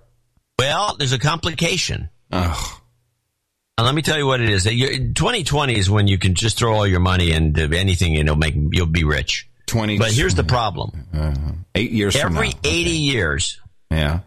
Well, 0.57 0.95
there's 0.97 1.13
a 1.13 1.19
complication. 1.19 2.09
And 3.77 3.85
let 3.85 3.93
me 3.93 4.03
tell 4.03 4.17
you 4.17 4.25
what 4.25 4.39
it 4.39 4.49
is. 4.49 4.63
2020 4.63 5.77
is 5.77 5.89
when 5.89 6.07
you 6.07 6.17
can 6.17 6.33
just 6.33 6.57
throw 6.57 6.73
all 6.73 6.87
your 6.87 7.01
money 7.01 7.31
into 7.31 7.63
anything 7.77 8.15
and 8.15 8.29
it'll 8.29 8.37
make 8.37 8.55
you'll 8.55 8.85
be 8.85 9.03
rich. 9.03 9.49
20. 9.67 9.97
But 9.97 10.11
here's 10.11 10.35
the 10.35 10.43
problem. 10.43 11.65
Eight 11.75 11.91
years 11.91 12.15
Every 12.15 12.49
now. 12.49 12.55
80 12.63 12.89
years, 12.91 13.59
Yeah. 13.89 14.19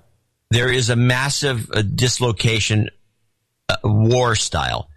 there 0.50 0.72
is 0.72 0.88
a 0.90 0.96
massive 0.96 1.70
uh, 1.70 1.82
dislocation, 1.82 2.88
uh, 3.68 3.76
war 3.84 4.34
style. 4.34 4.88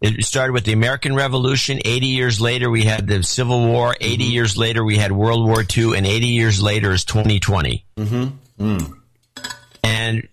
It 0.00 0.24
started 0.24 0.52
with 0.52 0.64
the 0.64 0.72
American 0.72 1.14
Revolution. 1.16 1.80
80 1.84 2.06
years 2.06 2.40
later, 2.40 2.68
we 2.70 2.84
had 2.84 3.06
the 3.08 3.22
Civil 3.22 3.66
War. 3.66 3.96
80 4.00 4.24
Mm-hmm. 4.24 4.32
years 4.32 4.56
later, 4.56 4.84
we 4.84 4.98
had 4.98 5.10
World 5.10 5.46
War 5.46 5.64
II. 5.76 5.96
And 5.96 6.06
80 6.06 6.26
years 6.28 6.62
later 6.62 6.92
is 6.92 7.04
2020. 7.06 7.84
Mm-hmm. 7.96 8.92
And 9.82 10.28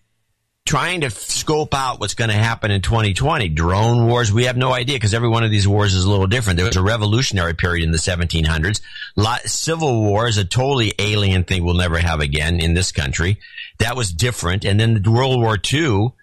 trying 0.65 1.01
to 1.01 1.09
scope 1.09 1.73
out 1.73 1.99
what's 1.99 2.13
going 2.13 2.29
to 2.29 2.35
happen 2.35 2.71
in 2.71 2.81
2020, 2.81 3.49
drone 3.49 4.07
wars, 4.07 4.31
we 4.31 4.45
have 4.45 4.55
no 4.55 4.71
idea 4.71 4.95
because 4.95 5.13
every 5.13 5.27
one 5.27 5.43
of 5.43 5.51
these 5.51 5.67
wars 5.67 5.93
is 5.93 6.05
a 6.05 6.09
little 6.09 6.27
different. 6.27 6.57
There 6.57 6.65
was 6.65 6.77
a 6.77 6.83
revolutionary 6.83 7.53
period 7.53 7.83
in 7.83 7.91
the 7.91 7.97
1700s. 7.97 8.81
Lot, 9.15 9.41
Civil 9.41 10.03
War 10.03 10.27
is 10.27 10.37
a 10.37 10.45
totally 10.45 10.93
alien 10.99 11.43
thing 11.43 11.65
we'll 11.65 11.73
never 11.73 11.97
have 11.97 12.21
again 12.21 12.59
in 12.59 12.73
this 12.73 12.91
country. 12.91 13.39
That 13.79 13.97
was 13.97 14.13
different. 14.13 14.63
And 14.63 14.79
then 14.79 15.03
World 15.03 15.41
War 15.41 15.57
II, 15.71 16.13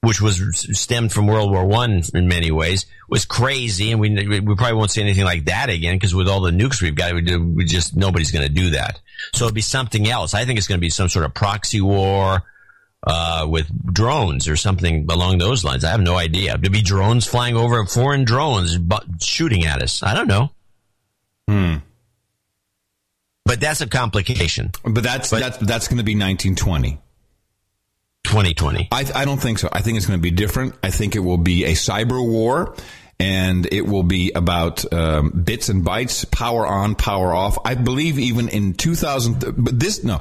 which 0.00 0.20
was 0.20 0.40
stemmed 0.78 1.12
from 1.12 1.26
World 1.26 1.50
War 1.50 1.66
One 1.66 2.02
in 2.14 2.28
many 2.28 2.52
ways, 2.52 2.86
was 3.08 3.24
crazy, 3.24 3.92
and 3.92 4.00
we 4.00 4.10
we 4.10 4.54
probably 4.56 4.74
won't 4.74 4.90
see 4.90 5.00
anything 5.00 5.24
like 5.24 5.44
that 5.44 5.70
again 5.70 5.94
because 5.94 6.14
with 6.14 6.28
all 6.28 6.40
the 6.40 6.50
nukes 6.50 6.82
we've 6.82 6.96
got, 6.96 7.14
we, 7.14 7.36
we 7.36 7.64
just 7.64 7.96
nobody's 7.96 8.32
going 8.32 8.46
to 8.46 8.52
do 8.52 8.70
that. 8.70 9.00
So 9.32 9.44
it'll 9.44 9.54
be 9.54 9.60
something 9.60 10.08
else. 10.08 10.34
I 10.34 10.44
think 10.44 10.58
it's 10.58 10.66
going 10.66 10.78
to 10.78 10.84
be 10.84 10.90
some 10.90 11.08
sort 11.08 11.24
of 11.24 11.34
proxy 11.34 11.80
war 11.80 12.42
uh, 13.04 13.46
with 13.48 13.68
drones 13.92 14.48
or 14.48 14.56
something 14.56 15.06
along 15.10 15.38
those 15.38 15.64
lines. 15.64 15.84
I 15.84 15.90
have 15.90 16.00
no 16.00 16.16
idea. 16.16 16.56
There'll 16.56 16.72
be 16.72 16.82
drones 16.82 17.26
flying 17.26 17.56
over, 17.56 17.84
foreign 17.86 18.24
drones 18.24 18.78
bu- 18.78 18.96
shooting 19.20 19.66
at 19.66 19.82
us. 19.82 20.02
I 20.02 20.14
don't 20.14 20.28
know. 20.28 20.50
Hmm. 21.48 21.76
But 23.44 23.60
that's 23.60 23.80
a 23.80 23.88
complication. 23.88 24.70
But 24.84 25.02
that's 25.02 25.30
that's 25.30 25.58
that's 25.58 25.88
going 25.88 25.98
to 25.98 26.04
be 26.04 26.12
1920. 26.12 27.00
2020. 28.24 28.88
I 28.92 29.10
I 29.14 29.24
don't 29.24 29.40
think 29.40 29.58
so. 29.58 29.68
I 29.72 29.80
think 29.80 29.96
it's 29.96 30.06
going 30.06 30.18
to 30.18 30.22
be 30.22 30.30
different. 30.30 30.76
I 30.82 30.90
think 30.90 31.16
it 31.16 31.20
will 31.20 31.38
be 31.38 31.64
a 31.64 31.72
cyber 31.72 32.24
war. 32.24 32.76
And 33.18 33.68
it 33.70 33.86
will 33.86 34.02
be 34.02 34.32
about 34.32 34.90
um, 34.92 35.30
bits 35.30 35.68
and 35.68 35.84
bytes, 35.84 36.28
power 36.28 36.66
on, 36.66 36.96
power 36.96 37.32
off. 37.32 37.56
I 37.64 37.76
believe 37.76 38.18
even 38.18 38.48
in 38.48 38.74
2000, 38.74 39.44
but 39.58 39.78
this 39.78 40.02
no, 40.02 40.20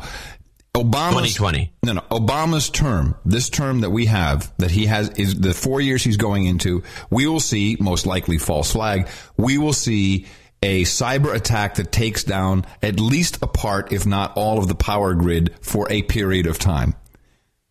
Obama's 0.76 1.36
2020. 1.36 1.74
No, 1.84 1.94
no, 1.94 2.02
Obama's 2.12 2.70
term, 2.70 3.16
this 3.26 3.50
term 3.50 3.82
that 3.82 3.90
we 3.90 4.06
have, 4.06 4.54
that 4.58 4.72
he 4.72 4.86
has 4.86 5.10
is 5.10 5.40
the 5.40 5.54
four 5.54 5.82
years 5.82 6.04
he's 6.04 6.18
going 6.18 6.46
into. 6.46 6.84
We 7.10 7.28
will 7.28 7.42
see 7.42 7.76
most 7.80 8.06
likely 8.06 8.38
false 8.38 8.72
flag. 8.72 9.10
We 9.36 9.58
will 9.58 9.74
see 9.74 10.28
a 10.64 10.84
cyber 10.84 11.36
attack 11.36 11.76
that 11.76 11.92
takes 11.92 12.24
down 12.24 12.66
at 12.82 13.00
least 13.00 13.40
a 13.42 13.48
part, 13.48 13.92
if 13.92 14.06
not 14.06 14.38
all, 14.38 14.60
of 14.60 14.70
the 14.70 14.76
power 14.76 15.14
grid 15.14 15.56
for 15.62 15.92
a 15.92 16.04
period 16.04 16.48
of 16.48 16.58
time. 16.58 16.96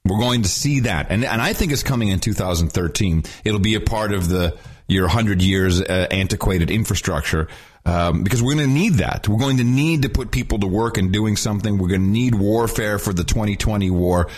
We're 0.05 0.18
going 0.18 0.43
to 0.43 0.48
see 0.48 0.81
that, 0.81 1.06
and 1.10 1.24
and 1.24 1.43
I 1.43 1.52
think 1.52 1.72
it's 1.72 1.82
coming 1.82 2.09
in 2.09 2.20
2013. 2.20 3.24
It'll 3.44 3.60
be 3.60 3.74
a 3.74 3.81
part 3.81 4.12
of 4.12 4.28
the 4.28 4.59
your 4.89 5.09
hundred 5.09 5.43
years 5.43 5.81
uh, 5.81 6.06
antiquated 6.10 6.70
infrastructure. 6.70 7.48
Um, 7.86 8.23
because 8.23 8.43
we're 8.43 8.55
going 8.55 8.69
to 8.69 8.74
need 8.74 8.94
that. 8.94 9.27
We're 9.27 9.39
going 9.39 9.57
to 9.57 9.65
need 9.65 10.02
to 10.02 10.11
put 10.11 10.31
people 10.31 10.59
to 10.59 10.66
work 10.66 10.98
and 10.98 11.11
doing 11.11 11.36
something. 11.36 11.78
We're 11.78 11.89
going 11.89 12.02
to 12.02 12.11
need 12.11 12.35
warfare 12.35 12.98
for 12.98 13.15
the 13.15 13.24
2020 13.24 13.90
war. 13.90 14.28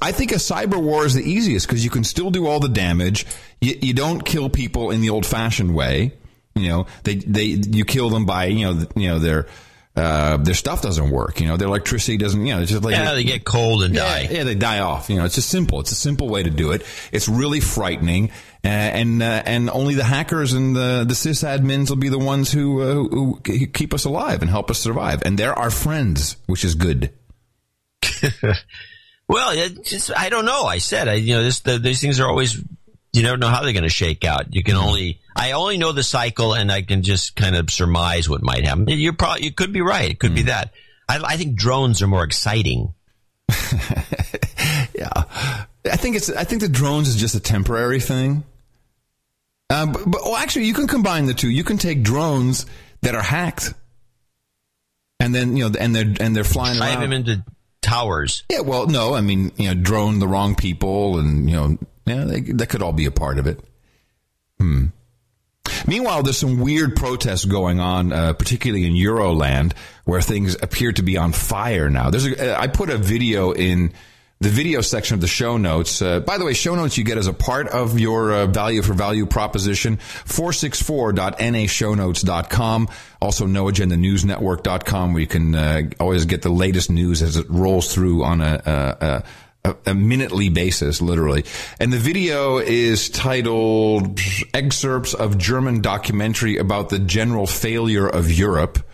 I 0.00 0.12
think 0.12 0.32
a 0.32 0.36
cyber 0.36 0.82
war 0.82 1.04
is 1.04 1.12
the 1.12 1.22
easiest 1.22 1.66
because 1.66 1.84
you 1.84 1.90
can 1.90 2.04
still 2.04 2.30
do 2.30 2.46
all 2.46 2.58
the 2.58 2.70
damage. 2.70 3.26
You, 3.60 3.78
you 3.82 3.92
don't 3.92 4.24
kill 4.24 4.48
people 4.48 4.90
in 4.90 5.02
the 5.02 5.10
old 5.10 5.26
fashioned 5.26 5.74
way. 5.74 6.14
You 6.54 6.68
know, 6.68 6.86
they, 7.04 7.16
they, 7.16 7.44
you 7.44 7.84
kill 7.84 8.08
them 8.08 8.24
by, 8.24 8.46
you 8.46 8.64
know, 8.64 8.86
you 8.96 9.08
know, 9.08 9.18
their, 9.18 9.46
uh, 9.96 10.36
their 10.36 10.54
stuff 10.54 10.82
doesn't 10.82 11.10
work. 11.10 11.40
You 11.40 11.46
know, 11.46 11.56
their 11.56 11.68
electricity 11.68 12.18
doesn't, 12.18 12.44
you 12.44 12.54
know, 12.54 12.60
it's 12.60 12.70
just 12.70 12.82
like. 12.82 12.94
Yeah, 12.94 13.14
they 13.14 13.24
get 13.24 13.44
cold 13.44 13.82
and 13.82 13.94
yeah, 13.94 14.02
die. 14.02 14.28
Yeah, 14.30 14.44
they 14.44 14.54
die 14.54 14.80
off. 14.80 15.08
You 15.08 15.16
know, 15.16 15.24
it's 15.24 15.34
just 15.34 15.48
simple. 15.48 15.80
It's 15.80 15.90
a 15.90 15.96
simple 15.96 16.28
way 16.28 16.42
to 16.42 16.50
do 16.50 16.72
it. 16.72 16.82
It's 17.12 17.28
really 17.28 17.60
frightening. 17.60 18.30
Uh, 18.66 18.68
and, 18.68 19.22
uh, 19.22 19.42
and 19.46 19.70
only 19.70 19.94
the 19.94 20.02
hackers 20.02 20.52
and 20.52 20.74
the, 20.74 21.04
the 21.06 21.14
sysadmins 21.14 21.88
will 21.88 21.96
be 21.96 22.08
the 22.08 22.18
ones 22.18 22.50
who, 22.50 22.82
uh, 22.82 22.94
who, 22.94 23.40
who 23.46 23.66
keep 23.68 23.94
us 23.94 24.04
alive 24.04 24.42
and 24.42 24.50
help 24.50 24.72
us 24.72 24.80
survive. 24.80 25.22
And 25.24 25.38
they're 25.38 25.56
our 25.56 25.70
friends, 25.70 26.36
which 26.46 26.64
is 26.64 26.74
good. 26.74 27.12
well, 29.28 29.68
just, 29.84 30.10
I 30.16 30.30
don't 30.30 30.46
know. 30.46 30.64
I 30.64 30.78
said, 30.78 31.06
I, 31.06 31.14
you 31.14 31.34
know, 31.34 31.44
this, 31.44 31.60
the, 31.60 31.78
these 31.78 32.00
things 32.00 32.18
are 32.18 32.26
always, 32.26 32.56
you 33.12 33.22
never 33.22 33.36
know 33.36 33.46
how 33.46 33.62
they're 33.62 33.72
going 33.72 33.84
to 33.84 33.88
shake 33.88 34.24
out. 34.24 34.52
You 34.52 34.64
can 34.64 34.74
only, 34.74 35.20
I 35.36 35.52
only 35.52 35.78
know 35.78 35.92
the 35.92 36.02
cycle 36.02 36.52
and 36.52 36.72
I 36.72 36.82
can 36.82 37.02
just 37.02 37.36
kind 37.36 37.54
of 37.54 37.70
surmise 37.70 38.28
what 38.28 38.42
might 38.42 38.64
happen. 38.64 38.86
You're 38.88 39.12
probably, 39.12 39.44
you 39.44 39.52
could 39.52 39.72
be 39.72 39.80
right. 39.80 40.10
It 40.10 40.18
could 40.18 40.34
be 40.34 40.42
that. 40.42 40.72
I, 41.08 41.20
I 41.24 41.36
think 41.36 41.54
drones 41.54 42.02
are 42.02 42.08
more 42.08 42.24
exciting. 42.24 42.94
yeah. 44.92 45.22
I 45.84 45.96
think 45.96 46.16
it's, 46.16 46.30
I 46.30 46.42
think 46.42 46.62
the 46.62 46.68
drones 46.68 47.06
is 47.06 47.14
just 47.14 47.36
a 47.36 47.40
temporary 47.40 48.00
thing. 48.00 48.42
Um, 49.70 49.92
but, 49.92 50.04
but 50.06 50.20
well, 50.24 50.36
actually, 50.36 50.66
you 50.66 50.74
can 50.74 50.86
combine 50.86 51.26
the 51.26 51.34
two. 51.34 51.50
You 51.50 51.64
can 51.64 51.78
take 51.78 52.02
drones 52.02 52.66
that 53.02 53.14
are 53.14 53.22
hacked, 53.22 53.74
and 55.18 55.34
then 55.34 55.56
you 55.56 55.68
know, 55.68 55.78
and 55.78 55.94
they're 55.94 56.14
and 56.20 56.36
they're 56.36 56.44
flying 56.44 56.76
Drive 56.76 56.98
around. 56.98 57.02
them 57.02 57.12
into 57.12 57.44
towers. 57.82 58.44
Yeah, 58.50 58.60
well, 58.60 58.86
no, 58.86 59.14
I 59.14 59.20
mean, 59.20 59.52
you 59.56 59.68
know, 59.68 59.74
drone 59.80 60.18
the 60.18 60.28
wrong 60.28 60.54
people, 60.54 61.18
and 61.18 61.50
you 61.50 61.56
know, 61.56 61.78
yeah, 62.04 62.24
they, 62.24 62.40
that 62.40 62.68
could 62.68 62.82
all 62.82 62.92
be 62.92 63.06
a 63.06 63.10
part 63.10 63.38
of 63.38 63.46
it. 63.46 63.60
Hmm. 64.58 64.86
Meanwhile, 65.86 66.22
there's 66.22 66.38
some 66.38 66.60
weird 66.60 66.96
protests 66.96 67.44
going 67.44 67.80
on, 67.80 68.12
uh, 68.12 68.32
particularly 68.32 68.86
in 68.86 68.92
Euroland, 68.94 69.72
where 70.04 70.20
things 70.20 70.56
appear 70.62 70.92
to 70.92 71.02
be 71.02 71.16
on 71.16 71.32
fire 71.32 71.90
now. 71.90 72.10
There's 72.10 72.26
a, 72.26 72.58
I 72.58 72.68
put 72.68 72.88
a 72.88 72.98
video 72.98 73.52
in 73.52 73.92
the 74.40 74.48
video 74.50 74.82
section 74.82 75.14
of 75.14 75.20
the 75.20 75.26
show 75.26 75.56
notes. 75.56 76.00
Uh, 76.02 76.20
by 76.20 76.38
the 76.38 76.44
way, 76.44 76.52
show 76.52 76.74
notes 76.74 76.98
you 76.98 77.04
get 77.04 77.16
as 77.16 77.26
a 77.26 77.32
part 77.32 77.68
of 77.68 77.98
your 77.98 78.30
uh, 78.32 78.44
value 78.46 78.82
for 78.82 78.92
value 78.92 79.24
proposition, 79.24 79.96
464.nashownotes.com. 79.96 82.88
Also, 83.20 83.46
noagendanewsnetwork.com, 83.46 85.14
where 85.14 85.20
you 85.20 85.26
can 85.26 85.54
uh, 85.54 85.84
always 85.98 86.26
get 86.26 86.42
the 86.42 86.50
latest 86.50 86.90
news 86.90 87.22
as 87.22 87.36
it 87.36 87.48
rolls 87.48 87.94
through 87.94 88.24
on 88.24 88.42
a, 88.42 88.60
a, 88.66 89.24
a, 89.64 89.74
a 89.86 89.94
minutely 89.94 90.50
basis, 90.50 91.00
literally. 91.00 91.46
And 91.80 91.90
the 91.92 91.98
video 91.98 92.58
is 92.58 93.08
titled 93.08 94.20
Excerpts 94.52 95.14
of 95.14 95.38
German 95.38 95.80
Documentary 95.80 96.58
about 96.58 96.90
the 96.90 96.98
General 96.98 97.46
Failure 97.46 98.06
of 98.06 98.30
Europe. 98.30 98.85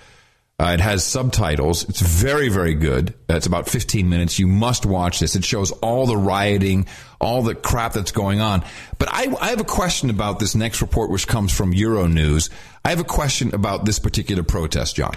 Uh, 0.62 0.74
it 0.74 0.80
has 0.80 1.05
subtitles. 1.05 1.89
It's 1.89 2.01
very, 2.01 2.48
very 2.48 2.74
good. 2.74 3.14
It's 3.28 3.47
about 3.47 3.68
15 3.68 4.09
minutes. 4.09 4.39
You 4.39 4.47
must 4.47 4.86
watch 4.86 5.18
this. 5.18 5.34
It 5.34 5.44
shows 5.44 5.72
all 5.72 6.06
the 6.06 6.16
rioting, 6.16 6.86
all 7.20 7.43
the 7.43 7.56
crap 7.56 7.94
that's 7.94 8.12
going 8.12 8.40
on. 8.40 8.62
But 9.03 9.12
I, 9.12 9.35
I 9.41 9.49
have 9.49 9.61
a 9.61 9.65
question 9.65 10.11
about 10.11 10.39
this 10.39 10.55
next 10.55 10.81
report, 10.81 11.11
which 11.11 11.27
comes 11.27 11.53
from 11.53 11.73
Euronews. 11.73 12.51
I 12.85 12.91
have 12.91 13.01
a 13.01 13.05
question 13.05 13.53
about 13.53 13.85
this 13.85 13.99
particular 13.99 14.45
protest, 14.45 14.95
John. 14.95 15.15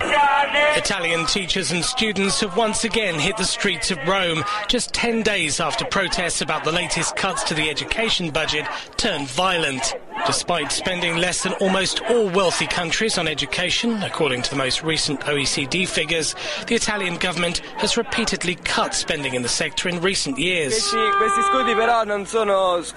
Italian 0.76 1.26
teachers 1.28 1.72
and 1.72 1.86
students 1.86 2.41
have 2.41 2.57
once 2.57 2.84
again 2.84 3.20
hit 3.20 3.38
the 3.38 3.44
streets 3.44 3.91
of 3.91 3.98
Rome 4.07 4.44
just 4.68 4.94
10 4.94 5.22
days 5.22 5.60
after 5.60 5.86
protests 5.86 6.41
about 6.41 6.64
the 6.64 6.72
latest 6.72 7.16
cuts 7.16 7.44
to 7.44 7.53
the 7.53 7.70
education 7.70 8.32
budget 8.32 8.66
turned 8.98 9.30
violent. 9.30 9.95
Despite 10.26 10.72
spending 10.72 11.18
less 11.18 11.44
than 11.44 11.53
almost 11.53 12.02
all 12.10 12.30
wealthy 12.30 12.66
countries 12.68 13.18
on 13.18 13.28
education, 13.28 14.02
according 14.02 14.41
to 14.44 14.49
the 14.49 14.56
most 14.56 14.82
recent 14.82 15.20
OECD 15.22 15.88
figures, 15.88 16.36
the 16.68 16.76
Italian 16.76 17.18
government 17.18 17.60
has 17.78 17.95
repeatedly 17.95 18.56
cut 18.56 18.95
spending 18.95 19.36
in 19.36 19.44
the 19.44 19.49
sector 19.49 19.88
in 19.88 20.02
recent 20.02 20.40
years. 20.40 20.74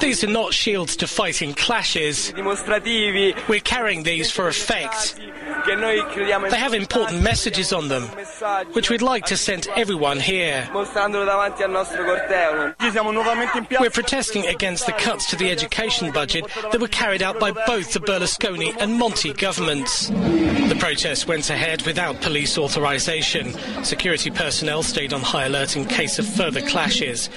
These 0.00 0.24
are 0.24 0.26
not 0.26 0.54
shields 0.54 0.77
to 0.86 1.06
fighting 1.06 1.54
clashes. 1.54 2.32
We're 2.36 3.60
carrying 3.60 4.02
these 4.02 4.30
for 4.30 4.48
effect. 4.48 5.18
They 5.68 6.58
have 6.58 6.74
important 6.74 7.22
messages 7.22 7.72
on 7.72 7.86
them, 7.88 8.02
which 8.72 8.90
we'd 8.90 9.02
like 9.02 9.26
to 9.26 9.36
send 9.36 9.68
everyone 9.76 10.18
here. 10.18 10.68
We're 10.74 10.84
protesting 13.90 14.46
against 14.46 14.86
the 14.86 14.92
cuts 14.92 15.30
to 15.30 15.36
the 15.36 15.50
education 15.50 16.10
budget 16.10 16.46
that 16.72 16.80
were 16.80 16.88
carried 16.88 17.22
out 17.22 17.38
by 17.38 17.52
both 17.52 17.92
the 17.92 18.00
Berlusconi 18.00 18.74
and 18.80 18.94
Monti 18.94 19.34
governments. 19.34 20.08
The 20.08 20.76
protest 20.78 21.28
went 21.28 21.50
ahead 21.50 21.82
without 21.82 22.22
police 22.22 22.56
authorization. 22.56 23.52
Security 23.84 24.30
personnel 24.30 24.82
stayed 24.82 25.12
on 25.12 25.20
high 25.20 25.46
alert 25.46 25.76
in 25.76 25.84
case 25.84 26.18
of 26.18 26.26
further 26.26 26.62
clashes. 26.62 27.28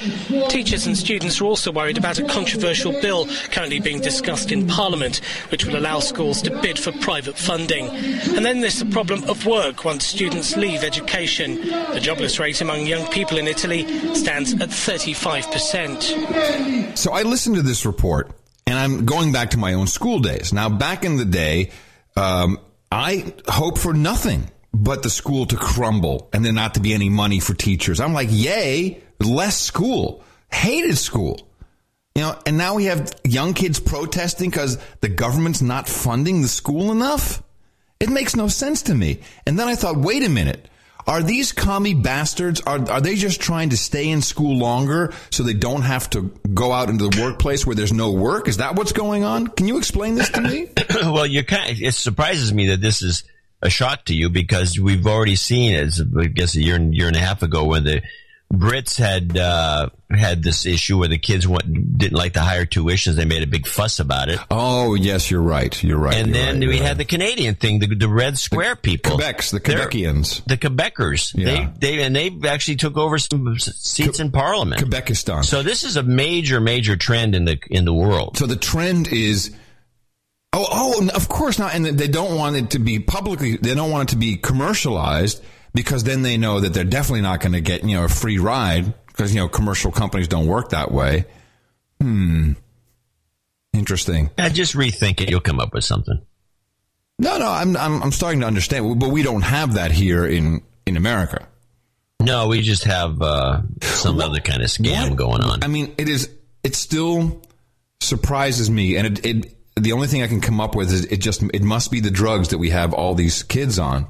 Teachers 0.50 0.88
and 0.88 0.98
students 0.98 1.42
are 1.42 1.46
also 1.46 1.72
worried 1.72 1.98
about 1.98 2.20
a 2.20 2.26
controversial 2.26 2.94
bill 3.02 3.28
currently 3.52 3.80
being 3.80 4.00
discussed 4.00 4.52
in 4.52 4.68
Parliament, 4.68 5.22
which 5.50 5.66
will 5.66 5.78
allow 5.78 6.00
schools 6.00 6.42
to 6.42 6.62
bid 6.62 6.80
for 6.80 6.92
private 6.94 7.38
funding. 7.38 7.90
And 8.30 8.46
then 8.46 8.62
there's 8.62 8.80
the 8.80 8.86
problem 8.86 9.24
of 9.30 9.46
work 9.46 9.86
once 9.86 10.06
students 10.06 10.56
leave 10.56 10.84
education. 10.84 11.56
The 11.56 12.00
jobless 12.00 12.40
rate 12.40 12.62
among 12.62 12.86
young 12.86 13.10
people 13.12 13.38
in 13.38 13.48
Italy 13.48 13.88
stands 14.16 14.54
at 14.54 14.70
35%. 14.70 16.98
So 16.98 17.12
I 17.12 17.24
listened 17.24 17.56
to 17.56 17.62
this 17.62 17.86
report, 17.86 18.32
and 18.68 18.78
I'm 18.78 19.06
going 19.06 19.32
back 19.32 19.52
to 19.52 19.58
my 19.58 19.74
own 19.74 19.88
school 19.88 20.20
days. 20.20 20.54
Now, 20.54 20.70
back 20.70 21.04
in 21.04 21.18
the 21.18 21.26
day, 21.26 21.72
um, 22.16 22.60
I 22.92 23.34
hope 23.48 23.78
for 23.78 23.94
nothing 23.94 24.50
but 24.74 25.04
the 25.04 25.10
school 25.10 25.46
to 25.48 25.56
crumble 25.56 26.30
and 26.34 26.46
there 26.46 26.54
not 26.54 26.76
to 26.76 26.80
be 26.80 26.94
any 26.94 27.10
money 27.10 27.40
for 27.40 27.54
teachers. 27.54 28.00
I'm 28.00 28.14
like, 28.14 28.30
yay, 28.32 29.02
less 29.20 29.60
school. 29.60 30.24
Hated 30.52 30.98
school. 30.98 31.48
You 32.16 32.24
know, 32.24 32.38
and 32.46 32.58
now 32.58 32.76
we 32.76 32.86
have 32.86 33.10
young 33.24 33.54
kids 33.54 33.80
protesting 33.80 34.50
because 34.50 34.78
the 35.00 35.10
government's 35.10 35.62
not 35.62 35.88
funding 35.88 36.42
the 36.42 36.50
school 36.50 36.92
enough. 36.92 37.42
It 38.02 38.10
makes 38.10 38.36
no 38.36 38.48
sense 38.48 38.82
to 38.84 38.96
me. 38.96 39.20
And 39.46 39.60
then 39.60 39.68
I 39.68 39.76
thought, 39.76 39.96
wait 39.96 40.24
a 40.24 40.30
minute. 40.30 40.68
Are 41.08 41.22
these 41.22 41.52
commie 41.52 41.94
bastards, 41.94 42.62
are, 42.62 42.90
are 42.90 43.02
they 43.02 43.16
just 43.16 43.42
trying 43.42 43.70
to 43.70 43.78
stay 43.78 44.10
in 44.10 44.22
school 44.22 44.58
longer 44.58 45.14
so 45.32 45.44
they 45.44 45.54
don't 45.54 45.82
have 45.82 46.10
to 46.12 46.32
go 46.54 46.72
out 46.72 46.90
into 46.90 47.10
the 47.10 47.22
workplace 47.22 47.66
where 47.66 47.76
there's 47.76 47.94
no 47.94 48.12
work? 48.12 48.48
Is 48.48 48.58
that 48.58 48.76
what's 48.76 48.92
going 48.92 49.24
on? 49.24 49.48
Can 49.48 49.68
you 49.68 49.78
explain 49.78 50.16
this 50.16 50.30
to 50.30 50.42
me? 50.42 50.70
well, 51.04 51.26
you 51.26 51.44
kind 51.44 51.72
of, 51.72 51.82
it 51.82 51.94
surprises 51.94 52.54
me 52.54 52.68
that 52.68 52.82
this 52.82 53.02
is 53.02 53.24
a 53.62 53.70
shock 53.70 54.06
to 54.06 54.16
you 54.16 54.30
because 54.30 54.80
we've 54.80 55.06
already 55.06 55.36
seen 55.36 55.74
it, 55.74 55.94
I 56.20 56.26
guess 56.26 56.56
a 56.56 56.62
year, 56.62 56.80
year 56.80 57.08
and 57.08 57.16
a 57.16 57.20
half 57.20 57.44
ago 57.44 57.66
when 57.66 57.84
the 57.84 58.02
Brits 58.52 58.98
had 58.98 59.38
uh, 59.38 59.90
had 60.10 60.44
this 60.44 60.66
issue 60.66 60.98
where 61.00 61.08
the 61.08 61.18
kids 61.18 61.48
went, 61.48 61.98
didn't 61.98 62.18
like 62.18 62.34
the 62.34 62.42
higher 62.42 62.66
tuitions. 62.66 63.16
They 63.16 63.24
made 63.24 63.44
a 63.44 63.48
big 63.48 63.66
fuss 63.66 64.00
about 64.00 64.28
it. 64.28 64.40
Oh, 64.52 64.94
yes, 64.94 65.32
you're 65.32 65.42
right. 65.42 65.82
You're 65.82 65.98
right. 65.98 66.16
And 66.16 66.28
you're 66.28 66.34
then 66.36 66.60
right, 66.60 66.68
we 66.68 66.78
had 66.78 66.88
right. 66.88 66.98
the 66.98 67.06
Canadian 67.06 67.56
thing, 67.56 67.80
the, 67.80 67.88
the 67.96 68.10
Red 68.10 68.38
Square 68.38 68.78
people. 68.78 69.18
Quebecs, 69.18 69.52
the 69.52 69.60
They're- 69.60 69.88
Quebecians. 69.88 70.44
The 70.46 70.58
Quebecers. 70.58 71.34
Yeah. 71.34 71.72
They, 71.80 71.98
they, 71.98 72.04
and 72.04 72.16
they 72.16 72.50
actually 72.50 72.76
took 72.76 72.98
over 72.98 73.18
some 73.18 73.58
seats 73.58 74.20
in 74.20 74.32
parliament. 74.32 74.82
Quebekistan. 74.82 75.46
So 75.46 75.64
this 75.64 75.84
is 75.84 75.96
a 75.96 76.04
major, 76.04 76.60
major 76.60 76.98
trend 76.98 77.36
in 77.36 77.46
the, 77.46 77.58
in 77.70 77.86
the 77.86 77.94
world. 77.94 78.38
So 78.38 78.48
the 78.48 78.58
trend 78.58 79.08
is, 79.08 79.56
oh, 80.52 80.68
oh, 80.70 81.10
of 81.16 81.30
course 81.30 81.58
not. 81.58 81.74
And 81.74 81.86
they 81.86 82.10
don't 82.10 82.38
want 82.38 82.58
it 82.58 82.72
to 82.72 82.80
be 82.80 83.00
publicly, 83.00 83.56
they 83.56 83.76
don't 83.76 83.92
want 83.92 84.10
it 84.10 84.14
to 84.14 84.20
be 84.20 84.36
commercialized 84.36 85.42
because 85.74 86.04
then 86.04 86.22
they 86.22 86.38
know 86.38 86.60
that 86.60 86.74
they're 86.74 86.84
definitely 86.84 87.22
not 87.22 87.40
going 87.40 87.54
to 87.54 87.62
get, 87.62 87.84
you 87.84 87.96
know, 87.96 88.06
a 88.06 88.10
free 88.10 88.38
ride 88.38 88.94
because, 89.08 89.34
you 89.34 89.40
know, 89.40 89.48
commercial 89.48 89.92
companies 89.92 90.28
don't 90.28 90.48
work 90.48 90.70
that 90.70 90.92
way. 90.92 91.26
Hmm. 92.00 92.54
Interesting. 93.74 94.30
Uh, 94.38 94.50
just 94.50 94.76
rethink 94.76 95.22
it. 95.22 95.30
You'll 95.30 95.40
come 95.40 95.60
up 95.60 95.74
with 95.74 95.84
something. 95.84 96.22
No, 97.20 97.38
no, 97.38 97.50
I'm, 97.50 97.78
I'm, 97.78 98.04
I'm 98.04 98.12
starting 98.12 98.42
to 98.42 98.48
understand, 98.48 99.00
but 99.00 99.10
we 99.10 99.24
don't 99.24 99.44
have 99.44 99.76
that 99.76 99.92
here 99.92 100.26
in, 100.26 100.62
in 100.86 100.98
America. 100.98 101.48
No, 102.22 102.48
we 102.48 102.62
just 102.62 102.84
have 102.84 103.22
uh, 103.22 103.62
some 103.82 104.20
other 104.20 104.40
kind 104.40 104.62
of 104.62 104.68
scam 104.68 105.16
going 105.16 105.42
on. 105.42 105.64
I 105.64 105.68
mean, 105.68 105.96
it 105.98 106.08
is. 106.08 106.30
It 106.64 106.76
still 106.76 107.42
surprises 108.00 108.70
me, 108.70 108.98
and 108.98 109.18
it, 109.18 109.26
it. 109.26 109.56
The 109.76 109.94
only 109.94 110.08
thing 110.08 110.22
I 110.22 110.28
can 110.28 110.42
come 110.42 110.62
up 110.62 110.76
with 110.76 110.92
is 110.92 111.06
it 111.06 111.18
just. 111.18 111.42
It 111.54 111.64
must 111.64 111.92
be 111.92 112.00
the 112.00 112.12
drugs 112.12 112.50
that 112.50 112.60
we 112.60 112.70
have 112.70 112.94
all 112.94 113.16
these 113.16 113.42
kids 113.42 113.80
on. 113.80 114.08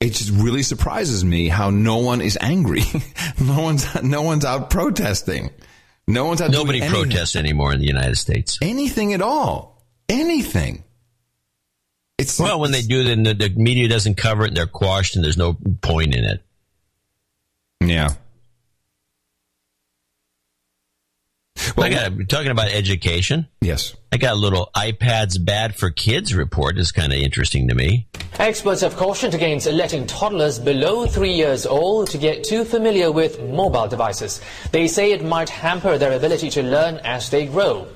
It 0.00 0.10
just 0.12 0.30
really 0.30 0.62
surprises 0.62 1.24
me 1.24 1.48
how 1.48 1.70
no 1.70 1.98
one 1.98 2.20
is 2.20 2.36
angry. 2.40 2.82
no 3.40 3.60
one's 3.62 4.02
no 4.02 4.22
one's 4.22 4.44
out 4.44 4.68
protesting. 4.70 5.50
No 6.06 6.26
one's 6.26 6.42
out 6.42 6.50
doing 6.50 6.60
Nobody 6.66 6.82
anything. 6.82 7.02
protests 7.04 7.36
anymore 7.36 7.72
in 7.72 7.78
the 7.80 7.86
United 7.86 8.16
States. 8.16 8.58
anything 8.60 9.14
at 9.14 9.22
all. 9.22 9.82
Anything. 10.08 10.84
It's 12.18 12.38
Well, 12.38 12.60
when 12.60 12.72
they 12.72 12.82
do, 12.82 13.02
then 13.04 13.22
the, 13.22 13.34
the 13.34 13.48
media 13.50 13.88
doesn't 13.88 14.16
cover 14.16 14.44
it, 14.44 14.48
and 14.48 14.56
they're 14.56 14.66
quashed, 14.66 15.16
and 15.16 15.24
there's 15.24 15.38
no 15.38 15.56
point 15.80 16.14
in 16.14 16.24
it. 16.24 16.44
Yeah. 17.80 18.10
I 21.76 21.88
got 21.88 22.28
talking 22.28 22.50
about 22.50 22.68
education. 22.68 23.48
Yes. 23.60 23.96
I 24.12 24.16
got 24.16 24.34
a 24.34 24.38
little 24.38 24.70
iPads 24.76 25.44
bad 25.44 25.74
for 25.74 25.90
kids 25.90 26.34
report. 26.34 26.78
is 26.78 26.92
kind 26.92 27.12
of 27.12 27.18
interesting 27.18 27.68
to 27.68 27.74
me. 27.74 28.06
Experts 28.38 28.80
have 28.82 28.96
cautioned 28.96 29.34
against 29.34 29.66
letting 29.66 30.06
toddlers 30.06 30.58
below 30.58 31.06
three 31.06 31.32
years 31.32 31.66
old 31.66 32.10
to 32.10 32.18
get 32.18 32.44
too 32.44 32.64
familiar 32.64 33.10
with 33.10 33.40
mobile 33.42 33.88
devices. 33.88 34.40
They 34.70 34.86
say 34.86 35.12
it 35.12 35.24
might 35.24 35.48
hamper 35.48 35.98
their 35.98 36.12
ability 36.12 36.50
to 36.50 36.62
learn 36.62 36.96
as 37.04 37.30
they 37.30 37.46
grow. 37.46 37.86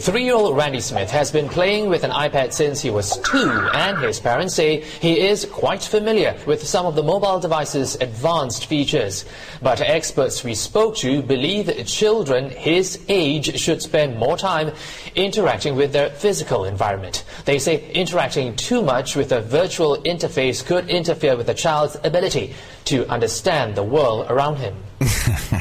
Three-year-old 0.00 0.56
Randy 0.56 0.80
Smith 0.80 1.10
has 1.10 1.32
been 1.32 1.48
playing 1.48 1.88
with 1.88 2.04
an 2.04 2.12
iPad 2.12 2.52
since 2.52 2.80
he 2.80 2.88
was 2.88 3.18
two, 3.18 3.68
and 3.74 3.98
his 3.98 4.20
parents 4.20 4.54
say 4.54 4.80
he 4.80 5.18
is 5.18 5.44
quite 5.44 5.82
familiar 5.82 6.38
with 6.46 6.64
some 6.64 6.86
of 6.86 6.94
the 6.94 7.02
mobile 7.02 7.40
device's 7.40 7.96
advanced 7.96 8.66
features. 8.66 9.24
But 9.60 9.80
experts 9.80 10.44
we 10.44 10.54
spoke 10.54 10.94
to 10.98 11.20
believe 11.20 11.84
children 11.84 12.50
his 12.50 13.00
age 13.08 13.58
should 13.58 13.82
spend 13.82 14.16
more 14.16 14.38
time 14.38 14.70
interacting 15.16 15.74
with 15.74 15.92
their 15.92 16.10
physical 16.10 16.64
environment. 16.64 17.24
They 17.44 17.58
say 17.58 17.90
interacting 17.90 18.54
too 18.54 18.82
much 18.82 19.16
with 19.16 19.32
a 19.32 19.40
virtual 19.40 19.96
interface 20.02 20.64
could 20.64 20.88
interfere 20.88 21.36
with 21.36 21.48
a 21.48 21.54
child's 21.54 21.96
ability 22.04 22.54
to 22.84 23.04
understand 23.08 23.74
the 23.74 23.82
world 23.82 24.30
around 24.30 24.58
him. 24.58 24.76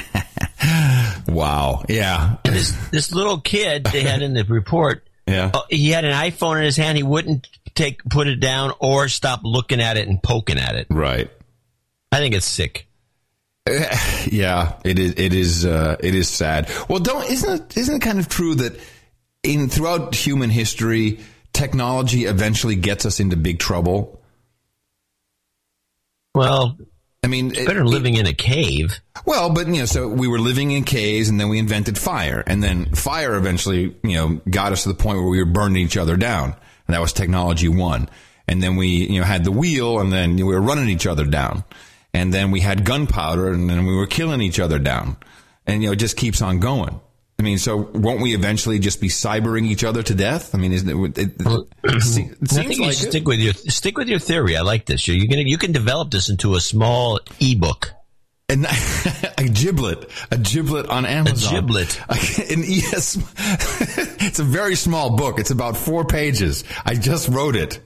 Wow. 1.28 1.84
Yeah. 1.90 2.38
And 2.46 2.56
this 2.56 2.72
this 2.90 3.12
little 3.14 3.40
kid 3.40 3.84
they 3.86 4.02
had 4.02 4.22
in 4.22 4.34
the 4.34 4.44
report. 4.50 5.08
Yeah. 5.28 5.52
uh, 5.54 5.62
he 5.70 5.90
had 5.90 6.06
an 6.06 6.14
iPhone 6.14 6.58
in 6.58 6.64
his 6.64 6.78
hand. 6.78 6.98
He 6.98 7.04
wouldn't 7.04 7.48
take 7.76 8.04
put 8.06 8.28
it 8.28 8.40
down 8.40 8.74
or 8.80 9.10
stop 9.10 9.42
looking 9.44 9.82
at 9.82 9.98
it 9.98 10.08
and 10.08 10.22
poking 10.24 10.58
at 10.58 10.76
it. 10.76 10.88
Right. 10.90 11.30
I 12.12 12.18
think 12.20 12.34
it's 12.34 12.46
sick. 12.46 12.88
Yeah, 14.32 14.80
it 14.86 14.98
is. 14.98 15.14
It 15.18 15.34
is. 15.34 15.66
Uh, 15.66 15.98
it 16.00 16.16
is 16.16 16.30
sad. 16.30 16.72
Well, 16.88 17.00
don't 17.00 17.30
isn't 17.30 17.62
it, 17.62 17.78
isn't 17.78 17.96
it 17.98 18.02
kind 18.02 18.20
of 18.20 18.30
true 18.30 18.56
that 18.56 18.80
in 19.44 19.68
throughout 19.68 20.16
human 20.16 20.50
history, 20.50 21.20
technology 21.52 22.26
eventually 22.26 22.76
gets 22.76 23.06
us 23.06 23.20
into 23.20 23.36
big 23.36 23.60
trouble. 23.60 24.22
Well, 26.34 26.78
I 27.28 27.30
mean, 27.30 27.52
it's 27.52 27.66
better 27.66 27.80
than 27.80 27.88
living 27.88 28.16
in 28.16 28.26
a 28.26 28.34
cave. 28.34 29.02
Well, 29.26 29.50
but 29.50 29.68
you 29.68 29.80
know, 29.80 29.86
so 29.86 30.08
we 30.08 30.30
were 30.30 30.40
living 30.40 30.72
in 30.72 30.86
caves, 30.86 31.28
and 31.28 31.38
then 31.38 31.50
we 31.50 31.60
invented 31.60 31.98
fire, 31.98 32.42
and 32.48 32.64
then 32.64 32.86
fire 32.96 33.36
eventually, 33.36 33.94
you 34.02 34.16
know, 34.16 34.42
got 34.50 34.72
us 34.72 34.84
to 34.84 34.90
the 34.90 34.96
point 34.96 35.18
where 35.18 35.28
we 35.28 35.40
were 35.40 35.46
burning 35.46 35.84
each 35.84 35.98
other 35.98 36.16
down, 36.16 36.56
and 36.88 36.94
that 36.96 37.02
was 37.02 37.12
technology 37.12 37.68
one. 37.68 38.08
And 38.48 38.64
then 38.64 38.78
we, 38.78 38.88
you 38.88 39.20
know, 39.20 39.26
had 39.26 39.44
the 39.44 39.52
wheel, 39.52 40.00
and 40.00 40.10
then 40.10 40.38
we 40.38 40.44
were 40.44 40.62
running 40.62 40.88
each 40.88 41.06
other 41.06 41.26
down, 41.26 41.66
and 42.14 42.34
then 42.34 42.50
we 42.50 42.62
had 42.62 42.86
gunpowder, 42.86 43.52
and 43.52 43.70
then 43.70 43.86
we 43.86 43.94
were 43.94 44.08
killing 44.08 44.40
each 44.40 44.62
other 44.62 44.80
down, 44.80 45.18
and 45.66 45.84
you 45.84 45.90
know, 45.90 45.94
it 45.94 45.98
just 45.98 46.16
keeps 46.16 46.42
on 46.42 46.62
going. 46.62 46.98
I 47.40 47.44
mean, 47.44 47.60
so 47.60 47.78
won't 47.94 48.22
we 48.22 48.34
eventually 48.34 48.80
just 48.80 49.00
be 49.00 49.10
cybering 49.10 49.66
each 49.66 49.84
other 49.84 50.02
to 50.02 50.16
death? 50.16 50.56
I 50.56 50.58
mean, 50.58 50.74
isn't 50.74 50.90
it? 50.90 51.18
It, 51.20 51.36
it, 51.40 51.68
it 51.84 52.02
se- 52.02 52.32
I 52.42 52.46
think 52.64 52.78
you 52.78 52.86
like 52.88 52.94
stick 52.96 53.28
with 53.28 53.40
your 53.40 53.54
stick 53.54 53.96
with 53.98 54.08
your 54.10 54.18
theory. 54.18 54.58
I 54.58 54.62
like 54.62 54.86
this. 54.86 55.08
You're 55.08 55.28
gonna 55.28 55.44
you 55.44 55.60
can 55.60 55.72
develop 55.72 56.10
this 56.10 56.30
into 56.30 56.56
a 56.56 56.60
small 56.60 57.20
ebook. 57.40 57.92
An, 58.50 58.66
a 59.38 59.44
giblet, 59.44 60.10
a 60.32 60.38
giblet 60.38 60.88
on 60.88 61.06
Amazon. 61.06 61.54
A 61.54 61.62
giblet. 61.62 62.00
An 62.10 62.64
ES. 62.64 63.18
it's 64.26 64.40
a 64.40 64.44
very 64.44 64.76
small 64.76 65.16
book. 65.16 65.38
It's 65.40 65.52
about 65.52 65.78
four 65.78 66.06
pages. 66.06 66.64
I 66.86 66.96
just 66.96 67.28
wrote 67.28 67.56
it. 67.56 67.82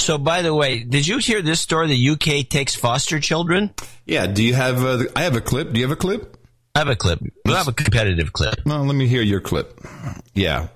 So, 0.00 0.16
by 0.16 0.42
the 0.42 0.54
way, 0.54 0.84
did 0.84 1.06
you 1.06 1.18
hear 1.18 1.42
this 1.42 1.60
story? 1.60 1.88
The 1.88 2.10
UK 2.10 2.48
takes 2.48 2.74
foster 2.74 3.20
children. 3.20 3.74
Yeah. 4.06 4.26
Do 4.26 4.42
you 4.42 4.54
have? 4.54 4.82
Uh, 4.84 5.04
I 5.14 5.22
have 5.22 5.36
a 5.36 5.40
clip. 5.40 5.72
Do 5.72 5.80
you 5.80 5.86
have 5.86 5.92
a 5.92 6.00
clip? 6.00 6.38
I 6.74 6.78
have 6.78 6.88
a 6.88 6.96
clip. 6.96 7.20
I 7.46 7.52
have 7.52 7.68
a 7.68 7.72
competitive 7.72 8.32
clip. 8.32 8.64
No, 8.64 8.82
let 8.82 8.94
me 8.94 9.06
hear 9.06 9.22
your 9.22 9.40
clip. 9.40 9.78
Yeah. 10.34 10.68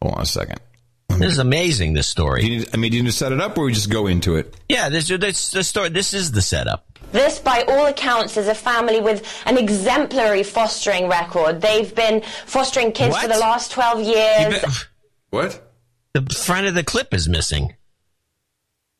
Hold 0.00 0.14
on 0.14 0.22
a 0.22 0.26
second. 0.26 0.60
This 1.08 1.32
is 1.32 1.38
amazing. 1.38 1.92
This 1.92 2.06
story. 2.06 2.42
You 2.44 2.58
need, 2.58 2.68
I 2.72 2.76
mean, 2.78 2.90
do 2.90 2.96
you 2.96 3.02
need 3.02 3.10
to 3.10 3.16
set 3.16 3.32
it 3.32 3.40
up, 3.40 3.58
or 3.58 3.64
we 3.64 3.72
just 3.72 3.90
go 3.90 4.06
into 4.06 4.36
it? 4.36 4.56
Yeah, 4.68 4.88
this, 4.88 5.08
this 5.08 5.50
the 5.50 5.62
story. 5.62 5.90
This 5.90 6.14
is 6.14 6.32
the 6.32 6.40
setup. 6.40 6.86
This, 7.12 7.38
by 7.38 7.64
all 7.68 7.86
accounts, 7.86 8.38
is 8.38 8.48
a 8.48 8.54
family 8.54 9.00
with 9.00 9.42
an 9.44 9.58
exemplary 9.58 10.42
fostering 10.42 11.08
record. 11.08 11.60
They've 11.60 11.94
been 11.94 12.22
fostering 12.46 12.92
kids 12.92 13.16
for 13.18 13.28
the 13.28 13.38
last 13.38 13.72
12 13.72 14.00
years. 14.00 14.86
What? 15.30 15.72
The 16.14 16.22
front 16.22 16.66
of 16.66 16.74
the 16.74 16.84
clip 16.84 17.12
is 17.12 17.28
missing. 17.28 17.74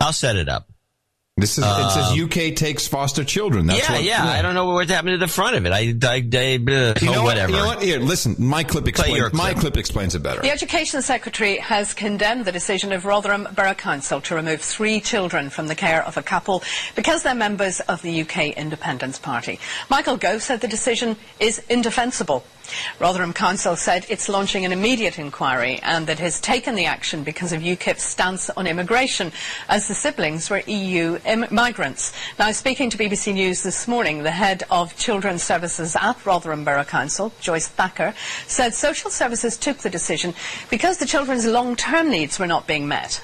I'll 0.00 0.12
set 0.12 0.36
it 0.36 0.48
up. 0.48 0.71
This 1.38 1.56
is. 1.56 1.64
it 1.64 1.66
Um, 1.66 1.90
says 1.90 2.20
UK 2.20 2.54
takes 2.54 2.86
foster 2.86 3.24
children. 3.24 3.64
That's 3.66 3.88
yeah, 3.88 3.92
what, 3.94 4.04
yeah, 4.04 4.24
I 4.24 4.42
don't 4.42 4.54
know 4.54 4.66
what 4.66 4.86
happened 4.90 5.12
to 5.12 5.18
the 5.18 5.26
front 5.26 5.56
of 5.56 5.64
it. 5.64 5.72
I, 5.72 5.94
I, 6.06 6.16
I 6.16 6.16
uh, 6.16 6.94
You 7.00 7.06
know 7.10 7.14
oh, 7.14 7.22
what? 7.22 7.24
whatever. 7.24 7.52
You 7.52 7.56
know 7.58 7.66
what? 7.68 7.82
Here, 7.82 7.98
listen. 7.98 8.36
My 8.38 8.62
clip 8.64 8.86
explains. 8.86 9.16
your 9.16 9.30
My 9.30 9.52
clip. 9.52 9.60
clip 9.62 9.76
explains 9.78 10.14
it 10.14 10.22
better. 10.22 10.42
The 10.42 10.50
Education 10.50 11.00
Secretary 11.00 11.56
has 11.56 11.94
condemned 11.94 12.44
the 12.44 12.52
decision 12.52 12.92
of 12.92 13.06
Rotherham 13.06 13.48
Borough 13.54 13.72
Council 13.72 14.20
to 14.20 14.34
remove 14.34 14.60
three 14.60 15.00
children 15.00 15.48
from 15.48 15.68
the 15.68 15.74
care 15.74 16.04
of 16.04 16.18
a 16.18 16.22
couple 16.22 16.62
because 16.96 17.22
they're 17.22 17.34
members 17.34 17.80
of 17.80 18.02
the 18.02 18.20
UK 18.20 18.48
Independence 18.48 19.18
Party. 19.18 19.58
Michael 19.88 20.18
Gove 20.18 20.42
said 20.42 20.60
the 20.60 20.68
decision 20.68 21.16
is 21.40 21.60
indefensible. 21.70 22.44
Rotherham 22.98 23.32
Council 23.32 23.76
said 23.76 24.06
it's 24.08 24.28
launching 24.28 24.64
an 24.64 24.72
immediate 24.72 25.18
inquiry 25.18 25.80
and 25.82 26.06
that 26.06 26.18
has 26.18 26.40
taken 26.40 26.74
the 26.74 26.86
action 26.86 27.24
because 27.24 27.52
of 27.52 27.62
UKIP's 27.62 28.02
stance 28.02 28.50
on 28.50 28.66
immigration, 28.66 29.32
as 29.68 29.88
the 29.88 29.94
siblings 29.94 30.50
were 30.50 30.62
EU 30.66 31.18
migrants. 31.50 32.12
Now, 32.38 32.52
speaking 32.52 32.90
to 32.90 32.98
BBC 32.98 33.34
News 33.34 33.62
this 33.62 33.88
morning, 33.88 34.22
the 34.22 34.30
head 34.30 34.62
of 34.70 34.96
Children's 34.96 35.42
Services 35.42 35.96
at 35.96 36.24
Rotherham 36.24 36.64
Borough 36.64 36.84
Council, 36.84 37.32
Joyce 37.40 37.68
Thacker, 37.68 38.14
said 38.46 38.74
social 38.74 39.10
services 39.10 39.56
took 39.56 39.78
the 39.78 39.90
decision 39.90 40.34
because 40.70 40.98
the 40.98 41.06
children's 41.06 41.46
long-term 41.46 42.10
needs 42.10 42.38
were 42.38 42.46
not 42.46 42.66
being 42.66 42.86
met. 42.88 43.22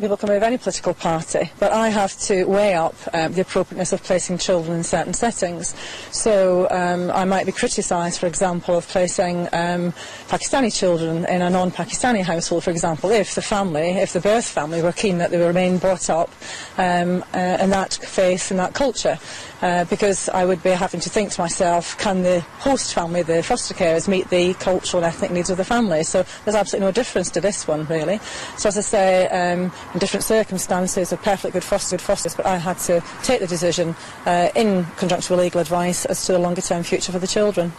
People 0.00 0.16
can 0.16 0.30
of 0.30 0.42
any 0.42 0.58
political 0.58 0.94
party, 0.94 1.50
but 1.58 1.72
I 1.72 1.88
have 1.88 2.18
to 2.20 2.44
weigh 2.44 2.74
up 2.74 2.94
um, 3.12 3.32
the 3.32 3.42
appropriateness 3.42 3.92
of 3.92 4.02
placing 4.02 4.38
children 4.38 4.76
in 4.76 4.84
certain 4.84 5.14
settings. 5.14 5.74
So 6.10 6.68
um, 6.70 7.10
I 7.10 7.24
might 7.24 7.46
be 7.46 7.52
criticised, 7.52 8.20
for 8.20 8.26
example, 8.26 8.76
of 8.76 8.86
placing 8.88 9.48
um, 9.52 9.92
Pakistani 10.28 10.76
children 10.76 11.24
in 11.26 11.42
a 11.42 11.50
non-Pakistani 11.50 12.22
household, 12.22 12.64
for 12.64 12.70
example, 12.70 13.10
if 13.10 13.34
the 13.34 13.42
family, 13.42 13.90
if 13.90 14.12
the 14.12 14.20
birth 14.20 14.46
family 14.46 14.82
were 14.82 14.92
keen 14.92 15.18
that 15.18 15.30
they 15.30 15.38
remain 15.38 15.78
brought 15.78 16.10
up 16.10 16.30
um, 16.78 17.24
uh, 17.34 17.58
in 17.60 17.70
that 17.70 17.94
faith 17.94 18.50
and 18.50 18.60
that 18.60 18.74
culture. 18.74 19.18
Uh, 19.62 19.86
because 19.86 20.28
I 20.28 20.44
would 20.44 20.62
be 20.62 20.70
having 20.70 21.00
to 21.00 21.08
think 21.08 21.30
to 21.32 21.40
myself, 21.40 21.96
can 21.96 22.22
the 22.22 22.40
host 22.40 22.92
family, 22.92 23.22
the 23.22 23.42
foster 23.42 23.72
carers, 23.72 24.06
meet 24.06 24.28
the 24.28 24.52
cultural 24.54 25.02
and 25.02 25.12
ethnic 25.14 25.30
needs 25.30 25.48
of 25.48 25.56
the 25.56 25.64
family? 25.64 26.02
So 26.02 26.26
there's 26.44 26.54
absolutely 26.54 26.88
no 26.88 26.92
difference 26.92 27.30
to 27.30 27.40
this 27.40 27.66
one, 27.66 27.86
really. 27.86 28.20
So 28.58 28.68
as 28.68 28.76
I 28.76 28.82
say, 28.82 29.28
um, 29.28 29.72
different 29.98 30.24
circumstances, 30.24 31.12
a 31.12 31.16
perfectly 31.16 31.52
good 31.52 31.64
foster, 31.64 31.96
good 31.96 32.02
fosters, 32.02 32.34
but 32.34 32.46
I 32.46 32.56
had 32.56 32.78
to 32.80 33.02
take 33.22 33.40
the 33.40 33.46
decision 33.46 33.94
uh, 34.24 34.50
in 34.54 34.84
conjunction 34.96 35.36
with 35.36 35.44
legal 35.44 35.60
advice 35.60 36.04
as 36.04 36.24
to 36.26 36.32
the 36.32 36.38
longer-term 36.38 36.82
future 36.82 37.12
for 37.12 37.18
the 37.18 37.26
children. 37.26 37.72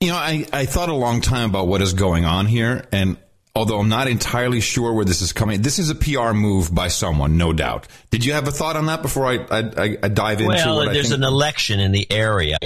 You 0.00 0.08
know, 0.08 0.16
I, 0.16 0.46
I 0.52 0.66
thought 0.66 0.88
a 0.88 0.94
long 0.94 1.20
time 1.20 1.50
about 1.50 1.68
what 1.68 1.80
is 1.80 1.94
going 1.94 2.24
on 2.24 2.46
here, 2.46 2.86
and 2.92 3.16
although 3.54 3.78
I'm 3.78 3.88
not 3.88 4.08
entirely 4.08 4.60
sure 4.60 4.92
where 4.92 5.06
this 5.06 5.22
is 5.22 5.32
coming, 5.32 5.62
this 5.62 5.78
is 5.78 5.88
a 5.88 5.94
PR 5.94 6.32
move 6.32 6.74
by 6.74 6.88
someone, 6.88 7.38
no 7.38 7.52
doubt. 7.52 7.88
Did 8.10 8.24
you 8.24 8.34
have 8.34 8.46
a 8.46 8.52
thought 8.52 8.76
on 8.76 8.86
that 8.86 9.00
before 9.00 9.26
I, 9.26 9.36
I, 9.50 9.58
I, 9.58 9.96
I 10.02 10.08
dive 10.08 10.40
into 10.40 10.54
well, 10.54 10.76
what 10.76 10.88
I 10.88 10.92
there's 10.92 11.08
think? 11.08 11.22
an 11.22 11.24
election 11.24 11.80
in 11.80 11.92
the 11.92 12.06
area 12.12 12.58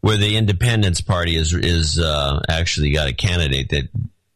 where 0.00 0.16
the 0.16 0.36
Independence 0.36 1.00
Party 1.00 1.36
is 1.36 1.54
is 1.54 1.98
uh, 1.98 2.40
actually 2.48 2.90
got 2.92 3.08
a 3.08 3.12
candidate 3.12 3.70
that 3.70 3.88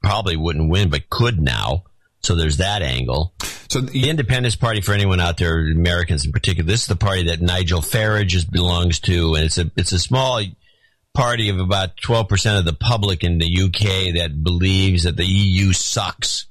probably 0.03 0.37
wouldn't 0.37 0.71
win, 0.71 0.91
but 0.91 1.11
could 1.11 1.41
now. 1.41 1.85
So 2.29 2.35
there's 2.35 2.59
that 2.59 2.83
angle. 2.83 3.33
So 3.71 3.81
the 3.81 4.11
Independence 4.11 4.55
Party, 4.55 4.83
for 4.83 4.93
anyone 4.93 5.19
out 5.19 5.39
there, 5.39 5.61
Americans 5.61 6.27
in 6.27 6.33
particular, 6.33 6.67
this 6.67 6.83
is 6.83 6.87
the 6.87 6.95
party 6.95 7.29
that 7.29 7.41
Nigel 7.41 7.81
Farage 7.81 8.35
is, 8.35 8.45
belongs 8.45 9.01
to, 9.01 9.35
and 9.35 9.47
it's 9.47 9.57
a 9.57 9.71
it's 9.79 9.93
a 9.93 9.99
small 9.99 10.43
party 11.15 11.49
of 11.49 11.59
about 11.59 11.97
12% 11.97 12.59
of 12.59 12.67
the 12.67 12.75
public 12.75 13.25
in 13.25 13.39
the 13.39 13.47
UK 13.47 14.17
that 14.17 14.45
believes 14.45 15.05
that 15.05 15.17
the 15.17 15.25
EU 15.25 15.73
sucks. 15.73 16.45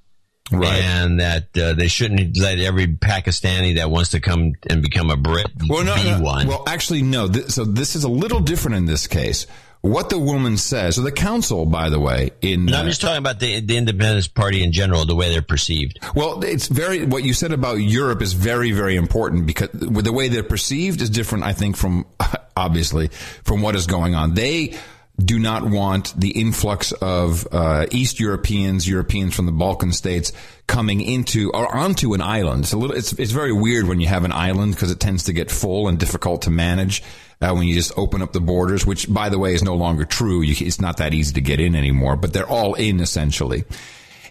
Right. 0.51 0.81
And 0.81 1.19
that 1.19 1.55
uh, 1.55 1.73
they 1.73 1.89
shouldn't 1.89 2.37
let 2.37 2.57
every 2.57 2.87
Pakistani 2.87 3.75
that 3.75 3.91
wants 3.91 4.11
to 4.11 4.19
come 4.19 4.53
and 4.67 4.81
become 4.81 5.11
a 5.11 5.17
Brit 5.17 5.51
well, 5.67 5.83
no, 5.83 5.95
be 5.95 6.05
no. 6.05 6.21
one. 6.21 6.47
Well, 6.47 6.63
actually, 6.65 7.03
no. 7.03 7.31
So 7.31 7.65
this 7.65 7.95
is 7.95 8.03
a 8.03 8.09
little 8.09 8.39
different 8.39 8.77
in 8.77 8.85
this 8.85 9.05
case. 9.05 9.45
What 9.87 10.09
the 10.09 10.19
woman 10.19 10.57
says, 10.57 10.95
so 10.95 11.01
the 11.01 11.11
council, 11.11 11.65
by 11.65 11.89
the 11.89 11.99
way, 11.99 12.31
in 12.41 12.65
No, 12.65 12.79
I'm 12.79 12.87
just 12.87 13.01
talking 13.01 13.17
about 13.17 13.39
the, 13.39 13.61
the 13.61 13.77
Independence 13.77 14.27
Party 14.27 14.63
in 14.63 14.71
general, 14.71 15.05
the 15.05 15.15
way 15.15 15.29
they're 15.29 15.41
perceived. 15.41 15.99
Well, 16.15 16.43
it's 16.43 16.67
very 16.67 17.05
what 17.05 17.23
you 17.23 17.33
said 17.33 17.51
about 17.51 17.75
Europe 17.75 18.21
is 18.21 18.33
very, 18.33 18.71
very 18.71 18.95
important 18.95 19.45
because 19.45 19.69
the 19.73 20.13
way 20.13 20.27
they're 20.27 20.43
perceived 20.43 21.01
is 21.01 21.09
different. 21.09 21.45
I 21.45 21.53
think 21.53 21.77
from 21.77 22.05
obviously 22.57 23.07
from 23.43 23.61
what 23.61 23.75
is 23.75 23.87
going 23.87 24.15
on. 24.15 24.33
They 24.33 24.77
do 25.23 25.39
not 25.39 25.63
want 25.63 26.13
the 26.19 26.29
influx 26.29 26.91
of 26.91 27.47
uh, 27.51 27.87
East 27.89 28.19
Europeans, 28.19 28.87
Europeans 28.87 29.35
from 29.35 29.47
the 29.47 29.51
Balkan 29.51 29.91
states 29.91 30.31
coming 30.67 31.01
into 31.01 31.51
or 31.53 31.75
onto 31.75 32.13
an 32.13 32.21
island. 32.21 32.65
It's 32.65 32.73
a 32.73 32.77
little, 32.77 32.95
it's 32.95 33.13
it's 33.13 33.31
very 33.31 33.53
weird 33.53 33.87
when 33.87 33.99
you 33.99 34.07
have 34.07 34.25
an 34.25 34.31
island 34.31 34.75
because 34.75 34.91
it 34.91 34.99
tends 34.99 35.23
to 35.23 35.33
get 35.33 35.49
full 35.49 35.87
and 35.87 35.97
difficult 35.97 36.43
to 36.43 36.51
manage 36.51 37.03
uh, 37.41 37.53
when 37.53 37.67
you 37.67 37.73
just 37.73 37.91
open 37.97 38.21
up 38.21 38.33
the 38.33 38.41
borders. 38.41 38.85
Which, 38.85 39.11
by 39.11 39.29
the 39.29 39.39
way, 39.39 39.53
is 39.53 39.63
no 39.63 39.75
longer 39.75 40.05
true. 40.05 40.41
You, 40.41 40.55
it's 40.65 40.81
not 40.81 40.97
that 40.97 41.13
easy 41.13 41.33
to 41.33 41.41
get 41.41 41.59
in 41.59 41.75
anymore, 41.75 42.15
but 42.15 42.33
they're 42.33 42.49
all 42.49 42.73
in 42.73 42.99
essentially. 42.99 43.63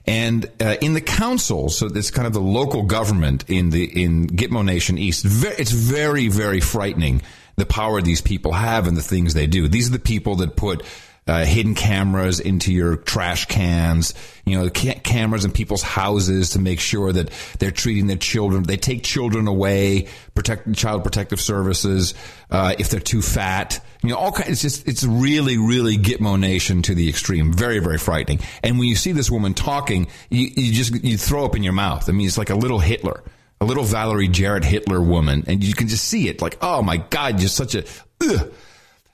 And 0.07 0.49
uh, 0.61 0.77
in 0.81 0.95
the 0.95 1.01
council, 1.01 1.69
so 1.69 1.87
it's 1.87 2.13
kind 2.13 2.27
of 2.27 2.33
the 2.33 2.41
local 2.41 2.85
government 2.85 3.45
in 3.49 3.71
the 3.71 3.85
in 3.85 4.29
Gitmo 4.29 4.65
Nation 4.65 4.99
East. 4.99 5.25
It's 5.27 5.73
very 5.73 6.29
very 6.29 6.61
frightening 6.61 7.23
the 7.57 7.67
power 7.67 8.01
these 8.01 8.21
people 8.21 8.53
have 8.53 8.87
and 8.87 8.97
the 8.97 9.03
things 9.03 9.35
they 9.35 9.47
do. 9.47 9.67
These 9.67 9.89
are 9.89 9.93
the 9.93 9.99
people 9.99 10.37
that 10.37 10.57
put 10.57 10.85
uh, 11.27 11.45
hidden 11.45 11.75
cameras 11.75 12.39
into 12.39 12.73
your 12.73 12.97
trash 12.97 13.47
cans, 13.47 14.15
you 14.45 14.57
know, 14.57 14.71
ca- 14.71 15.01
cameras 15.03 15.45
in 15.45 15.51
people's 15.51 15.83
houses 15.83 16.51
to 16.51 16.61
make 16.61 16.79
sure 16.79 17.13
that 17.13 17.31
they're 17.59 17.73
treating 17.73 18.07
their 18.07 18.17
children. 18.17 18.63
They 18.63 18.77
take 18.77 19.03
children 19.03 19.49
away, 19.49 20.07
protect 20.35 20.73
child 20.75 21.03
protective 21.03 21.41
services 21.41 22.15
uh, 22.51 22.75
if 22.79 22.91
they're 22.91 23.01
too 23.01 23.23
fat. 23.23 23.85
You 24.03 24.11
know, 24.11 24.17
all 24.17 24.31
kinds. 24.31 24.51
It's 24.51 24.63
just 24.63 24.87
it's 24.87 25.03
really, 25.03 25.59
really 25.59 25.99
Gitmo 25.99 26.39
Nation 26.39 26.83
to 26.83 26.95
the 26.95 27.09
extreme. 27.09 27.53
Very, 27.53 27.81
very 27.81 27.99
frightening. 27.99 28.39
And 28.63 28.79
when 28.79 28.87
you 28.87 28.97
see 28.97 29.11
this 29.11 29.31
woman 29.31 29.53
talking, 29.55 30.07
you, 30.31 30.49
you 30.57 30.73
just 30.73 31.03
you 31.03 31.19
throw 31.19 31.45
up 31.45 31.57
in 31.57 31.65
your 31.65 31.73
mouth. 31.73 32.09
I 32.09 32.13
mean, 32.13 32.27
it's 32.27 32.39
like 32.39 32.51
a 32.51 32.57
little 32.57 32.79
Hitler 32.79 33.25
a 33.61 33.65
little 33.65 33.85
Valerie 33.85 34.29
Jarrett 34.29 34.65
Hitler 34.65 35.01
woman, 35.01 35.45
and 35.47 35.65
you 35.65 35.73
can 35.73 35.89
just 35.89 36.05
see 36.05 36.29
it 36.29 36.43
like, 36.43 36.59
oh 36.61 36.83
my 36.83 36.99
God, 36.99 37.41
you're 37.41 37.49
such 37.49 37.75
a. 37.75 37.85
Ugh. 38.23 38.53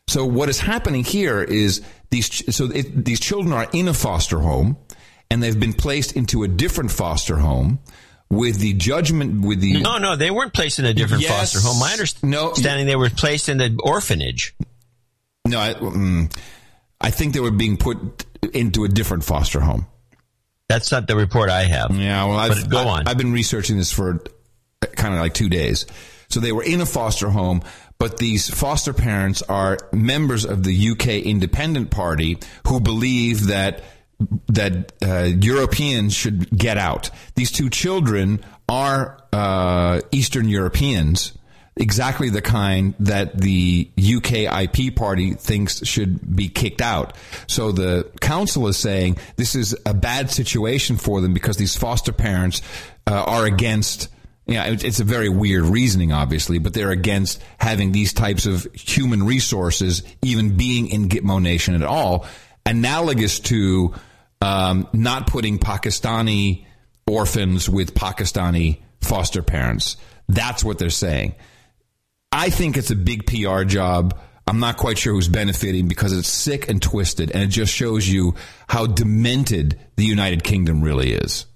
So 0.09 0.25
what 0.27 0.49
is 0.49 0.59
happening 0.59 1.05
here 1.05 1.43
is 1.43 1.83
these 2.11 2.55
so 2.55 2.67
it, 2.67 3.05
these 3.05 3.21
children 3.21 3.53
are 3.53 3.69
in 3.73 3.89
a 3.89 3.95
foster 3.95 4.41
home, 4.41 4.77
and 5.31 5.43
they've 5.43 5.59
been 5.59 5.73
placed 5.73 6.13
into 6.17 6.43
a 6.43 6.49
different 6.49 6.91
foster 6.91 7.37
home 7.37 7.79
with 8.29 8.59
the 8.59 8.73
judgment 8.75 9.45
with 9.45 9.61
the 9.61 9.81
no 9.81 9.99
no 9.99 10.17
they 10.17 10.31
weren't 10.31 10.53
placed 10.53 10.79
in 10.79 10.85
a 10.85 10.93
different 10.95 11.23
Yes. 11.23 11.31
foster 11.53 11.61
home. 11.67 11.79
My 11.79 11.93
understanding 11.93 12.87
they 12.87 12.97
were 12.97 13.11
placed 13.11 13.49
in 13.49 13.59
the 13.59 13.79
orphanage. 13.83 14.55
no 15.47 15.59
I, 15.59 15.75
mm, 15.75 16.35
I 17.01 17.11
think 17.11 17.33
they 17.35 17.41
were 17.41 17.51
being 17.51 17.77
put 17.77 18.27
into 18.53 18.85
a 18.85 18.89
different 18.89 19.25
foster 19.25 19.61
home. 19.61 19.87
That's 20.69 20.91
not 20.91 21.07
the 21.07 21.17
report 21.17 21.51
I 21.51 21.65
have. 21.65 21.95
Yeah, 21.95 22.25
well, 22.25 22.39
I've, 22.39 22.69
go 22.71 22.79
I- 22.79 22.89
on. 23.01 23.09
I've 23.09 23.19
been 23.19 23.33
researching 23.33 23.77
this 23.77 23.93
for 23.93 24.23
kind 24.97 25.15
of 25.15 25.21
like 25.21 25.35
two 25.35 25.49
days. 25.49 25.87
So 26.31 26.41
they 26.41 26.53
were 26.53 26.63
in 26.63 26.81
a 26.81 26.87
foster 26.87 27.29
home, 27.29 27.63
but 28.03 28.17
these 28.17 28.51
foster 28.51 28.93
parents 28.93 29.43
are 29.43 29.79
members 29.93 30.45
of 30.45 30.65
the 30.65 30.91
UK 30.91 31.07
Independent 31.25 31.93
Party 31.93 32.37
who 32.67 32.81
believe 32.81 33.47
that 33.47 33.85
that 34.49 34.93
uh, 35.07 35.29
Europeans 35.41 36.13
should 36.13 36.51
get 36.51 36.79
out. 36.79 37.11
These 37.37 37.53
two 37.53 37.71
children 37.71 38.45
are 38.69 39.23
uh, 39.33 40.01
Eastern 40.11 40.49
Europeans, 40.49 41.39
exactly 41.77 42.29
the 42.29 42.43
kind 42.43 42.95
that 42.99 43.41
the 43.41 43.89
UKIP 43.97 44.97
party 44.97 45.35
thinks 45.35 45.87
should 45.87 46.35
be 46.35 46.49
kicked 46.49 46.81
out. 46.81 47.17
So 47.47 47.71
the 47.71 48.11
council 48.21 48.67
is 48.67 48.77
saying 48.77 49.19
this 49.37 49.55
is 49.55 49.77
a 49.87 49.95
bad 49.95 50.29
situation 50.29 50.97
for 50.97 51.21
them 51.21 51.35
because 51.35 51.57
these 51.57 51.77
foster 51.77 52.13
parents 52.13 52.63
uh, 53.07 53.13
are 53.13 53.47
against. 53.47 54.09
Yeah, 54.53 54.65
it's 54.67 54.85
it's 54.85 55.01
a 55.01 55.05
very 55.05 55.29
weird 55.29 55.65
reasoning, 55.65 56.13
obviously, 56.13 56.59
but 56.59 56.75
they're 56.75 56.91
against 56.91 57.43
having 57.59 57.93
these 57.93 58.13
types 58.13 58.47
of 58.47 58.67
human 58.75 59.25
resources 59.25 60.03
even 60.21 60.57
being 60.57 60.89
in 60.89 61.09
Gitmo 61.09 61.41
Nation 61.41 61.75
at 61.75 61.83
all. 61.83 62.27
Analogous 62.67 63.41
to 63.41 63.95
um, 64.43 64.89
not 64.93 65.27
putting 65.27 65.59
Pakistani 65.59 66.67
orphans 67.07 67.69
with 67.69 67.95
Pakistani 67.95 68.81
foster 69.01 69.43
parents. 69.43 69.97
That's 70.29 70.63
what 70.63 70.79
they're 70.79 70.91
saying. 70.91 71.35
I 72.31 72.51
think 72.51 72.77
it's 72.77 72.91
a 72.91 72.97
big 72.97 73.27
PR 73.27 73.65
job. 73.65 74.19
I'm 74.47 74.59
not 74.59 74.77
quite 74.77 74.99
sure 74.99 75.13
who's 75.13 75.29
benefiting 75.29 75.87
because 75.89 76.13
it's 76.13 76.29
sick 76.29 76.69
and 76.69 76.83
twisted, 76.83 77.31
and 77.31 77.43
it 77.43 77.49
just 77.49 77.73
shows 77.73 78.09
you 78.09 78.35
how 78.69 78.87
demented 78.87 79.79
the 79.97 80.05
United 80.05 80.43
Kingdom 80.43 80.83
really 80.83 81.13
is. 81.13 81.47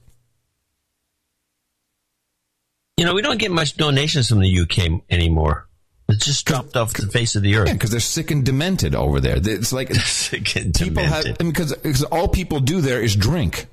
You 2.96 3.04
know, 3.04 3.14
we 3.14 3.22
don't 3.22 3.38
get 3.38 3.50
much 3.50 3.76
donations 3.76 4.28
from 4.28 4.40
the 4.40 4.60
UK 4.60 5.02
anymore. 5.10 5.68
It's 6.08 6.24
just 6.24 6.46
dropped 6.46 6.76
off 6.76 6.92
the 6.92 7.08
face 7.08 7.34
of 7.34 7.42
the 7.42 7.56
earth. 7.56 7.66
Yeah, 7.66 7.74
because 7.74 7.90
they're 7.90 8.00
sick 8.00 8.30
and 8.30 8.44
demented 8.44 8.94
over 8.94 9.20
there. 9.20 9.36
It's 9.36 9.72
like 9.72 9.92
sick 9.94 10.56
and 10.56 10.74
people 10.74 11.02
have 11.02 11.24
demented. 11.24 11.36
I 11.40 11.44
mean, 11.44 11.52
because 11.52 11.74
because 11.74 12.04
all 12.04 12.28
people 12.28 12.60
do 12.60 12.80
there 12.80 13.02
is 13.02 13.16
drink. 13.16 13.66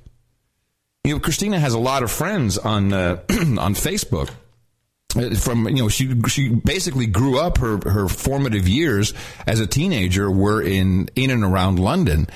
You 1.04 1.14
know, 1.14 1.20
Christina 1.20 1.58
has 1.58 1.74
a 1.74 1.78
lot 1.78 2.02
of 2.02 2.10
friends 2.10 2.58
on 2.58 2.92
uh, 2.92 3.20
on 3.30 3.74
Facebook. 3.74 4.30
Uh, 5.16 5.34
From 5.36 5.68
you 5.68 5.84
know, 5.84 5.88
she 5.88 6.12
she 6.28 6.48
basically 6.48 7.06
grew 7.06 7.38
up 7.38 7.58
her 7.58 7.78
her 7.88 8.08
formative 8.08 8.66
years 8.66 9.14
as 9.46 9.60
a 9.60 9.66
teenager 9.66 10.28
were 10.30 10.60
in 10.60 11.08
in 11.14 11.30
and 11.30 11.44
around 11.44 11.78
London, 11.78 12.26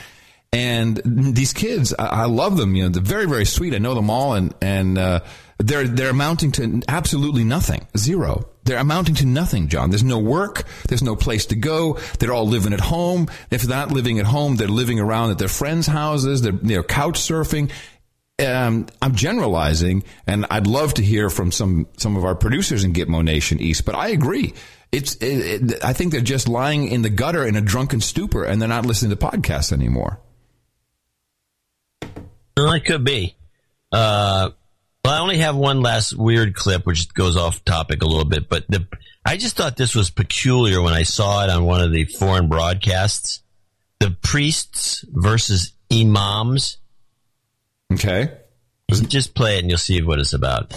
and 0.52 1.00
these 1.04 1.52
kids, 1.52 1.92
I, 1.98 2.06
I 2.06 2.24
love 2.26 2.56
them. 2.56 2.76
You 2.76 2.84
know, 2.84 2.88
they're 2.90 3.02
very 3.02 3.26
very 3.26 3.46
sweet. 3.46 3.74
I 3.74 3.78
know 3.78 3.94
them 3.94 4.10
all, 4.10 4.34
and 4.34 4.54
and 4.62 4.96
uh, 4.96 5.20
they're 5.58 5.88
they're 5.88 6.10
amounting 6.10 6.52
to 6.52 6.82
absolutely 6.88 7.44
nothing, 7.44 7.86
zero. 7.96 8.48
They're 8.64 8.78
amounting 8.78 9.14
to 9.16 9.26
nothing, 9.26 9.68
John. 9.68 9.90
There's 9.90 10.04
no 10.04 10.18
work. 10.18 10.64
There's 10.88 11.02
no 11.02 11.16
place 11.16 11.46
to 11.46 11.56
go. 11.56 11.98
They're 12.18 12.32
all 12.32 12.46
living 12.46 12.72
at 12.72 12.80
home. 12.80 13.28
If 13.50 13.62
they're 13.62 13.76
not 13.76 13.90
living 13.90 14.18
at 14.18 14.26
home, 14.26 14.56
they're 14.56 14.68
living 14.68 15.00
around 15.00 15.30
at 15.30 15.38
their 15.38 15.48
friends' 15.48 15.86
houses. 15.86 16.42
They're, 16.42 16.52
they're 16.52 16.82
couch 16.82 17.18
surfing. 17.18 17.70
Um, 18.38 18.86
I'm 19.02 19.16
generalizing, 19.16 20.04
and 20.26 20.46
I'd 20.48 20.68
love 20.68 20.94
to 20.94 21.02
hear 21.02 21.28
from 21.28 21.50
some 21.50 21.88
some 21.96 22.16
of 22.16 22.24
our 22.24 22.36
producers 22.36 22.84
in 22.84 22.92
Gitmo 22.92 23.24
Nation 23.24 23.58
East. 23.58 23.84
But 23.84 23.96
I 23.96 24.08
agree. 24.08 24.54
It's 24.92 25.16
it, 25.16 25.72
it, 25.72 25.84
I 25.84 25.92
think 25.92 26.12
they're 26.12 26.20
just 26.20 26.48
lying 26.48 26.88
in 26.88 27.02
the 27.02 27.10
gutter 27.10 27.44
in 27.44 27.56
a 27.56 27.60
drunken 27.60 28.00
stupor, 28.00 28.44
and 28.44 28.60
they're 28.60 28.68
not 28.68 28.86
listening 28.86 29.10
to 29.10 29.16
podcasts 29.16 29.72
anymore. 29.72 30.20
It 32.56 32.84
could 32.84 33.04
be. 33.04 33.34
Uh, 33.90 34.50
well, 35.08 35.16
I 35.16 35.22
only 35.22 35.38
have 35.38 35.56
one 35.56 35.80
last 35.80 36.14
weird 36.14 36.54
clip, 36.54 36.84
which 36.84 37.14
goes 37.14 37.34
off 37.38 37.64
topic 37.64 38.02
a 38.02 38.04
little 38.04 38.26
bit, 38.26 38.46
but 38.46 38.66
the, 38.68 38.86
I 39.24 39.38
just 39.38 39.56
thought 39.56 39.74
this 39.74 39.94
was 39.94 40.10
peculiar 40.10 40.82
when 40.82 40.92
I 40.92 41.04
saw 41.04 41.44
it 41.44 41.48
on 41.48 41.64
one 41.64 41.80
of 41.80 41.92
the 41.92 42.04
foreign 42.04 42.50
broadcasts. 42.50 43.40
The 44.00 44.10
priests 44.10 45.06
versus 45.08 45.72
imams. 45.90 46.76
Okay. 47.90 48.34
Just 48.90 49.34
play 49.34 49.56
it 49.56 49.60
and 49.60 49.70
you'll 49.70 49.78
see 49.78 50.02
what 50.02 50.18
it's 50.18 50.34
about. 50.34 50.68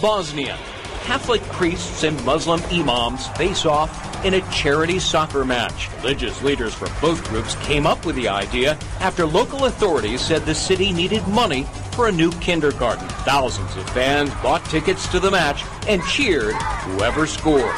Bosnia. 0.00 0.56
Catholic 1.04 1.42
priests 1.52 2.02
and 2.02 2.24
Muslim 2.24 2.62
imams 2.72 3.28
face 3.36 3.66
off 3.66 4.24
in 4.24 4.32
a 4.32 4.50
charity 4.50 4.98
soccer 4.98 5.44
match. 5.44 5.90
Religious 5.98 6.42
leaders 6.42 6.72
from 6.72 6.90
both 7.02 7.22
groups 7.28 7.56
came 7.56 7.86
up 7.86 8.06
with 8.06 8.16
the 8.16 8.26
idea 8.26 8.78
after 9.00 9.26
local 9.26 9.66
authorities 9.66 10.22
said 10.22 10.46
the 10.46 10.54
city 10.54 10.94
needed 10.94 11.26
money 11.28 11.64
for 11.92 12.08
a 12.08 12.12
new 12.12 12.32
kindergarten. 12.40 13.06
Thousands 13.26 13.76
of 13.76 13.88
fans 13.90 14.30
bought 14.42 14.64
tickets 14.64 15.06
to 15.08 15.20
the 15.20 15.30
match 15.30 15.62
and 15.86 16.02
cheered 16.04 16.54
whoever 16.54 17.26
scored. 17.26 17.76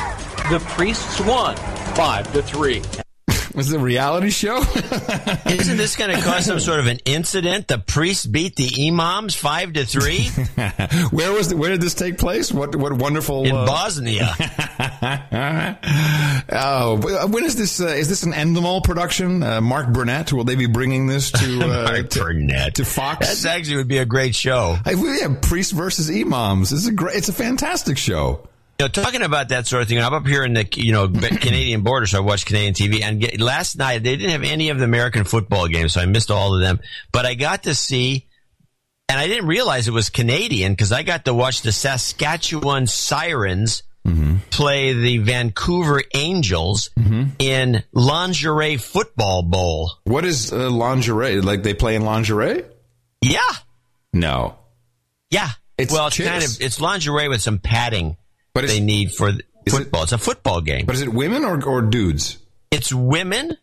The 0.49 0.65
priests 0.69 1.21
won 1.21 1.57
5 1.97 2.33
to 2.33 2.43
3. 2.43 2.83
Was 3.57 3.73
it 3.73 3.77
a 3.77 3.83
reality 3.83 4.29
show? 4.29 4.59
Isn't 5.47 5.79
this 5.79 5.97
going 5.97 6.15
to 6.15 6.23
cause 6.23 6.45
some 6.45 6.61
sort 6.61 6.79
of 6.79 6.89
an 6.89 6.99
incident? 7.07 7.69
The 7.69 7.79
priests 7.79 8.27
beat 8.27 8.55
the 8.55 8.87
imams 8.87 9.35
five 9.35 9.73
to 9.73 9.87
three 9.87 10.27
where 11.11 11.33
was 11.33 11.49
the, 11.49 11.57
where 11.57 11.71
did 11.71 11.81
this 11.81 11.95
take 11.95 12.19
place? 12.19 12.53
What 12.53 12.77
what 12.77 12.93
wonderful 12.93 13.47
in 13.47 13.57
uh, 13.57 13.65
Bosnia. 13.65 14.29
oh, 16.53 17.29
when 17.29 17.45
is 17.45 17.57
this? 17.57 17.81
Uh, 17.81 17.87
is 17.87 18.11
this 18.11 18.25
an 18.25 18.33
Endemol 18.33 18.85
production? 18.85 19.43
Uh, 19.43 19.63
Mark 19.63 19.91
Burnett 19.91 20.35
will 20.35 20.45
they 20.45 20.57
be 20.57 20.67
bringing 20.67 21.07
this 21.07 21.31
to 21.31 21.63
uh, 21.63 21.67
Mark 21.67 22.11
to, 22.11 22.21
Burnett. 22.21 22.75
to 22.75 22.85
Fox? 22.85 23.43
That 23.43 23.57
actually 23.57 23.77
would 23.77 23.89
be 23.89 23.99
a 23.99 24.07
great 24.07 24.35
show. 24.35 24.77
I, 24.85 24.97
we 24.97 25.21
have 25.21 25.41
priests 25.41 25.73
versus 25.73 26.11
imams. 26.11 26.75
It's 26.75 26.87
a 26.87 26.93
great. 26.93 27.17
It's 27.17 27.31
a 27.31 27.33
fantastic 27.33 27.97
show. 27.97 28.47
You 28.79 28.85
know, 28.85 28.89
talking 28.89 29.23
about 29.23 29.49
that 29.49 29.67
sort 29.67 29.83
of 29.83 29.89
thing, 29.89 29.99
I'm 29.99 30.13
up 30.13 30.27
here 30.27 30.45
in 30.45 30.53
the 30.53 30.69
you 30.75 30.93
know 30.93 31.09
Canadian 31.09 31.81
border, 31.83 32.07
so 32.07 32.19
I 32.19 32.21
watch 32.21 32.45
Canadian 32.45 32.75
TV. 32.75 33.03
And 33.03 33.21
get, 33.21 33.41
last 33.41 33.79
night 33.79 34.03
they 34.03 34.17
didn't 34.17 34.33
have 34.33 34.43
any 34.43 34.69
of 34.69 34.79
the 34.79 34.85
American 34.85 35.25
football 35.25 35.67
games, 35.69 35.95
so 35.95 36.01
I 36.03 36.07
missed 36.07 36.31
all 36.31 36.55
of 36.55 36.61
them. 36.61 36.81
But 37.11 37.25
I 37.25 37.35
got 37.35 37.63
to 37.63 37.75
see, 37.75 38.27
and 39.09 39.19
I 39.19 39.29
didn't 39.29 39.47
realize 39.47 39.89
it 39.89 39.93
was 39.93 40.11
Canadian 40.11 40.73
because 40.73 40.93
I 40.93 41.05
got 41.05 41.25
to 41.25 41.33
watch 41.33 41.63
the 41.63 41.73
Saskatchewan 41.73 42.87
Sirens 42.87 43.83
play 44.51 44.93
the 44.93 45.19
Vancouver 45.19 46.01
Angels 46.15 46.91
in 47.39 47.83
lingerie 47.93 48.77
football 48.77 49.43
bowl. 49.43 49.91
What 50.05 50.25
is 50.25 50.53
uh, 50.53 50.71
lingerie? 50.71 51.41
Like 51.41 51.65
they 51.65 51.75
play 51.75 51.97
in 51.97 52.03
lingerie? 52.03 52.63
Yeah, 53.23 53.41
No. 54.13 54.59
yeah. 55.31 55.49
It's 55.79 55.93
well, 55.93 56.07
it's 56.07 56.17
chicks. 56.17 56.29
kind 56.29 56.45
of 56.45 56.61
it's 56.61 56.81
lingerie 56.81 57.29
with 57.29 57.43
some 57.43 57.59
padding 57.59 58.17
But 58.57 58.69
they 58.69 58.81
need 58.81 59.13
for 59.13 59.29
Is 59.29 59.39
it- 59.39 59.71
football. 59.71 60.03
it's 60.05 60.13
a 60.13 60.19
football 60.19 60.61
game. 60.61 60.87
But 60.87 60.97
is 60.97 61.03
it 61.03 61.13
women 61.13 61.45
or, 61.45 61.63
or 61.65 61.83
dudes? 61.83 62.39
It's 62.71 62.93
women 62.93 63.57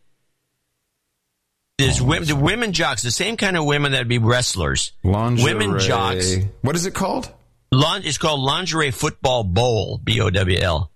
There's 1.77 1.99
oh, 2.01 2.05
women, 2.05 2.27
the 2.27 2.35
women 2.35 2.71
jocks, 2.73 3.01
the 3.03 3.11
same 3.11 3.35
kind 3.35 3.57
of 3.57 3.65
women 3.65 3.91
that'd 3.93 4.07
be 4.07 4.19
wrestlers. 4.19 4.91
Lingerie. 5.03 5.43
Women 5.53 5.79
jocks. 5.79 6.35
What 6.61 6.75
is 6.75 6.85
it 6.85 6.93
called? 6.93 7.31
Lon- 7.71 8.03
it's 8.03 8.17
called 8.19 8.39
lingerie 8.39 8.91
football 8.91 9.43
bowl. 9.43 9.99
B 10.03 10.21
O 10.21 10.29
W 10.29 10.59
L. 10.59 10.91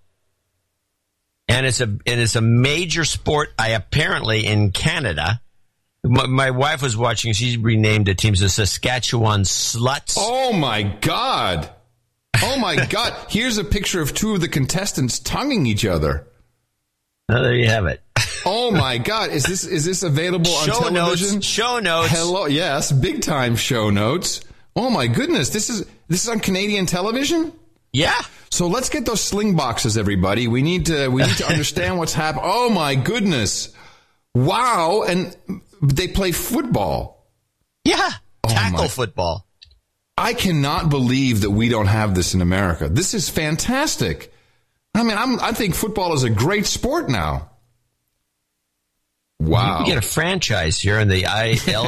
And 1.48 1.66
it's 1.66 1.80
a 1.80 1.84
and 1.84 2.00
it's 2.06 2.36
a 2.36 2.40
major 2.40 3.04
sport. 3.04 3.52
I 3.58 3.70
apparently 3.70 4.46
in 4.46 4.70
Canada. 4.70 5.40
My, 6.04 6.26
my 6.26 6.50
wife 6.52 6.82
was 6.82 6.96
watching. 6.96 7.32
She 7.32 7.56
renamed 7.56 8.06
the 8.06 8.14
teams 8.14 8.38
the 8.40 8.48
Saskatchewan 8.48 9.42
Sluts. 9.42 10.14
Oh 10.16 10.52
my 10.52 10.82
god! 10.82 11.70
Oh 12.42 12.58
my 12.58 12.86
god! 12.90 13.14
Here's 13.28 13.58
a 13.58 13.64
picture 13.64 14.00
of 14.00 14.14
two 14.14 14.34
of 14.34 14.40
the 14.40 14.48
contestants 14.48 15.18
tonguing 15.18 15.66
each 15.66 15.84
other. 15.84 16.26
Oh, 17.30 17.42
there 17.42 17.54
you 17.54 17.68
have 17.68 17.86
it. 17.86 18.00
Oh 18.44 18.70
my 18.70 18.98
god! 18.98 19.30
Is 19.30 19.44
this 19.44 19.64
is 19.64 19.84
this 19.84 20.02
available 20.02 20.50
on 20.52 20.66
Show 20.66 20.80
television? 20.80 21.34
notes. 21.34 21.46
Show 21.46 21.78
notes. 21.80 22.10
Hello, 22.10 22.46
yes, 22.46 22.92
big 22.92 23.22
time 23.22 23.56
show 23.56 23.90
notes. 23.90 24.40
Oh 24.76 24.90
my 24.90 25.06
goodness! 25.06 25.50
This 25.50 25.68
is 25.70 25.86
this 26.08 26.22
is 26.22 26.28
on 26.28 26.40
Canadian 26.40 26.86
television. 26.86 27.52
Yeah. 27.92 28.18
So 28.50 28.66
let's 28.66 28.88
get 28.88 29.04
those 29.04 29.20
sling 29.20 29.56
boxes, 29.56 29.98
everybody. 29.98 30.48
We 30.48 30.62
need 30.62 30.86
to 30.86 31.08
we 31.08 31.22
need 31.22 31.36
to 31.38 31.46
understand 31.50 31.98
what's 31.98 32.14
happening. 32.14 32.44
Oh 32.46 32.70
my 32.70 32.94
goodness! 32.94 33.74
Wow! 34.34 35.02
And 35.08 35.36
they 35.82 36.08
play 36.08 36.32
football. 36.32 37.26
Yeah. 37.84 38.10
Oh 38.44 38.48
Tackle 38.48 38.78
my- 38.82 38.88
football. 38.88 39.44
I 40.18 40.34
cannot 40.34 40.90
believe 40.90 41.42
that 41.42 41.50
we 41.50 41.68
don't 41.68 41.86
have 41.86 42.14
this 42.14 42.34
in 42.34 42.40
America. 42.40 42.88
This 42.88 43.14
is 43.14 43.28
fantastic. 43.28 44.32
I 44.94 45.02
mean, 45.04 45.16
I'm, 45.16 45.38
I 45.40 45.52
think 45.52 45.74
football 45.74 46.12
is 46.14 46.24
a 46.24 46.30
great 46.30 46.66
sport 46.66 47.08
now. 47.08 47.50
Wow. 49.40 49.78
Can 49.78 49.86
get 49.86 49.98
a 49.98 50.02
franchise 50.02 50.80
here 50.80 50.98
on 50.98 51.06
the 51.06 51.22
ILFLUS.com 51.22 51.86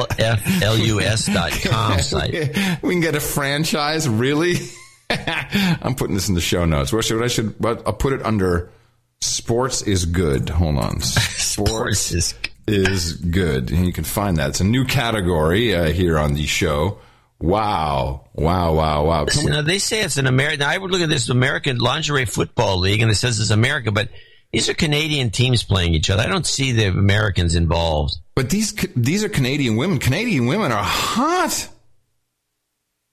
site. 2.01 2.81
we 2.81 2.93
can 2.93 3.01
get 3.01 3.15
a 3.15 3.19
franchise, 3.19 4.07
really? 4.07 4.55
I'm 5.09 5.95
putting 5.95 6.15
this 6.15 6.29
in 6.29 6.35
the 6.35 6.41
show 6.41 6.63
notes. 6.63 6.93
What 6.93 7.03
should 7.03 7.21
I 7.21 7.27
should? 7.27 7.55
I'll 7.63 7.91
put 7.93 8.13
it 8.13 8.23
under 8.23 8.71
sports 9.19 9.81
is 9.81 10.05
good. 10.05 10.49
Hold 10.49 10.77
on, 10.77 11.01
sports 11.01 12.13
is 12.13 12.33
is 12.67 13.13
good, 13.13 13.71
and 13.71 13.85
you 13.85 13.91
can 13.91 14.05
find 14.05 14.37
that. 14.37 14.51
It's 14.51 14.61
a 14.61 14.65
new 14.65 14.85
category 14.85 15.75
uh, 15.75 15.91
here 15.91 16.17
on 16.17 16.35
the 16.35 16.45
show. 16.45 16.99
Wow, 17.41 18.27
wow, 18.33 18.73
wow, 18.73 19.03
wow. 19.03 19.17
Can 19.19 19.25
Listen, 19.25 19.45
we- 19.45 19.51
now, 19.51 19.61
they 19.63 19.79
say 19.79 20.01
it's 20.01 20.17
an 20.17 20.27
American. 20.27 20.61
I 20.61 20.77
would 20.77 20.91
look 20.91 21.01
at 21.01 21.09
this 21.09 21.27
American 21.29 21.79
lingerie 21.79 22.25
football 22.25 22.77
league, 22.77 23.01
and 23.01 23.09
it 23.09 23.15
says 23.15 23.39
it's 23.39 23.49
America, 23.49 23.91
but 23.91 24.09
these 24.53 24.69
are 24.69 24.75
Canadian 24.75 25.31
teams 25.31 25.63
playing 25.63 25.95
each 25.95 26.09
other. 26.09 26.21
I 26.21 26.27
don't 26.27 26.45
see 26.45 26.71
the 26.71 26.85
Americans 26.85 27.55
involved. 27.55 28.13
But 28.35 28.49
these 28.49 28.73
these 28.95 29.23
are 29.23 29.29
Canadian 29.29 29.75
women. 29.75 29.97
Canadian 29.97 30.45
women 30.45 30.71
are 30.71 30.83
hot. 30.83 31.67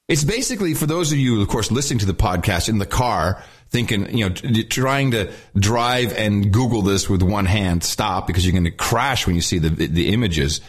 It's 0.09 0.25
basically 0.25 0.75
for 0.75 0.87
those 0.87 1.11
of 1.13 1.19
you, 1.19 1.41
of 1.41 1.49
course, 1.49 1.71
listening 1.71 2.01
to 2.01 2.07
the 2.07 2.15
podcast 2.15 2.69
in 2.69 2.79
the 2.79 2.87
car, 2.87 3.43
thinking, 3.71 4.17
you 4.17 4.29
know, 4.29 4.35
t- 4.35 4.65
trying 4.65 5.13
to 5.13 5.33
drive 5.55 6.13
and 6.15 6.53
Google 6.53 6.83
this 6.83 7.09
with 7.09 7.23
one 7.23 7.45
hand, 7.47 7.85
stop 7.85 8.27
because 8.27 8.45
you're 8.45 8.53
going 8.53 8.65
to 8.65 8.71
crash 8.71 9.27
when 9.27 9.37
you 9.37 9.43
see 9.43 9.59
the 9.59 9.71
the 9.71 10.09
images. 10.13 10.61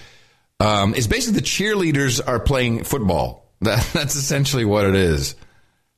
Um, 0.62 0.94
it's 0.94 1.08
basically 1.08 1.40
the 1.40 1.46
cheerleaders 1.46 2.22
are 2.26 2.40
playing 2.40 2.84
football. 2.84 3.49
That, 3.62 3.88
that's 3.94 4.16
essentially 4.16 4.66
what 4.66 4.86
it 4.86 4.96
is. 4.96 5.36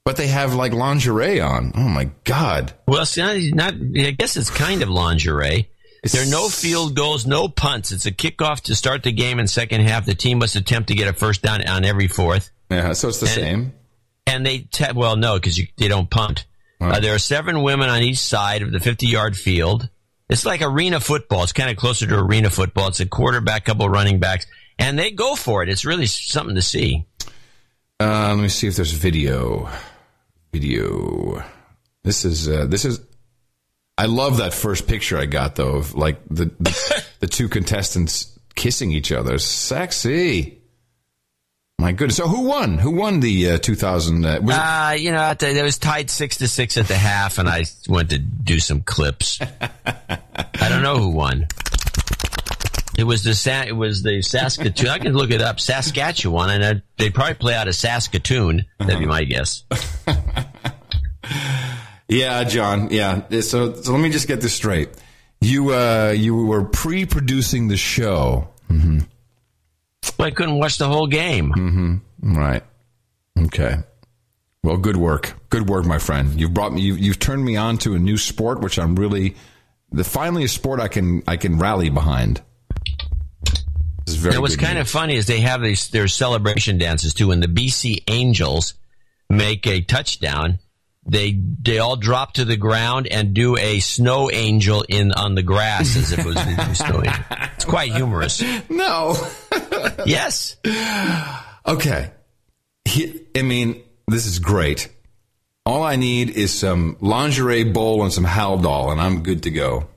But 0.04 0.18
they 0.18 0.28
have 0.28 0.56
like 0.56 0.74
lingerie 0.74 1.40
on. 1.40 1.74
Oh 1.76 1.88
my 1.88 2.10
god! 2.24 2.74
Well, 2.88 3.04
it's 3.04 3.18
not, 3.18 3.38
not. 3.38 3.74
I 3.76 4.12
guess 4.12 4.36
it's 4.36 4.50
kind 4.50 4.82
of 4.82 4.90
lingerie. 4.90 5.70
There 6.04 6.24
are 6.24 6.30
no 6.30 6.50
field 6.50 6.96
goals, 6.96 7.28
no 7.28 7.48
punts. 7.48 7.92
It's 7.92 8.08
a 8.08 8.12
kickoff 8.12 8.62
to 8.62 8.76
start 8.76 9.04
the 9.04 9.12
game 9.12 9.38
in 9.38 9.48
second 9.48 9.82
half. 9.82 10.08
The 10.08 10.16
team 10.16 10.40
must 10.40 10.56
attempt 10.56 10.90
to 10.90 10.96
get 10.96 11.08
a 11.08 11.14
first 11.14 11.44
down 11.44 11.68
on 11.68 11.86
every 11.86 12.08
fourth. 12.08 12.50
Yeah, 12.72 12.94
so 12.94 13.10
it's 13.10 13.20
the 13.20 13.28
same. 13.28 13.74
And 14.26 14.44
they 14.44 14.60
te- 14.60 14.94
well, 14.96 15.16
no, 15.16 15.36
because 15.36 15.62
they 15.78 15.88
don't 15.88 16.10
punt. 16.10 16.46
Uh, 16.80 17.00
there 17.00 17.14
are 17.14 17.20
seven 17.20 17.62
women 17.62 17.90
on 17.90 18.02
each 18.02 18.18
side 18.18 18.64
of 18.64 18.72
the 18.72 18.80
50 18.80 19.06
yard 19.06 19.38
field. 19.38 19.88
It's 20.30 20.46
like 20.46 20.64
arena 20.64 21.00
football. 21.00 21.44
It's 21.44 21.54
kind 21.54 21.70
of 21.70 21.78
closer 21.78 22.08
to 22.08 22.18
arena 22.18 22.50
football. 22.50 22.88
It's 22.88 23.00
a 23.00 23.06
quarterback, 23.06 23.66
couple 23.66 23.88
running 23.88 24.20
backs, 24.20 24.48
and 24.80 24.98
they 24.98 25.12
go 25.12 25.36
for 25.36 25.62
it. 25.62 25.70
It's 25.70 25.86
really 25.86 26.08
something 26.08 26.56
to 26.56 26.62
see. 26.64 27.06
Uh, 28.02 28.34
let 28.34 28.42
me 28.42 28.50
see 28.50 28.68
if 28.68 28.76
there's 28.76 28.92
video. 28.94 29.70
Video. 30.52 31.44
This 32.04 32.26
is 32.26 32.50
uh, 32.50 32.66
this 32.68 32.84
is. 32.84 33.00
I 33.98 34.06
love 34.08 34.38
that 34.38 34.54
first 34.56 34.88
picture 34.88 35.20
I 35.20 35.26
got 35.28 35.56
though 35.56 35.76
of 35.76 35.94
like 35.94 36.18
the 36.28 36.46
the, 36.60 37.06
the 37.20 37.28
two 37.28 37.48
contestants 37.48 38.38
kissing 38.56 38.92
each 38.92 39.12
other. 39.12 39.38
Sexy. 39.38 40.58
My 41.78 41.92
goodness. 41.92 42.18
So 42.18 42.28
who 42.28 42.42
won? 42.48 42.78
Who 42.80 42.92
won 42.92 43.20
the 43.20 43.52
uh, 43.52 43.58
2000? 43.58 44.26
Uh, 44.26 44.40
was 44.42 44.56
Uh, 44.56 44.96
you 45.00 45.12
know, 45.12 45.18
at 45.18 45.40
the- 45.40 45.50
it 45.56 45.64
was 45.64 45.78
tied 45.80 46.10
six 46.12 46.38
to 46.38 46.48
six 46.48 46.78
at 46.78 46.88
the 46.88 46.96
half, 46.96 47.38
and 47.40 47.48
I 47.50 47.66
went 47.88 48.12
to 48.12 48.20
do 48.20 48.60
some 48.60 48.82
clips. 48.82 49.40
I 49.86 50.70
don't 50.70 50.84
know 50.84 50.98
who 50.98 51.10
won. 51.10 51.48
It 52.98 53.06
was 53.06 53.24
the 53.24 53.34
Sa- 53.34 53.64
it 53.64 53.76
was 53.76 54.04
the 54.04 54.22
Saskatoon. 54.22 54.90
I 54.90 55.00
can 55.00 55.14
look 55.14 55.32
it 55.32 55.42
up. 55.42 55.60
Saskatchewan, 55.60 56.50
and 56.50 56.82
they 56.98 57.10
probably 57.10 57.36
play 57.36 57.56
out 57.56 57.68
of 57.68 57.76
Saskatoon. 57.76 58.66
That'd 58.80 59.00
be 59.00 59.06
my 59.06 59.24
guess. 59.24 59.64
yeah, 62.08 62.44
John. 62.44 62.90
Yeah. 62.92 63.22
So 63.42 63.74
so 63.74 63.92
let 63.94 64.02
me 64.02 64.10
just 64.10 64.28
get 64.28 64.42
this 64.42 64.54
straight. 64.54 64.90
You 65.40 65.74
uh 65.74 66.14
you 66.16 66.36
were 66.36 66.66
pre-producing 66.66 67.68
the 67.68 67.78
show. 67.78 68.50
Mm-hmm. 68.70 69.00
Well, 70.18 70.28
I 70.28 70.32
couldn't 70.32 70.60
watch 70.60 70.78
the 70.78 70.88
whole 70.88 71.08
game. 71.08 71.52
Mm-hmm. 71.52 72.38
Right. 72.38 72.64
Okay. 73.46 73.78
Well, 74.64 74.78
good 74.78 74.98
work. 74.98 75.34
Good 75.50 75.70
work, 75.70 75.86
my 75.86 75.98
friend. 75.98 76.40
You've 76.40 76.54
brought 76.54 76.74
me. 76.74 76.82
You've, 76.82 77.00
you've 77.00 77.20
turned 77.20 77.44
me 77.44 77.56
on 77.56 77.78
to 77.80 77.96
a 77.96 78.00
new 78.00 78.18
sport, 78.18 78.62
which 78.62 78.78
I'm 78.78 78.96
really, 78.96 79.36
the 79.92 80.04
finally 80.04 80.44
a 80.44 80.48
sport 80.48 80.80
I 80.80 80.88
can 80.88 81.24
I 81.28 81.38
can 81.38 81.58
rally 81.58 81.90
behind. 81.90 82.42
And 84.08 84.42
what's 84.42 84.56
kind 84.56 84.78
of 84.78 84.90
funny 84.90 85.16
is 85.16 85.28
they 85.28 85.42
have 85.42 85.62
these 85.62 85.90
their 85.90 86.08
celebration 86.08 86.78
dances 86.78 87.14
too. 87.14 87.30
When 87.30 87.40
the 87.40 87.48
BC 87.48 88.04
Angels 88.08 88.74
make 89.30 89.66
a 89.68 89.82
touchdown, 89.82 90.60
they 91.06 91.32
they 91.62 91.80
all 91.80 91.96
drop 91.96 92.34
to 92.34 92.46
the 92.46 92.58
ground 92.58 93.08
and 93.08 93.34
do 93.34 93.58
a 93.58 93.80
snow 93.80 94.30
angel 94.32 94.84
in 94.88 95.12
on 95.12 95.36
the 95.36 95.44
grass 95.44 95.96
as 95.96 96.12
if 96.12 96.20
it 96.20 96.26
was 96.26 96.36
a 96.36 96.76
snow 96.76 96.98
angel. 97.06 97.24
It's 97.56 97.66
quite 97.66 97.94
humorous. 97.94 98.44
No. 98.70 99.16
yes. 100.06 100.58
Okay. 101.64 102.10
He, 102.86 103.22
I 103.38 103.44
mean, 103.44 103.84
this 104.08 104.26
is 104.26 104.40
great. 104.40 104.90
All 105.64 105.84
I 105.84 105.96
need 105.96 106.32
is 106.32 106.52
some 106.52 106.98
lingerie 107.02 107.64
bowl 107.66 108.02
and 108.02 108.12
some 108.12 108.26
Haldol, 108.26 108.92
and 108.92 109.00
I'm 109.00 109.22
good 109.22 109.44
to 109.44 109.52
go. 109.52 109.88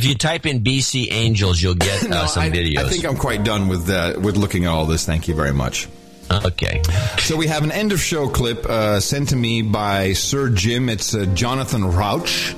If 0.00 0.06
you 0.06 0.14
type 0.14 0.46
in 0.46 0.64
BC 0.64 1.08
Angels, 1.12 1.60
you'll 1.60 1.74
get 1.74 2.04
uh, 2.04 2.08
No, 2.08 2.26
some 2.26 2.44
I, 2.44 2.50
videos. 2.50 2.78
I 2.78 2.88
think 2.88 3.04
I'm 3.04 3.18
quite 3.18 3.44
done 3.44 3.68
with 3.68 3.90
uh, 3.90 4.14
with 4.18 4.38
looking 4.38 4.64
at 4.64 4.70
all 4.70 4.86
this. 4.86 5.04
Thank 5.04 5.28
you 5.28 5.34
very 5.34 5.52
much. 5.52 5.88
Okay. 6.30 6.80
So 7.18 7.36
we 7.36 7.48
have 7.48 7.64
an 7.64 7.70
end 7.70 7.92
of 7.92 8.00
show 8.00 8.26
clip 8.26 8.64
uh, 8.64 9.00
sent 9.00 9.28
to 9.28 9.36
me 9.36 9.60
by 9.60 10.14
Sir 10.14 10.48
Jim. 10.48 10.88
It's 10.88 11.14
uh, 11.14 11.26
Jonathan 11.34 11.84
Rauch. 11.84 12.54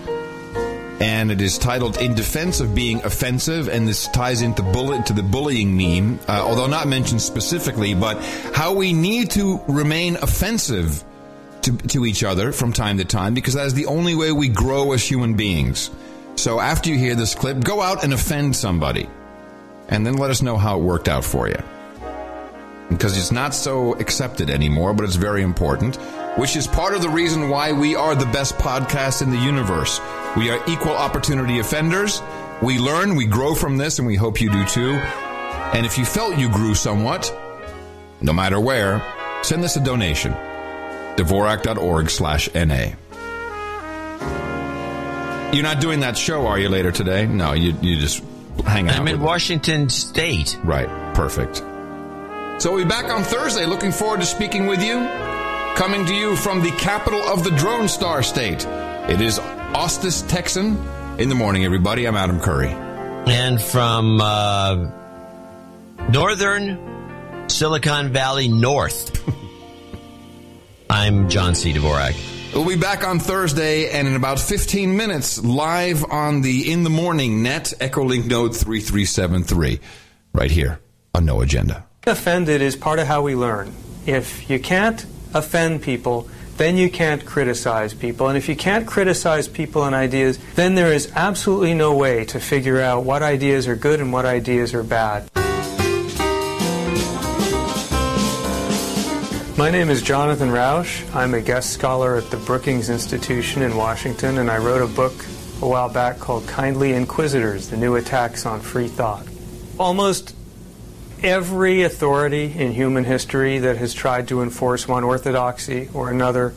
And 1.01 1.33
it 1.33 1.41
is 1.41 1.59
titled 1.59 1.97
"In 1.97 2.15
Defense 2.15 2.61
of 2.61 2.77
Being 2.77 3.03
Offensive," 3.03 3.69
and 3.69 3.89
this 3.89 4.07
ties 4.07 4.41
into 4.41 4.63
bullet 4.63 5.07
to 5.07 5.13
the 5.13 5.25
bullying 5.25 5.77
meme, 5.77 6.21
uh, 6.29 6.45
although 6.47 6.69
not 6.69 6.87
mentioned 6.87 7.23
specifically. 7.23 7.93
But 7.93 8.23
how 8.55 8.73
we 8.73 8.93
need 8.93 9.33
to 9.33 9.61
remain 9.67 10.15
offensive 10.15 11.03
to, 11.63 11.77
to 11.89 12.07
each 12.07 12.23
other 12.23 12.53
from 12.53 12.73
time 12.73 12.99
to 12.99 13.05
time, 13.05 13.35
because 13.35 13.55
that 13.55 13.67
is 13.67 13.75
the 13.75 13.87
only 13.87 14.15
way 14.15 14.31
we 14.31 14.49
grow 14.49 14.93
as 14.93 15.05
human 15.05 15.35
beings. 15.35 15.91
So 16.37 16.61
after 16.61 16.91
you 16.91 16.99
hear 16.99 17.15
this 17.15 17.35
clip, 17.35 17.63
go 17.63 17.81
out 17.81 18.05
and 18.05 18.13
offend 18.13 18.57
somebody, 18.57 19.09
and 19.89 20.07
then 20.07 20.17
let 20.17 20.31
us 20.31 20.43
know 20.43 20.57
how 20.57 20.79
it 20.79 20.83
worked 20.83 21.09
out 21.09 21.25
for 21.25 21.49
you 21.49 21.63
because 22.95 23.17
it's 23.17 23.33
not 23.33 23.55
so 23.55 23.95
accepted 23.95 24.51
anymore, 24.51 24.95
but 24.95 25.05
it's 25.05 25.17
very 25.17 25.43
important, 25.43 25.97
which 26.37 26.57
is 26.57 26.67
part 26.67 26.95
of 26.95 27.03
the 27.03 27.09
reason 27.09 27.49
why 27.49 27.73
we 27.73 27.95
are 27.95 28.15
the 28.15 28.27
best 28.27 28.57
podcast 28.57 29.23
in 29.23 29.31
the 29.31 29.39
universe. 29.39 30.01
We 30.37 30.51
are 30.51 30.63
equal 30.69 30.93
opportunity 30.93 31.59
offenders. 31.59 32.23
We 32.63 32.79
learn, 32.79 33.17
we 33.17 33.27
grow 33.27 33.55
from 33.55 33.77
this, 33.77 33.99
and 33.99 34.07
we 34.07 34.17
hope 34.17 34.41
you 34.41 34.51
do 34.51 34.65
too. 34.67 34.93
And 35.75 35.87
if 35.87 35.99
you 35.99 36.05
felt 36.05 36.39
you 36.39 36.51
grew 36.51 36.75
somewhat, 36.75 37.35
no 38.21 38.33
matter 38.33 38.61
where, 38.61 39.03
send 39.43 39.65
us 39.65 39.77
a 39.77 39.81
donation. 39.81 40.33
Dvorak.org 41.17 42.11
slash 42.11 42.53
NA. 42.55 42.93
You're 45.53 45.63
not 45.63 45.81
doing 45.81 46.01
that 46.01 46.17
show, 46.17 46.47
are 46.47 46.59
you, 46.59 46.71
later 46.71 46.91
today? 46.91 47.27
No, 47.27 47.53
you, 47.53 47.75
you 47.83 47.99
just 47.99 48.25
hang 48.65 48.89
out. 48.89 48.99
I'm 48.99 49.07
in 49.07 49.21
Washington 49.21 49.91
State. 49.91 50.59
Right. 50.65 50.89
Perfect. 51.15 51.59
So 52.63 52.73
we'll 52.73 52.85
be 52.85 52.89
back 52.89 53.11
on 53.11 53.23
Thursday. 53.23 53.67
Looking 53.67 53.93
forward 53.93 54.21
to 54.21 54.27
speaking 54.27 54.67
with 54.67 54.83
you. 54.83 55.07
Coming 55.77 56.07
to 56.07 56.15
you 56.15 56.37
from 56.37 56.63
the 56.63 56.71
capital 56.71 57.21
of 57.21 57.45
the 57.45 57.51
Drone 57.51 57.89
Star 57.89 58.23
State. 58.23 58.65
It 59.11 59.21
is 59.21 59.39
Austin, 59.39 60.29
Texan. 60.29 60.79
In 61.19 61.29
the 61.29 61.35
morning, 61.35 61.67
everybody. 61.67 62.09
I'm 62.09 62.17
Adam 62.17 62.41
Curry. 62.41 62.71
And 62.71 63.61
from 63.61 64.23
uh, 64.23 64.91
Northern 66.09 67.49
Silicon 67.51 68.11
Valley 68.11 68.49
North. 68.49 69.23
I'm 70.91 71.29
John 71.29 71.55
C. 71.55 71.75
Dvorak. 71.75 72.32
We'll 72.55 72.69
be 72.69 72.77
back 72.77 73.03
on 73.03 73.19
Thursday 73.19 73.89
and 73.89 74.07
in 74.07 74.15
about 74.15 74.39
15 74.39 74.95
minutes 74.95 75.43
live 75.43 76.05
on 76.11 76.43
the 76.43 76.71
In 76.71 76.83
the 76.83 76.91
Morning 76.91 77.43
net, 77.43 77.73
Echolink 77.81 78.27
Node 78.27 78.55
3373, 78.55 79.81
right 80.35 80.51
here 80.51 80.79
on 81.15 81.25
No 81.25 81.41
Agenda. 81.41 81.87
Offended 82.07 82.61
is 82.61 82.77
part 82.77 82.99
of 82.99 83.07
how 83.07 83.23
we 83.23 83.35
learn. 83.35 83.73
If 84.05 84.51
you 84.51 84.61
can't 84.61 85.07
offend 85.33 85.81
people, 85.81 86.29
then 86.59 86.77
you 86.77 86.91
can't 86.91 87.25
criticize 87.25 87.95
people. 87.95 88.29
And 88.29 88.37
if 88.37 88.51
you 88.51 88.55
can't 88.55 88.87
criticize 88.87 89.49
people 89.49 89.85
and 89.85 89.95
ideas, 89.95 90.39
then 90.55 90.75
there 90.75 90.93
is 90.93 91.11
absolutely 91.15 91.73
no 91.73 91.97
way 91.97 92.27
to 92.27 92.39
figure 92.39 92.83
out 92.83 93.05
what 93.05 93.23
ideas 93.23 93.67
are 93.67 93.77
good 93.77 93.99
and 93.99 94.13
what 94.13 94.27
ideas 94.27 94.75
are 94.75 94.83
bad. 94.83 95.32
My 99.63 99.71
name 99.71 99.91
is 99.91 100.03
Jonathan 100.03 100.51
Rauch. 100.51 101.05
I'm 101.15 101.35
a 101.35 101.41
guest 101.41 101.71
scholar 101.71 102.17
at 102.17 102.33
the 102.33 102.37
Brookings 102.37 102.91
Institution 102.91 103.63
in 103.63 103.77
Washington, 103.77 104.39
and 104.39 104.51
I 104.51 104.59
wrote 104.59 104.83
a 104.83 104.93
book 104.93 105.13
a 105.61 105.69
while 105.69 105.89
back 105.89 106.19
called 106.19 106.49
Kindly 106.49 106.95
Inquisitors 106.95 107.69
The 107.69 107.77
New 107.77 107.95
Attacks 107.95 108.45
on 108.45 108.61
Free 108.61 108.89
Thought. 108.89 109.25
Almost 109.79 110.35
every 111.23 111.83
authority 111.83 112.47
in 112.47 112.73
human 112.73 113.05
history 113.05 113.61
that 113.61 113.77
has 113.77 113.95
tried 113.95 114.27
to 114.29 114.43
enforce 114.43 114.89
one 114.89 115.05
orthodoxy 115.05 115.89
or 115.95 116.11
another 116.11 116.53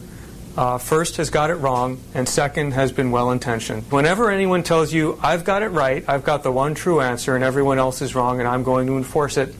uh, 0.57 0.79
first 0.79 1.17
has 1.17 1.29
got 1.29 1.51
it 1.51 1.55
wrong, 1.55 1.99
and 2.15 2.27
second 2.27 2.71
has 2.71 2.91
been 2.91 3.11
well 3.11 3.29
intentioned. 3.29 3.83
Whenever 3.91 4.31
anyone 4.31 4.63
tells 4.63 4.91
you, 4.91 5.19
I've 5.21 5.43
got 5.43 5.61
it 5.61 5.69
right, 5.69 6.03
I've 6.07 6.23
got 6.23 6.41
the 6.41 6.51
one 6.51 6.73
true 6.73 7.01
answer, 7.01 7.35
and 7.35 7.43
everyone 7.43 7.77
else 7.77 8.01
is 8.01 8.15
wrong, 8.15 8.39
and 8.39 8.47
I'm 8.47 8.63
going 8.63 8.87
to 8.87 8.97
enforce 8.97 9.37
it, 9.37 9.53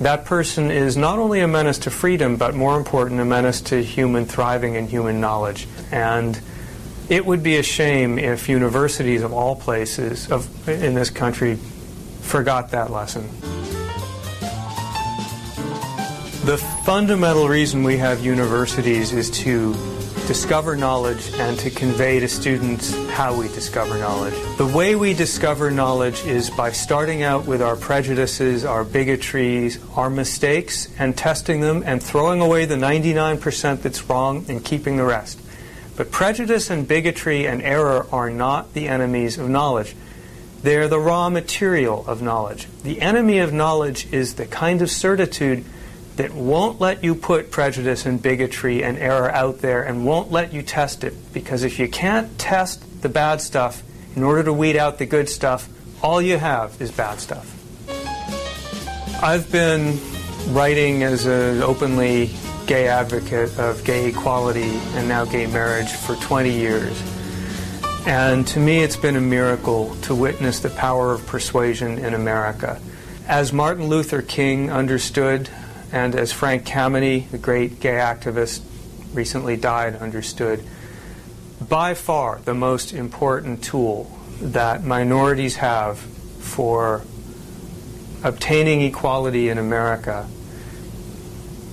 that 0.00 0.24
person 0.24 0.70
is 0.70 0.96
not 0.96 1.18
only 1.18 1.40
a 1.40 1.48
menace 1.48 1.78
to 1.80 1.90
freedom, 1.90 2.36
but 2.36 2.54
more 2.54 2.76
important, 2.78 3.20
a 3.20 3.24
menace 3.24 3.60
to 3.60 3.82
human 3.82 4.24
thriving 4.24 4.76
and 4.76 4.88
human 4.88 5.20
knowledge. 5.20 5.68
And 5.92 6.40
it 7.10 7.26
would 7.26 7.42
be 7.42 7.56
a 7.56 7.62
shame 7.62 8.18
if 8.18 8.48
universities 8.48 9.22
of 9.22 9.32
all 9.32 9.56
places 9.56 10.30
of, 10.30 10.68
in 10.68 10.94
this 10.94 11.10
country 11.10 11.56
forgot 12.22 12.70
that 12.70 12.90
lesson. 12.90 13.28
The 16.46 16.56
fundamental 16.86 17.48
reason 17.48 17.82
we 17.82 17.98
have 17.98 18.24
universities 18.24 19.12
is 19.12 19.30
to 19.42 19.74
discover 20.30 20.76
knowledge 20.76 21.28
and 21.38 21.58
to 21.58 21.68
convey 21.70 22.20
to 22.20 22.28
students 22.28 22.94
how 23.08 23.36
we 23.36 23.48
discover 23.48 23.98
knowledge. 23.98 24.32
The 24.58 24.66
way 24.66 24.94
we 24.94 25.12
discover 25.12 25.72
knowledge 25.72 26.24
is 26.24 26.50
by 26.50 26.70
starting 26.70 27.24
out 27.24 27.46
with 27.46 27.60
our 27.60 27.74
prejudices, 27.74 28.64
our 28.64 28.84
bigotries, 28.84 29.80
our 29.96 30.08
mistakes, 30.08 30.86
and 31.00 31.16
testing 31.16 31.62
them 31.62 31.82
and 31.84 32.00
throwing 32.00 32.40
away 32.40 32.64
the 32.64 32.76
99% 32.76 33.82
that's 33.82 34.08
wrong 34.08 34.46
and 34.48 34.64
keeping 34.64 34.98
the 34.98 35.02
rest. 35.02 35.40
But 35.96 36.12
prejudice 36.12 36.70
and 36.70 36.86
bigotry 36.86 37.48
and 37.48 37.60
error 37.60 38.06
are 38.12 38.30
not 38.30 38.72
the 38.72 38.86
enemies 38.86 39.36
of 39.36 39.48
knowledge. 39.48 39.96
They're 40.62 40.86
the 40.86 41.00
raw 41.00 41.28
material 41.28 42.04
of 42.06 42.22
knowledge. 42.22 42.68
The 42.84 43.00
enemy 43.00 43.40
of 43.40 43.52
knowledge 43.52 44.06
is 44.12 44.34
the 44.34 44.46
kind 44.46 44.80
of 44.80 44.92
certitude 44.92 45.64
that 46.16 46.32
won't 46.32 46.80
let 46.80 47.02
you 47.02 47.14
put 47.14 47.50
prejudice 47.50 48.06
and 48.06 48.20
bigotry 48.20 48.82
and 48.82 48.98
error 48.98 49.30
out 49.30 49.60
there 49.60 49.82
and 49.82 50.04
won't 50.04 50.30
let 50.30 50.52
you 50.52 50.62
test 50.62 51.04
it. 51.04 51.14
Because 51.32 51.62
if 51.62 51.78
you 51.78 51.88
can't 51.88 52.38
test 52.38 53.02
the 53.02 53.08
bad 53.08 53.40
stuff 53.40 53.82
in 54.16 54.22
order 54.22 54.42
to 54.42 54.52
weed 54.52 54.76
out 54.76 54.98
the 54.98 55.06
good 55.06 55.28
stuff, 55.28 55.68
all 56.02 56.20
you 56.20 56.36
have 56.38 56.80
is 56.80 56.90
bad 56.90 57.20
stuff. 57.20 57.56
I've 59.22 59.50
been 59.52 59.98
writing 60.48 61.02
as 61.02 61.26
an 61.26 61.62
openly 61.62 62.30
gay 62.66 62.88
advocate 62.88 63.58
of 63.58 63.84
gay 63.84 64.08
equality 64.08 64.78
and 64.94 65.08
now 65.08 65.24
gay 65.24 65.46
marriage 65.46 65.90
for 65.90 66.16
20 66.16 66.50
years. 66.50 67.02
And 68.06 68.46
to 68.48 68.60
me, 68.60 68.82
it's 68.82 68.96
been 68.96 69.16
a 69.16 69.20
miracle 69.20 69.94
to 70.02 70.14
witness 70.14 70.60
the 70.60 70.70
power 70.70 71.12
of 71.12 71.26
persuasion 71.26 71.98
in 71.98 72.14
America. 72.14 72.80
As 73.28 73.52
Martin 73.52 73.88
Luther 73.88 74.22
King 74.22 74.70
understood 74.70 75.50
and 75.92 76.14
as 76.14 76.32
Frank 76.32 76.64
Kameny, 76.64 77.28
the 77.30 77.38
great 77.38 77.80
gay 77.80 77.94
activist, 77.94 78.62
recently 79.12 79.56
died, 79.56 79.96
understood, 79.96 80.64
by 81.68 81.94
far 81.94 82.40
the 82.44 82.54
most 82.54 82.92
important 82.92 83.62
tool 83.62 84.10
that 84.40 84.84
minorities 84.84 85.56
have 85.56 85.98
for 85.98 87.02
obtaining 88.22 88.82
equality 88.82 89.48
in 89.48 89.58
America 89.58 90.28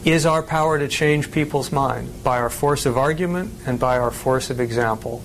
is 0.06 0.26
our 0.26 0.42
power 0.42 0.80
to 0.80 0.88
change 0.88 1.32
people's 1.32 1.72
mind 1.72 2.24
by 2.24 2.38
our 2.38 2.50
force 2.50 2.86
of 2.86 2.98
argument 2.98 3.54
and 3.66 3.80
by 3.80 3.98
our 3.98 4.12
force 4.12 4.50
of 4.50 4.60
example. 4.60 5.22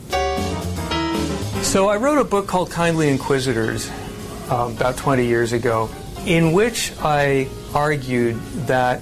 So 1.63 1.89
I 1.89 1.97
wrote 1.97 2.19
a 2.19 2.25
book 2.25 2.49
called 2.49 2.71
Kindly 2.71 3.09
Inquisitors 3.09 3.89
um, 4.51 4.77
about 4.77 4.97
20 4.97 5.25
years 5.25 5.53
ago, 5.53 5.89
in 6.27 6.53
which 6.53 6.93
I 7.01 7.49
argued 7.75 8.37
that 8.67 9.01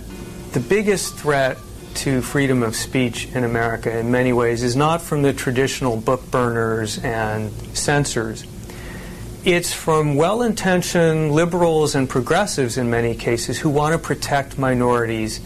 the 0.53 0.61
biggest 0.61 1.17
threat 1.17 1.59
to 1.95 2.23
freedom 2.23 2.63
of 2.63 2.75
speech 2.75 3.29
in 3.35 3.45
America 3.45 3.99
in 3.99 4.11
many 4.11 4.33
ways 4.33 4.63
is 4.63 4.77
not 4.77 5.03
from 5.03 5.23
the 5.23 5.33
traditional 5.33 5.97
book 5.97 6.31
burners 6.31 6.99
and 6.99 7.53
censors. 7.77 8.45
It's 9.45 9.73
from 9.73 10.17
well 10.17 10.43
intentioned 10.43 11.33
liberals 11.33 11.95
and 11.95 12.09
progressives 12.09 12.77
in 12.77 12.91
many 12.91 13.15
cases 13.15 13.59
who 13.59 13.71
want 13.71 13.93
to 13.93 13.99
protect 13.99 14.59
minorities 14.59 15.41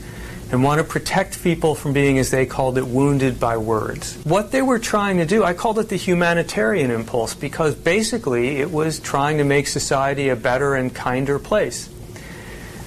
and 0.51 0.62
want 0.62 0.78
to 0.78 0.85
protect 0.85 1.43
people 1.43 1.75
from 1.75 1.93
being, 1.93 2.19
as 2.19 2.31
they 2.31 2.47
called 2.47 2.78
it, 2.78 2.86
wounded 2.86 3.41
by 3.41 3.57
words. 3.57 4.17
What 4.25 4.53
they 4.53 4.62
were 4.62 4.78
trying 4.78 5.17
to 5.19 5.27
do, 5.27 5.43
I 5.43 5.55
called 5.55 5.78
it 5.78 5.89
the 5.89 5.97
humanitarian 5.97 6.91
impulse 6.91 7.35
because 7.35 7.75
basically 7.75 8.59
it 8.59 8.70
was 8.70 9.01
trying 9.01 9.39
to 9.39 9.44
make 9.44 9.67
society 9.67 10.28
a 10.28 10.36
better 10.36 10.75
and 10.75 10.94
kinder 10.94 11.39
place. 11.39 11.89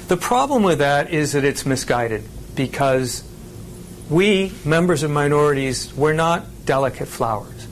The 0.08 0.16
problem 0.16 0.64
with 0.64 0.80
that 0.80 1.10
is 1.10 1.34
that 1.34 1.44
it's 1.44 1.66
misguided 1.66 2.24
because 2.56 3.24
we, 4.10 4.54
members 4.64 5.04
of 5.04 5.12
minorities, 5.12 5.94
we're 5.94 6.14
not 6.14 6.66
delicate 6.66 7.10
flowers. 7.10 7.68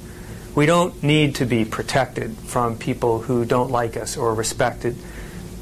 We 0.53 0.65
don't 0.65 1.01
need 1.01 1.35
to 1.35 1.45
be 1.45 1.63
protected 1.63 2.35
from 2.37 2.77
people 2.77 3.19
who 3.19 3.45
don't 3.45 3.71
like 3.71 3.95
us 3.95 4.17
or 4.17 4.33
respected 4.33 4.97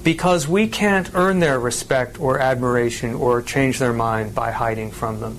because 0.04 0.48
we 0.48 0.68
can't 0.68 1.12
earn 1.14 1.40
their 1.40 1.60
respect 1.60 2.20
or 2.20 2.40
admiration 2.40 3.14
or 3.14 3.44
change 3.44 3.78
their 3.78 3.94
mind 3.94 4.34
by 4.34 4.50
hiding 4.50 4.90
from 4.90 5.20
them. 5.20 5.38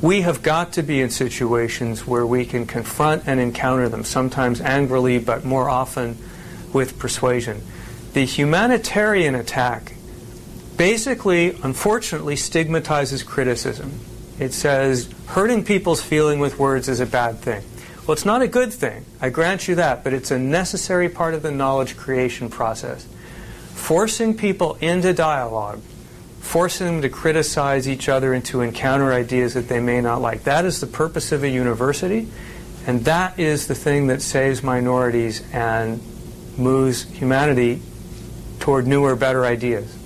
We 0.00 0.22
have 0.22 0.42
got 0.42 0.72
to 0.74 0.82
be 0.82 1.02
in 1.02 1.10
situations 1.10 2.06
where 2.06 2.24
we 2.24 2.46
can 2.46 2.66
confront 2.66 3.28
and 3.28 3.38
encounter 3.38 3.90
them, 3.90 4.02
sometimes 4.02 4.62
angrily, 4.62 5.18
but 5.18 5.44
more 5.44 5.68
often 5.68 6.16
with 6.72 6.98
persuasion. 6.98 7.60
The 8.14 8.24
humanitarian 8.24 9.34
attack 9.34 9.94
basically, 10.80 11.50
unfortunately, 11.62 12.34
stigmatizes 12.36 13.22
criticism. 13.22 13.92
It 14.38 14.54
says 14.54 15.12
hurting 15.26 15.66
people's 15.66 16.00
feeling 16.00 16.38
with 16.38 16.58
words 16.58 16.88
is 16.88 17.00
a 17.00 17.06
bad 17.06 17.36
thing. 17.40 17.62
Well, 17.98 18.14
it's 18.14 18.24
not 18.24 18.40
a 18.40 18.48
good 18.48 18.72
thing. 18.72 19.04
I 19.20 19.28
grant 19.28 19.68
you 19.68 19.74
that, 19.74 20.02
but 20.02 20.14
it's 20.14 20.30
a 20.30 20.38
necessary 20.38 21.10
part 21.10 21.34
of 21.34 21.42
the 21.42 21.50
knowledge 21.50 21.98
creation 21.98 22.48
process. 22.48 23.06
Forcing 23.74 24.38
people 24.38 24.78
into 24.80 25.12
dialogue, 25.12 25.82
forcing 26.40 26.86
them 26.86 27.02
to 27.02 27.10
criticize 27.10 27.86
each 27.86 28.08
other 28.08 28.32
and 28.32 28.42
to 28.46 28.62
encounter 28.62 29.12
ideas 29.12 29.52
that 29.52 29.68
they 29.68 29.80
may 29.80 30.00
not 30.00 30.22
like. 30.22 30.44
That 30.44 30.64
is 30.64 30.80
the 30.80 30.86
purpose 30.86 31.30
of 31.30 31.44
a 31.44 31.50
university, 31.50 32.26
and 32.86 33.04
that 33.04 33.38
is 33.38 33.66
the 33.66 33.74
thing 33.74 34.06
that 34.06 34.22
saves 34.22 34.62
minorities 34.62 35.42
and 35.52 36.00
moves 36.56 37.02
humanity 37.02 37.82
toward 38.60 38.86
newer, 38.86 39.14
better 39.14 39.44
ideas. 39.44 39.99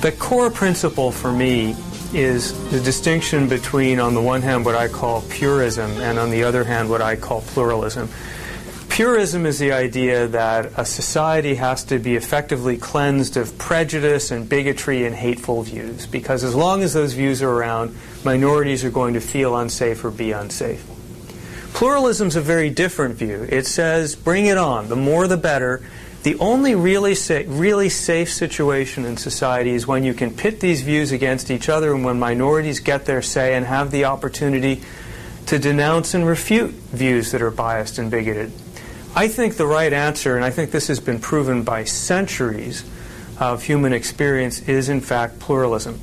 The 0.00 0.12
core 0.12 0.50
principle 0.50 1.10
for 1.10 1.32
me 1.32 1.74
is 2.12 2.52
the 2.70 2.80
distinction 2.80 3.48
between, 3.48 3.98
on 3.98 4.14
the 4.14 4.20
one 4.20 4.42
hand, 4.42 4.64
what 4.64 4.74
I 4.74 4.88
call 4.88 5.22
purism, 5.22 5.90
and 6.00 6.18
on 6.18 6.30
the 6.30 6.44
other 6.44 6.64
hand, 6.64 6.90
what 6.90 7.00
I 7.02 7.16
call 7.16 7.40
pluralism. 7.40 8.08
Purism 8.90 9.46
is 9.46 9.58
the 9.58 9.72
idea 9.72 10.28
that 10.28 10.72
a 10.76 10.84
society 10.84 11.54
has 11.56 11.82
to 11.84 11.98
be 11.98 12.14
effectively 12.14 12.76
cleansed 12.76 13.36
of 13.36 13.56
prejudice 13.58 14.30
and 14.30 14.48
bigotry 14.48 15.06
and 15.06 15.14
hateful 15.14 15.62
views, 15.62 16.06
because 16.06 16.44
as 16.44 16.54
long 16.54 16.82
as 16.82 16.92
those 16.92 17.14
views 17.14 17.42
are 17.42 17.50
around, 17.50 17.96
minorities 18.24 18.84
are 18.84 18.90
going 18.90 19.14
to 19.14 19.20
feel 19.20 19.56
unsafe 19.56 20.04
or 20.04 20.10
be 20.10 20.30
unsafe. 20.30 20.86
Pluralism 21.72 22.28
is 22.28 22.36
a 22.36 22.40
very 22.40 22.70
different 22.70 23.16
view. 23.16 23.46
It 23.50 23.66
says, 23.66 24.14
bring 24.14 24.46
it 24.46 24.56
on, 24.56 24.88
the 24.88 24.96
more 24.96 25.26
the 25.26 25.36
better, 25.36 25.82
the 26.26 26.36
only 26.40 26.74
really, 26.74 27.14
sa- 27.14 27.42
really 27.46 27.88
safe 27.88 28.32
situation 28.32 29.04
in 29.04 29.16
society 29.16 29.70
is 29.70 29.86
when 29.86 30.02
you 30.02 30.12
can 30.12 30.34
pit 30.34 30.58
these 30.58 30.82
views 30.82 31.12
against 31.12 31.52
each 31.52 31.68
other 31.68 31.94
and 31.94 32.04
when 32.04 32.18
minorities 32.18 32.80
get 32.80 33.04
their 33.04 33.22
say 33.22 33.54
and 33.54 33.64
have 33.64 33.92
the 33.92 34.06
opportunity 34.06 34.82
to 35.46 35.56
denounce 35.56 36.14
and 36.14 36.26
refute 36.26 36.72
views 36.72 37.30
that 37.30 37.40
are 37.40 37.52
biased 37.52 38.00
and 38.00 38.10
bigoted. 38.10 38.50
I 39.14 39.28
think 39.28 39.56
the 39.56 39.68
right 39.68 39.92
answer, 39.92 40.34
and 40.34 40.44
I 40.44 40.50
think 40.50 40.72
this 40.72 40.88
has 40.88 40.98
been 40.98 41.20
proven 41.20 41.62
by 41.62 41.84
centuries, 41.84 42.84
of 43.38 43.62
human 43.62 43.92
experience 43.92 44.68
is, 44.68 44.88
in 44.88 45.02
fact, 45.02 45.38
pluralism. 45.38 46.00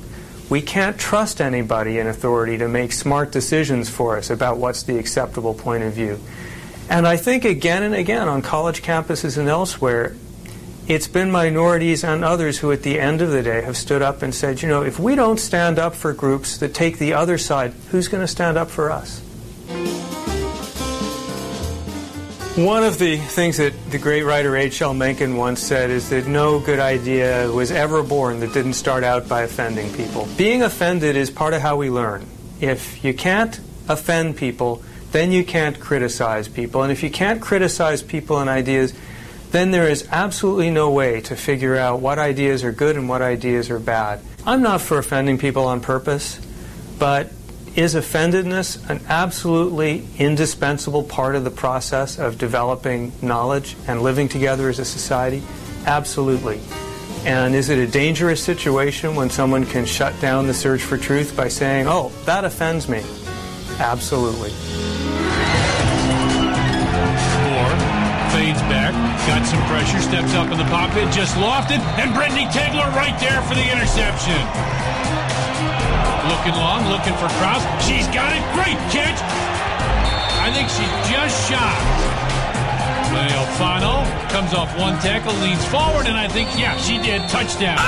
We 0.48 0.62
can't 0.62 0.96
trust 0.96 1.42
anybody 1.42 1.98
in 1.98 2.06
authority 2.06 2.56
to 2.56 2.66
make 2.66 2.92
smart 2.92 3.30
decisions 3.30 3.90
for 3.90 4.16
us 4.16 4.30
about 4.30 4.56
what's 4.56 4.84
the 4.84 4.96
acceptable 4.96 5.52
point 5.52 5.84
of 5.84 5.92
view. 5.92 6.18
And 6.88 7.06
I 7.06 7.16
think 7.16 7.44
again 7.44 7.82
and 7.82 7.94
again 7.94 8.28
on 8.28 8.42
college 8.42 8.82
campuses 8.82 9.38
and 9.38 9.48
elsewhere, 9.48 10.14
it's 10.86 11.08
been 11.08 11.30
minorities 11.30 12.04
and 12.04 12.22
others 12.22 12.58
who, 12.58 12.70
at 12.70 12.82
the 12.82 13.00
end 13.00 13.22
of 13.22 13.30
the 13.30 13.42
day, 13.42 13.62
have 13.62 13.76
stood 13.76 14.02
up 14.02 14.20
and 14.20 14.34
said, 14.34 14.60
you 14.60 14.68
know, 14.68 14.82
if 14.82 14.98
we 14.98 15.14
don't 15.14 15.40
stand 15.40 15.78
up 15.78 15.94
for 15.94 16.12
groups 16.12 16.58
that 16.58 16.74
take 16.74 16.98
the 16.98 17.14
other 17.14 17.38
side, 17.38 17.72
who's 17.90 18.08
going 18.08 18.22
to 18.22 18.28
stand 18.28 18.58
up 18.58 18.68
for 18.68 18.90
us? 18.90 19.20
One 22.56 22.84
of 22.84 22.98
the 22.98 23.16
things 23.16 23.56
that 23.56 23.72
the 23.90 23.98
great 23.98 24.22
writer 24.22 24.54
H.L. 24.54 24.94
Mencken 24.94 25.36
once 25.36 25.60
said 25.60 25.90
is 25.90 26.10
that 26.10 26.28
no 26.28 26.60
good 26.60 26.78
idea 26.78 27.50
was 27.50 27.72
ever 27.72 28.02
born 28.02 28.38
that 28.40 28.52
didn't 28.52 28.74
start 28.74 29.02
out 29.02 29.26
by 29.26 29.42
offending 29.42 29.92
people. 29.94 30.28
Being 30.36 30.62
offended 30.62 31.16
is 31.16 31.30
part 31.30 31.54
of 31.54 31.62
how 31.62 31.76
we 31.76 31.90
learn. 31.90 32.26
If 32.60 33.02
you 33.02 33.12
can't 33.12 33.58
offend 33.88 34.36
people, 34.36 34.84
then 35.14 35.30
you 35.30 35.44
can't 35.44 35.78
criticize 35.78 36.48
people. 36.48 36.82
And 36.82 36.90
if 36.90 37.04
you 37.04 37.08
can't 37.08 37.40
criticize 37.40 38.02
people 38.02 38.40
and 38.40 38.50
ideas, 38.50 38.92
then 39.52 39.70
there 39.70 39.88
is 39.88 40.08
absolutely 40.10 40.70
no 40.70 40.90
way 40.90 41.20
to 41.20 41.36
figure 41.36 41.76
out 41.76 42.00
what 42.00 42.18
ideas 42.18 42.64
are 42.64 42.72
good 42.72 42.96
and 42.96 43.08
what 43.08 43.22
ideas 43.22 43.70
are 43.70 43.78
bad. 43.78 44.20
I'm 44.44 44.60
not 44.60 44.80
for 44.80 44.98
offending 44.98 45.38
people 45.38 45.66
on 45.66 45.80
purpose, 45.80 46.44
but 46.98 47.30
is 47.76 47.94
offendedness 47.94 48.90
an 48.90 49.02
absolutely 49.08 50.04
indispensable 50.18 51.04
part 51.04 51.36
of 51.36 51.44
the 51.44 51.50
process 51.50 52.18
of 52.18 52.36
developing 52.36 53.12
knowledge 53.22 53.76
and 53.86 54.02
living 54.02 54.28
together 54.28 54.68
as 54.68 54.80
a 54.80 54.84
society? 54.84 55.44
Absolutely. 55.86 56.60
And 57.24 57.54
is 57.54 57.68
it 57.68 57.78
a 57.78 57.86
dangerous 57.86 58.42
situation 58.42 59.14
when 59.14 59.30
someone 59.30 59.64
can 59.64 59.84
shut 59.86 60.20
down 60.20 60.48
the 60.48 60.54
search 60.54 60.82
for 60.82 60.98
truth 60.98 61.36
by 61.36 61.46
saying, 61.46 61.86
oh, 61.86 62.10
that 62.24 62.44
offends 62.44 62.88
me? 62.88 63.04
Absolutely. 63.78 65.03
Back, 68.74 68.90
got 69.30 69.46
some 69.46 69.62
pressure, 69.70 70.02
steps 70.02 70.34
up 70.34 70.50
in 70.50 70.58
the 70.58 70.66
pocket, 70.66 71.06
just 71.14 71.38
lofted, 71.38 71.78
and 72.02 72.10
Brittany 72.10 72.50
Tegler 72.50 72.90
right 72.98 73.14
there 73.22 73.38
for 73.46 73.54
the 73.54 73.62
interception. 73.62 74.34
Looking 76.26 76.58
long, 76.58 76.82
looking 76.90 77.14
for 77.22 77.30
Kraus. 77.38 77.62
She's 77.86 78.10
got 78.10 78.34
it. 78.34 78.42
Great 78.58 78.78
catch. 78.90 79.18
I 80.42 80.50
think 80.50 80.66
she 80.74 80.82
just 81.06 81.36
shot. 81.48 81.78
Alfano 83.14 84.02
comes 84.30 84.52
off 84.52 84.76
one 84.76 84.98
tackle, 84.98 85.32
leans 85.34 85.64
forward, 85.66 86.06
and 86.06 86.16
I 86.16 86.26
think, 86.26 86.48
yeah, 86.58 86.76
she 86.78 86.98
did. 86.98 87.22
Touchdown. 87.28 87.78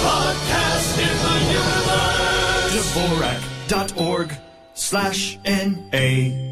Podcast 0.00 0.98
in 1.04 1.16
the 1.26 1.36
universe. 1.52 2.72
Dvorak.org 2.72 4.32
slash 4.74 5.38
N-A. 5.44 6.51